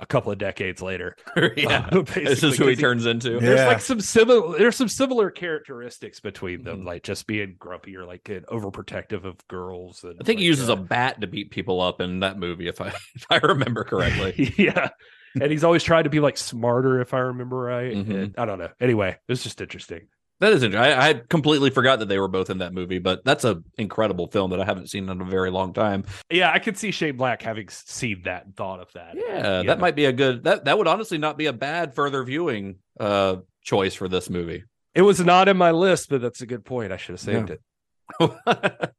a 0.00 0.06
couple 0.06 0.32
of 0.32 0.38
decades 0.38 0.80
later. 0.82 1.14
yeah, 1.56 1.88
Uh, 1.92 2.02
this 2.02 2.42
is 2.42 2.56
who 2.56 2.64
he 2.66 2.70
'cause 2.70 2.76
he- 2.78 2.82
turns 2.82 3.06
into. 3.06 3.32
Yeah. 3.34 3.38
there's 3.40 3.66
like 3.66 3.80
some 3.80 4.00
similar 4.00 4.58
there's 4.58 4.76
some 4.76 4.88
similar 4.88 5.30
characteristics 5.30 6.20
between 6.20 6.60
Mm-hmm. 6.60 6.64
them 6.68 6.84
like 6.84 7.02
just 7.02 7.26
being 7.26 7.56
grumpy 7.58 7.96
or 7.96 8.04
like 8.04 8.28
an 8.28 8.44
overprotective 8.48 9.24
of 9.24 9.36
girls 9.48 10.02
and 10.04 10.16
I 10.20 10.24
think 10.24 10.40
he 10.40 10.46
uses 10.46 10.68
uh, 10.68 10.72
a 10.72 10.76
bat 10.76 11.20
to 11.20 11.26
beat 11.26 11.50
people 11.50 11.80
up 11.80 12.00
in 12.00 12.20
that 12.20 12.38
movie, 12.38 12.66
if 12.68 12.80
I 12.80 12.88
if 13.14 13.26
I 13.30 13.36
remember 13.38 13.84
correctly. 13.84 14.52
yeah 14.56 14.88
and 15.40 15.50
he's 15.52 15.62
always 15.62 15.84
trying 15.84 16.04
to 16.04 16.10
be 16.10 16.18
like 16.18 16.36
smarter 16.36 17.00
if 17.00 17.14
i 17.14 17.18
remember 17.20 17.56
right 17.58 17.94
Mhm. 17.94 18.10
And 18.24 18.34
i 18.36 18.44
don't 18.44 18.58
know 18.58 18.70
anyway 18.80 19.16
it's 19.28 19.44
just 19.44 19.60
interesting 19.60 20.08
that 20.40 20.52
is 20.52 20.62
interesting. 20.62 20.92
I, 20.98 21.10
I 21.10 21.14
completely 21.28 21.70
forgot 21.70 21.98
that 22.00 22.08
they 22.08 22.18
were 22.18 22.28
both 22.28 22.50
in 22.50 22.58
that 22.58 22.72
movie, 22.74 22.98
but 22.98 23.24
that's 23.24 23.44
a 23.44 23.62
incredible 23.78 24.26
film 24.28 24.50
that 24.50 24.60
I 24.60 24.64
haven't 24.64 24.88
seen 24.90 25.08
in 25.08 25.20
a 25.20 25.24
very 25.24 25.50
long 25.50 25.72
time. 25.72 26.04
yeah 26.30 26.50
i 26.52 26.58
could 26.58 26.76
see 26.76 26.90
shane 26.90 27.16
black 27.16 27.42
having 27.42 27.68
seen 27.68 28.22
that 28.24 28.46
and 28.46 28.56
thought 28.56 28.80
of 28.80 28.92
that 28.94 29.14
Yeah, 29.16 29.62
that 29.62 29.66
know? 29.66 29.76
might 29.76 29.96
be 29.96 30.06
a 30.06 30.12
good 30.12 30.44
that 30.44 30.64
that 30.64 30.76
would 30.78 30.88
honestly 30.88 31.18
not 31.18 31.38
be 31.38 31.46
a 31.46 31.52
bad 31.52 31.94
further 31.94 32.24
viewing 32.24 32.76
uh 32.98 33.36
choice 33.62 33.94
for 33.94 34.08
this 34.08 34.28
movie. 34.30 34.64
it 34.94 35.02
was 35.02 35.20
not 35.20 35.48
in 35.48 35.56
my 35.56 35.70
list 35.70 36.08
but 36.08 36.20
that's 36.20 36.40
a 36.42 36.46
good 36.46 36.64
point 36.64 36.92
i 36.92 36.96
should 36.96 37.12
have 37.12 37.20
saved 37.20 37.48
Yeah. 37.50 37.54
it 37.56 37.60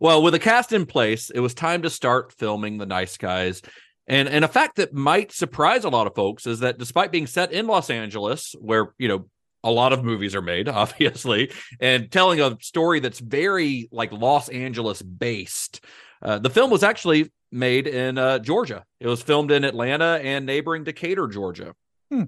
well, 0.00 0.22
with 0.22 0.32
a 0.34 0.38
cast 0.38 0.72
in 0.72 0.86
place, 0.86 1.28
it 1.30 1.40
was 1.40 1.54
time 1.54 1.82
to 1.82 1.90
start 1.90 2.32
filming 2.32 2.78
The 2.78 2.86
Nice 2.86 3.16
Guys. 3.16 3.62
And 4.06 4.28
and 4.28 4.44
a 4.44 4.48
fact 4.48 4.76
that 4.76 4.92
might 4.94 5.32
surprise 5.32 5.82
a 5.84 5.88
lot 5.88 6.06
of 6.06 6.14
folks 6.14 6.46
is 6.46 6.60
that 6.60 6.78
despite 6.78 7.10
being 7.10 7.26
set 7.26 7.50
in 7.52 7.66
Los 7.66 7.90
Angeles, 7.90 8.54
where 8.60 8.92
you 8.98 9.08
know 9.08 9.26
a 9.64 9.70
lot 9.70 9.92
of 9.92 10.04
movies 10.04 10.34
are 10.34 10.42
made, 10.42 10.68
obviously, 10.82 11.50
and 11.80 12.10
telling 12.12 12.40
a 12.40 12.56
story 12.60 13.00
that's 13.00 13.18
very 13.18 13.88
like 13.90 14.12
Los 14.12 14.48
Angeles 14.48 15.02
based, 15.02 15.84
uh, 16.22 16.38
the 16.38 16.50
film 16.50 16.70
was 16.70 16.84
actually 16.84 17.32
made 17.50 17.86
in 17.86 18.18
uh, 18.18 18.38
Georgia. 18.38 18.84
It 19.00 19.08
was 19.08 19.22
filmed 19.22 19.50
in 19.50 19.64
Atlanta 19.64 20.20
and 20.22 20.46
neighboring 20.46 20.84
Decatur, 20.84 21.26
Georgia. 21.26 21.74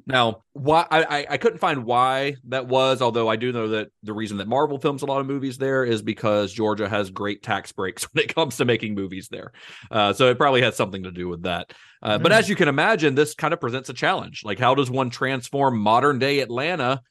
Now, 0.06 0.42
why 0.52 0.86
I, 0.90 1.26
I 1.30 1.36
couldn't 1.36 1.58
find 1.58 1.84
why 1.84 2.36
that 2.48 2.66
was, 2.66 3.00
although 3.00 3.28
I 3.28 3.36
do 3.36 3.52
know 3.52 3.68
that 3.68 3.88
the 4.02 4.12
reason 4.12 4.38
that 4.38 4.48
Marvel 4.48 4.78
films 4.78 5.02
a 5.02 5.06
lot 5.06 5.20
of 5.20 5.26
movies 5.26 5.58
there 5.58 5.84
is 5.84 6.02
because 6.02 6.52
Georgia 6.52 6.88
has 6.88 7.10
great 7.10 7.42
tax 7.42 7.70
breaks 7.72 8.02
when 8.12 8.24
it 8.24 8.34
comes 8.34 8.56
to 8.56 8.64
making 8.64 8.94
movies 8.94 9.28
there. 9.28 9.52
Uh, 9.90 10.12
so 10.12 10.28
it 10.28 10.38
probably 10.38 10.62
has 10.62 10.76
something 10.76 11.04
to 11.04 11.12
do 11.12 11.28
with 11.28 11.42
that. 11.42 11.72
Uh, 12.02 12.18
But 12.18 12.32
as 12.32 12.48
you 12.48 12.56
can 12.56 12.68
imagine, 12.68 13.14
this 13.14 13.34
kind 13.34 13.54
of 13.54 13.60
presents 13.60 13.88
a 13.88 13.94
challenge. 13.94 14.42
Like, 14.44 14.58
how 14.58 14.74
does 14.74 14.90
one 14.90 15.10
transform 15.10 15.78
modern 15.78 16.18
day 16.18 16.40
Atlanta 16.40 17.02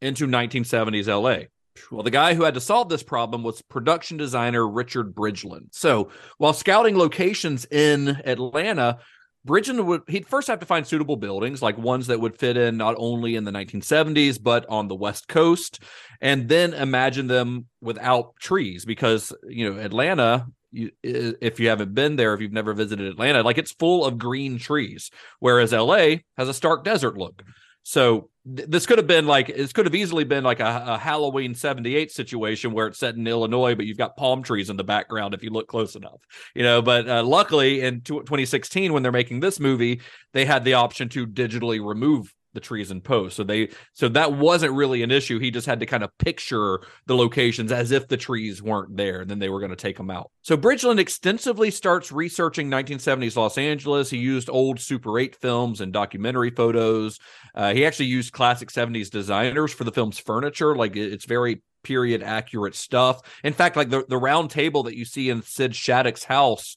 into 0.00 0.26
1970s 0.26 1.06
LA? 1.06 1.46
Well, 1.90 2.02
the 2.02 2.10
guy 2.10 2.34
who 2.34 2.44
had 2.44 2.54
to 2.54 2.60
solve 2.60 2.88
this 2.88 3.02
problem 3.02 3.42
was 3.42 3.62
production 3.62 4.16
designer 4.16 4.66
Richard 4.66 5.14
Bridgland. 5.14 5.68
So 5.72 6.10
while 6.38 6.52
scouting 6.52 6.96
locations 6.96 7.64
in 7.70 8.08
Atlanta, 8.24 8.98
Bridgland 9.46 9.84
would 9.86 10.02
he'd 10.06 10.26
first 10.26 10.48
have 10.48 10.60
to 10.60 10.66
find 10.66 10.86
suitable 10.86 11.16
buildings, 11.16 11.62
like 11.62 11.78
ones 11.78 12.08
that 12.08 12.20
would 12.20 12.38
fit 12.38 12.56
in 12.56 12.76
not 12.76 12.94
only 12.98 13.36
in 13.36 13.44
the 13.44 13.50
1970s 13.50 14.42
but 14.42 14.66
on 14.68 14.88
the 14.88 14.94
West 14.94 15.28
Coast, 15.28 15.82
and 16.20 16.48
then 16.48 16.74
imagine 16.74 17.26
them 17.26 17.66
without 17.80 18.36
trees 18.36 18.84
because 18.84 19.32
you 19.48 19.70
know 19.70 19.80
Atlanta. 19.80 20.46
You, 20.72 20.92
if 21.02 21.58
you 21.58 21.68
haven't 21.68 21.94
been 21.94 22.14
there, 22.14 22.32
if 22.32 22.40
you've 22.40 22.52
never 22.52 22.74
visited 22.74 23.08
Atlanta, 23.08 23.42
like 23.42 23.58
it's 23.58 23.72
full 23.72 24.04
of 24.04 24.18
green 24.18 24.56
trees, 24.56 25.10
whereas 25.40 25.72
LA 25.72 26.18
has 26.36 26.48
a 26.48 26.54
stark 26.54 26.84
desert 26.84 27.18
look. 27.18 27.42
So 27.82 28.30
th- 28.56 28.68
this 28.68 28.86
could 28.86 28.98
have 28.98 29.06
been 29.06 29.26
like 29.26 29.48
this 29.48 29.72
could 29.72 29.86
have 29.86 29.94
easily 29.94 30.24
been 30.24 30.44
like 30.44 30.60
a, 30.60 30.84
a 30.86 30.98
Halloween 30.98 31.54
78 31.54 32.10
situation 32.10 32.72
where 32.72 32.86
it's 32.86 32.98
set 32.98 33.14
in 33.16 33.26
Illinois, 33.26 33.74
but 33.74 33.86
you've 33.86 33.98
got 33.98 34.16
palm 34.16 34.42
trees 34.42 34.70
in 34.70 34.76
the 34.76 34.84
background 34.84 35.34
if 35.34 35.42
you 35.42 35.50
look 35.50 35.68
close 35.68 35.96
enough, 35.96 36.20
you 36.54 36.62
know. 36.62 36.82
But 36.82 37.08
uh, 37.08 37.22
luckily 37.22 37.80
in 37.82 38.00
tw 38.00 38.08
2016, 38.26 38.92
when 38.92 39.02
they're 39.02 39.12
making 39.12 39.40
this 39.40 39.60
movie, 39.60 40.00
they 40.32 40.44
had 40.44 40.64
the 40.64 40.74
option 40.74 41.08
to 41.10 41.26
digitally 41.26 41.84
remove 41.84 42.32
the 42.52 42.60
trees 42.60 42.90
and 42.90 43.02
post. 43.02 43.36
So 43.36 43.44
they 43.44 43.70
so 43.92 44.08
that 44.08 44.32
wasn't 44.32 44.74
really 44.74 45.02
an 45.02 45.10
issue. 45.10 45.38
He 45.38 45.50
just 45.50 45.66
had 45.66 45.80
to 45.80 45.86
kind 45.86 46.02
of 46.02 46.16
picture 46.18 46.80
the 47.06 47.16
locations 47.16 47.72
as 47.72 47.90
if 47.90 48.08
the 48.08 48.16
trees 48.16 48.62
weren't 48.62 48.96
there, 48.96 49.20
and 49.20 49.30
then 49.30 49.38
they 49.38 49.48
were 49.48 49.60
going 49.60 49.70
to 49.70 49.76
take 49.76 49.96
them 49.96 50.10
out. 50.10 50.30
So 50.42 50.56
Bridgland 50.56 50.98
extensively 50.98 51.70
starts 51.70 52.12
researching 52.12 52.70
1970s 52.70 53.36
Los 53.36 53.58
Angeles. 53.58 54.10
He 54.10 54.18
used 54.18 54.50
old 54.50 54.80
Super 54.80 55.18
8 55.18 55.36
films 55.36 55.80
and 55.80 55.92
documentary 55.92 56.50
photos. 56.50 57.18
Uh, 57.54 57.72
he 57.72 57.84
actually 57.84 58.06
used 58.06 58.32
classic 58.32 58.70
70s 58.70 59.10
designers 59.10 59.72
for 59.72 59.84
the 59.84 59.92
film's 59.92 60.18
furniture. 60.18 60.74
Like 60.74 60.96
it's 60.96 61.24
very 61.24 61.62
period 61.82 62.22
accurate 62.22 62.74
stuff. 62.74 63.20
In 63.42 63.52
fact, 63.52 63.76
like 63.76 63.90
the, 63.90 64.04
the 64.08 64.18
round 64.18 64.50
table 64.50 64.82
that 64.84 64.96
you 64.96 65.04
see 65.04 65.30
in 65.30 65.42
Sid 65.42 65.74
Shattuck's 65.74 66.24
house 66.24 66.76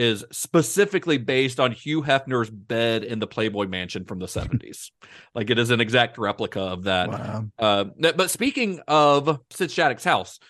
is 0.00 0.24
specifically 0.32 1.18
based 1.18 1.60
on 1.60 1.72
Hugh 1.72 2.00
Hefner's 2.00 2.48
bed 2.48 3.04
in 3.04 3.18
the 3.18 3.26
Playboy 3.26 3.66
Mansion 3.66 4.06
from 4.06 4.18
the 4.18 4.24
70s. 4.24 4.90
like 5.34 5.50
it 5.50 5.58
is 5.58 5.68
an 5.68 5.82
exact 5.82 6.16
replica 6.16 6.60
of 6.60 6.84
that. 6.84 7.10
Wow. 7.10 7.44
Uh, 7.58 7.84
but 7.98 8.30
speaking 8.30 8.80
of 8.88 9.40
Sid 9.50 9.70
Shattuck's 9.70 10.04
house, 10.04 10.40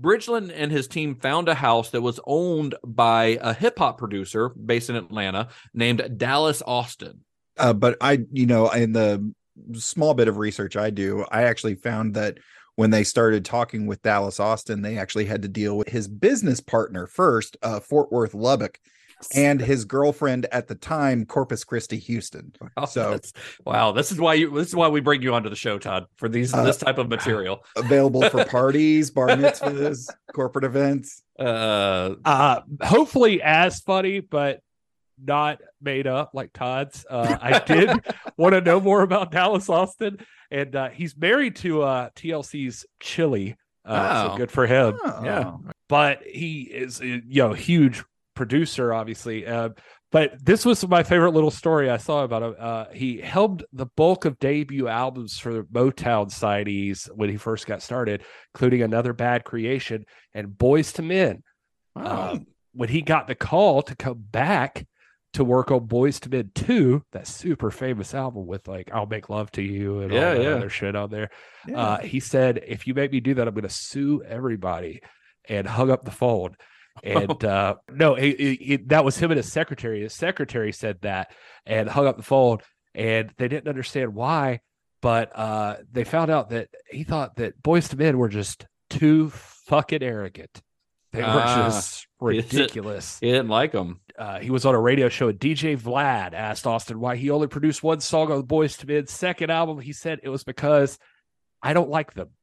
Bridgland 0.00 0.52
and 0.54 0.70
his 0.70 0.86
team 0.86 1.16
found 1.16 1.48
a 1.48 1.54
house 1.54 1.90
that 1.90 2.00
was 2.00 2.20
owned 2.24 2.76
by 2.84 3.38
a 3.42 3.52
hip 3.52 3.76
hop 3.76 3.98
producer 3.98 4.50
based 4.50 4.88
in 4.88 4.94
Atlanta 4.94 5.48
named 5.74 6.16
Dallas 6.16 6.62
Austin. 6.64 7.22
Uh, 7.58 7.72
but 7.72 7.96
I, 8.00 8.20
you 8.30 8.46
know, 8.46 8.70
in 8.70 8.92
the 8.92 9.32
small 9.74 10.14
bit 10.14 10.28
of 10.28 10.36
research 10.36 10.76
I 10.76 10.90
do, 10.90 11.26
I 11.28 11.42
actually 11.42 11.74
found 11.74 12.14
that 12.14 12.38
when 12.76 12.90
they 12.90 13.04
started 13.04 13.44
talking 13.44 13.86
with 13.86 14.02
Dallas 14.02 14.40
Austin, 14.40 14.82
they 14.82 14.96
actually 14.98 15.26
had 15.26 15.42
to 15.42 15.48
deal 15.48 15.76
with 15.76 15.88
his 15.88 16.08
business 16.08 16.60
partner 16.60 17.06
first, 17.06 17.56
uh, 17.62 17.80
Fort 17.80 18.10
Worth 18.12 18.34
Lubbock. 18.34 18.78
and 19.36 19.60
his 19.60 19.84
girlfriend 19.84 20.46
at 20.50 20.66
the 20.66 20.74
time, 20.74 21.24
Corpus 21.24 21.62
Christi, 21.62 21.96
Houston. 21.96 22.52
Oh, 22.76 22.84
So 22.86 23.20
wow, 23.64 23.92
this 23.92 24.10
is 24.10 24.18
why 24.18 24.34
you 24.34 24.50
this 24.50 24.66
is 24.66 24.74
why 24.74 24.88
we 24.88 25.00
bring 25.00 25.22
you 25.22 25.32
onto 25.32 25.48
the 25.48 25.54
show, 25.54 25.78
Todd, 25.78 26.06
for 26.16 26.28
these 26.28 26.52
Uh, 26.52 26.64
this 26.64 26.76
type 26.78 26.98
of 26.98 27.08
material. 27.08 27.64
available 27.76 28.28
for 28.30 28.44
parties, 28.58 29.12
bar 29.12 29.28
mitzvahs, 29.28 30.08
corporate 30.34 30.64
events. 30.64 31.22
Uh, 31.38 32.14
Uh, 32.24 32.62
hopefully 32.82 33.40
as 33.42 33.78
funny, 33.80 34.18
but 34.18 34.60
not 35.22 35.60
made 35.80 36.06
up 36.06 36.30
like 36.34 36.52
Todd's. 36.52 37.04
Uh, 37.08 37.36
I 37.40 37.58
did 37.60 37.90
want 38.36 38.54
to 38.54 38.60
know 38.60 38.80
more 38.80 39.02
about 39.02 39.30
Dallas 39.30 39.68
Austin, 39.68 40.18
and 40.50 40.74
uh, 40.76 40.88
he's 40.90 41.16
married 41.16 41.56
to 41.56 41.82
uh, 41.82 42.10
TLC's 42.16 42.86
Chili. 43.00 43.56
Uh, 43.84 44.26
Oh. 44.28 44.30
So 44.32 44.36
good 44.36 44.50
for 44.50 44.66
him. 44.66 44.96
Oh. 45.04 45.24
Yeah, 45.24 45.56
but 45.88 46.22
he 46.24 46.62
is 46.62 47.00
you 47.00 47.22
know 47.26 47.52
huge 47.52 48.04
producer, 48.34 48.92
obviously. 48.92 49.46
Uh, 49.46 49.70
but 50.12 50.44
this 50.44 50.66
was 50.66 50.86
my 50.86 51.02
favorite 51.02 51.32
little 51.32 51.50
story 51.50 51.88
I 51.90 51.96
saw 51.96 52.22
about 52.22 52.42
him. 52.42 52.54
Uh, 52.58 52.84
he 52.92 53.18
helmed 53.18 53.64
the 53.72 53.86
bulk 53.86 54.26
of 54.26 54.38
debut 54.38 54.86
albums 54.86 55.38
for 55.38 55.64
Motown 55.64 56.26
signees 56.30 57.06
when 57.14 57.30
he 57.30 57.36
first 57.38 57.66
got 57.66 57.82
started, 57.82 58.22
including 58.54 58.82
Another 58.82 59.14
Bad 59.14 59.44
Creation 59.44 60.04
and 60.34 60.48
Boyz 60.48 60.98
II 61.00 61.06
Men. 61.06 61.42
Um, 61.96 62.46
when 62.74 62.88
he 62.90 63.02
got 63.02 63.26
the 63.26 63.34
call 63.34 63.82
to 63.82 63.96
come 63.96 64.18
back 64.18 64.86
to 65.34 65.44
work 65.44 65.70
on 65.70 65.80
Boyz 65.86 66.24
II 66.26 66.38
Men 66.38 66.50
2, 66.54 67.02
that 67.12 67.26
super 67.26 67.70
famous 67.70 68.14
album 68.14 68.46
with 68.46 68.68
like 68.68 68.90
I'll 68.92 69.06
Make 69.06 69.28
Love 69.30 69.50
to 69.52 69.62
You 69.62 70.00
and 70.00 70.12
Yeah, 70.12 70.28
all 70.30 70.34
that 70.34 70.42
yeah. 70.42 70.48
other 70.50 70.68
shit 70.70 70.94
on 70.94 71.10
there. 71.10 71.30
Uh, 71.74 71.98
he 71.98 72.20
said, 72.20 72.62
if 72.66 72.86
you 72.86 72.94
make 72.94 73.12
me 73.12 73.20
do 73.20 73.34
that, 73.34 73.48
I'm 73.48 73.54
going 73.54 73.62
to 73.62 73.68
sue 73.70 74.22
everybody 74.22 75.00
and 75.48 75.66
hung 75.66 75.90
up 75.90 76.04
the 76.04 76.10
phone. 76.10 76.54
And 77.02 77.42
uh, 77.46 77.76
no, 77.90 78.14
he, 78.14 78.34
he- 78.34 78.54
he- 78.64 78.76
that 78.88 79.04
was 79.04 79.16
him 79.16 79.30
and 79.30 79.38
his 79.38 79.50
secretary. 79.50 80.02
His 80.02 80.12
secretary 80.14 80.72
said 80.72 80.98
that 81.02 81.32
and 81.64 81.88
hung 81.88 82.06
up 82.06 82.16
the 82.18 82.22
phone. 82.22 82.58
And 82.94 83.30
they 83.38 83.48
didn't 83.48 83.68
understand 83.68 84.14
why, 84.14 84.60
but 85.00 85.34
uh, 85.34 85.76
they 85.90 86.04
found 86.04 86.30
out 86.30 86.50
that 86.50 86.68
he 86.90 87.04
thought 87.04 87.36
that 87.36 87.62
Boyz 87.62 87.90
II 87.90 88.04
Men 88.04 88.18
were 88.18 88.28
just 88.28 88.66
too 88.90 89.30
fucking 89.30 90.02
arrogant. 90.02 90.60
They 91.12 91.20
were 91.22 91.28
Ah, 91.28 91.64
just 91.68 92.06
he 92.20 92.26
didn't- 92.42 92.52
ridiculous. 92.52 93.18
he 93.20 93.30
didn't 93.30 93.48
like 93.48 93.72
them. 93.72 94.00
Uh, 94.22 94.38
he 94.38 94.50
was 94.50 94.64
on 94.64 94.72
a 94.72 94.80
radio 94.80 95.08
show, 95.08 95.26
and 95.26 95.40
DJ 95.40 95.76
Vlad 95.76 96.32
asked 96.32 96.64
Austin 96.64 97.00
why 97.00 97.16
he 97.16 97.28
only 97.30 97.48
produced 97.48 97.82
one 97.82 97.98
song 97.98 98.30
on 98.30 98.38
the 98.38 98.44
Boyz 98.44 98.78
II 98.78 98.94
Men's 98.94 99.10
second 99.10 99.50
album. 99.50 99.80
He 99.80 99.92
said 99.92 100.20
it 100.22 100.28
was 100.28 100.44
because 100.44 100.96
I 101.60 101.72
don't 101.72 101.90
like 101.90 102.14
them. 102.14 102.28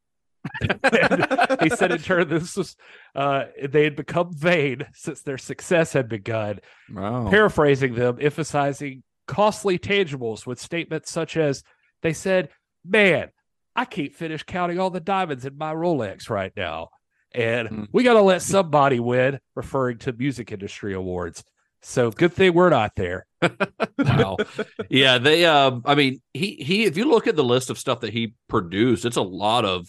He 1.62 1.70
said 1.70 1.92
in 1.92 2.00
turn 2.00 2.28
this 2.28 2.58
was 2.58 2.76
uh, 3.16 3.46
they 3.66 3.86
had 3.86 3.96
become 3.96 4.34
vain 4.34 4.88
since 4.94 5.22
their 5.22 5.38
success 5.38 5.94
had 5.94 6.10
begun. 6.10 6.60
Wow. 6.94 7.30
Paraphrasing 7.30 7.96
them, 7.96 8.18
emphasizing 8.20 9.04
costly 9.26 9.80
tangibles 9.80 10.46
with 10.46 10.60
statements 10.60 11.10
such 11.10 11.38
as 11.38 11.64
they 12.02 12.12
said, 12.12 12.50
Man, 12.86 13.30
I 13.74 13.86
can't 13.86 14.14
finish 14.14 14.44
counting 14.44 14.80
all 14.80 14.90
the 14.90 15.00
diamonds 15.00 15.46
in 15.46 15.58
my 15.58 15.74
Rolex 15.74 16.30
right 16.30 16.52
now. 16.58 16.90
And 17.34 17.88
we 17.94 18.04
got 18.04 18.16
to 18.16 18.22
let 18.22 18.42
somebody 18.42 19.00
win, 19.00 19.40
referring 19.56 20.00
to 20.00 20.12
music 20.12 20.52
industry 20.52 20.94
awards. 20.94 21.46
So 21.82 22.12
good 22.12 22.34
thing 22.34 22.54
we're 22.54 22.70
not 22.70 22.96
there. 22.96 23.26
wow. 23.98 24.38
Yeah, 24.90 25.18
they 25.18 25.46
um 25.46 25.82
I 25.86 25.96
mean, 25.96 26.22
he 26.34 26.56
he 26.56 26.86
if 26.86 26.98
you 26.98 27.06
look 27.06 27.28
at 27.28 27.36
the 27.36 27.44
list 27.44 27.70
of 27.70 27.78
stuff 27.78 28.02
that 28.02 28.12
he 28.12 28.34
produced, 28.48 29.06
it's 29.06 29.18
a 29.18 29.22
lot 29.22 29.66
of 29.66 29.88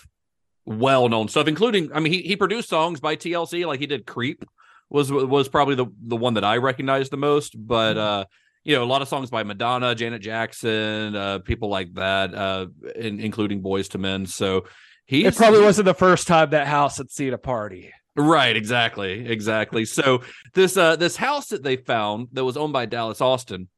well-known 0.67 1.27
stuff 1.29 1.49
including 1.49 1.91
I 1.93 2.01
mean, 2.01 2.13
he 2.13 2.23
he 2.23 2.37
produced 2.37 2.69
songs 2.69 3.01
by 3.01 3.17
TLC 3.17 3.67
like 3.67 3.81
he 3.81 3.87
did 3.87 4.07
Creep 4.07 4.45
was 4.89 5.11
was 5.11 5.49
probably 5.49 5.75
the 5.75 5.87
the 6.07 6.17
one 6.17 6.35
that 6.35 6.45
I 6.45 6.59
recognized 6.59 7.11
the 7.11 7.17
most, 7.17 7.55
but 7.57 7.99
uh 7.99 8.25
you 8.63 8.77
know, 8.77 8.85
a 8.85 8.85
lot 8.85 9.01
of 9.03 9.09
songs 9.09 9.31
by 9.31 9.43
Madonna, 9.43 9.95
Janet 9.95 10.23
Jackson, 10.23 11.17
uh 11.17 11.39
people 11.41 11.71
like 11.71 11.95
that 11.95 12.35
uh 12.35 12.67
in, 12.95 13.19
including 13.19 13.63
Boyz 13.63 13.93
II 13.93 14.01
Men. 14.01 14.27
So 14.27 14.67
he 15.07 15.25
It 15.25 15.35
probably 15.35 15.63
wasn't 15.63 15.87
the 15.87 15.95
first 15.95 16.29
time 16.29 16.51
that 16.51 16.69
house 16.69 16.99
had 16.99 17.11
seen 17.11 17.33
a 17.35 17.39
party. 17.39 17.93
Right, 18.17 18.57
exactly, 18.57 19.27
exactly. 19.27 19.85
So 19.85 20.23
this 20.55 20.77
uh 20.77 20.97
this 20.97 21.17
house 21.17 21.49
that 21.49 21.63
they 21.63 21.77
found 21.77 22.29
that 22.33 22.45
was 22.45 22.57
owned 22.57 22.73
by 22.73 22.87
Dallas 22.87 23.21
Austin, 23.21 23.69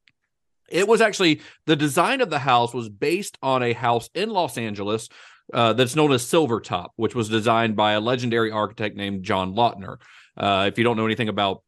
it 0.69 0.89
was 0.89 1.01
actually 1.01 1.43
the 1.67 1.77
design 1.77 2.21
of 2.21 2.31
the 2.31 2.39
house 2.39 2.73
was 2.73 2.89
based 2.89 3.37
on 3.43 3.63
a 3.63 3.73
house 3.73 4.09
in 4.15 4.31
Los 4.31 4.57
Angeles 4.57 5.09
uh, 5.53 5.75
that's 5.75 5.95
known 5.95 6.13
as 6.13 6.25
Silvertop, 6.25 6.89
which 6.97 7.15
was 7.15 7.29
designed 7.29 7.77
by 7.77 7.93
a 7.93 8.01
legendary 8.01 8.51
architect 8.51 8.97
named 8.97 9.23
John 9.23 9.55
Lautner. 9.55 9.99
Uh, 10.37 10.65
if 10.69 10.79
you 10.79 10.85
don't 10.85 10.97
know 10.97 11.05
anything 11.05 11.29
about 11.29 11.63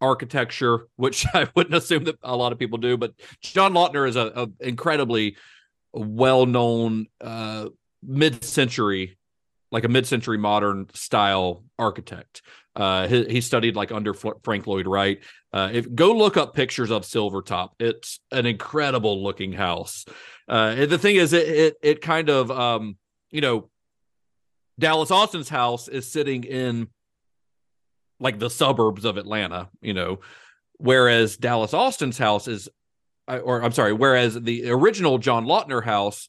architecture, 0.00 0.86
which 0.96 1.26
I 1.34 1.48
wouldn't 1.54 1.74
assume 1.74 2.04
that 2.04 2.16
a 2.22 2.36
lot 2.36 2.52
of 2.52 2.58
people 2.58 2.78
do, 2.78 2.96
but 2.96 3.14
John 3.40 3.72
Lautner 3.72 4.06
is 4.08 4.16
a, 4.16 4.26
a 4.60 4.66
incredibly 4.66 5.36
well-known 5.92 7.06
uh, 7.20 7.68
mid-century 8.02 9.16
like 9.74 9.84
a 9.84 9.88
mid-century 9.88 10.38
modern 10.38 10.86
style 10.94 11.64
architect. 11.80 12.42
Uh, 12.76 13.08
he, 13.08 13.24
he 13.24 13.40
studied 13.40 13.74
like 13.74 13.90
under 13.90 14.14
Frank 14.14 14.68
Lloyd 14.68 14.86
Wright. 14.86 15.18
Uh, 15.52 15.70
if 15.72 15.92
go 15.92 16.12
look 16.12 16.36
up 16.36 16.54
pictures 16.54 16.92
of 16.92 17.02
Silvertop, 17.02 17.70
it's 17.80 18.20
an 18.30 18.46
incredible 18.46 19.22
looking 19.24 19.52
house. 19.52 20.04
Uh, 20.48 20.86
the 20.86 20.96
thing 20.96 21.16
is, 21.16 21.32
it 21.32 21.48
it, 21.48 21.74
it 21.82 22.00
kind 22.00 22.28
of 22.28 22.52
um, 22.52 22.96
you 23.32 23.40
know, 23.40 23.68
Dallas 24.78 25.10
Austin's 25.10 25.48
house 25.48 25.88
is 25.88 26.10
sitting 26.10 26.44
in 26.44 26.86
like 28.20 28.38
the 28.38 28.50
suburbs 28.50 29.04
of 29.04 29.16
Atlanta, 29.16 29.70
you 29.80 29.92
know, 29.92 30.20
whereas 30.78 31.36
Dallas 31.36 31.74
Austin's 31.74 32.16
house 32.16 32.46
is, 32.46 32.68
uh, 33.26 33.38
or 33.38 33.60
I'm 33.60 33.72
sorry, 33.72 33.92
whereas 33.92 34.40
the 34.40 34.70
original 34.70 35.18
John 35.18 35.46
Lautner 35.46 35.82
house 35.82 36.28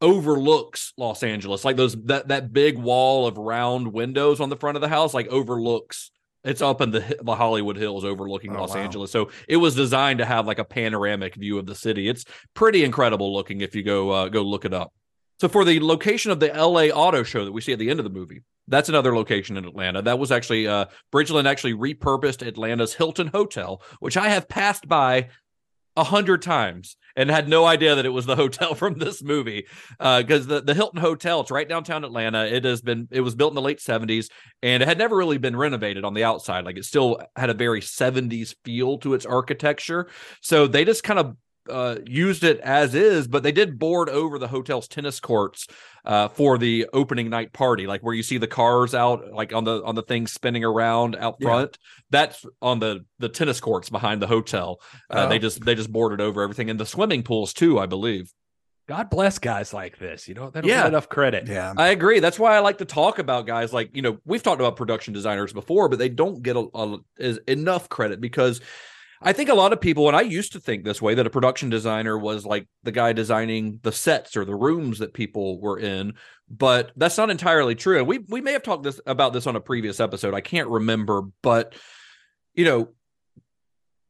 overlooks 0.00 0.92
Los 0.96 1.22
Angeles. 1.22 1.64
Like 1.64 1.76
those 1.76 1.94
that 2.04 2.28
that 2.28 2.52
big 2.52 2.78
wall 2.78 3.26
of 3.26 3.36
round 3.38 3.92
windows 3.92 4.40
on 4.40 4.48
the 4.48 4.56
front 4.56 4.76
of 4.76 4.80
the 4.80 4.88
house 4.88 5.14
like 5.14 5.28
overlooks 5.28 6.10
it's 6.42 6.62
up 6.62 6.80
in 6.80 6.90
the 6.90 7.18
the 7.22 7.34
Hollywood 7.34 7.76
Hills 7.76 8.04
overlooking 8.04 8.56
Oh, 8.56 8.60
Los 8.60 8.74
wow. 8.74 8.80
Angeles. 8.80 9.10
So 9.10 9.30
it 9.46 9.56
was 9.58 9.74
designed 9.74 10.18
to 10.20 10.24
have 10.24 10.46
like 10.46 10.58
a 10.58 10.64
panoramic 10.64 11.34
view 11.34 11.58
of 11.58 11.66
the 11.66 11.74
city. 11.74 12.08
It's 12.08 12.24
pretty 12.54 12.82
incredible 12.84 13.32
looking 13.34 13.60
if 13.60 13.74
you 13.74 13.82
go 13.82 14.10
uh, 14.10 14.28
go 14.28 14.42
look 14.42 14.64
it 14.64 14.72
up. 14.72 14.92
So 15.38 15.48
for 15.48 15.64
the 15.64 15.80
location 15.80 16.30
of 16.30 16.40
the 16.40 16.48
LA 16.48 16.84
Auto 16.88 17.22
Show 17.22 17.44
that 17.44 17.52
we 17.52 17.60
see 17.60 17.72
at 17.72 17.78
the 17.78 17.90
end 17.90 17.98
of 18.00 18.04
the 18.04 18.10
movie, 18.10 18.42
that's 18.68 18.88
another 18.90 19.14
location 19.14 19.56
in 19.56 19.64
Atlanta. 19.66 20.00
That 20.02 20.18
was 20.18 20.32
actually 20.32 20.66
uh 20.66 20.86
Bridgland 21.12 21.46
actually 21.46 21.74
repurposed 21.74 22.46
Atlanta's 22.46 22.94
Hilton 22.94 23.26
Hotel, 23.26 23.82
which 23.98 24.16
I 24.16 24.30
have 24.30 24.48
passed 24.48 24.88
by 24.88 25.28
a 25.96 26.04
hundred 26.04 26.40
times 26.40 26.96
and 27.20 27.30
had 27.30 27.50
no 27.50 27.66
idea 27.66 27.94
that 27.96 28.06
it 28.06 28.10
was 28.10 28.24
the 28.24 28.34
hotel 28.44 28.74
from 28.74 28.94
this 28.94 29.22
movie. 29.22 29.66
Uh, 29.98 30.22
because 30.22 30.46
the, 30.46 30.62
the 30.62 30.72
Hilton 30.72 31.00
Hotel, 31.00 31.40
it's 31.40 31.50
right 31.50 31.68
downtown 31.68 32.02
Atlanta. 32.02 32.46
It 32.46 32.64
has 32.64 32.80
been 32.80 33.08
it 33.10 33.20
was 33.20 33.34
built 33.34 33.50
in 33.50 33.56
the 33.56 33.60
late 33.60 33.78
70s 33.78 34.30
and 34.62 34.82
it 34.82 34.88
had 34.88 34.96
never 34.96 35.16
really 35.16 35.36
been 35.36 35.54
renovated 35.54 36.04
on 36.04 36.14
the 36.14 36.24
outside. 36.24 36.64
Like 36.64 36.78
it 36.78 36.86
still 36.86 37.20
had 37.36 37.50
a 37.50 37.54
very 37.54 37.82
70s 37.82 38.54
feel 38.64 38.96
to 38.98 39.12
its 39.12 39.26
architecture. 39.26 40.08
So 40.40 40.66
they 40.66 40.86
just 40.86 41.02
kind 41.02 41.18
of 41.18 41.36
uh, 41.68 41.96
used 42.06 42.42
it 42.44 42.58
as 42.60 42.94
is, 42.94 43.28
but 43.28 43.42
they 43.42 43.52
did 43.52 43.78
board 43.78 44.08
over 44.08 44.38
the 44.38 44.48
hotel's 44.48 44.88
tennis 44.88 45.20
courts 45.20 45.66
uh, 46.04 46.28
for 46.28 46.56
the 46.58 46.86
opening 46.92 47.28
night 47.28 47.52
party, 47.52 47.86
like 47.86 48.00
where 48.02 48.14
you 48.14 48.22
see 48.22 48.38
the 48.38 48.46
cars 48.46 48.94
out, 48.94 49.32
like 49.32 49.52
on 49.52 49.64
the 49.64 49.82
on 49.84 49.94
the 49.94 50.02
thing 50.02 50.26
spinning 50.26 50.64
around 50.64 51.16
out 51.16 51.36
Yeah. 51.40 51.46
front. 51.48 51.78
That's 52.10 52.44
on 52.62 52.78
the 52.80 53.04
the 53.18 53.28
tennis 53.28 53.60
courts 53.60 53.90
behind 53.90 54.22
the 54.22 54.26
hotel. 54.26 54.80
Uh, 55.10 55.24
Oh. 55.26 55.28
They 55.28 55.38
just 55.38 55.64
they 55.64 55.74
just 55.74 55.92
boarded 55.92 56.20
over 56.20 56.42
everything, 56.42 56.70
and 56.70 56.80
the 56.80 56.86
swimming 56.86 57.22
pools 57.22 57.52
too, 57.52 57.78
I 57.78 57.86
believe. 57.86 58.32
God 58.88 59.08
bless 59.08 59.38
guys 59.38 59.72
like 59.72 59.98
this. 59.98 60.26
You 60.26 60.34
know, 60.34 60.50
they 60.50 60.62
don't 60.62 60.68
Yeah. 60.68 60.80
get 60.82 60.88
enough 60.88 61.08
credit. 61.08 61.46
Yeah. 61.46 61.72
I 61.76 61.90
agree. 61.90 62.18
That's 62.18 62.40
why 62.40 62.56
I 62.56 62.58
like 62.58 62.78
to 62.78 62.84
talk 62.84 63.20
about 63.20 63.46
guys 63.46 63.72
like 63.72 63.94
you 63.94 64.02
know 64.02 64.18
we've 64.24 64.42
talked 64.42 64.60
about 64.60 64.74
production 64.76 65.14
designers 65.14 65.52
before, 65.52 65.88
but 65.88 65.98
they 66.00 66.08
don't 66.08 66.42
get 66.42 66.56
a, 66.56 66.66
a, 66.74 66.96
is 67.18 67.38
enough 67.46 67.88
credit 67.88 68.20
because 68.20 68.60
I 69.22 69.34
think 69.34 69.50
a 69.50 69.54
lot 69.54 69.74
of 69.74 69.80
people, 69.82 70.08
and 70.08 70.16
I 70.16 70.22
used 70.22 70.52
to 70.52 70.60
think 70.60 70.82
this 70.82 71.02
way, 71.02 71.14
that 71.14 71.26
a 71.26 71.30
production 71.30 71.68
designer 71.68 72.16
was 72.16 72.46
like 72.46 72.66
the 72.84 72.92
guy 72.92 73.12
designing 73.12 73.78
the 73.82 73.92
sets 73.92 74.34
or 74.34 74.46
the 74.46 74.54
rooms 74.54 75.00
that 75.00 75.12
people 75.12 75.60
were 75.60 75.78
in, 75.78 76.14
but 76.48 76.92
that's 76.96 77.18
not 77.18 77.28
entirely 77.28 77.74
true. 77.74 77.98
And 77.98 78.06
we 78.06 78.18
we 78.28 78.40
may 78.40 78.52
have 78.52 78.62
talked 78.62 78.82
this 78.82 78.98
about 79.06 79.34
this 79.34 79.46
on 79.46 79.56
a 79.56 79.60
previous 79.60 80.00
episode. 80.00 80.32
I 80.32 80.40
can't 80.40 80.68
remember, 80.68 81.22
but 81.42 81.74
you 82.54 82.64
know, 82.64 82.88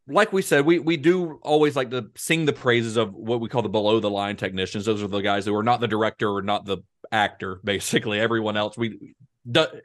like 0.07 0.33
we 0.33 0.43
said, 0.43 0.65
we 0.65 0.79
we 0.79 0.97
do 0.97 1.41
always 1.43 1.75
like 1.75 1.91
to 1.91 2.11
sing 2.17 2.45
the 2.45 2.53
praises 2.53 2.97
of 2.97 3.13
what 3.13 3.41
we 3.41 3.49
call 3.49 3.63
the 3.63 3.69
below 3.69 3.99
the 3.99 4.11
line 4.11 4.37
technicians. 4.37 4.85
Those 4.85 5.03
are 5.03 5.09
the 5.09 5.23
guys 5.23 5.45
who 5.45 5.57
are 5.57 5.65
not 5.65 5.81
the 5.81 5.89
director 5.89 6.31
or 6.31 6.43
not 6.43 6.67
the 6.67 6.79
actor. 7.11 7.61
Basically, 7.65 8.21
everyone 8.21 8.57
else 8.57 8.79
we. 8.79 9.15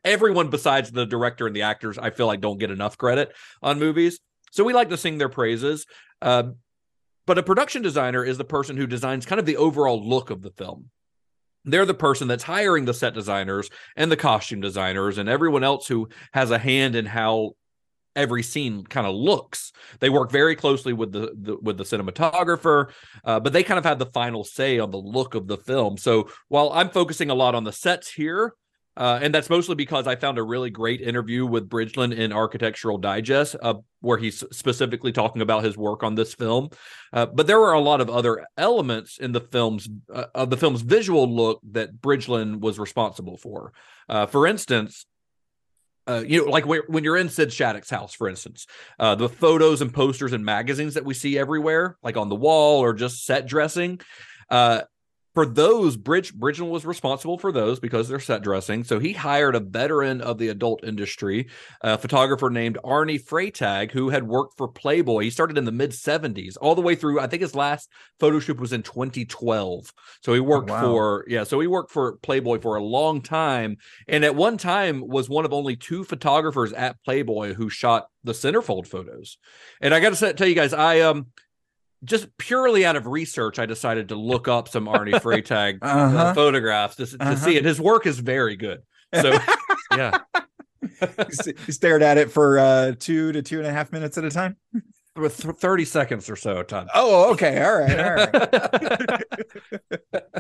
Everyone 0.04 0.50
besides 0.50 0.92
the 0.92 1.06
director 1.06 1.48
and 1.48 1.56
the 1.56 1.62
actors, 1.62 1.98
I 1.98 2.10
feel 2.10 2.28
like 2.28 2.42
don't 2.42 2.60
get 2.60 2.72
enough 2.72 2.98
credit 2.98 3.34
on 3.64 3.80
movies. 3.80 4.20
So 4.56 4.64
we 4.64 4.72
like 4.72 4.90
to 4.90 4.98
sing 4.98 5.18
their 5.18 5.30
praises. 5.30 5.86
Uh, 6.22 6.52
but 7.28 7.38
a 7.38 7.44
production 7.44 7.82
designer 7.82 8.24
is 8.24 8.38
the 8.38 8.46
person 8.46 8.78
who 8.78 8.88
designs 8.88 9.26
kind 9.26 9.40
of 9.40 9.46
the 9.46 9.58
overall 9.58 10.08
look 10.08 10.30
of 10.30 10.42
the 10.42 10.52
film. 10.52 10.90
They're 11.66 11.86
the 11.86 11.94
person 11.94 12.30
that's 12.30 12.44
hiring 12.44 12.86
the 12.86 12.94
set 12.94 13.14
designers 13.14 13.70
and 13.98 14.10
the 14.10 14.16
costume 14.16 14.62
designers 14.62 15.18
and 15.18 15.28
everyone 15.28 15.66
else 15.66 15.88
who 15.88 16.08
has 16.32 16.52
a 16.52 16.60
hand 16.60 16.96
in 16.96 17.06
how 17.06 17.54
every 18.16 18.44
scene 18.44 18.86
kind 18.86 19.06
of 19.06 19.14
looks. 19.14 19.74
They 20.00 20.10
work 20.10 20.32
very 20.32 20.56
closely 20.56 20.94
with 20.94 21.12
the, 21.12 21.34
the 21.36 21.58
with 21.58 21.78
the 21.78 21.84
cinematographer, 21.84 22.92
uh, 23.26 23.42
but 23.42 23.52
they 23.52 23.64
kind 23.64 23.78
of 23.78 23.84
have 23.84 24.00
the 24.00 24.06
final 24.06 24.46
say 24.46 24.80
on 24.80 24.92
the 24.92 24.98
look 24.98 25.36
of 25.36 25.48
the 25.48 25.58
film. 25.58 25.98
So 25.98 26.30
while 26.48 26.72
I'm 26.72 26.92
focusing 26.92 27.30
a 27.30 27.36
lot 27.36 27.56
on 27.56 27.66
the 27.66 27.74
sets 27.74 28.10
here, 28.10 28.54
uh, 28.98 29.20
and 29.22 29.34
that's 29.34 29.50
mostly 29.50 29.76
because 29.76 30.08
I 30.08 30.16
found 30.16 30.38
a 30.38 30.44
really 30.44 30.70
great 30.70 31.02
interview 31.02 31.46
with 31.46 31.70
Bridgland 31.70 32.16
in 32.16 32.32
Architectural 32.32 32.98
Digest, 32.98 33.56
uh, 33.62 33.76
where 34.00 34.18
he's 34.18 34.44
specifically 34.52 35.12
talking 35.12 35.42
about 35.42 35.64
his 35.64 35.78
work 35.78 36.04
on 36.04 36.16
this 36.16 36.34
film. 36.34 36.70
Uh, 37.12 37.26
but 37.26 37.48
there 37.48 37.60
were 37.60 37.74
a 37.74 37.80
lot 37.80 38.02
of 38.02 38.10
other 38.10 38.46
elements 38.58 39.18
in 39.18 39.32
the 39.32 39.42
film's 39.42 39.90
uh, 40.14 40.26
of 40.34 40.50
the 40.50 40.58
film's 40.58 40.82
visual 40.82 41.28
look 41.34 41.60
that 41.72 42.02
Bridgland 42.02 42.62
was 42.62 42.80
responsible 42.80 43.38
for. 43.38 43.74
Uh, 44.08 44.26
for 44.26 44.48
instance, 44.48 45.06
uh, 46.08 46.24
you 46.26 46.46
know, 46.46 46.52
like 46.52 46.66
when 46.66 47.04
you're 47.04 47.18
in 47.18 47.30
Sid 47.30 47.52
Shattuck's 47.52 47.90
house, 47.90 48.14
for 48.14 48.30
instance, 48.30 48.68
uh, 49.00 49.16
the 49.16 49.28
photos 49.28 49.82
and 49.82 49.94
posters 49.94 50.34
and 50.34 50.46
magazines 50.46 50.94
that 50.94 51.04
we 51.06 51.16
see 51.16 51.38
everywhere, 51.38 51.98
like 52.04 52.16
on 52.16 52.30
the 52.30 52.36
wall 52.36 52.80
or 52.80 52.94
just 52.94 53.26
set 53.26 53.48
dressing, 53.48 54.00
uh, 54.52 54.82
for 55.36 55.46
those, 55.46 55.98
Bridge 55.98 56.34
Bridgland 56.34 56.70
was 56.70 56.86
responsible 56.86 57.38
for 57.38 57.52
those 57.52 57.80
because 57.80 58.08
they're 58.08 58.22
set 58.22 58.42
dressing. 58.42 58.86
So 58.86 59.00
he 59.00 59.12
hired 59.12 59.54
a 59.54 59.60
veteran 59.60 60.22
of 60.22 60.38
the 60.38 60.48
adult 60.48 60.86
industry, 60.86 61.50
a 61.82 61.98
photographer 61.98 62.50
named 62.50 62.78
Arnie 62.86 63.22
Freytag, 63.22 63.92
who 63.92 64.10
had 64.10 64.26
worked 64.28 64.58
for 64.58 64.70
Playboy. 64.70 65.24
He 65.24 65.30
started 65.30 65.58
in 65.58 65.66
the 65.66 65.74
mid 65.74 65.92
70s, 65.92 66.56
all 66.62 66.74
the 66.74 66.82
way 66.82 66.96
through. 66.96 67.20
I 67.20 67.28
think 67.28 67.42
his 67.42 67.54
last 67.54 67.90
photo 68.18 68.40
shoot 68.40 68.60
was 68.60 68.72
in 68.72 68.82
2012. 68.82 69.94
So 70.24 70.34
he 70.34 70.40
worked 70.40 70.70
wow. 70.70 70.82
for 70.82 71.26
yeah. 71.28 71.44
So 71.44 71.60
he 71.60 71.68
worked 71.68 71.92
for 71.92 72.16
Playboy 72.18 72.60
for 72.60 72.78
a 72.78 72.84
long 72.84 73.22
time, 73.22 73.76
and 74.08 74.24
at 74.24 74.36
one 74.36 74.58
time 74.58 75.06
was 75.06 75.30
one 75.30 75.44
of 75.44 75.52
only 75.52 75.76
two 75.76 76.06
photographers 76.06 76.72
at 76.72 77.04
Playboy 77.04 77.56
who 77.56 77.70
shot 77.70 78.08
the 78.24 78.32
centerfold 78.32 78.88
photos. 78.88 79.38
And 79.82 79.94
I 79.94 80.00
got 80.00 80.14
to 80.14 80.34
tell 80.34 80.48
you 80.48 80.56
guys, 80.56 80.74
I 80.74 81.02
um 81.02 81.28
just 82.04 82.28
purely 82.38 82.86
out 82.86 82.96
of 82.96 83.08
research, 83.08 83.58
I 83.60 83.66
decided 83.66 84.10
to 84.10 84.16
look 84.16 84.48
up 84.48 84.68
some 84.68 84.86
Arnie 84.88 85.12
Freytag 85.22 85.80
Uh-huh. 85.82 86.18
uh, 86.18 86.34
photographs 86.34 86.96
to, 86.98 87.06
to 87.08 87.18
Uh-huh. 87.20 87.36
see 87.36 87.56
it. 87.58 87.66
His 87.66 87.80
work 87.80 88.06
is 88.06 88.20
very 88.20 88.56
good. 88.56 88.82
So 89.14 89.38
yeah, 89.96 90.18
you 91.46 91.72
stared 91.74 92.04
at 92.04 92.18
it 92.18 92.32
for 92.32 92.60
uh, 92.60 92.94
two 93.00 93.32
to 93.32 93.42
two 93.42 93.60
and 93.60 93.68
a 93.68 93.72
half 93.72 93.92
minutes 93.92 94.18
at 94.18 94.24
a 94.26 94.30
time. 94.32 94.58
with 95.16 95.36
thirty 95.36 95.86
seconds 95.86 96.30
or 96.30 96.36
so, 96.36 96.62
Todd. 96.64 96.90
Oh, 96.94 97.32
okay. 97.34 97.64
All 97.64 97.78
right. 97.80 98.00
All 98.00 98.14
right. 98.16 99.24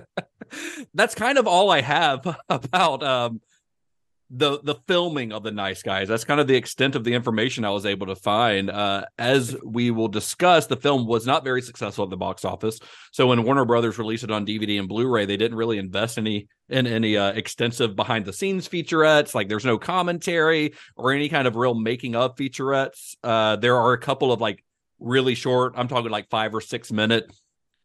That's 0.94 1.16
kind 1.16 1.38
of 1.38 1.48
all 1.48 1.72
I 1.72 1.82
have 1.82 2.38
about 2.50 3.04
um, 3.04 3.42
the 4.30 4.60
the 4.64 4.76
filming 4.88 5.32
of 5.32 5.44
the 5.44 5.52
Nice 5.52 5.84
Guys. 5.84 6.08
That's 6.08 6.24
kind 6.24 6.40
of 6.40 6.48
the 6.48 6.56
extent 6.56 6.96
of 6.96 7.04
the 7.04 7.14
information 7.14 7.64
I 7.64 7.70
was 7.70 7.86
able 7.86 8.08
to 8.08 8.16
find. 8.16 8.70
Uh, 8.70 9.06
as 9.20 9.56
we 9.64 9.92
will 9.92 10.08
discuss, 10.08 10.66
the 10.66 10.76
film 10.76 11.06
was 11.06 11.28
not 11.28 11.44
very 11.44 11.62
successful 11.62 12.04
at 12.04 12.10
the 12.10 12.18
box 12.18 12.44
office. 12.44 12.80
So 13.12 13.28
when 13.28 13.44
Warner 13.44 13.66
Brothers 13.66 13.98
released 13.98 14.24
it 14.24 14.32
on 14.32 14.46
DVD 14.46 14.80
and 14.80 14.88
Blu-ray, 14.88 15.26
they 15.26 15.38
didn't 15.38 15.58
really 15.58 15.78
invest 15.78 16.18
any 16.18 16.48
in 16.70 16.88
any 16.88 17.18
uh, 17.18 17.34
extensive 17.34 17.96
behind 17.96 18.26
the 18.26 18.34
scenes 18.34 18.68
featurettes. 18.68 19.36
Like 19.36 19.48
there's 19.48 19.66
no 19.66 19.78
commentary 19.78 20.74
or 20.96 21.12
any 21.12 21.30
kind 21.30 21.48
of 21.48 21.56
real 21.56 21.76
making 21.76 22.16
of 22.16 22.36
featurettes. 22.36 23.16
Uh, 23.24 23.58
there 23.58 23.78
are 23.78 23.94
a 23.94 24.00
couple 24.00 24.32
of 24.32 24.42
like 24.42 24.64
really 25.00 25.36
short. 25.36 25.74
I'm 25.78 25.88
talking 25.88 26.10
like 26.10 26.30
five 26.30 26.56
or 26.56 26.62
six 26.62 26.92
minute 26.92 27.32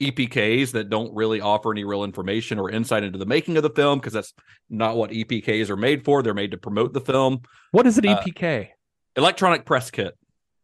EPKs 0.01 0.73
that 0.73 0.89
don't 0.91 1.15
really 1.15 1.41
offer 1.41 1.71
any 1.73 1.85
real 1.85 2.05
information 2.05 2.59
or 2.59 2.71
insight 2.71 3.05
into 3.05 3.19
the 3.19 3.27
making 3.27 3.57
of 3.57 3.63
the 3.63 3.71
film 3.71 3.99
because 3.99 4.13
that's 4.13 4.33
not 4.69 4.97
what 4.97 5.11
EPKs 5.11 5.69
are 5.71 5.77
made 5.77 6.05
for. 6.05 6.23
They're 6.23 6.35
made 6.35 6.51
to 6.53 6.57
promote 6.57 6.93
the 6.93 7.01
film. 7.01 7.43
What 7.73 7.87
is 7.87 7.99
an 7.99 8.07
Uh, 8.09 8.17
EPK? 8.21 8.69
Electronic 9.17 9.65
press 9.65 9.91
kit. 9.91 10.17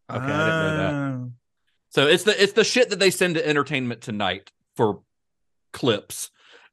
Okay, 0.09 0.19
I 0.23 0.27
didn't 0.27 0.31
know 0.31 0.77
that. 0.77 0.93
Uh, 0.93 1.25
So 1.89 2.07
it's 2.07 2.23
the 2.23 2.41
it's 2.41 2.53
the 2.53 2.63
shit 2.63 2.89
that 2.89 2.99
they 2.99 3.11
send 3.11 3.35
to 3.35 3.47
Entertainment 3.47 4.01
Tonight 4.01 4.51
for 4.75 5.01
clips 5.73 6.29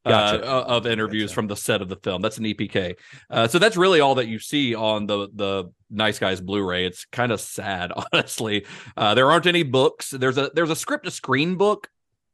Gotcha. 0.06 0.44
uh, 0.44 0.64
of 0.64 0.86
interviews 0.86 1.32
from 1.32 1.46
the 1.46 1.56
set 1.56 1.80
of 1.82 1.88
the 1.88 1.96
film. 1.96 2.20
That's 2.22 2.38
an 2.38 2.44
EPK. 2.44 2.94
Uh, 3.30 3.48
so 3.48 3.58
that's 3.58 3.76
really 3.76 4.00
all 4.00 4.14
that 4.16 4.28
you 4.28 4.38
see 4.38 4.74
on 4.74 5.06
the 5.06 5.28
the 5.34 5.72
Nice 5.90 6.18
Guys 6.18 6.40
Blu-ray. 6.40 6.84
It's 6.86 7.04
kind 7.06 7.32
of 7.32 7.40
sad, 7.40 7.92
honestly. 8.12 8.66
Uh, 8.96 9.14
there 9.14 9.30
aren't 9.30 9.46
any 9.46 9.62
books. 9.62 10.10
There's 10.10 10.38
a 10.38 10.50
there's 10.54 10.70
a 10.70 10.76
script 10.76 11.04
to 11.06 11.10
screen 11.10 11.56
book 11.56 11.88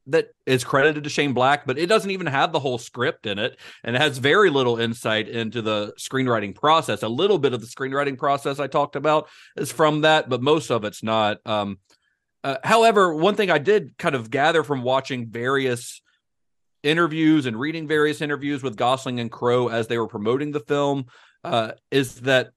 that 0.07 0.29
is 0.47 0.65
credited 0.65 1.05
to 1.05 1.11
Shane 1.11 1.33
Black, 1.33 1.67
but 1.67 1.79
it 1.79 1.87
doesn't 1.87 2.11
even 2.11 2.27
have 2.27 2.53
the 2.53 2.61
whole 2.61 2.79
script 2.79 3.27
in 3.27 3.39
it, 3.39 3.59
and 3.85 3.95
it 3.95 4.03
has 4.03 4.19
very 4.19 4.51
little 4.51 4.79
insight 4.79 5.29
into 5.29 5.63
the 5.63 5.93
screenwriting 5.99 6.55
process. 6.55 7.03
A 7.03 7.09
little 7.09 7.39
bit 7.39 7.53
of 7.53 7.61
the 7.61 7.67
screenwriting 7.67 8.19
process 8.19 8.59
I 8.59 8.67
talked 8.67 8.97
about 8.97 9.29
is 9.57 9.71
from 9.71 10.03
that, 10.03 10.29
but 10.29 10.43
most 10.43 10.71
of 10.71 10.85
it's 10.85 11.03
not. 11.03 11.39
Um, 11.47 11.79
uh, 12.43 12.57
however, 12.65 13.15
one 13.15 13.35
thing 13.35 13.51
I 13.51 13.59
did 13.59 13.97
kind 13.99 14.15
of 14.15 14.31
gather 14.31 14.65
from 14.65 14.83
watching 14.83 15.29
various 15.29 16.01
interviews 16.83 17.47
and 17.47 17.59
reading 17.59 17.87
various 17.87 18.23
interviews 18.23 18.63
with 18.63 18.77
Gosling 18.77 19.21
and 19.21 19.31
Crowe 19.31 19.69
as 19.69 19.87
they 19.87 19.99
were 19.99 20.09
promoting 20.09 20.51
the 20.51 20.61
film 20.61 21.07
uh, 21.45 21.73
is 21.91 22.21
that 22.23 22.51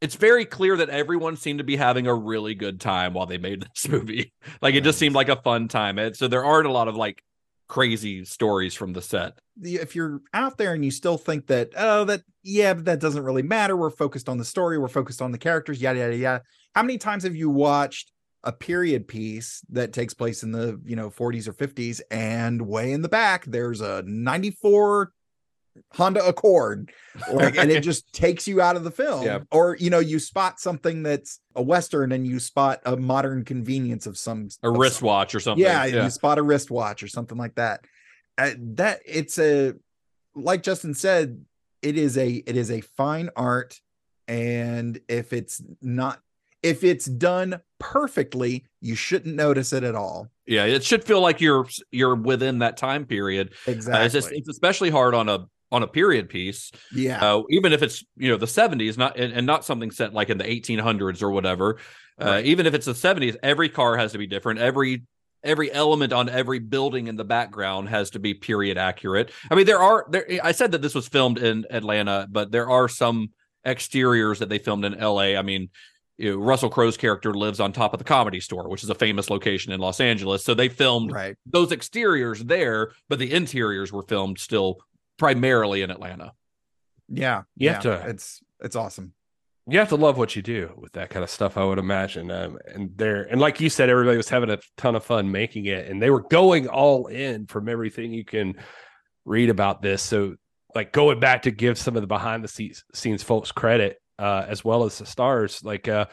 it's 0.00 0.14
very 0.14 0.44
clear 0.44 0.76
that 0.76 0.90
everyone 0.90 1.36
seemed 1.36 1.58
to 1.58 1.64
be 1.64 1.76
having 1.76 2.06
a 2.06 2.14
really 2.14 2.54
good 2.54 2.80
time 2.80 3.14
while 3.14 3.26
they 3.26 3.38
made 3.38 3.62
this 3.74 3.88
movie. 3.88 4.32
Like 4.60 4.74
it 4.74 4.84
just 4.84 4.98
seemed 4.98 5.14
like 5.14 5.28
a 5.28 5.36
fun 5.36 5.68
time. 5.68 5.98
And 5.98 6.16
so 6.16 6.28
there 6.28 6.44
aren't 6.44 6.66
a 6.66 6.72
lot 6.72 6.88
of 6.88 6.96
like 6.96 7.22
crazy 7.68 8.24
stories 8.24 8.74
from 8.74 8.94
the 8.94 9.02
set. 9.02 9.38
if 9.62 9.94
you're 9.94 10.20
out 10.32 10.56
there 10.56 10.72
and 10.72 10.84
you 10.84 10.90
still 10.90 11.18
think 11.18 11.46
that 11.48 11.68
oh 11.76 12.02
that 12.04 12.22
yeah 12.42 12.72
but 12.72 12.86
that 12.86 12.98
doesn't 12.98 13.24
really 13.24 13.42
matter 13.42 13.76
we're 13.76 13.90
focused 13.90 14.26
on 14.26 14.38
the 14.38 14.44
story 14.44 14.78
we're 14.78 14.88
focused 14.88 15.20
on 15.20 15.32
the 15.32 15.38
characters 15.38 15.80
yada 15.80 15.98
yada 15.98 16.16
yada 16.16 16.42
how 16.74 16.82
many 16.82 16.96
times 16.96 17.24
have 17.24 17.36
you 17.36 17.50
watched 17.50 18.10
a 18.42 18.52
period 18.52 19.06
piece 19.06 19.62
that 19.68 19.92
takes 19.92 20.14
place 20.14 20.42
in 20.42 20.50
the 20.50 20.80
you 20.82 20.96
know 20.96 21.10
40s 21.10 21.46
or 21.46 21.52
50s 21.52 22.00
and 22.10 22.62
way 22.62 22.90
in 22.92 23.02
the 23.02 23.08
back 23.08 23.44
there's 23.44 23.82
a 23.82 24.02
94 24.06 25.12
Honda 25.92 26.24
Accord 26.26 26.90
like 27.32 27.56
and 27.58 27.70
it 27.70 27.82
just 27.82 28.12
takes 28.12 28.46
you 28.48 28.60
out 28.60 28.76
of 28.76 28.84
the 28.84 28.90
film 28.90 29.24
Yeah. 29.24 29.40
or 29.50 29.76
you 29.80 29.90
know 29.90 29.98
you 29.98 30.18
spot 30.18 30.60
something 30.60 31.02
that's 31.02 31.40
a 31.54 31.62
western 31.62 32.12
and 32.12 32.26
you 32.26 32.38
spot 32.38 32.80
a 32.84 32.96
modern 32.96 33.44
convenience 33.44 34.06
of 34.06 34.16
some 34.18 34.42
A 34.62 34.68
of 34.68 34.74
some- 34.74 34.76
wristwatch 34.78 35.34
or 35.34 35.40
something. 35.40 35.64
yeah, 35.64 35.84
you 35.84 36.10
spot 36.10 36.38
a 36.38 36.42
wristwatch 36.42 37.02
or 37.02 37.08
something 37.08 37.38
like 37.38 37.54
that. 37.56 37.80
Uh, 38.36 38.50
that 38.58 39.00
it's 39.04 39.38
a 39.38 39.74
like 40.34 40.62
Justin 40.62 40.94
said, 40.94 41.44
it 41.82 41.96
is 41.98 42.16
a 42.16 42.28
it 42.46 42.56
is 42.56 42.70
a 42.70 42.80
fine 42.80 43.30
art, 43.34 43.80
and 44.28 45.00
if 45.08 45.32
it's 45.32 45.60
not 45.82 46.20
if 46.62 46.82
it's 46.84 47.06
done 47.06 47.60
perfectly, 47.78 48.64
you 48.80 48.94
shouldn't 48.94 49.34
notice 49.36 49.72
it 49.72 49.84
at 49.84 49.94
all. 49.94 50.28
Yeah, 50.46 50.64
it 50.64 50.82
should 50.84 51.04
feel 51.04 51.20
like 51.20 51.40
you're 51.40 51.66
you're 51.90 52.14
within 52.16 52.58
that 52.60 52.76
time 52.76 53.04
period. 53.06 53.52
Uh, 53.66 53.72
Exactly. 53.72 54.04
it's, 54.06 54.14
just, 54.14 54.32
it's 54.32 54.48
especially 54.48 54.90
hard 54.90 55.14
on 55.14 55.28
a 55.28 55.46
on 55.70 55.82
a 55.82 55.86
period 55.86 56.28
piece. 56.28 56.72
yeah. 56.94 57.22
uh, 57.22 57.42
even 57.50 57.72
if 57.72 57.82
it's 57.82 58.04
you 58.16 58.30
know 58.30 58.36
the 58.36 58.46
70s 58.46 58.96
not 58.96 59.18
and, 59.18 59.32
and 59.32 59.46
not 59.46 59.64
something 59.64 59.90
set 59.90 60.12
like 60.12 60.30
in 60.30 60.38
the 60.38 60.44
1800s 60.44 61.22
or 61.22 61.30
whatever 61.30 61.78
uh, 62.20 62.40
even 62.44 62.66
if 62.66 62.74
it's 62.74 62.86
the 62.86 62.92
70s 62.92 63.36
every 63.42 63.68
car 63.68 63.96
has 63.96 64.12
to 64.12 64.18
be 64.18 64.26
different 64.26 64.60
every 64.60 65.02
every 65.44 65.70
element 65.70 66.12
on 66.12 66.28
every 66.28 66.58
building 66.58 67.06
in 67.06 67.16
the 67.16 67.24
background 67.24 67.88
has 67.88 68.10
to 68.10 68.18
be 68.18 68.34
period 68.34 68.76
accurate 68.76 69.30
i 69.50 69.54
mean 69.54 69.66
there 69.66 69.78
are 69.78 70.06
there 70.10 70.26
i 70.42 70.50
said 70.50 70.72
that 70.72 70.82
this 70.82 70.94
was 70.94 71.06
filmed 71.06 71.38
in 71.38 71.64
atlanta 71.70 72.26
but 72.30 72.50
there 72.50 72.68
are 72.68 72.88
some 72.88 73.28
exteriors 73.64 74.40
that 74.40 74.48
they 74.48 74.58
filmed 74.58 74.84
in 74.84 74.98
la 74.98 75.20
i 75.20 75.42
mean 75.42 75.68
you 76.18 76.32
know, 76.32 76.38
Russell 76.38 76.68
Crowe's 76.68 76.96
character 76.96 77.32
lives 77.32 77.60
on 77.60 77.72
top 77.72 77.94
of 77.94 77.98
the 77.98 78.04
comedy 78.04 78.40
store, 78.40 78.68
which 78.68 78.82
is 78.82 78.90
a 78.90 78.94
famous 78.94 79.30
location 79.30 79.72
in 79.72 79.78
Los 79.78 80.00
Angeles. 80.00 80.44
So 80.44 80.52
they 80.52 80.68
filmed 80.68 81.12
right. 81.12 81.36
those 81.46 81.70
exteriors 81.70 82.44
there, 82.44 82.90
but 83.08 83.20
the 83.20 83.32
interiors 83.32 83.92
were 83.92 84.02
filmed 84.02 84.40
still 84.40 84.80
primarily 85.18 85.82
in 85.82 85.90
Atlanta. 85.90 86.32
Yeah. 87.08 87.42
You 87.56 87.66
yeah. 87.66 87.72
have 87.74 87.82
to- 87.82 88.08
It's 88.08 88.40
it's 88.60 88.76
awesome. 88.76 89.12
You 89.70 89.78
have 89.78 89.90
to 89.90 89.96
love 89.96 90.16
what 90.16 90.34
you 90.34 90.40
do 90.40 90.72
with 90.78 90.92
that 90.92 91.10
kind 91.10 91.22
of 91.22 91.28
stuff, 91.28 91.58
I 91.58 91.64
would 91.64 91.78
imagine. 91.78 92.30
Um, 92.30 92.58
and 92.66 92.96
there, 92.96 93.24
and 93.24 93.38
like 93.38 93.60
you 93.60 93.68
said, 93.68 93.90
everybody 93.90 94.16
was 94.16 94.30
having 94.30 94.48
a 94.48 94.58
ton 94.78 94.96
of 94.96 95.04
fun 95.04 95.30
making 95.30 95.66
it, 95.66 95.88
and 95.88 96.00
they 96.00 96.08
were 96.08 96.22
going 96.22 96.68
all 96.68 97.06
in 97.08 97.46
from 97.46 97.68
everything 97.68 98.10
you 98.10 98.24
can 98.24 98.54
read 99.26 99.50
about 99.50 99.82
this. 99.82 100.02
So, 100.02 100.36
like 100.74 100.92
going 100.92 101.20
back 101.20 101.42
to 101.42 101.50
give 101.50 101.76
some 101.76 101.96
of 101.96 102.02
the 102.02 102.06
behind 102.06 102.42
the 102.42 102.48
scenes, 102.48 102.82
scenes 102.94 103.22
folks 103.22 103.52
credit, 103.52 104.00
uh, 104.18 104.46
as 104.48 104.64
well 104.64 104.84
as 104.84 104.96
the 104.98 105.04
stars, 105.06 105.62
like 105.62 105.86
uh, 105.86 106.06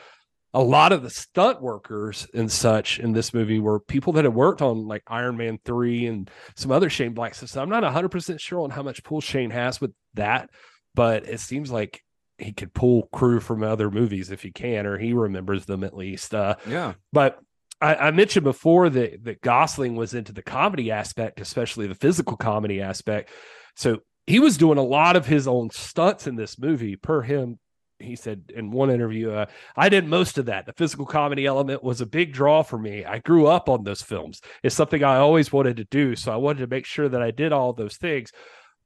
a 0.56 0.64
lot 0.64 0.94
of 0.94 1.04
the 1.04 1.10
stunt 1.10 1.62
workers 1.62 2.28
and 2.34 2.50
such 2.50 2.98
in 2.98 3.12
this 3.12 3.34
movie 3.34 3.60
were 3.60 3.78
people 3.80 4.14
that 4.14 4.24
had 4.24 4.34
worked 4.34 4.62
on 4.62 4.88
like 4.88 5.04
Iron 5.08 5.36
Man 5.36 5.60
3 5.66 6.08
and 6.08 6.32
some 6.56 6.72
other 6.72 6.90
Shane 6.90 7.14
Black 7.14 7.36
stuff. 7.36 7.50
So 7.50 7.62
I'm 7.62 7.70
not 7.70 7.84
100% 7.84 8.40
sure 8.40 8.62
on 8.62 8.70
how 8.70 8.82
much 8.82 9.04
pull 9.04 9.20
Shane 9.20 9.50
has 9.52 9.82
with 9.82 9.92
that, 10.14 10.50
but 10.96 11.28
it 11.28 11.42
seems 11.42 11.72
like 11.72 12.02
he 12.38 12.54
could 12.54 12.74
pull 12.74 13.08
crew 13.12 13.42
from 13.42 13.64
other 13.64 13.92
movies 13.92 14.32
if 14.32 14.42
he 14.42 14.52
can, 14.52 14.86
or 14.86 14.98
he 14.98 15.12
remembers 15.12 15.66
them 15.66 15.84
at 15.84 15.96
least. 15.96 16.34
Uh, 16.34 16.56
Yeah. 16.66 16.94
but 17.12 17.38
I, 17.82 17.96
I 17.96 18.12
mentioned 18.12 18.46
before 18.46 18.90
that 18.90 19.26
that 19.26 19.42
Gosling 19.42 19.98
was 19.98 20.14
into 20.14 20.32
the 20.32 20.42
comedy 20.42 20.90
aspect, 20.90 21.42
especially 21.42 21.88
the 21.88 21.96
physical 21.96 22.38
comedy 22.38 22.82
aspect. 22.82 23.30
So 23.76 24.00
he 24.26 24.40
was 24.40 24.58
doing 24.58 24.78
a 24.78 24.84
lot 24.84 25.18
of 25.18 25.26
his 25.26 25.50
own 25.50 25.70
stunts 25.70 26.28
in 26.28 26.38
this 26.38 26.58
movie, 26.58 26.96
per 26.96 27.22
him 27.22 27.60
he 28.00 28.16
said 28.16 28.52
in 28.54 28.72
one 28.72 28.90
interview, 28.90 29.32
uh, 29.32 29.46
I 29.76 29.90
did 29.90 30.06
most 30.08 30.38
of 30.38 30.48
that. 30.48 30.66
The 30.66 30.74
physical 30.74 31.06
comedy 31.06 31.46
element 31.46 31.84
was 31.84 32.02
a 32.02 32.06
big 32.06 32.34
draw 32.34 32.62
for 32.62 32.78
me. 32.78 33.06
I 33.06 33.20
grew 33.20 33.48
up 33.48 33.70
on 33.70 33.84
those 33.84 34.02
films. 34.02 34.42
It's 34.64 34.76
something 34.76 35.04
I 35.04 35.18
always 35.18 35.52
wanted 35.52 35.78
to 35.78 35.86
do. 35.86 36.16
So 36.16 36.32
I 36.32 36.38
wanted 36.38 36.60
to 36.60 36.68
make 36.68 36.86
sure 36.86 37.08
that 37.08 37.22
I 37.22 37.32
did 37.32 37.52
all 37.52 37.74
those 37.74 37.98
things. 37.98 38.32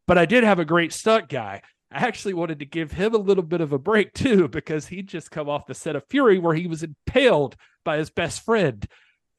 But 0.08 0.18
I 0.18 0.26
did 0.26 0.44
have 0.44 0.60
a 0.60 0.66
great 0.66 0.94
stunt 0.94 1.30
guy. 1.30 1.62
I 1.92 2.06
actually 2.06 2.36
wanted 2.36 2.60
to 2.60 2.66
give 2.66 2.92
him 2.92 3.16
a 3.16 3.20
little 3.20 3.44
bit 3.44 3.62
of 3.62 3.74
a 3.74 3.80
break 3.80 4.14
too, 4.16 4.48
because 4.48 4.88
he'd 4.88 5.08
just 5.08 5.32
come 5.32 5.50
off 5.50 5.66
the 5.66 5.74
set 5.74 5.96
of 5.96 6.04
Fury 6.10 6.40
where 6.40 6.56
he 6.56 6.68
was 6.68 6.84
impaled 6.84 7.56
by 7.84 7.98
his 7.98 8.10
best 8.10 8.46
friend. 8.46 8.86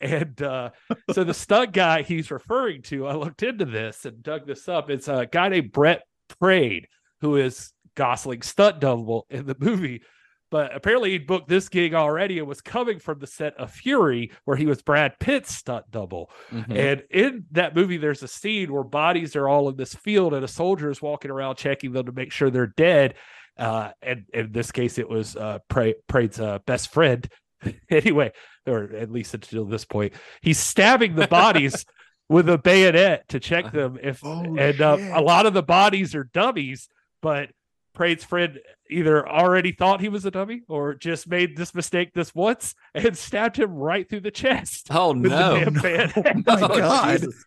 And 0.00 0.40
uh, 0.42 0.70
so 1.12 1.24
the 1.24 1.34
stunt 1.34 1.72
guy 1.72 2.02
he's 2.02 2.30
referring 2.30 2.82
to, 2.82 3.06
I 3.06 3.14
looked 3.14 3.42
into 3.42 3.66
this 3.66 4.04
and 4.04 4.22
dug 4.22 4.46
this 4.46 4.68
up. 4.68 4.90
It's 4.90 5.08
a 5.08 5.26
guy 5.30 5.48
named 5.48 5.72
Brett 5.72 6.02
Praed, 6.40 6.86
who 7.20 7.36
is 7.36 7.72
Gosling 7.96 8.42
stunt 8.42 8.80
double 8.80 9.26
in 9.30 9.46
the 9.46 9.56
movie. 9.58 10.02
But 10.50 10.74
apparently 10.74 11.10
he'd 11.10 11.28
booked 11.28 11.48
this 11.48 11.68
gig 11.68 11.94
already 11.94 12.40
and 12.40 12.48
was 12.48 12.60
coming 12.60 12.98
from 12.98 13.20
the 13.20 13.26
set 13.28 13.54
of 13.56 13.70
Fury, 13.70 14.32
where 14.44 14.56
he 14.56 14.66
was 14.66 14.82
Brad 14.82 15.16
Pitt's 15.20 15.54
stunt 15.54 15.88
double. 15.92 16.28
Mhm. 16.50 16.76
And 16.76 17.04
in 17.08 17.44
that 17.52 17.76
movie, 17.76 17.98
there's 17.98 18.24
a 18.24 18.28
scene 18.28 18.72
where 18.72 18.82
bodies 18.82 19.36
are 19.36 19.48
all 19.48 19.68
in 19.68 19.76
this 19.76 19.94
field 19.94 20.34
and 20.34 20.44
a 20.44 20.48
soldier 20.48 20.90
is 20.90 21.00
walking 21.00 21.30
around 21.30 21.54
checking 21.54 21.92
them 21.92 22.06
to 22.06 22.12
make 22.12 22.32
sure 22.32 22.50
they're 22.50 22.66
dead. 22.66 23.14
Uh, 23.56 23.90
and 24.02 24.24
in 24.34 24.50
this 24.50 24.72
case, 24.72 24.98
it 24.98 25.08
was 25.08 25.36
uh, 25.36 25.58
Pra- 25.68 25.94
Praed's 26.08 26.40
uh, 26.40 26.58
best 26.66 26.92
friend. 26.92 27.28
anyway, 27.90 28.32
or 28.66 28.84
at 28.94 29.10
least 29.12 29.34
until 29.34 29.66
this 29.66 29.84
point, 29.84 30.14
he's 30.40 30.58
stabbing 30.58 31.14
the 31.14 31.28
bodies 31.28 31.84
with 32.28 32.48
a 32.48 32.58
bayonet 32.58 33.28
to 33.28 33.38
check 33.38 33.70
them. 33.70 33.98
If 34.02 34.24
Oh, 34.24 34.56
and 34.58 34.80
uh, 34.80 34.96
a 35.12 35.20
lot 35.20 35.46
of 35.46 35.52
the 35.54 35.62
bodies 35.62 36.14
are 36.16 36.24
dummies, 36.24 36.88
but 37.22 37.50
Praed's 37.94 38.24
friend 38.24 38.58
either 38.88 39.28
already 39.28 39.72
thought 39.72 40.00
he 40.00 40.08
was 40.08 40.24
a 40.24 40.30
dummy 40.30 40.62
or 40.68 40.94
just 40.94 41.28
made 41.28 41.56
this 41.56 41.74
mistake 41.74 42.12
this 42.14 42.34
once 42.34 42.74
and 42.94 43.16
stabbed 43.18 43.56
him 43.56 43.74
right 43.74 44.08
through 44.08 44.20
the 44.20 44.30
chest. 44.30 44.88
Oh 44.90 45.12
with 45.12 45.24
the 45.24 45.28
no! 45.30 45.64
damn 45.64 45.74
bayonet. 45.82 46.46
my 46.46 46.60
Oh, 46.60 46.68
God. 46.68 47.18
Jesus. 47.20 47.44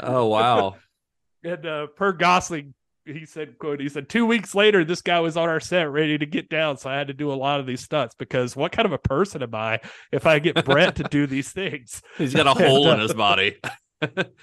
Oh 0.00 0.26
wow! 0.26 0.76
And 1.44 1.64
uh, 1.66 1.86
per 1.88 2.12
Gosling, 2.12 2.74
he 3.04 3.26
said, 3.26 3.58
"quote 3.58 3.80
He 3.80 3.88
said 3.88 4.08
two 4.08 4.26
weeks 4.26 4.54
later, 4.54 4.84
this 4.84 5.02
guy 5.02 5.20
was 5.20 5.36
on 5.36 5.48
our 5.48 5.60
set 5.60 5.90
ready 5.90 6.18
to 6.18 6.26
get 6.26 6.48
down, 6.48 6.76
so 6.78 6.90
I 6.90 6.96
had 6.96 7.08
to 7.08 7.14
do 7.14 7.32
a 7.32 7.34
lot 7.34 7.60
of 7.60 7.66
these 7.66 7.82
stunts 7.82 8.14
because 8.14 8.56
what 8.56 8.72
kind 8.72 8.86
of 8.86 8.92
a 8.92 8.98
person 8.98 9.42
am 9.42 9.54
I 9.54 9.80
if 10.10 10.26
I 10.26 10.38
get 10.38 10.64
Brett 10.64 10.96
to 10.96 11.04
do 11.04 11.26
these 11.26 11.50
things?" 11.52 12.02
He's 12.18 12.34
got 12.34 12.46
a 12.46 12.54
hole 12.54 12.90
in 12.90 12.98
his 13.00 13.14
body. 13.14 13.56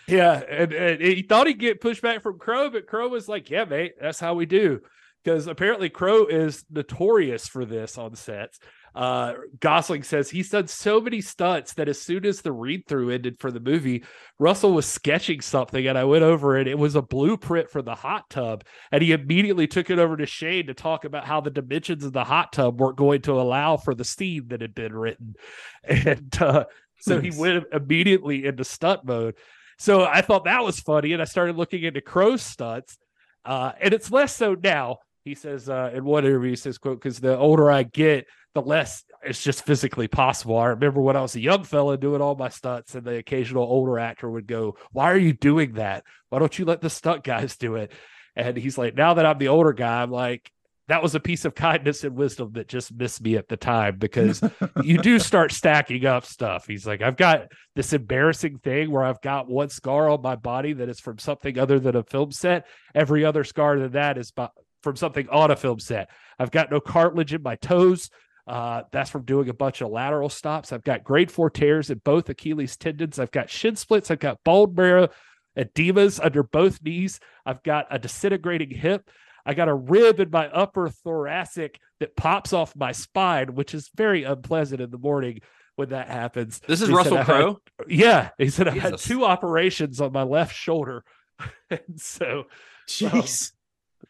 Yeah, 0.08 0.42
and, 0.50 0.74
and 0.74 1.02
he 1.02 1.22
thought 1.22 1.48
he'd 1.48 1.60
get 1.60 1.82
pushback 1.82 2.24
from 2.24 2.40
Crowe, 2.40 2.70
but 2.70 2.88
Crowe 2.88 3.10
was 3.10 3.28
like, 3.28 3.50
"Yeah, 3.50 3.66
mate, 3.66 3.94
that's 4.00 4.20
how 4.20 4.34
we 4.34 4.46
do." 4.46 4.82
Because 5.24 5.48
apparently 5.48 5.90
Crowe 5.90 6.26
is 6.26 6.66
notorious 6.70 7.48
for 7.48 7.66
this 7.66 7.98
on 7.98 8.16
sets. 8.16 8.60
Uh, 8.94 9.36
Gosling 9.60 10.04
says 10.04 10.30
he's 10.30 10.50
done 10.50 10.68
so 10.68 11.00
many 11.00 11.22
stunts 11.22 11.74
that 11.76 11.88
as 11.88 12.02
soon 12.02 12.26
as 12.26 12.42
the 12.42 12.52
read 12.52 12.86
through 12.88 13.10
ended 13.10 13.40
for 13.40 13.50
the 13.50 13.60
movie, 13.60 14.04
Russell 14.38 14.74
was 14.74 14.86
sketching 14.86 15.40
something, 15.40 15.88
and 15.88 15.98
I 15.98 16.04
went 16.04 16.24
over 16.24 16.58
it. 16.58 16.68
It 16.68 16.78
was 16.78 16.96
a 16.96 17.02
blueprint 17.02 17.70
for 17.70 17.82
the 17.82 17.96
hot 17.96 18.30
tub, 18.30 18.66
and 18.92 19.02
he 19.02 19.14
immediately 19.14 19.66
took 19.66 19.90
it 19.90 20.00
over 20.00 20.18
to 20.18 20.26
Shane 20.26 20.68
to 20.68 20.74
talk 20.74 21.06
about 21.06 21.26
how 21.26 21.40
the 21.40 21.50
dimensions 21.50 22.04
of 22.04 22.12
the 22.12 22.26
hot 22.26 22.52
tub 22.52 22.82
weren't 22.82 22.98
going 22.98 23.22
to 23.24 23.40
allow 23.40 23.78
for 23.78 23.96
the 23.96 24.04
scene 24.04 24.50
that 24.50 24.62
had 24.62 24.76
been 24.76 24.94
written, 24.94 25.36
and 25.86 26.42
uh, 26.42 26.66
so 27.00 27.22
he 27.22 27.32
went 27.32 27.66
immediately 27.72 28.46
into 28.46 28.66
stunt 28.66 29.06
mode. 29.06 29.36
So 29.80 30.04
I 30.04 30.22
thought 30.22 30.46
that 30.46 30.64
was 30.64 30.82
funny, 30.82 31.14
and 31.14 31.22
I 31.22 31.26
started 31.26 31.56
looking 31.56 31.84
into 31.84 32.02
Crowe 32.02 32.36
stunts, 32.36 32.98
uh, 33.46 33.72
and 33.80 33.94
it's 33.94 34.12
less 34.12 34.36
so 34.36 34.54
now. 34.62 34.98
He 35.24 35.36
says 35.36 35.70
uh, 35.70 35.92
in 35.94 36.04
one 36.04 36.26
interview, 36.26 36.52
he 36.52 36.56
says, 36.56 36.78
"quote 36.78 37.00
Because 37.00 37.20
the 37.20 37.38
older 37.38 37.72
I 37.72 37.84
get, 37.84 38.26
the 38.54 38.62
less 38.62 39.04
it's 39.24 39.44
just 39.44 39.66
physically 39.66 40.08
possible." 40.08 40.58
I 40.58 40.68
remember 40.68 41.02
when 41.02 41.16
I 41.16 41.22
was 41.22 41.36
a 41.36 41.40
young 41.40 41.64
fella 41.64 41.98
doing 41.98 42.22
all 42.22 42.36
my 42.36 42.50
stunts, 42.50 42.96
and 42.96 43.06
the 43.06 43.18
occasional 43.18 43.64
older 43.64 44.00
actor 44.00 44.30
would 44.30 44.48
go, 44.48 44.78
"Why 44.92 45.12
are 45.12 45.18
you 45.18 45.34
doing 45.34 45.74
that? 45.74 46.04
Why 46.30 46.40
don't 46.40 46.58
you 46.58 46.66
let 46.66 46.82
the 46.82 46.90
stunt 46.90 47.24
guys 47.24 47.56
do 47.58 47.76
it?" 47.76 47.92
And 48.36 48.58
he's 48.58 48.78
like, 48.78 48.96
"Now 48.96 49.14
that 49.14 49.26
I'm 49.26 49.38
the 49.38 49.50
older 49.50 49.74
guy, 49.74 50.02
I'm 50.02 50.12
like." 50.12 50.52
That 50.88 51.04
was 51.04 51.16
a 51.16 51.22
piece 51.22 51.46
of 51.46 51.56
kindness 51.56 52.04
and 52.04 52.18
wisdom 52.18 52.52
that 52.54 52.68
just 52.68 52.94
missed 52.94 53.22
me 53.22 53.38
at 53.38 53.48
the 53.48 53.56
time 53.56 53.98
because 53.98 54.44
you 54.84 54.98
do 54.98 55.20
start 55.20 55.54
stacking 55.54 56.06
up 56.06 56.26
stuff. 56.26 56.68
He's 56.68 56.86
like, 56.86 57.02
I've 57.02 57.16
got 57.16 57.48
this 57.76 57.94
embarrassing 57.94 58.58
thing 58.58 58.92
where 58.92 59.06
I've 59.06 59.22
got 59.22 59.48
one 59.48 59.70
scar 59.70 60.10
on 60.10 60.22
my 60.22 60.36
body 60.36 60.74
that 60.74 60.90
is 60.90 61.00
from 61.00 61.18
something 61.18 61.58
other 61.58 61.80
than 61.80 61.96
a 61.96 62.04
film 62.04 62.32
set. 62.32 62.68
Every 62.94 63.24
other 63.24 63.46
scar 63.46 63.80
than 63.80 63.94
that 63.94 64.18
is 64.18 64.32
by, 64.32 64.50
from 64.84 64.96
something 64.96 65.28
on 65.30 65.52
a 65.52 65.56
film 65.56 65.80
set. 65.80 66.10
I've 66.40 66.52
got 66.52 66.72
no 66.72 66.80
cartilage 66.80 67.34
in 67.34 67.44
my 67.44 67.56
toes. 67.56 68.10
Uh, 68.48 68.84
that's 68.92 69.10
from 69.10 69.24
doing 69.24 69.50
a 69.50 69.54
bunch 69.54 69.82
of 69.82 69.92
lateral 69.92 70.30
stops. 70.30 70.74
I've 70.74 70.84
got 70.84 71.04
grade 71.04 71.32
four 71.32 71.50
tears 71.50 71.90
in 71.90 72.02
both 72.04 72.28
Achilles 72.30 72.76
tendons. 72.76 73.20
I've 73.20 73.32
got 73.32 73.50
shin 73.50 73.76
splits. 73.76 74.10
I've 74.10 74.20
got 74.20 74.44
bone 74.44 74.74
marrow 74.76 75.10
edemas 75.58 76.20
under 76.24 76.44
both 76.44 76.82
knees. 76.82 77.20
I've 77.46 77.62
got 77.64 77.88
a 77.92 78.00
disintegrating 78.00 78.72
hip. 78.72 79.10
I 79.46 79.54
got 79.54 79.70
a 79.70 79.74
rib 79.74 80.20
in 80.20 80.30
my 80.30 80.48
upper 80.48 80.90
thoracic 80.90 81.80
that 82.00 82.16
pops 82.16 82.54
off 82.54 82.76
my 82.76 82.92
spine, 82.92 83.56
which 83.56 83.74
is 83.74 83.90
very 83.96 84.24
unpleasant 84.24 84.82
in 84.82 84.92
the 84.92 84.98
morning 84.98 85.40
when 85.76 85.90
that 85.90 86.08
happens. 86.08 86.60
This 86.68 86.82
is 86.82 86.90
He 86.90 86.94
Russell 86.94 87.24
Crowe. 87.24 87.60
yeah, 87.88 88.30
he 88.38 88.50
said 88.50 88.68
I 88.68 88.78
had 88.78 88.98
two 88.98 89.26
operations 89.26 90.02
on 90.02 90.12
my 90.12 90.24
left 90.24 90.56
shoulder, 90.56 91.04
and 91.70 91.80
so 92.00 92.44
Jeez. 92.88 93.52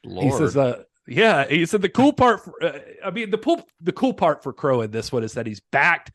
Lord. 0.05 0.25
he 0.25 0.31
says, 0.31 0.57
uh, 0.57 0.83
yeah, 1.07 1.45
he 1.47 1.65
said 1.65 1.81
the 1.81 1.89
cool 1.89 2.13
part. 2.13 2.43
For, 2.43 2.63
uh, 2.63 2.79
I 3.05 3.11
mean, 3.11 3.29
the 3.31 3.37
cool 3.37 3.67
the 3.81 3.91
cool 3.91 4.13
part 4.13 4.43
for 4.43 4.53
Crowe 4.53 4.81
in 4.81 4.91
this 4.91 5.11
one 5.11 5.23
is 5.23 5.33
that 5.33 5.47
he's 5.47 5.61
backed 5.71 6.11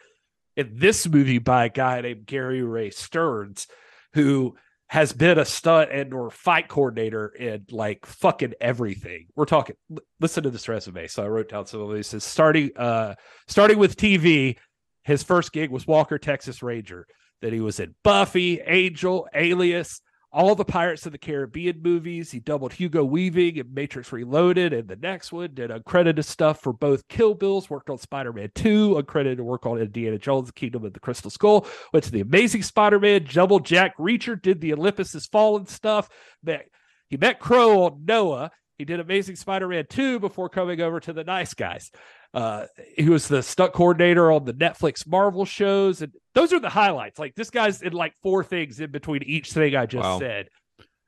in 0.57 0.71
this 0.75 1.07
movie 1.09 1.39
by 1.39 1.67
a 1.67 1.69
guy 1.69 2.01
named 2.01 2.27
Gary 2.27 2.63
Ray 2.63 2.91
Stearns, 2.91 3.67
who 4.15 4.57
has 4.89 5.13
been 5.13 5.39
a 5.39 5.45
stunt 5.45 5.91
and 5.91 6.15
or 6.15 6.31
fight 6.31 6.69
coordinator 6.69 7.29
in 7.29 7.67
like 7.73 8.07
fucking 8.07 8.55
everything. 8.61 9.27
We're 9.35 9.45
talking. 9.45 9.77
l- 9.91 9.99
Listen 10.21 10.45
to 10.45 10.51
this 10.51 10.69
resume. 10.69 11.09
So 11.09 11.25
I 11.25 11.29
wrote 11.29 11.49
down 11.49 11.67
some 11.67 11.81
of 11.81 11.93
these. 11.93 12.07
Says 12.07 12.25
starting 12.25 12.71
uh 12.77 13.17
starting 13.49 13.79
with 13.79 13.97
TV, 13.97 14.57
his 15.03 15.23
first 15.25 15.53
gig 15.53 15.71
was 15.71 15.87
Walker 15.87 16.19
Texas 16.19 16.63
Ranger. 16.63 17.07
That 17.43 17.53
he 17.53 17.61
was 17.61 17.81
in 17.81 17.95
Buffy, 18.03 18.61
Angel, 18.61 19.29
Alias, 19.35 20.01
all 20.37 20.55
the 20.55 20.67
Pirates 20.67 21.07
of 21.07 21.13
the 21.13 21.19
Caribbean 21.19 21.81
movies. 21.83 22.31
He 22.31 22.41
doubled 22.41 22.75
Hugo 22.75 23.03
Weaving 23.03 23.57
in 23.57 23.73
Matrix 23.73 24.13
Reloaded 24.13 24.75
and 24.75 24.87
the 24.87 24.95
next 24.95 25.33
one. 25.33 25.55
Did 25.55 25.71
uncredited 25.71 26.23
stuff 26.27 26.61
for 26.61 26.75
both 26.75 27.09
Kill 27.09 27.33
Bills, 27.33 27.71
worked 27.71 27.89
on 27.89 27.97
Spider 27.97 28.35
Man 28.35 28.51
2, 28.55 28.97
uncredited 29.03 29.41
work 29.41 29.65
on 29.65 29.79
Indiana 29.79 30.19
Jones, 30.19 30.51
Kingdom 30.51 30.85
of 30.85 30.93
the 30.93 31.01
Crystal 31.01 31.31
Skull, 31.31 31.67
went 31.95 32.05
to 32.05 32.13
the 32.13 32.21
Amazing 32.21 32.65
Spider 32.65 33.01
Man, 33.01 33.27
Double 33.33 33.61
Jack 33.61 33.97
Reacher, 33.97 34.41
did 34.41 34.61
the 34.61 34.75
Olympus 34.75 35.15
Has 35.15 35.25
Fallen 35.25 35.67
stuff. 35.67 36.11
Met, 36.45 36.67
he 37.09 37.17
met 37.17 37.41
Crowe 37.41 37.85
on 37.85 38.05
Noah. 38.05 38.51
He 38.77 38.85
did 38.85 39.01
Amazing 39.01 39.37
Spider 39.37 39.69
Man 39.69 39.87
2 39.89 40.21
before 40.21 40.51
coming 40.51 40.83
over 40.83 41.01
to 41.01 41.15
the 41.15 41.25
Nice 41.25 41.55
Guys. 41.55 41.91
Uh, 42.37 42.67
he 42.99 43.09
was 43.09 43.29
the 43.29 43.43
stunt 43.43 43.73
coordinator 43.73 44.31
on 44.31 44.45
the 44.45 44.53
Netflix 44.53 45.07
Marvel 45.07 45.47
shows, 45.47 46.03
and 46.03 46.13
those 46.35 46.53
are 46.53 46.61
the 46.61 46.69
highlights. 46.69 47.19
Like 47.19 47.35
this 47.35 47.49
guy's 47.49 47.81
in 47.81 47.95
like 47.95 48.13
four 48.23 48.45
things 48.45 48.79
in 48.79 48.91
between 48.91 49.23
each 49.23 49.53
thing 49.53 49.75
I 49.75 49.87
just 49.87 50.05
Wow. 50.05 50.19
said. 50.19 50.49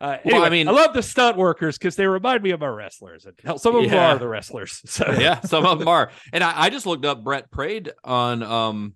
Uh, 0.00 0.16
Well, 0.24 0.36
anyway, 0.36 0.46
I 0.46 0.48
mean- 0.48 0.68
I 0.68 0.70
love 0.70 0.94
the 0.94 1.02
stunt 1.02 1.36
workers 1.36 1.76
because 1.76 1.96
they 1.96 2.06
remind 2.06 2.42
me 2.42 2.50
of 2.52 2.60
my 2.60 2.68
wrestlers, 2.68 3.26
and 3.26 3.34
hell, 3.44 3.58
some 3.58 3.76
of 3.76 3.90
them 3.90 3.98
are 3.98 4.16
the 4.16 4.26
wrestlers. 4.26 4.80
So 4.86 5.04
yeah, 5.20 5.40
some 5.40 5.66
of 5.66 5.78
them 5.80 5.88
are. 5.88 6.10
And 6.32 6.42
I, 6.42 6.62
I 6.62 6.70
just 6.70 6.86
looked 6.86 7.04
up 7.04 7.22
Brett 7.22 7.50
Praed 7.50 7.90
on 8.04 8.42
um 8.42 8.94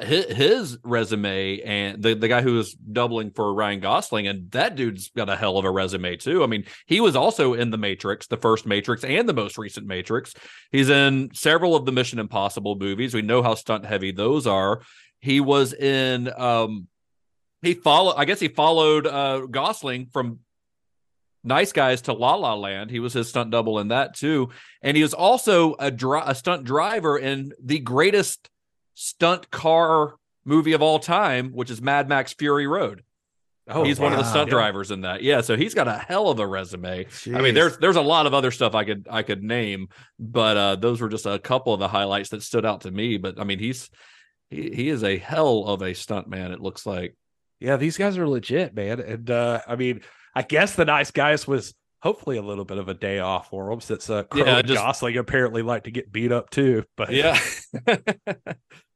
his, 0.00 0.24
his 0.26 0.78
resume 0.82 1.60
and 1.60 2.02
the, 2.02 2.14
the 2.14 2.26
guy 2.26 2.42
who 2.42 2.54
was 2.54 2.74
doubling 2.74 3.30
for 3.30 3.54
Ryan 3.54 3.80
Gosling, 3.80 4.26
and 4.26 4.50
that 4.50 4.74
dude's 4.74 5.10
got 5.10 5.28
a 5.28 5.36
hell 5.36 5.56
of 5.56 5.64
a 5.64 5.70
resume 5.70 6.16
too. 6.16 6.42
I 6.42 6.46
mean, 6.46 6.64
he 6.86 7.00
was 7.00 7.14
also 7.14 7.54
in 7.54 7.70
the 7.70 7.78
Matrix, 7.78 8.26
the 8.26 8.36
first 8.36 8.66
Matrix 8.66 9.04
and 9.04 9.28
the 9.28 9.34
most 9.34 9.56
recent 9.56 9.86
Matrix. 9.86 10.34
He's 10.72 10.88
in 10.88 11.30
several 11.32 11.76
of 11.76 11.86
the 11.86 11.92
Mission 11.92 12.18
Impossible 12.18 12.76
movies. 12.76 13.14
We 13.14 13.22
know 13.22 13.42
how 13.42 13.54
stunt 13.54 13.86
heavy 13.86 14.10
those 14.10 14.46
are. 14.46 14.82
He 15.20 15.40
was 15.40 15.72
in 15.72 16.30
um 16.36 16.88
he 17.62 17.74
followed 17.74 18.14
I 18.16 18.24
guess 18.24 18.40
he 18.40 18.48
followed 18.48 19.06
uh 19.06 19.46
Gosling 19.46 20.06
from 20.12 20.40
Nice 21.44 21.72
Guys 21.72 22.02
to 22.02 22.12
La 22.12 22.34
La 22.34 22.54
Land. 22.54 22.90
He 22.90 22.98
was 22.98 23.12
his 23.12 23.28
stunt 23.28 23.52
double 23.52 23.78
in 23.78 23.88
that 23.88 24.16
too, 24.16 24.50
and 24.82 24.96
he 24.96 25.04
was 25.04 25.14
also 25.14 25.76
a 25.78 25.92
dri- 25.92 26.22
a 26.24 26.34
stunt 26.34 26.64
driver 26.64 27.16
in 27.16 27.52
the 27.62 27.78
greatest 27.78 28.48
stunt 29.00 29.48
car 29.52 30.14
movie 30.44 30.72
of 30.72 30.82
all 30.82 30.98
time, 30.98 31.52
which 31.52 31.70
is 31.70 31.80
Mad 31.80 32.08
Max 32.08 32.32
Fury 32.32 32.66
Road. 32.66 33.04
Oh, 33.70 33.84
he's 33.84 34.00
one 34.00 34.12
of 34.12 34.18
the 34.18 34.24
stunt 34.24 34.48
Yeah. 34.48 34.54
drivers 34.54 34.90
in 34.90 35.02
that. 35.02 35.22
Yeah, 35.22 35.42
so 35.42 35.54
he's 35.56 35.74
got 35.74 35.86
a 35.88 35.92
hell 35.94 36.30
of 36.30 36.40
a 36.40 36.46
resume. 36.46 37.06
I 37.26 37.40
mean, 37.42 37.54
there's 37.54 37.76
there's 37.78 37.96
a 37.96 38.00
lot 38.02 38.26
of 38.26 38.32
other 38.34 38.50
stuff 38.50 38.74
I 38.74 38.84
could 38.84 39.06
I 39.10 39.22
could 39.22 39.42
name, 39.44 39.88
but 40.18 40.56
uh, 40.56 40.76
those 40.76 41.00
were 41.00 41.08
just 41.10 41.26
a 41.26 41.38
couple 41.38 41.74
of 41.74 41.78
the 41.80 41.86
highlights 41.88 42.30
that 42.30 42.42
stood 42.42 42.64
out 42.66 42.80
to 42.82 42.90
me. 42.90 43.18
But 43.18 43.38
I 43.38 43.44
mean, 43.44 43.58
he's 43.58 43.88
he, 44.50 44.70
he 44.70 44.88
is 44.88 45.04
a 45.04 45.16
hell 45.18 45.64
of 45.66 45.82
a 45.82 45.94
stunt 45.94 46.28
man. 46.28 46.50
It 46.52 46.60
looks 46.60 46.86
like. 46.86 47.14
Yeah, 47.60 47.76
these 47.76 47.98
guys 47.98 48.16
are 48.18 48.26
legit, 48.26 48.74
man. 48.74 49.00
And 49.00 49.30
uh, 49.30 49.60
I 49.68 49.76
mean, 49.76 50.00
I 50.34 50.42
guess 50.42 50.74
the 50.74 50.86
nice 50.86 51.10
guys 51.10 51.46
was 51.46 51.74
hopefully 52.00 52.38
a 52.38 52.42
little 52.42 52.64
bit 52.64 52.78
of 52.78 52.88
a 52.88 52.94
day 52.94 53.18
off 53.18 53.50
for 53.50 53.68
them 53.68 53.80
since 53.82 54.08
uh, 54.08 54.22
Yeah, 54.34 54.62
just- 54.62 54.80
Gosling 54.80 55.18
apparently 55.18 55.60
like 55.62 55.84
to 55.84 55.90
get 55.90 56.10
beat 56.10 56.32
up 56.32 56.48
too. 56.50 56.84
But 56.96 57.12
Yeah. 57.12 57.38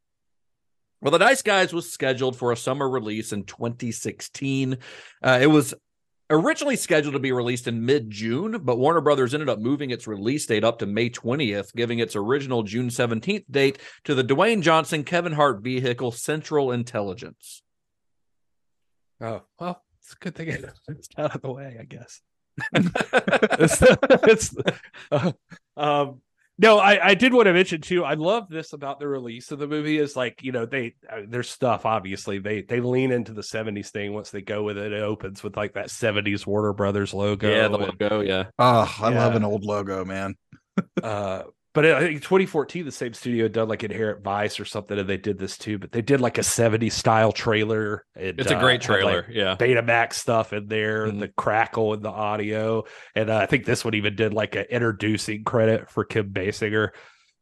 well, 1.02 1.10
The 1.10 1.18
Nice 1.18 1.42
Guys 1.42 1.72
was 1.72 1.90
scheduled 1.90 2.36
for 2.36 2.52
a 2.52 2.56
summer 2.56 2.88
release 2.88 3.32
in 3.32 3.42
2016. 3.42 4.78
Uh, 5.20 5.38
it 5.42 5.48
was 5.48 5.74
originally 6.30 6.76
scheduled 6.76 7.14
to 7.14 7.18
be 7.18 7.32
released 7.32 7.66
in 7.66 7.84
mid 7.84 8.08
June, 8.08 8.60
but 8.62 8.78
Warner 8.78 9.00
Brothers 9.00 9.34
ended 9.34 9.48
up 9.48 9.58
moving 9.58 9.90
its 9.90 10.06
release 10.06 10.46
date 10.46 10.62
up 10.62 10.78
to 10.78 10.86
May 10.86 11.10
20th, 11.10 11.74
giving 11.74 11.98
its 11.98 12.14
original 12.14 12.62
June 12.62 12.88
17th 12.88 13.44
date 13.50 13.78
to 14.04 14.14
the 14.14 14.22
Dwayne 14.22 14.62
Johnson 14.62 15.02
Kevin 15.02 15.32
Hart 15.32 15.60
vehicle 15.60 16.12
Central 16.12 16.70
Intelligence. 16.70 17.62
oh 19.20 19.42
well, 19.58 19.82
it's 20.00 20.12
a 20.12 20.16
good 20.16 20.36
thing 20.36 20.50
it's 20.50 21.08
out 21.18 21.34
of 21.34 21.42
the 21.42 21.52
way, 21.52 21.78
I 21.80 21.84
guess. 21.84 22.20
it's, 22.74 23.82
it's 23.82 24.54
uh, 25.10 25.32
um 25.76 26.20
no 26.62 26.78
I, 26.78 27.08
I 27.08 27.14
did 27.14 27.34
want 27.34 27.46
to 27.46 27.52
mention 27.52 27.80
too 27.80 28.04
i 28.04 28.14
love 28.14 28.48
this 28.48 28.72
about 28.72 28.98
the 28.98 29.08
release 29.08 29.50
of 29.50 29.58
the 29.58 29.66
movie 29.66 29.98
is 29.98 30.16
like 30.16 30.42
you 30.42 30.52
know 30.52 30.64
they 30.64 30.94
uh, 31.10 31.22
their 31.28 31.42
stuff 31.42 31.84
obviously 31.84 32.38
they 32.38 32.62
they 32.62 32.80
lean 32.80 33.12
into 33.12 33.32
the 33.32 33.42
70s 33.42 33.90
thing 33.90 34.14
once 34.14 34.30
they 34.30 34.40
go 34.40 34.62
with 34.62 34.78
it 34.78 34.92
it 34.92 35.02
opens 35.02 35.42
with 35.42 35.56
like 35.56 35.74
that 35.74 35.88
70s 35.88 36.46
warner 36.46 36.72
brothers 36.72 37.12
logo 37.12 37.50
yeah, 37.50 37.68
the 37.68 37.74
and, 37.74 38.00
logo. 38.00 38.20
Yeah. 38.20 38.44
Oh, 38.58 38.94
I 39.00 39.10
love 39.10 39.34
an 39.34 39.44
old 39.44 39.64
logo, 39.64 40.04
man. 40.04 40.34
uh 41.02 41.42
but 41.74 41.86
I 41.86 42.00
think 42.00 42.22
2014 42.22 42.84
the 42.84 42.92
same 42.92 43.14
studio 43.14 43.48
done 43.48 43.68
like 43.68 43.82
Inherent 43.84 44.22
Vice 44.22 44.60
or 44.60 44.64
something 44.64 44.98
and 44.98 45.08
they 45.08 45.16
did 45.16 45.38
this 45.38 45.56
too 45.56 45.78
but 45.78 45.92
they 45.92 46.02
did 46.02 46.20
like 46.20 46.38
a 46.38 46.42
70s 46.42 46.92
style 46.92 47.32
trailer 47.32 48.04
and, 48.14 48.38
It's 48.38 48.50
a 48.50 48.56
uh, 48.56 48.60
great 48.60 48.82
had, 48.84 48.90
like, 48.90 49.00
trailer. 49.02 49.26
yeah. 49.30 49.56
Betamax 49.56 50.14
stuff 50.14 50.52
in 50.52 50.68
there, 50.68 51.06
Mhm. 51.06 51.20
the 51.20 51.28
crackle 51.28 51.94
and 51.94 52.02
the 52.04 52.10
audio, 52.10 52.84
and 53.14 53.30
uh, 53.30 53.36
I 53.38 53.46
think 53.46 53.64
this 53.64 53.84
one 53.84 53.94
even 53.94 54.14
did 54.16 54.34
like 54.34 54.54
an 54.54 54.66
introducing 54.70 55.44
credit 55.44 55.90
for 55.90 56.04
Kim 56.04 56.30
Basinger. 56.32 56.90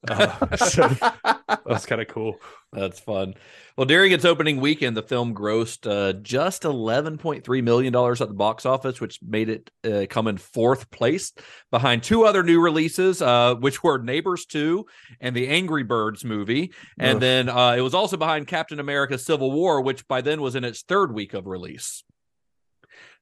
Uh, 0.09 0.57
so 0.57 0.89
that 0.89 1.61
was 1.67 1.85
kind 1.85 2.01
of 2.01 2.09
cool. 2.09 2.37
That's 2.73 2.99
fun. 2.99 3.35
Well, 3.77 3.85
during 3.85 4.13
its 4.13 4.25
opening 4.25 4.59
weekend, 4.59 4.97
the 4.97 5.03
film 5.03 5.35
grossed 5.35 5.87
uh, 5.91 6.15
just 6.15 6.63
$11.3 6.63 7.63
million 7.63 7.95
at 7.95 8.19
the 8.19 8.35
box 8.35 8.65
office, 8.65 9.01
which 9.01 9.21
made 9.23 9.51
it 9.51 9.71
uh, 9.85 10.07
come 10.09 10.27
in 10.27 10.39
fourth 10.39 10.91
place 10.91 11.33
behind 11.71 12.03
two 12.03 12.25
other 12.25 12.43
new 12.43 12.61
releases, 12.61 13.21
uh, 13.21 13.57
which 13.57 13.83
were 13.83 13.99
Neighbors 13.99 14.47
2 14.47 14.87
and 15.21 15.37
the 15.37 15.49
Angry 15.49 15.83
Birds 15.83 16.25
movie. 16.25 16.73
And 16.99 17.17
Ugh. 17.17 17.21
then 17.21 17.49
uh, 17.51 17.75
it 17.77 17.83
was 17.83 17.95
also 17.95 18.17
behind 18.17 18.47
Captain 18.47 18.81
America 18.81 19.19
Civil 19.19 19.53
War, 19.53 19.83
which 19.83 20.09
by 20.09 20.23
then 20.23 20.41
was 20.41 20.55
in 20.55 20.65
its 20.65 20.83
third 20.83 21.13
week 21.13 21.35
of 21.35 21.47
release. 21.47 22.05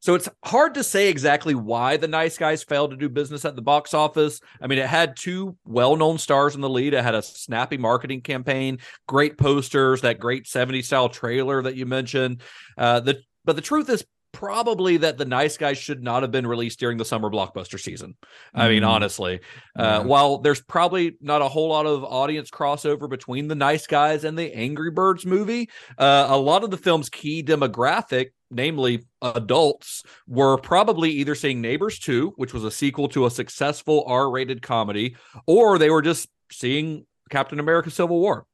So 0.01 0.15
it's 0.15 0.29
hard 0.45 0.75
to 0.75 0.85
say 0.85 1.09
exactly 1.09 1.55
why 1.55 1.97
the 1.97 2.07
Nice 2.09 2.39
Guys 2.39 2.63
failed 2.63 2.93
to 2.93 2.97
do 2.97 3.09
business 3.09 3.45
at 3.45 3.57
the 3.57 3.63
box 3.63 3.95
office. 3.95 4.41
I 4.63 4.67
mean, 4.69 4.79
it 4.79 4.87
had 4.87 5.17
two 5.17 5.57
well-known 5.65 6.19
stars 6.19 6.55
in 6.55 6.61
the 6.61 6.69
lead. 6.71 6.95
It 6.95 7.03
had 7.03 7.17
a 7.17 7.23
snappy 7.23 7.77
marketing 7.79 8.21
campaign, 8.21 8.79
great 9.09 9.37
posters, 9.39 10.03
that 10.03 10.21
great 10.21 10.45
70s 10.47 10.85
style 10.87 11.09
trailer 11.09 11.63
that 11.63 11.75
you 11.75 11.85
mentioned. 11.85 12.43
Uh, 12.77 13.01
the 13.01 13.21
but 13.45 13.57
the 13.57 13.63
truth 13.63 13.89
is 13.89 14.05
probably 14.33 14.99
that 14.99 15.17
the 15.19 15.25
Nice 15.25 15.57
Guys 15.57 15.79
should 15.79 16.03
not 16.03 16.23
have 16.23 16.31
been 16.31 16.47
released 16.47 16.79
during 16.79 16.99
the 16.99 17.05
summer 17.05 17.31
blockbuster 17.31 17.81
season. 17.81 18.15
I 18.55 18.69
mean, 18.69 18.83
Mm. 18.83 18.89
honestly, 18.89 19.41
uh, 19.77 19.83
Yeah. 19.83 19.99
while 20.01 20.39
there's 20.39 20.61
probably 20.61 21.17
not 21.21 21.41
a 21.43 21.49
whole 21.49 21.71
lot 21.71 21.87
of 21.87 22.05
audience 22.05 22.51
crossover 22.51 23.09
between 23.09 23.49
the 23.49 23.55
Nice 23.55 23.87
Guys 23.87 24.25
and 24.25 24.39
the 24.39 24.55
Angry 24.55 24.91
Birds 24.91 25.25
movie, 25.27 25.71
uh, 25.97 26.27
a 26.29 26.37
lot 26.37 26.63
of 26.63 26.71
the 26.71 26.77
film's 26.77 27.09
key 27.09 27.43
demographic, 27.43 28.27
namely 28.51 29.05
adults, 29.23 30.03
were 30.27 30.57
probably 30.57 31.11
either 31.11 31.35
seeing 31.35 31.61
Neighbors 31.61 31.99
2, 31.99 32.35
which 32.37 32.55
was 32.55 32.65
a 32.65 32.71
sequel 32.71 33.09
to 33.09 33.27
a 33.27 33.31
successful 33.31 34.05
R 34.07 34.31
rated 34.31 34.63
comedy, 34.63 35.17
or 35.47 35.79
they 35.79 35.91
were 35.91 36.03
just 36.03 36.29
seeing 36.51 37.07
Captain 37.31 37.61
America 37.61 37.91
Civil 37.91 38.21
War. 38.21 38.47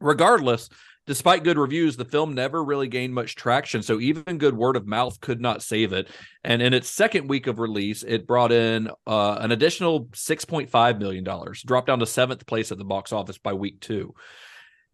Regardless, 0.00 0.68
despite 1.06 1.44
good 1.44 1.58
reviews, 1.58 1.96
the 1.96 2.04
film 2.04 2.34
never 2.34 2.62
really 2.64 2.88
gained 2.88 3.12
much 3.12 3.34
traction. 3.34 3.82
So 3.82 4.00
even 4.00 4.38
good 4.38 4.56
word 4.56 4.76
of 4.76 4.86
mouth 4.86 5.20
could 5.20 5.40
not 5.40 5.62
save 5.62 5.92
it. 5.92 6.08
And 6.44 6.62
in 6.62 6.72
its 6.72 6.88
second 6.88 7.28
week 7.28 7.46
of 7.46 7.58
release, 7.58 8.02
it 8.02 8.26
brought 8.26 8.52
in 8.52 8.88
uh, 9.06 9.38
an 9.40 9.52
additional 9.52 10.06
$6.5 10.06 10.98
million, 10.98 11.24
dropped 11.66 11.86
down 11.88 11.98
to 11.98 12.06
seventh 12.06 12.46
place 12.46 12.72
at 12.72 12.78
the 12.78 12.84
box 12.84 13.12
office 13.12 13.38
by 13.38 13.52
week 13.52 13.80
two. 13.80 14.14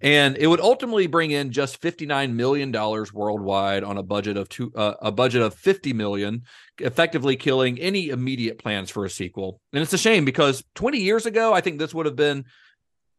And 0.06 0.36
it 0.36 0.46
would 0.46 0.60
ultimately 0.60 1.08
bring 1.08 1.32
in 1.32 1.50
just 1.50 1.82
$59 1.82 2.32
million 2.32 2.70
worldwide 3.12 3.82
on 3.82 3.98
a 3.98 4.04
budget 4.04 4.36
of 4.36 4.48
two, 4.48 4.72
uh, 4.76 4.94
a 5.02 5.10
budget 5.10 5.42
of 5.42 5.52
50 5.54 5.94
million, 5.94 6.42
effectively 6.78 7.34
killing 7.34 7.76
any 7.80 8.10
immediate 8.10 8.56
plans 8.56 8.88
for 8.88 9.04
a 9.04 9.10
sequel. 9.10 9.60
And 9.72 9.82
it's 9.82 9.92
a 9.92 9.98
shame 9.98 10.24
because 10.24 10.62
20 10.76 10.98
years 10.98 11.26
ago, 11.26 11.52
I 11.52 11.60
think 11.60 11.80
this 11.80 11.92
would 11.92 12.06
have 12.06 12.14
been 12.14 12.44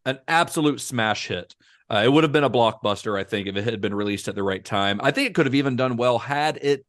an 0.05 0.19
absolute 0.29 0.79
smash 0.79 1.27
hit. 1.27 1.55
Uh, 1.91 2.03
it 2.05 2.07
would 2.09 2.23
have 2.23 2.31
been 2.31 2.45
a 2.45 2.49
blockbuster, 2.49 3.19
I 3.19 3.25
think, 3.25 3.49
if 3.49 3.57
it 3.57 3.65
had 3.65 3.81
been 3.81 3.93
released 3.93 4.29
at 4.29 4.35
the 4.35 4.43
right 4.43 4.63
time. 4.63 5.01
I 5.03 5.11
think 5.11 5.27
it 5.27 5.35
could 5.35 5.45
have 5.45 5.55
even 5.55 5.75
done 5.75 5.97
well 5.97 6.19
had 6.19 6.57
it 6.61 6.85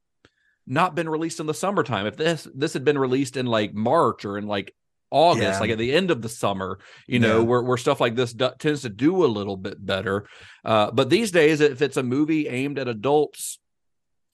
not 0.64 0.94
been 0.94 1.08
released 1.08 1.40
in 1.40 1.46
the 1.46 1.54
summertime. 1.54 2.06
If 2.06 2.16
this 2.16 2.46
this 2.54 2.74
had 2.74 2.84
been 2.84 2.98
released 2.98 3.36
in 3.36 3.46
like 3.46 3.74
March 3.74 4.24
or 4.24 4.38
in 4.38 4.46
like 4.46 4.74
August, 5.10 5.42
Yeah. 5.42 5.58
like 5.60 5.70
at 5.70 5.78
the 5.78 5.92
end 5.92 6.10
of 6.10 6.22
the 6.22 6.28
summer, 6.28 6.78
you 7.06 7.18
know, 7.18 7.38
Yeah. 7.38 7.44
where, 7.44 7.62
where 7.62 7.76
stuff 7.76 8.00
like 8.00 8.14
this 8.14 8.32
do- 8.32 8.50
tends 8.58 8.82
to 8.82 8.88
do 8.88 9.24
a 9.24 9.26
little 9.26 9.56
bit 9.56 9.84
better. 9.84 10.26
Uh, 10.64 10.90
but 10.90 11.08
these 11.10 11.30
days, 11.30 11.60
if 11.60 11.80
it's 11.82 11.96
a 11.96 12.02
movie 12.02 12.48
aimed 12.48 12.78
at 12.78 12.88
adults 12.88 13.58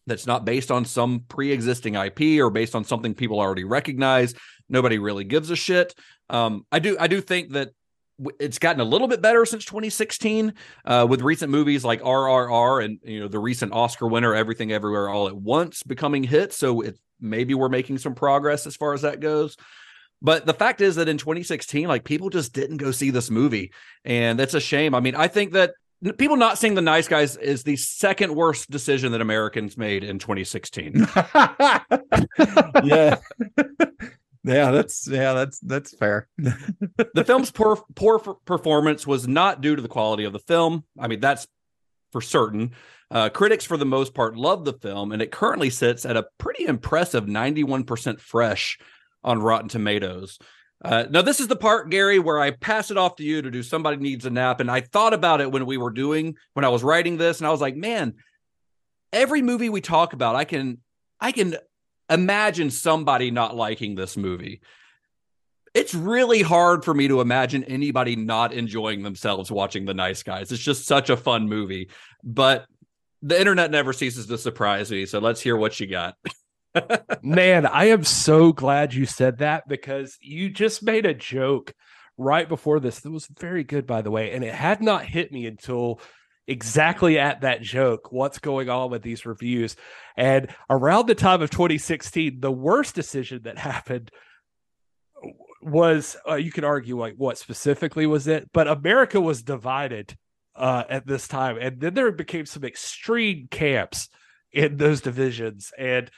that's 0.06 0.26
not 0.26 0.44
based 0.44 0.70
on 0.70 0.84
some 0.84 1.20
pre-existing 1.28 1.94
IP 1.94 2.40
or 2.40 2.50
based 2.50 2.74
on 2.74 2.84
something 2.84 3.14
people 3.14 3.40
already 3.40 3.64
recognize, 3.64 4.34
nobody 4.68 4.98
really 4.98 5.24
gives 5.24 5.50
a 5.50 5.56
shit. 5.56 5.94
Um, 6.30 6.66
I 6.72 6.78
do 6.78 6.96
I 6.98 7.06
do 7.06 7.20
think 7.20 7.52
that 7.52 7.70
it's 8.38 8.58
gotten 8.60 8.80
a 8.80 8.84
little 8.84 9.08
bit 9.08 9.20
better 9.20 9.44
since 9.44 9.64
2016 9.64 10.54
uh, 10.84 11.04
with 11.08 11.20
recent 11.20 11.50
movies 11.50 11.84
like 11.84 12.00
RRR 12.02 12.84
and 12.84 12.98
you 13.02 13.20
know 13.20 13.28
the 13.28 13.40
recent 13.40 13.72
Oscar 13.72 14.06
winner 14.06 14.34
Everything 14.34 14.70
Everywhere 14.72 15.08
All 15.08 15.26
at 15.26 15.36
Once 15.36 15.82
becoming 15.82 16.22
hits. 16.22 16.56
So 16.56 16.80
it 16.82 16.98
maybe 17.20 17.54
we're 17.54 17.68
making 17.68 17.98
some 17.98 18.14
progress 18.14 18.66
as 18.66 18.76
far 18.76 18.94
as 18.94 19.02
that 19.02 19.20
goes. 19.20 19.56
But 20.24 20.46
the 20.46 20.54
fact 20.54 20.80
is 20.80 20.96
that 20.96 21.06
in 21.06 21.18
2016, 21.18 21.86
like 21.86 22.02
people 22.02 22.30
just 22.30 22.54
didn't 22.54 22.78
go 22.78 22.90
see 22.92 23.10
this 23.10 23.30
movie, 23.30 23.72
and 24.06 24.38
that's 24.38 24.54
a 24.54 24.60
shame. 24.60 24.94
I 24.94 25.00
mean, 25.00 25.14
I 25.14 25.28
think 25.28 25.52
that 25.52 25.74
people 26.16 26.36
not 26.36 26.56
seeing 26.56 26.74
the 26.74 26.80
Nice 26.80 27.08
Guys 27.08 27.36
is 27.36 27.62
the 27.62 27.76
second 27.76 28.34
worst 28.34 28.70
decision 28.70 29.12
that 29.12 29.20
Americans 29.20 29.76
made 29.76 30.02
in 30.02 30.18
2016. 30.18 30.94
yeah. 32.82 33.18
yeah, 34.42 34.70
that's 34.70 35.06
yeah, 35.06 35.34
that's 35.34 35.58
that's 35.60 35.94
fair. 35.94 36.26
the 36.38 37.24
film's 37.26 37.50
poor 37.50 37.84
poor 37.94 38.18
performance 38.18 39.06
was 39.06 39.28
not 39.28 39.60
due 39.60 39.76
to 39.76 39.82
the 39.82 39.88
quality 39.88 40.24
of 40.24 40.32
the 40.32 40.38
film. 40.38 40.84
I 40.98 41.06
mean, 41.06 41.20
that's 41.20 41.46
for 42.12 42.22
certain. 42.22 42.72
Uh, 43.10 43.28
critics, 43.28 43.66
for 43.66 43.76
the 43.76 43.84
most 43.84 44.14
part, 44.14 44.36
love 44.36 44.64
the 44.64 44.72
film, 44.72 45.12
and 45.12 45.20
it 45.20 45.30
currently 45.30 45.68
sits 45.68 46.06
at 46.06 46.16
a 46.16 46.26
pretty 46.38 46.64
impressive 46.64 47.26
91% 47.26 48.18
fresh 48.18 48.78
on 49.24 49.40
Rotten 49.40 49.68
Tomatoes. 49.68 50.38
Uh, 50.84 51.04
now, 51.08 51.22
this 51.22 51.40
is 51.40 51.48
the 51.48 51.56
part, 51.56 51.90
Gary, 51.90 52.18
where 52.18 52.38
I 52.38 52.50
pass 52.50 52.90
it 52.90 52.98
off 52.98 53.16
to 53.16 53.24
you 53.24 53.40
to 53.42 53.50
do 53.50 53.62
Somebody 53.62 53.96
Needs 53.96 54.26
a 54.26 54.30
Nap. 54.30 54.60
And 54.60 54.70
I 54.70 54.82
thought 54.82 55.14
about 55.14 55.40
it 55.40 55.50
when 55.50 55.66
we 55.66 55.78
were 55.78 55.90
doing, 55.90 56.36
when 56.52 56.64
I 56.64 56.68
was 56.68 56.82
writing 56.82 57.16
this, 57.16 57.38
and 57.38 57.46
I 57.46 57.50
was 57.50 57.60
like, 57.60 57.74
man, 57.74 58.14
every 59.12 59.40
movie 59.40 59.70
we 59.70 59.80
talk 59.80 60.12
about, 60.12 60.36
I 60.36 60.44
can, 60.44 60.78
I 61.18 61.32
can 61.32 61.56
imagine 62.10 62.70
somebody 62.70 63.30
not 63.30 63.56
liking 63.56 63.94
this 63.94 64.16
movie 64.16 64.60
it's 65.74 65.92
really 65.92 66.40
hard 66.40 66.84
for 66.84 66.94
me 66.94 67.08
to 67.08 67.20
imagine 67.20 67.64
anybody 67.64 68.14
not 68.14 68.52
enjoying 68.52 69.02
themselves 69.02 69.50
watching 69.50 69.84
The 69.84 69.94
Nice 69.94 70.22
Guys. 70.22 70.52
It's 70.52 70.62
just 70.62 70.86
such 70.86 71.10
a 71.10 71.16
fun 71.16 71.48
movie. 71.48 71.90
But 72.22 72.66
the 73.22 73.38
internet 73.38 73.72
never 73.72 73.92
ceases 73.92 74.26
to 74.28 74.38
surprise 74.38 74.90
me. 74.90 75.04
So 75.04 75.18
let's 75.18 75.40
hear 75.40 75.56
what 75.56 75.78
you 75.80 75.88
got. 75.88 76.16
Man, 77.22 77.66
I 77.66 77.86
am 77.86 78.04
so 78.04 78.52
glad 78.52 78.94
you 78.94 79.06
said 79.06 79.38
that 79.38 79.68
because 79.68 80.18
you 80.20 80.50
just 80.50 80.82
made 80.82 81.06
a 81.06 81.14
joke 81.14 81.74
right 82.16 82.48
before 82.48 82.80
this 82.80 83.00
that 83.00 83.10
was 83.10 83.26
very 83.26 83.64
good, 83.64 83.86
by 83.86 84.02
the 84.02 84.10
way. 84.10 84.32
And 84.32 84.44
it 84.44 84.54
had 84.54 84.80
not 84.80 85.04
hit 85.04 85.32
me 85.32 85.46
until 85.46 86.00
exactly 86.46 87.18
at 87.18 87.40
that 87.40 87.62
joke 87.62 88.12
what's 88.12 88.38
going 88.38 88.68
on 88.68 88.90
with 88.90 89.02
these 89.02 89.26
reviews. 89.26 89.76
And 90.16 90.48
around 90.68 91.06
the 91.06 91.14
time 91.14 91.42
of 91.42 91.50
2016, 91.50 92.40
the 92.40 92.52
worst 92.52 92.94
decision 92.94 93.42
that 93.44 93.58
happened 93.58 94.10
was 95.62 96.16
uh, 96.28 96.34
you 96.34 96.52
could 96.52 96.64
argue 96.64 96.98
like 96.98 97.14
what 97.16 97.38
specifically 97.38 98.06
was 98.06 98.26
it, 98.26 98.50
but 98.52 98.68
America 98.68 99.20
was 99.20 99.42
divided 99.42 100.16
uh, 100.56 100.84
at 100.88 101.06
this 101.06 101.26
time. 101.26 101.56
And 101.58 101.80
then 101.80 101.94
there 101.94 102.12
became 102.12 102.46
some 102.46 102.64
extreme 102.64 103.48
camps 103.50 104.08
in 104.52 104.76
those 104.76 105.00
divisions. 105.00 105.72
And 105.78 106.10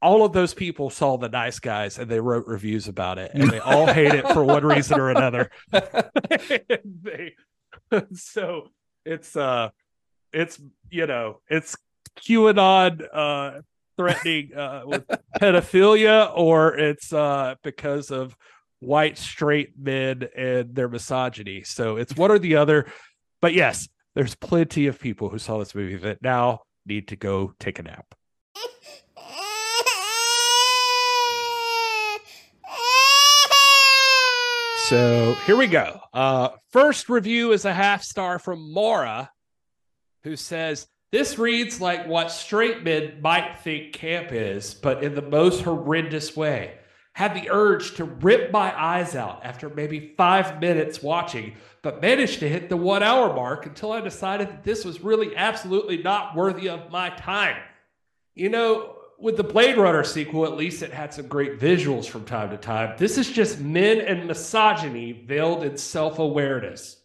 all 0.00 0.24
of 0.24 0.32
those 0.32 0.54
people 0.54 0.90
saw 0.90 1.16
the 1.16 1.28
nice 1.28 1.58
guys 1.58 1.98
and 1.98 2.10
they 2.10 2.20
wrote 2.20 2.46
reviews 2.46 2.88
about 2.88 3.18
it 3.18 3.32
and 3.34 3.50
they 3.50 3.58
all 3.58 3.86
hate 3.86 4.14
it 4.14 4.26
for 4.28 4.44
one 4.44 4.64
reason 4.64 4.98
or 4.98 5.10
another 5.10 5.50
they, 5.72 7.34
so 8.14 8.68
it's 9.04 9.36
uh 9.36 9.70
it's 10.32 10.60
you 10.90 11.06
know 11.06 11.40
it's 11.48 11.76
qanon 12.20 13.06
uh 13.12 13.60
threatening 13.98 14.54
uh, 14.54 14.82
with 14.86 15.04
pedophilia 15.40 16.32
or 16.34 16.74
it's 16.78 17.12
uh, 17.12 17.56
because 17.62 18.10
of 18.10 18.34
white 18.78 19.18
straight 19.18 19.72
men 19.76 20.28
and 20.36 20.74
their 20.74 20.88
misogyny. 20.88 21.64
So 21.64 21.96
it's 21.96 22.16
one 22.16 22.30
or 22.30 22.38
the 22.38 22.56
other. 22.56 22.86
But 23.42 23.52
yes, 23.52 23.88
there's 24.14 24.36
plenty 24.36 24.86
of 24.86 24.98
people 24.98 25.28
who 25.28 25.38
saw 25.38 25.58
this 25.58 25.74
movie 25.74 25.96
that 25.96 26.22
now 26.22 26.60
need 26.86 27.08
to 27.08 27.16
go 27.16 27.52
take 27.58 27.78
a 27.78 27.82
nap. 27.82 28.14
So 34.88 35.34
here 35.44 35.56
we 35.58 35.66
go. 35.66 36.00
Uh, 36.14 36.48
first 36.70 37.10
review 37.10 37.52
is 37.52 37.66
a 37.66 37.74
half 37.74 38.02
star 38.02 38.38
from 38.38 38.72
Mora, 38.72 39.30
who 40.22 40.34
says 40.34 40.88
this 41.12 41.38
reads 41.38 41.78
like 41.78 42.06
what 42.06 42.30
straight 42.30 42.84
men 42.84 43.20
might 43.20 43.58
think 43.58 43.92
camp 43.92 44.32
is, 44.32 44.72
but 44.72 45.04
in 45.04 45.14
the 45.14 45.20
most 45.20 45.60
horrendous 45.60 46.34
way. 46.34 46.78
Had 47.12 47.34
the 47.34 47.50
urge 47.50 47.96
to 47.96 48.04
rip 48.04 48.50
my 48.50 48.72
eyes 48.82 49.14
out 49.14 49.44
after 49.44 49.68
maybe 49.68 50.14
five 50.16 50.58
minutes 50.58 51.02
watching, 51.02 51.56
but 51.82 52.00
managed 52.00 52.40
to 52.40 52.48
hit 52.48 52.70
the 52.70 52.76
one 52.78 53.02
hour 53.02 53.34
mark 53.34 53.66
until 53.66 53.92
I 53.92 54.00
decided 54.00 54.48
that 54.48 54.64
this 54.64 54.86
was 54.86 55.02
really 55.02 55.36
absolutely 55.36 55.98
not 55.98 56.34
worthy 56.34 56.70
of 56.70 56.90
my 56.90 57.10
time. 57.10 57.58
You 58.34 58.48
know, 58.48 58.97
with 59.18 59.36
the 59.36 59.44
Blade 59.44 59.76
Runner 59.76 60.04
sequel, 60.04 60.44
at 60.44 60.56
least 60.56 60.82
it 60.82 60.92
had 60.92 61.12
some 61.12 61.26
great 61.26 61.58
visuals 61.58 62.06
from 62.06 62.24
time 62.24 62.50
to 62.50 62.56
time. 62.56 62.94
This 62.98 63.18
is 63.18 63.30
just 63.30 63.58
men 63.58 64.00
and 64.00 64.26
misogyny 64.26 65.12
veiled 65.12 65.64
in 65.64 65.76
self 65.76 66.18
awareness. 66.18 67.02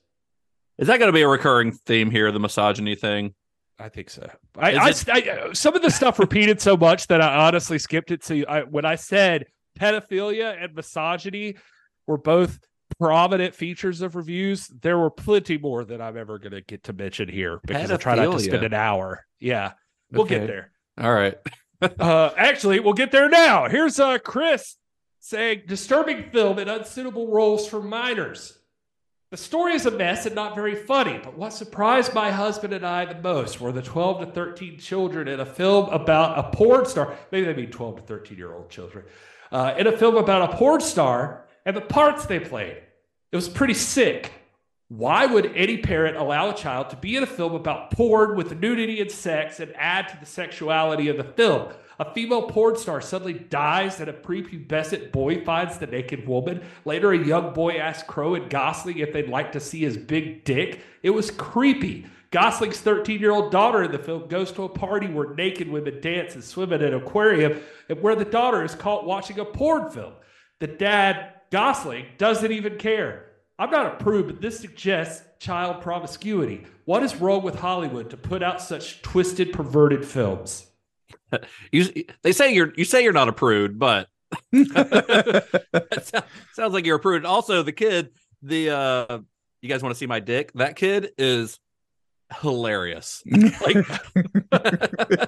Is 0.77 0.87
that 0.87 0.99
going 0.99 1.09
to 1.09 1.13
be 1.13 1.21
a 1.21 1.27
recurring 1.27 1.71
theme 1.71 2.11
here, 2.11 2.31
the 2.31 2.39
misogyny 2.39 2.95
thing? 2.95 3.33
I 3.79 3.89
think 3.89 4.09
so. 4.09 4.29
I, 4.57 4.75
I, 4.75 4.93
I, 5.11 5.53
some 5.53 5.75
of 5.75 5.81
the 5.81 5.89
stuff 5.89 6.19
repeated 6.19 6.61
so 6.61 6.77
much 6.77 7.07
that 7.07 7.21
I 7.21 7.47
honestly 7.47 7.79
skipped 7.79 8.11
it. 8.11 8.23
So 8.23 8.43
I, 8.47 8.61
when 8.61 8.85
I 8.85 8.95
said 8.95 9.45
pedophilia 9.79 10.63
and 10.63 10.75
misogyny 10.75 11.55
were 12.07 12.17
both 12.17 12.59
prominent 12.99 13.55
features 13.55 14.01
of 14.01 14.15
reviews, 14.15 14.67
there 14.67 14.99
were 14.99 15.09
plenty 15.09 15.57
more 15.57 15.83
that 15.85 16.01
I'm 16.01 16.17
ever 16.17 16.37
going 16.37 16.51
to 16.51 16.61
get 16.61 16.83
to 16.83 16.93
mention 16.93 17.27
here 17.27 17.59
because 17.65 17.89
I 17.91 17.97
try 17.97 18.15
not 18.15 18.31
to 18.31 18.39
spend 18.39 18.63
an 18.63 18.73
hour. 18.73 19.25
Yeah, 19.39 19.73
we'll 20.11 20.23
Okay. 20.23 20.39
get 20.39 20.47
there. 20.47 20.71
All 20.99 21.13
right. 21.13 21.35
uh, 21.99 22.33
actually, 22.37 22.79
we'll 22.79 22.93
get 22.93 23.11
there 23.11 23.29
now. 23.29 23.67
Here's 23.67 23.99
uh, 23.99 24.17
Chris 24.19 24.77
saying 25.19 25.63
disturbing 25.67 26.29
film 26.31 26.59
and 26.59 26.69
unsuitable 26.69 27.27
roles 27.27 27.67
for 27.67 27.81
minors. 27.81 28.57
The 29.31 29.37
story 29.37 29.73
is 29.73 29.85
a 29.85 29.91
mess 29.91 30.25
and 30.25 30.35
not 30.35 30.53
very 30.53 30.75
funny, 30.75 31.19
but 31.23 31.37
what 31.37 31.53
surprised 31.53 32.13
my 32.13 32.29
husband 32.29 32.73
and 32.73 32.85
I 32.85 33.05
the 33.05 33.19
most 33.19 33.59
were 33.59 33.71
the 33.71 33.81
12 33.81 34.19
to 34.19 34.25
13 34.27 34.77
children 34.77 35.27
in 35.27 35.39
a 35.39 35.45
film 35.45 35.89
about 35.89 36.37
a 36.37 36.55
porn 36.55 36.85
star. 36.85 37.15
Maybe 37.31 37.47
they 37.47 37.53
mean 37.53 37.71
12 37.71 37.95
to 37.95 38.01
13 38.03 38.37
year 38.37 38.53
old 38.53 38.69
children. 38.69 39.05
Uh, 39.51 39.73
in 39.77 39.87
a 39.87 39.97
film 39.97 40.17
about 40.17 40.53
a 40.53 40.57
porn 40.57 40.81
star 40.81 41.47
and 41.65 41.75
the 41.75 41.81
parts 41.81 42.25
they 42.25 42.39
played. 42.39 42.77
It 43.31 43.35
was 43.35 43.49
pretty 43.49 43.73
sick. 43.73 44.31
Why 44.95 45.25
would 45.25 45.51
any 45.55 45.77
parent 45.77 46.17
allow 46.17 46.51
a 46.51 46.55
child 46.55 46.91
to 46.91 46.95
be 46.95 47.15
in 47.15 47.23
a 47.23 47.25
film 47.25 47.55
about 47.55 47.89
porn 47.89 48.37
with 48.37 48.59
nudity 48.59 49.01
and 49.01 49.09
sex 49.09 49.59
and 49.59 49.73
add 49.75 50.07
to 50.09 50.17
the 50.19 50.27
sexuality 50.27 51.07
of 51.07 51.17
the 51.17 51.23
film? 51.23 51.73
A 51.97 52.13
female 52.13 52.43
porn 52.43 52.75
star 52.75 53.01
suddenly 53.01 53.33
dies 53.33 53.99
and 53.99 54.07
a 54.07 54.13
prepubescent 54.13 55.11
boy 55.11 55.43
finds 55.43 55.79
the 55.79 55.87
naked 55.87 56.27
woman. 56.27 56.61
Later, 56.85 57.11
a 57.11 57.17
young 57.17 57.55
boy 57.55 57.77
asks 57.77 58.07
Crowe 58.07 58.35
and 58.35 58.51
Gosling 58.51 58.99
if 58.99 59.11
they'd 59.11 59.29
like 59.29 59.51
to 59.53 59.59
see 59.59 59.79
his 59.79 59.97
big 59.97 60.43
dick. 60.43 60.81
It 61.01 61.09
was 61.09 61.31
creepy. 61.31 62.05
Gosling's 62.29 62.79
13 62.79 63.19
year 63.19 63.31
old 63.31 63.51
daughter 63.51 63.81
in 63.81 63.91
the 63.91 63.97
film 63.97 64.27
goes 64.27 64.51
to 64.51 64.63
a 64.63 64.69
party 64.69 65.07
where 65.07 65.33
naked 65.33 65.69
women 65.69 66.01
dance 66.01 66.35
and 66.35 66.43
swim 66.43 66.71
in 66.71 66.83
an 66.83 66.93
aquarium, 66.93 67.59
and 67.89 67.99
where 67.99 68.15
the 68.15 68.25
daughter 68.25 68.63
is 68.63 68.75
caught 68.75 69.07
watching 69.07 69.39
a 69.39 69.45
porn 69.45 69.89
film. 69.89 70.13
The 70.59 70.67
dad, 70.67 71.33
Gosling, 71.49 72.05
doesn't 72.19 72.51
even 72.51 72.77
care. 72.77 73.32
I'm 73.59 73.69
not 73.69 73.93
a 73.93 74.03
prude, 74.03 74.27
but 74.27 74.41
this 74.41 74.59
suggests 74.59 75.25
child 75.39 75.81
promiscuity. 75.81 76.65
What 76.85 77.03
is 77.03 77.15
wrong 77.15 77.43
with 77.43 77.55
Hollywood 77.55 78.09
to 78.09 78.17
put 78.17 78.41
out 78.41 78.61
such 78.61 79.01
twisted, 79.01 79.53
perverted 79.53 80.05
films? 80.05 80.67
You 81.71 82.05
they 82.21 82.31
say 82.31 82.53
you're 82.53 82.71
you 82.75 82.85
say 82.85 83.01
you're 83.03 83.11
not 83.11 83.27
a 83.27 83.33
prude, 83.33 83.79
but 83.79 84.07
sounds, 84.53 84.71
sounds 86.53 86.73
like 86.73 86.85
you're 86.85 86.97
a 86.97 86.99
prude. 86.99 87.25
Also, 87.25 87.63
the 87.63 87.71
kid, 87.71 88.09
the 88.43 88.69
uh 88.69 89.19
you 89.61 89.69
guys 89.69 89.81
want 89.81 89.95
to 89.95 89.97
see 89.97 90.05
my 90.05 90.19
dick? 90.19 90.51
That 90.53 90.75
kid 90.75 91.11
is 91.17 91.59
hilarious. 92.41 93.23
like 93.25 93.77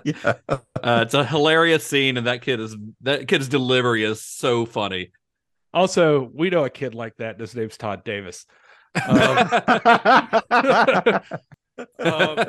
yeah. 0.03 0.34
uh, 0.45 1.03
it's 1.06 1.14
a 1.14 1.26
hilarious 1.26 1.85
scene, 1.85 2.18
and 2.18 2.27
that 2.27 2.41
kid 2.41 2.60
is 2.60 2.76
that 3.02 3.27
kid's 3.27 3.47
delivery 3.47 4.03
is 4.03 4.22
so 4.22 4.65
funny. 4.65 5.11
Also, 5.76 6.31
we 6.34 6.49
know 6.49 6.64
a 6.64 6.69
kid 6.69 6.95
like 6.95 7.18
that. 7.18 7.39
His 7.39 7.53
name's 7.53 7.77
Todd 7.77 8.03
Davis. 8.06 8.45
Um, 9.07 9.38
um, 11.99 12.39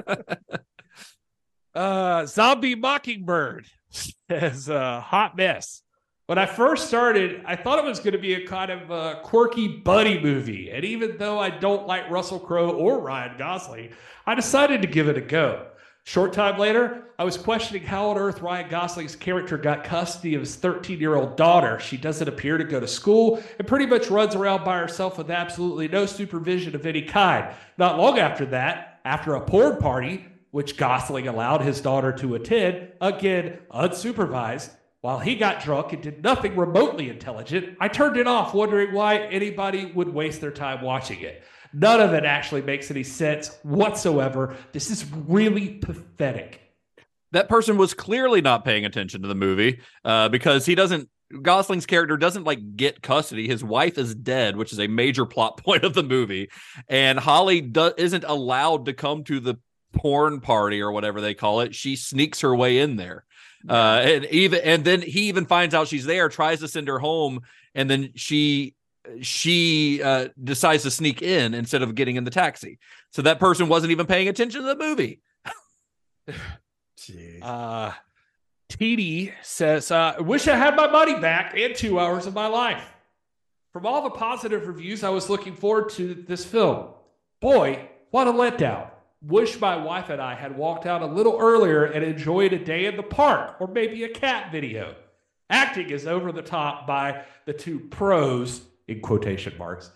uh, 1.74 2.24
Zombie 2.24 2.77
Mockingbird 2.77 3.66
says 4.31 4.70
uh, 4.70 5.01
hot 5.01 5.36
mess. 5.36 5.82
When 6.27 6.39
I 6.39 6.47
first 6.47 6.89
started, 6.89 7.43
I 7.44 7.55
thought 7.55 7.78
it 7.78 7.85
was 7.85 7.98
going 8.01 8.12
to 8.12 8.19
be 8.19 8.35
a 8.35 8.47
kind 8.47 8.70
of 8.70 8.90
uh, 8.90 9.20
quirky 9.23 9.69
buddy 9.69 10.20
movie, 10.20 10.70
and 10.70 10.85
even 10.85 11.19
though 11.19 11.39
I 11.39 11.51
don't 11.51 11.86
like 11.86 12.11
Russell 12.11 12.40
Crowe 12.40 12.70
or 12.70 13.01
Ryan 13.01 13.36
Gosling, 13.36 13.93
I 14.27 14.35
decided 14.35 14.82
to 14.82 14.89
give 14.89 15.09
it 15.09 15.16
a 15.16 15.20
go. 15.20 15.66
Short 16.07 16.33
time 16.33 16.57
later, 16.57 17.03
I 17.19 17.24
was 17.24 17.37
questioning 17.37 17.83
how 17.83 18.11
on 18.11 18.16
earth 18.16 18.41
Ryan 18.41 18.70
Gosling's 18.70 19.16
character 19.16 19.59
got 19.59 19.83
custody 19.83 20.37
of 20.37 20.41
his 20.41 20.55
13 20.55 21.01
year 21.01 21.16
old 21.16 21.37
daughter. 21.37 21.81
She 21.81 21.97
doesn't 21.97 22.28
appear 22.28 22.57
to 22.59 22.62
go 22.62 22.78
to 22.78 22.87
school 22.87 23.43
and 23.59 23.66
pretty 23.66 23.87
much 23.87 24.09
runs 24.09 24.37
around 24.37 24.65
by 24.65 24.78
herself 24.78 25.19
with 25.19 25.33
absolutely 25.33 25.89
no 25.89 26.07
supervision 26.07 26.77
of 26.77 26.87
any 26.87 27.03
kind. 27.03 27.53
Not 27.77 27.99
long 27.99 28.20
after 28.20 28.47
that, 28.47 29.01
after 29.05 29.35
a 29.35 29.41
porn 29.41 29.78
party, 29.78 30.24
which 30.53 30.77
Gosling 30.77 31.27
allowed 31.27 31.62
his 31.62 31.81
daughter 31.81 32.12
to 32.12 32.37
attend, 32.37 32.93
again 33.01 33.59
unsupervised, 33.73 34.70
while 35.01 35.19
he 35.19 35.35
got 35.35 35.61
drunk 35.61 35.93
and 35.93 36.03
did 36.03 36.23
nothing 36.23 36.55
remotely 36.55 37.11
intelligent, 37.11 37.77
I 37.81 37.89
turned 37.89 38.16
it 38.16 38.28
off, 38.28 38.55
wondering 38.55 38.95
why 38.95 39.19
anybody 39.19 39.87
would 39.87 40.09
waste 40.09 40.41
their 40.41 40.53
time 40.53 40.83
watching 40.83 41.20
it. 41.23 41.43
None 41.73 42.01
of 42.01 42.15
it 42.15 42.25
actually 42.25 42.63
makes 42.63 42.91
any 42.91 43.03
sense 43.03 43.57
whatsoever. 43.63 44.57
This 44.73 44.91
is 44.91 45.05
really 45.27 45.69
pathetic. 45.69 46.61
That 47.33 47.49
person 47.49 47.77
was 47.77 47.95
clearly 47.95 48.41
not 48.41 48.65
paying 48.65 48.85
attention 48.85 49.23
to 49.23 49.29
the 49.29 49.35
movie 49.35 49.81
uh, 50.05 50.29
because 50.29 50.67
he 50.67 50.75
doesn't. 50.75 51.09
Gosling's 51.43 51.87
character 51.87 52.17
doesn't 52.17 52.45
like 52.45 52.77
get 52.77 53.03
custody. 53.03 53.49
His 53.49 53.65
wife 53.65 53.99
is 53.99 54.15
dead, 54.15 54.57
which 54.57 54.73
is 54.73 54.79
a 54.79 54.87
major 54.87 55.27
plot 55.27 55.63
point 55.63 55.85
of 55.85 55.95
the 55.95 56.05
movie, 56.05 56.49
and 56.89 57.19
Holly 57.19 57.61
do- 57.61 57.95
isn't 57.97 58.25
allowed 58.25 58.87
to 58.87 58.93
come 58.93 59.25
to 59.25 59.41
the 59.41 59.57
porn 59.93 60.41
party 60.41 60.81
or 60.81 60.93
whatever 60.93 61.21
they 61.21 61.35
call 61.35 61.61
it. 61.61 61.75
She 61.75 61.97
sneaks 61.97 62.43
her 62.43 62.55
way 62.55 62.79
in 62.79 62.97
there. 62.97 63.25
Uh, 63.69 64.01
and 64.05 64.25
even 64.27 64.61
and 64.63 64.85
then 64.85 65.03
he 65.03 65.23
even 65.23 65.47
finds 65.47 65.75
out 65.75 65.89
she's 65.89 66.07
there, 66.07 66.29
tries 66.29 66.61
to 66.61 66.69
send 66.69 66.87
her 66.87 67.01
home, 67.01 67.41
and 67.75 67.91
then 67.91 68.13
she 68.15 68.76
she 69.20 70.03
uh, 70.03 70.28
decides 70.43 70.83
to 70.85 70.91
sneak 70.91 71.23
in 71.23 71.55
instead 71.55 71.83
of 71.83 71.95
getting 71.95 72.16
in 72.16 72.24
the 72.24 72.31
taxi. 72.31 72.78
So 73.11 73.23
that 73.23 73.39
person 73.39 73.69
wasn't 73.69 73.93
even 73.93 74.07
paying 74.07 74.28
attention 74.28 74.62
to 74.62 74.66
the 74.66 74.77
movie. 74.77 75.20
Uh, 77.43 77.93
TD 78.69 79.33
says, 79.43 79.91
uh, 79.91 80.15
I 80.19 80.20
wish 80.20 80.49
I 80.49 80.57
had 80.57 80.74
my 80.74 80.89
money 80.89 81.15
back 81.15 81.57
and 81.57 81.74
two 81.74 82.01
hours 82.01 82.27
of 82.27 82.35
my 82.35 82.49
life. 82.49 82.83
From 83.73 83.87
all 83.87 84.03
the 84.03 84.11
positive 84.11 84.66
reviews, 84.66 85.05
I 85.05 85.11
was 85.11 85.31
looking 85.31 85.55
forward 85.55 85.91
to 85.91 86.15
this 86.15 86.45
film. 86.45 86.89
Boy, 87.41 87.89
what 88.11 88.27
a 88.27 88.33
letdown. 88.33 88.91
Wish 89.23 89.61
my 89.61 89.77
wife 89.77 90.09
and 90.09 90.20
I 90.20 90.35
had 90.35 90.57
walked 90.57 90.87
out 90.87 91.03
a 91.03 91.07
little 91.07 91.37
earlier 91.39 91.85
and 91.85 92.05
enjoyed 92.05 92.53
a 92.53 92.59
day 92.59 92.87
in 92.87 92.97
the 92.97 93.03
park 93.03 93.57
or 93.61 93.69
maybe 93.69 94.05
a 94.05 94.09
cat 94.09 94.51
video. 94.51 94.95
Acting 95.49 95.91
is 95.91 96.07
over 96.07 96.33
the 96.33 96.43
top 96.43 96.87
by 96.87 97.24
the 97.45 97.53
two 97.53 97.78
pros, 97.78 98.62
in 98.89 99.01
quotation 99.01 99.57
marks, 99.59 99.91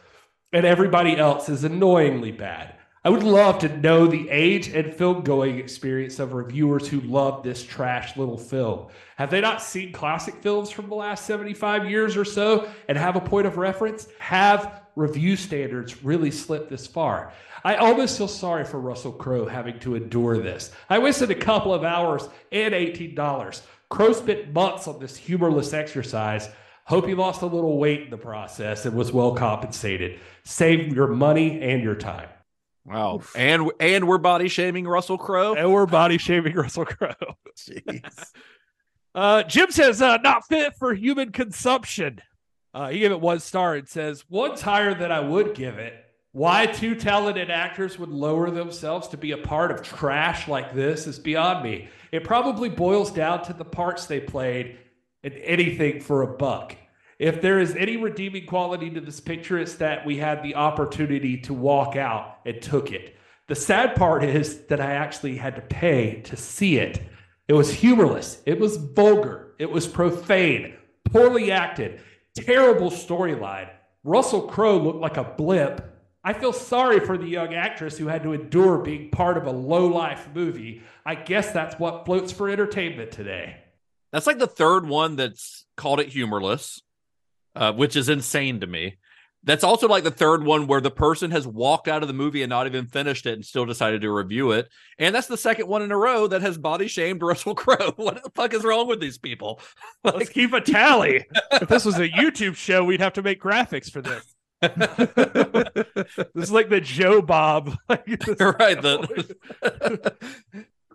and 0.53 0.67
everybody 0.67 1.17
else 1.17 1.49
is 1.49 1.65
annoyingly 1.65 2.33
bad. 2.33 2.75
I 3.03 3.09
would 3.09 3.23
love 3.23 3.61
to 3.61 3.79
know 3.79 4.07
the 4.07 4.29
age 4.29 4.69
and 4.69 4.95
film 4.95 5.23
going 5.23 5.59
experience 5.59 6.19
of 6.19 6.35
reviewers 6.35 6.87
who 6.87 7.01
love 7.01 7.43
this 7.43 7.65
trash 7.65 8.15
little 8.19 8.37
film. 8.37 8.89
Have 9.17 9.31
they 9.31 9.41
not 9.41 9.63
seen 9.63 9.91
classic 9.91 10.35
films 10.43 10.71
from 10.71 10.91
the 10.91 10.95
last 10.95 11.25
75 11.25 11.89
years 11.89 12.15
or 12.15 12.27
so 12.27 12.69
and 12.89 12.99
have 12.99 13.17
a 13.17 13.21
point 13.21 13.47
of 13.47 13.57
reference? 13.57 14.07
Have 14.19 14.83
review 14.97 15.37
standards 15.37 16.05
really 16.05 16.31
slipped 16.31 16.69
this 16.69 16.87
far? 16.87 17.33
I 17.65 17.77
almost 17.77 18.19
feel 18.19 18.29
sorry 18.29 18.67
for 18.67 18.79
Russell 18.79 19.13
Crowe 19.13 19.47
having 19.47 19.79
to 19.81 19.95
endure 19.95 20.37
this. 20.37 20.71
I 20.91 20.99
wasted 20.99 21.31
a 21.31 21.35
couple 21.35 21.73
of 21.73 21.85
hours 21.85 22.29
and 22.53 22.75
$18. 22.75 23.63
Crowe 23.89 24.13
spent 24.13 24.53
months 24.53 24.87
on 24.87 24.99
this 24.99 25.17
humorless 25.17 25.73
exercise. 25.73 26.51
Hope 26.91 27.09
you 27.09 27.15
lost 27.15 27.43
a 27.43 27.47
little 27.47 27.79
weight 27.79 28.03
in 28.03 28.11
the 28.11 28.19
process 28.19 28.85
and 28.85 28.97
was 28.97 29.13
well 29.13 29.33
compensated. 29.37 30.19
Save 30.43 30.93
your 30.93 31.07
money 31.07 31.61
and 31.61 31.85
your 31.85 31.95
time. 31.95 32.29
Wow. 32.85 33.21
And 33.37 33.71
and 33.79 34.09
we're 34.09 34.19
body 34.19 34.49
shaming 34.49 34.89
Russell 34.89 35.17
Crowe. 35.17 35.55
And 35.55 35.73
we're 35.73 35.87
body 35.87 36.19
shaming 36.19 36.57
Russell 36.57 36.87
Crowe. 36.87 37.15
Jeez. 37.57 38.33
Uh, 39.15 39.45
Jim 39.45 39.71
says 39.71 40.03
uh, 40.03 40.17
not 40.17 40.49
fit 40.49 40.75
for 40.81 40.93
human 40.93 41.31
consumption. 41.31 42.21
Uh, 42.75 42.89
he 42.89 42.99
gave 42.99 43.13
it 43.13 43.21
one 43.21 43.39
star 43.39 43.77
and 43.77 43.89
says 43.89 44.25
one's 44.29 44.61
higher 44.61 44.93
than 44.93 45.13
I 45.13 45.21
would 45.21 45.55
give 45.55 45.79
it. 45.79 45.95
Why 46.33 46.67
two 46.67 46.97
talented 46.97 47.53
actors 47.53 48.01
would 48.01 48.11
lower 48.11 48.51
themselves 48.51 49.07
to 49.09 49.17
be 49.17 49.31
a 49.31 49.39
part 49.39 49.71
of 49.71 49.83
trash 49.83 50.49
like 50.49 50.75
this 50.75 51.07
is 51.07 51.21
beyond 51.21 51.63
me. 51.63 51.89
It 52.11 52.25
probably 52.25 52.69
boils 52.69 53.13
down 53.13 53.45
to 53.45 53.53
the 53.53 53.65
parts 53.65 54.07
they 54.07 54.19
played 54.19 54.77
and 55.23 55.35
anything 55.35 56.01
for 56.01 56.23
a 56.23 56.27
buck. 56.27 56.77
If 57.21 57.43
there 57.43 57.61
is 57.61 57.77
any 57.77 57.99
redeeming 57.99 58.47
quality 58.47 58.89
to 58.89 59.01
this 59.01 59.21
picture, 59.21 59.59
it's 59.59 59.75
that 59.75 60.07
we 60.07 60.17
had 60.17 60.43
the 60.43 60.55
opportunity 60.55 61.37
to 61.43 61.53
walk 61.53 61.95
out 61.95 62.39
and 62.47 62.63
took 62.63 62.93
it. 62.93 63.15
The 63.47 63.55
sad 63.55 63.95
part 63.95 64.25
is 64.25 64.63
that 64.69 64.81
I 64.81 64.93
actually 64.93 65.37
had 65.37 65.55
to 65.57 65.61
pay 65.61 66.23
to 66.23 66.35
see 66.35 66.79
it. 66.79 67.03
It 67.47 67.53
was 67.53 67.75
humorless, 67.75 68.41
it 68.47 68.59
was 68.59 68.79
vulgar, 68.79 69.55
it 69.59 69.71
was 69.71 69.87
profane, 69.87 70.77
poorly 71.13 71.53
acted, 71.53 72.01
terrible 72.35 72.91
storyline. 72.91 73.69
Russell 74.03 74.49
Crowe 74.49 74.79
looked 74.79 75.01
like 75.01 75.19
a 75.19 75.25
blip. 75.25 75.95
I 76.25 76.33
feel 76.33 76.55
sorry 76.55 77.01
for 77.01 77.19
the 77.19 77.29
young 77.29 77.53
actress 77.53 77.99
who 77.99 78.07
had 78.07 78.23
to 78.23 78.33
endure 78.33 78.79
being 78.79 79.11
part 79.11 79.37
of 79.37 79.47
a 79.47 79.53
low 79.53 79.89
life 79.89 80.31
movie. 80.35 80.85
I 81.05 81.17
guess 81.17 81.53
that's 81.53 81.79
what 81.79 82.07
floats 82.07 82.33
for 82.33 82.49
entertainment 82.49 83.11
today. 83.11 83.59
That's 84.11 84.27
like 84.27 84.39
the 84.39 84.47
third 84.47 84.87
one 84.87 85.17
that's 85.17 85.67
called 85.77 86.01
it 86.01 86.09
humorless, 86.09 86.81
uh, 87.55 87.73
which 87.73 87.97
is 87.97 88.09
insane 88.09 88.61
to 88.61 88.67
me. 88.67 88.97
That's 89.43 89.65
also 89.65 89.89
like 89.89 90.05
the 90.05 90.11
third 90.11 90.45
one 90.45 90.67
where 90.67 90.83
the 90.83 90.91
person 90.91 91.31
has 91.31 91.47
walked 91.47 91.89
out 91.89 92.03
of 92.03 92.09
the 92.09 92.15
movie 92.15 92.43
and 92.43 92.51
not 92.51 92.67
even 92.67 92.87
finished 92.87 93.25
it 93.25 93.33
and 93.33 93.45
still 93.45 93.65
decided 93.65 94.03
to 94.03 94.11
review 94.11 94.53
it. 94.53 94.69
And 94.99 95.15
that's 95.15 95.29
the 95.29 95.39
second 95.39 95.67
one 95.67 95.81
in 95.81 95.91
a 95.91 95.97
row 95.97 96.27
that 96.27 96.43
has 96.43 96.59
body 96.59 96.89
shamed 96.89 97.23
Russell 97.23 97.55
Crowe. 97.55 97.93
What 97.97 98.23
the 98.23 98.31
fuck 98.35 98.53
is 98.53 98.65
wrong 98.65 98.87
with 98.87 99.01
these 99.01 99.19
people? 99.19 99.61
Like, 100.03 100.15
Let's 100.15 100.31
keep 100.31 100.55
a 100.55 100.63
tally. 100.63 101.27
if 101.53 101.69
this 101.69 101.85
was 101.85 101.99
a 101.99 102.09
YouTube 102.09 102.57
show, 102.57 102.83
we'd 102.85 103.01
have 103.01 103.13
to 103.15 103.23
make 103.23 103.41
graphics 103.41 103.91
for 103.91 104.01
this. 104.01 104.35
this 104.63 106.45
is 106.45 106.51
like 106.51 106.71
the 106.71 106.81
Joe 106.81 107.21
Bob. 107.21 107.77
Right. 107.89 108.81
The... 108.81 110.17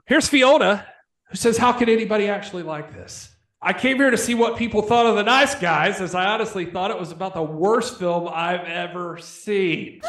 Here's 0.07 0.27
Fiona, 0.27 0.87
who 1.29 1.35
says, 1.35 1.57
How 1.57 1.71
can 1.71 1.87
anybody 1.87 2.27
actually 2.27 2.63
like 2.63 2.93
this? 2.93 3.34
I 3.65 3.73
came 3.73 3.97
here 3.97 4.11
to 4.11 4.17
see 4.17 4.35
what 4.35 4.57
people 4.57 4.83
thought 4.83 5.07
of 5.07 5.15
the 5.15 5.23
nice 5.23 5.55
guys, 5.55 5.99
as 5.99 6.13
I 6.13 6.25
honestly 6.25 6.67
thought 6.67 6.91
it 6.91 6.99
was 6.99 7.11
about 7.11 7.33
the 7.33 7.41
worst 7.41 7.97
film 7.97 8.29
I've 8.31 8.63
ever 8.65 9.17
seen. 9.17 10.01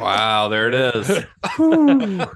wow, 0.00 0.48
there 0.50 0.68
it 0.68 0.96
is. 0.96 1.26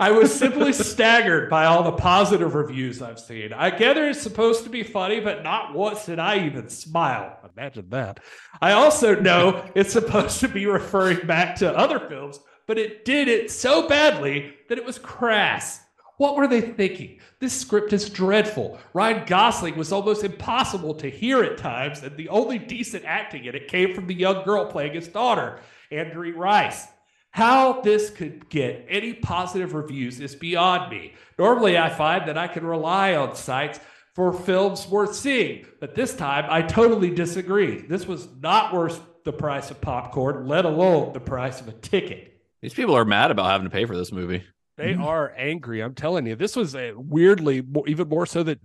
I 0.00 0.10
was 0.10 0.34
simply 0.34 0.72
staggered 0.72 1.48
by 1.48 1.66
all 1.66 1.84
the 1.84 1.92
positive 1.92 2.56
reviews 2.56 3.00
I've 3.00 3.20
seen. 3.20 3.52
I 3.52 3.70
gather 3.70 4.08
it's 4.08 4.20
supposed 4.20 4.64
to 4.64 4.68
be 4.68 4.82
funny, 4.82 5.20
but 5.20 5.44
not 5.44 5.72
once 5.72 6.06
did 6.06 6.18
I 6.18 6.44
even 6.46 6.68
smile. 6.68 7.38
Imagine 7.56 7.90
that. 7.90 8.18
I 8.60 8.72
also 8.72 9.14
know 9.14 9.64
it's 9.76 9.92
supposed 9.92 10.40
to 10.40 10.48
be 10.48 10.66
referring 10.66 11.28
back 11.28 11.54
to 11.56 11.78
other 11.78 12.00
films, 12.00 12.40
but 12.66 12.76
it 12.76 13.04
did 13.04 13.28
it 13.28 13.52
so 13.52 13.86
badly 13.86 14.52
that 14.68 14.78
it 14.78 14.84
was 14.84 14.98
crass. 14.98 15.83
What 16.16 16.36
were 16.36 16.46
they 16.46 16.60
thinking? 16.60 17.18
This 17.40 17.52
script 17.52 17.92
is 17.92 18.08
dreadful. 18.08 18.78
Ryan 18.92 19.24
Gosling 19.26 19.76
was 19.76 19.92
almost 19.92 20.22
impossible 20.22 20.94
to 20.94 21.10
hear 21.10 21.42
at 21.42 21.58
times, 21.58 22.02
and 22.02 22.16
the 22.16 22.28
only 22.28 22.58
decent 22.58 23.04
acting 23.04 23.46
in 23.46 23.54
it 23.54 23.68
came 23.68 23.94
from 23.94 24.06
the 24.06 24.14
young 24.14 24.44
girl 24.44 24.66
playing 24.66 24.94
his 24.94 25.08
daughter, 25.08 25.58
Angourie 25.90 26.32
Rice. 26.32 26.86
How 27.30 27.80
this 27.80 28.10
could 28.10 28.48
get 28.48 28.86
any 28.88 29.12
positive 29.12 29.74
reviews 29.74 30.20
is 30.20 30.36
beyond 30.36 30.92
me. 30.92 31.14
Normally, 31.36 31.76
I 31.76 31.90
find 31.90 32.28
that 32.28 32.38
I 32.38 32.46
can 32.46 32.64
rely 32.64 33.16
on 33.16 33.34
sites 33.34 33.80
for 34.14 34.32
films 34.32 34.86
worth 34.86 35.16
seeing, 35.16 35.66
but 35.80 35.96
this 35.96 36.14
time 36.14 36.44
I 36.48 36.62
totally 36.62 37.10
disagree. 37.10 37.80
This 37.80 38.06
was 38.06 38.28
not 38.40 38.72
worth 38.72 39.00
the 39.24 39.32
price 39.32 39.72
of 39.72 39.80
popcorn, 39.80 40.46
let 40.46 40.64
alone 40.64 41.12
the 41.12 41.18
price 41.18 41.60
of 41.60 41.66
a 41.66 41.72
ticket. 41.72 42.40
These 42.62 42.74
people 42.74 42.94
are 42.96 43.04
mad 43.04 43.32
about 43.32 43.46
having 43.46 43.66
to 43.66 43.70
pay 43.70 43.84
for 43.84 43.96
this 43.96 44.12
movie. 44.12 44.44
They 44.76 44.92
mm-hmm. 44.92 45.04
are 45.04 45.32
angry. 45.36 45.82
I'm 45.82 45.94
telling 45.94 46.26
you, 46.26 46.36
this 46.36 46.56
was 46.56 46.74
a 46.74 46.92
weirdly, 46.94 47.62
even 47.86 48.08
more 48.08 48.26
so 48.26 48.42
than 48.42 48.58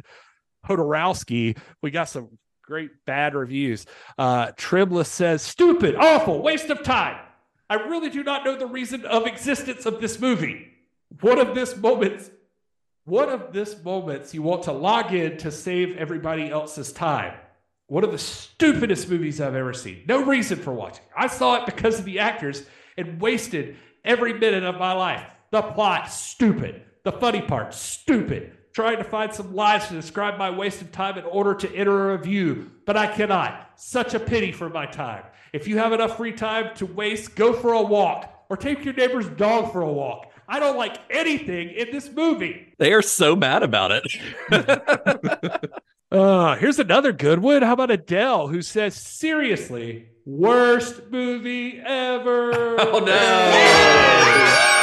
Jodorowsky. 0.68 1.58
We 1.82 1.92
got 1.92 2.10
some 2.10 2.38
great 2.64 2.92
bad 3.06 3.36
reviews. 3.36 3.86
Uh, 4.18 4.52
Trimless 4.58 5.08
says, 5.08 5.42
stupid, 5.42 5.96
awful, 5.96 6.42
waste 6.42 6.70
of 6.70 6.84
time. 6.84 7.20
I 7.70 7.76
really 7.76 8.10
do 8.10 8.24
not 8.24 8.46
know 8.46 8.58
the 8.58 8.66
reason 8.66 9.06
of 9.06 9.28
existence 9.28 9.86
of 9.86 10.02
this 10.02 10.20
movie. 10.20 10.68
One 11.22 11.40
of 11.40 11.54
this 11.54 11.78
moments, 11.78 12.32
one 13.06 13.30
of 13.30 13.54
this 13.54 13.84
moments 13.84 14.34
you 14.34 14.42
want 14.42 14.64
to 14.64 14.72
log 14.72 15.14
in 15.14 15.38
to 15.38 15.52
save 15.52 15.98
everybody 15.98 16.50
else's 16.50 16.92
time. 16.92 17.34
One 17.88 18.04
of 18.04 18.12
the 18.12 18.20
stupidest 18.20 19.10
movies 19.10 19.42
I've 19.42 19.56
ever 19.56 19.74
seen. 19.74 20.04
No 20.08 20.24
reason 20.24 20.60
for 20.60 20.72
watching. 20.72 21.04
I 21.16 21.28
saw 21.28 21.56
it 21.56 21.66
because 21.66 21.98
of 21.98 22.06
the 22.06 22.20
actors 22.20 22.64
and 22.98 23.20
wasted 23.20 23.78
every 24.04 24.34
minute 24.34 24.64
of 24.64 24.78
my 24.78 24.94
life. 24.94 25.26
The 25.52 25.62
plot, 25.62 26.12
stupid. 26.12 26.84
The 27.04 27.12
funny 27.12 27.42
part, 27.42 27.74
stupid. 27.74 28.52
Trying 28.74 28.98
to 28.98 29.04
find 29.04 29.34
some 29.34 29.56
lies 29.56 29.88
to 29.88 29.94
describe 29.96 30.38
my 30.38 30.50
wasted 30.52 30.94
time 30.94 31.18
in 31.18 31.26
order 31.26 31.56
to 31.56 31.76
enter 31.76 32.12
a 32.12 32.18
review, 32.18 32.70
but 32.86 32.96
I 32.96 33.08
cannot. 33.08 33.72
Such 33.76 34.14
a 34.14 34.20
pity 34.20 34.52
for 34.52 34.70
my 34.70 34.86
time. 34.86 35.24
If 35.54 35.68
you 35.68 35.80
have 35.80 35.92
enough 35.92 36.18
free 36.18 36.34
time 36.34 36.76
to 36.76 36.86
waste, 36.86 37.36
go 37.36 37.54
for 37.54 37.74
a 37.74 37.82
walk 37.82 38.46
or 38.50 38.58
take 38.58 38.86
your 38.86 38.94
neighbor's 38.94 39.28
dog 39.30 39.72
for 39.72 39.82
a 39.82 39.92
walk. 39.92 40.32
I 40.48 40.60
don't 40.60 40.78
like 40.78 40.98
anything 41.10 41.70
in 41.70 41.92
this 41.92 42.12
movie. 42.12 42.74
They 42.78 42.94
are 42.94 43.02
so 43.02 43.36
mad 43.36 43.64
about 43.64 43.92
it. 43.92 45.72
uh, 46.12 46.56
here's 46.58 46.80
another 46.80 47.12
good 47.12 47.40
one. 47.40 47.64
How 47.64 47.74
about 47.74 47.92
Adele, 47.92 48.48
who 48.48 48.62
says, 48.62 48.96
seriously, 48.96 50.10
worst 50.26 51.10
movie 51.10 51.80
ever? 51.84 52.78
Oh, 52.92 53.00
no. 53.00 54.76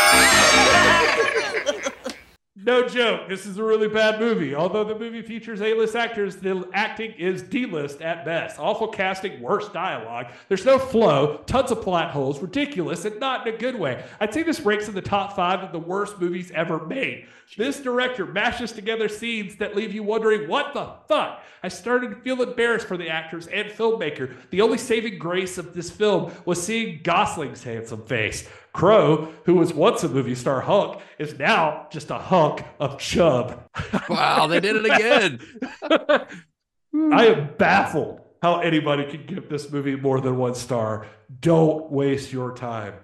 No 2.66 2.88
joke. 2.88 3.28
This 3.28 3.46
is 3.46 3.58
a 3.58 3.62
really 3.62 3.86
bad 3.86 4.18
movie. 4.18 4.52
Although 4.52 4.82
the 4.82 4.98
movie 4.98 5.22
features 5.22 5.62
A-list 5.62 5.94
actors, 5.94 6.34
the 6.34 6.68
acting 6.74 7.12
is 7.12 7.40
D-list 7.42 8.02
at 8.02 8.24
best. 8.24 8.58
Awful 8.58 8.88
casting, 8.88 9.40
worse 9.40 9.68
dialogue. 9.68 10.26
There's 10.48 10.64
no 10.64 10.76
flow, 10.76 11.44
tons 11.46 11.70
of 11.70 11.80
plot 11.80 12.10
holes, 12.10 12.42
ridiculous, 12.42 13.04
and 13.04 13.20
not 13.20 13.46
in 13.46 13.54
a 13.54 13.56
good 13.56 13.78
way. 13.78 14.02
I'd 14.18 14.34
say 14.34 14.42
this 14.42 14.58
ranks 14.62 14.88
in 14.88 14.96
the 14.96 15.00
top 15.00 15.36
five 15.36 15.60
of 15.60 15.70
the 15.70 15.78
worst 15.78 16.20
movies 16.20 16.50
ever 16.56 16.84
made. 16.84 17.28
This 17.56 17.80
director 17.80 18.26
mashes 18.26 18.72
together 18.72 19.08
scenes 19.08 19.56
that 19.56 19.76
leave 19.76 19.92
you 19.92 20.02
wondering, 20.02 20.48
what 20.48 20.74
the 20.74 20.92
fuck? 21.08 21.42
I 21.62 21.68
started 21.68 22.10
to 22.10 22.16
feel 22.16 22.42
embarrassed 22.42 22.86
for 22.86 22.96
the 22.96 23.08
actors 23.08 23.46
and 23.46 23.68
filmmaker. 23.68 24.34
The 24.50 24.60
only 24.60 24.78
saving 24.78 25.18
grace 25.18 25.56
of 25.56 25.72
this 25.72 25.90
film 25.90 26.32
was 26.44 26.62
seeing 26.62 27.00
Gosling's 27.02 27.62
handsome 27.62 28.04
face. 28.04 28.48
Crowe, 28.72 29.32
who 29.44 29.54
was 29.54 29.72
once 29.72 30.02
a 30.02 30.08
movie 30.08 30.34
star 30.34 30.60
hunk, 30.60 31.00
is 31.18 31.38
now 31.38 31.86
just 31.90 32.10
a 32.10 32.18
hunk 32.18 32.64
of 32.78 32.98
chub. 32.98 33.62
Wow, 34.08 34.46
they 34.48 34.60
did 34.60 34.76
it 34.76 34.84
again. 34.84 35.40
I 37.12 37.26
am 37.26 37.54
baffled 37.56 38.20
how 38.42 38.60
anybody 38.60 39.04
could 39.04 39.26
give 39.26 39.48
this 39.48 39.70
movie 39.70 39.96
more 39.96 40.20
than 40.20 40.36
one 40.36 40.54
star. 40.54 41.06
Don't 41.40 41.90
waste 41.90 42.32
your 42.32 42.54
time. 42.54 42.94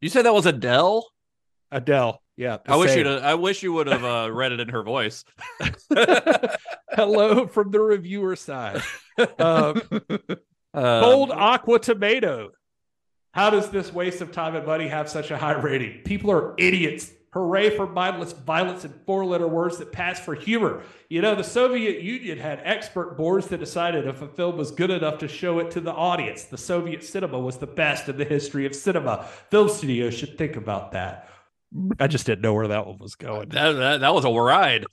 You 0.00 0.08
said 0.08 0.24
that 0.24 0.34
was 0.34 0.46
Adele? 0.46 1.06
Adele. 1.70 2.21
Yeah. 2.36 2.58
I 2.66 2.76
wish 2.76 2.96
you 2.96 3.06
I 3.08 3.34
wish 3.34 3.62
you 3.62 3.72
would 3.74 3.86
have 3.86 4.04
uh, 4.04 4.30
read 4.32 4.52
it 4.52 4.60
in 4.60 4.68
her 4.68 4.82
voice. 4.82 5.24
Hello 6.90 7.46
from 7.46 7.70
the 7.70 7.80
reviewer 7.80 8.36
side. 8.36 8.82
Um, 9.38 9.82
aqua 10.74 11.78
tomato 11.78 12.52
how 13.32 13.48
does 13.48 13.70
this 13.70 13.92
waste 13.92 14.20
of 14.20 14.30
time 14.30 14.54
and 14.54 14.66
money 14.66 14.88
have 14.88 15.08
such 15.08 15.30
a 15.30 15.38
high 15.38 15.52
rating? 15.52 16.02
People 16.04 16.30
are 16.30 16.54
idiots. 16.58 17.10
Hooray 17.32 17.74
for 17.74 17.86
mindless 17.86 18.32
violence 18.32 18.84
and 18.84 18.94
four 19.06 19.24
letter 19.24 19.48
words 19.48 19.78
that 19.78 19.90
pass 19.90 20.20
for 20.20 20.34
humor. 20.34 20.82
You 21.08 21.22
know, 21.22 21.34
the 21.34 21.42
Soviet 21.42 22.02
Union 22.02 22.36
had 22.36 22.60
expert 22.62 23.16
boards 23.16 23.46
that 23.46 23.58
decided 23.58 24.06
if 24.06 24.20
a 24.20 24.28
film 24.28 24.58
was 24.58 24.70
good 24.70 24.90
enough 24.90 25.16
to 25.20 25.28
show 25.28 25.58
it 25.60 25.70
to 25.70 25.80
the 25.80 25.92
audience. 25.92 26.44
The 26.44 26.58
Soviet 26.58 27.02
cinema 27.02 27.38
was 27.38 27.56
the 27.56 27.66
best 27.66 28.06
in 28.10 28.18
the 28.18 28.26
history 28.26 28.66
of 28.66 28.74
cinema. 28.74 29.24
Film 29.50 29.70
studios 29.70 30.12
should 30.12 30.36
think 30.36 30.56
about 30.56 30.92
that. 30.92 31.30
I 31.98 32.06
just 32.06 32.26
didn't 32.26 32.42
know 32.42 32.54
where 32.54 32.68
that 32.68 32.86
one 32.86 32.98
was 32.98 33.14
going. 33.14 33.48
That, 33.50 33.72
that, 33.72 34.00
that 34.00 34.14
was 34.14 34.24
a 34.24 34.30
ride. 34.30 34.86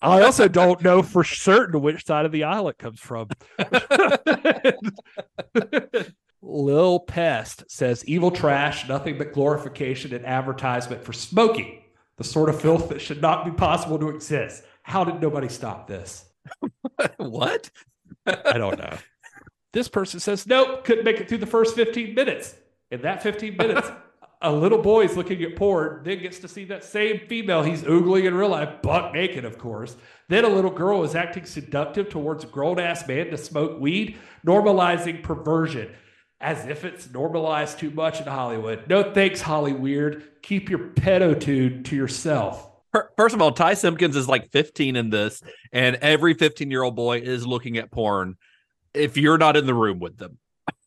I 0.00 0.22
also 0.22 0.48
don't 0.48 0.82
know 0.82 1.02
for 1.02 1.24
certain 1.24 1.80
which 1.80 2.06
side 2.06 2.26
of 2.26 2.32
the 2.32 2.44
aisle 2.44 2.68
it 2.68 2.78
comes 2.78 3.00
from. 3.00 3.28
Lil 6.42 7.00
Pest 7.00 7.64
says 7.68 8.04
evil 8.06 8.30
trash, 8.30 8.88
nothing 8.88 9.16
but 9.16 9.32
glorification 9.32 10.12
and 10.12 10.26
advertisement 10.26 11.04
for 11.04 11.12
smoking, 11.12 11.82
the 12.16 12.24
sort 12.24 12.48
of 12.48 12.60
filth 12.60 12.88
that 12.88 13.00
should 13.00 13.22
not 13.22 13.44
be 13.44 13.52
possible 13.52 13.98
to 13.98 14.08
exist. 14.08 14.64
How 14.82 15.04
did 15.04 15.20
nobody 15.20 15.48
stop 15.48 15.86
this? 15.86 16.24
what? 17.16 17.70
I 18.26 18.58
don't 18.58 18.78
know. 18.78 18.98
This 19.72 19.88
person 19.88 20.20
says, 20.20 20.46
nope, 20.46 20.84
couldn't 20.84 21.04
make 21.04 21.20
it 21.20 21.28
through 21.28 21.38
the 21.38 21.46
first 21.46 21.76
15 21.76 22.14
minutes. 22.14 22.54
In 22.90 23.02
that 23.02 23.22
15 23.22 23.56
minutes, 23.56 23.88
a 24.42 24.52
little 24.52 24.78
boy 24.78 25.04
is 25.04 25.16
looking 25.16 25.42
at 25.42 25.56
porn, 25.56 26.02
then 26.04 26.20
gets 26.20 26.38
to 26.40 26.48
see 26.48 26.64
that 26.66 26.84
same 26.84 27.20
female 27.28 27.62
he's 27.62 27.82
oogling 27.82 28.24
in 28.24 28.34
real 28.34 28.50
life, 28.50 28.82
butt 28.82 29.12
naked, 29.12 29.44
of 29.44 29.58
course. 29.58 29.96
Then 30.28 30.44
a 30.44 30.48
little 30.48 30.70
girl 30.70 31.04
is 31.04 31.14
acting 31.14 31.44
seductive 31.44 32.08
towards 32.08 32.44
a 32.44 32.46
grown 32.46 32.80
ass 32.80 33.06
man 33.06 33.30
to 33.30 33.38
smoke 33.38 33.80
weed, 33.80 34.18
normalizing 34.46 35.22
perversion 35.22 35.94
as 36.42 36.66
if 36.66 36.84
it's 36.84 37.08
normalized 37.10 37.78
too 37.78 37.90
much 37.90 38.20
in 38.20 38.26
Hollywood. 38.26 38.88
No 38.88 39.12
thanks, 39.14 39.40
Hollyweird. 39.40 40.24
Keep 40.42 40.68
your 40.68 40.88
peditude 40.88 41.84
to 41.86 41.96
yourself. 41.96 42.68
First 43.16 43.34
of 43.34 43.40
all, 43.40 43.52
Ty 43.52 43.74
Simpkins 43.74 44.16
is 44.16 44.28
like 44.28 44.50
15 44.50 44.96
in 44.96 45.08
this, 45.08 45.40
and 45.72 45.96
every 45.96 46.34
15 46.34 46.70
year 46.70 46.82
old 46.82 46.96
boy 46.96 47.18
is 47.20 47.46
looking 47.46 47.78
at 47.78 47.90
porn 47.90 48.36
if 48.92 49.16
you're 49.16 49.38
not 49.38 49.56
in 49.56 49.64
the 49.66 49.72
room 49.72 50.00
with 50.00 50.18
them. 50.18 50.38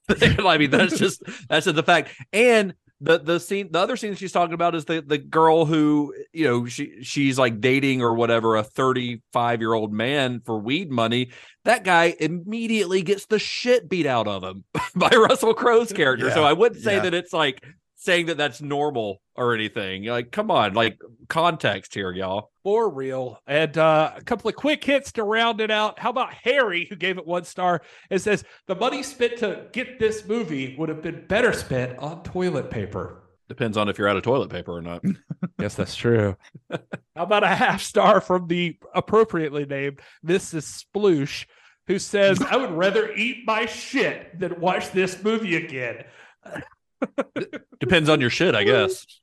I 0.09 0.57
mean, 0.57 0.69
that's 0.69 0.99
just 0.99 1.23
that's 1.49 1.65
just 1.65 1.75
the 1.75 1.83
fact. 1.83 2.09
And 2.31 2.75
the 3.01 3.19
the 3.19 3.39
scene 3.39 3.71
the 3.71 3.79
other 3.79 3.97
scene 3.97 4.15
she's 4.15 4.31
talking 4.31 4.53
about 4.53 4.73
is 4.73 4.85
the 4.85 5.01
the 5.01 5.17
girl 5.17 5.65
who 5.65 6.13
you 6.31 6.45
know 6.45 6.65
she 6.65 7.03
she's 7.03 7.37
like 7.37 7.59
dating 7.59 8.01
or 8.01 8.13
whatever 8.13 8.55
a 8.55 8.63
35 8.63 9.61
year 9.61 9.73
old 9.73 9.91
man 9.91 10.41
for 10.45 10.59
weed 10.59 10.89
money. 10.89 11.29
That 11.65 11.83
guy 11.83 12.15
immediately 12.19 13.01
gets 13.01 13.25
the 13.25 13.39
shit 13.39 13.89
beat 13.89 14.05
out 14.05 14.27
of 14.27 14.43
him 14.43 14.63
by 14.95 15.09
russell 15.09 15.53
crowe's 15.53 15.91
character. 15.91 16.27
Yeah, 16.27 16.33
so 16.33 16.43
i 16.43 16.53
wouldn't 16.53 16.81
say 16.81 16.95
yeah. 16.95 17.01
that 17.03 17.13
it's 17.13 17.33
like 17.33 17.63
saying 18.05 18.27
that 18.27 18.37
that's 18.37 18.61
normal 18.61 19.21
or 19.35 19.53
anything 19.53 20.05
like 20.05 20.31
come 20.31 20.51
on 20.51 20.73
like 20.73 20.99
context 21.27 21.93
here 21.93 22.11
y'all 22.11 22.51
For 22.63 22.89
real. 22.89 23.39
And 23.47 23.77
uh, 23.77 24.11
a 24.15 24.23
couple 24.23 24.49
of 24.49 24.55
quick 24.55 24.83
hits 24.83 25.11
to 25.13 25.23
round 25.23 25.59
it 25.61 25.69
out. 25.71 25.99
How 25.99 26.09
about 26.09 26.33
Harry, 26.33 26.85
who 26.89 26.95
gave 26.95 27.17
it 27.17 27.27
one 27.27 27.43
star 27.43 27.81
and 28.09 28.21
says 28.21 28.43
the 28.67 28.75
money 28.75 29.03
spent 29.03 29.37
to 29.37 29.65
get 29.71 29.99
this 29.99 30.25
movie 30.25 30.75
would 30.77 30.89
have 30.89 31.01
been 31.01 31.25
better 31.27 31.51
spent 31.53 31.97
on 31.99 32.23
toilet 32.23 32.69
paper. 32.71 33.23
depends 33.49 33.77
on 33.77 33.89
if 33.89 33.97
you're 33.97 34.07
out 34.07 34.17
of 34.17 34.23
toilet 34.23 34.49
paper 34.49 34.75
or 34.75 34.81
not 34.81 35.03
Yes, 35.59 35.75
that's 35.75 35.95
true. 35.95 36.35
How 36.69 37.23
about 37.23 37.43
a 37.43 37.47
half 37.47 37.81
star 37.81 38.21
from 38.21 38.47
the 38.47 38.77
appropriately 38.93 39.65
named 39.65 39.99
Mrs. 40.25 40.83
Sploosh, 40.83 41.45
who 41.87 41.99
says, 41.99 42.41
I 42.41 42.57
would 42.57 42.71
rather 42.71 43.13
eat 43.13 43.45
my 43.45 43.65
shit 43.67 44.39
than 44.39 44.59
watch 44.59 44.91
this 44.91 45.23
movie 45.23 45.55
again. 45.55 46.03
depends 47.79 48.09
on 48.09 48.21
your 48.21 48.29
shit 48.29 48.55
i 48.55 48.63
guess 48.63 49.05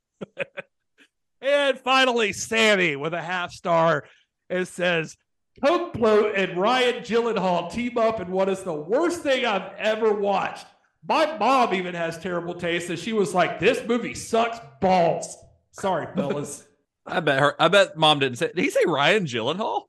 And 1.43 1.77
finally, 1.77 2.31
Sammy 2.31 2.95
with 2.95 3.13
a 3.13 3.21
half 3.21 3.51
star 3.51 4.05
and 4.49 4.65
says, 4.65 5.17
Coke 5.63 5.93
Bloat 5.93 6.35
and 6.35 6.57
Ryan 6.57 7.03
Gyllenhaal 7.03 7.69
team 7.69 7.97
up 7.97 8.21
in 8.21 8.31
what 8.31 8.47
is 8.47 8.63
the 8.63 8.73
worst 8.73 9.21
thing 9.23 9.45
I've 9.45 9.73
ever 9.77 10.13
watched. 10.13 10.65
My 11.05 11.37
mom 11.37 11.73
even 11.73 11.93
has 11.95 12.17
terrible 12.17 12.53
taste, 12.53 12.89
and 12.89 12.97
she 12.97 13.11
was 13.11 13.33
like, 13.33 13.59
This 13.59 13.85
movie 13.85 14.13
sucks 14.13 14.57
balls. 14.79 15.37
Sorry, 15.71 16.07
fellas. 16.15 16.65
i 17.05 17.19
bet 17.19 17.37
her 17.37 17.53
i 17.61 17.67
bet 17.67 17.97
mom 17.97 18.17
didn't 18.19 18.37
say 18.37 18.47
did 18.55 18.63
he 18.63 18.69
say 18.69 18.79
ryan 18.87 19.25
gyllenhaal 19.25 19.87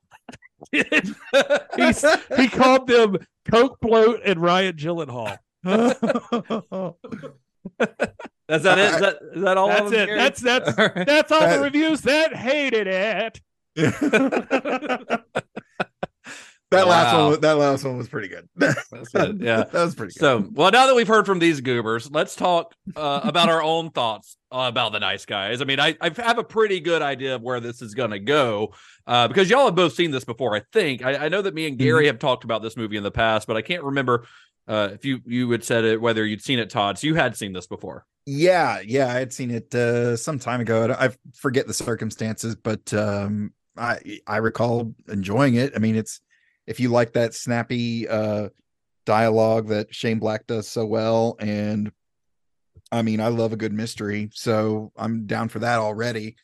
He's, 0.71 2.05
he 2.35 2.49
called 2.49 2.87
them 2.87 3.17
Coke 3.49 3.79
Bloat 3.79 4.21
and 4.25 4.41
Ryan 4.41 4.75
Gyllenhaal. 4.75 5.37
Is 8.47 8.61
that 8.63 8.77
it? 8.77 8.93
Is 8.93 8.99
that, 8.99 9.17
is 9.33 9.41
that 9.41 9.57
all? 9.57 9.71
of 9.71 9.77
That's 9.77 9.91
them, 9.91 9.99
it. 10.01 10.05
Gary? 10.05 10.17
That's 10.19 10.41
that's 10.41 10.77
All 10.79 10.89
right. 10.95 11.07
that's 11.07 11.31
all 11.31 11.49
the 11.49 11.59
reviews 11.59 12.01
that 12.01 12.35
hated 12.35 12.87
it. 12.87 13.41
That 16.71 16.87
last 16.87 17.13
Wow. 17.13 17.21
one, 17.21 17.29
was, 17.29 17.39
that 17.39 17.57
last 17.57 17.83
one 17.85 17.97
was 17.97 18.09
pretty 18.09 18.27
good. 18.27 18.49
That's 18.55 18.89
it. 18.91 19.35
Yeah. 19.39 19.63
That 19.65 19.73
was 19.73 19.93
pretty 19.95 20.13
good. 20.13 20.19
So, 20.19 20.49
well, 20.51 20.71
now 20.71 20.87
that 20.87 20.95
we've 20.95 21.07
heard 21.07 21.25
from 21.27 21.37
these 21.37 21.61
goobers, 21.61 22.09
let's 22.11 22.35
talk 22.35 22.73
uh, 22.95 23.21
about 23.23 23.49
our 23.49 23.61
own 23.61 23.91
thoughts 23.91 24.35
uh, 24.51 24.65
about 24.67 24.91
the 24.91 24.99
nice 24.99 25.25
guys. 25.25 25.61
I 25.61 25.65
mean, 25.65 25.79
I, 25.79 25.95
I 26.01 26.09
have 26.17 26.39
a 26.39 26.43
pretty 26.43 26.79
good 26.79 27.03
idea 27.03 27.35
of 27.35 27.43
where 27.43 27.59
this 27.59 27.83
is 27.83 27.93
going 27.93 28.11
to 28.11 28.19
go 28.19 28.73
uh, 29.05 29.27
because 29.27 29.47
y'all 29.49 29.65
have 29.65 29.75
both 29.75 29.93
seen 29.93 30.09
this 30.09 30.25
before. 30.25 30.55
I 30.55 30.63
think 30.73 31.05
I, 31.05 31.25
I 31.25 31.29
know 31.29 31.43
that 31.43 31.53
me 31.53 31.67
and 31.67 31.77
Gary 31.77 32.07
have 32.07 32.17
talked 32.17 32.43
about 32.43 32.63
this 32.63 32.75
movie 32.75 32.97
in 32.97 33.03
the 33.03 33.11
past, 33.11 33.47
but 33.47 33.55
I 33.55 33.61
can't 33.61 33.83
remember 33.83 34.25
uh, 34.67 34.89
if 34.93 35.05
you 35.05 35.21
you 35.25 35.49
had 35.51 35.63
said 35.63 35.85
it 35.85 36.01
whether 36.01 36.25
you'd 36.25 36.41
seen 36.43 36.59
it, 36.59 36.69
Todd. 36.69 36.97
So 36.97 37.07
you 37.07 37.15
had 37.15 37.35
seen 37.35 37.53
this 37.53 37.67
before. 37.67 38.05
yeah, 38.25 38.79
yeah, 38.85 39.07
I 39.07 39.19
had 39.19 39.33
seen 39.33 39.51
it 39.51 39.73
uh, 39.75 40.17
some 40.17 40.39
time 40.39 40.61
ago. 40.61 40.95
I 40.97 41.09
forget 41.35 41.67
the 41.67 41.73
circumstances, 41.73 42.55
but 42.55 42.93
um, 42.93 43.53
I 43.77 43.99
I 44.25 44.37
recall 44.37 44.93
enjoying 45.07 45.55
it. 45.55 45.73
I 45.75 45.79
mean, 45.79 45.95
it's 45.95 46.21
if 46.65 46.79
you 46.79 46.89
like 46.89 47.13
that 47.13 47.33
snappy 47.33 48.07
uh, 48.07 48.49
dialogue 49.05 49.67
that 49.67 49.93
Shane 49.93 50.19
Black 50.19 50.47
does 50.47 50.67
so 50.67 50.85
well, 50.85 51.35
and 51.39 51.91
I 52.91 53.01
mean, 53.01 53.19
I 53.19 53.27
love 53.27 53.53
a 53.53 53.57
good 53.57 53.73
mystery, 53.73 54.29
so 54.33 54.91
I'm 54.97 55.27
down 55.27 55.49
for 55.49 55.59
that 55.59 55.79
already. 55.79 56.37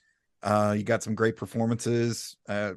Uh, 0.44 0.76
you 0.78 0.84
got 0.84 1.04
some 1.04 1.16
great 1.16 1.36
performances, 1.38 2.36
uh, 2.50 2.74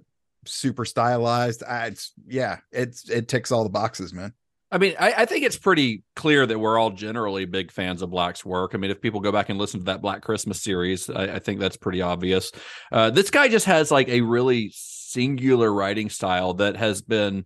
super 0.47 0.85
stylized. 0.85 1.63
It's 1.69 2.13
yeah, 2.27 2.59
it's 2.73 3.09
it 3.11 3.29
ticks 3.29 3.53
all 3.53 3.65
the 3.65 3.71
boxes, 3.71 4.13
man. 4.13 4.33
I 4.75 4.79
mean, 4.79 4.95
I, 4.99 5.13
I 5.19 5.25
think 5.25 5.45
it's 5.45 5.57
pretty 5.57 6.03
clear 6.17 6.45
that 6.45 6.59
we're 6.59 6.77
all 6.79 6.91
generally 6.91 7.45
big 7.45 7.71
fans 7.71 8.03
of 8.03 8.11
Black's 8.11 8.45
work. 8.45 8.73
I 8.75 8.79
mean, 8.79 8.91
if 8.91 9.01
people 9.01 9.21
go 9.21 9.31
back 9.31 9.49
and 9.49 9.57
listen 9.57 9.79
to 9.81 9.85
that 9.87 10.03
Black 10.03 10.21
Christmas 10.23 10.61
series, 10.61 11.09
I, 11.09 11.37
I 11.37 11.39
think 11.39 11.61
that's 11.61 11.77
pretty 11.77 12.03
obvious. 12.03 12.51
Uh, 12.91 13.11
this 13.11 13.31
guy 13.31 13.47
just 13.47 13.67
has 13.67 13.93
like 13.93 14.09
a 14.09 14.23
really 14.23 14.73
singular 14.75 15.73
writing 15.73 16.11
style 16.11 16.55
that 16.55 16.77
has 16.77 17.03
been 17.03 17.45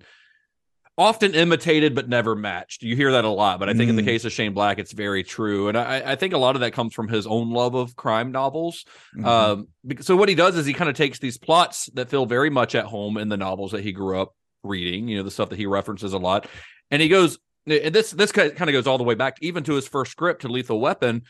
often 0.97 1.35
imitated 1.35 1.95
but 1.95 2.09
never 2.09 2.35
matched. 2.35 2.83
You 2.83 2.97
hear 2.97 3.13
that 3.13 3.25
a 3.27 3.29
lot, 3.29 3.61
but 3.61 3.69
I 3.69 3.75
think 3.75 3.91
in 3.91 3.97
the 3.97 4.03
Mm. 4.03 4.07
case 4.07 4.25
of 4.25 4.33
Shane 4.33 4.55
Black, 4.55 4.79
it's 4.79 4.93
very 4.93 5.23
true. 5.23 5.69
And 5.69 5.77
I, 5.77 6.13
I 6.13 6.17
think 6.17 6.33
a 6.33 6.39
lot 6.39 6.55
of 6.57 6.63
that 6.63 6.73
comes 6.73 6.95
from 6.95 7.09
his 7.09 7.27
own 7.27 7.51
love 7.53 7.75
of 7.75 7.95
crime 7.95 8.33
novels. 8.33 8.85
Mhm. 9.17 9.25
Um, 9.27 9.69
so 10.01 10.17
what 10.17 10.31
he 10.31 10.35
does 10.35 10.57
is 10.57 10.65
he 10.67 10.73
kind 10.73 10.89
of 10.91 10.97
takes 10.97 11.19
these 11.19 11.37
plots 11.37 11.91
that 11.95 12.09
feel 12.09 12.25
very 12.27 12.49
much 12.51 12.75
at 12.75 12.87
home 12.87 13.19
in 13.19 13.29
the 13.29 13.37
novels 13.37 13.73
that 13.73 13.83
he 13.83 13.93
grew 13.93 14.19
up 14.19 14.35
reading, 14.65 15.09
you 15.09 15.19
know, 15.19 15.23
the 15.23 15.31
stuff 15.31 15.51
that 15.51 15.59
he 15.59 15.67
references 15.67 16.15
a 16.15 16.19
lot, 16.19 16.49
and 16.91 17.03
he 17.03 17.09
goes. 17.09 17.39
And 17.67 17.95
this 17.95 18.13
this 18.13 18.33
kind 18.33 18.51
of 18.51 18.73
goes 18.73 18.87
all 18.87 18.97
the 18.97 19.05
way 19.05 19.15
back 19.15 19.37
even 19.43 19.63
to 19.65 19.75
his 19.75 19.87
first 19.87 20.11
script 20.13 20.43
to 20.43 20.49
Lethal 20.49 20.81
Weapon. 20.81 21.25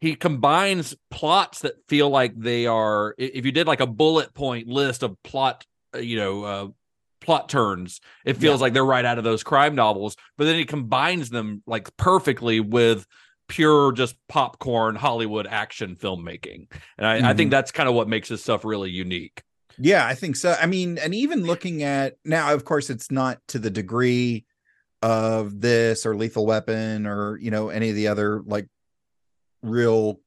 He 0.00 0.14
combines 0.14 0.94
plots 1.10 1.60
that 1.60 1.74
feel 1.86 2.08
like 2.08 2.34
they 2.34 2.66
are. 2.66 3.14
If 3.18 3.44
you 3.44 3.52
did 3.52 3.66
like 3.66 3.80
a 3.80 3.86
bullet 3.86 4.32
point 4.32 4.68
list 4.68 5.02
of 5.02 5.22
plot, 5.22 5.66
uh, 5.94 5.98
you 5.98 6.16
know, 6.16 6.44
uh, 6.44 6.68
plot 7.20 7.50
turns, 7.50 8.00
it 8.24 8.38
feels 8.38 8.62
like 8.62 8.72
they're 8.72 8.86
right 8.86 9.04
out 9.04 9.18
of 9.18 9.24
those 9.24 9.42
crime 9.42 9.74
novels. 9.74 10.16
But 10.38 10.44
then 10.44 10.56
he 10.56 10.64
combines 10.64 11.28
them 11.28 11.62
like 11.66 11.94
perfectly 11.98 12.60
with 12.60 13.06
pure 13.48 13.92
just 13.92 14.16
popcorn 14.28 14.96
Hollywood 14.96 15.46
action 15.46 15.94
filmmaking. 15.94 16.70
And 16.96 17.06
I, 17.06 17.30
I 17.30 17.34
think 17.34 17.50
that's 17.50 17.70
kind 17.70 17.88
of 17.88 17.94
what 17.94 18.08
makes 18.08 18.28
his 18.28 18.42
stuff 18.42 18.64
really 18.64 18.90
unique. 18.90 19.42
Yeah, 19.78 20.06
I 20.06 20.14
think 20.14 20.36
so. 20.36 20.56
I 20.60 20.66
mean, 20.66 20.98
and 20.98 21.14
even 21.14 21.44
looking 21.44 21.82
at 21.82 22.16
now, 22.24 22.52
of 22.54 22.64
course, 22.64 22.88
it's 22.88 23.10
not 23.10 23.38
to 23.48 23.58
the 23.58 23.70
degree 23.70 24.46
of 25.06 25.60
this 25.60 26.04
or 26.04 26.16
Lethal 26.16 26.46
Weapon 26.46 27.06
or 27.06 27.38
you 27.38 27.52
know 27.52 27.68
any 27.68 27.90
of 27.90 27.94
the 27.94 28.08
other 28.08 28.42
like 28.44 28.66
real, 29.62 30.18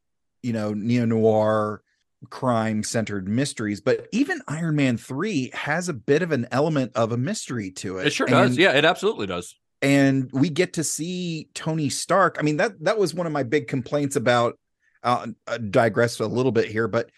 you 0.41 0.53
know, 0.53 0.73
neo 0.73 1.03
noir 1.03 1.81
crime 2.29 2.83
centered 2.83 3.27
mysteries. 3.27 3.81
But 3.81 4.07
even 4.13 4.41
Iron 4.47 4.77
Man 4.77 4.95
three 4.95 5.51
has 5.53 5.89
a 5.89 5.93
bit 5.93 6.21
of 6.21 6.31
an 6.31 6.47
element 6.51 6.93
of 6.95 7.11
a 7.11 7.17
mystery 7.17 7.71
to 7.71 7.97
it. 7.97 8.07
It 8.07 8.13
sure 8.13 8.27
does. 8.27 8.57
Yeah, 8.57 8.71
it 8.71 8.85
absolutely 8.85 9.27
does. 9.27 9.53
and 9.81 10.29
we 10.31 10.49
get 10.49 10.73
to 10.73 10.83
see 10.83 11.49
Tony 11.53 11.89
Stark. 11.89 12.37
I 12.39 12.43
mean 12.43 12.57
that 12.57 12.81
that 12.85 12.97
was 12.97 13.13
one 13.13 13.27
of 13.27 13.33
my 13.33 13.43
big 13.43 13.67
complaints 13.67 14.15
about. 14.15 14.57
Uh, 15.03 15.27
I 15.45 15.57
digress 15.57 16.19
a 16.19 16.25
little 16.25 16.51
bit 16.53 16.65
here, 16.69 16.87
but 16.87 17.09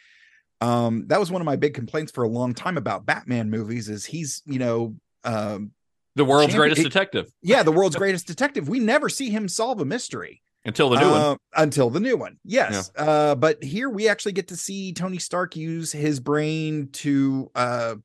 um, 0.61 1.05
that 1.07 1.19
was 1.19 1.31
one 1.31 1.41
of 1.41 1.45
my 1.45 1.55
big 1.55 1.73
complaints 1.75 2.11
for 2.11 2.23
a 2.23 2.29
long 2.29 2.53
time 2.53 2.77
about 2.77 3.05
Batman 3.05 3.49
movies. 3.49 3.87
Is 3.87 4.05
he's 4.05 4.41
you 4.45 4.59
know 4.59 4.95
um, 5.23 5.71
The 6.15 6.25
world's 6.25 6.53
champion- 6.53 6.69
greatest 6.75 6.83
detective 6.83 7.31
yeah, 7.41 7.63
the 7.63 7.71
world's 7.71 7.95
greatest 7.95 8.27
detective. 8.27 8.67
We 8.67 8.79
never 8.79 9.09
see 9.09 9.29
him 9.29 9.47
solve 9.47 9.79
a 9.79 9.85
mystery 9.85 10.41
until 10.65 10.89
the 10.89 10.99
new 10.99 11.09
one. 11.09 11.21
uh, 11.21 11.35
until 11.55 11.89
the 11.89 11.99
new 11.99 12.17
one. 12.17 12.37
Yes. 12.43 12.91
Uh, 12.95 13.35
but 13.35 13.63
here 13.63 13.89
we 13.89 14.07
actually 14.07 14.33
get 14.33 14.49
to 14.49 14.57
see 14.57 14.93
Tony 14.93 15.17
Stark 15.17 15.55
use 15.55 15.91
his 15.91 16.19
brain 16.19 16.89
to 16.93 17.49
uh, 17.55 17.95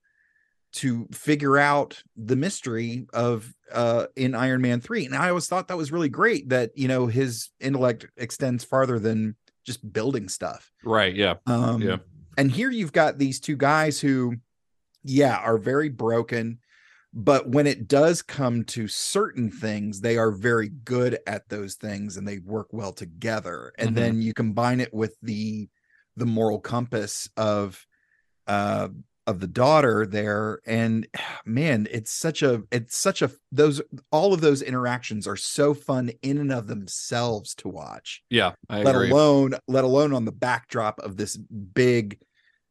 to 0.73 1.09
figure 1.13 1.57
out 1.57 2.03
the 2.17 2.37
mystery 2.37 3.07
of 3.13 3.53
uh, 3.73 4.07
in 4.15 4.35
Iron 4.35 4.61
Man 4.61 4.81
3. 4.81 5.07
And 5.07 5.15
I 5.15 5.31
always 5.31 5.49
thought 5.49 5.69
that 5.69 5.77
was 5.77 5.91
really 5.91 6.11
great 6.11 6.51
that, 6.51 6.77
you 6.77 6.87
know, 6.87 7.07
his 7.07 7.51
intellect 7.61 8.07
extends 8.17 8.63
farther 8.63 8.99
than 8.99 9.37
just 9.65 9.91
building 9.93 10.29
stuff. 10.29 10.71
Right. 10.85 11.15
Yeah. 11.15 11.35
Um, 11.47 11.81
yeah. 11.83 11.97
And 12.37 12.51
here 12.51 12.71
you've 12.71 12.93
got 12.93 13.17
these 13.19 13.41
two 13.41 13.57
guys 13.57 13.99
who, 13.99 14.37
yeah, 15.03 15.37
are 15.39 15.57
very 15.57 15.89
broken. 15.89 16.59
But 17.17 17.49
when 17.51 17.67
it 17.67 17.89
does 17.89 18.23
come 18.23 18.65
to 18.67 18.89
certain 18.89 19.51
things, 19.51 20.03
they 20.03 20.19
are 20.19 20.33
very 20.33 20.69
good 20.69 21.19
at 21.27 21.49
those 21.49 21.77
things 21.77 22.19
and 22.19 22.29
they 22.29 22.41
work 22.41 22.69
well 22.73 22.93
together. 22.93 23.73
And 23.79 23.97
Mhm. 23.97 23.97
then 23.97 24.23
you 24.23 24.35
combine 24.35 24.81
it 24.81 24.95
with 24.95 25.17
the 25.23 25.71
the 26.17 26.27
moral 26.27 26.61
compass 26.61 27.31
of 27.39 27.87
uh 28.47 28.89
of 29.27 29.41
the 29.41 29.49
daughter 29.49 30.07
there 30.07 30.61
and 30.67 31.07
man 31.47 31.89
it's 31.91 32.13
such 32.13 32.43
a 32.43 32.63
it's 32.71 32.97
such 32.97 33.23
a 33.23 33.31
those 33.53 33.83
all 34.13 34.33
of 34.35 34.41
those 34.41 34.63
interactions 34.63 35.27
are 35.27 35.37
so 35.37 35.75
fun 35.75 36.11
in 36.23 36.39
and 36.39 36.53
of 36.53 36.69
themselves 36.69 37.55
to 37.55 37.69
watch 37.69 38.23
Yeah, 38.31 38.55
I 38.69 38.81
let 38.83 38.95
agree. 38.95 39.17
alone 39.17 39.55
let 39.69 39.85
alone 39.85 40.13
on 40.13 40.25
the 40.25 40.33
backdrop 40.33 40.99
of 41.01 41.17
this 41.17 41.37
big 41.37 42.21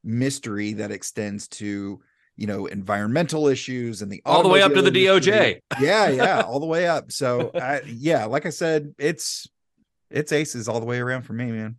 mystery 0.03 0.73
that 0.73 0.91
extends 0.91 1.47
to 1.47 2.01
you 2.37 2.47
know 2.47 2.65
environmental 2.65 3.47
issues 3.47 4.01
and 4.01 4.11
the 4.11 4.21
All 4.25 4.43
the 4.43 4.49
way 4.49 4.61
up 4.61 4.73
to 4.73 4.81
the 4.81 4.87
industry. 5.07 5.33
DOJ. 5.33 5.81
yeah 5.81 6.09
yeah 6.09 6.41
all 6.47 6.59
the 6.59 6.65
way 6.65 6.87
up 6.87 7.11
so 7.11 7.51
I, 7.55 7.81
yeah 7.85 8.25
like 8.25 8.45
i 8.45 8.49
said 8.49 8.93
it's 8.97 9.47
it's 10.09 10.31
aces 10.31 10.67
all 10.67 10.79
the 10.79 10.85
way 10.85 10.99
around 10.99 11.23
for 11.23 11.33
me 11.33 11.51
man 11.51 11.77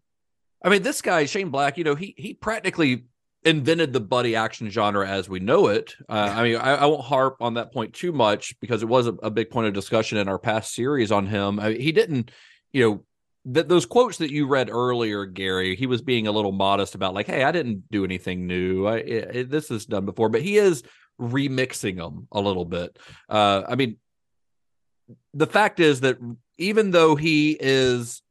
I 0.67 0.69
mean, 0.69 0.83
this 0.83 1.01
guy 1.01 1.27
Shane 1.27 1.51
Black, 1.51 1.79
you 1.79 1.85
know, 1.85 1.95
he 1.95 2.13
he 2.17 2.35
practically 2.35 3.05
invented 3.45 3.93
the 3.93 4.01
buddy 4.01 4.35
action 4.35 4.69
genre 4.69 5.09
as 5.09 5.29
we 5.29 5.39
know 5.39 5.69
it. 5.69 5.95
Uh, 6.09 6.33
I 6.35 6.43
mean, 6.43 6.57
I, 6.57 6.75
I 6.75 6.87
won't 6.87 7.05
harp 7.05 7.37
on 7.41 7.55
that 7.55 7.73
point 7.73 7.93
too 7.95 8.11
much 8.11 8.59
because 8.61 8.83
it 8.83 8.89
was 8.89 9.07
a, 9.07 9.13
a 9.23 9.31
big 9.31 9.51
point 9.51 9.69
of 9.69 9.75
discussion 9.75 10.19
in 10.19 10.29
our 10.29 10.41
past 10.41 10.75
series 10.75 11.13
on 11.13 11.27
him. 11.27 11.61
I 11.61 11.69
mean, 11.71 11.81
he 11.81 11.93
didn't, 11.93 12.33
you 12.73 12.83
know, 12.83 13.05
th- 13.53 13.67
those 13.67 13.87
quotes 13.87 14.19
that 14.19 14.31
you 14.31 14.47
read 14.47 14.71
earlier, 14.71 15.27
Gary. 15.27 15.77
He 15.77 15.87
was 15.87 16.03
being 16.03 16.27
a 16.27 16.33
little 16.33 16.53
modest 16.53 16.95
about 16.95 17.15
like, 17.15 17.27
hey, 17.27 17.45
I 17.45 17.53
didn't 17.53 17.85
do 17.91 18.05
anything 18.05 18.47
new. 18.47 18.87
I 18.87 18.97
it, 18.99 19.37
it- 19.37 19.51
this 19.51 19.71
is 19.71 19.87
done 19.87 20.05
before, 20.05 20.29
but 20.29 20.43
he 20.43 20.57
is 20.59 20.83
remixing 21.21 21.97
them 21.97 22.29
a 22.33 22.41
little 22.41 22.65
bit. 22.65 22.99
Uh, 23.29 23.63
I 23.67 23.75
mean, 23.75 23.97
the 25.35 25.47
fact 25.47 25.81
is 25.81 26.01
that 26.01 26.19
even 26.59 26.91
though 26.91 27.17
he 27.17 27.57
is 27.59 28.23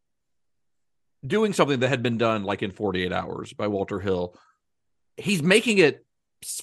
doing 1.26 1.54
something 1.54 1.80
that 1.80 1.88
had 1.88 2.04
been 2.04 2.18
done 2.18 2.44
like 2.44 2.62
in 2.62 2.72
48 2.72 3.12
hours 3.12 3.54
by 3.54 3.68
Walter 3.68 4.00
Hill, 4.00 4.36
he's 5.18 5.42
making 5.42 5.80
it 5.80 6.05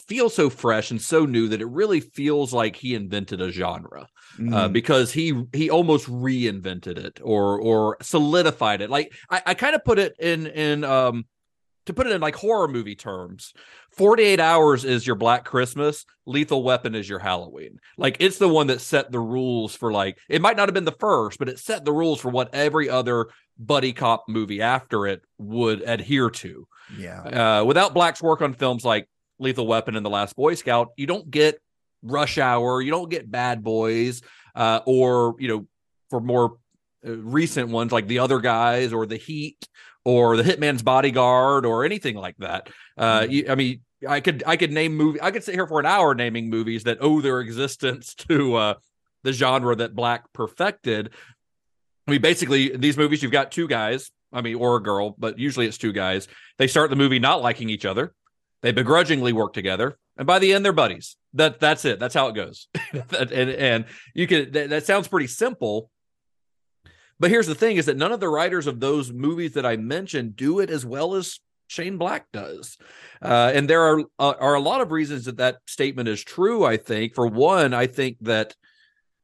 feel 0.08 0.28
so 0.30 0.48
fresh 0.50 0.90
and 0.90 1.00
so 1.00 1.24
new 1.26 1.48
that 1.48 1.60
it 1.60 1.66
really 1.68 2.00
feels 2.00 2.52
like 2.52 2.76
he 2.76 2.94
invented 2.94 3.40
a 3.40 3.50
genre 3.50 4.02
uh, 4.02 4.42
Mhm. 4.68 4.72
because 4.72 5.12
he 5.12 5.44
he 5.52 5.68
almost 5.70 6.06
reinvented 6.08 6.98
it 6.98 7.20
or 7.22 7.60
or 7.60 7.96
solidified 8.02 8.80
it. 8.80 8.90
Like 8.90 9.12
I, 9.30 9.42
I 9.46 9.54
kind 9.54 9.74
of 9.74 9.84
put 9.84 9.98
it 9.98 10.14
in 10.18 10.46
in 10.46 10.84
um 10.84 11.26
to 11.86 11.92
put 11.92 12.06
it 12.06 12.12
in 12.12 12.20
like 12.20 12.36
horror 12.36 12.68
movie 12.68 12.94
terms. 12.94 13.52
48 13.96 14.38
hours 14.40 14.84
is 14.84 15.04
your 15.06 15.16
Black 15.16 15.44
Christmas, 15.44 16.06
Lethal 16.26 16.62
Weapon 16.62 16.94
is 16.94 17.08
your 17.08 17.18
Halloween. 17.18 17.78
Like 17.98 18.16
it's 18.20 18.38
the 18.38 18.48
one 18.48 18.68
that 18.68 18.80
set 18.80 19.10
the 19.12 19.18
rules 19.20 19.74
for 19.76 19.92
like 19.92 20.18
it 20.28 20.40
might 20.40 20.56
not 20.56 20.68
have 20.68 20.74
been 20.74 20.84
the 20.84 20.92
first, 20.92 21.38
but 21.38 21.48
it 21.48 21.58
set 21.58 21.84
the 21.84 21.92
rules 21.92 22.20
for 22.20 22.30
what 22.30 22.54
every 22.54 22.88
other 22.88 23.28
buddy 23.58 23.92
cop 23.92 24.24
movie 24.28 24.62
after 24.62 25.06
it 25.06 25.22
would 25.38 25.82
adhere 25.82 26.30
to. 26.30 26.66
yeah 26.96 27.20
Uh, 27.60 27.64
without 27.64 27.92
Black's 27.94 28.22
work 28.22 28.40
on 28.42 28.54
films 28.54 28.84
like 28.84 29.08
Lethal 29.38 29.66
Weapon 29.66 29.96
and 29.96 30.04
The 30.04 30.10
Last 30.10 30.36
Boy 30.36 30.54
Scout, 30.54 30.90
you 30.96 31.06
don't 31.06 31.30
get 31.30 31.60
Rush 32.02 32.38
Hour, 32.38 32.80
you 32.80 32.90
don't 32.90 33.10
get 33.10 33.30
Bad 33.30 33.62
Boys, 33.62 34.22
uh, 34.54 34.80
or 34.86 35.36
you 35.38 35.48
know, 35.48 35.66
for 36.10 36.20
more 36.20 36.58
uh, 37.06 37.16
recent 37.16 37.70
ones 37.70 37.92
like 37.92 38.06
The 38.06 38.20
Other 38.20 38.40
Guys 38.40 38.92
or 38.92 39.06
The 39.06 39.16
Heat 39.16 39.66
or 40.04 40.36
The 40.36 40.42
Hitman's 40.42 40.82
Bodyguard 40.82 41.64
or 41.64 41.84
anything 41.84 42.16
like 42.16 42.36
that. 42.38 42.68
Uh, 42.96 43.26
you, 43.28 43.46
I 43.48 43.54
mean, 43.54 43.80
I 44.08 44.20
could 44.20 44.42
I 44.46 44.56
could 44.56 44.72
name 44.72 44.96
movie 44.96 45.20
I 45.22 45.30
could 45.30 45.44
sit 45.44 45.54
here 45.54 45.66
for 45.66 45.80
an 45.80 45.86
hour 45.86 46.14
naming 46.14 46.50
movies 46.50 46.84
that 46.84 46.98
owe 47.00 47.20
their 47.20 47.40
existence 47.40 48.14
to 48.28 48.54
uh, 48.56 48.74
the 49.22 49.32
genre 49.32 49.76
that 49.76 49.94
Black 49.94 50.32
perfected. 50.32 51.10
I 52.06 52.10
mean, 52.10 52.20
basically, 52.20 52.76
these 52.76 52.96
movies, 52.96 53.22
you've 53.22 53.30
got 53.30 53.52
two 53.52 53.68
guys, 53.68 54.10
I 54.32 54.40
mean, 54.40 54.56
or 54.56 54.76
a 54.76 54.82
girl, 54.82 55.14
but 55.18 55.38
usually 55.38 55.66
it's 55.66 55.78
two 55.78 55.92
guys. 55.92 56.26
They 56.58 56.66
start 56.66 56.90
the 56.90 56.96
movie 56.96 57.20
not 57.20 57.42
liking 57.42 57.70
each 57.70 57.84
other. 57.84 58.12
They 58.62 58.72
begrudgingly 58.72 59.32
work 59.32 59.52
together, 59.52 59.98
and 60.16 60.26
by 60.26 60.38
the 60.38 60.52
end, 60.52 60.64
they're 60.64 60.72
buddies. 60.72 61.16
That 61.34 61.60
that's 61.60 61.84
it. 61.84 61.98
That's 61.98 62.14
how 62.14 62.28
it 62.28 62.34
goes. 62.34 62.68
and 62.92 63.32
and 63.32 63.84
you 64.14 64.26
can 64.26 64.52
that, 64.52 64.70
that 64.70 64.86
sounds 64.86 65.08
pretty 65.08 65.26
simple. 65.26 65.90
But 67.18 67.30
here's 67.30 67.46
the 67.48 67.54
thing: 67.54 67.76
is 67.76 67.86
that 67.86 67.96
none 67.96 68.12
of 68.12 68.20
the 68.20 68.28
writers 68.28 68.66
of 68.66 68.80
those 68.80 69.12
movies 69.12 69.54
that 69.54 69.66
I 69.66 69.76
mentioned 69.76 70.36
do 70.36 70.60
it 70.60 70.70
as 70.70 70.86
well 70.86 71.14
as 71.14 71.40
Shane 71.66 71.98
Black 71.98 72.26
does, 72.32 72.78
uh, 73.20 73.50
and 73.52 73.68
there 73.68 73.82
are 73.82 74.00
uh, 74.18 74.34
are 74.38 74.54
a 74.54 74.60
lot 74.60 74.80
of 74.80 74.92
reasons 74.92 75.24
that 75.24 75.38
that 75.38 75.58
statement 75.66 76.08
is 76.08 76.22
true. 76.22 76.64
I 76.64 76.76
think, 76.76 77.14
for 77.14 77.26
one, 77.26 77.74
I 77.74 77.88
think 77.88 78.18
that 78.20 78.54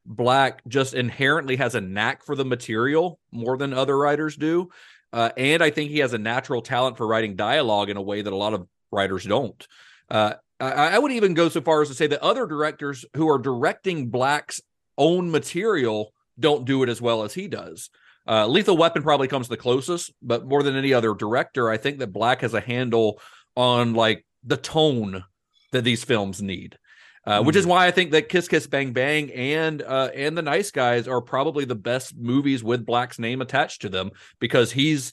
Black 0.04 0.62
just 0.66 0.94
inherently 0.94 1.56
has 1.56 1.74
a 1.74 1.80
knack 1.80 2.24
for 2.24 2.34
the 2.34 2.44
material 2.44 3.20
more 3.30 3.56
than 3.56 3.72
other 3.72 3.96
writers 3.96 4.36
do. 4.36 4.70
Uh, 5.12 5.30
and 5.36 5.62
I 5.62 5.70
think 5.70 5.90
he 5.90 5.98
has 5.98 6.12
a 6.12 6.18
natural 6.18 6.60
talent 6.60 6.96
for 6.96 7.06
writing 7.06 7.36
dialogue 7.36 7.88
in 7.88 7.96
a 7.96 8.02
way 8.02 8.20
that 8.20 8.32
a 8.32 8.36
lot 8.36 8.54
of 8.54 8.66
writers 8.90 9.24
don't. 9.24 9.66
Uh, 10.10 10.34
I, 10.60 10.96
I 10.96 10.98
would 10.98 11.12
even 11.12 11.34
go 11.34 11.48
so 11.48 11.60
far 11.60 11.82
as 11.82 11.88
to 11.88 11.94
say 11.94 12.06
that 12.06 12.22
other 12.22 12.46
directors 12.46 13.04
who 13.16 13.28
are 13.28 13.38
directing 13.38 14.08
Black's 14.08 14.60
own 14.96 15.30
material 15.30 16.12
don't 16.38 16.64
do 16.64 16.82
it 16.82 16.88
as 16.88 17.00
well 17.00 17.22
as 17.22 17.34
he 17.34 17.48
does. 17.48 17.90
Uh, 18.26 18.46
Lethal 18.46 18.76
Weapon 18.76 19.02
probably 19.02 19.28
comes 19.28 19.48
the 19.48 19.56
closest, 19.56 20.12
but 20.20 20.46
more 20.46 20.62
than 20.62 20.76
any 20.76 20.92
other 20.92 21.14
director, 21.14 21.70
I 21.70 21.78
think 21.78 21.98
that 21.98 22.12
Black 22.12 22.42
has 22.42 22.54
a 22.54 22.60
handle 22.60 23.20
on 23.56 23.94
like 23.94 24.26
the 24.44 24.56
tone 24.56 25.24
that 25.72 25.82
these 25.82 26.04
films 26.04 26.42
need. 26.42 26.78
Uh, 27.26 27.42
which 27.42 27.56
is 27.56 27.66
why 27.66 27.86
I 27.86 27.90
think 27.90 28.12
that 28.12 28.30
Kiss 28.30 28.48
Kiss 28.48 28.66
Bang 28.66 28.92
Bang 28.92 29.30
and 29.32 29.82
uh, 29.82 30.08
and 30.14 30.38
The 30.38 30.40
Nice 30.40 30.70
Guys 30.70 31.06
are 31.06 31.20
probably 31.20 31.66
the 31.66 31.74
best 31.74 32.16
movies 32.16 32.64
with 32.64 32.86
Black's 32.86 33.18
name 33.18 33.42
attached 33.42 33.82
to 33.82 33.90
them 33.90 34.12
because 34.38 34.72
he's 34.72 35.12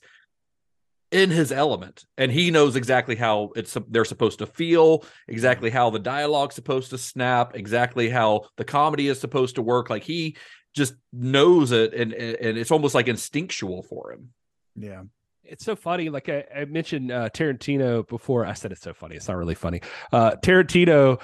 in 1.16 1.32
his 1.32 1.54
element 1.54 2.06
and 2.18 2.30
he 2.30 2.52
knows 2.52 2.76
exactly 2.76 3.16
how 3.16 3.52
it's 3.56 3.78
they're 3.88 4.04
supposed 4.04 4.40
to 4.40 4.46
feel, 4.46 5.06
exactly 5.30 5.70
how 5.70 5.90
the 5.90 5.98
dialogue's 6.00 6.56
supposed 6.56 6.90
to 6.90 6.98
snap, 6.98 7.56
exactly 7.56 8.10
how 8.10 8.42
the 8.58 8.66
comedy 8.66 9.08
is 9.08 9.18
supposed 9.18 9.56
to 9.56 9.62
work. 9.62 9.90
Like 9.90 10.04
he 10.04 10.36
just 10.76 10.94
knows 11.14 11.72
it, 11.72 11.94
and 11.94 12.12
and 12.12 12.58
it's 12.58 12.72
almost 12.72 12.94
like 12.94 13.08
instinctual 13.08 13.82
for 13.84 14.12
him. 14.12 14.34
yeah 14.76 15.04
it's 15.48 15.64
so 15.64 15.76
funny. 15.76 16.10
Like 16.10 16.28
I, 16.28 16.44
I 16.56 16.66
mentioned 16.66 17.12
uh, 17.12 17.30
Tarantino 17.30 18.08
before. 18.08 18.48
I 18.48 18.54
said 18.54 18.72
it's 18.72 18.82
so 18.82 18.96
funny. 18.96 19.16
It's 19.16 19.28
not 19.28 19.38
really 19.38 19.54
funny. 19.54 19.80
Uh, 20.12 20.32
Tarantino 20.32 21.22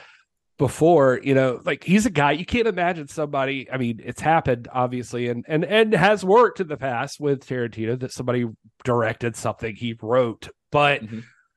before, 0.62 1.20
you 1.24 1.34
know, 1.34 1.60
like 1.66 1.84
he's 1.84 2.06
a 2.06 2.12
guy 2.12 2.34
you 2.34 2.46
can't 2.46 2.68
imagine 2.68 3.08
somebody. 3.08 3.68
I 3.72 3.78
mean, 3.78 4.00
it's 4.04 4.22
happened 4.22 4.68
obviously, 4.72 5.28
and 5.28 5.44
and 5.48 5.66
and 5.66 5.92
has 5.92 6.24
worked 6.24 6.60
in 6.60 6.68
the 6.68 6.78
past 6.78 7.20
with 7.20 7.48
Tarantino 7.48 8.00
that 8.00 8.12
somebody 8.12 8.46
directed 8.84 9.36
something 9.36 9.76
he 9.76 9.96
wrote, 10.00 10.50
but 10.72 11.02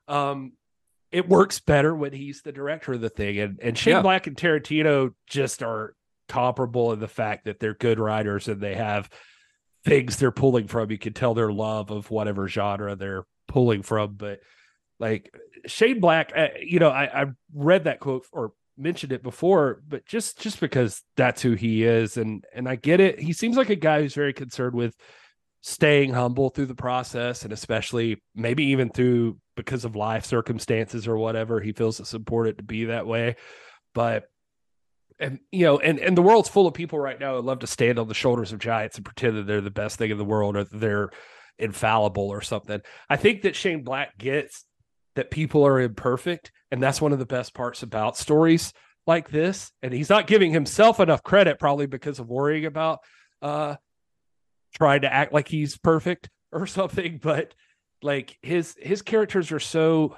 um, 0.08 0.54
it 1.12 1.28
works 1.28 1.60
better 1.60 1.94
when 1.94 2.14
he's 2.14 2.40
the 2.40 2.50
director 2.50 2.94
of 2.94 3.02
the 3.02 3.10
thing. 3.10 3.38
And 3.38 3.60
and 3.62 3.76
Shane 3.76 3.96
Yeah. 3.96 4.00
Black 4.00 4.26
and 4.26 4.38
Tarantino 4.38 5.10
just 5.28 5.62
are 5.62 5.94
comparable 6.30 6.94
in 6.94 6.98
the 6.98 7.06
fact 7.06 7.44
that 7.44 7.60
they're 7.60 7.74
good 7.74 7.98
writers 7.98 8.48
and 8.48 8.58
they 8.58 8.74
have 8.74 9.10
things 9.84 10.16
they're 10.16 10.30
pulling 10.30 10.66
from. 10.66 10.90
You 10.90 10.96
can 10.96 11.12
tell 11.12 11.34
their 11.34 11.52
love 11.52 11.90
of 11.90 12.10
whatever 12.10 12.48
genre 12.48 12.96
they're 12.96 13.26
pulling 13.48 13.82
from. 13.82 14.14
But 14.14 14.40
like 14.98 15.30
Shane 15.66 16.00
Black, 16.00 16.32
uh, 16.34 16.48
you 16.58 16.78
know, 16.78 16.88
I, 16.88 17.22
I 17.22 17.26
read 17.52 17.84
that 17.84 18.00
quote 18.00 18.24
or 18.32 18.52
mentioned 18.76 19.12
it 19.12 19.22
before, 19.22 19.82
but 19.86 20.06
just 20.06 20.38
just 20.40 20.60
because 20.60 21.02
that's 21.16 21.42
who 21.42 21.52
he 21.52 21.84
is, 21.84 22.16
and 22.16 22.44
and 22.54 22.68
I 22.68 22.76
get 22.76 23.00
it. 23.00 23.20
He 23.20 23.32
seems 23.32 23.56
like 23.56 23.70
a 23.70 23.76
guy 23.76 24.00
who's 24.00 24.14
very 24.14 24.32
concerned 24.32 24.74
with 24.74 24.94
staying 25.62 26.12
humble 26.12 26.50
through 26.50 26.66
the 26.66 26.74
process, 26.74 27.44
and 27.44 27.52
especially 27.52 28.22
maybe 28.34 28.64
even 28.66 28.90
through 28.90 29.38
because 29.56 29.84
of 29.84 29.96
life 29.96 30.24
circumstances 30.24 31.06
or 31.06 31.16
whatever. 31.16 31.60
He 31.60 31.72
feels 31.72 32.00
it's 32.00 32.14
important 32.14 32.58
to 32.58 32.64
be 32.64 32.86
that 32.86 33.06
way, 33.06 33.36
but 33.94 34.24
and 35.18 35.38
you 35.52 35.64
know, 35.64 35.78
and 35.78 35.98
and 35.98 36.16
the 36.16 36.22
world's 36.22 36.48
full 36.48 36.66
of 36.66 36.74
people 36.74 36.98
right 36.98 37.18
now 37.18 37.36
who 37.36 37.42
love 37.42 37.60
to 37.60 37.66
stand 37.66 37.98
on 37.98 38.08
the 38.08 38.14
shoulders 38.14 38.52
of 38.52 38.58
giants 38.58 38.96
and 38.96 39.04
pretend 39.04 39.36
that 39.36 39.46
they're 39.46 39.60
the 39.60 39.70
best 39.70 39.98
thing 39.98 40.10
in 40.10 40.18
the 40.18 40.24
world 40.24 40.56
or 40.56 40.64
they're 40.64 41.10
infallible 41.58 42.28
or 42.28 42.40
something. 42.40 42.80
I 43.08 43.16
think 43.16 43.42
that 43.42 43.56
Shane 43.56 43.84
Black 43.84 44.18
gets 44.18 44.64
that 45.16 45.30
people 45.30 45.66
are 45.66 45.80
imperfect, 45.80 46.52
and 46.70 46.82
that's 46.82 47.00
one 47.00 47.12
of 47.12 47.18
the 47.18 47.26
best 47.26 47.54
parts 47.54 47.82
about 47.82 48.16
stories 48.16 48.72
like 49.06 49.30
this. 49.30 49.70
And 49.82 49.92
he's 49.92 50.10
not 50.10 50.26
giving 50.26 50.52
himself 50.52 51.00
enough 51.00 51.22
credit, 51.22 51.58
probably 51.58 51.86
because 51.86 52.18
of 52.18 52.28
worrying 52.28 52.66
about 52.66 53.00
uh 53.42 53.76
trying 54.74 55.02
to 55.02 55.12
act 55.12 55.32
like 55.32 55.48
he's 55.48 55.76
perfect 55.76 56.30
or 56.52 56.66
something. 56.68 57.18
But 57.22 57.54
like 58.02 58.36
his 58.42 58.76
his 58.78 59.02
characters 59.02 59.52
are 59.52 59.60
so 59.60 60.16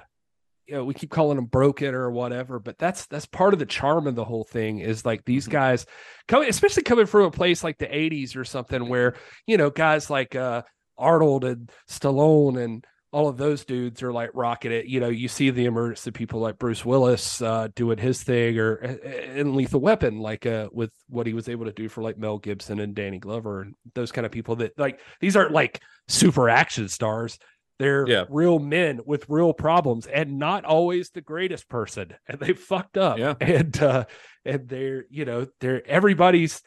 you 0.67 0.75
know, 0.75 0.83
we 0.83 0.93
keep 0.93 1.09
calling 1.09 1.37
them 1.37 1.45
broken 1.45 1.95
or 1.95 2.11
whatever, 2.11 2.59
but 2.59 2.77
that's 2.77 3.05
that's 3.05 3.25
part 3.25 3.53
of 3.53 3.59
the 3.59 3.65
charm 3.65 4.05
of 4.05 4.15
the 4.15 4.25
whole 4.25 4.43
thing 4.43 4.79
is 4.79 5.05
like 5.05 5.23
these 5.23 5.47
guys 5.47 5.85
coming, 6.27 6.49
especially 6.49 6.83
coming 6.83 7.05
from 7.05 7.21
a 7.21 7.31
place 7.31 7.63
like 7.63 7.77
the 7.77 7.87
80s 7.87 8.35
or 8.35 8.43
something 8.43 8.89
where, 8.89 9.15
you 9.45 9.55
know, 9.55 9.69
guys 9.69 10.09
like 10.09 10.35
uh 10.35 10.63
Arnold 10.97 11.45
and 11.45 11.71
Stallone 11.89 12.61
and 12.61 12.85
all 13.17 13.27
of 13.27 13.37
those 13.37 13.65
dudes 13.65 14.03
are 14.03 14.13
like 14.13 14.29
rocking 14.35 14.71
it. 14.71 14.85
You 14.85 14.99
know, 14.99 15.09
you 15.09 15.27
see 15.27 15.49
the 15.49 15.65
emergence 15.65 16.05
of 16.05 16.13
people 16.13 16.39
like 16.39 16.59
Bruce 16.59 16.85
Willis 16.85 17.41
uh, 17.41 17.67
doing 17.73 17.97
his 17.97 18.21
thing, 18.21 18.59
or 18.59 18.75
in 18.75 19.55
Lethal 19.55 19.81
Weapon, 19.81 20.19
like 20.19 20.45
uh, 20.45 20.69
with 20.71 20.91
what 21.09 21.25
he 21.25 21.33
was 21.33 21.49
able 21.49 21.65
to 21.65 21.71
do 21.71 21.89
for 21.89 22.03
like 22.03 22.19
Mel 22.19 22.37
Gibson 22.37 22.79
and 22.79 22.93
Danny 22.93 23.17
Glover 23.17 23.61
and 23.61 23.73
those 23.95 24.11
kind 24.11 24.27
of 24.27 24.31
people. 24.31 24.57
That 24.57 24.77
like 24.77 24.99
these 25.19 25.35
aren't 25.35 25.51
like 25.51 25.81
super 26.07 26.47
action 26.47 26.89
stars. 26.89 27.39
They're 27.79 28.07
Yeah. 28.07 28.25
real 28.29 28.59
men 28.59 28.99
with 29.03 29.25
real 29.29 29.51
problems 29.51 30.05
and 30.05 30.37
not 30.37 30.63
always 30.65 31.09
the 31.09 31.21
greatest 31.21 31.67
person. 31.69 32.13
And 32.27 32.39
they 32.39 32.53
fucked 32.53 32.97
up. 32.99 33.17
Yeah. 33.17 33.33
And 33.41 33.81
uh 33.81 34.05
and 34.45 34.69
they're, 34.69 35.05
you 35.09 35.25
know, 35.25 35.47
they're 35.59 35.81
everybody's 35.87 36.61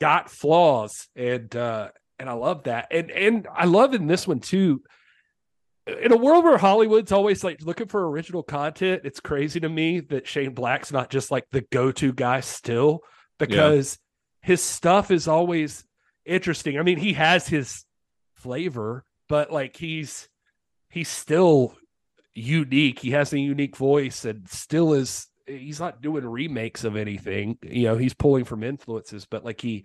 got 0.00 0.30
flaws. 0.30 1.08
And 1.14 1.54
uh 1.54 1.90
and 2.18 2.28
I 2.28 2.32
love 2.32 2.64
that. 2.64 2.88
And 2.90 3.10
and 3.12 3.46
I 3.54 3.66
love 3.66 3.94
in 3.94 4.08
this 4.08 4.26
one 4.26 4.40
too. 4.40 4.82
In 6.02 6.12
a 6.12 6.16
world 6.16 6.44
where 6.44 6.58
Hollywood's 6.58 7.12
always 7.12 7.42
like 7.42 7.62
looking 7.62 7.88
for 7.88 8.08
original 8.08 8.42
content, 8.42 9.02
it's 9.04 9.20
crazy 9.20 9.60
to 9.60 9.68
me 9.68 10.00
that 10.00 10.26
Shane 10.26 10.54
Black's 10.54 10.92
not 10.92 11.10
just 11.10 11.30
like 11.30 11.44
the 11.50 11.62
go-to 11.72 12.12
guy 12.12 12.40
still 12.40 13.00
because 13.38 13.98
his 14.42 14.62
stuff 14.62 15.10
is 15.10 15.28
always 15.28 15.84
interesting. 16.24 16.78
I 16.78 16.82
mean, 16.82 16.98
he 16.98 17.14
has 17.14 17.46
his 17.48 17.84
flavor, 18.34 19.04
but 19.28 19.52
like 19.52 19.76
he's 19.76 20.28
he's 20.88 21.08
still 21.08 21.74
unique. 22.34 22.98
He 22.98 23.10
has 23.10 23.32
a 23.32 23.38
unique 23.38 23.76
voice 23.76 24.24
and 24.24 24.48
still 24.48 24.94
is 24.94 25.26
he's 25.46 25.80
not 25.80 26.02
doing 26.02 26.24
remakes 26.24 26.84
of 26.84 26.96
anything. 26.96 27.58
You 27.62 27.84
know, 27.84 27.96
he's 27.96 28.14
pulling 28.14 28.44
from 28.44 28.62
influences, 28.62 29.26
but 29.26 29.44
like 29.44 29.60
he 29.60 29.84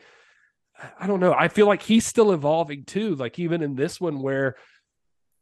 I 0.99 1.07
don't 1.07 1.21
know. 1.21 1.33
I 1.33 1.47
feel 1.47 1.67
like 1.67 1.81
he's 1.81 2.05
still 2.05 2.33
evolving 2.33 2.83
too. 2.83 3.15
Like 3.15 3.39
even 3.39 3.61
in 3.61 3.75
this 3.75 3.99
one 3.99 4.21
where 4.21 4.55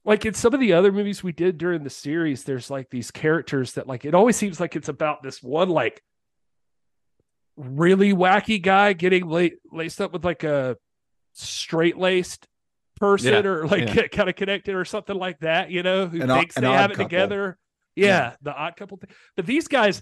like 0.05 0.25
in 0.25 0.34
some 0.34 0.53
of 0.53 0.59
the 0.59 0.73
other 0.73 0.91
movies 0.91 1.23
we 1.23 1.31
did 1.31 1.57
during 1.57 1.84
the 1.84 1.89
series, 1.89 2.43
there's 2.43 2.69
like 2.69 2.89
these 2.89 3.11
characters 3.11 3.73
that 3.73 3.88
like 3.88 4.05
it 4.05 4.13
always 4.13 4.35
seems 4.35 4.59
like 4.59 4.75
it's 4.75 4.89
about 4.89 5.23
this 5.23 5.41
one 5.41 5.69
like 5.69 6.01
really 7.55 8.13
wacky 8.13 8.61
guy 8.61 8.93
getting 8.93 9.27
la- 9.27 9.47
laced 9.71 10.01
up 10.01 10.11
with 10.11 10.25
like 10.25 10.43
a 10.43 10.75
straight 11.34 11.97
laced 11.97 12.47
person 12.99 13.34
Yeah, 13.34 13.49
or 13.51 13.67
like 13.67 13.93
yeah. 13.95 14.07
kind 14.11 14.30
of 14.30 14.35
connected 14.35 14.75
or 14.75 14.85
something 14.85 15.15
like 15.15 15.39
that, 15.39 15.69
you 15.69 15.84
know, 15.84 16.07
who 16.07 16.21
An 16.21 16.30
thinks 16.30 16.55
they 16.55 16.65
have 16.65 16.91
it 16.91 16.95
couple. 16.95 17.05
together. 17.05 17.57
Yeah, 17.95 18.35
the 18.41 18.51
odd 18.53 18.75
couple 18.75 18.97
thing. 18.97 19.11
But 19.35 19.45
these 19.45 19.67
guys, 19.67 20.01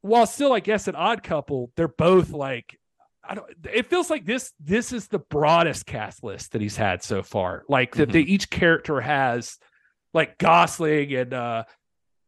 while 0.00 0.26
still, 0.26 0.52
I 0.52 0.58
guess, 0.58 0.88
an 0.88 0.96
odd 0.96 1.22
couple, 1.22 1.70
they're 1.76 1.86
both 1.86 2.30
like 2.30 2.79
I 3.22 3.34
don't 3.34 3.46
it 3.70 3.90
feels 3.90 4.10
like 4.10 4.24
this 4.24 4.52
this 4.60 4.92
is 4.92 5.08
the 5.08 5.18
broadest 5.18 5.86
cast 5.86 6.24
list 6.24 6.52
that 6.52 6.62
he's 6.62 6.76
had 6.76 7.02
so 7.02 7.22
far. 7.22 7.64
Like 7.68 7.94
that 7.96 8.10
they 8.12 8.20
each 8.20 8.50
character 8.50 9.00
has 9.00 9.58
like 10.14 10.38
Gosling 10.38 11.14
and 11.14 11.34
uh 11.34 11.64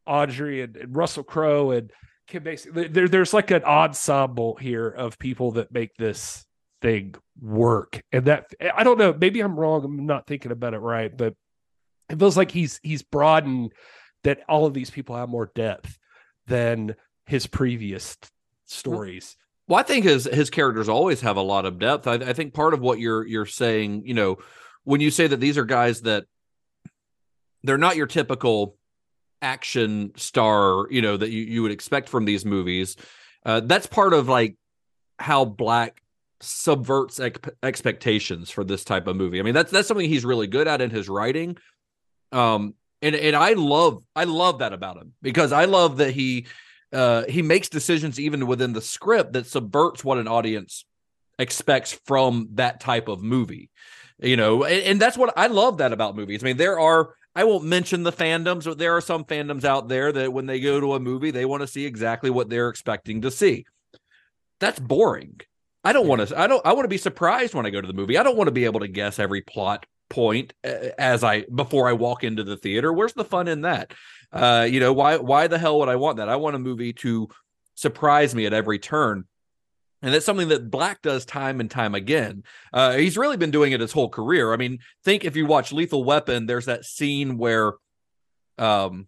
Audrey 0.07 0.63
and, 0.63 0.77
and 0.77 0.97
Russell 0.97 1.25
Crowe 1.25 1.71
and 1.71 1.93
Kim 2.27 2.45
Basinger. 2.45 2.93
There, 2.93 3.09
there's 3.09 3.33
like 3.33 3.51
an 3.51 3.65
ensemble 3.65 4.57
here 4.57 4.89
of 4.89 5.19
people 5.19 5.53
that 5.53 5.73
make 5.73 5.95
this 5.97 6.45
thing 6.81 7.15
work. 7.41 8.03
And 8.13 8.27
that 8.27 8.53
I 8.75 8.85
don't 8.85 8.99
know, 8.99 9.15
maybe 9.19 9.41
I'm 9.41 9.59
wrong. 9.59 9.85
I'm 9.85 10.07
not 10.07 10.27
thinking 10.27 10.53
about 10.53 10.75
it 10.75 10.79
right, 10.79 11.17
but 11.17 11.35
it 12.11 12.19
feels 12.19 12.37
like 12.37 12.51
he's 12.51 12.79
he's 12.83 13.03
broadened 13.03 13.73
that 14.25 14.41
all 14.49 14.67
of 14.67 14.75
these 14.75 14.91
people 14.91 15.17
have 15.17 15.29
more 15.29 15.51
depth 15.55 15.99
than 16.47 16.95
his 17.27 17.47
previous 17.47 18.17
stories. 18.67 19.37
Well, 19.69 19.79
I 19.79 19.83
think 19.83 20.05
his 20.05 20.25
his 20.25 20.51
characters 20.51 20.89
always 20.89 21.21
have 21.21 21.37
a 21.37 21.43
lot 21.43 21.65
of 21.65 21.79
depth. 21.79 22.07
I, 22.07 22.15
I 22.15 22.33
think 22.33 22.53
part 22.55 22.75
of 22.75 22.81
what 22.81 22.99
you're 22.99 23.27
you're 23.27 23.47
saying, 23.47 24.03
you 24.07 24.15
know, 24.15 24.39
when 24.85 25.01
you 25.01 25.11
say 25.11 25.27
that 25.27 25.39
these 25.39 25.57
are 25.57 25.65
guys 25.65 26.03
that 26.03 26.25
they're 27.63 27.79
not 27.79 27.97
your 27.97 28.07
typical 28.07 28.77
action 29.41 30.13
star, 30.17 30.87
you 30.91 31.03
know, 31.03 31.17
that 31.17 31.31
you, 31.31 31.43
you 31.43 31.63
would 31.63 31.73
expect 31.73 32.09
from 32.09 32.25
these 32.25 32.45
movies. 32.45 32.97
Uh, 33.45 33.61
that's 33.61 33.87
part 33.87 34.15
of 34.15 34.29
like 34.29 34.57
how 35.19 35.45
Black 35.45 36.03
subverts 36.41 37.21
ex- 37.21 37.39
expectations 37.63 38.51
for 38.51 38.65
this 38.65 38.85
type 38.85 39.07
of 39.07 39.17
movie. 39.17 39.39
I 39.39 39.43
mean, 39.43 39.55
that's 39.55 39.71
that's 39.71 39.89
something 39.89 40.09
he's 40.09 40.25
really 40.25 40.47
good 40.47 40.69
at 40.69 40.81
in 40.81 40.91
his 40.91 41.09
writing. 41.09 41.57
Um, 42.31 42.75
and 43.01 43.15
and 43.15 43.37
I 43.37 43.53
love 43.53 44.05
I 44.15 44.25
love 44.25 44.59
that 44.59 44.73
about 44.73 44.97
him 44.97 45.13
because 45.23 45.53
I 45.53 45.65
love 45.67 45.99
that 45.99 46.13
he 46.13 46.47
uh 46.93 47.25
he 47.29 47.43
makes 47.43 47.69
decisions 47.69 48.19
even 48.21 48.47
within 48.47 48.73
the 48.73 48.83
script 48.83 49.33
that 49.33 49.47
subverts 49.47 50.05
what 50.05 50.19
an 50.19 50.29
audience 50.29 50.85
expects 51.39 51.99
from 52.07 52.49
that 52.53 52.81
type 52.81 53.09
of 53.09 53.23
movie 53.23 53.71
you 54.23 54.37
know? 54.37 54.65
And, 54.65 54.83
and 54.83 55.01
that's 55.01 55.19
what 55.19 55.33
i 55.37 55.47
love 55.49 55.79
that 55.79 55.93
about 55.93 56.17
movies. 56.17 56.43
I 56.43 56.47
mean 56.47 56.57
there 56.57 56.79
are 56.79 57.15
i 57.35 57.45
won't 57.45 57.65
mention 57.65 58.03
the 58.03 58.13
fandoms 58.13 58.65
but 58.65 58.79
there 58.79 58.97
are 58.97 59.01
some 59.01 59.25
fandoms 59.25 59.65
out 59.65 59.89
there 59.89 60.13
that 60.13 60.33
when 60.33 60.47
they 60.47 60.61
go 60.61 60.81
to 60.81 60.95
a 60.95 61.01
movie 61.01 61.31
they 61.31 61.45
want 61.45 61.63
to 61.63 61.67
see 61.67 61.85
exactly 61.85 62.31
what 62.31 62.49
they're 62.49 62.69
expecting 62.69 63.23
to 63.23 63.31
see. 63.31 63.65
That's 64.61 64.79
boring. 64.79 65.41
I 65.85 65.93
don't 65.93 66.07
want 66.07 66.27
to 66.27 66.39
i 66.39 66.47
don't 66.47 66.65
i 66.65 66.73
want 66.73 66.85
to 66.85 66.89
be 66.89 66.99
surprised 66.99 67.55
when 67.55 67.67
i 67.67 67.71
go 67.71 67.81
to 67.81 67.89
the 67.89 67.95
movie. 67.95 68.19
I 68.19 68.23
don't 68.23 68.37
want 68.37 68.49
to 68.49 68.53
be 68.53 68.65
able 68.65 68.81
to 68.81 68.89
guess 68.89 69.19
every 69.19 69.43
plot 69.43 69.87
point 70.09 70.53
uh, 70.65 70.91
as 70.99 71.25
i 71.25 71.43
before 71.43 71.89
i 71.89 71.93
walk 71.93 72.23
into 72.23 72.45
the 72.45 72.57
theater. 72.57 72.93
Where's 72.93 73.15
the 73.15 73.25
fun 73.25 73.49
in 73.49 73.63
that 73.63 73.93
uh 74.33 74.67
you 74.69 74.81
know 74.81 74.93
why 74.93 75.17
why 75.17 75.47
the 75.47 75.59
hell 75.59 75.79
would 75.79 75.89
i 75.89 75.97
want 75.97 76.17
that 76.17 76.29
i 76.29 76.37
want 76.37 76.57
a 76.57 76.59
movie 76.59 76.93
to 76.93 77.29
surprise 77.75 78.35
me 78.35 78.47
at 78.47 78.53
every 78.53 78.79
turn 78.79 79.25
and 80.03 80.13
that's 80.13 80.27
something 80.27 80.49
that 80.49 80.71
Black 80.71 81.01
does 81.01 81.25
time 81.25 81.61
and 81.61 81.71
time 81.71 81.95
again. 81.95 82.43
Uh, 82.73 82.95
he's 82.95 83.17
really 83.17 83.37
been 83.37 83.53
doing 83.53 83.71
it 83.71 83.81
his 83.81 83.93
whole 83.93 84.09
career. 84.09 84.53
I 84.53 84.57
mean, 84.57 84.81
think 85.05 85.25
if 85.25 85.37
you 85.37 85.47
watch 85.47 85.73
Lethal 85.73 86.03
Weapon, 86.03 86.47
there's 86.47 86.67
that 86.67 86.85
scene 86.85 87.39
where 87.39 87.75
um, 88.59 89.07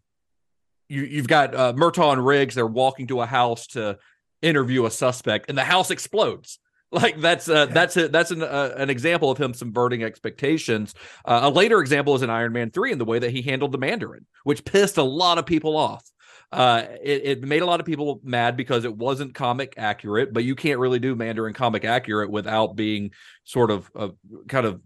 you, 0.88 1.02
you've 1.02 1.26
got 1.26 1.54
uh, 1.54 1.72
Murtaugh 1.72 2.12
and 2.12 2.24
Riggs. 2.24 2.54
They're 2.54 2.66
walking 2.66 3.08
to 3.08 3.20
a 3.22 3.26
house 3.26 3.66
to 3.68 3.98
interview 4.40 4.86
a 4.86 4.90
suspect, 4.90 5.46
and 5.48 5.58
the 5.58 5.64
house 5.64 5.90
explodes. 5.90 6.60
Like 6.94 7.20
that's 7.20 7.48
uh, 7.48 7.66
that's 7.66 7.96
a, 7.96 8.08
that's 8.08 8.30
an 8.30 8.42
uh, 8.42 8.74
an 8.76 8.88
example 8.88 9.30
of 9.30 9.36
him 9.36 9.52
subverting 9.52 10.04
expectations. 10.04 10.94
Uh, 11.24 11.40
a 11.42 11.50
later 11.50 11.80
example 11.80 12.14
is 12.14 12.22
in 12.22 12.30
Iron 12.30 12.52
Man 12.52 12.70
three, 12.70 12.92
in 12.92 12.98
the 12.98 13.04
way 13.04 13.18
that 13.18 13.32
he 13.32 13.42
handled 13.42 13.72
the 13.72 13.78
Mandarin, 13.78 14.26
which 14.44 14.64
pissed 14.64 14.96
a 14.96 15.02
lot 15.02 15.38
of 15.38 15.44
people 15.44 15.76
off. 15.76 16.04
Uh, 16.52 16.84
it, 17.02 17.22
it 17.24 17.42
made 17.42 17.62
a 17.62 17.66
lot 17.66 17.80
of 17.80 17.86
people 17.86 18.20
mad 18.22 18.56
because 18.56 18.84
it 18.84 18.96
wasn't 18.96 19.34
comic 19.34 19.74
accurate, 19.76 20.32
but 20.32 20.44
you 20.44 20.54
can't 20.54 20.78
really 20.78 21.00
do 21.00 21.16
Mandarin 21.16 21.52
comic 21.52 21.84
accurate 21.84 22.30
without 22.30 22.76
being 22.76 23.10
sort 23.42 23.72
of 23.72 23.90
uh, 23.96 24.10
kind 24.46 24.64
of 24.64 24.80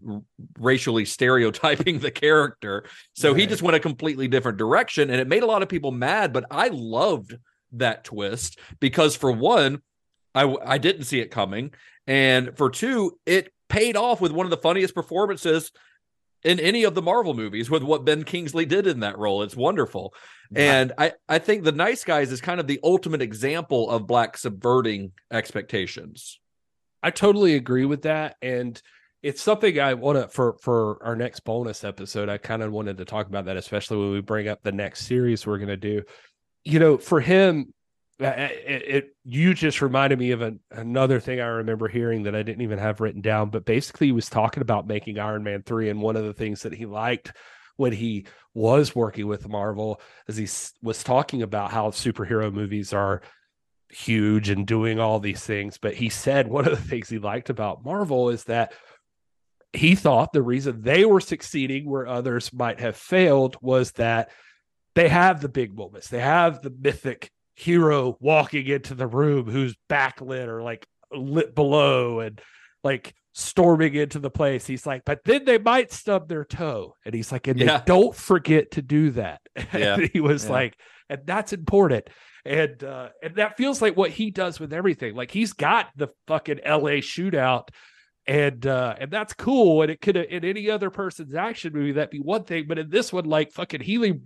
racially 0.57 1.05
stereotyping 1.05 1.99
the 1.99 2.09
character. 2.09 2.85
So 3.13 3.35
he 3.35 3.45
just 3.45 3.61
went 3.61 3.75
a 3.75 3.79
completely 3.79 4.27
different 4.27 4.57
direction, 4.57 5.11
and 5.11 5.21
it 5.21 5.27
made 5.27 5.43
a 5.43 5.45
lot 5.45 5.61
of 5.61 5.69
people 5.69 5.91
mad. 5.91 6.33
But 6.33 6.45
I 6.49 6.69
loved 6.69 7.37
that 7.73 8.03
twist 8.03 8.57
because, 8.79 9.15
for 9.15 9.31
one, 9.31 9.83
I 10.45 10.55
I 10.75 10.77
didn't 10.77 11.03
see 11.05 11.19
it 11.19 11.31
coming, 11.31 11.71
and 12.07 12.57
for 12.57 12.69
two, 12.69 13.17
it 13.25 13.51
paid 13.67 13.95
off 13.95 14.19
with 14.21 14.31
one 14.31 14.45
of 14.45 14.49
the 14.49 14.57
funniest 14.57 14.95
performances 14.95 15.71
in 16.43 16.59
any 16.59 16.83
of 16.83 16.95
the 16.95 17.01
Marvel 17.01 17.33
movies 17.33 17.69
with 17.69 17.83
what 17.83 18.05
Ben 18.05 18.23
Kingsley 18.23 18.65
did 18.65 18.87
in 18.87 19.01
that 19.01 19.17
role. 19.17 19.43
It's 19.43 19.55
wonderful. 19.55 20.13
And 20.55 20.93
I, 20.97 21.13
I 21.27 21.37
think 21.37 21.63
The 21.63 21.71
Nice 21.71 22.03
Guys 22.03 22.31
is 22.31 22.41
kind 22.41 22.59
of 22.59 22.65
the 22.65 22.79
ultimate 22.83 23.21
example 23.21 23.89
of 23.89 24.07
Black 24.07 24.35
subverting 24.35 25.11
expectations. 25.31 26.39
I 27.03 27.11
totally 27.11 27.55
agree 27.55 27.85
with 27.85 28.01
that, 28.03 28.35
and 28.41 28.81
it's 29.21 29.41
something 29.41 29.79
I 29.79 29.93
want 29.93 30.17
to 30.17 30.27
for 30.27 30.57
for 30.61 31.03
our 31.03 31.15
next 31.15 31.41
bonus 31.41 31.83
episode. 31.83 32.29
I 32.29 32.37
kind 32.37 32.63
of 32.63 32.71
wanted 32.71 32.97
to 32.97 33.05
talk 33.05 33.27
about 33.27 33.45
that, 33.45 33.57
especially 33.57 33.97
when 33.97 34.11
we 34.11 34.21
bring 34.21 34.47
up 34.47 34.63
the 34.63 34.71
next 34.71 35.05
series 35.05 35.45
we're 35.45 35.59
going 35.59 35.69
to 35.69 35.77
do. 35.77 36.03
You 36.63 36.79
know, 36.79 36.97
for 36.97 37.21
him, 37.21 37.73
Uh, 38.21 38.25
uh, 38.25 38.49
it, 38.65 38.83
it 38.87 39.15
you 39.23 39.53
just 39.53 39.81
reminded 39.81 40.19
me 40.19 40.31
of 40.31 40.41
an, 40.41 40.59
another 40.71 41.19
thing 41.19 41.39
I 41.39 41.45
remember 41.45 41.87
hearing 41.87 42.23
that 42.23 42.35
I 42.35 42.43
didn't 42.43 42.63
even 42.63 42.79
have 42.79 42.99
written 42.99 43.21
down. 43.21 43.49
But 43.49 43.65
basically, 43.65 44.07
he 44.07 44.13
was 44.13 44.29
talking 44.29 44.61
about 44.61 44.87
making 44.87 45.19
Iron 45.19 45.43
Man 45.43 45.63
three, 45.63 45.89
and 45.89 46.01
one 46.01 46.17
of 46.17 46.25
the 46.25 46.33
things 46.33 46.63
that 46.63 46.73
he 46.73 46.85
liked 46.85 47.31
when 47.77 47.93
he 47.93 48.25
was 48.53 48.93
working 48.93 49.27
with 49.27 49.47
Marvel, 49.47 50.01
as 50.27 50.35
he 50.35 50.47
was 50.81 51.01
talking 51.01 51.41
about 51.41 51.71
how 51.71 51.91
superhero 51.91 52.51
movies 52.51 52.91
are 52.91 53.21
huge 53.89 54.49
and 54.49 54.67
doing 54.67 54.99
all 54.99 55.19
these 55.19 55.43
things. 55.43 55.77
But 55.77 55.93
he 55.93 56.09
said 56.09 56.47
one 56.47 56.67
of 56.67 56.71
the 56.71 56.87
things 56.89 57.07
he 57.07 57.19
liked 57.19 57.49
about 57.49 57.85
Marvel 57.85 58.29
is 58.29 58.43
that 58.45 58.73
he 59.71 59.95
thought 59.95 60.33
the 60.33 60.41
reason 60.41 60.81
they 60.81 61.05
were 61.05 61.21
succeeding 61.21 61.89
where 61.89 62.07
others 62.07 62.51
might 62.51 62.79
have 62.79 62.97
failed 62.97 63.55
was 63.61 63.93
that 63.93 64.29
they 64.95 65.07
have 65.07 65.41
the 65.41 65.49
big 65.49 65.75
moments. 65.77 66.09
They 66.09 66.19
have 66.19 66.61
the 66.61 66.71
mythic 66.71 67.31
hero 67.59 68.17
walking 68.19 68.67
into 68.67 68.95
the 68.95 69.07
room 69.07 69.49
who's 69.49 69.75
backlit 69.89 70.47
or 70.47 70.61
like 70.61 70.87
lit 71.11 71.53
below 71.55 72.19
and 72.19 72.41
like 72.83 73.13
storming 73.33 73.93
into 73.95 74.19
the 74.19 74.29
place. 74.29 74.65
He's 74.65 74.85
like, 74.85 75.03
but 75.05 75.19
then 75.25 75.45
they 75.45 75.57
might 75.57 75.91
stub 75.91 76.27
their 76.29 76.45
toe. 76.45 76.95
And 77.05 77.13
he's 77.13 77.31
like, 77.31 77.47
and 77.47 77.59
Yeah. 77.59 77.77
they 77.77 77.83
don't 77.85 78.15
forget 78.15 78.71
to 78.71 78.81
do 78.81 79.11
that. 79.11 79.41
Yeah. 79.73 79.95
And 79.95 80.09
he 80.13 80.19
was 80.19 80.45
Yeah. 80.45 80.51
like, 80.51 80.77
and 81.09 81.21
that's 81.25 81.53
important. 81.53 82.07
And 82.45 82.81
uh 82.83 83.09
and 83.21 83.35
that 83.35 83.57
feels 83.57 83.81
like 83.81 83.97
what 83.97 84.11
he 84.11 84.31
does 84.31 84.59
with 84.59 84.71
everything. 84.73 85.13
Like 85.15 85.31
he's 85.31 85.53
got 85.53 85.87
the 85.95 86.07
fucking 86.27 86.61
LA 86.65 87.01
shootout 87.01 87.67
and 88.27 88.65
uh 88.65 88.95
and 88.99 89.11
that's 89.11 89.33
cool 89.33 89.81
and 89.81 89.89
it 89.91 89.99
could 90.01 90.15
in 90.15 90.45
any 90.45 90.69
other 90.69 90.89
person's 90.89 91.33
action 91.35 91.73
movie 91.73 91.93
that'd 91.93 92.09
be 92.11 92.19
one 92.19 92.43
thing 92.43 92.65
but 92.67 92.77
in 92.77 92.89
this 92.89 93.11
one 93.11 93.25
like 93.25 93.51
fucking 93.51 93.81
Healy 93.81 94.21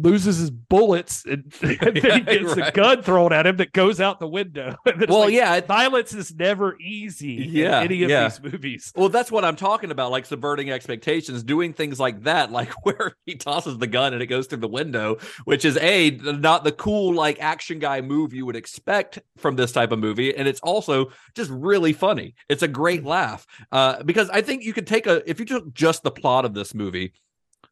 loses 0.00 0.38
his 0.38 0.50
bullets 0.50 1.24
and, 1.26 1.52
and 1.62 1.96
then 1.96 2.12
he 2.12 2.20
gets 2.38 2.52
a 2.52 2.70
gun 2.72 3.02
thrown 3.02 3.32
at 3.32 3.46
him 3.46 3.56
that 3.58 3.72
goes 3.72 4.00
out 4.00 4.20
the 4.20 4.28
window. 4.28 4.76
Well, 5.08 5.20
like, 5.20 5.32
yeah, 5.32 5.54
it- 5.56 5.66
violence 5.66 6.12
is 6.12 6.34
never 6.34 6.76
easy 6.80 7.34
Yeah, 7.50 7.78
in 7.80 7.84
any 7.86 8.02
of 8.02 8.10
yeah. 8.10 8.28
these 8.28 8.42
movies. 8.42 8.92
Well, 8.96 9.08
that's 9.08 9.30
what 9.30 9.44
I'm 9.44 9.56
talking 9.56 9.90
about, 9.90 10.10
like 10.10 10.26
subverting 10.26 10.70
expectations, 10.70 11.42
doing 11.42 11.72
things 11.72 11.98
like 12.00 12.24
that, 12.24 12.50
like 12.52 12.70
where 12.84 13.14
he 13.26 13.36
tosses 13.36 13.78
the 13.78 13.86
gun 13.86 14.12
and 14.12 14.22
it 14.22 14.26
goes 14.26 14.46
through 14.46 14.58
the 14.58 14.68
window, 14.68 15.16
which 15.44 15.64
is 15.64 15.76
a 15.78 16.10
not 16.10 16.64
the 16.64 16.72
cool 16.72 17.14
like 17.14 17.40
action 17.40 17.78
guy 17.78 18.00
move 18.00 18.34
you 18.34 18.44
would 18.46 18.56
expect 18.56 19.18
from 19.36 19.56
this 19.56 19.72
type 19.72 19.92
of 19.92 19.98
movie, 19.98 20.34
and 20.36 20.46
it's 20.48 20.60
also 20.60 21.10
just 21.34 21.50
really 21.50 21.92
funny. 21.92 22.34
It's 22.48 22.62
a 22.62 22.68
great 22.68 23.04
laugh 23.04 23.46
uh, 23.72 24.02
because 24.02 24.28
I 24.30 24.42
think 24.42 24.64
you 24.64 24.72
could 24.72 24.86
take 24.86 25.06
a 25.06 25.28
if 25.28 25.38
you 25.38 25.46
took 25.46 25.72
just 25.72 26.02
the 26.02 26.10
plot 26.10 26.44
of 26.44 26.54
this 26.54 26.74
movie 26.74 27.12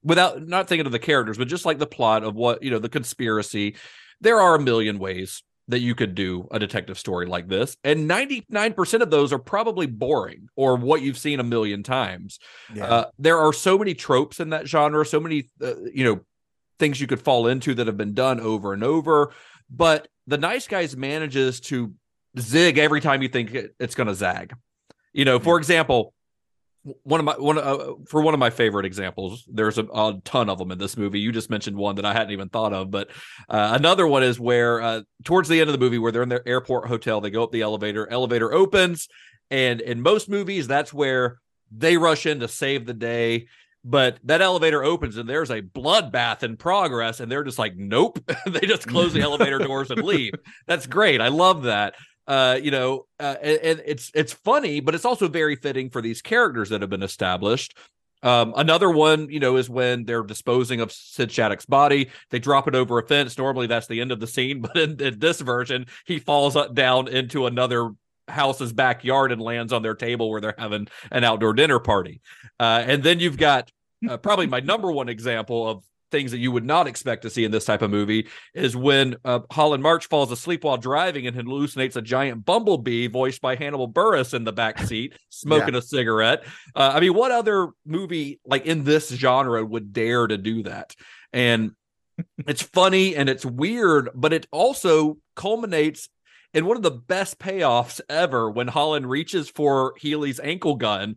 without 0.06 0.46
not 0.46 0.68
thinking 0.68 0.86
of 0.86 0.92
the 0.92 0.98
characters, 0.98 1.36
but 1.36 1.48
just 1.48 1.66
like 1.66 1.78
the 1.78 1.86
plot 1.86 2.22
of 2.22 2.34
what 2.34 2.62
you 2.62 2.70
know 2.70 2.78
the 2.78 2.88
conspiracy. 2.88 3.76
There 4.20 4.40
are 4.40 4.54
a 4.54 4.60
million 4.60 4.98
ways 4.98 5.42
that 5.68 5.80
you 5.80 5.94
could 5.94 6.14
do 6.14 6.46
a 6.52 6.58
detective 6.58 6.98
story 6.98 7.26
like 7.26 7.48
this. 7.48 7.76
And 7.82 8.08
99% 8.08 9.00
of 9.00 9.10
those 9.10 9.32
are 9.32 9.38
probably 9.38 9.86
boring 9.86 10.48
or 10.54 10.76
what 10.76 11.02
you've 11.02 11.18
seen 11.18 11.40
a 11.40 11.44
million 11.44 11.82
times. 11.82 12.38
Yeah. 12.72 12.86
Uh, 12.86 13.04
there 13.18 13.38
are 13.38 13.52
so 13.52 13.76
many 13.76 13.92
tropes 13.92 14.38
in 14.38 14.50
that 14.50 14.68
genre, 14.68 15.04
so 15.04 15.18
many, 15.18 15.50
uh, 15.60 15.74
you 15.92 16.04
know, 16.04 16.20
things 16.78 17.00
you 17.00 17.08
could 17.08 17.20
fall 17.20 17.48
into 17.48 17.74
that 17.74 17.88
have 17.88 17.96
been 17.96 18.14
done 18.14 18.38
over 18.38 18.72
and 18.74 18.84
over. 18.84 19.32
But 19.68 20.06
the 20.28 20.38
Nice 20.38 20.68
Guys 20.68 20.96
manages 20.96 21.58
to 21.62 21.92
zig 22.38 22.78
every 22.78 23.00
time 23.00 23.22
you 23.22 23.28
think 23.28 23.52
it, 23.52 23.74
it's 23.80 23.96
going 23.96 24.06
to 24.06 24.14
zag. 24.14 24.54
You 25.12 25.24
know, 25.24 25.40
for 25.40 25.58
example, 25.58 26.12
one 27.02 27.20
of 27.20 27.26
my 27.26 27.34
one 27.34 27.58
uh, 27.58 27.94
for 28.08 28.20
one 28.20 28.34
of 28.34 28.40
my 28.40 28.50
favorite 28.50 28.86
examples 28.86 29.44
there's 29.48 29.78
a, 29.78 29.84
a 29.84 30.20
ton 30.24 30.48
of 30.48 30.58
them 30.58 30.70
in 30.70 30.78
this 30.78 30.96
movie. 30.96 31.20
You 31.20 31.32
just 31.32 31.50
mentioned 31.50 31.76
one 31.76 31.96
that 31.96 32.04
i 32.04 32.12
hadn't 32.12 32.32
even 32.32 32.48
thought 32.48 32.72
of 32.72 32.90
but 32.90 33.10
uh, 33.48 33.72
another 33.74 34.06
one 34.06 34.22
is 34.22 34.38
where 34.38 34.80
uh, 34.80 35.02
towards 35.24 35.48
the 35.48 35.60
end 35.60 35.68
of 35.68 35.72
the 35.72 35.84
movie 35.84 35.98
where 35.98 36.12
they're 36.12 36.22
in 36.22 36.28
their 36.28 36.46
airport 36.48 36.88
hotel 36.88 37.20
they 37.20 37.30
go 37.30 37.42
up 37.42 37.52
the 37.52 37.62
elevator 37.62 38.08
elevator 38.10 38.52
opens 38.52 39.08
and 39.50 39.80
in 39.80 40.00
most 40.00 40.28
movies 40.28 40.66
that's 40.66 40.92
where 40.92 41.38
they 41.76 41.96
rush 41.96 42.26
in 42.26 42.40
to 42.40 42.48
save 42.48 42.86
the 42.86 42.94
day 42.94 43.46
but 43.88 44.18
that 44.24 44.42
elevator 44.42 44.82
opens 44.82 45.16
and 45.16 45.28
there's 45.28 45.50
a 45.50 45.62
bloodbath 45.62 46.42
in 46.42 46.56
progress 46.56 47.20
and 47.20 47.30
they're 47.30 47.44
just 47.44 47.58
like 47.58 47.76
nope. 47.76 48.18
They 48.46 48.60
just 48.60 48.88
close 48.88 49.12
the 49.12 49.20
elevator 49.20 49.58
doors 49.58 49.90
and 49.92 50.02
leave. 50.02 50.32
That's 50.66 50.86
great. 50.88 51.20
I 51.20 51.28
love 51.28 51.62
that 51.62 51.94
uh, 52.26 52.58
you 52.62 52.70
know, 52.70 53.06
uh, 53.20 53.36
and, 53.40 53.58
and 53.58 53.82
it's 53.86 54.10
it's 54.14 54.32
funny, 54.32 54.80
but 54.80 54.94
it's 54.94 55.04
also 55.04 55.28
very 55.28 55.56
fitting 55.56 55.90
for 55.90 56.02
these 56.02 56.22
characters 56.22 56.70
that 56.70 56.80
have 56.80 56.90
been 56.90 57.02
established. 57.02 57.76
Um, 58.22 58.54
another 58.56 58.90
one, 58.90 59.28
you 59.30 59.40
know, 59.40 59.56
is 59.56 59.70
when 59.70 60.04
they're 60.04 60.22
disposing 60.22 60.80
of 60.80 60.90
Sid 60.90 61.30
Shattuck's 61.30 61.66
body. 61.66 62.10
They 62.30 62.38
drop 62.38 62.66
it 62.66 62.74
over 62.74 62.98
a 62.98 63.06
fence. 63.06 63.38
Normally, 63.38 63.66
that's 63.66 63.86
the 63.86 64.00
end 64.00 64.10
of 64.10 64.20
the 64.20 64.26
scene, 64.26 64.60
but 64.62 64.76
in, 64.76 65.00
in 65.00 65.18
this 65.18 65.40
version, 65.40 65.86
he 66.06 66.18
falls 66.18 66.56
down 66.72 67.08
into 67.08 67.46
another 67.46 67.90
house's 68.28 68.72
backyard 68.72 69.30
and 69.30 69.40
lands 69.40 69.72
on 69.72 69.82
their 69.82 69.94
table 69.94 70.30
where 70.30 70.40
they're 70.40 70.54
having 70.58 70.88
an 71.12 71.22
outdoor 71.22 71.52
dinner 71.52 71.78
party. 71.78 72.20
Uh, 72.58 72.82
and 72.84 73.02
then 73.02 73.20
you've 73.20 73.36
got 73.36 73.70
uh, 74.08 74.16
probably 74.16 74.46
my 74.46 74.60
number 74.60 74.90
one 74.90 75.08
example 75.08 75.68
of 75.68 75.84
things 76.10 76.30
that 76.30 76.38
you 76.38 76.52
would 76.52 76.64
not 76.64 76.86
expect 76.86 77.22
to 77.22 77.30
see 77.30 77.44
in 77.44 77.50
this 77.50 77.64
type 77.64 77.82
of 77.82 77.90
movie 77.90 78.28
is 78.54 78.76
when 78.76 79.16
uh, 79.24 79.40
Holland 79.50 79.82
March 79.82 80.06
falls 80.08 80.30
asleep 80.30 80.64
while 80.64 80.76
driving 80.76 81.26
and 81.26 81.36
hallucinates 81.36 81.96
a 81.96 82.02
giant 82.02 82.44
bumblebee 82.44 83.08
voiced 83.08 83.40
by 83.40 83.56
Hannibal 83.56 83.88
Buress 83.88 84.34
in 84.34 84.44
the 84.44 84.52
back 84.52 84.78
seat 84.80 85.14
smoking 85.30 85.74
a 85.74 85.82
cigarette. 85.82 86.44
Uh, 86.74 86.92
I 86.94 87.00
mean, 87.00 87.14
what 87.14 87.32
other 87.32 87.70
movie 87.84 88.40
like 88.44 88.66
in 88.66 88.84
this 88.84 89.08
genre 89.08 89.64
would 89.64 89.92
dare 89.92 90.26
to 90.26 90.38
do 90.38 90.62
that? 90.64 90.94
And 91.32 91.72
it's 92.46 92.62
funny 92.62 93.16
and 93.16 93.28
it's 93.28 93.44
weird, 93.44 94.10
but 94.14 94.32
it 94.32 94.46
also 94.50 95.18
culminates 95.34 96.08
in 96.54 96.64
one 96.64 96.76
of 96.76 96.82
the 96.82 96.90
best 96.90 97.38
payoffs 97.38 98.00
ever 98.08 98.50
when 98.50 98.68
Holland 98.68 99.10
reaches 99.10 99.50
for 99.50 99.94
Healy's 99.98 100.40
ankle 100.40 100.76
gun 100.76 101.16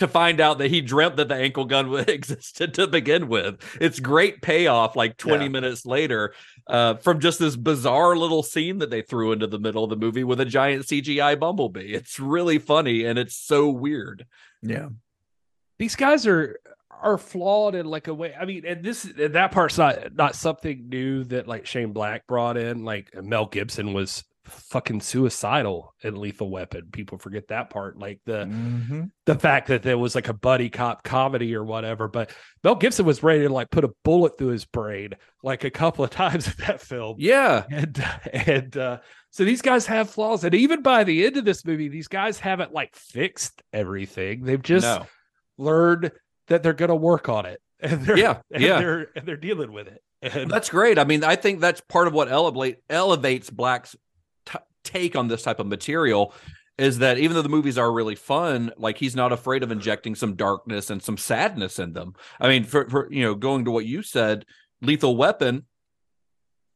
to 0.00 0.08
find 0.08 0.40
out 0.40 0.58
that 0.58 0.68
he 0.70 0.80
dreamt 0.80 1.16
that 1.16 1.28
the 1.28 1.34
ankle 1.36 1.64
gun 1.64 1.94
existed 2.08 2.74
to 2.74 2.86
begin 2.86 3.28
with. 3.28 3.62
It's 3.80 4.00
great 4.00 4.42
payoff 4.42 4.96
like 4.96 5.16
20 5.16 5.44
Yeah. 5.44 5.48
minutes 5.50 5.86
later 5.86 6.34
uh, 6.66 6.94
from 6.96 7.20
just 7.20 7.38
this 7.38 7.56
bizarre 7.56 8.16
little 8.16 8.42
scene 8.42 8.78
that 8.78 8.90
they 8.90 9.02
threw 9.02 9.32
into 9.32 9.46
the 9.46 9.58
middle 9.58 9.84
of 9.84 9.90
the 9.90 9.96
movie 9.96 10.24
with 10.24 10.40
a 10.40 10.44
giant 10.44 10.84
CGI 10.86 11.38
bumblebee. 11.38 11.92
It's 11.94 12.18
really 12.20 12.58
funny 12.58 13.04
and 13.04 13.18
it's 13.18 13.36
so 13.36 13.68
weird. 13.70 14.26
Yeah. 14.62 14.88
these 15.78 15.96
guys 15.96 16.26
are 16.26 16.58
are 17.02 17.16
flawed 17.16 17.74
in 17.74 17.86
like 17.86 18.08
a 18.08 18.14
way. 18.14 18.34
I 18.38 18.44
mean, 18.44 18.66
and 18.66 18.84
this 18.84 19.04
and 19.04 19.34
that 19.34 19.52
part's 19.52 19.78
not 19.78 20.14
not 20.14 20.34
something 20.34 20.90
new 20.90 21.24
that 21.24 21.48
like 21.48 21.64
Shane 21.64 21.92
Black 21.94 22.26
brought 22.26 22.58
in. 22.58 22.84
Like 22.84 23.14
Mel 23.22 23.46
Gibson 23.46 23.94
was 23.94 24.22
fucking 24.52 25.00
suicidal 25.00 25.94
in 26.02 26.16
Lethal 26.16 26.50
Weapon. 26.50 26.88
People 26.92 27.18
forget 27.18 27.48
that 27.48 27.70
part. 27.70 27.98
Like 27.98 28.20
the 28.26 28.44
Mm-hmm. 28.44 29.02
the 29.26 29.34
fact 29.36 29.68
that 29.68 29.82
there 29.82 29.98
was 29.98 30.14
like 30.14 30.28
a 30.28 30.32
buddy 30.34 30.68
cop 30.70 31.02
comedy 31.04 31.54
or 31.54 31.64
whatever. 31.64 32.08
But 32.08 32.30
Mel 32.64 32.74
Gibson 32.74 33.06
was 33.06 33.22
ready 33.22 33.42
to 33.42 33.52
like 33.52 33.70
put 33.70 33.84
a 33.84 33.90
bullet 34.04 34.36
through 34.38 34.48
his 34.48 34.64
brain 34.64 35.10
like 35.42 35.64
a 35.64 35.70
couple 35.70 36.04
of 36.04 36.10
times 36.22 36.46
in 36.48 36.54
that 36.66 36.80
film. 36.80 37.16
Yeah. 37.18 37.64
And 37.70 38.04
and 38.32 38.76
uh 38.76 38.98
so 39.30 39.44
these 39.44 39.62
guys 39.62 39.86
have 39.86 40.10
flaws. 40.10 40.42
And 40.44 40.54
even 40.54 40.82
by 40.82 41.04
the 41.04 41.24
end 41.24 41.36
of 41.36 41.44
this 41.44 41.64
movie, 41.64 41.88
these 41.88 42.08
guys 42.08 42.38
haven't 42.40 42.72
like 42.72 42.94
fixed 42.96 43.62
everything. 43.72 44.42
They've 44.44 44.60
just 44.62 44.84
No. 44.84 45.06
learned 45.58 46.12
that 46.48 46.62
they're 46.62 46.72
gonna 46.72 46.96
work 46.96 47.28
on 47.28 47.46
it. 47.46 47.60
And 47.82 48.02
they're 48.02 48.18
Yeah, 48.18 48.40
and 48.52 48.62
yeah. 48.62 48.78
they're 48.78 49.06
and 49.16 49.26
they're 49.26 49.36
dealing 49.38 49.72
with 49.72 49.86
it. 49.88 50.02
And 50.22 50.50
That's 50.50 50.68
great. 50.68 50.98
I 50.98 51.04
mean, 51.04 51.24
I 51.24 51.34
think 51.36 51.60
that's 51.60 51.80
part 51.80 52.06
of 52.06 52.12
what 52.12 52.30
elevate 52.30 52.76
elevates 52.90 53.48
Black's 53.48 53.96
take 54.90 55.16
on 55.16 55.28
this 55.28 55.42
type 55.42 55.60
of 55.60 55.66
material 55.66 56.34
is 56.78 56.98
that 56.98 57.18
even 57.18 57.34
though 57.34 57.42
the 57.42 57.48
movies 57.48 57.76
are 57.76 57.92
really 57.92 58.14
fun, 58.14 58.72
like 58.78 58.96
he's 58.96 59.14
not 59.14 59.32
afraid 59.32 59.62
of 59.62 59.70
injecting 59.70 60.14
some 60.14 60.34
darkness 60.34 60.88
and 60.88 61.02
some 61.02 61.18
sadness 61.18 61.78
in 61.78 61.92
them. 61.92 62.14
I 62.40 62.48
mean, 62.48 62.64
for, 62.64 62.88
for 62.88 63.12
you 63.12 63.22
know, 63.22 63.34
going 63.34 63.66
to 63.66 63.70
what 63.70 63.84
you 63.84 64.02
said, 64.02 64.46
Lethal 64.80 65.14
Weapon, 65.14 65.66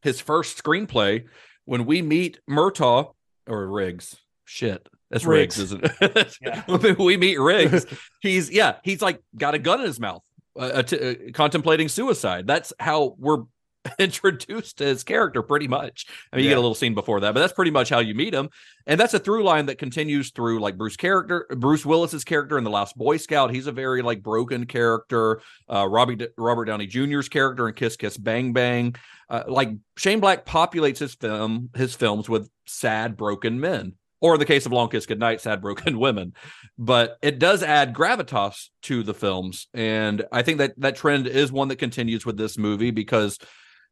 his 0.03 0.21
first 0.21 0.63
screenplay, 0.63 1.25
when 1.65 1.87
we 1.87 2.03
meet 2.03 2.39
Murtaugh 2.47 3.13
or 3.47 3.67
Riggs, 3.67 4.15
shit. 4.45 4.87
That's 5.09 5.25
Riggs, 5.25 5.57
Riggs. 5.57 5.71
isn't 5.71 5.91
it? 6.01 6.67
when 6.67 6.97
we 6.97 7.17
meet 7.17 7.39
Riggs, 7.39 7.85
he's 8.21 8.51
yeah, 8.51 8.75
he's 8.83 9.01
like 9.01 9.21
got 9.35 9.55
a 9.55 9.59
gun 9.59 9.79
in 9.79 9.87
his 9.87 9.99
mouth, 9.99 10.23
uh, 10.55 10.83
t- 10.83 10.99
uh, 10.99 11.31
contemplating 11.33 11.89
suicide. 11.89 12.45
That's 12.47 12.73
how 12.79 13.15
we're 13.17 13.43
introduced 13.99 14.77
to 14.77 14.85
his 14.85 15.03
character, 15.03 15.41
pretty 15.41 15.67
much. 15.67 16.05
I 16.31 16.35
mean, 16.35 16.45
you 16.45 16.51
get 16.51 16.57
a 16.57 16.61
little 16.61 16.75
scene 16.75 16.93
before 16.93 17.19
that, 17.21 17.33
but 17.33 17.39
that's 17.39 17.53
pretty 17.53 17.71
much 17.71 17.89
how 17.89 17.99
you 17.99 18.15
meet 18.15 18.33
him, 18.33 18.49
and 18.85 18.99
that's 18.99 19.13
a 19.13 19.19
through 19.19 19.43
line 19.43 19.67
that 19.67 19.77
continues 19.77 20.31
through 20.31 20.59
like 20.59 20.77
Bruce 20.77 20.97
character, 20.97 21.45
Bruce 21.57 21.85
Willis's 21.85 22.23
character 22.23 22.57
in 22.57 22.63
the 22.63 22.69
Last 22.69 22.97
Boy 22.97 23.17
Scout. 23.17 23.53
He's 23.53 23.67
a 23.67 23.71
very 23.71 24.01
like 24.01 24.21
broken 24.23 24.65
character. 24.65 25.41
Uh, 25.69 25.87
Robbie 25.87 26.15
D- 26.15 26.27
Robert 26.37 26.65
Downey 26.65 26.87
Jr.'s 26.87 27.29
character 27.29 27.67
in 27.67 27.73
Kiss 27.73 27.95
Kiss 27.95 28.17
Bang 28.17 28.53
Bang. 28.53 28.95
Uh, 29.29 29.43
like 29.47 29.69
Shane 29.97 30.19
Black 30.19 30.45
populates 30.45 30.99
his 30.99 31.15
film 31.15 31.69
his 31.75 31.95
films 31.95 32.29
with 32.29 32.49
sad 32.65 33.17
broken 33.17 33.59
men 33.59 33.93
or 34.21 34.33
in 34.33 34.39
the 34.39 34.45
case 34.45 34.65
of 34.65 34.71
Long 34.71 34.89
Kiss 34.89 35.05
Goodnight, 35.05 35.41
sad 35.41 35.61
broken 35.61 35.99
women. 35.99 36.33
But 36.77 37.17
it 37.21 37.39
does 37.39 37.61
add 37.61 37.93
gravitas 37.93 38.69
to 38.83 39.03
the 39.03 39.13
films, 39.13 39.67
and 39.73 40.25
I 40.31 40.41
think 40.41 40.57
that 40.59 40.73
that 40.79 40.95
trend 40.95 41.27
is 41.27 41.51
one 41.51 41.67
that 41.67 41.77
continues 41.77 42.25
with 42.25 42.37
this 42.37 42.57
movie 42.57 42.91
because, 42.91 43.37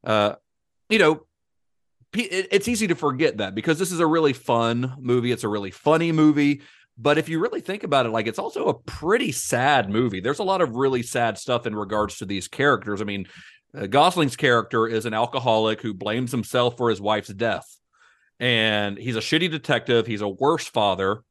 uh, 0.04 0.36
you 0.90 1.00
know, 1.00 1.26
it's 2.16 2.68
easy 2.68 2.88
to 2.88 2.96
forget 2.96 3.38
that 3.38 3.56
because 3.56 3.80
this 3.80 3.92
is 3.92 4.00
a 4.00 4.06
really 4.06 4.34
fun 4.34 4.96
movie. 5.00 5.32
It's 5.32 5.44
a 5.44 5.50
really 5.50 5.72
funny 5.72 6.12
movie. 6.12 6.62
But 6.96 7.18
if 7.18 7.28
you 7.28 7.40
really 7.40 7.62
think 7.62 7.84
about 7.84 8.06
it, 8.06 8.10
like 8.10 8.28
it's 8.28 8.38
also 8.38 8.68
a 8.68 8.76
pretty 8.76 9.32
sad 9.32 9.90
movie. 9.90 10.20
There's 10.20 10.38
a 10.38 10.44
lot 10.44 10.62
of 10.62 10.76
really 10.76 11.02
sad 11.02 11.40
stuff 11.40 11.66
in 11.66 11.76
regards 11.76 12.20
to 12.20 12.26
these 12.26 12.48
characters. 12.48 13.02
I 13.02 13.06
mean, 13.06 13.26
uh, 13.76 13.88
Gosling's 13.88 14.36
character 14.36 14.88
is 14.88 15.08
an 15.08 15.16
alcoholic 15.16 15.82
who 15.82 15.96
blames 15.96 16.30
himself 16.30 16.78
for 16.78 16.92
his 16.92 17.02
wife's 17.02 17.34
death 17.34 17.66
and 18.40 18.98
he's 18.98 19.16
a 19.16 19.22
shitty 19.22 19.50
detective. 19.50 20.08
He's 20.08 20.22
a 20.22 20.28
worse 20.28 20.68
father. 20.68 21.24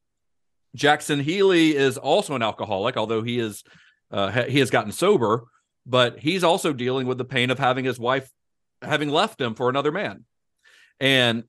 Jackson 0.74 1.20
Healy 1.20 1.76
is 1.76 1.98
also 1.98 2.34
an 2.34 2.42
alcoholic, 2.42 2.96
although 2.96 3.22
he 3.22 3.38
is 3.38 3.62
uh, 4.10 4.30
he 4.44 4.58
has 4.60 4.70
gotten 4.70 4.92
sober, 4.92 5.44
but 5.86 6.18
he's 6.18 6.44
also 6.44 6.72
dealing 6.72 7.06
with 7.06 7.18
the 7.18 7.24
pain 7.24 7.50
of 7.50 7.58
having 7.58 7.84
his 7.84 7.98
wife 7.98 8.30
having 8.82 9.08
left 9.08 9.40
him 9.40 9.54
for 9.54 9.68
another 9.68 9.92
man. 9.92 10.24
And 11.00 11.44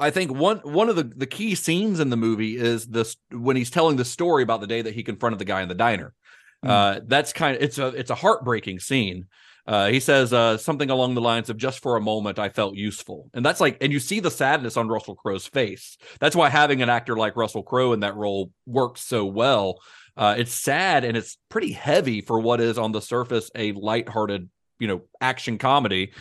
I 0.00 0.10
think 0.10 0.32
one 0.32 0.58
one 0.58 0.88
of 0.88 0.96
the, 0.96 1.04
the 1.04 1.26
key 1.26 1.54
scenes 1.54 2.00
in 2.00 2.10
the 2.10 2.16
movie 2.16 2.56
is 2.56 2.86
this 2.86 3.16
when 3.30 3.56
he's 3.56 3.70
telling 3.70 3.96
the 3.96 4.04
story 4.04 4.42
about 4.42 4.60
the 4.60 4.66
day 4.66 4.82
that 4.82 4.94
he 4.94 5.02
confronted 5.02 5.38
the 5.38 5.44
guy 5.44 5.62
in 5.62 5.68
the 5.68 5.74
diner. 5.74 6.14
Uh, 6.62 7.00
that's 7.06 7.32
kind 7.32 7.56
of 7.56 7.62
it's 7.62 7.78
a 7.78 7.88
it's 7.88 8.10
a 8.10 8.14
heartbreaking 8.14 8.80
scene. 8.80 9.26
Uh, 9.66 9.88
he 9.88 10.00
says 10.00 10.32
uh, 10.32 10.58
something 10.58 10.90
along 10.90 11.14
the 11.14 11.20
lines 11.20 11.50
of 11.50 11.56
"Just 11.56 11.80
for 11.80 11.96
a 11.96 12.00
moment, 12.00 12.38
I 12.38 12.48
felt 12.48 12.74
useful," 12.74 13.30
and 13.34 13.44
that's 13.44 13.60
like, 13.60 13.78
and 13.80 13.92
you 13.92 14.00
see 14.00 14.20
the 14.20 14.30
sadness 14.30 14.76
on 14.76 14.88
Russell 14.88 15.14
Crowe's 15.14 15.46
face. 15.46 15.96
That's 16.20 16.36
why 16.36 16.48
having 16.48 16.82
an 16.82 16.90
actor 16.90 17.16
like 17.16 17.36
Russell 17.36 17.62
Crowe 17.62 17.92
in 17.92 18.00
that 18.00 18.16
role 18.16 18.50
works 18.66 19.02
so 19.02 19.24
well. 19.24 19.78
Uh, 20.16 20.36
it's 20.38 20.54
sad 20.54 21.04
and 21.04 21.16
it's 21.16 21.38
pretty 21.48 21.72
heavy 21.72 22.20
for 22.20 22.38
what 22.38 22.60
is 22.60 22.78
on 22.78 22.92
the 22.92 23.00
surface 23.00 23.50
a 23.56 23.72
lighthearted, 23.72 24.48
you 24.84 24.88
know 24.88 25.02
action 25.20 25.56
comedy. 25.56 26.12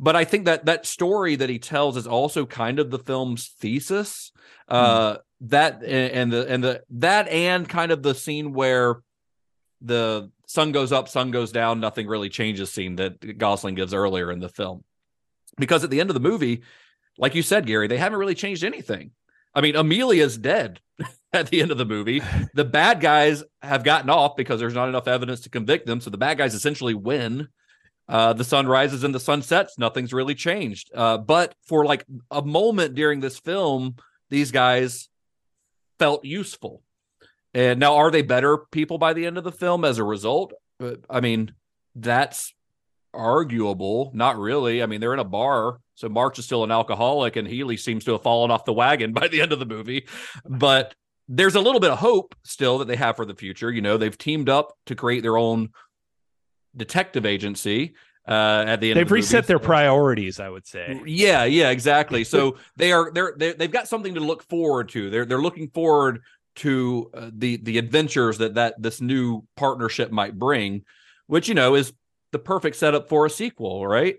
But 0.00 0.16
I 0.16 0.24
think 0.24 0.46
that 0.46 0.64
that 0.64 0.84
story 0.84 1.36
that 1.36 1.48
he 1.48 1.58
tells 1.58 1.96
is 1.96 2.06
also 2.06 2.44
kind 2.44 2.80
of 2.80 2.90
the 2.90 2.98
film's 2.98 3.48
thesis. 3.60 4.32
Uh, 4.66 5.18
that 5.42 5.84
and 5.84 6.32
the 6.32 6.48
and 6.48 6.64
the 6.64 6.82
that 6.90 7.28
and 7.28 7.68
kind 7.68 7.92
of 7.92 8.02
the 8.02 8.14
scene 8.14 8.52
where 8.52 9.02
the 9.80 10.30
sun 10.46 10.72
goes 10.72 10.90
up, 10.90 11.08
sun 11.08 11.30
goes 11.30 11.52
down, 11.52 11.78
nothing 11.78 12.08
really 12.08 12.28
changes 12.28 12.72
scene 12.72 12.96
that 12.96 13.38
Gosling 13.38 13.76
gives 13.76 13.94
earlier 13.94 14.32
in 14.32 14.40
the 14.40 14.48
film. 14.48 14.82
Because 15.58 15.84
at 15.84 15.90
the 15.90 16.00
end 16.00 16.10
of 16.10 16.14
the 16.14 16.20
movie, 16.20 16.62
like 17.18 17.36
you 17.36 17.42
said, 17.42 17.66
Gary, 17.66 17.86
they 17.86 17.98
haven't 17.98 18.18
really 18.18 18.34
changed 18.34 18.64
anything. 18.64 19.12
I 19.54 19.60
mean, 19.60 19.76
Amelia's 19.76 20.36
dead 20.36 20.80
at 21.32 21.48
the 21.48 21.62
end 21.62 21.70
of 21.70 21.78
the 21.78 21.84
movie. 21.84 22.22
The 22.54 22.64
bad 22.64 23.00
guys 23.00 23.44
have 23.62 23.84
gotten 23.84 24.10
off 24.10 24.36
because 24.36 24.58
there's 24.58 24.74
not 24.74 24.88
enough 24.88 25.06
evidence 25.06 25.42
to 25.42 25.50
convict 25.50 25.86
them. 25.86 26.00
So 26.00 26.10
the 26.10 26.18
bad 26.18 26.36
guys 26.36 26.54
essentially 26.54 26.94
win. 26.94 27.48
Uh, 28.10 28.32
the 28.32 28.44
sun 28.44 28.66
rises 28.66 29.04
and 29.04 29.14
the 29.14 29.20
sun 29.20 29.40
sets. 29.40 29.78
Nothing's 29.78 30.12
really 30.12 30.34
changed. 30.34 30.90
Uh, 30.92 31.16
but 31.16 31.54
for 31.66 31.84
like 31.84 32.04
a 32.30 32.42
moment 32.42 32.96
during 32.96 33.20
this 33.20 33.38
film, 33.38 33.94
these 34.30 34.50
guys 34.50 35.08
felt 36.00 36.24
useful. 36.24 36.82
And 37.54 37.78
now, 37.78 37.96
are 37.96 38.10
they 38.10 38.22
better 38.22 38.58
people 38.58 38.98
by 38.98 39.12
the 39.12 39.26
end 39.26 39.38
of 39.38 39.44
the 39.44 39.52
film 39.52 39.84
as 39.84 39.98
a 39.98 40.04
result? 40.04 40.52
I 41.08 41.20
mean, 41.20 41.52
that's 41.94 42.52
arguable. 43.14 44.10
Not 44.14 44.38
really. 44.38 44.82
I 44.82 44.86
mean, 44.86 45.00
they're 45.00 45.14
in 45.14 45.20
a 45.20 45.24
bar. 45.24 45.78
So 45.94 46.08
March 46.08 46.38
is 46.38 46.44
still 46.44 46.64
an 46.64 46.70
alcoholic, 46.70 47.36
and 47.36 47.46
Healy 47.46 47.76
seems 47.76 48.04
to 48.04 48.12
have 48.12 48.22
fallen 48.22 48.50
off 48.50 48.64
the 48.64 48.72
wagon 48.72 49.12
by 49.20 49.28
the 49.28 49.40
end 49.40 49.52
of 49.52 49.58
the 49.58 49.66
movie. 49.66 50.06
But 50.44 50.94
there's 51.28 51.54
a 51.54 51.60
little 51.60 51.80
bit 51.80 51.90
of 51.90 51.98
hope 51.98 52.34
still 52.44 52.78
that 52.78 52.88
they 52.88 52.96
have 52.96 53.16
for 53.16 53.24
the 53.24 53.34
future. 53.34 53.70
You 53.70 53.82
know, 53.82 53.96
they've 53.96 54.16
teamed 54.18 54.48
up 54.48 54.72
to 54.86 54.96
create 54.96 55.22
their 55.22 55.36
own 55.36 55.70
detective 56.76 57.26
agency. 57.26 57.94
Uh, 58.28 58.64
at 58.66 58.80
the 58.80 58.90
end, 58.90 58.98
they've 58.98 59.08
the 59.08 59.14
reset 59.14 59.38
movie. 59.38 59.46
their 59.46 59.58
priorities. 59.58 60.38
I 60.38 60.48
would 60.50 60.66
say. 60.66 61.00
Yeah, 61.06 61.44
yeah, 61.44 61.70
exactly. 61.70 62.22
So 62.24 62.58
they 62.76 62.92
are 62.92 63.10
they're, 63.12 63.34
they're 63.36 63.54
they've 63.54 63.70
got 63.70 63.88
something 63.88 64.14
to 64.14 64.20
look 64.20 64.42
forward 64.44 64.90
to. 64.90 65.10
They're 65.10 65.24
they're 65.24 65.40
looking 65.42 65.68
forward 65.70 66.22
to 66.56 67.10
uh, 67.14 67.30
the 67.32 67.56
the 67.56 67.78
adventures 67.78 68.38
that 68.38 68.54
that 68.54 68.74
this 68.80 69.00
new 69.00 69.42
partnership 69.56 70.10
might 70.12 70.38
bring, 70.38 70.84
which 71.26 71.48
you 71.48 71.54
know 71.54 71.74
is 71.74 71.92
the 72.32 72.38
perfect 72.38 72.76
setup 72.76 73.08
for 73.08 73.26
a 73.26 73.30
sequel, 73.30 73.86
right? 73.86 74.16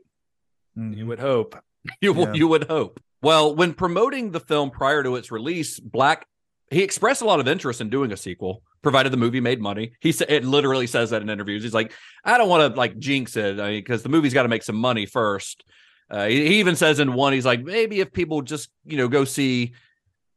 You 0.76 1.06
would 1.06 1.19
hope. 1.19 1.56
You 2.02 2.14
Yeah. 2.15 2.34
you 2.34 2.48
would 2.48 2.65
hope. 2.65 2.99
Well, 3.23 3.56
when 3.56 3.73
promoting 3.73 4.32
the 4.32 4.40
film 4.40 4.69
prior 4.69 5.02
to 5.03 5.15
its 5.15 5.32
release, 5.32 5.80
Black 5.80 6.28
he 6.69 6.84
expressed 6.84 7.22
a 7.22 7.26
lot 7.26 7.40
of 7.40 7.48
interest 7.48 7.82
in 7.82 7.90
doing 7.90 8.11
a 8.11 8.18
sequel, 8.18 8.61
provided 8.82 9.12
the 9.12 9.18
movie 9.18 9.40
made 9.40 9.62
money. 9.62 9.94
He 9.99 10.12
said 10.12 10.30
it 10.30 10.44
literally 10.44 10.88
says 10.88 11.12
that 11.12 11.22
in 11.22 11.30
interviews. 11.30 11.64
He's 11.64 11.74
like, 11.74 11.94
I 12.24 12.38
don't 12.38 12.49
want 12.49 12.74
to 12.74 12.78
like 12.78 12.98
jinx 12.98 13.36
it 13.36 13.58
because 13.58 14.03
the 14.03 14.10
movie's 14.10 14.34
got 14.34 14.44
to 14.44 14.49
make 14.49 14.64
some 14.64 14.76
money 14.76 15.06
first. 15.06 15.64
Uh, 16.10 16.28
he, 16.28 16.48
he 16.48 16.60
even 16.60 16.76
says 16.76 16.99
in 16.99 17.14
one, 17.14 17.34
he's 17.34 17.45
like, 17.45 17.64
maybe 17.64 17.99
if 17.99 18.12
people 18.12 18.41
just 18.41 18.70
you 18.86 18.98
know 18.98 19.08
go 19.08 19.24
see 19.24 19.74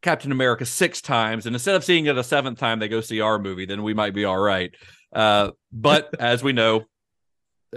Captain 0.03 0.33
America 0.33 0.65
six 0.65 1.01
times, 1.01 1.47
and 1.47 1.55
instead 1.55 1.75
of 1.75 1.85
seeing 1.85 2.07
it 2.07 2.19
a 2.19 2.25
seventh 2.25 2.59
time, 2.59 2.79
they 2.79 2.89
go 2.89 3.01
see 3.01 3.21
our 3.21 3.39
movie, 3.39 3.66
then 3.66 3.83
we 3.83 3.95
might 3.95 4.15
be 4.15 4.25
all 4.25 4.39
right. 4.39 4.75
Uh, 5.12 5.51
but 5.73 6.15
as 6.21 6.43
we 6.43 6.53
know, 6.53 6.85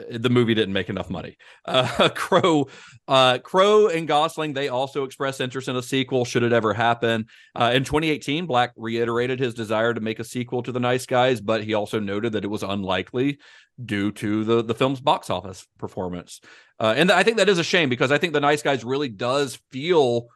the 0.10 0.30
movie 0.30 0.54
didn't 0.54 0.74
make 0.74 0.90
enough 0.90 1.10
money. 1.10 1.38
Uh, 1.66 2.10
Crowe, 2.16 2.68
uh, 3.08 3.40
Crowe 3.40 3.88
and 3.88 4.08
Gosling, 4.08 4.54
they 4.54 4.70
also 4.70 5.04
expressed 5.04 5.42
interest 5.42 5.68
in 5.68 5.76
a 5.76 5.82
sequel 5.82 6.26
should 6.26 6.44
it 6.44 6.54
ever 6.54 6.74
happen. 6.74 7.26
Uh, 7.56 7.72
in 7.74 7.84
2018, 7.84 8.46
Black 8.46 8.74
reiterated 8.76 9.40
his 9.40 9.54
desire 9.54 9.94
to 9.94 10.02
make 10.02 10.20
a 10.20 10.24
sequel 10.24 10.64
to 10.64 10.72
The 10.72 10.80
Nice 10.80 11.06
Guys, 11.06 11.42
but 11.42 11.64
he 11.64 11.74
also 11.74 12.00
noted 12.00 12.34
that 12.34 12.44
it 12.44 12.50
was 12.50 12.64
unlikely 12.64 13.40
due 13.84 14.12
to 14.12 14.44
the 14.44 14.64
the 14.64 14.74
film's 14.74 15.00
box 15.00 15.30
office 15.30 15.68
performance. 15.78 16.42
Uh, 16.80 16.94
and 16.98 17.12
I 17.12 17.24
think 17.24 17.38
that 17.38 17.50
is 17.50 17.60
a 17.60 17.64
shame 17.64 17.90
because 17.90 18.12
I 18.12 18.18
think 18.18 18.34
The 18.34 18.40
Nice 18.40 18.62
Guys 18.62 18.84
really 18.84 19.10
does 19.10 19.60
feel 19.72 20.30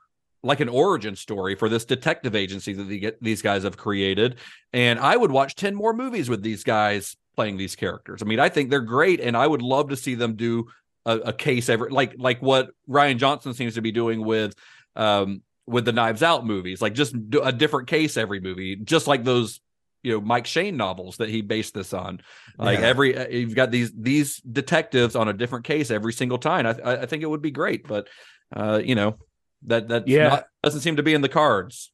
like 0.44 0.60
an 0.60 0.70
origin 0.70 1.16
story 1.16 1.56
for 1.56 1.70
this 1.70 1.86
detective 1.86 2.36
agency 2.36 2.74
that 2.74 2.84
the, 2.84 3.14
these 3.22 3.42
guys 3.42 3.64
have 3.64 3.78
created. 3.78 4.38
And 4.74 5.00
I 5.00 5.16
would 5.16 5.32
watch 5.32 5.56
10 5.56 5.76
more 5.76 5.94
movies 5.94 6.30
with 6.30 6.42
these 6.42 6.64
guys 6.64 7.16
playing 7.42 7.58
these 7.58 7.76
characters. 7.76 8.22
I 8.22 8.26
mean, 8.26 8.40
I 8.40 8.50
think 8.50 8.70
they're 8.70 8.82
great, 8.98 9.20
and 9.20 9.36
I 9.36 9.48
would 9.48 9.64
love 9.64 9.90
to 9.90 9.96
see 9.96 10.14
them 10.16 10.36
do 10.36 10.68
a, 11.08 11.18
a 11.18 11.34
case 11.34 11.70
every 11.70 11.90
like 11.90 12.14
like 12.18 12.40
what 12.42 12.70
Rian 12.88 13.18
Johnson 13.18 13.54
seems 13.56 13.74
to 13.74 13.82
be 13.82 13.92
doing 13.92 14.24
with 14.24 14.54
um 14.96 15.42
with 15.66 15.86
the 15.86 15.92
Knives 15.92 16.22
Out 16.22 16.46
movies, 16.46 16.82
like 16.82 16.94
just 16.94 17.14
do 17.32 17.42
a 17.42 17.52
different 17.52 17.88
case 17.88 18.18
every 18.18 18.40
movie, 18.40 18.76
just 18.76 19.08
like 19.08 19.24
those 19.24 19.60
you 20.04 20.12
know 20.14 20.22
Mike 20.22 20.46
Shayne 20.46 20.78
novels 20.78 21.18
that 21.18 21.30
he 21.30 21.42
based 21.42 21.74
this 21.74 21.94
on. 21.94 22.22
Like 22.58 22.80
Yeah. 22.80 22.86
every 22.86 23.18
uh, 23.18 23.28
you've 23.30 23.56
got 23.56 23.72
these 23.72 23.92
these 23.98 24.38
detectives 24.42 25.16
on 25.16 25.28
a 25.28 25.34
different 25.34 25.66
case 25.66 25.90
every 25.90 26.14
single 26.14 26.38
time. 26.38 26.68
I 26.68 26.74
I 26.84 27.02
I 27.02 27.06
think 27.08 27.24
it 27.24 27.30
would 27.32 27.42
be 27.42 27.52
great, 27.52 27.88
but 27.88 28.08
uh 28.56 28.80
you 28.84 28.94
know 28.94 29.18
that 29.66 29.88
that 29.88 30.08
Yeah. 30.08 30.44
doesn't 30.64 30.82
seem 30.82 30.98
to 30.98 31.04
be 31.04 31.14
in 31.16 31.22
the 31.22 31.30
cards. 31.30 31.92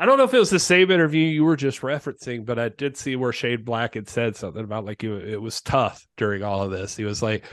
I 0.00 0.06
don't 0.06 0.16
know 0.16 0.24
if 0.24 0.32
it 0.32 0.38
was 0.38 0.48
the 0.48 0.58
same 0.58 0.90
interview 0.90 1.26
you 1.26 1.44
were 1.44 1.56
just 1.56 1.82
referencing, 1.82 2.46
but 2.46 2.58
I 2.58 2.70
did 2.70 2.96
see 2.96 3.16
where 3.16 3.34
Shane 3.34 3.64
Black 3.64 3.96
had 3.96 4.08
said 4.08 4.34
something 4.34 4.64
about 4.64 4.86
like 4.86 5.04
it, 5.04 5.42
was 5.42 5.60
tough 5.60 6.06
during 6.16 6.42
all 6.42 6.62
of 6.62 6.70
this. 6.70 6.96
He 6.96 7.04
was 7.04 7.22
like, 7.22 7.44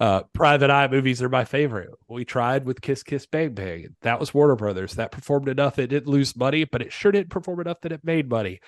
uh, 0.00 0.22
"Private 0.32 0.70
Eye 0.70 0.88
movies 0.88 1.20
are 1.20 1.28
my 1.28 1.44
favorite. 1.44 1.90
We 2.08 2.24
tried 2.24 2.64
with 2.64 2.80
Kiss 2.80 3.02
Kiss 3.02 3.26
Bang 3.26 3.52
Bang. 3.52 3.88
That 4.00 4.18
was 4.18 4.32
Warner 4.32 4.56
Brothers. 4.56 4.94
That 4.94 5.12
performed 5.12 5.48
enough. 5.48 5.78
It 5.78 5.88
didn't 5.88 6.10
lose 6.10 6.34
money, 6.34 6.64
but 6.64 6.80
it 6.80 6.90
sure 6.90 7.12
didn't 7.12 7.28
perform 7.28 7.60
enough 7.60 7.82
that 7.82 7.92
it 7.92 8.00
made 8.02 8.30
money. 8.30 8.60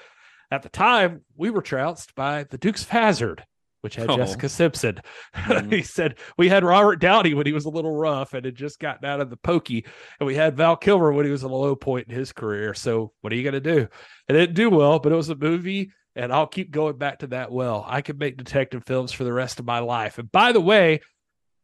At 0.51 0.63
the 0.63 0.69
time, 0.69 1.23
we 1.35 1.49
were 1.49 1.63
trounced 1.63 2.15
by 2.15 2.45
The 2.45 2.59
Dukes 2.59 2.83
of 2.83 2.91
Hazzard." 2.91 3.45
Which 3.83 3.97
had 3.97 4.09
Oh. 4.11 4.17
Jessica 4.17 4.49
Simpson. 4.49 5.01
Mhm. 5.35 5.73
he 5.73 5.83
said 5.83 6.19
we 6.39 6.49
had 6.49 6.65
Robert 6.65 6.97
Downey 6.97 7.35
when 7.35 7.47
he 7.47 7.53
was 7.53 7.65
a 7.67 7.71
little 7.71 7.95
rough 7.95 8.33
and 8.33 8.45
had 8.45 8.55
just 8.55 8.79
gotten 8.81 9.05
out 9.05 9.21
of 9.21 9.29
the 9.29 9.37
pokey, 9.37 9.85
and 10.19 10.27
we 10.27 10.35
had 10.35 10.57
Val 10.57 10.77
Kilmer 10.77 11.13
when 11.13 11.27
he 11.27 11.33
was 11.33 11.45
at 11.45 11.51
a 11.51 11.55
low 11.55 11.75
point 11.77 12.09
in 12.09 12.15
his 12.15 12.33
career. 12.33 12.75
So 12.75 13.13
what 13.21 13.33
are 13.33 13.37
you 13.37 13.43
going 13.43 13.61
to 13.61 13.61
do? 13.61 13.89
It 14.29 14.33
didn't 14.33 14.55
do 14.55 14.71
well, 14.71 14.99
but 14.99 15.13
it 15.13 15.17
was 15.17 15.29
a 15.29 15.35
movie, 15.37 15.91
and 16.17 16.33
I'll 16.33 16.47
keep 16.47 16.71
going 16.71 16.97
back 16.97 17.19
to 17.21 17.27
that 17.29 17.51
well. 17.53 17.85
I 17.89 18.03
could 18.03 18.19
make 18.19 18.37
detective 18.37 18.85
films 18.87 19.13
for 19.13 19.25
the 19.25 19.33
rest 19.33 19.59
of 19.59 19.67
my 19.67 19.81
life. 19.81 20.19
And 20.19 20.31
by 20.31 20.53
the 20.53 20.61
way, 20.61 21.01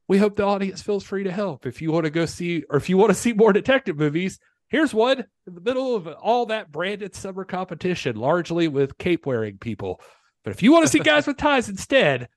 we 0.09 0.19
hope 0.19 0.36
the 0.36 0.45
audience 0.45 0.82
feels 0.82 1.05
free 1.05 1.24
to 1.24 1.31
help. 1.32 1.66
If 1.66 1.81
you 1.82 1.93
want 1.93 2.05
to 2.05 2.11
go 2.11 2.27
see, 2.27 2.65
or 2.70 2.78
if 2.78 2.89
you 2.89 2.97
want 2.97 3.11
to 3.11 3.15
see 3.15 3.32
more 3.35 3.53
detective 3.53 3.97
movies, 3.99 4.39
here's 4.70 4.93
one 4.95 5.24
in 5.47 5.55
the 5.55 5.61
middle 5.61 5.95
of 5.95 6.07
all 6.09 6.47
that 6.47 6.73
branded 6.73 7.15
summer 7.15 7.45
competition, 7.45 8.16
largely 8.16 8.66
with 8.69 8.97
cape 8.99 9.24
wearing 9.27 9.59
people. 9.59 10.01
But 10.44 10.51
if 10.52 10.62
you 10.62 10.73
want 10.73 10.85
to 10.86 10.90
see 10.93 11.01
guys 11.01 11.27
with 11.27 11.36
ties 11.36 11.69
instead, 11.69 12.28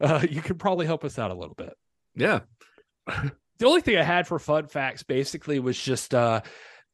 uh, 0.00 0.24
you 0.28 0.42
can 0.42 0.56
probably 0.58 0.86
help 0.86 1.04
us 1.04 1.18
out 1.18 1.30
a 1.30 1.34
little 1.34 1.54
bit 1.54 1.72
Yeah. 2.14 2.40
the 3.06 3.66
only 3.66 3.80
thing 3.80 3.96
I 3.96 4.02
had 4.02 4.26
for 4.26 4.38
fun 4.38 4.66
facts 4.68 5.02
basically 5.02 5.58
was 5.58 5.80
just 5.80 6.14
uh 6.14 6.42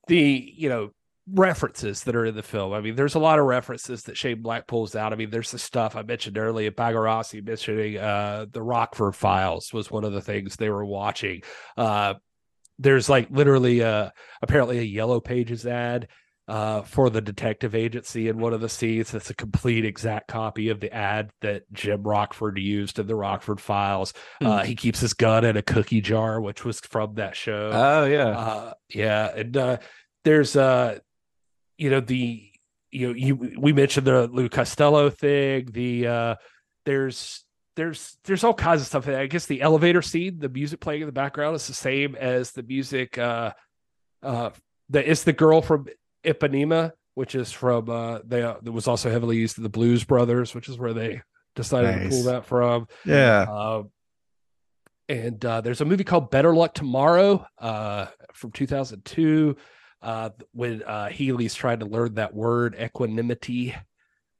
the 0.09 0.52
you 0.56 0.68
know 0.68 0.90
references 1.28 2.02
that 2.05 2.16
are 2.16 2.24
in 2.26 2.34
the 2.34 2.43
film. 2.43 2.72
I 2.72 2.80
mean, 2.80 2.97
there's 2.97 3.14
a 3.14 3.20
lot 3.20 3.39
of 3.39 3.44
references 3.44 4.02
that 4.05 4.16
Shane 4.16 4.43
Black 4.43 4.66
pulls 4.66 4.97
out. 4.97 5.12
I 5.12 5.16
mean, 5.16 5.30
there's 5.30 5.52
the 5.52 5.59
stuff 5.59 5.94
I 5.94 6.02
mentioned 6.02 6.36
earlier, 6.36 6.70
Bagarozzi 6.72 7.44
mentioning 7.47 7.98
uh 7.98 8.47
the 8.51 8.62
Rockford 8.62 9.14
files 9.16 9.72
was 9.72 9.90
one 9.90 10.05
of 10.05 10.12
the 10.12 10.20
things 10.20 10.56
they 10.56 10.70
were 10.70 10.84
watching. 10.84 11.43
Uh 11.76 12.14
there's 12.78 13.09
like 13.09 13.28
literally 13.30 13.82
uh 13.82 14.10
apparently 14.43 14.78
a 14.78 14.82
yellow 14.82 15.20
pages 15.20 15.66
ad 15.66 16.09
uh, 16.48 16.82
for 16.82 17.09
the 17.09 17.20
detective 17.20 17.74
agency 17.74 18.28
in 18.28 18.39
one 18.39 18.52
of 18.52 18.60
the 18.60 18.69
scenes. 18.69 19.10
That's 19.10 19.31
a 19.31 19.35
complete 19.35 19.85
exact 19.85 20.28
copy 20.28 20.69
of 20.69 20.81
the 20.81 20.93
ad 20.93 21.31
that 21.40 21.73
Jim 21.73 22.02
Rockford 22.02 22.59
used 22.59 22.98
in 22.98 23.06
the 23.06 23.14
Rockford 23.14 23.60
files. 23.60 24.12
Uh, 24.40 24.64
he 24.64 24.74
keeps 24.74 25.01
his 25.01 25.14
gun 25.14 25.44
in 25.44 25.56
a 25.56 25.62
cookie 25.62 26.01
jar, 26.01 26.40
which 26.40 26.64
was 26.64 26.81
from 26.81 27.14
that 27.14 27.36
show. 27.36 27.70
Oh 27.73 28.05
yeah. 28.05 28.28
Uh, 28.28 28.73
yeah, 28.89 29.28
and 29.35 29.56
uh, 29.56 29.77
there's 30.24 30.56
uh, 30.56 30.98
you 31.78 31.90
know 31.90 32.01
the 32.01 32.43
you 32.90 33.09
know 33.09 33.14
you 33.14 33.36
we 33.59 33.73
mentioned 33.73 34.06
the 34.06 34.27
Lou 34.27 34.48
Costello 34.48 35.10
thing. 35.10 35.69
The 35.70 36.06
uh, 36.06 36.35
there's 36.85 37.44
there's 37.77 38.19
there's 38.24 38.44
all 38.44 38.55
kinds 38.55 38.82
of 38.82 38.86
stuff. 38.86 39.09
I 39.09 39.27
guess 39.27 39.47
the 39.47 39.62
elevator 39.62 40.02
scene, 40.02 40.39
the 40.39 40.48
music 40.48 40.81
playing 40.81 41.02
in 41.02 41.06
the 41.06 41.12
background 41.12 41.56
is 41.56 41.66
the 41.66 41.74
same 41.74 42.14
as 42.16 42.52
the 42.52 42.62
music. 42.62 43.16
Uh, 43.16 43.52
uh, 44.23 44.51
the 44.90 45.10
it's 45.10 45.24
the 45.24 45.32
girl 45.32 45.62
from 45.62 45.86
Ipanema, 46.24 46.92
which 47.14 47.34
is 47.34 47.52
from 47.52 47.90
uh, 47.90 48.20
they 48.24 48.42
uh, 48.42 48.56
that 48.62 48.72
was 48.72 48.88
also 48.88 49.10
heavily 49.10 49.36
used 49.36 49.58
in 49.58 49.64
the 49.64 49.70
Blues 49.70 50.04
Brothers, 50.04 50.54
which 50.54 50.68
is 50.68 50.78
where 50.78 50.92
they 50.92 51.22
decided 51.54 52.02
to 52.02 52.08
pull 52.08 52.24
that 52.24 52.46
from. 52.46 52.86
Yeah. 53.04 53.46
Uh, 53.48 53.82
and 55.08 55.44
uh, 55.44 55.60
there's 55.60 55.80
a 55.80 55.84
movie 55.84 56.04
called 56.04 56.30
Better 56.30 56.54
Luck 56.54 56.74
Tomorrow 56.74 57.44
uh, 57.58 58.06
from 58.32 58.52
2002 58.52 59.56
uh, 60.00 60.30
when 60.52 60.82
uh, 60.82 61.08
Healy's 61.08 61.54
trying 61.54 61.80
to 61.80 61.86
learn 61.86 62.14
that 62.14 62.34
word 62.34 62.76
equanimity 62.80 63.74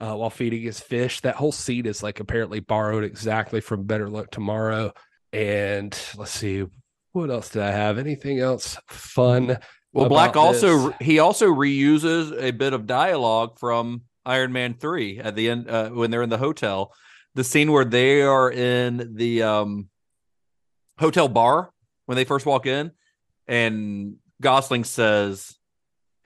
uh, 0.00 0.14
while 0.14 0.30
feeding 0.30 0.62
his 0.62 0.80
fish. 0.80 1.20
That 1.20 1.36
whole 1.36 1.52
scene 1.52 1.86
is 1.86 2.02
like 2.02 2.20
apparently 2.20 2.60
borrowed 2.60 3.04
exactly 3.04 3.60
from 3.60 3.84
Better 3.84 4.09
Luck 4.09 4.30
Tomorrow. 4.30 4.92
And 5.32 5.96
let's 6.16 6.32
see, 6.32 6.64
what 7.12 7.30
else 7.30 7.50
did 7.50 7.62
I 7.62 7.70
have? 7.70 7.98
Anything 7.98 8.40
else 8.40 8.76
fun? 8.88 9.59
Well, 9.93 10.09
Black 10.09 10.36
also 10.36 10.89
this? 10.89 10.97
he 11.01 11.19
also 11.19 11.47
reuses 11.47 12.32
a 12.40 12.51
bit 12.51 12.73
of 12.73 12.86
dialogue 12.86 13.59
from 13.59 14.02
Iron 14.24 14.52
Man 14.52 14.74
three 14.74 15.19
at 15.19 15.36
the 15.36 15.51
end 15.51 15.69
uh, 15.69 15.90
when 15.90 16.10
they're 16.10 16.23
in 16.23 16.31
the 16.31 16.39
hotel. 16.39 16.93
The 17.35 17.44
scene 17.44 17.73
where 17.73 17.85
they 17.85 18.23
are 18.23 18.51
in 18.51 19.14
the 19.16 19.43
um 19.43 19.89
hotel 20.98 21.28
bar 21.28 21.73
when 22.06 22.16
they 22.16 22.24
first 22.24 22.47
walk 22.47 22.66
in, 22.66 22.93
and 23.47 24.16
Gosling 24.40 24.85
says 24.85 25.56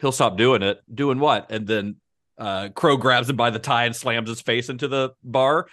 he'll 0.01 0.13
stop 0.13 0.37
doing 0.37 0.63
it. 0.63 0.81
Doing 0.93 1.19
what? 1.19 1.51
And 1.51 1.67
then 1.67 1.97
uh, 2.39 2.69
Crowe 2.75 2.97
grabs 2.97 3.31
him 3.31 3.37
by 3.37 3.51
the 3.51 3.59
tie 3.59 3.87
and 3.87 3.97
slams 3.97 4.29
his 4.29 4.41
face 4.41 4.69
into 4.69 4.89
the 4.89 5.11
bar. 5.25 5.67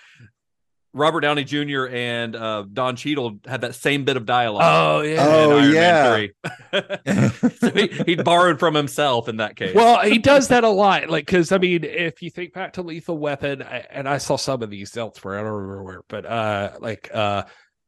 Robert 0.93 1.21
Downey 1.21 1.43
Jr. 1.43 1.87
and 1.87 2.35
uh, 2.35 2.65
Don 2.71 2.95
Cheadle 2.95 3.39
had 3.45 3.61
that 3.61 3.73
same 3.75 4.05
bit 4.05 4.15
of 4.15 4.25
dialogue. 4.25 4.61
Oh 4.63 5.01
yeah. 5.01 5.11
in 5.11 5.19
Oh, 5.19 5.57
Iron 5.57 5.73
yeah. 5.73 6.27
Man 6.71 7.31
3. 7.33 7.49
so 7.59 7.69
he, 7.71 7.87
he 8.05 8.15
borrowed 8.15 8.59
from 8.59 8.75
himself 8.75 9.27
in 9.27 9.37
that 9.37 9.55
case. 9.55 9.73
Well, 9.73 10.01
he 10.01 10.19
does 10.19 10.49
that 10.49 10.63
a 10.63 10.69
lot. 10.69 11.09
Like, 11.09 11.25
because 11.25 11.51
I 11.51 11.57
mean, 11.57 11.83
if 11.83 12.21
you 12.21 12.29
think 12.29 12.53
back 12.53 12.73
to 12.73 12.83
Lethal 12.83 13.17
Weapon, 13.17 13.63
I, 13.63 13.85
and 13.89 14.07
I 14.07 14.19
saw 14.19 14.35
some 14.35 14.61
of 14.61 14.69
these 14.69 14.95
elsewhere, 14.95 15.39
I 15.39 15.43
don't 15.43 15.51
remember 15.51 15.83
where, 15.83 16.01
but 16.07 16.25
uh, 16.25 16.71
like, 16.79 17.09
uh, 17.13 17.43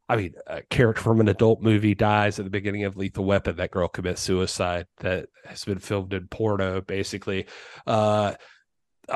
I 0.07 0.15
mean, 0.17 0.33
a 0.45 0.61
character 0.63 1.01
from 1.01 1.19
an 1.19 1.27
adult 1.27 1.61
movie 1.61 1.95
dies 1.95 2.37
at 2.37 2.45
the 2.45 2.51
beginning 2.51 2.83
of 2.83 2.95
Lethal 2.95 3.25
Weapon. 3.25 3.55
That 3.55 3.71
girl 3.71 3.87
commits 3.87 4.21
suicide. 4.21 4.85
That 4.97 5.29
has 5.45 5.65
been 5.65 5.79
filmed 5.79 6.13
in 6.13 6.27
porno, 6.27 6.81
basically. 6.81 7.47
Uh, 7.87 7.89
uh, 7.89 8.35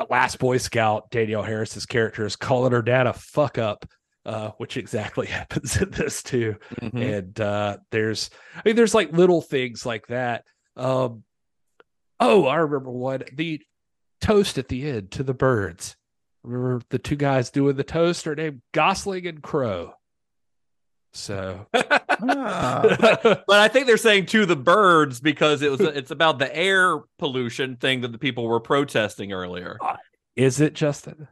Last 0.08 0.38
Boy 0.38 0.58
Scout, 0.58 1.10
Danielle 1.10 1.42
Harris's 1.42 1.86
character 1.86 2.24
is 2.24 2.36
calling 2.36 2.72
her 2.72 2.82
dad 2.82 3.06
a 3.06 3.12
fuck 3.12 3.58
up. 3.58 3.86
Uh, 4.26 4.50
which 4.58 4.76
exactly 4.76 5.26
happens 5.28 5.80
in 5.80 5.90
this 5.90 6.22
too. 6.22 6.54
Mhm. 6.82 7.18
And 7.18 7.40
uh, 7.40 7.78
there's, 7.90 8.28
I 8.54 8.60
mean, 8.66 8.76
there's 8.76 8.94
like 8.94 9.12
little 9.12 9.40
things 9.40 9.86
like 9.86 10.08
that. 10.08 10.44
Um, 10.76 11.24
oh, 12.20 12.44
I 12.46 12.56
remember 12.56 12.90
one 12.90 13.22
the 13.32 13.62
toast 14.20 14.58
at 14.58 14.68
the 14.68 14.86
end 14.86 15.12
to 15.12 15.22
the 15.22 15.32
birds. 15.32 15.96
Remember 16.42 16.84
the 16.90 16.98
two 16.98 17.16
guys 17.16 17.50
doing 17.50 17.76
the 17.76 17.82
toast 17.82 18.26
are 18.26 18.34
named 18.34 18.60
Gosling 18.72 19.26
and 19.26 19.42
Crowe. 19.42 19.94
So, 21.12 21.66
Ah. 21.74 22.82
but 23.46 23.60
I 23.60 23.68
think 23.68 23.86
they're 23.86 23.96
saying 23.96 24.26
to 24.26 24.46
the 24.46 24.56
birds 24.56 25.20
because 25.20 25.62
it 25.62 25.70
was 25.70 25.80
it's 25.80 26.10
about 26.10 26.38
the 26.38 26.54
air 26.56 26.98
pollution 27.18 27.76
thing 27.76 28.02
that 28.02 28.12
the 28.12 28.18
people 28.18 28.46
were 28.46 28.60
protesting 28.60 29.32
earlier. 29.32 29.78
is 30.36 30.60
it 30.60 30.74
Justin? 30.74 31.26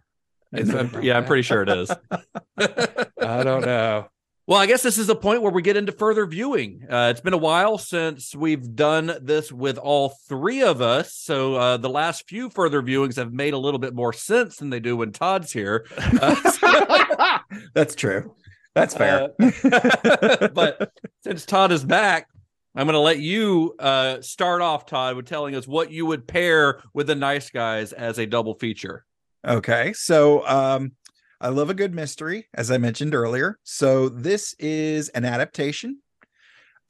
Is 0.53 0.75
I'm- 0.75 0.91
it- 0.95 1.05
yeah, 1.05 1.17
I'm 1.17 1.25
pretty 1.27 1.43
sure 1.43 1.63
it 1.63 1.69
is. 1.69 1.91
I 2.59 3.43
don't 3.45 3.65
know. 3.65 4.09
Well, 4.47 4.59
I 4.59 4.65
guess 4.65 4.83
this 4.83 4.97
is 4.97 5.11
a 5.11 5.15
point 5.15 5.43
where 5.43 5.53
we 5.53 5.61
get 5.61 5.77
into 5.77 5.93
further 5.93 6.25
viewing. 6.25 6.87
Uh, 6.91 7.09
it's 7.11 7.21
been 7.21 7.35
a 7.35 7.37
while 7.37 7.77
since 7.77 8.35
we've 8.35 8.75
done 8.75 9.13
this 9.21 9.53
with 9.53 9.77
all 9.77 10.15
three 10.27 10.63
of 10.63 10.81
us, 10.81 11.13
so 11.15 11.55
uh, 11.57 11.77
the 11.77 11.91
last 11.91 12.27
few 12.27 12.49
further 12.49 12.81
viewings 12.83 13.17
have 13.17 13.31
made 13.31 13.53
a 13.53 13.59
little 13.59 13.79
bit 13.79 13.95
more 13.95 14.15
sense 14.15 14.57
than 14.57 14.71
they 14.71 14.81
do 14.81 14.97
when 14.97 15.13
Todd's 15.13 15.53
here. 15.53 15.85
Uh, 16.21 17.39
That's 17.75 17.95
true. 17.95 18.35
That's 18.79 18.95
fair. 18.95 19.31
Uh, 19.41 20.49
but 20.55 20.93
since 21.23 21.45
Todd 21.45 21.73
is 21.73 21.85
back, 21.85 22.29
I'm 22.75 22.87
going 22.87 22.95
to 22.95 23.01
let 23.01 23.19
you 23.19 23.75
uh, 23.79 24.21
start 24.21 24.63
off, 24.63 24.87
Todd, 24.87 25.17
with 25.17 25.27
telling 25.27 25.55
us 25.55 25.67
what 25.67 25.91
you 25.91 26.07
would 26.07 26.27
pair 26.29 26.81
with 26.95 27.09
the 27.09 27.15
Nice 27.15 27.51
Guys 27.51 27.93
as 27.93 28.19
a 28.19 28.27
double 28.27 28.55
feature. 28.55 29.05
Okay, 29.47 29.93
so 29.95 30.47
um, 30.47 30.93
I 31.41 31.49
love 31.49 31.71
a 31.71 31.75
good 31.75 31.95
mystery, 31.95 32.47
as 32.55 32.71
I 32.71 32.79
mentioned 32.79 33.15
earlier. 33.15 33.59
So 33.65 34.09
this 34.09 34.55
is 34.59 35.09
an 35.11 35.25
adaptation, 35.25 36.01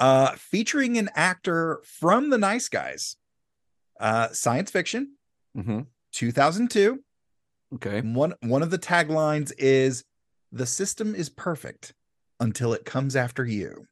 uh, 0.01 0.33
featuring 0.33 0.99
an 0.99 1.11
actor 1.15 1.81
from 1.85 2.31
The 2.31 2.39
Nice 2.39 2.69
Guys, 2.69 3.17
uh, 4.01 4.29
science 4.33 4.71
fiction, 4.71 5.13
Mm-hmm. 5.57 5.81
2002. 6.13 7.01
Okay. 7.75 8.01
One 8.01 8.35
one 8.41 8.63
of 8.63 8.71
the 8.71 8.79
taglines 8.79 9.53
is 9.59 10.05
"The 10.53 10.67
system 10.67 11.15
is 11.15 11.29
perfect 11.29 11.95
until 12.41 12.73
it 12.73 12.85
comes 12.85 13.17
after 13.17 13.45
you." 13.45 13.87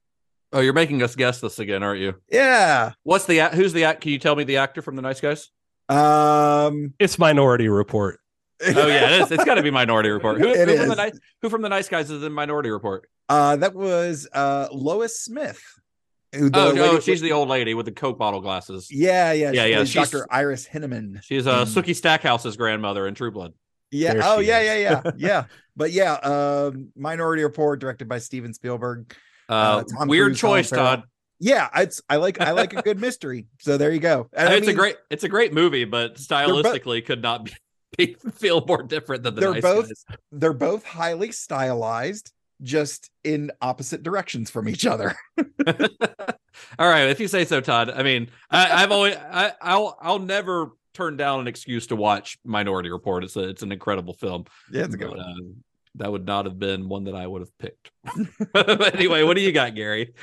Oh, 0.52 0.60
you're 0.60 0.72
making 0.72 1.02
us 1.02 1.16
guess 1.16 1.40
this 1.40 1.58
again, 1.58 1.82
aren't 1.82 2.00
you? 2.00 2.14
Yeah. 2.30 2.92
What's 3.02 3.26
the 3.26 3.40
act? 3.40 3.54
Who's 3.54 3.72
the 3.72 3.84
act? 3.84 4.00
Can 4.00 4.12
you 4.12 4.18
tell 4.18 4.36
me 4.36 4.44
the 4.44 4.58
actor 4.58 4.80
from 4.80 4.96
the 4.96 5.02
Nice 5.02 5.20
Guys? 5.20 5.50
Um. 5.88 6.94
It's 6.98 7.18
Minority 7.18 7.68
Report. 7.68 8.20
Oh 8.64 8.86
yeah, 8.86 9.10
it 9.10 9.20
is. 9.22 9.30
It's 9.32 9.44
got 9.44 9.56
to 9.56 9.62
be 9.62 9.70
Minority 9.70 10.08
Report. 10.10 10.38
Who, 10.40 10.48
It 10.48 10.68
who 10.68 10.76
from 10.78 10.88
the 10.88 10.94
nice? 10.94 11.18
Who 11.42 11.50
from 11.50 11.62
the 11.62 11.68
Nice 11.68 11.88
Guys 11.88 12.10
is 12.10 12.22
in 12.22 12.32
Minority 12.32 12.70
Report? 12.70 13.08
Uh, 13.28 13.56
that 13.56 13.74
was 13.74 14.26
uh 14.32 14.68
Lois 14.72 15.20
Smith. 15.20 15.60
who 16.34 16.48
the 16.48 16.58
Oh 16.58 16.66
lady- 16.68 16.78
no, 16.78 17.00
she's 17.00 17.20
the 17.20 17.32
old 17.32 17.48
lady 17.48 17.74
with 17.74 17.86
the 17.86 17.92
Coke 17.92 18.18
bottle 18.18 18.40
glasses. 18.40 18.88
Yeah, 18.90 19.32
yeah, 19.32 19.50
Yeah, 19.52 19.64
she 19.64 19.70
yeah, 19.70 19.76
plays 19.76 19.90
she's- 19.90 20.10
Dr. 20.10 20.26
Iris 20.30 20.66
Hineman. 20.68 21.22
She's 21.22 21.46
uh, 21.46 21.64
in- 21.66 21.72
Sookie 21.72 21.94
Stackhouse's 21.94 22.56
grandmother 22.56 23.06
in 23.06 23.14
True 23.14 23.30
Blood. 23.30 23.52
Yeah. 23.90 24.14
There 24.14 24.22
Oh, 24.24 24.38
yeah, 24.40 24.60
is. 24.60 24.82
yeah, 24.82 25.00
yeah, 25.04 25.10
yeah. 25.16 25.44
But 25.76 25.92
yeah, 25.92 26.14
um, 26.14 26.88
Minority 26.96 27.42
Report, 27.42 27.78
directed 27.80 28.08
by 28.08 28.18
Steven 28.18 28.52
Spielberg. 28.54 29.14
Uh, 29.48 29.82
Tom 29.84 30.08
weird 30.08 30.30
Cruise, 30.32 30.40
choice. 30.40 30.70
Todd. 30.70 31.02
Yeah, 31.38 31.68
it's 31.76 32.00
I 32.08 32.16
like 32.16 32.40
I 32.40 32.52
like 32.52 32.72
a 32.72 32.80
good 32.82 32.98
mystery. 33.06 33.46
So 33.60 33.76
there 33.76 33.92
you 33.92 34.00
go. 34.00 34.28
And 34.32 34.48
I 34.48 34.52
I 34.52 34.54
mean, 34.54 34.62
it's 34.62 34.68
a 34.68 34.74
great, 34.74 34.96
it's 35.10 35.24
a 35.24 35.28
great 35.28 35.52
movie, 35.52 35.84
but 35.84 36.14
stylistically 36.16 37.04
could 37.04 37.20
not 37.22 37.44
be, 37.44 37.52
be 37.98 38.16
feel 38.32 38.64
more 38.66 38.82
different 38.82 39.22
than 39.22 39.34
the 39.34 39.40
They're 39.42 39.52
Nice 39.52 39.62
both- 39.62 39.86
Guys. 39.88 40.04
They're 40.32 40.52
both 40.54 40.84
highly 40.84 41.30
stylized, 41.32 42.32
just 42.62 43.10
in 43.22 43.50
opposite 43.60 44.02
directions 44.02 44.48
from 44.50 44.66
each 44.68 44.86
other. 44.86 45.14
All 46.78 46.88
right, 46.88 47.10
if 47.10 47.20
you 47.20 47.28
say 47.28 47.44
so, 47.44 47.60
Todd. 47.60 47.90
I 47.90 48.02
mean, 48.02 48.28
I, 48.50 48.82
I've 48.82 48.90
always, 48.90 49.14
I, 49.14 49.52
I'll, 49.60 49.96
I'll 50.00 50.18
never 50.18 50.70
turn 50.96 51.16
down 51.16 51.40
an 51.40 51.46
excuse 51.46 51.86
to 51.88 51.96
watch 51.96 52.38
Minority 52.44 52.90
Report. 52.90 53.22
It's 53.24 53.36
a, 53.36 53.48
it's 53.48 53.62
an 53.62 53.72
incredible 53.72 54.14
film. 54.14 54.44
Yeah, 54.72 54.84
it's 54.84 54.94
a 54.94 54.98
good 54.98 55.08
But, 55.10 55.18
one. 55.18 55.26
uh, 55.28 55.60
that 55.96 56.12
would 56.12 56.26
not 56.26 56.44
have 56.46 56.58
been 56.58 56.88
one 56.88 57.04
that 57.04 57.14
I 57.14 57.26
would 57.26 57.42
have 57.42 57.58
picked. 57.58 57.90
but 58.52 58.94
anyway, 58.94 59.22
what 59.22 59.36
do 59.36 59.42
you 59.42 59.52
got, 59.52 59.74
Gary? 59.74 60.14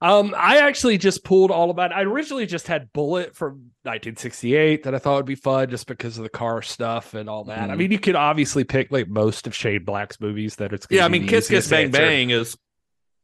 Um, 0.00 0.34
I 0.36 0.58
actually 0.58 0.98
just 0.98 1.24
pulled 1.24 1.50
all 1.50 1.70
about. 1.70 1.92
I 1.92 2.02
originally 2.02 2.44
just 2.46 2.66
had 2.66 2.92
Bullitt 2.92 3.34
from 3.34 3.70
1968 3.84 4.82
that 4.82 4.94
I 4.94 4.98
thought 4.98 5.16
would 5.16 5.24
be 5.26 5.34
fun 5.34 5.70
just 5.70 5.86
because 5.86 6.18
of 6.18 6.24
the 6.24 6.28
car 6.30 6.60
stuff 6.62 7.14
and 7.14 7.28
all 7.28 7.44
that. 7.44 7.70
I 7.70 7.74
Mhm. 7.74 7.78
mean, 7.78 7.92
you 7.92 7.98
could 7.98 8.14
obviously 8.16 8.64
pick 8.64 8.90
like 8.90 9.08
most 9.08 9.46
of 9.46 9.54
Shane 9.54 9.84
Black's 9.84 10.20
movies 10.20 10.56
that 10.56 10.72
it's. 10.74 10.86
gonna 10.86 10.98
Yeah, 11.00 11.06
I 11.06 11.08
mean, 11.08 11.26
Kiss 11.26 11.48
Kiss 11.48 11.68
Bang 11.70 11.86
answer. 11.86 11.98
Bang 11.98 12.30
is 12.30 12.56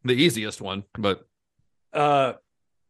the 0.04 0.14
easiest 0.14 0.60
one, 0.62 0.84
but 0.98 1.26
Uh, 1.92 2.34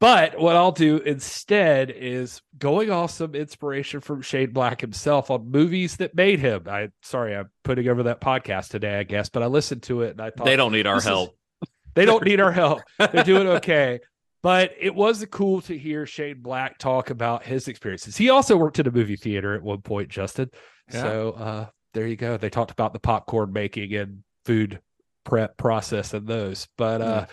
but 0.00 0.38
what 0.40 0.56
I'll 0.56 0.72
do 0.72 0.96
instead 0.96 1.90
is 1.90 2.40
going 2.58 2.90
off 2.90 3.10
some 3.10 3.34
inspiration 3.34 4.00
from 4.00 4.22
Shane 4.22 4.52
Black 4.52 4.80
himself 4.80 5.30
on 5.30 5.50
movies 5.50 5.98
that 5.98 6.14
made 6.14 6.40
him. 6.40 6.64
I 6.66 6.88
sorry, 7.02 7.36
I'm 7.36 7.50
putting 7.62 7.86
over 7.88 8.04
that 8.04 8.20
podcast 8.20 8.68
today, 8.68 8.98
I 8.98 9.02
guess, 9.04 9.28
but 9.28 9.42
I 9.42 9.46
listened 9.46 9.82
to 9.84 10.02
it 10.02 10.12
and 10.12 10.20
I 10.20 10.30
thought 10.30 10.46
they 10.46 10.56
don't 10.56 10.72
need 10.72 10.86
our 10.86 10.96
this 10.96 11.04
is- 11.04 11.08
help. 11.08 11.36
They 11.94 12.04
don't 12.06 12.24
need 12.24 12.40
our 12.40 12.52
help. 12.52 12.82
They're 12.98 13.24
doing 13.24 13.48
okay. 13.48 13.98
But 14.42 14.72
it 14.78 14.94
was 14.94 15.26
cool 15.30 15.60
to 15.62 15.76
hear 15.76 16.06
Shane 16.06 16.40
Black 16.40 16.78
talk 16.78 17.10
about 17.10 17.42
his 17.44 17.66
experiences. 17.68 18.16
He 18.16 18.30
also 18.30 18.56
worked 18.56 18.78
in 18.78 18.86
a 18.86 18.90
movie 18.92 19.16
theater 19.16 19.54
at 19.54 19.62
one 19.62 19.82
point, 19.82 20.08
Justin. 20.08 20.50
Yeah. 20.90 21.02
So 21.02 21.30
uh, 21.32 21.66
there 21.92 22.06
you 22.06 22.14
go. 22.16 22.36
They 22.36 22.48
talked 22.48 22.70
about 22.70 22.92
the 22.92 23.00
popcorn 23.00 23.52
making 23.52 23.92
and 23.94 24.22
food 24.46 24.80
prep 25.24 25.56
process 25.58 26.14
and 26.14 26.26
those. 26.26 26.68
But 26.78 27.02
uh, 27.02 27.26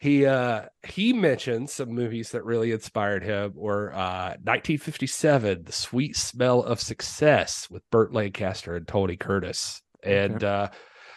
he 0.00 0.26
uh, 0.26 0.62
he 0.86 1.12
mentioned 1.12 1.70
some 1.70 1.90
movies 1.90 2.30
that 2.30 2.44
really 2.44 2.70
inspired 2.70 3.24
him 3.24 3.52
were 3.56 3.92
uh, 3.92 4.36
1957, 4.44 5.64
The 5.64 5.72
Sweet 5.72 6.16
Smell 6.16 6.62
of 6.62 6.80
Success 6.80 7.68
with 7.68 7.82
Burt 7.90 8.12
Lancaster 8.12 8.76
and 8.76 8.86
Tony 8.86 9.16
Curtis. 9.16 9.82
And 10.04 10.44
uh, 10.44 10.68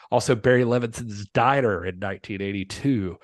also 0.09 0.33
Barry 0.33 0.65
Levinson's 0.65 1.27
Diner 1.27 1.85
in 1.85 1.99
1982. 1.99 3.17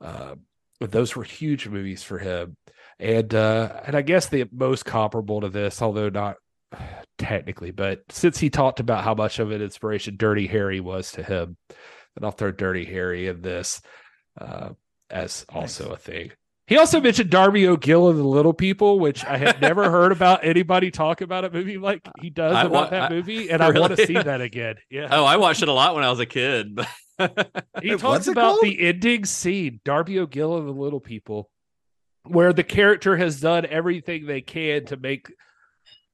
Uh, 0.00 0.34
those 0.80 1.14
were 1.14 1.22
huge 1.22 1.68
movies 1.68 2.02
for 2.02 2.18
him, 2.18 2.56
and 2.98 3.32
uh, 3.32 3.80
and 3.86 3.94
I 3.94 4.02
guess 4.02 4.26
the 4.26 4.46
most 4.52 4.84
comparable 4.84 5.40
to 5.40 5.48
this, 5.48 5.80
although 5.80 6.08
not 6.08 6.36
technically, 7.18 7.70
but 7.70 8.00
since 8.10 8.38
he 8.38 8.50
talked 8.50 8.80
about 8.80 9.04
how 9.04 9.14
much 9.14 9.38
of 9.38 9.52
an 9.52 9.62
inspiration 9.62 10.16
Dirty 10.16 10.48
Harry 10.48 10.80
was 10.80 11.12
to 11.12 11.22
him, 11.22 11.56
then 11.68 12.24
I'll 12.24 12.32
throw 12.32 12.50
Dirty 12.50 12.84
Harry 12.84 13.28
in 13.28 13.40
this 13.40 13.80
uh, 14.38 14.70
as 15.10 15.44
also 15.48 15.90
a 15.92 15.96
thing. 15.96 16.32
He 16.66 16.76
also 16.78 17.00
mentioned 17.00 17.30
Darby 17.30 17.68
O'Gill 17.68 18.08
and 18.10 18.18
the 18.18 18.24
Little 18.24 18.52
People, 18.52 18.98
which 18.98 19.24
I 19.24 19.36
had 19.36 19.60
never 19.60 19.88
heard 19.90 20.10
about 20.10 20.44
anybody 20.44 20.90
talk 20.90 21.20
about 21.20 21.44
a 21.44 21.50
movie 21.50 21.78
like 21.78 22.00
he 22.20 22.28
does 22.28 22.56
I 22.56 22.62
about 22.62 22.72
wa- 22.72 22.90
that 22.90 23.02
I- 23.02 23.14
movie, 23.14 23.50
and 23.50 23.62
I 23.62 23.70
want 23.78 23.96
to 23.96 24.04
see 24.06 24.14
that 24.14 24.40
again. 24.40 24.74
Yeah. 24.90 25.08
Oh, 25.10 25.24
I 25.24 25.36
watched 25.36 25.62
it 25.62 25.68
a 25.68 25.72
lot 25.72 25.94
when 25.94 26.02
I 26.04 26.10
was 26.10 26.20
a 26.20 26.26
kid. 26.26 26.78
He 27.80 27.96
talks 27.96 28.26
it 28.28 28.32
about 28.32 28.56
called? 28.58 28.64
the 28.64 28.78
ending 28.88 29.24
scene, 29.24 29.80
Darby 29.86 30.18
O'Gill 30.18 30.58
and 30.58 30.68
the 30.68 30.72
Little 30.72 31.00
People, 31.00 31.48
where 32.24 32.52
the 32.52 32.62
character 32.64 33.16
has 33.16 33.40
done 33.40 33.64
everything 33.64 34.26
they 34.26 34.42
can 34.42 34.84
to 34.86 34.98
make 34.98 35.32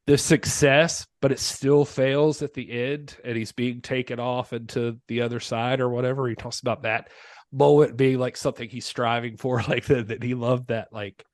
the 0.06 0.16
success, 0.16 1.06
but 1.20 1.32
it 1.32 1.40
still 1.40 1.85
fails 1.85 2.40
at 2.43 2.55
the 2.55 2.70
end, 2.70 3.16
and 3.24 3.36
he's 3.36 3.51
being 3.51 3.81
taken 3.81 4.20
off 4.20 4.52
into 4.52 5.01
the 5.09 5.23
other 5.23 5.40
side 5.40 5.81
or 5.81 5.89
whatever. 5.89 6.28
He 6.28 6.36
talks 6.36 6.60
about 6.60 6.82
that 6.82 7.09
moment 7.53 7.97
being 7.97 8.19
like 8.19 8.37
something 8.37 8.69
he's 8.69 8.87
striving 8.87 9.37
for, 9.37 9.62
like 9.69 9.85
that, 9.87 10.09
that 10.09 10.23
he 10.23 10.35
loved 10.35 10.69
that 10.69 10.93
like 10.93 11.24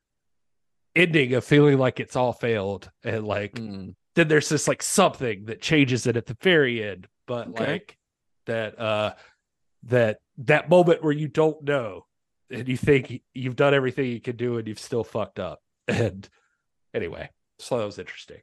ending 0.97 1.35
of 1.35 1.45
feeling 1.45 1.79
like 1.79 2.01
it's 2.01 2.17
all 2.17 2.33
failed, 2.33 2.91
and 3.05 3.27
like 3.27 3.53
Mm. 3.53 3.95
then 4.15 4.29
there's 4.29 4.49
this 4.49 4.67
like 4.67 4.83
something 4.83 5.45
that 5.47 5.61
changes 5.63 6.07
it 6.07 6.17
at 6.17 6.27
the 6.27 6.37
very 6.43 6.83
end, 6.83 7.07
but 7.27 7.49
Okay. 7.49 7.73
like 7.73 7.97
that 8.47 8.79
uh 8.81 9.15
that 9.85 10.19
that 10.39 10.69
moment 10.69 11.03
where 11.03 11.13
you 11.13 11.29
don't 11.29 11.63
know 11.63 12.05
and 12.51 12.67
you 12.67 12.77
think 12.77 13.23
you've 13.35 13.57
done 13.57 13.75
everything 13.75 14.07
you 14.11 14.21
can 14.21 14.37
do 14.37 14.57
and 14.59 14.67
you've 14.67 14.79
still 14.79 15.05
fucked 15.05 15.39
up. 15.39 15.61
And 15.89 16.29
anyway, 16.93 17.31
so 17.59 17.79
that 17.79 17.85
was 17.85 17.99
interesting. 17.99 18.41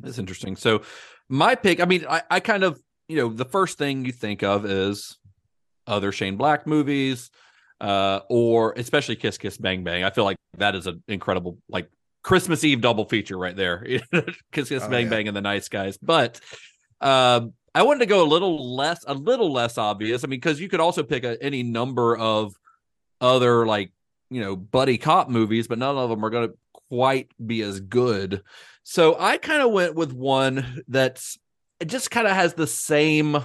That's 0.00 0.18
interesting. 0.18 0.54
So 0.56 0.82
my 1.28 1.54
pick, 1.54 1.80
I 1.80 1.84
mean, 1.86 2.04
I, 2.08 2.22
I 2.30 2.40
kind 2.40 2.62
of, 2.62 2.80
you 3.08 3.16
know, 3.16 3.28
the 3.28 3.44
first 3.44 3.76
thing 3.78 4.04
you 4.04 4.12
think 4.12 4.42
of 4.42 4.64
is 4.64 5.18
other 5.86 6.12
Shane 6.12 6.36
Black 6.36 6.66
movies, 6.66 7.30
uh, 7.80 8.20
or 8.28 8.74
especially 8.76 9.16
Kiss 9.16 9.38
Kiss 9.38 9.58
Bang 9.58 9.84
Bang. 9.84 10.04
I 10.04 10.10
feel 10.10 10.24
like 10.24 10.36
that 10.58 10.74
is 10.74 10.86
an 10.86 11.02
incredible 11.08 11.58
like 11.68 11.88
Christmas 12.22 12.62
Eve 12.64 12.80
double 12.80 13.04
feature 13.04 13.36
right 13.36 13.56
there. 13.56 13.84
Kiss 14.52 14.68
Kiss 14.68 14.82
Oh, 14.84 14.88
Bang 14.88 15.04
yeah. 15.04 15.10
Bang 15.10 15.28
and 15.28 15.36
the 15.36 15.40
Nice 15.40 15.68
Guys. 15.68 15.96
But 15.98 16.40
um 17.00 17.52
I 17.74 17.82
wanted 17.84 18.00
to 18.00 18.06
go 18.06 18.22
a 18.22 18.28
little 18.28 18.74
less, 18.76 19.02
a 19.06 19.14
little 19.14 19.50
less 19.50 19.78
obvious. 19.78 20.24
I 20.24 20.26
mean, 20.26 20.38
because 20.38 20.60
you 20.60 20.68
could 20.68 20.80
also 20.80 21.02
pick 21.02 21.24
a, 21.24 21.42
any 21.42 21.62
number 21.62 22.14
of 22.16 22.54
other 23.20 23.66
like 23.66 23.92
you 24.30 24.40
know 24.40 24.56
buddy 24.56 24.98
cop 24.98 25.28
movies, 25.28 25.68
but 25.68 25.78
none 25.78 25.96
of 25.96 26.10
them 26.10 26.24
are 26.24 26.30
going 26.30 26.48
to 26.50 26.54
quite 26.90 27.30
be 27.44 27.62
as 27.62 27.80
good. 27.80 28.42
So 28.82 29.16
I 29.18 29.38
kind 29.38 29.62
of 29.62 29.72
went 29.72 29.94
with 29.94 30.12
one 30.12 30.82
that's 30.88 31.38
it 31.80 31.86
just 31.86 32.10
kind 32.10 32.26
of 32.26 32.34
has 32.34 32.54
the 32.54 32.66
same 32.66 33.36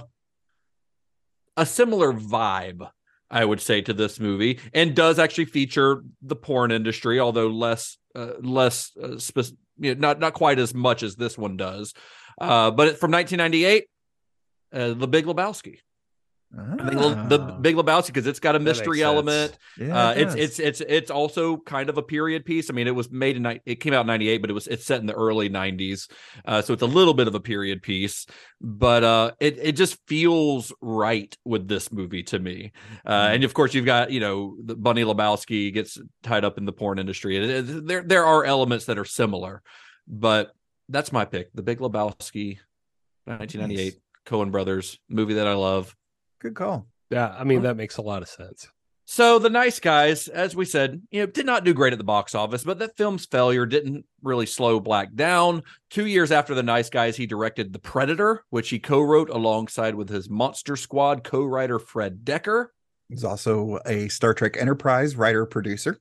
a 1.58 1.66
similar 1.66 2.12
vibe 2.12 2.88
I 3.30 3.44
would 3.44 3.60
say 3.60 3.82
to 3.82 3.92
this 3.92 4.18
movie 4.18 4.58
and 4.72 4.94
does 4.94 5.18
actually 5.18 5.44
feature 5.44 6.02
the 6.22 6.36
porn 6.36 6.70
industry 6.70 7.20
although 7.20 7.48
less 7.48 7.98
uh, 8.14 8.32
less 8.40 8.92
uh, 9.02 9.18
you 9.78 9.94
know, 9.94 10.00
not 10.00 10.18
not 10.18 10.32
quite 10.34 10.58
as 10.58 10.74
much 10.74 11.02
as 11.02 11.16
this 11.16 11.36
one 11.38 11.56
does. 11.56 11.94
Uh, 12.40 12.70
but 12.70 12.98
from 12.98 13.10
1998 13.10 13.86
uh, 14.72 14.94
The 14.94 15.08
Big 15.08 15.26
Lebowski. 15.26 15.78
I 16.56 16.76
think 16.88 17.28
the, 17.28 17.38
Big 17.60 17.76
Lebowski 17.76 18.06
because 18.06 18.26
it's 18.26 18.40
got 18.40 18.54
a 18.54 18.58
Ah. 18.58 18.62
Mystery 18.62 19.02
element. 19.02 19.58
Yeah, 19.78 20.08
uh, 20.08 20.12
it 20.14 20.20
it's 20.28 20.34
it's 20.34 20.58
it's 20.58 20.80
it's 20.80 21.10
also 21.10 21.58
kind 21.58 21.90
of 21.90 21.98
a 21.98 22.02
period 22.02 22.46
piece. 22.46 22.70
I 22.70 22.72
mean, 22.72 22.86
it 22.86 22.94
was 22.94 23.10
made 23.10 23.36
in 23.36 23.44
it 23.66 23.76
came 23.80 23.92
out 23.92 24.00
in 24.02 24.06
'98, 24.06 24.38
but 24.38 24.48
it 24.48 24.54
was 24.54 24.66
it's 24.66 24.86
set 24.86 25.00
in 25.00 25.06
the 25.06 25.12
early 25.12 25.50
'90s, 25.50 26.10
uh, 26.46 26.62
so 26.62 26.72
it's 26.72 26.82
a 26.82 26.86
little 26.86 27.12
bit 27.12 27.28
of 27.28 27.34
a 27.34 27.40
period 27.40 27.82
piece. 27.82 28.24
But 28.62 29.04
uh, 29.04 29.32
it 29.40 29.58
it 29.60 29.72
just 29.72 29.98
feels 30.06 30.72
right 30.80 31.36
with 31.44 31.68
this 31.68 31.92
movie 31.92 32.22
to 32.24 32.38
me. 32.38 32.72
Uh, 33.04 33.10
Mm-hmm. 33.26 33.34
and 33.34 33.44
of 33.44 33.52
course, 33.52 33.74
you've 33.74 33.84
got 33.84 34.10
you 34.10 34.20
know 34.20 34.56
the 34.64 34.74
Bunny 34.74 35.04
Lebowski 35.04 35.70
gets 35.72 35.98
tied 36.22 36.46
up 36.46 36.56
in 36.56 36.64
the 36.64 36.72
porn 36.72 36.98
industry. 36.98 37.36
It- 37.36 37.68
it- 37.68 37.86
there 37.86 38.02
there 38.02 38.24
are 38.24 38.44
elements 38.46 38.86
that 38.86 38.98
are 38.98 39.04
similar, 39.04 39.62
but 40.06 40.52
that's 40.88 41.12
my 41.12 41.26
pick: 41.26 41.52
The 41.52 41.62
Big 41.62 41.78
Lebowski, 41.80 42.56
1998, 43.26 43.94
Coen 44.26 44.50
Brothers 44.50 44.98
movie 45.10 45.34
that 45.34 45.46
I 45.46 45.52
love. 45.54 45.94
Good 46.40 46.54
call. 46.54 46.86
Yeah, 47.10 47.34
I 47.36 47.44
mean 47.44 47.62
that 47.62 47.76
makes 47.76 47.96
a 47.96 48.02
lot 48.02 48.22
of 48.22 48.28
sense. 48.28 48.68
So 49.10 49.38
the 49.38 49.48
nice 49.48 49.80
guys, 49.80 50.28
as 50.28 50.54
we 50.54 50.66
said, 50.66 51.00
you 51.10 51.20
know, 51.20 51.26
did 51.26 51.46
not 51.46 51.64
do 51.64 51.72
great 51.72 51.94
at 51.94 51.98
the 51.98 52.04
box 52.04 52.34
office, 52.34 52.62
but 52.62 52.78
that 52.80 52.94
film's 52.98 53.24
failure 53.24 53.64
didn't 53.64 54.04
really 54.22 54.44
slow 54.44 54.80
Black 54.80 55.14
down. 55.14 55.62
Two 55.88 56.04
years 56.04 56.30
after 56.30 56.54
the 56.54 56.62
nice 56.62 56.90
guys, 56.90 57.16
he 57.16 57.24
directed 57.24 57.72
The 57.72 57.78
Predator, 57.78 58.44
which 58.50 58.68
he 58.68 58.78
co-wrote 58.78 59.30
alongside 59.30 59.94
with 59.94 60.10
his 60.10 60.28
Monster 60.28 60.76
Squad 60.76 61.24
co-writer 61.24 61.78
Fred 61.78 62.18
Dekker, 62.22 62.66
He's 63.08 63.24
also 63.24 63.78
a 63.86 64.08
Star 64.08 64.34
Trek 64.34 64.56
Enterprise 64.58 65.16
writer 65.16 65.46
producer. 65.46 65.98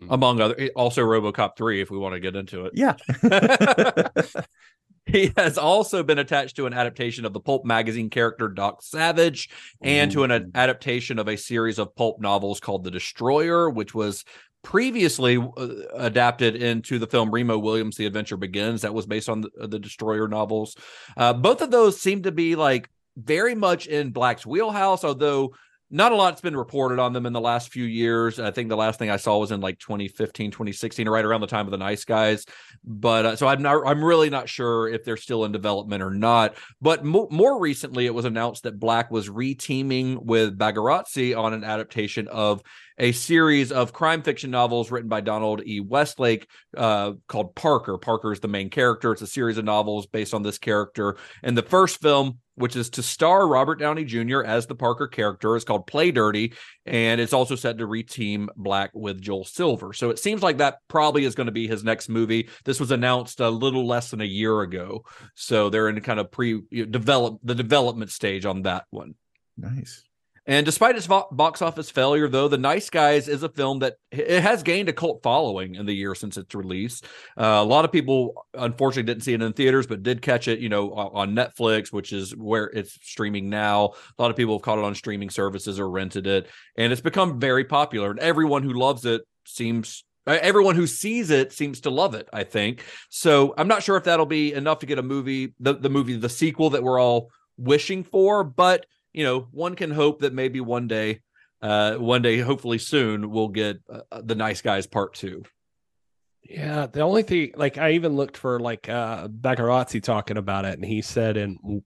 Hmm. 0.00 0.10
among 0.10 0.40
other 0.40 0.70
also 0.74 1.02
RoboCop 1.02 1.56
3 1.56 1.80
if 1.80 1.88
we 1.88 1.98
want 1.98 2.14
to 2.14 2.20
get 2.20 2.34
into 2.34 2.66
it. 2.66 2.72
Yeah. 2.74 2.96
He 5.12 5.32
has 5.36 5.58
also 5.58 6.02
been 6.02 6.18
attached 6.18 6.56
to 6.56 6.66
an 6.66 6.72
adaptation 6.72 7.26
of 7.26 7.34
the 7.34 7.40
pulp 7.40 7.66
magazine 7.66 8.08
character 8.08 8.48
Doc 8.48 8.82
Savage 8.82 9.50
and 9.82 10.10
to 10.12 10.24
an 10.24 10.30
ad- 10.30 10.52
adaptation 10.54 11.18
of 11.18 11.28
a 11.28 11.36
series 11.36 11.78
of 11.78 11.94
pulp 11.94 12.20
novels 12.20 12.58
called 12.58 12.84
The 12.84 12.90
Destroyer, 12.90 13.68
which 13.68 13.94
was 13.94 14.24
previously 14.62 15.36
uh, 15.36 15.68
adapted 15.94 16.56
into 16.56 16.98
the 16.98 17.06
film 17.06 17.30
Remo 17.30 17.58
Williams 17.58 17.96
The 17.96 18.06
Adventure 18.06 18.38
Begins 18.38 18.80
that 18.80 18.94
was 18.94 19.04
based 19.04 19.28
on 19.28 19.42
the, 19.42 19.50
the 19.68 19.78
Destroyer 19.78 20.26
novels. 20.26 20.74
Uh, 21.16 21.34
both 21.34 21.60
of 21.60 21.70
those 21.70 22.00
seem 22.00 22.22
to 22.22 22.32
be 22.32 22.56
like 22.56 22.88
very 23.16 23.54
much 23.54 23.86
in 23.86 24.10
Black's 24.10 24.46
wheelhouse, 24.46 25.04
although 25.04 25.54
not 25.94 26.10
a 26.10 26.16
lot's 26.16 26.40
been 26.40 26.56
reported 26.56 26.98
on 26.98 27.12
them 27.12 27.24
in 27.24 27.32
the 27.32 27.40
last 27.40 27.72
few 27.72 27.84
years. 27.84 28.40
I 28.40 28.50
think 28.50 28.68
the 28.68 28.76
last 28.76 28.98
thing 28.98 29.10
I 29.10 29.16
saw 29.16 29.38
was 29.38 29.52
in 29.52 29.60
like 29.60 29.78
2015, 29.78 30.50
2016, 30.50 31.08
right 31.08 31.24
around 31.24 31.40
the 31.40 31.46
time 31.46 31.68
of 31.68 31.70
the 31.70 31.78
Nice 31.78 32.04
Guys. 32.04 32.44
But 32.82 33.24
uh, 33.24 33.36
so 33.36 33.46
I'm 33.46 33.62
not, 33.62 33.86
I'm 33.86 34.04
really 34.04 34.28
not 34.28 34.48
sure 34.48 34.88
if 34.88 35.04
they're 35.04 35.16
still 35.16 35.44
in 35.44 35.52
development 35.52 36.02
or 36.02 36.10
not. 36.10 36.56
But 36.82 37.04
mo- 37.04 37.28
more 37.30 37.60
recently, 37.60 38.06
it 38.06 38.14
was 38.14 38.24
announced 38.24 38.64
that 38.64 38.80
Black 38.80 39.12
was 39.12 39.28
reteaming 39.28 40.20
with 40.20 40.58
Bagarozzi 40.58 41.38
on 41.38 41.54
an 41.54 41.62
adaptation 41.62 42.26
of 42.26 42.60
a 42.98 43.12
series 43.12 43.70
of 43.70 43.92
crime 43.92 44.22
fiction 44.22 44.50
novels 44.50 44.90
written 44.90 45.08
by 45.08 45.20
Donald 45.20 45.62
E. 45.64 45.78
Westlake 45.78 46.48
uh, 46.76 47.12
called 47.28 47.54
Parker. 47.54 47.98
Parker 47.98 48.32
is 48.32 48.40
the 48.40 48.48
main 48.48 48.68
character. 48.68 49.12
It's 49.12 49.22
a 49.22 49.28
series 49.28 49.58
of 49.58 49.64
novels 49.64 50.06
based 50.06 50.34
on 50.34 50.42
this 50.42 50.58
character. 50.58 51.16
And 51.42 51.56
the 51.56 51.62
first 51.62 52.00
film, 52.00 52.38
which 52.56 52.76
is 52.76 52.90
to 52.90 53.02
star 53.02 53.46
Robert 53.46 53.76
Downey 53.76 54.04
Jr. 54.04 54.42
as 54.42 54.66
the 54.66 54.74
Parker 54.74 55.06
character, 55.06 55.56
It's 55.56 55.64
called 55.64 55.86
Play 55.86 56.10
Dirty. 56.10 56.52
And 56.86 57.20
it's 57.20 57.32
also 57.32 57.56
set 57.56 57.78
to 57.78 57.86
reteam 57.86 58.48
Black 58.56 58.90
with 58.94 59.20
Joel 59.20 59.44
Silver. 59.44 59.92
So 59.92 60.10
it 60.10 60.18
seems 60.18 60.42
like 60.42 60.58
that 60.58 60.78
probably 60.88 61.24
is 61.24 61.34
going 61.34 61.46
to 61.46 61.52
be 61.52 61.66
his 61.66 61.84
next 61.84 62.08
movie. 62.08 62.48
This 62.64 62.80
was 62.80 62.90
announced 62.90 63.40
a 63.40 63.48
little 63.48 63.86
less 63.86 64.10
than 64.10 64.20
a 64.20 64.24
year 64.24 64.60
ago. 64.60 65.04
So 65.34 65.70
they're 65.70 65.88
in 65.88 66.00
kind 66.00 66.20
of 66.20 66.30
pre 66.30 66.62
develop 66.70 67.38
the 67.42 67.54
development 67.54 68.10
stage 68.10 68.44
on 68.46 68.62
that 68.62 68.84
one. 68.90 69.14
Nice. 69.56 70.04
And 70.46 70.66
despite 70.66 70.96
its 70.96 71.06
box 71.06 71.62
office 71.62 71.90
failure, 71.90 72.28
though, 72.28 72.48
The 72.48 72.58
Nice 72.58 72.90
Guys 72.90 73.28
is 73.28 73.42
a 73.42 73.48
film 73.48 73.78
that 73.78 73.96
it 74.10 74.42
has 74.42 74.62
gained 74.62 74.90
a 74.90 74.92
cult 74.92 75.22
following 75.22 75.74
in 75.74 75.86
the 75.86 75.94
year 75.94 76.14
since 76.14 76.36
its 76.36 76.54
release. 76.54 77.00
Uh, 77.38 77.60
a 77.62 77.64
lot 77.64 77.86
of 77.86 77.92
people, 77.92 78.46
unfortunately, 78.52 79.04
didn't 79.04 79.24
see 79.24 79.32
it 79.32 79.40
in 79.40 79.52
theaters, 79.54 79.86
but 79.86 80.02
did 80.02 80.20
catch 80.20 80.46
it, 80.46 80.58
you 80.58 80.68
know, 80.68 80.92
on 80.92 81.34
Netflix, 81.34 81.92
which 81.92 82.12
is 82.12 82.36
where 82.36 82.66
it's 82.66 82.98
streaming 83.02 83.48
now. 83.48 83.92
A 84.18 84.22
lot 84.22 84.30
of 84.30 84.36
people 84.36 84.56
have 84.56 84.62
caught 84.62 84.78
it 84.78 84.84
on 84.84 84.94
streaming 84.94 85.30
services 85.30 85.80
or 85.80 85.88
rented 85.88 86.26
it, 86.26 86.48
and 86.76 86.92
it's 86.92 87.00
become 87.00 87.40
very 87.40 87.64
popular. 87.64 88.10
And 88.10 88.20
everyone 88.20 88.62
who 88.62 88.74
loves 88.74 89.06
it 89.06 89.22
seems 89.46 90.04
everyone 90.26 90.74
who 90.74 90.86
sees 90.86 91.30
it 91.30 91.52
seems 91.52 91.82
to 91.82 91.90
love 91.90 92.14
it 92.14 92.26
i 92.32 92.42
think 92.42 92.82
so 93.10 93.52
i'm 93.58 93.68
not 93.68 93.82
sure 93.82 93.98
if 93.98 94.04
that'll 94.04 94.24
be 94.24 94.54
enough 94.54 94.78
to 94.78 94.86
get 94.86 94.98
a 94.98 95.02
movie 95.02 95.54
the, 95.60 95.74
the 95.74 95.90
movie 95.90 96.16
the 96.16 96.30
sequel 96.30 96.70
that 96.70 96.82
we're 96.82 96.98
all 96.98 97.28
wishing 97.58 98.02
for 98.02 98.42
but 98.42 98.86
you 99.14 99.24
know 99.24 99.48
one 99.52 99.74
can 99.74 99.90
hope 99.90 100.20
that 100.20 100.34
maybe 100.34 100.60
one 100.60 100.86
day 100.88 101.20
uh 101.62 101.94
one 101.94 102.20
day 102.20 102.38
hopefully 102.38 102.78
soon 102.78 103.30
we'll 103.30 103.48
get 103.48 103.78
uh, 103.88 104.20
the 104.22 104.34
nice 104.34 104.60
guys 104.60 104.86
part 104.86 105.14
two 105.14 105.42
Yeah, 106.42 106.86
the 106.86 107.00
only 107.00 107.22
thing, 107.22 107.52
like, 107.56 107.78
I 107.78 107.92
even 107.92 108.16
looked 108.16 108.36
for 108.36 108.60
like 108.60 108.88
uh 108.88 109.28
Bagarozzi 109.28 110.02
talking 110.02 110.36
about 110.36 110.66
it, 110.66 110.74
and 110.74 110.84
he 110.84 111.00
said 111.00 111.36
in 111.38 111.82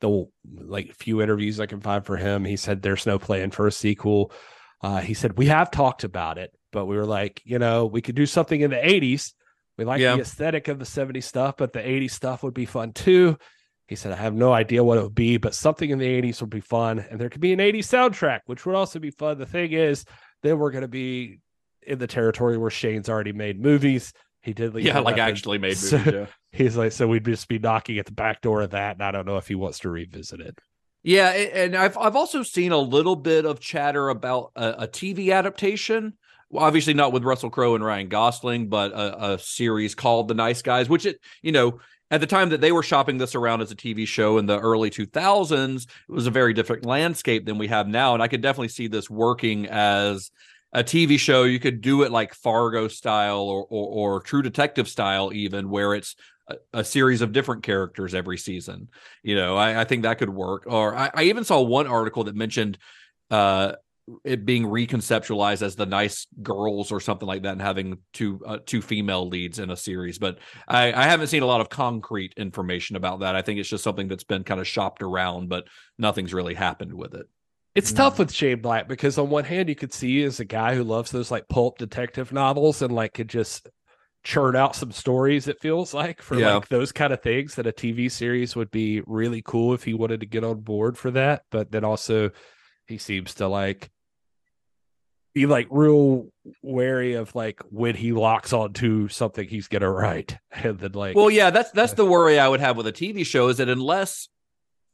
the 0.00 0.26
like 0.54 0.92
few 0.94 1.20
interviews 1.20 1.58
I 1.58 1.66
can 1.66 1.80
find 1.80 2.04
for 2.06 2.16
him, 2.16 2.44
he 2.44 2.56
said 2.56 2.80
there's 2.82 3.06
no 3.06 3.18
plan 3.18 3.50
for 3.50 3.66
a 3.66 3.72
sequel. 3.72 4.30
Uh, 4.80 5.00
he 5.00 5.14
said 5.14 5.36
we 5.36 5.46
have 5.46 5.70
talked 5.72 6.04
about 6.04 6.38
it, 6.38 6.52
but 6.70 6.86
we 6.86 6.96
were 6.96 7.06
like, 7.06 7.42
you 7.44 7.58
know, 7.58 7.86
we 7.86 8.00
could 8.00 8.14
do 8.14 8.26
something 8.26 8.60
in 8.60 8.70
the 8.70 8.76
'80s. 8.76 9.32
We 9.76 9.84
like 9.84 10.00
Yeah. 10.00 10.14
the 10.16 10.22
aesthetic 10.22 10.68
of 10.68 10.78
the 10.78 10.84
'70s 10.84 11.24
stuff, 11.24 11.56
but 11.56 11.72
the 11.72 11.80
'80s 11.80 12.12
stuff 12.12 12.44
would 12.44 12.54
be 12.54 12.66
fun 12.66 12.92
too. 12.92 13.36
He 13.88 13.96
said, 13.96 14.12
I 14.12 14.16
have 14.16 14.34
no 14.34 14.52
idea 14.52 14.84
what 14.84 14.98
it 14.98 15.02
would 15.02 15.14
be, 15.14 15.38
but 15.38 15.54
something 15.54 15.88
in 15.90 15.98
the 15.98 16.06
80s 16.22 16.40
would 16.42 16.50
be 16.50 16.60
fun. 16.60 16.98
And 17.10 17.18
there 17.18 17.30
could 17.30 17.40
be 17.40 17.54
an 17.54 17.58
80s 17.58 17.78
soundtrack, 17.86 18.40
which 18.46 18.66
would 18.66 18.74
also 18.74 18.98
be 18.98 19.10
fun. 19.10 19.38
The 19.38 19.46
thing 19.46 19.72
is, 19.72 20.04
then 20.42 20.58
we're 20.58 20.70
going 20.70 20.82
to 20.82 20.88
be 20.88 21.40
in 21.82 21.98
the 21.98 22.06
territory 22.06 22.58
where 22.58 22.70
Shane's 22.70 23.08
already 23.08 23.32
made 23.32 23.58
movies. 23.60 24.12
He 24.42 24.52
did 24.52 24.74
Yeah, 24.76 24.98
like 25.00 25.18
actually 25.18 25.58
made 25.58 25.76
so- 25.78 25.96
yeah. 25.96 26.26
He's 26.52 26.76
like, 26.76 26.92
so 26.92 27.08
we'd 27.08 27.24
just 27.24 27.48
be 27.48 27.58
knocking 27.58 27.98
at 27.98 28.06
the 28.06 28.12
back 28.12 28.42
door 28.42 28.60
of 28.60 28.70
that. 28.70 28.96
And 28.96 29.02
I 29.02 29.10
don't 29.10 29.26
know 29.26 29.36
if 29.38 29.48
he 29.48 29.54
wants 29.54 29.80
to 29.80 29.90
revisit 29.90 30.40
it. 30.40 30.58
Yeah, 31.02 31.28
and 31.30 31.76
I've 31.76 31.96
I've 31.96 32.16
also 32.16 32.42
seen 32.42 32.72
a 32.72 32.78
little 32.78 33.16
bit 33.16 33.46
of 33.46 33.60
chatter 33.60 34.08
about 34.08 34.50
a, 34.56 34.82
a 34.82 34.88
TV 34.88 35.32
adaptation. 35.32 36.14
Well, 36.50 36.64
obviously 36.64 36.92
not 36.92 37.12
with 37.12 37.24
Russell 37.24 37.50
Crowe 37.50 37.74
and 37.76 37.84
Ryan 37.84 38.08
Gosling, 38.08 38.68
but 38.68 38.92
a, 38.92 39.32
a 39.34 39.38
series 39.38 39.94
called 39.94 40.28
The 40.28 40.34
Nice 40.34 40.60
Guys, 40.60 40.88
which 40.88 41.06
it 41.06 41.18
you 41.40 41.52
know 41.52 41.78
at 42.10 42.20
the 42.20 42.26
time 42.26 42.50
that 42.50 42.60
they 42.60 42.72
were 42.72 42.82
shopping 42.82 43.18
this 43.18 43.34
around 43.34 43.60
as 43.60 43.70
a 43.70 43.76
TV 43.76 44.06
show 44.06 44.38
in 44.38 44.46
the 44.46 44.58
early 44.58 44.90
2000s, 44.90 45.86
it 45.86 46.12
was 46.12 46.26
a 46.26 46.30
very 46.30 46.54
different 46.54 46.86
landscape 46.86 47.44
than 47.44 47.58
we 47.58 47.68
have 47.68 47.86
now, 47.86 48.14
and 48.14 48.22
I 48.22 48.28
could 48.28 48.40
definitely 48.40 48.68
see 48.68 48.88
this 48.88 49.10
working 49.10 49.66
as 49.66 50.30
a 50.72 50.84
TV 50.84 51.18
show. 51.18 51.44
You 51.44 51.60
could 51.60 51.80
do 51.80 52.02
it 52.02 52.12
like 52.12 52.34
Fargo 52.34 52.88
style 52.88 53.40
or 53.40 53.66
or, 53.68 54.16
or 54.16 54.20
True 54.20 54.42
Detective 54.42 54.88
style, 54.88 55.32
even 55.32 55.70
where 55.70 55.94
it's 55.94 56.16
a, 56.48 56.56
a 56.74 56.84
series 56.84 57.20
of 57.20 57.32
different 57.32 57.62
characters 57.62 58.14
every 58.14 58.38
season. 58.38 58.88
You 59.22 59.36
know, 59.36 59.56
I, 59.56 59.82
I 59.82 59.84
think 59.84 60.02
that 60.02 60.18
could 60.18 60.30
work. 60.30 60.64
Or 60.66 60.94
I, 60.96 61.10
I 61.12 61.22
even 61.24 61.44
saw 61.44 61.60
one 61.60 61.86
article 61.86 62.24
that 62.24 62.34
mentioned 62.34 62.78
uh, 63.30 63.72
it 64.24 64.44
being 64.44 64.64
reconceptualized 64.64 65.62
as 65.62 65.76
the 65.76 65.86
nice 65.86 66.26
girls 66.42 66.90
or 66.92 67.00
something 67.00 67.26
like 67.26 67.42
that, 67.42 67.52
and 67.52 67.62
having 67.62 67.98
two 68.12 68.40
uh, 68.46 68.58
two 68.64 68.80
female 68.82 69.28
leads 69.28 69.58
in 69.58 69.70
a 69.70 69.76
series. 69.76 70.18
But 70.18 70.38
I, 70.66 70.92
I 70.92 71.04
haven't 71.04 71.28
seen 71.28 71.42
a 71.42 71.46
lot 71.46 71.60
of 71.60 71.68
concrete 71.68 72.34
information 72.36 72.96
about 72.96 73.20
that. 73.20 73.36
I 73.36 73.42
think 73.42 73.58
it's 73.60 73.68
just 73.68 73.84
something 73.84 74.08
that's 74.08 74.24
been 74.24 74.44
kind 74.44 74.60
of 74.60 74.66
shopped 74.66 75.02
around, 75.02 75.48
but 75.48 75.66
nothing's 75.98 76.34
really 76.34 76.54
happened 76.54 76.94
with 76.94 77.14
it. 77.14 77.26
It's 77.74 77.92
tough 77.92 78.18
with 78.18 78.32
Shane 78.32 78.60
Black 78.60 78.88
because 78.88 79.18
on 79.18 79.30
one 79.30 79.44
hand 79.44 79.68
you 79.68 79.76
could 79.76 79.92
see 79.92 80.24
as 80.24 80.40
a 80.40 80.44
guy 80.44 80.74
who 80.74 80.82
loves 80.82 81.10
those 81.12 81.30
like 81.30 81.46
pulp 81.48 81.78
detective 81.78 82.32
novels 82.32 82.82
and 82.82 82.92
like 82.92 83.14
could 83.14 83.28
just 83.28 83.68
churn 84.24 84.56
out 84.56 84.74
some 84.74 84.90
stories 84.90 85.46
it 85.46 85.60
feels 85.60 85.94
like 85.94 86.20
for 86.20 86.34
Yeah. 86.36 86.56
like 86.56 86.68
those 86.68 86.90
kind 86.90 87.12
of 87.12 87.22
things 87.22 87.54
that 87.54 87.68
a 87.68 87.72
TV 87.72 88.10
series 88.10 88.56
would 88.56 88.70
be 88.72 89.00
really 89.06 89.42
cool 89.42 89.74
if 89.74 89.84
he 89.84 89.94
wanted 89.94 90.20
to 90.20 90.26
get 90.26 90.42
on 90.42 90.60
board 90.60 90.98
for 90.98 91.12
that 91.12 91.42
but 91.52 91.70
then 91.70 91.84
also 91.84 92.30
he 92.88 92.98
seems 92.98 93.34
to 93.34 93.46
like 93.46 93.90
be 95.38 95.46
like 95.46 95.68
real 95.70 96.26
wary 96.62 97.14
of 97.14 97.32
like 97.36 97.60
when 97.70 97.94
he 97.94 98.10
locks 98.10 98.52
onto 98.52 99.06
something 99.06 99.48
he's 99.48 99.68
gonna 99.68 99.90
write 99.90 100.36
and 100.50 100.80
then 100.80 100.92
like 100.92 101.14
Well, 101.14 101.30
yeah, 101.30 101.50
that's 101.50 101.70
that's 101.70 101.92
the 101.92 102.04
worry 102.04 102.38
I 102.38 102.48
would 102.48 102.60
have 102.60 102.76
with 102.76 102.86
a 102.88 102.92
TV 102.92 103.24
show 103.24 103.48
is 103.48 103.58
that 103.58 103.68
unless 103.68 104.28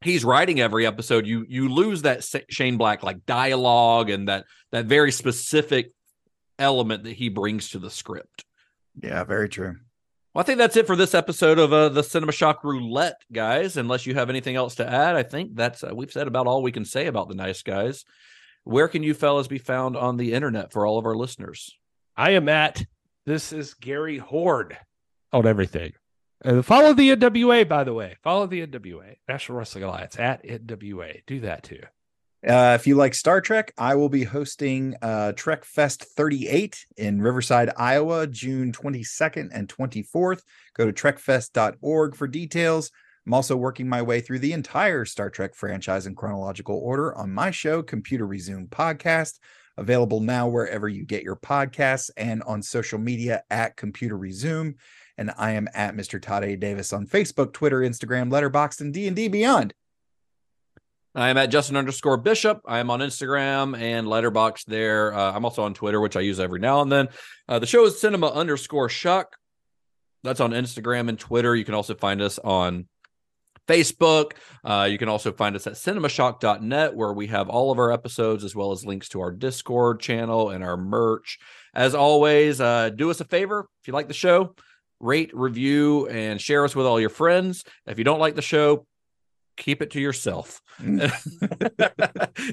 he's 0.03 0.23
writing 0.23 0.61
every 0.61 0.87
episode, 0.87 1.27
you 1.27 1.47
you 1.49 1.71
lose 1.71 2.03
that 2.03 2.23
Shane 2.51 2.77
Black 2.77 3.03
like 3.03 3.25
dialogue 3.25 4.11
and 4.11 4.29
that 4.29 4.45
that 4.71 4.85
very 4.85 5.13
specific 5.13 5.93
element 6.59 7.05
that 7.05 7.15
he 7.15 7.31
brings 7.31 7.71
to 7.71 7.79
the 7.79 7.91
script. 7.91 8.45
Yeah, 9.03 9.25
very 9.25 9.49
true. 9.49 9.77
Well, 10.35 10.43
I 10.43 10.45
think 10.45 10.59
that's 10.59 10.77
it 10.77 10.87
for 10.87 10.97
this 10.97 11.15
episode 11.15 11.59
of 11.59 11.73
uh, 11.73 11.89
the 11.89 12.03
Cinema 12.03 12.33
Shock 12.33 12.65
Roulette, 12.65 13.23
guys. 13.33 13.77
Unless 13.77 14.05
you 14.05 14.15
have 14.15 14.29
anything 14.29 14.57
else 14.57 14.75
to 14.75 14.87
add, 14.87 15.17
I 15.17 15.23
think 15.23 15.55
that's 15.55 15.83
uh, 15.83 15.93
we've 15.95 16.13
said 16.13 16.27
about 16.27 16.47
all 16.47 16.63
we 16.63 16.73
can 16.73 16.85
say 16.85 17.07
about 17.07 17.29
the 17.29 17.35
Nice 17.35 17.63
Guys. 17.63 18.05
Where 18.65 18.89
can 18.89 19.03
you 19.03 19.15
fellas 19.15 19.47
be 19.47 19.59
found 19.59 19.97
on 19.97 20.17
the 20.17 20.33
internet 20.33 20.73
for 20.73 20.87
all 20.87 20.99
of 20.99 21.05
our 21.05 21.15
listeners? 21.15 21.77
I 22.17 22.31
am 22.31 22.49
at 22.49 22.85
this 23.27 23.53
is 23.53 23.75
Gary 23.75 24.19
Horne 24.19 24.77
on 25.33 25.47
everything. 25.47 25.93
Uh, 26.45 26.63
follow 26.63 26.93
the 26.93 27.17
NWA, 27.17 27.69
by 27.69 27.85
the 27.85 27.95
way. 27.95 28.17
Follow 28.23 28.47
the 28.47 28.67
NWA, 28.67 29.17
National 29.29 29.59
Wrestling 29.59 29.85
Alliance 29.85 30.19
at 30.19 30.45
NWA. 30.45 31.23
Do 31.27 31.41
that 31.41 31.63
too. 31.63 31.81
Uh, 32.47 32.77
if 32.79 32.87
you 32.87 32.95
like 32.95 33.15
Star 33.15 33.41
Trek, 33.41 33.73
I 33.79 33.95
will 33.95 34.11
be 34.11 34.25
hosting 34.25 34.95
uh, 35.01 35.33
Trek 35.33 35.65
Fest 35.65 36.05
38 36.17 36.87
in 36.99 37.23
Riverside, 37.23 37.71
Iowa, 37.77 38.27
June 38.27 38.71
22nd 38.73 39.49
and 39.53 39.69
24th. 39.69 40.43
Go 40.75 40.91
to 40.91 40.93
trekfest.org 40.93 42.15
for 42.15 42.27
details. 42.27 42.91
I'm 43.27 43.35
also 43.35 43.57
working 43.57 43.89
my 43.89 44.03
way 44.03 44.21
through 44.21 44.41
the 44.41 44.53
entire 44.53 45.05
Star 45.05 45.31
Trek 45.31 45.55
franchise 45.55 46.07
in 46.07 46.15
chronological 46.15 46.77
order 46.77 47.17
on 47.17 47.33
my 47.33 47.51
show, 47.51 47.83
Computer 47.83 48.27
Resume 48.27 48.67
Podcast, 48.67 49.39
available 49.79 50.21
now 50.21 50.47
wherever 50.47 50.89
you 50.89 51.05
get 51.05 51.23
your 51.23 51.37
podcasts 51.37 52.11
and 52.19 52.43
on 52.43 52.63
social 52.63 52.99
media 52.99 53.43
at 53.51 53.77
Computer 53.77 54.19
Resume. 54.19 54.75
And 55.17 55.31
I 55.39 55.53
am 55.53 55.69
at 55.75 55.97
Mr. 55.97 56.21
Todd 56.21 56.45
A. 56.45 56.57
Davis 56.57 56.93
on 56.93 57.07
Facebook, 57.07 57.55
Twitter, 57.55 57.81
Instagram, 57.81 58.31
Letterboxd, 58.31 58.83
and 58.83 58.93
D&D 58.93 59.29
Beyond. 59.29 59.73
I 61.15 61.29
am 61.29 61.39
at 61.39 61.47
Justin 61.51 61.77
underscore 61.77 62.17
Bishop. 62.17 62.61
I 62.67 62.81
am 62.81 62.91
on 62.91 62.99
Instagram 62.99 63.79
and 63.79 64.07
Letterboxd 64.09 64.65
there. 64.67 65.15
Uh, 65.15 65.33
I'm 65.33 65.45
also 65.45 65.63
on 65.63 65.73
Twitter, 65.73 66.01
which 66.01 66.17
I 66.17 66.21
use 66.21 66.41
every 66.41 66.59
now 66.59 66.83
and 66.83 66.91
then. 66.91 67.09
Uh, 67.49 67.61
the 67.61 67.67
show 67.67 67.87
is 67.87 68.01
Cinema 68.01 68.31
underscore 68.33 68.89
Shock. 68.89 69.37
That's 70.25 70.41
on 70.41 70.51
Instagram 70.51 71.09
and 71.09 71.19
Twitter. 71.19 71.55
You 71.55 71.65
can 71.65 71.75
also 71.75 71.95
find 71.95 72.21
us 72.21 72.41
on 72.41 72.89
Facebook. 73.67 74.33
Uh, 74.65 74.89
you 74.91 74.99
can 74.99 75.09
also 75.09 75.33
find 75.33 75.57
us 75.57 75.67
at 75.67 75.75
cinemashock.net, 75.75 76.95
where 76.95 77.13
we 77.13 77.27
have 77.29 77.49
all 77.49 77.71
of 77.71 77.79
our 77.79 77.93
episodes 77.93 78.45
as 78.45 78.55
well 78.55 78.73
as 78.73 78.85
links 78.85 79.09
to 79.11 79.21
our 79.21 79.31
Discord 79.31 80.01
channel 80.01 80.51
and 80.51 80.63
our 80.65 80.77
merch. 80.77 81.39
As 81.75 81.95
always, 81.95 82.61
uh, 82.61 82.91
do 82.91 83.11
us 83.11 83.21
a 83.21 83.25
favor 83.25 83.69
if 83.81 83.89
you 83.89 83.95
like 83.95 84.09
the 84.09 84.15
show, 84.15 84.55
rate, 85.01 85.31
review, 85.35 86.09
and 86.09 86.41
share 86.41 86.65
us 86.65 86.77
with 86.77 86.87
all 86.87 87.01
your 87.01 87.11
friends. 87.11 87.65
If 87.87 87.99
you 87.99 88.05
don't 88.05 88.21
like 88.21 88.35
the 88.35 88.43
show, 88.43 88.87
keep 89.57 89.83
it 89.83 89.93
to 89.93 90.01
yourself. 90.01 90.61
and 90.79 91.11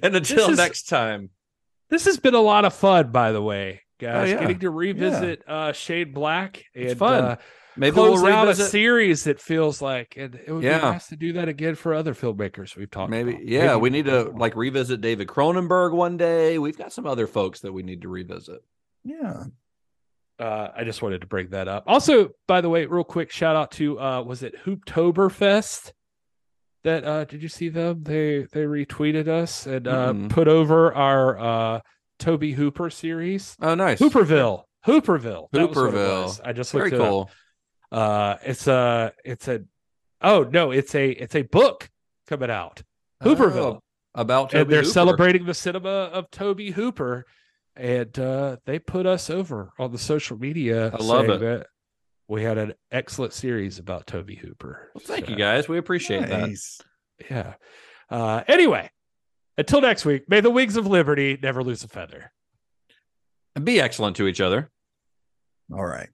until 0.04 0.50
is- 0.52 0.58
next 0.58 0.84
time. 0.88 1.30
This 1.90 2.06
has 2.06 2.18
been 2.18 2.36
a 2.36 2.40
lot 2.40 2.64
of 2.64 2.74
fun, 2.74 3.12
by 3.12 3.34
the 3.34 3.42
way, 3.42 3.82
guys. 4.00 4.30
Oh, 4.30 4.32
yeah. 4.32 4.40
Getting 4.40 4.60
to 4.60 4.70
revisit 4.70 5.44
uh, 5.46 5.74
Shane 5.74 6.14
Black 6.14 6.64
and 6.74 6.98
fun. 6.98 7.24
Uh, 7.24 7.36
Maybe 7.78 7.94
close 7.94 8.22
we'll 8.22 8.34
out 8.34 8.48
a 8.50 8.56
series 8.56 9.24
that 9.24 9.40
feels 9.40 9.82
like, 9.82 10.16
and 10.18 10.36
it 10.36 10.52
would 10.52 10.64
Yeah. 10.64 10.80
be 10.80 10.86
nice 10.86 11.08
to 11.08 11.16
do 11.16 11.34
that 11.34 11.48
again 11.48 11.76
for 11.76 11.94
other 11.94 12.14
filmmakers 12.14 12.76
we've 12.76 12.92
talked 12.92 13.10
Maybe, 13.12 13.32
about. 13.32 13.46
yeah, 13.48 13.76
we 13.78 13.90
need 13.90 14.06
to 14.06 14.24
like 14.32 14.56
revisit 14.56 15.00
David 15.02 15.28
Cronenberg 15.28 15.94
one 15.94 16.18
day. 16.18 16.58
We've 16.60 16.78
got 16.78 16.92
some 16.92 17.06
other 17.08 17.28
folks 17.28 17.62
that 17.62 17.72
we 17.72 17.84
need 17.84 18.02
to 18.02 18.10
revisit. 18.10 18.62
Yeah. 19.04 19.44
uh, 20.40 20.70
I 20.76 20.84
just 20.84 21.02
wanted 21.02 21.22
to 21.22 21.28
bring 21.28 21.50
that 21.52 21.68
up. 21.68 21.84
Also, 21.88 22.30
by 22.48 22.62
the 22.62 22.70
way, 22.70 22.86
real 22.88 23.04
quick 23.04 23.32
shout 23.32 23.56
out 23.56 23.72
to 23.72 24.00
uh, 24.00 24.22
was 24.24 24.44
it 24.44 24.56
Hooptoberfest? 24.66 25.92
That 26.84 27.04
uh, 27.06 27.26
did 27.26 27.44
you 27.44 27.50
see 27.50 27.70
them? 27.70 28.04
They 28.04 28.48
they 28.52 28.64
retweeted 28.64 29.28
us 29.28 29.68
and 29.68 29.88
uh, 29.88 30.14
Mm-mm. 30.14 30.30
put 30.30 30.48
over 30.48 30.92
our 30.94 31.40
uh, 31.40 31.80
Tobe 32.18 32.44
Hooper 32.56 32.90
series. 32.90 33.56
Oh, 33.62 33.76
nice. 33.76 34.00
Hooperville, 34.00 34.64
Hooperville, 34.88 35.48
That 35.52 35.70
was 35.70 35.78
what 35.78 35.88
it 35.90 35.94
Hooperville. 35.94 36.42
I 36.44 36.54
just 36.54 36.72
Very 36.72 36.90
looked 36.90 36.96
it 36.96 37.08
up. 37.08 37.30
Cool. 37.92 38.00
Uh, 38.00 38.38
it's 38.44 38.68
a 38.68 39.14
it's 39.26 39.48
a 39.48 39.64
oh 40.22 40.44
no, 40.44 40.72
it's 40.72 40.96
a 40.96 41.10
it's 41.10 41.36
a 41.36 41.42
book 41.42 41.90
coming 42.28 42.50
out. 42.50 42.84
Hooperville. 43.24 43.76
Oh, 43.78 43.82
about 44.14 44.54
and 44.54 44.70
they're 44.70 44.82
Hooper. 44.82 44.92
celebrating 44.92 45.46
the 45.46 45.54
cinema 45.54 45.90
of 45.90 46.30
Tobe 46.32 46.60
Hooper, 46.74 47.26
and 47.76 48.18
uh, 48.20 48.58
they 48.66 48.80
put 48.80 49.06
us 49.06 49.30
over 49.30 49.72
on 49.80 49.92
the 49.92 49.98
social 49.98 50.38
media. 50.38 50.92
I 50.92 51.04
love 51.04 51.30
it. 51.30 51.40
That 51.40 51.68
we 52.28 52.44
had 52.44 52.58
an 52.58 52.74
excellent 52.92 53.34
series 53.34 53.80
about 53.80 54.08
Tobe 54.08 54.32
Hooper. 54.32 54.92
Well, 54.96 55.04
thank 55.06 55.30
you 55.30 55.36
guys. 55.36 55.68
We 55.68 55.78
appreciate 55.78 56.28
Nice. 56.28 56.80
Yeah. 57.30 57.54
Uh, 58.10 58.44
anyway, 58.48 58.90
until 59.58 59.82
next 59.82 60.06
week, 60.06 60.28
may 60.28 60.42
the 60.42 60.50
wings 60.50 60.76
of 60.76 60.88
liberty 60.88 61.38
never 61.42 61.64
lose 61.64 61.84
a 61.84 61.88
feather. 61.88 62.32
And 63.56 63.64
be 63.66 63.80
excellent 63.80 64.16
to 64.18 64.28
each 64.28 64.42
other. 64.42 64.70
All 65.74 65.86
right. 65.86 66.10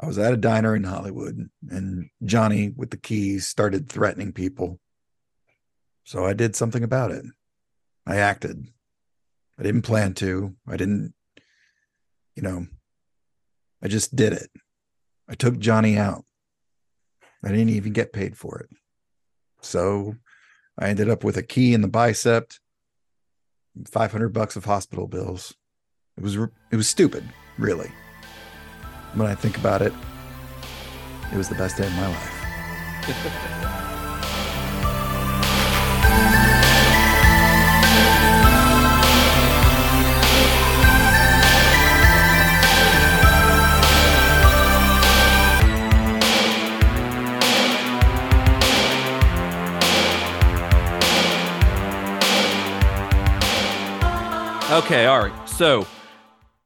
I 0.00 0.06
was 0.06 0.18
at 0.18 0.32
a 0.32 0.38
diner 0.38 0.74
in 0.74 0.84
Hollywood 0.84 1.50
and 1.68 2.08
Johnny 2.24 2.72
with 2.74 2.90
the 2.90 2.96
keys 2.96 3.46
started 3.46 3.88
threatening 3.88 4.32
people. 4.32 4.80
So 6.04 6.24
I 6.24 6.32
did 6.32 6.56
something 6.56 6.82
about 6.82 7.10
it. 7.10 7.24
I 8.06 8.16
acted. 8.16 8.66
I 9.58 9.62
didn't 9.62 9.82
plan 9.82 10.14
to. 10.14 10.56
I 10.66 10.78
didn't, 10.78 11.12
you 12.34 12.42
know, 12.42 12.66
I 13.82 13.88
just 13.88 14.16
did 14.16 14.32
it. 14.32 14.50
I 15.28 15.34
took 15.34 15.58
Johnny 15.58 15.98
out. 15.98 16.24
I 17.44 17.48
didn't 17.48 17.68
even 17.70 17.92
get 17.92 18.14
paid 18.14 18.38
for 18.38 18.58
it. 18.60 18.70
So 19.60 20.16
I 20.78 20.88
ended 20.88 21.10
up 21.10 21.24
with 21.24 21.36
a 21.36 21.42
key 21.42 21.74
in 21.74 21.82
the 21.82 21.88
bicep, 21.88 22.52
500 23.86 24.30
bucks 24.30 24.56
of 24.56 24.64
hospital 24.64 25.06
bills. 25.06 25.54
It 26.16 26.22
was 26.22 26.36
it 26.36 26.76
was 26.76 26.88
stupid, 26.88 27.24
really. 27.58 27.90
When 29.14 29.26
I 29.26 29.34
think 29.34 29.56
about 29.58 29.82
it, 29.82 29.92
it 31.32 31.36
was 31.36 31.48
the 31.48 31.54
best 31.56 31.76
day 31.76 31.86
of 31.86 31.92
my 31.94 32.06
life. 32.06 32.36
Okay, 54.70 55.06
all 55.06 55.20
right. 55.20 55.48
So 55.48 55.84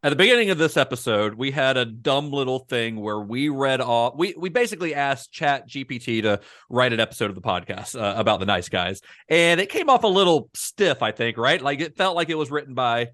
at 0.04 0.10
the 0.10 0.16
beginning 0.16 0.50
of 0.50 0.58
this 0.58 0.76
episode, 0.76 1.34
we 1.34 1.50
had 1.50 1.76
a 1.76 1.84
dumb 1.84 2.30
little 2.30 2.60
thing 2.60 3.00
where 3.00 3.18
we 3.18 3.48
read 3.48 3.80
off. 3.80 4.14
We 4.16 4.34
we 4.36 4.50
basically 4.50 4.94
asked 4.94 5.32
Chat 5.32 5.68
GPT 5.68 6.22
to 6.22 6.40
write 6.68 6.92
an 6.92 7.00
episode 7.00 7.30
of 7.30 7.34
the 7.34 7.40
podcast 7.40 7.98
uh, 8.00 8.14
about 8.16 8.38
the 8.38 8.46
nice 8.46 8.68
guys, 8.68 9.00
and 9.28 9.60
it 9.60 9.70
came 9.70 9.88
off 9.88 10.04
a 10.04 10.08
little 10.08 10.50
stiff. 10.54 11.02
I 11.02 11.10
think, 11.10 11.38
right? 11.38 11.60
Like 11.60 11.80
it 11.80 11.96
felt 11.96 12.14
like 12.16 12.28
it 12.28 12.36
was 12.36 12.50
written 12.50 12.74
by 12.74 13.08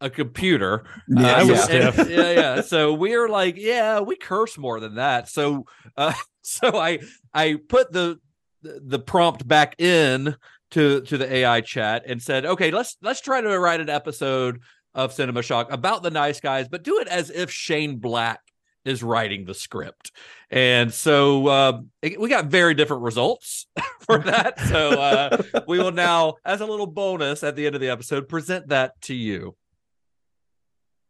a 0.00 0.08
computer. 0.08 0.84
Yeah, 1.08 1.36
Uh, 1.38 1.40
it 1.44 1.50
was 1.50 1.60
so- 1.60 1.64
stiff. 1.90 2.08
yeah, 2.10 2.32
yeah. 2.32 2.60
So 2.62 2.94
we're 2.94 3.28
like, 3.28 3.56
yeah, 3.58 4.00
we 4.00 4.16
curse 4.16 4.56
more 4.56 4.80
than 4.80 4.94
that. 4.94 5.28
So, 5.28 5.66
uh, 5.96 6.12
so 6.42 6.78
I 6.78 7.00
I 7.34 7.58
put 7.68 7.92
the 7.92 8.18
the 8.62 9.00
prompt 9.00 9.46
back 9.46 9.80
in 9.80 10.36
to 10.70 11.00
to 11.02 11.18
the 11.18 11.30
AI 11.34 11.60
chat 11.62 12.04
and 12.06 12.22
said, 12.22 12.46
okay, 12.46 12.70
let's 12.70 12.96
let's 13.02 13.20
try 13.20 13.40
to 13.40 13.58
write 13.58 13.80
an 13.80 13.90
episode 13.90 14.60
of 14.94 15.12
Cinema 15.12 15.42
Shock 15.42 15.70
about 15.72 16.02
the 16.02 16.10
nice 16.10 16.40
guys, 16.40 16.68
but 16.68 16.82
do 16.82 16.98
it 16.98 17.08
as 17.08 17.30
if 17.30 17.50
Shane 17.50 17.96
Black 17.96 18.40
is 18.84 19.02
writing 19.02 19.44
the 19.44 19.54
script. 19.54 20.12
And 20.50 20.92
so 20.92 21.46
uh, 21.46 21.80
we 22.02 22.28
got 22.28 22.46
very 22.46 22.74
different 22.74 23.02
results 23.02 23.66
for 24.00 24.18
that. 24.18 24.60
So 24.60 24.90
uh, 24.90 25.42
we 25.68 25.78
will 25.78 25.92
now, 25.92 26.34
as 26.44 26.60
a 26.60 26.66
little 26.66 26.86
bonus 26.86 27.42
at 27.42 27.56
the 27.56 27.66
end 27.66 27.74
of 27.74 27.80
the 27.80 27.90
episode, 27.90 28.28
present 28.28 28.68
that 28.68 29.00
to 29.02 29.14
you. 29.14 29.56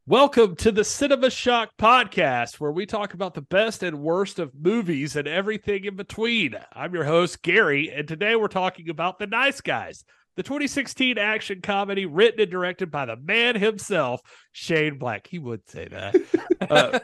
Welcome 0.05 0.57
to 0.57 0.73
the 0.73 0.83
Cinema 0.83 1.31
Shock 1.31 1.70
podcast, 1.78 2.59
where 2.59 2.73
we 2.73 2.86
talk 2.86 3.15
about 3.15 3.35
the 3.35 3.41
best 3.41 3.85
and 3.85 4.01
worst 4.01 4.41
of 4.41 4.52
movies 4.52 5.15
and 5.15 5.28
everything 5.28 5.85
in 5.85 5.94
between. 5.94 6.57
I'm 6.73 6.93
your 6.93 7.05
host, 7.05 7.41
Gary, 7.43 7.89
and 7.89 8.09
today 8.09 8.35
we're 8.35 8.49
talking 8.49 8.91
about 8.91 9.20
The 9.20 9.28
Nice 9.28 9.61
Guys, 9.61 10.05
the 10.36 10.43
2016 10.43 11.19
action 11.19 11.61
comedy 11.61 12.07
written 12.07 12.41
and 12.41 12.51
directed 12.51 12.91
by 12.91 13.07
the 13.07 13.17
man 13.17 13.55
himself, 13.57 14.20
Shane 14.52 14.99
Black. 14.99 15.27
He 15.27 15.39
would 15.39 15.69
say 15.69 15.89
that. 15.89 16.17
Uh, 16.61 16.99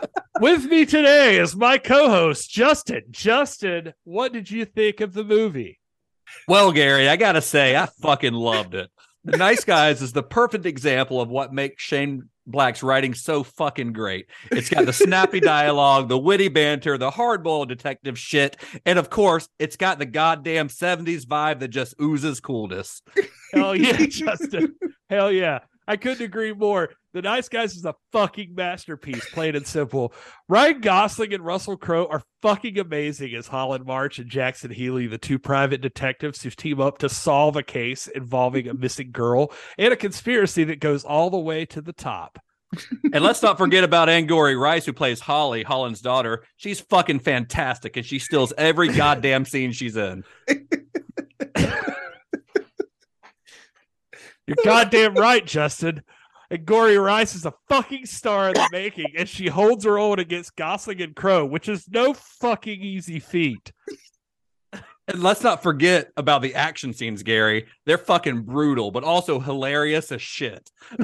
with 0.40 0.64
me 0.64 0.84
today 0.86 1.38
is 1.38 1.54
my 1.54 1.78
co-host 1.78 2.50
Justin. 2.50 3.02
Justin, 3.10 3.94
what 4.04 4.32
did 4.32 4.50
you 4.50 4.64
think 4.64 5.00
of 5.00 5.12
the 5.12 5.24
movie? 5.24 5.78
Well, 6.46 6.72
Gary, 6.72 7.08
I 7.08 7.16
gotta 7.16 7.42
say, 7.42 7.76
I 7.76 7.86
fucking 8.02 8.34
loved 8.34 8.74
it. 8.74 8.90
The 9.24 9.36
Nice 9.36 9.64
Guys 9.66 10.02
is 10.02 10.12
the 10.12 10.22
perfect 10.22 10.66
example 10.66 11.20
of 11.20 11.28
what 11.28 11.52
makes 11.52 11.82
Shane 11.82 12.28
Black's 12.48 12.82
writing 12.82 13.14
so 13.14 13.42
fucking 13.42 13.92
great. 13.92 14.26
It's 14.50 14.70
got 14.70 14.86
the 14.86 14.92
snappy 14.92 15.38
dialogue, 15.40 16.08
the 16.08 16.18
witty 16.18 16.48
banter, 16.48 16.96
the 16.96 17.10
hardboiled 17.10 17.68
detective 17.68 18.18
shit, 18.18 18.56
and 18.86 18.98
of 18.98 19.10
course, 19.10 19.48
it's 19.58 19.76
got 19.76 19.98
the 19.98 20.06
goddamn 20.06 20.68
70s 20.68 21.24
vibe 21.24 21.60
that 21.60 21.68
just 21.68 21.94
oozes 22.00 22.40
coolness. 22.40 23.02
Hell 23.52 23.76
yeah, 23.76 23.96
Justin. 24.08 24.74
Hell 25.10 25.30
yeah. 25.30 25.60
I 25.88 25.96
couldn't 25.96 26.22
agree 26.22 26.52
more. 26.52 26.90
The 27.14 27.22
Nice 27.22 27.48
Guys 27.48 27.74
is 27.74 27.86
a 27.86 27.94
fucking 28.12 28.54
masterpiece, 28.54 29.26
plain 29.30 29.56
and 29.56 29.66
simple. 29.66 30.12
Ryan 30.46 30.82
Gosling 30.82 31.32
and 31.32 31.42
Russell 31.42 31.78
Crowe 31.78 32.06
are 32.06 32.22
fucking 32.42 32.78
amazing 32.78 33.34
as 33.34 33.48
Holland 33.48 33.86
March 33.86 34.18
and 34.18 34.28
Jackson 34.28 34.70
Healy, 34.70 35.06
the 35.06 35.16
two 35.16 35.38
private 35.38 35.80
detectives 35.80 36.42
who 36.42 36.50
team 36.50 36.78
up 36.78 36.98
to 36.98 37.08
solve 37.08 37.56
a 37.56 37.62
case 37.62 38.06
involving 38.06 38.68
a 38.68 38.74
missing 38.74 39.10
girl 39.12 39.50
and 39.78 39.90
a 39.90 39.96
conspiracy 39.96 40.62
that 40.64 40.78
goes 40.78 41.04
all 41.04 41.30
the 41.30 41.38
way 41.38 41.64
to 41.64 41.80
the 41.80 41.94
top. 41.94 42.38
and 43.14 43.24
let's 43.24 43.42
not 43.42 43.56
forget 43.56 43.82
about 43.82 44.10
Angourie 44.10 44.54
Rice, 44.54 44.84
who 44.84 44.92
plays 44.92 45.20
Holly, 45.20 45.62
Holland's 45.62 46.02
daughter. 46.02 46.44
She's 46.58 46.80
fucking 46.80 47.20
fantastic, 47.20 47.96
and 47.96 48.04
she 48.04 48.18
steals 48.18 48.52
every 48.58 48.88
goddamn 48.88 49.46
scene 49.46 49.72
she's 49.72 49.96
in. 49.96 50.22
You're 54.48 54.56
goddamn 54.64 55.14
right, 55.14 55.44
Justin. 55.44 56.02
Angourie 56.50 56.96
Rice 56.96 57.34
is 57.34 57.44
a 57.44 57.52
fucking 57.68 58.06
star 58.06 58.48
in 58.48 58.54
the 58.54 58.66
making, 58.72 59.12
and 59.14 59.28
she 59.28 59.48
holds 59.48 59.84
her 59.84 59.98
own 59.98 60.18
against 60.18 60.56
Gosling 60.56 61.02
and 61.02 61.14
Crowe, 61.14 61.44
which 61.44 61.68
is 61.68 61.86
no 61.90 62.14
fucking 62.14 62.80
easy 62.80 63.20
feat. 63.20 63.72
And 64.72 65.22
let's 65.22 65.42
not 65.42 65.62
forget 65.62 66.10
about 66.16 66.40
the 66.40 66.54
action 66.54 66.94
scenes, 66.94 67.22
Gary. 67.22 67.66
They're 67.84 67.98
fucking 67.98 68.44
brutal, 68.44 68.90
but 68.90 69.04
also 69.04 69.38
hilarious 69.38 70.10
as 70.12 70.22
shit. 70.22 70.70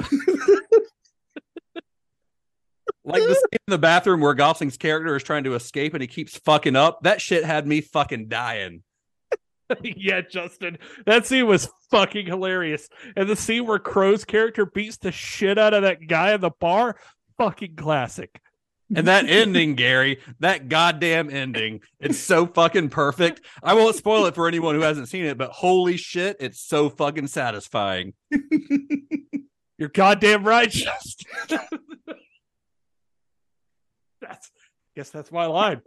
like 3.03 3.21
the 3.21 3.35
scene 3.35 3.59
in 3.67 3.71
the 3.71 3.77
bathroom 3.77 4.21
where 4.21 4.33
Gosling's 4.33 4.77
character 4.77 5.15
is 5.15 5.21
trying 5.23 5.43
to 5.43 5.53
escape 5.53 5.93
and 5.93 6.01
he 6.01 6.07
keeps 6.07 6.37
fucking 6.37 6.75
up. 6.75 7.03
That 7.03 7.21
shit 7.21 7.45
had 7.45 7.67
me 7.67 7.81
fucking 7.81 8.27
dying. 8.27 8.81
yeah, 9.81 10.21
Justin, 10.21 10.77
that 11.05 11.25
scene 11.25 11.47
was 11.47 11.69
fucking 11.91 12.25
hilarious. 12.25 12.89
And 13.15 13.29
the 13.29 13.35
scene 13.35 13.65
where 13.65 13.79
Crowe's 13.79 14.25
character 14.25 14.65
beats 14.65 14.97
the 14.97 15.11
shit 15.11 15.57
out 15.57 15.73
of 15.73 15.83
that 15.83 16.07
guy 16.07 16.33
in 16.33 16.41
the 16.41 16.51
bar, 16.59 16.97
fucking 17.37 17.75
classic. 17.75 18.41
And 18.95 19.07
that 19.07 19.27
ending, 19.27 19.73
Gary, 19.73 20.19
that 20.41 20.69
goddamn 20.69 21.31
ending, 21.31 21.81
it's 21.99 22.19
so 22.19 22.45
fucking 22.45 22.89
perfect. 22.89 23.41
I 23.63 23.73
won't 23.73 23.95
spoil 23.95 24.27
it 24.27 24.35
for 24.35 24.47
anyone 24.47 24.75
who 24.75 24.81
hasn't 24.81 25.09
seen 25.09 25.25
it, 25.25 25.39
but 25.39 25.49
holy 25.49 25.97
shit, 25.97 26.37
it's 26.39 26.61
so 26.61 26.89
fucking 26.89 27.27
satisfying. 27.27 28.13
You're 29.77 29.89
goddamn 29.89 30.43
right, 30.43 30.69
Justin. 30.69 31.25
that's 34.21 34.51
guess 34.95 35.09
that's 35.09 35.31
my 35.31 35.47
line. 35.47 35.81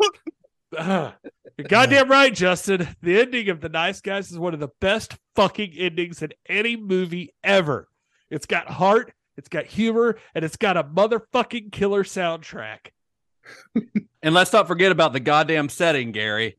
Uh, 0.76 1.12
goddamn 1.68 2.10
right, 2.10 2.34
Justin. 2.34 2.88
The 3.02 3.20
ending 3.20 3.48
of 3.48 3.60
The 3.60 3.68
Nice 3.68 4.00
Guys 4.00 4.30
is 4.30 4.38
one 4.38 4.55
of 4.55 4.60
the 4.60 4.70
best 4.80 5.16
fucking 5.34 5.72
endings 5.76 6.22
in 6.22 6.32
any 6.48 6.76
movie 6.76 7.34
ever. 7.42 7.88
It's 8.30 8.47
got 8.47 8.68
heart, 8.68 9.12
it's 9.36 9.48
got 9.48 9.66
humor, 9.66 10.18
and 10.34 10.44
it's 10.44 10.56
got 10.56 10.76
a 10.76 10.84
motherfucking 10.84 11.72
killer 11.72 12.05
soundtrack. 12.05 12.90
and 14.22 14.34
let's 14.34 14.52
not 14.52 14.68
forget 14.68 14.92
about 14.92 15.12
the 15.12 15.20
goddamn 15.20 15.68
setting, 15.68 16.12
Gary. 16.12 16.56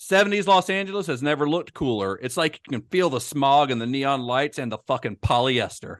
70s 0.00 0.46
Los 0.46 0.68
Angeles 0.68 1.06
has 1.06 1.22
never 1.22 1.48
looked 1.48 1.72
cooler. 1.72 2.18
It's 2.20 2.36
like 2.36 2.60
you 2.66 2.78
can 2.78 2.88
feel 2.88 3.10
the 3.10 3.20
smog 3.20 3.70
and 3.70 3.80
the 3.80 3.86
neon 3.86 4.22
lights 4.22 4.58
and 4.58 4.70
the 4.70 4.78
fucking 4.86 5.16
polyester. 5.16 5.98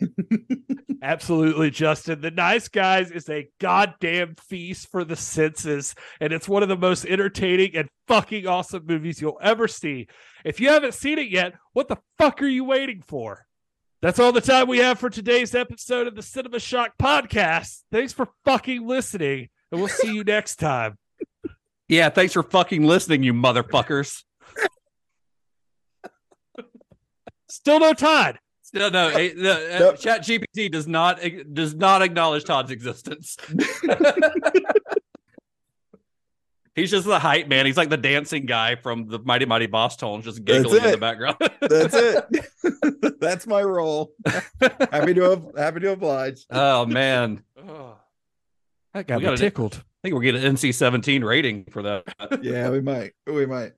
Absolutely, 1.02 1.70
Justin. 1.70 2.20
The 2.20 2.30
Nice 2.30 2.68
Guys 2.68 3.10
is 3.10 3.28
a 3.28 3.48
goddamn 3.60 4.34
feast 4.36 4.90
for 4.90 5.04
the 5.04 5.16
senses, 5.16 5.94
and 6.20 6.32
it's 6.32 6.48
one 6.48 6.62
of 6.62 6.68
the 6.68 6.76
most 6.76 7.04
entertaining 7.04 7.76
and 7.76 7.88
fucking 8.08 8.46
awesome 8.46 8.86
movies 8.86 9.20
you'll 9.20 9.38
ever 9.42 9.68
see. 9.68 10.08
If 10.44 10.60
you 10.60 10.68
haven't 10.68 10.94
seen 10.94 11.18
it 11.18 11.28
yet, 11.28 11.54
what 11.72 11.88
the 11.88 11.98
fuck 12.18 12.42
are 12.42 12.46
you 12.46 12.64
waiting 12.64 13.02
for? 13.02 13.46
That's 14.02 14.18
all 14.18 14.32
the 14.32 14.40
time 14.40 14.68
we 14.68 14.78
have 14.78 14.98
for 14.98 15.08
today's 15.08 15.54
episode 15.54 16.06
of 16.06 16.14
the 16.14 16.22
Cinema 16.22 16.60
Shock 16.60 16.92
podcast. 16.98 17.82
Thanks 17.90 18.12
for 18.12 18.28
fucking 18.44 18.86
listening, 18.86 19.48
and 19.72 19.80
we'll 19.80 19.88
see 19.88 20.14
you 20.14 20.24
next 20.26 20.56
time. 20.56 20.98
Yeah, 21.88 22.08
thanks 22.10 22.32
for 22.32 22.42
fucking 22.42 22.82
listening, 22.82 23.22
you 23.22 23.32
motherfuckers. 23.34 24.22
Still 27.48 27.78
no 27.78 27.92
Todd. 27.94 28.38
No, 28.74 28.88
no, 28.88 29.10
the, 29.12 29.76
uh, 29.76 29.78
nope. 29.78 30.00
Chat 30.00 30.22
GPT 30.22 30.68
does 30.68 30.88
not 30.88 31.20
does 31.52 31.74
not 31.74 32.02
acknowledge 32.02 32.42
Todd's 32.44 32.72
existence. 32.72 33.36
He's 36.74 36.90
just 36.90 37.06
the 37.06 37.20
hype 37.20 37.46
man. 37.46 37.66
He's 37.66 37.76
like 37.76 37.88
the 37.88 37.96
dancing 37.96 38.46
guy 38.46 38.74
from 38.74 39.06
the 39.06 39.20
Mighty 39.20 39.44
Mighty 39.44 39.68
Bosstones, 39.68 40.24
just 40.24 40.44
giggling 40.44 40.84
in 40.84 40.90
the 40.90 40.96
background. 40.96 41.36
That's 41.60 41.94
it. 41.94 43.20
That's 43.20 43.46
my 43.46 43.62
role. 43.62 44.12
happy 44.90 45.14
to 45.14 45.52
happy 45.56 45.78
to 45.78 45.92
oblige. 45.92 46.44
Oh 46.50 46.84
man, 46.84 47.44
oh, 47.56 47.96
that 48.92 49.06
got 49.06 49.22
me 49.22 49.36
tickled. 49.36 49.74
I 49.76 49.82
think 50.02 50.16
we're 50.16 50.22
getting 50.22 50.42
an 50.42 50.56
NC 50.56 50.74
seventeen 50.74 51.24
rating 51.24 51.66
for 51.70 51.82
that. 51.82 52.42
yeah, 52.42 52.70
we 52.70 52.80
might. 52.80 53.12
We 53.24 53.46
might. 53.46 53.74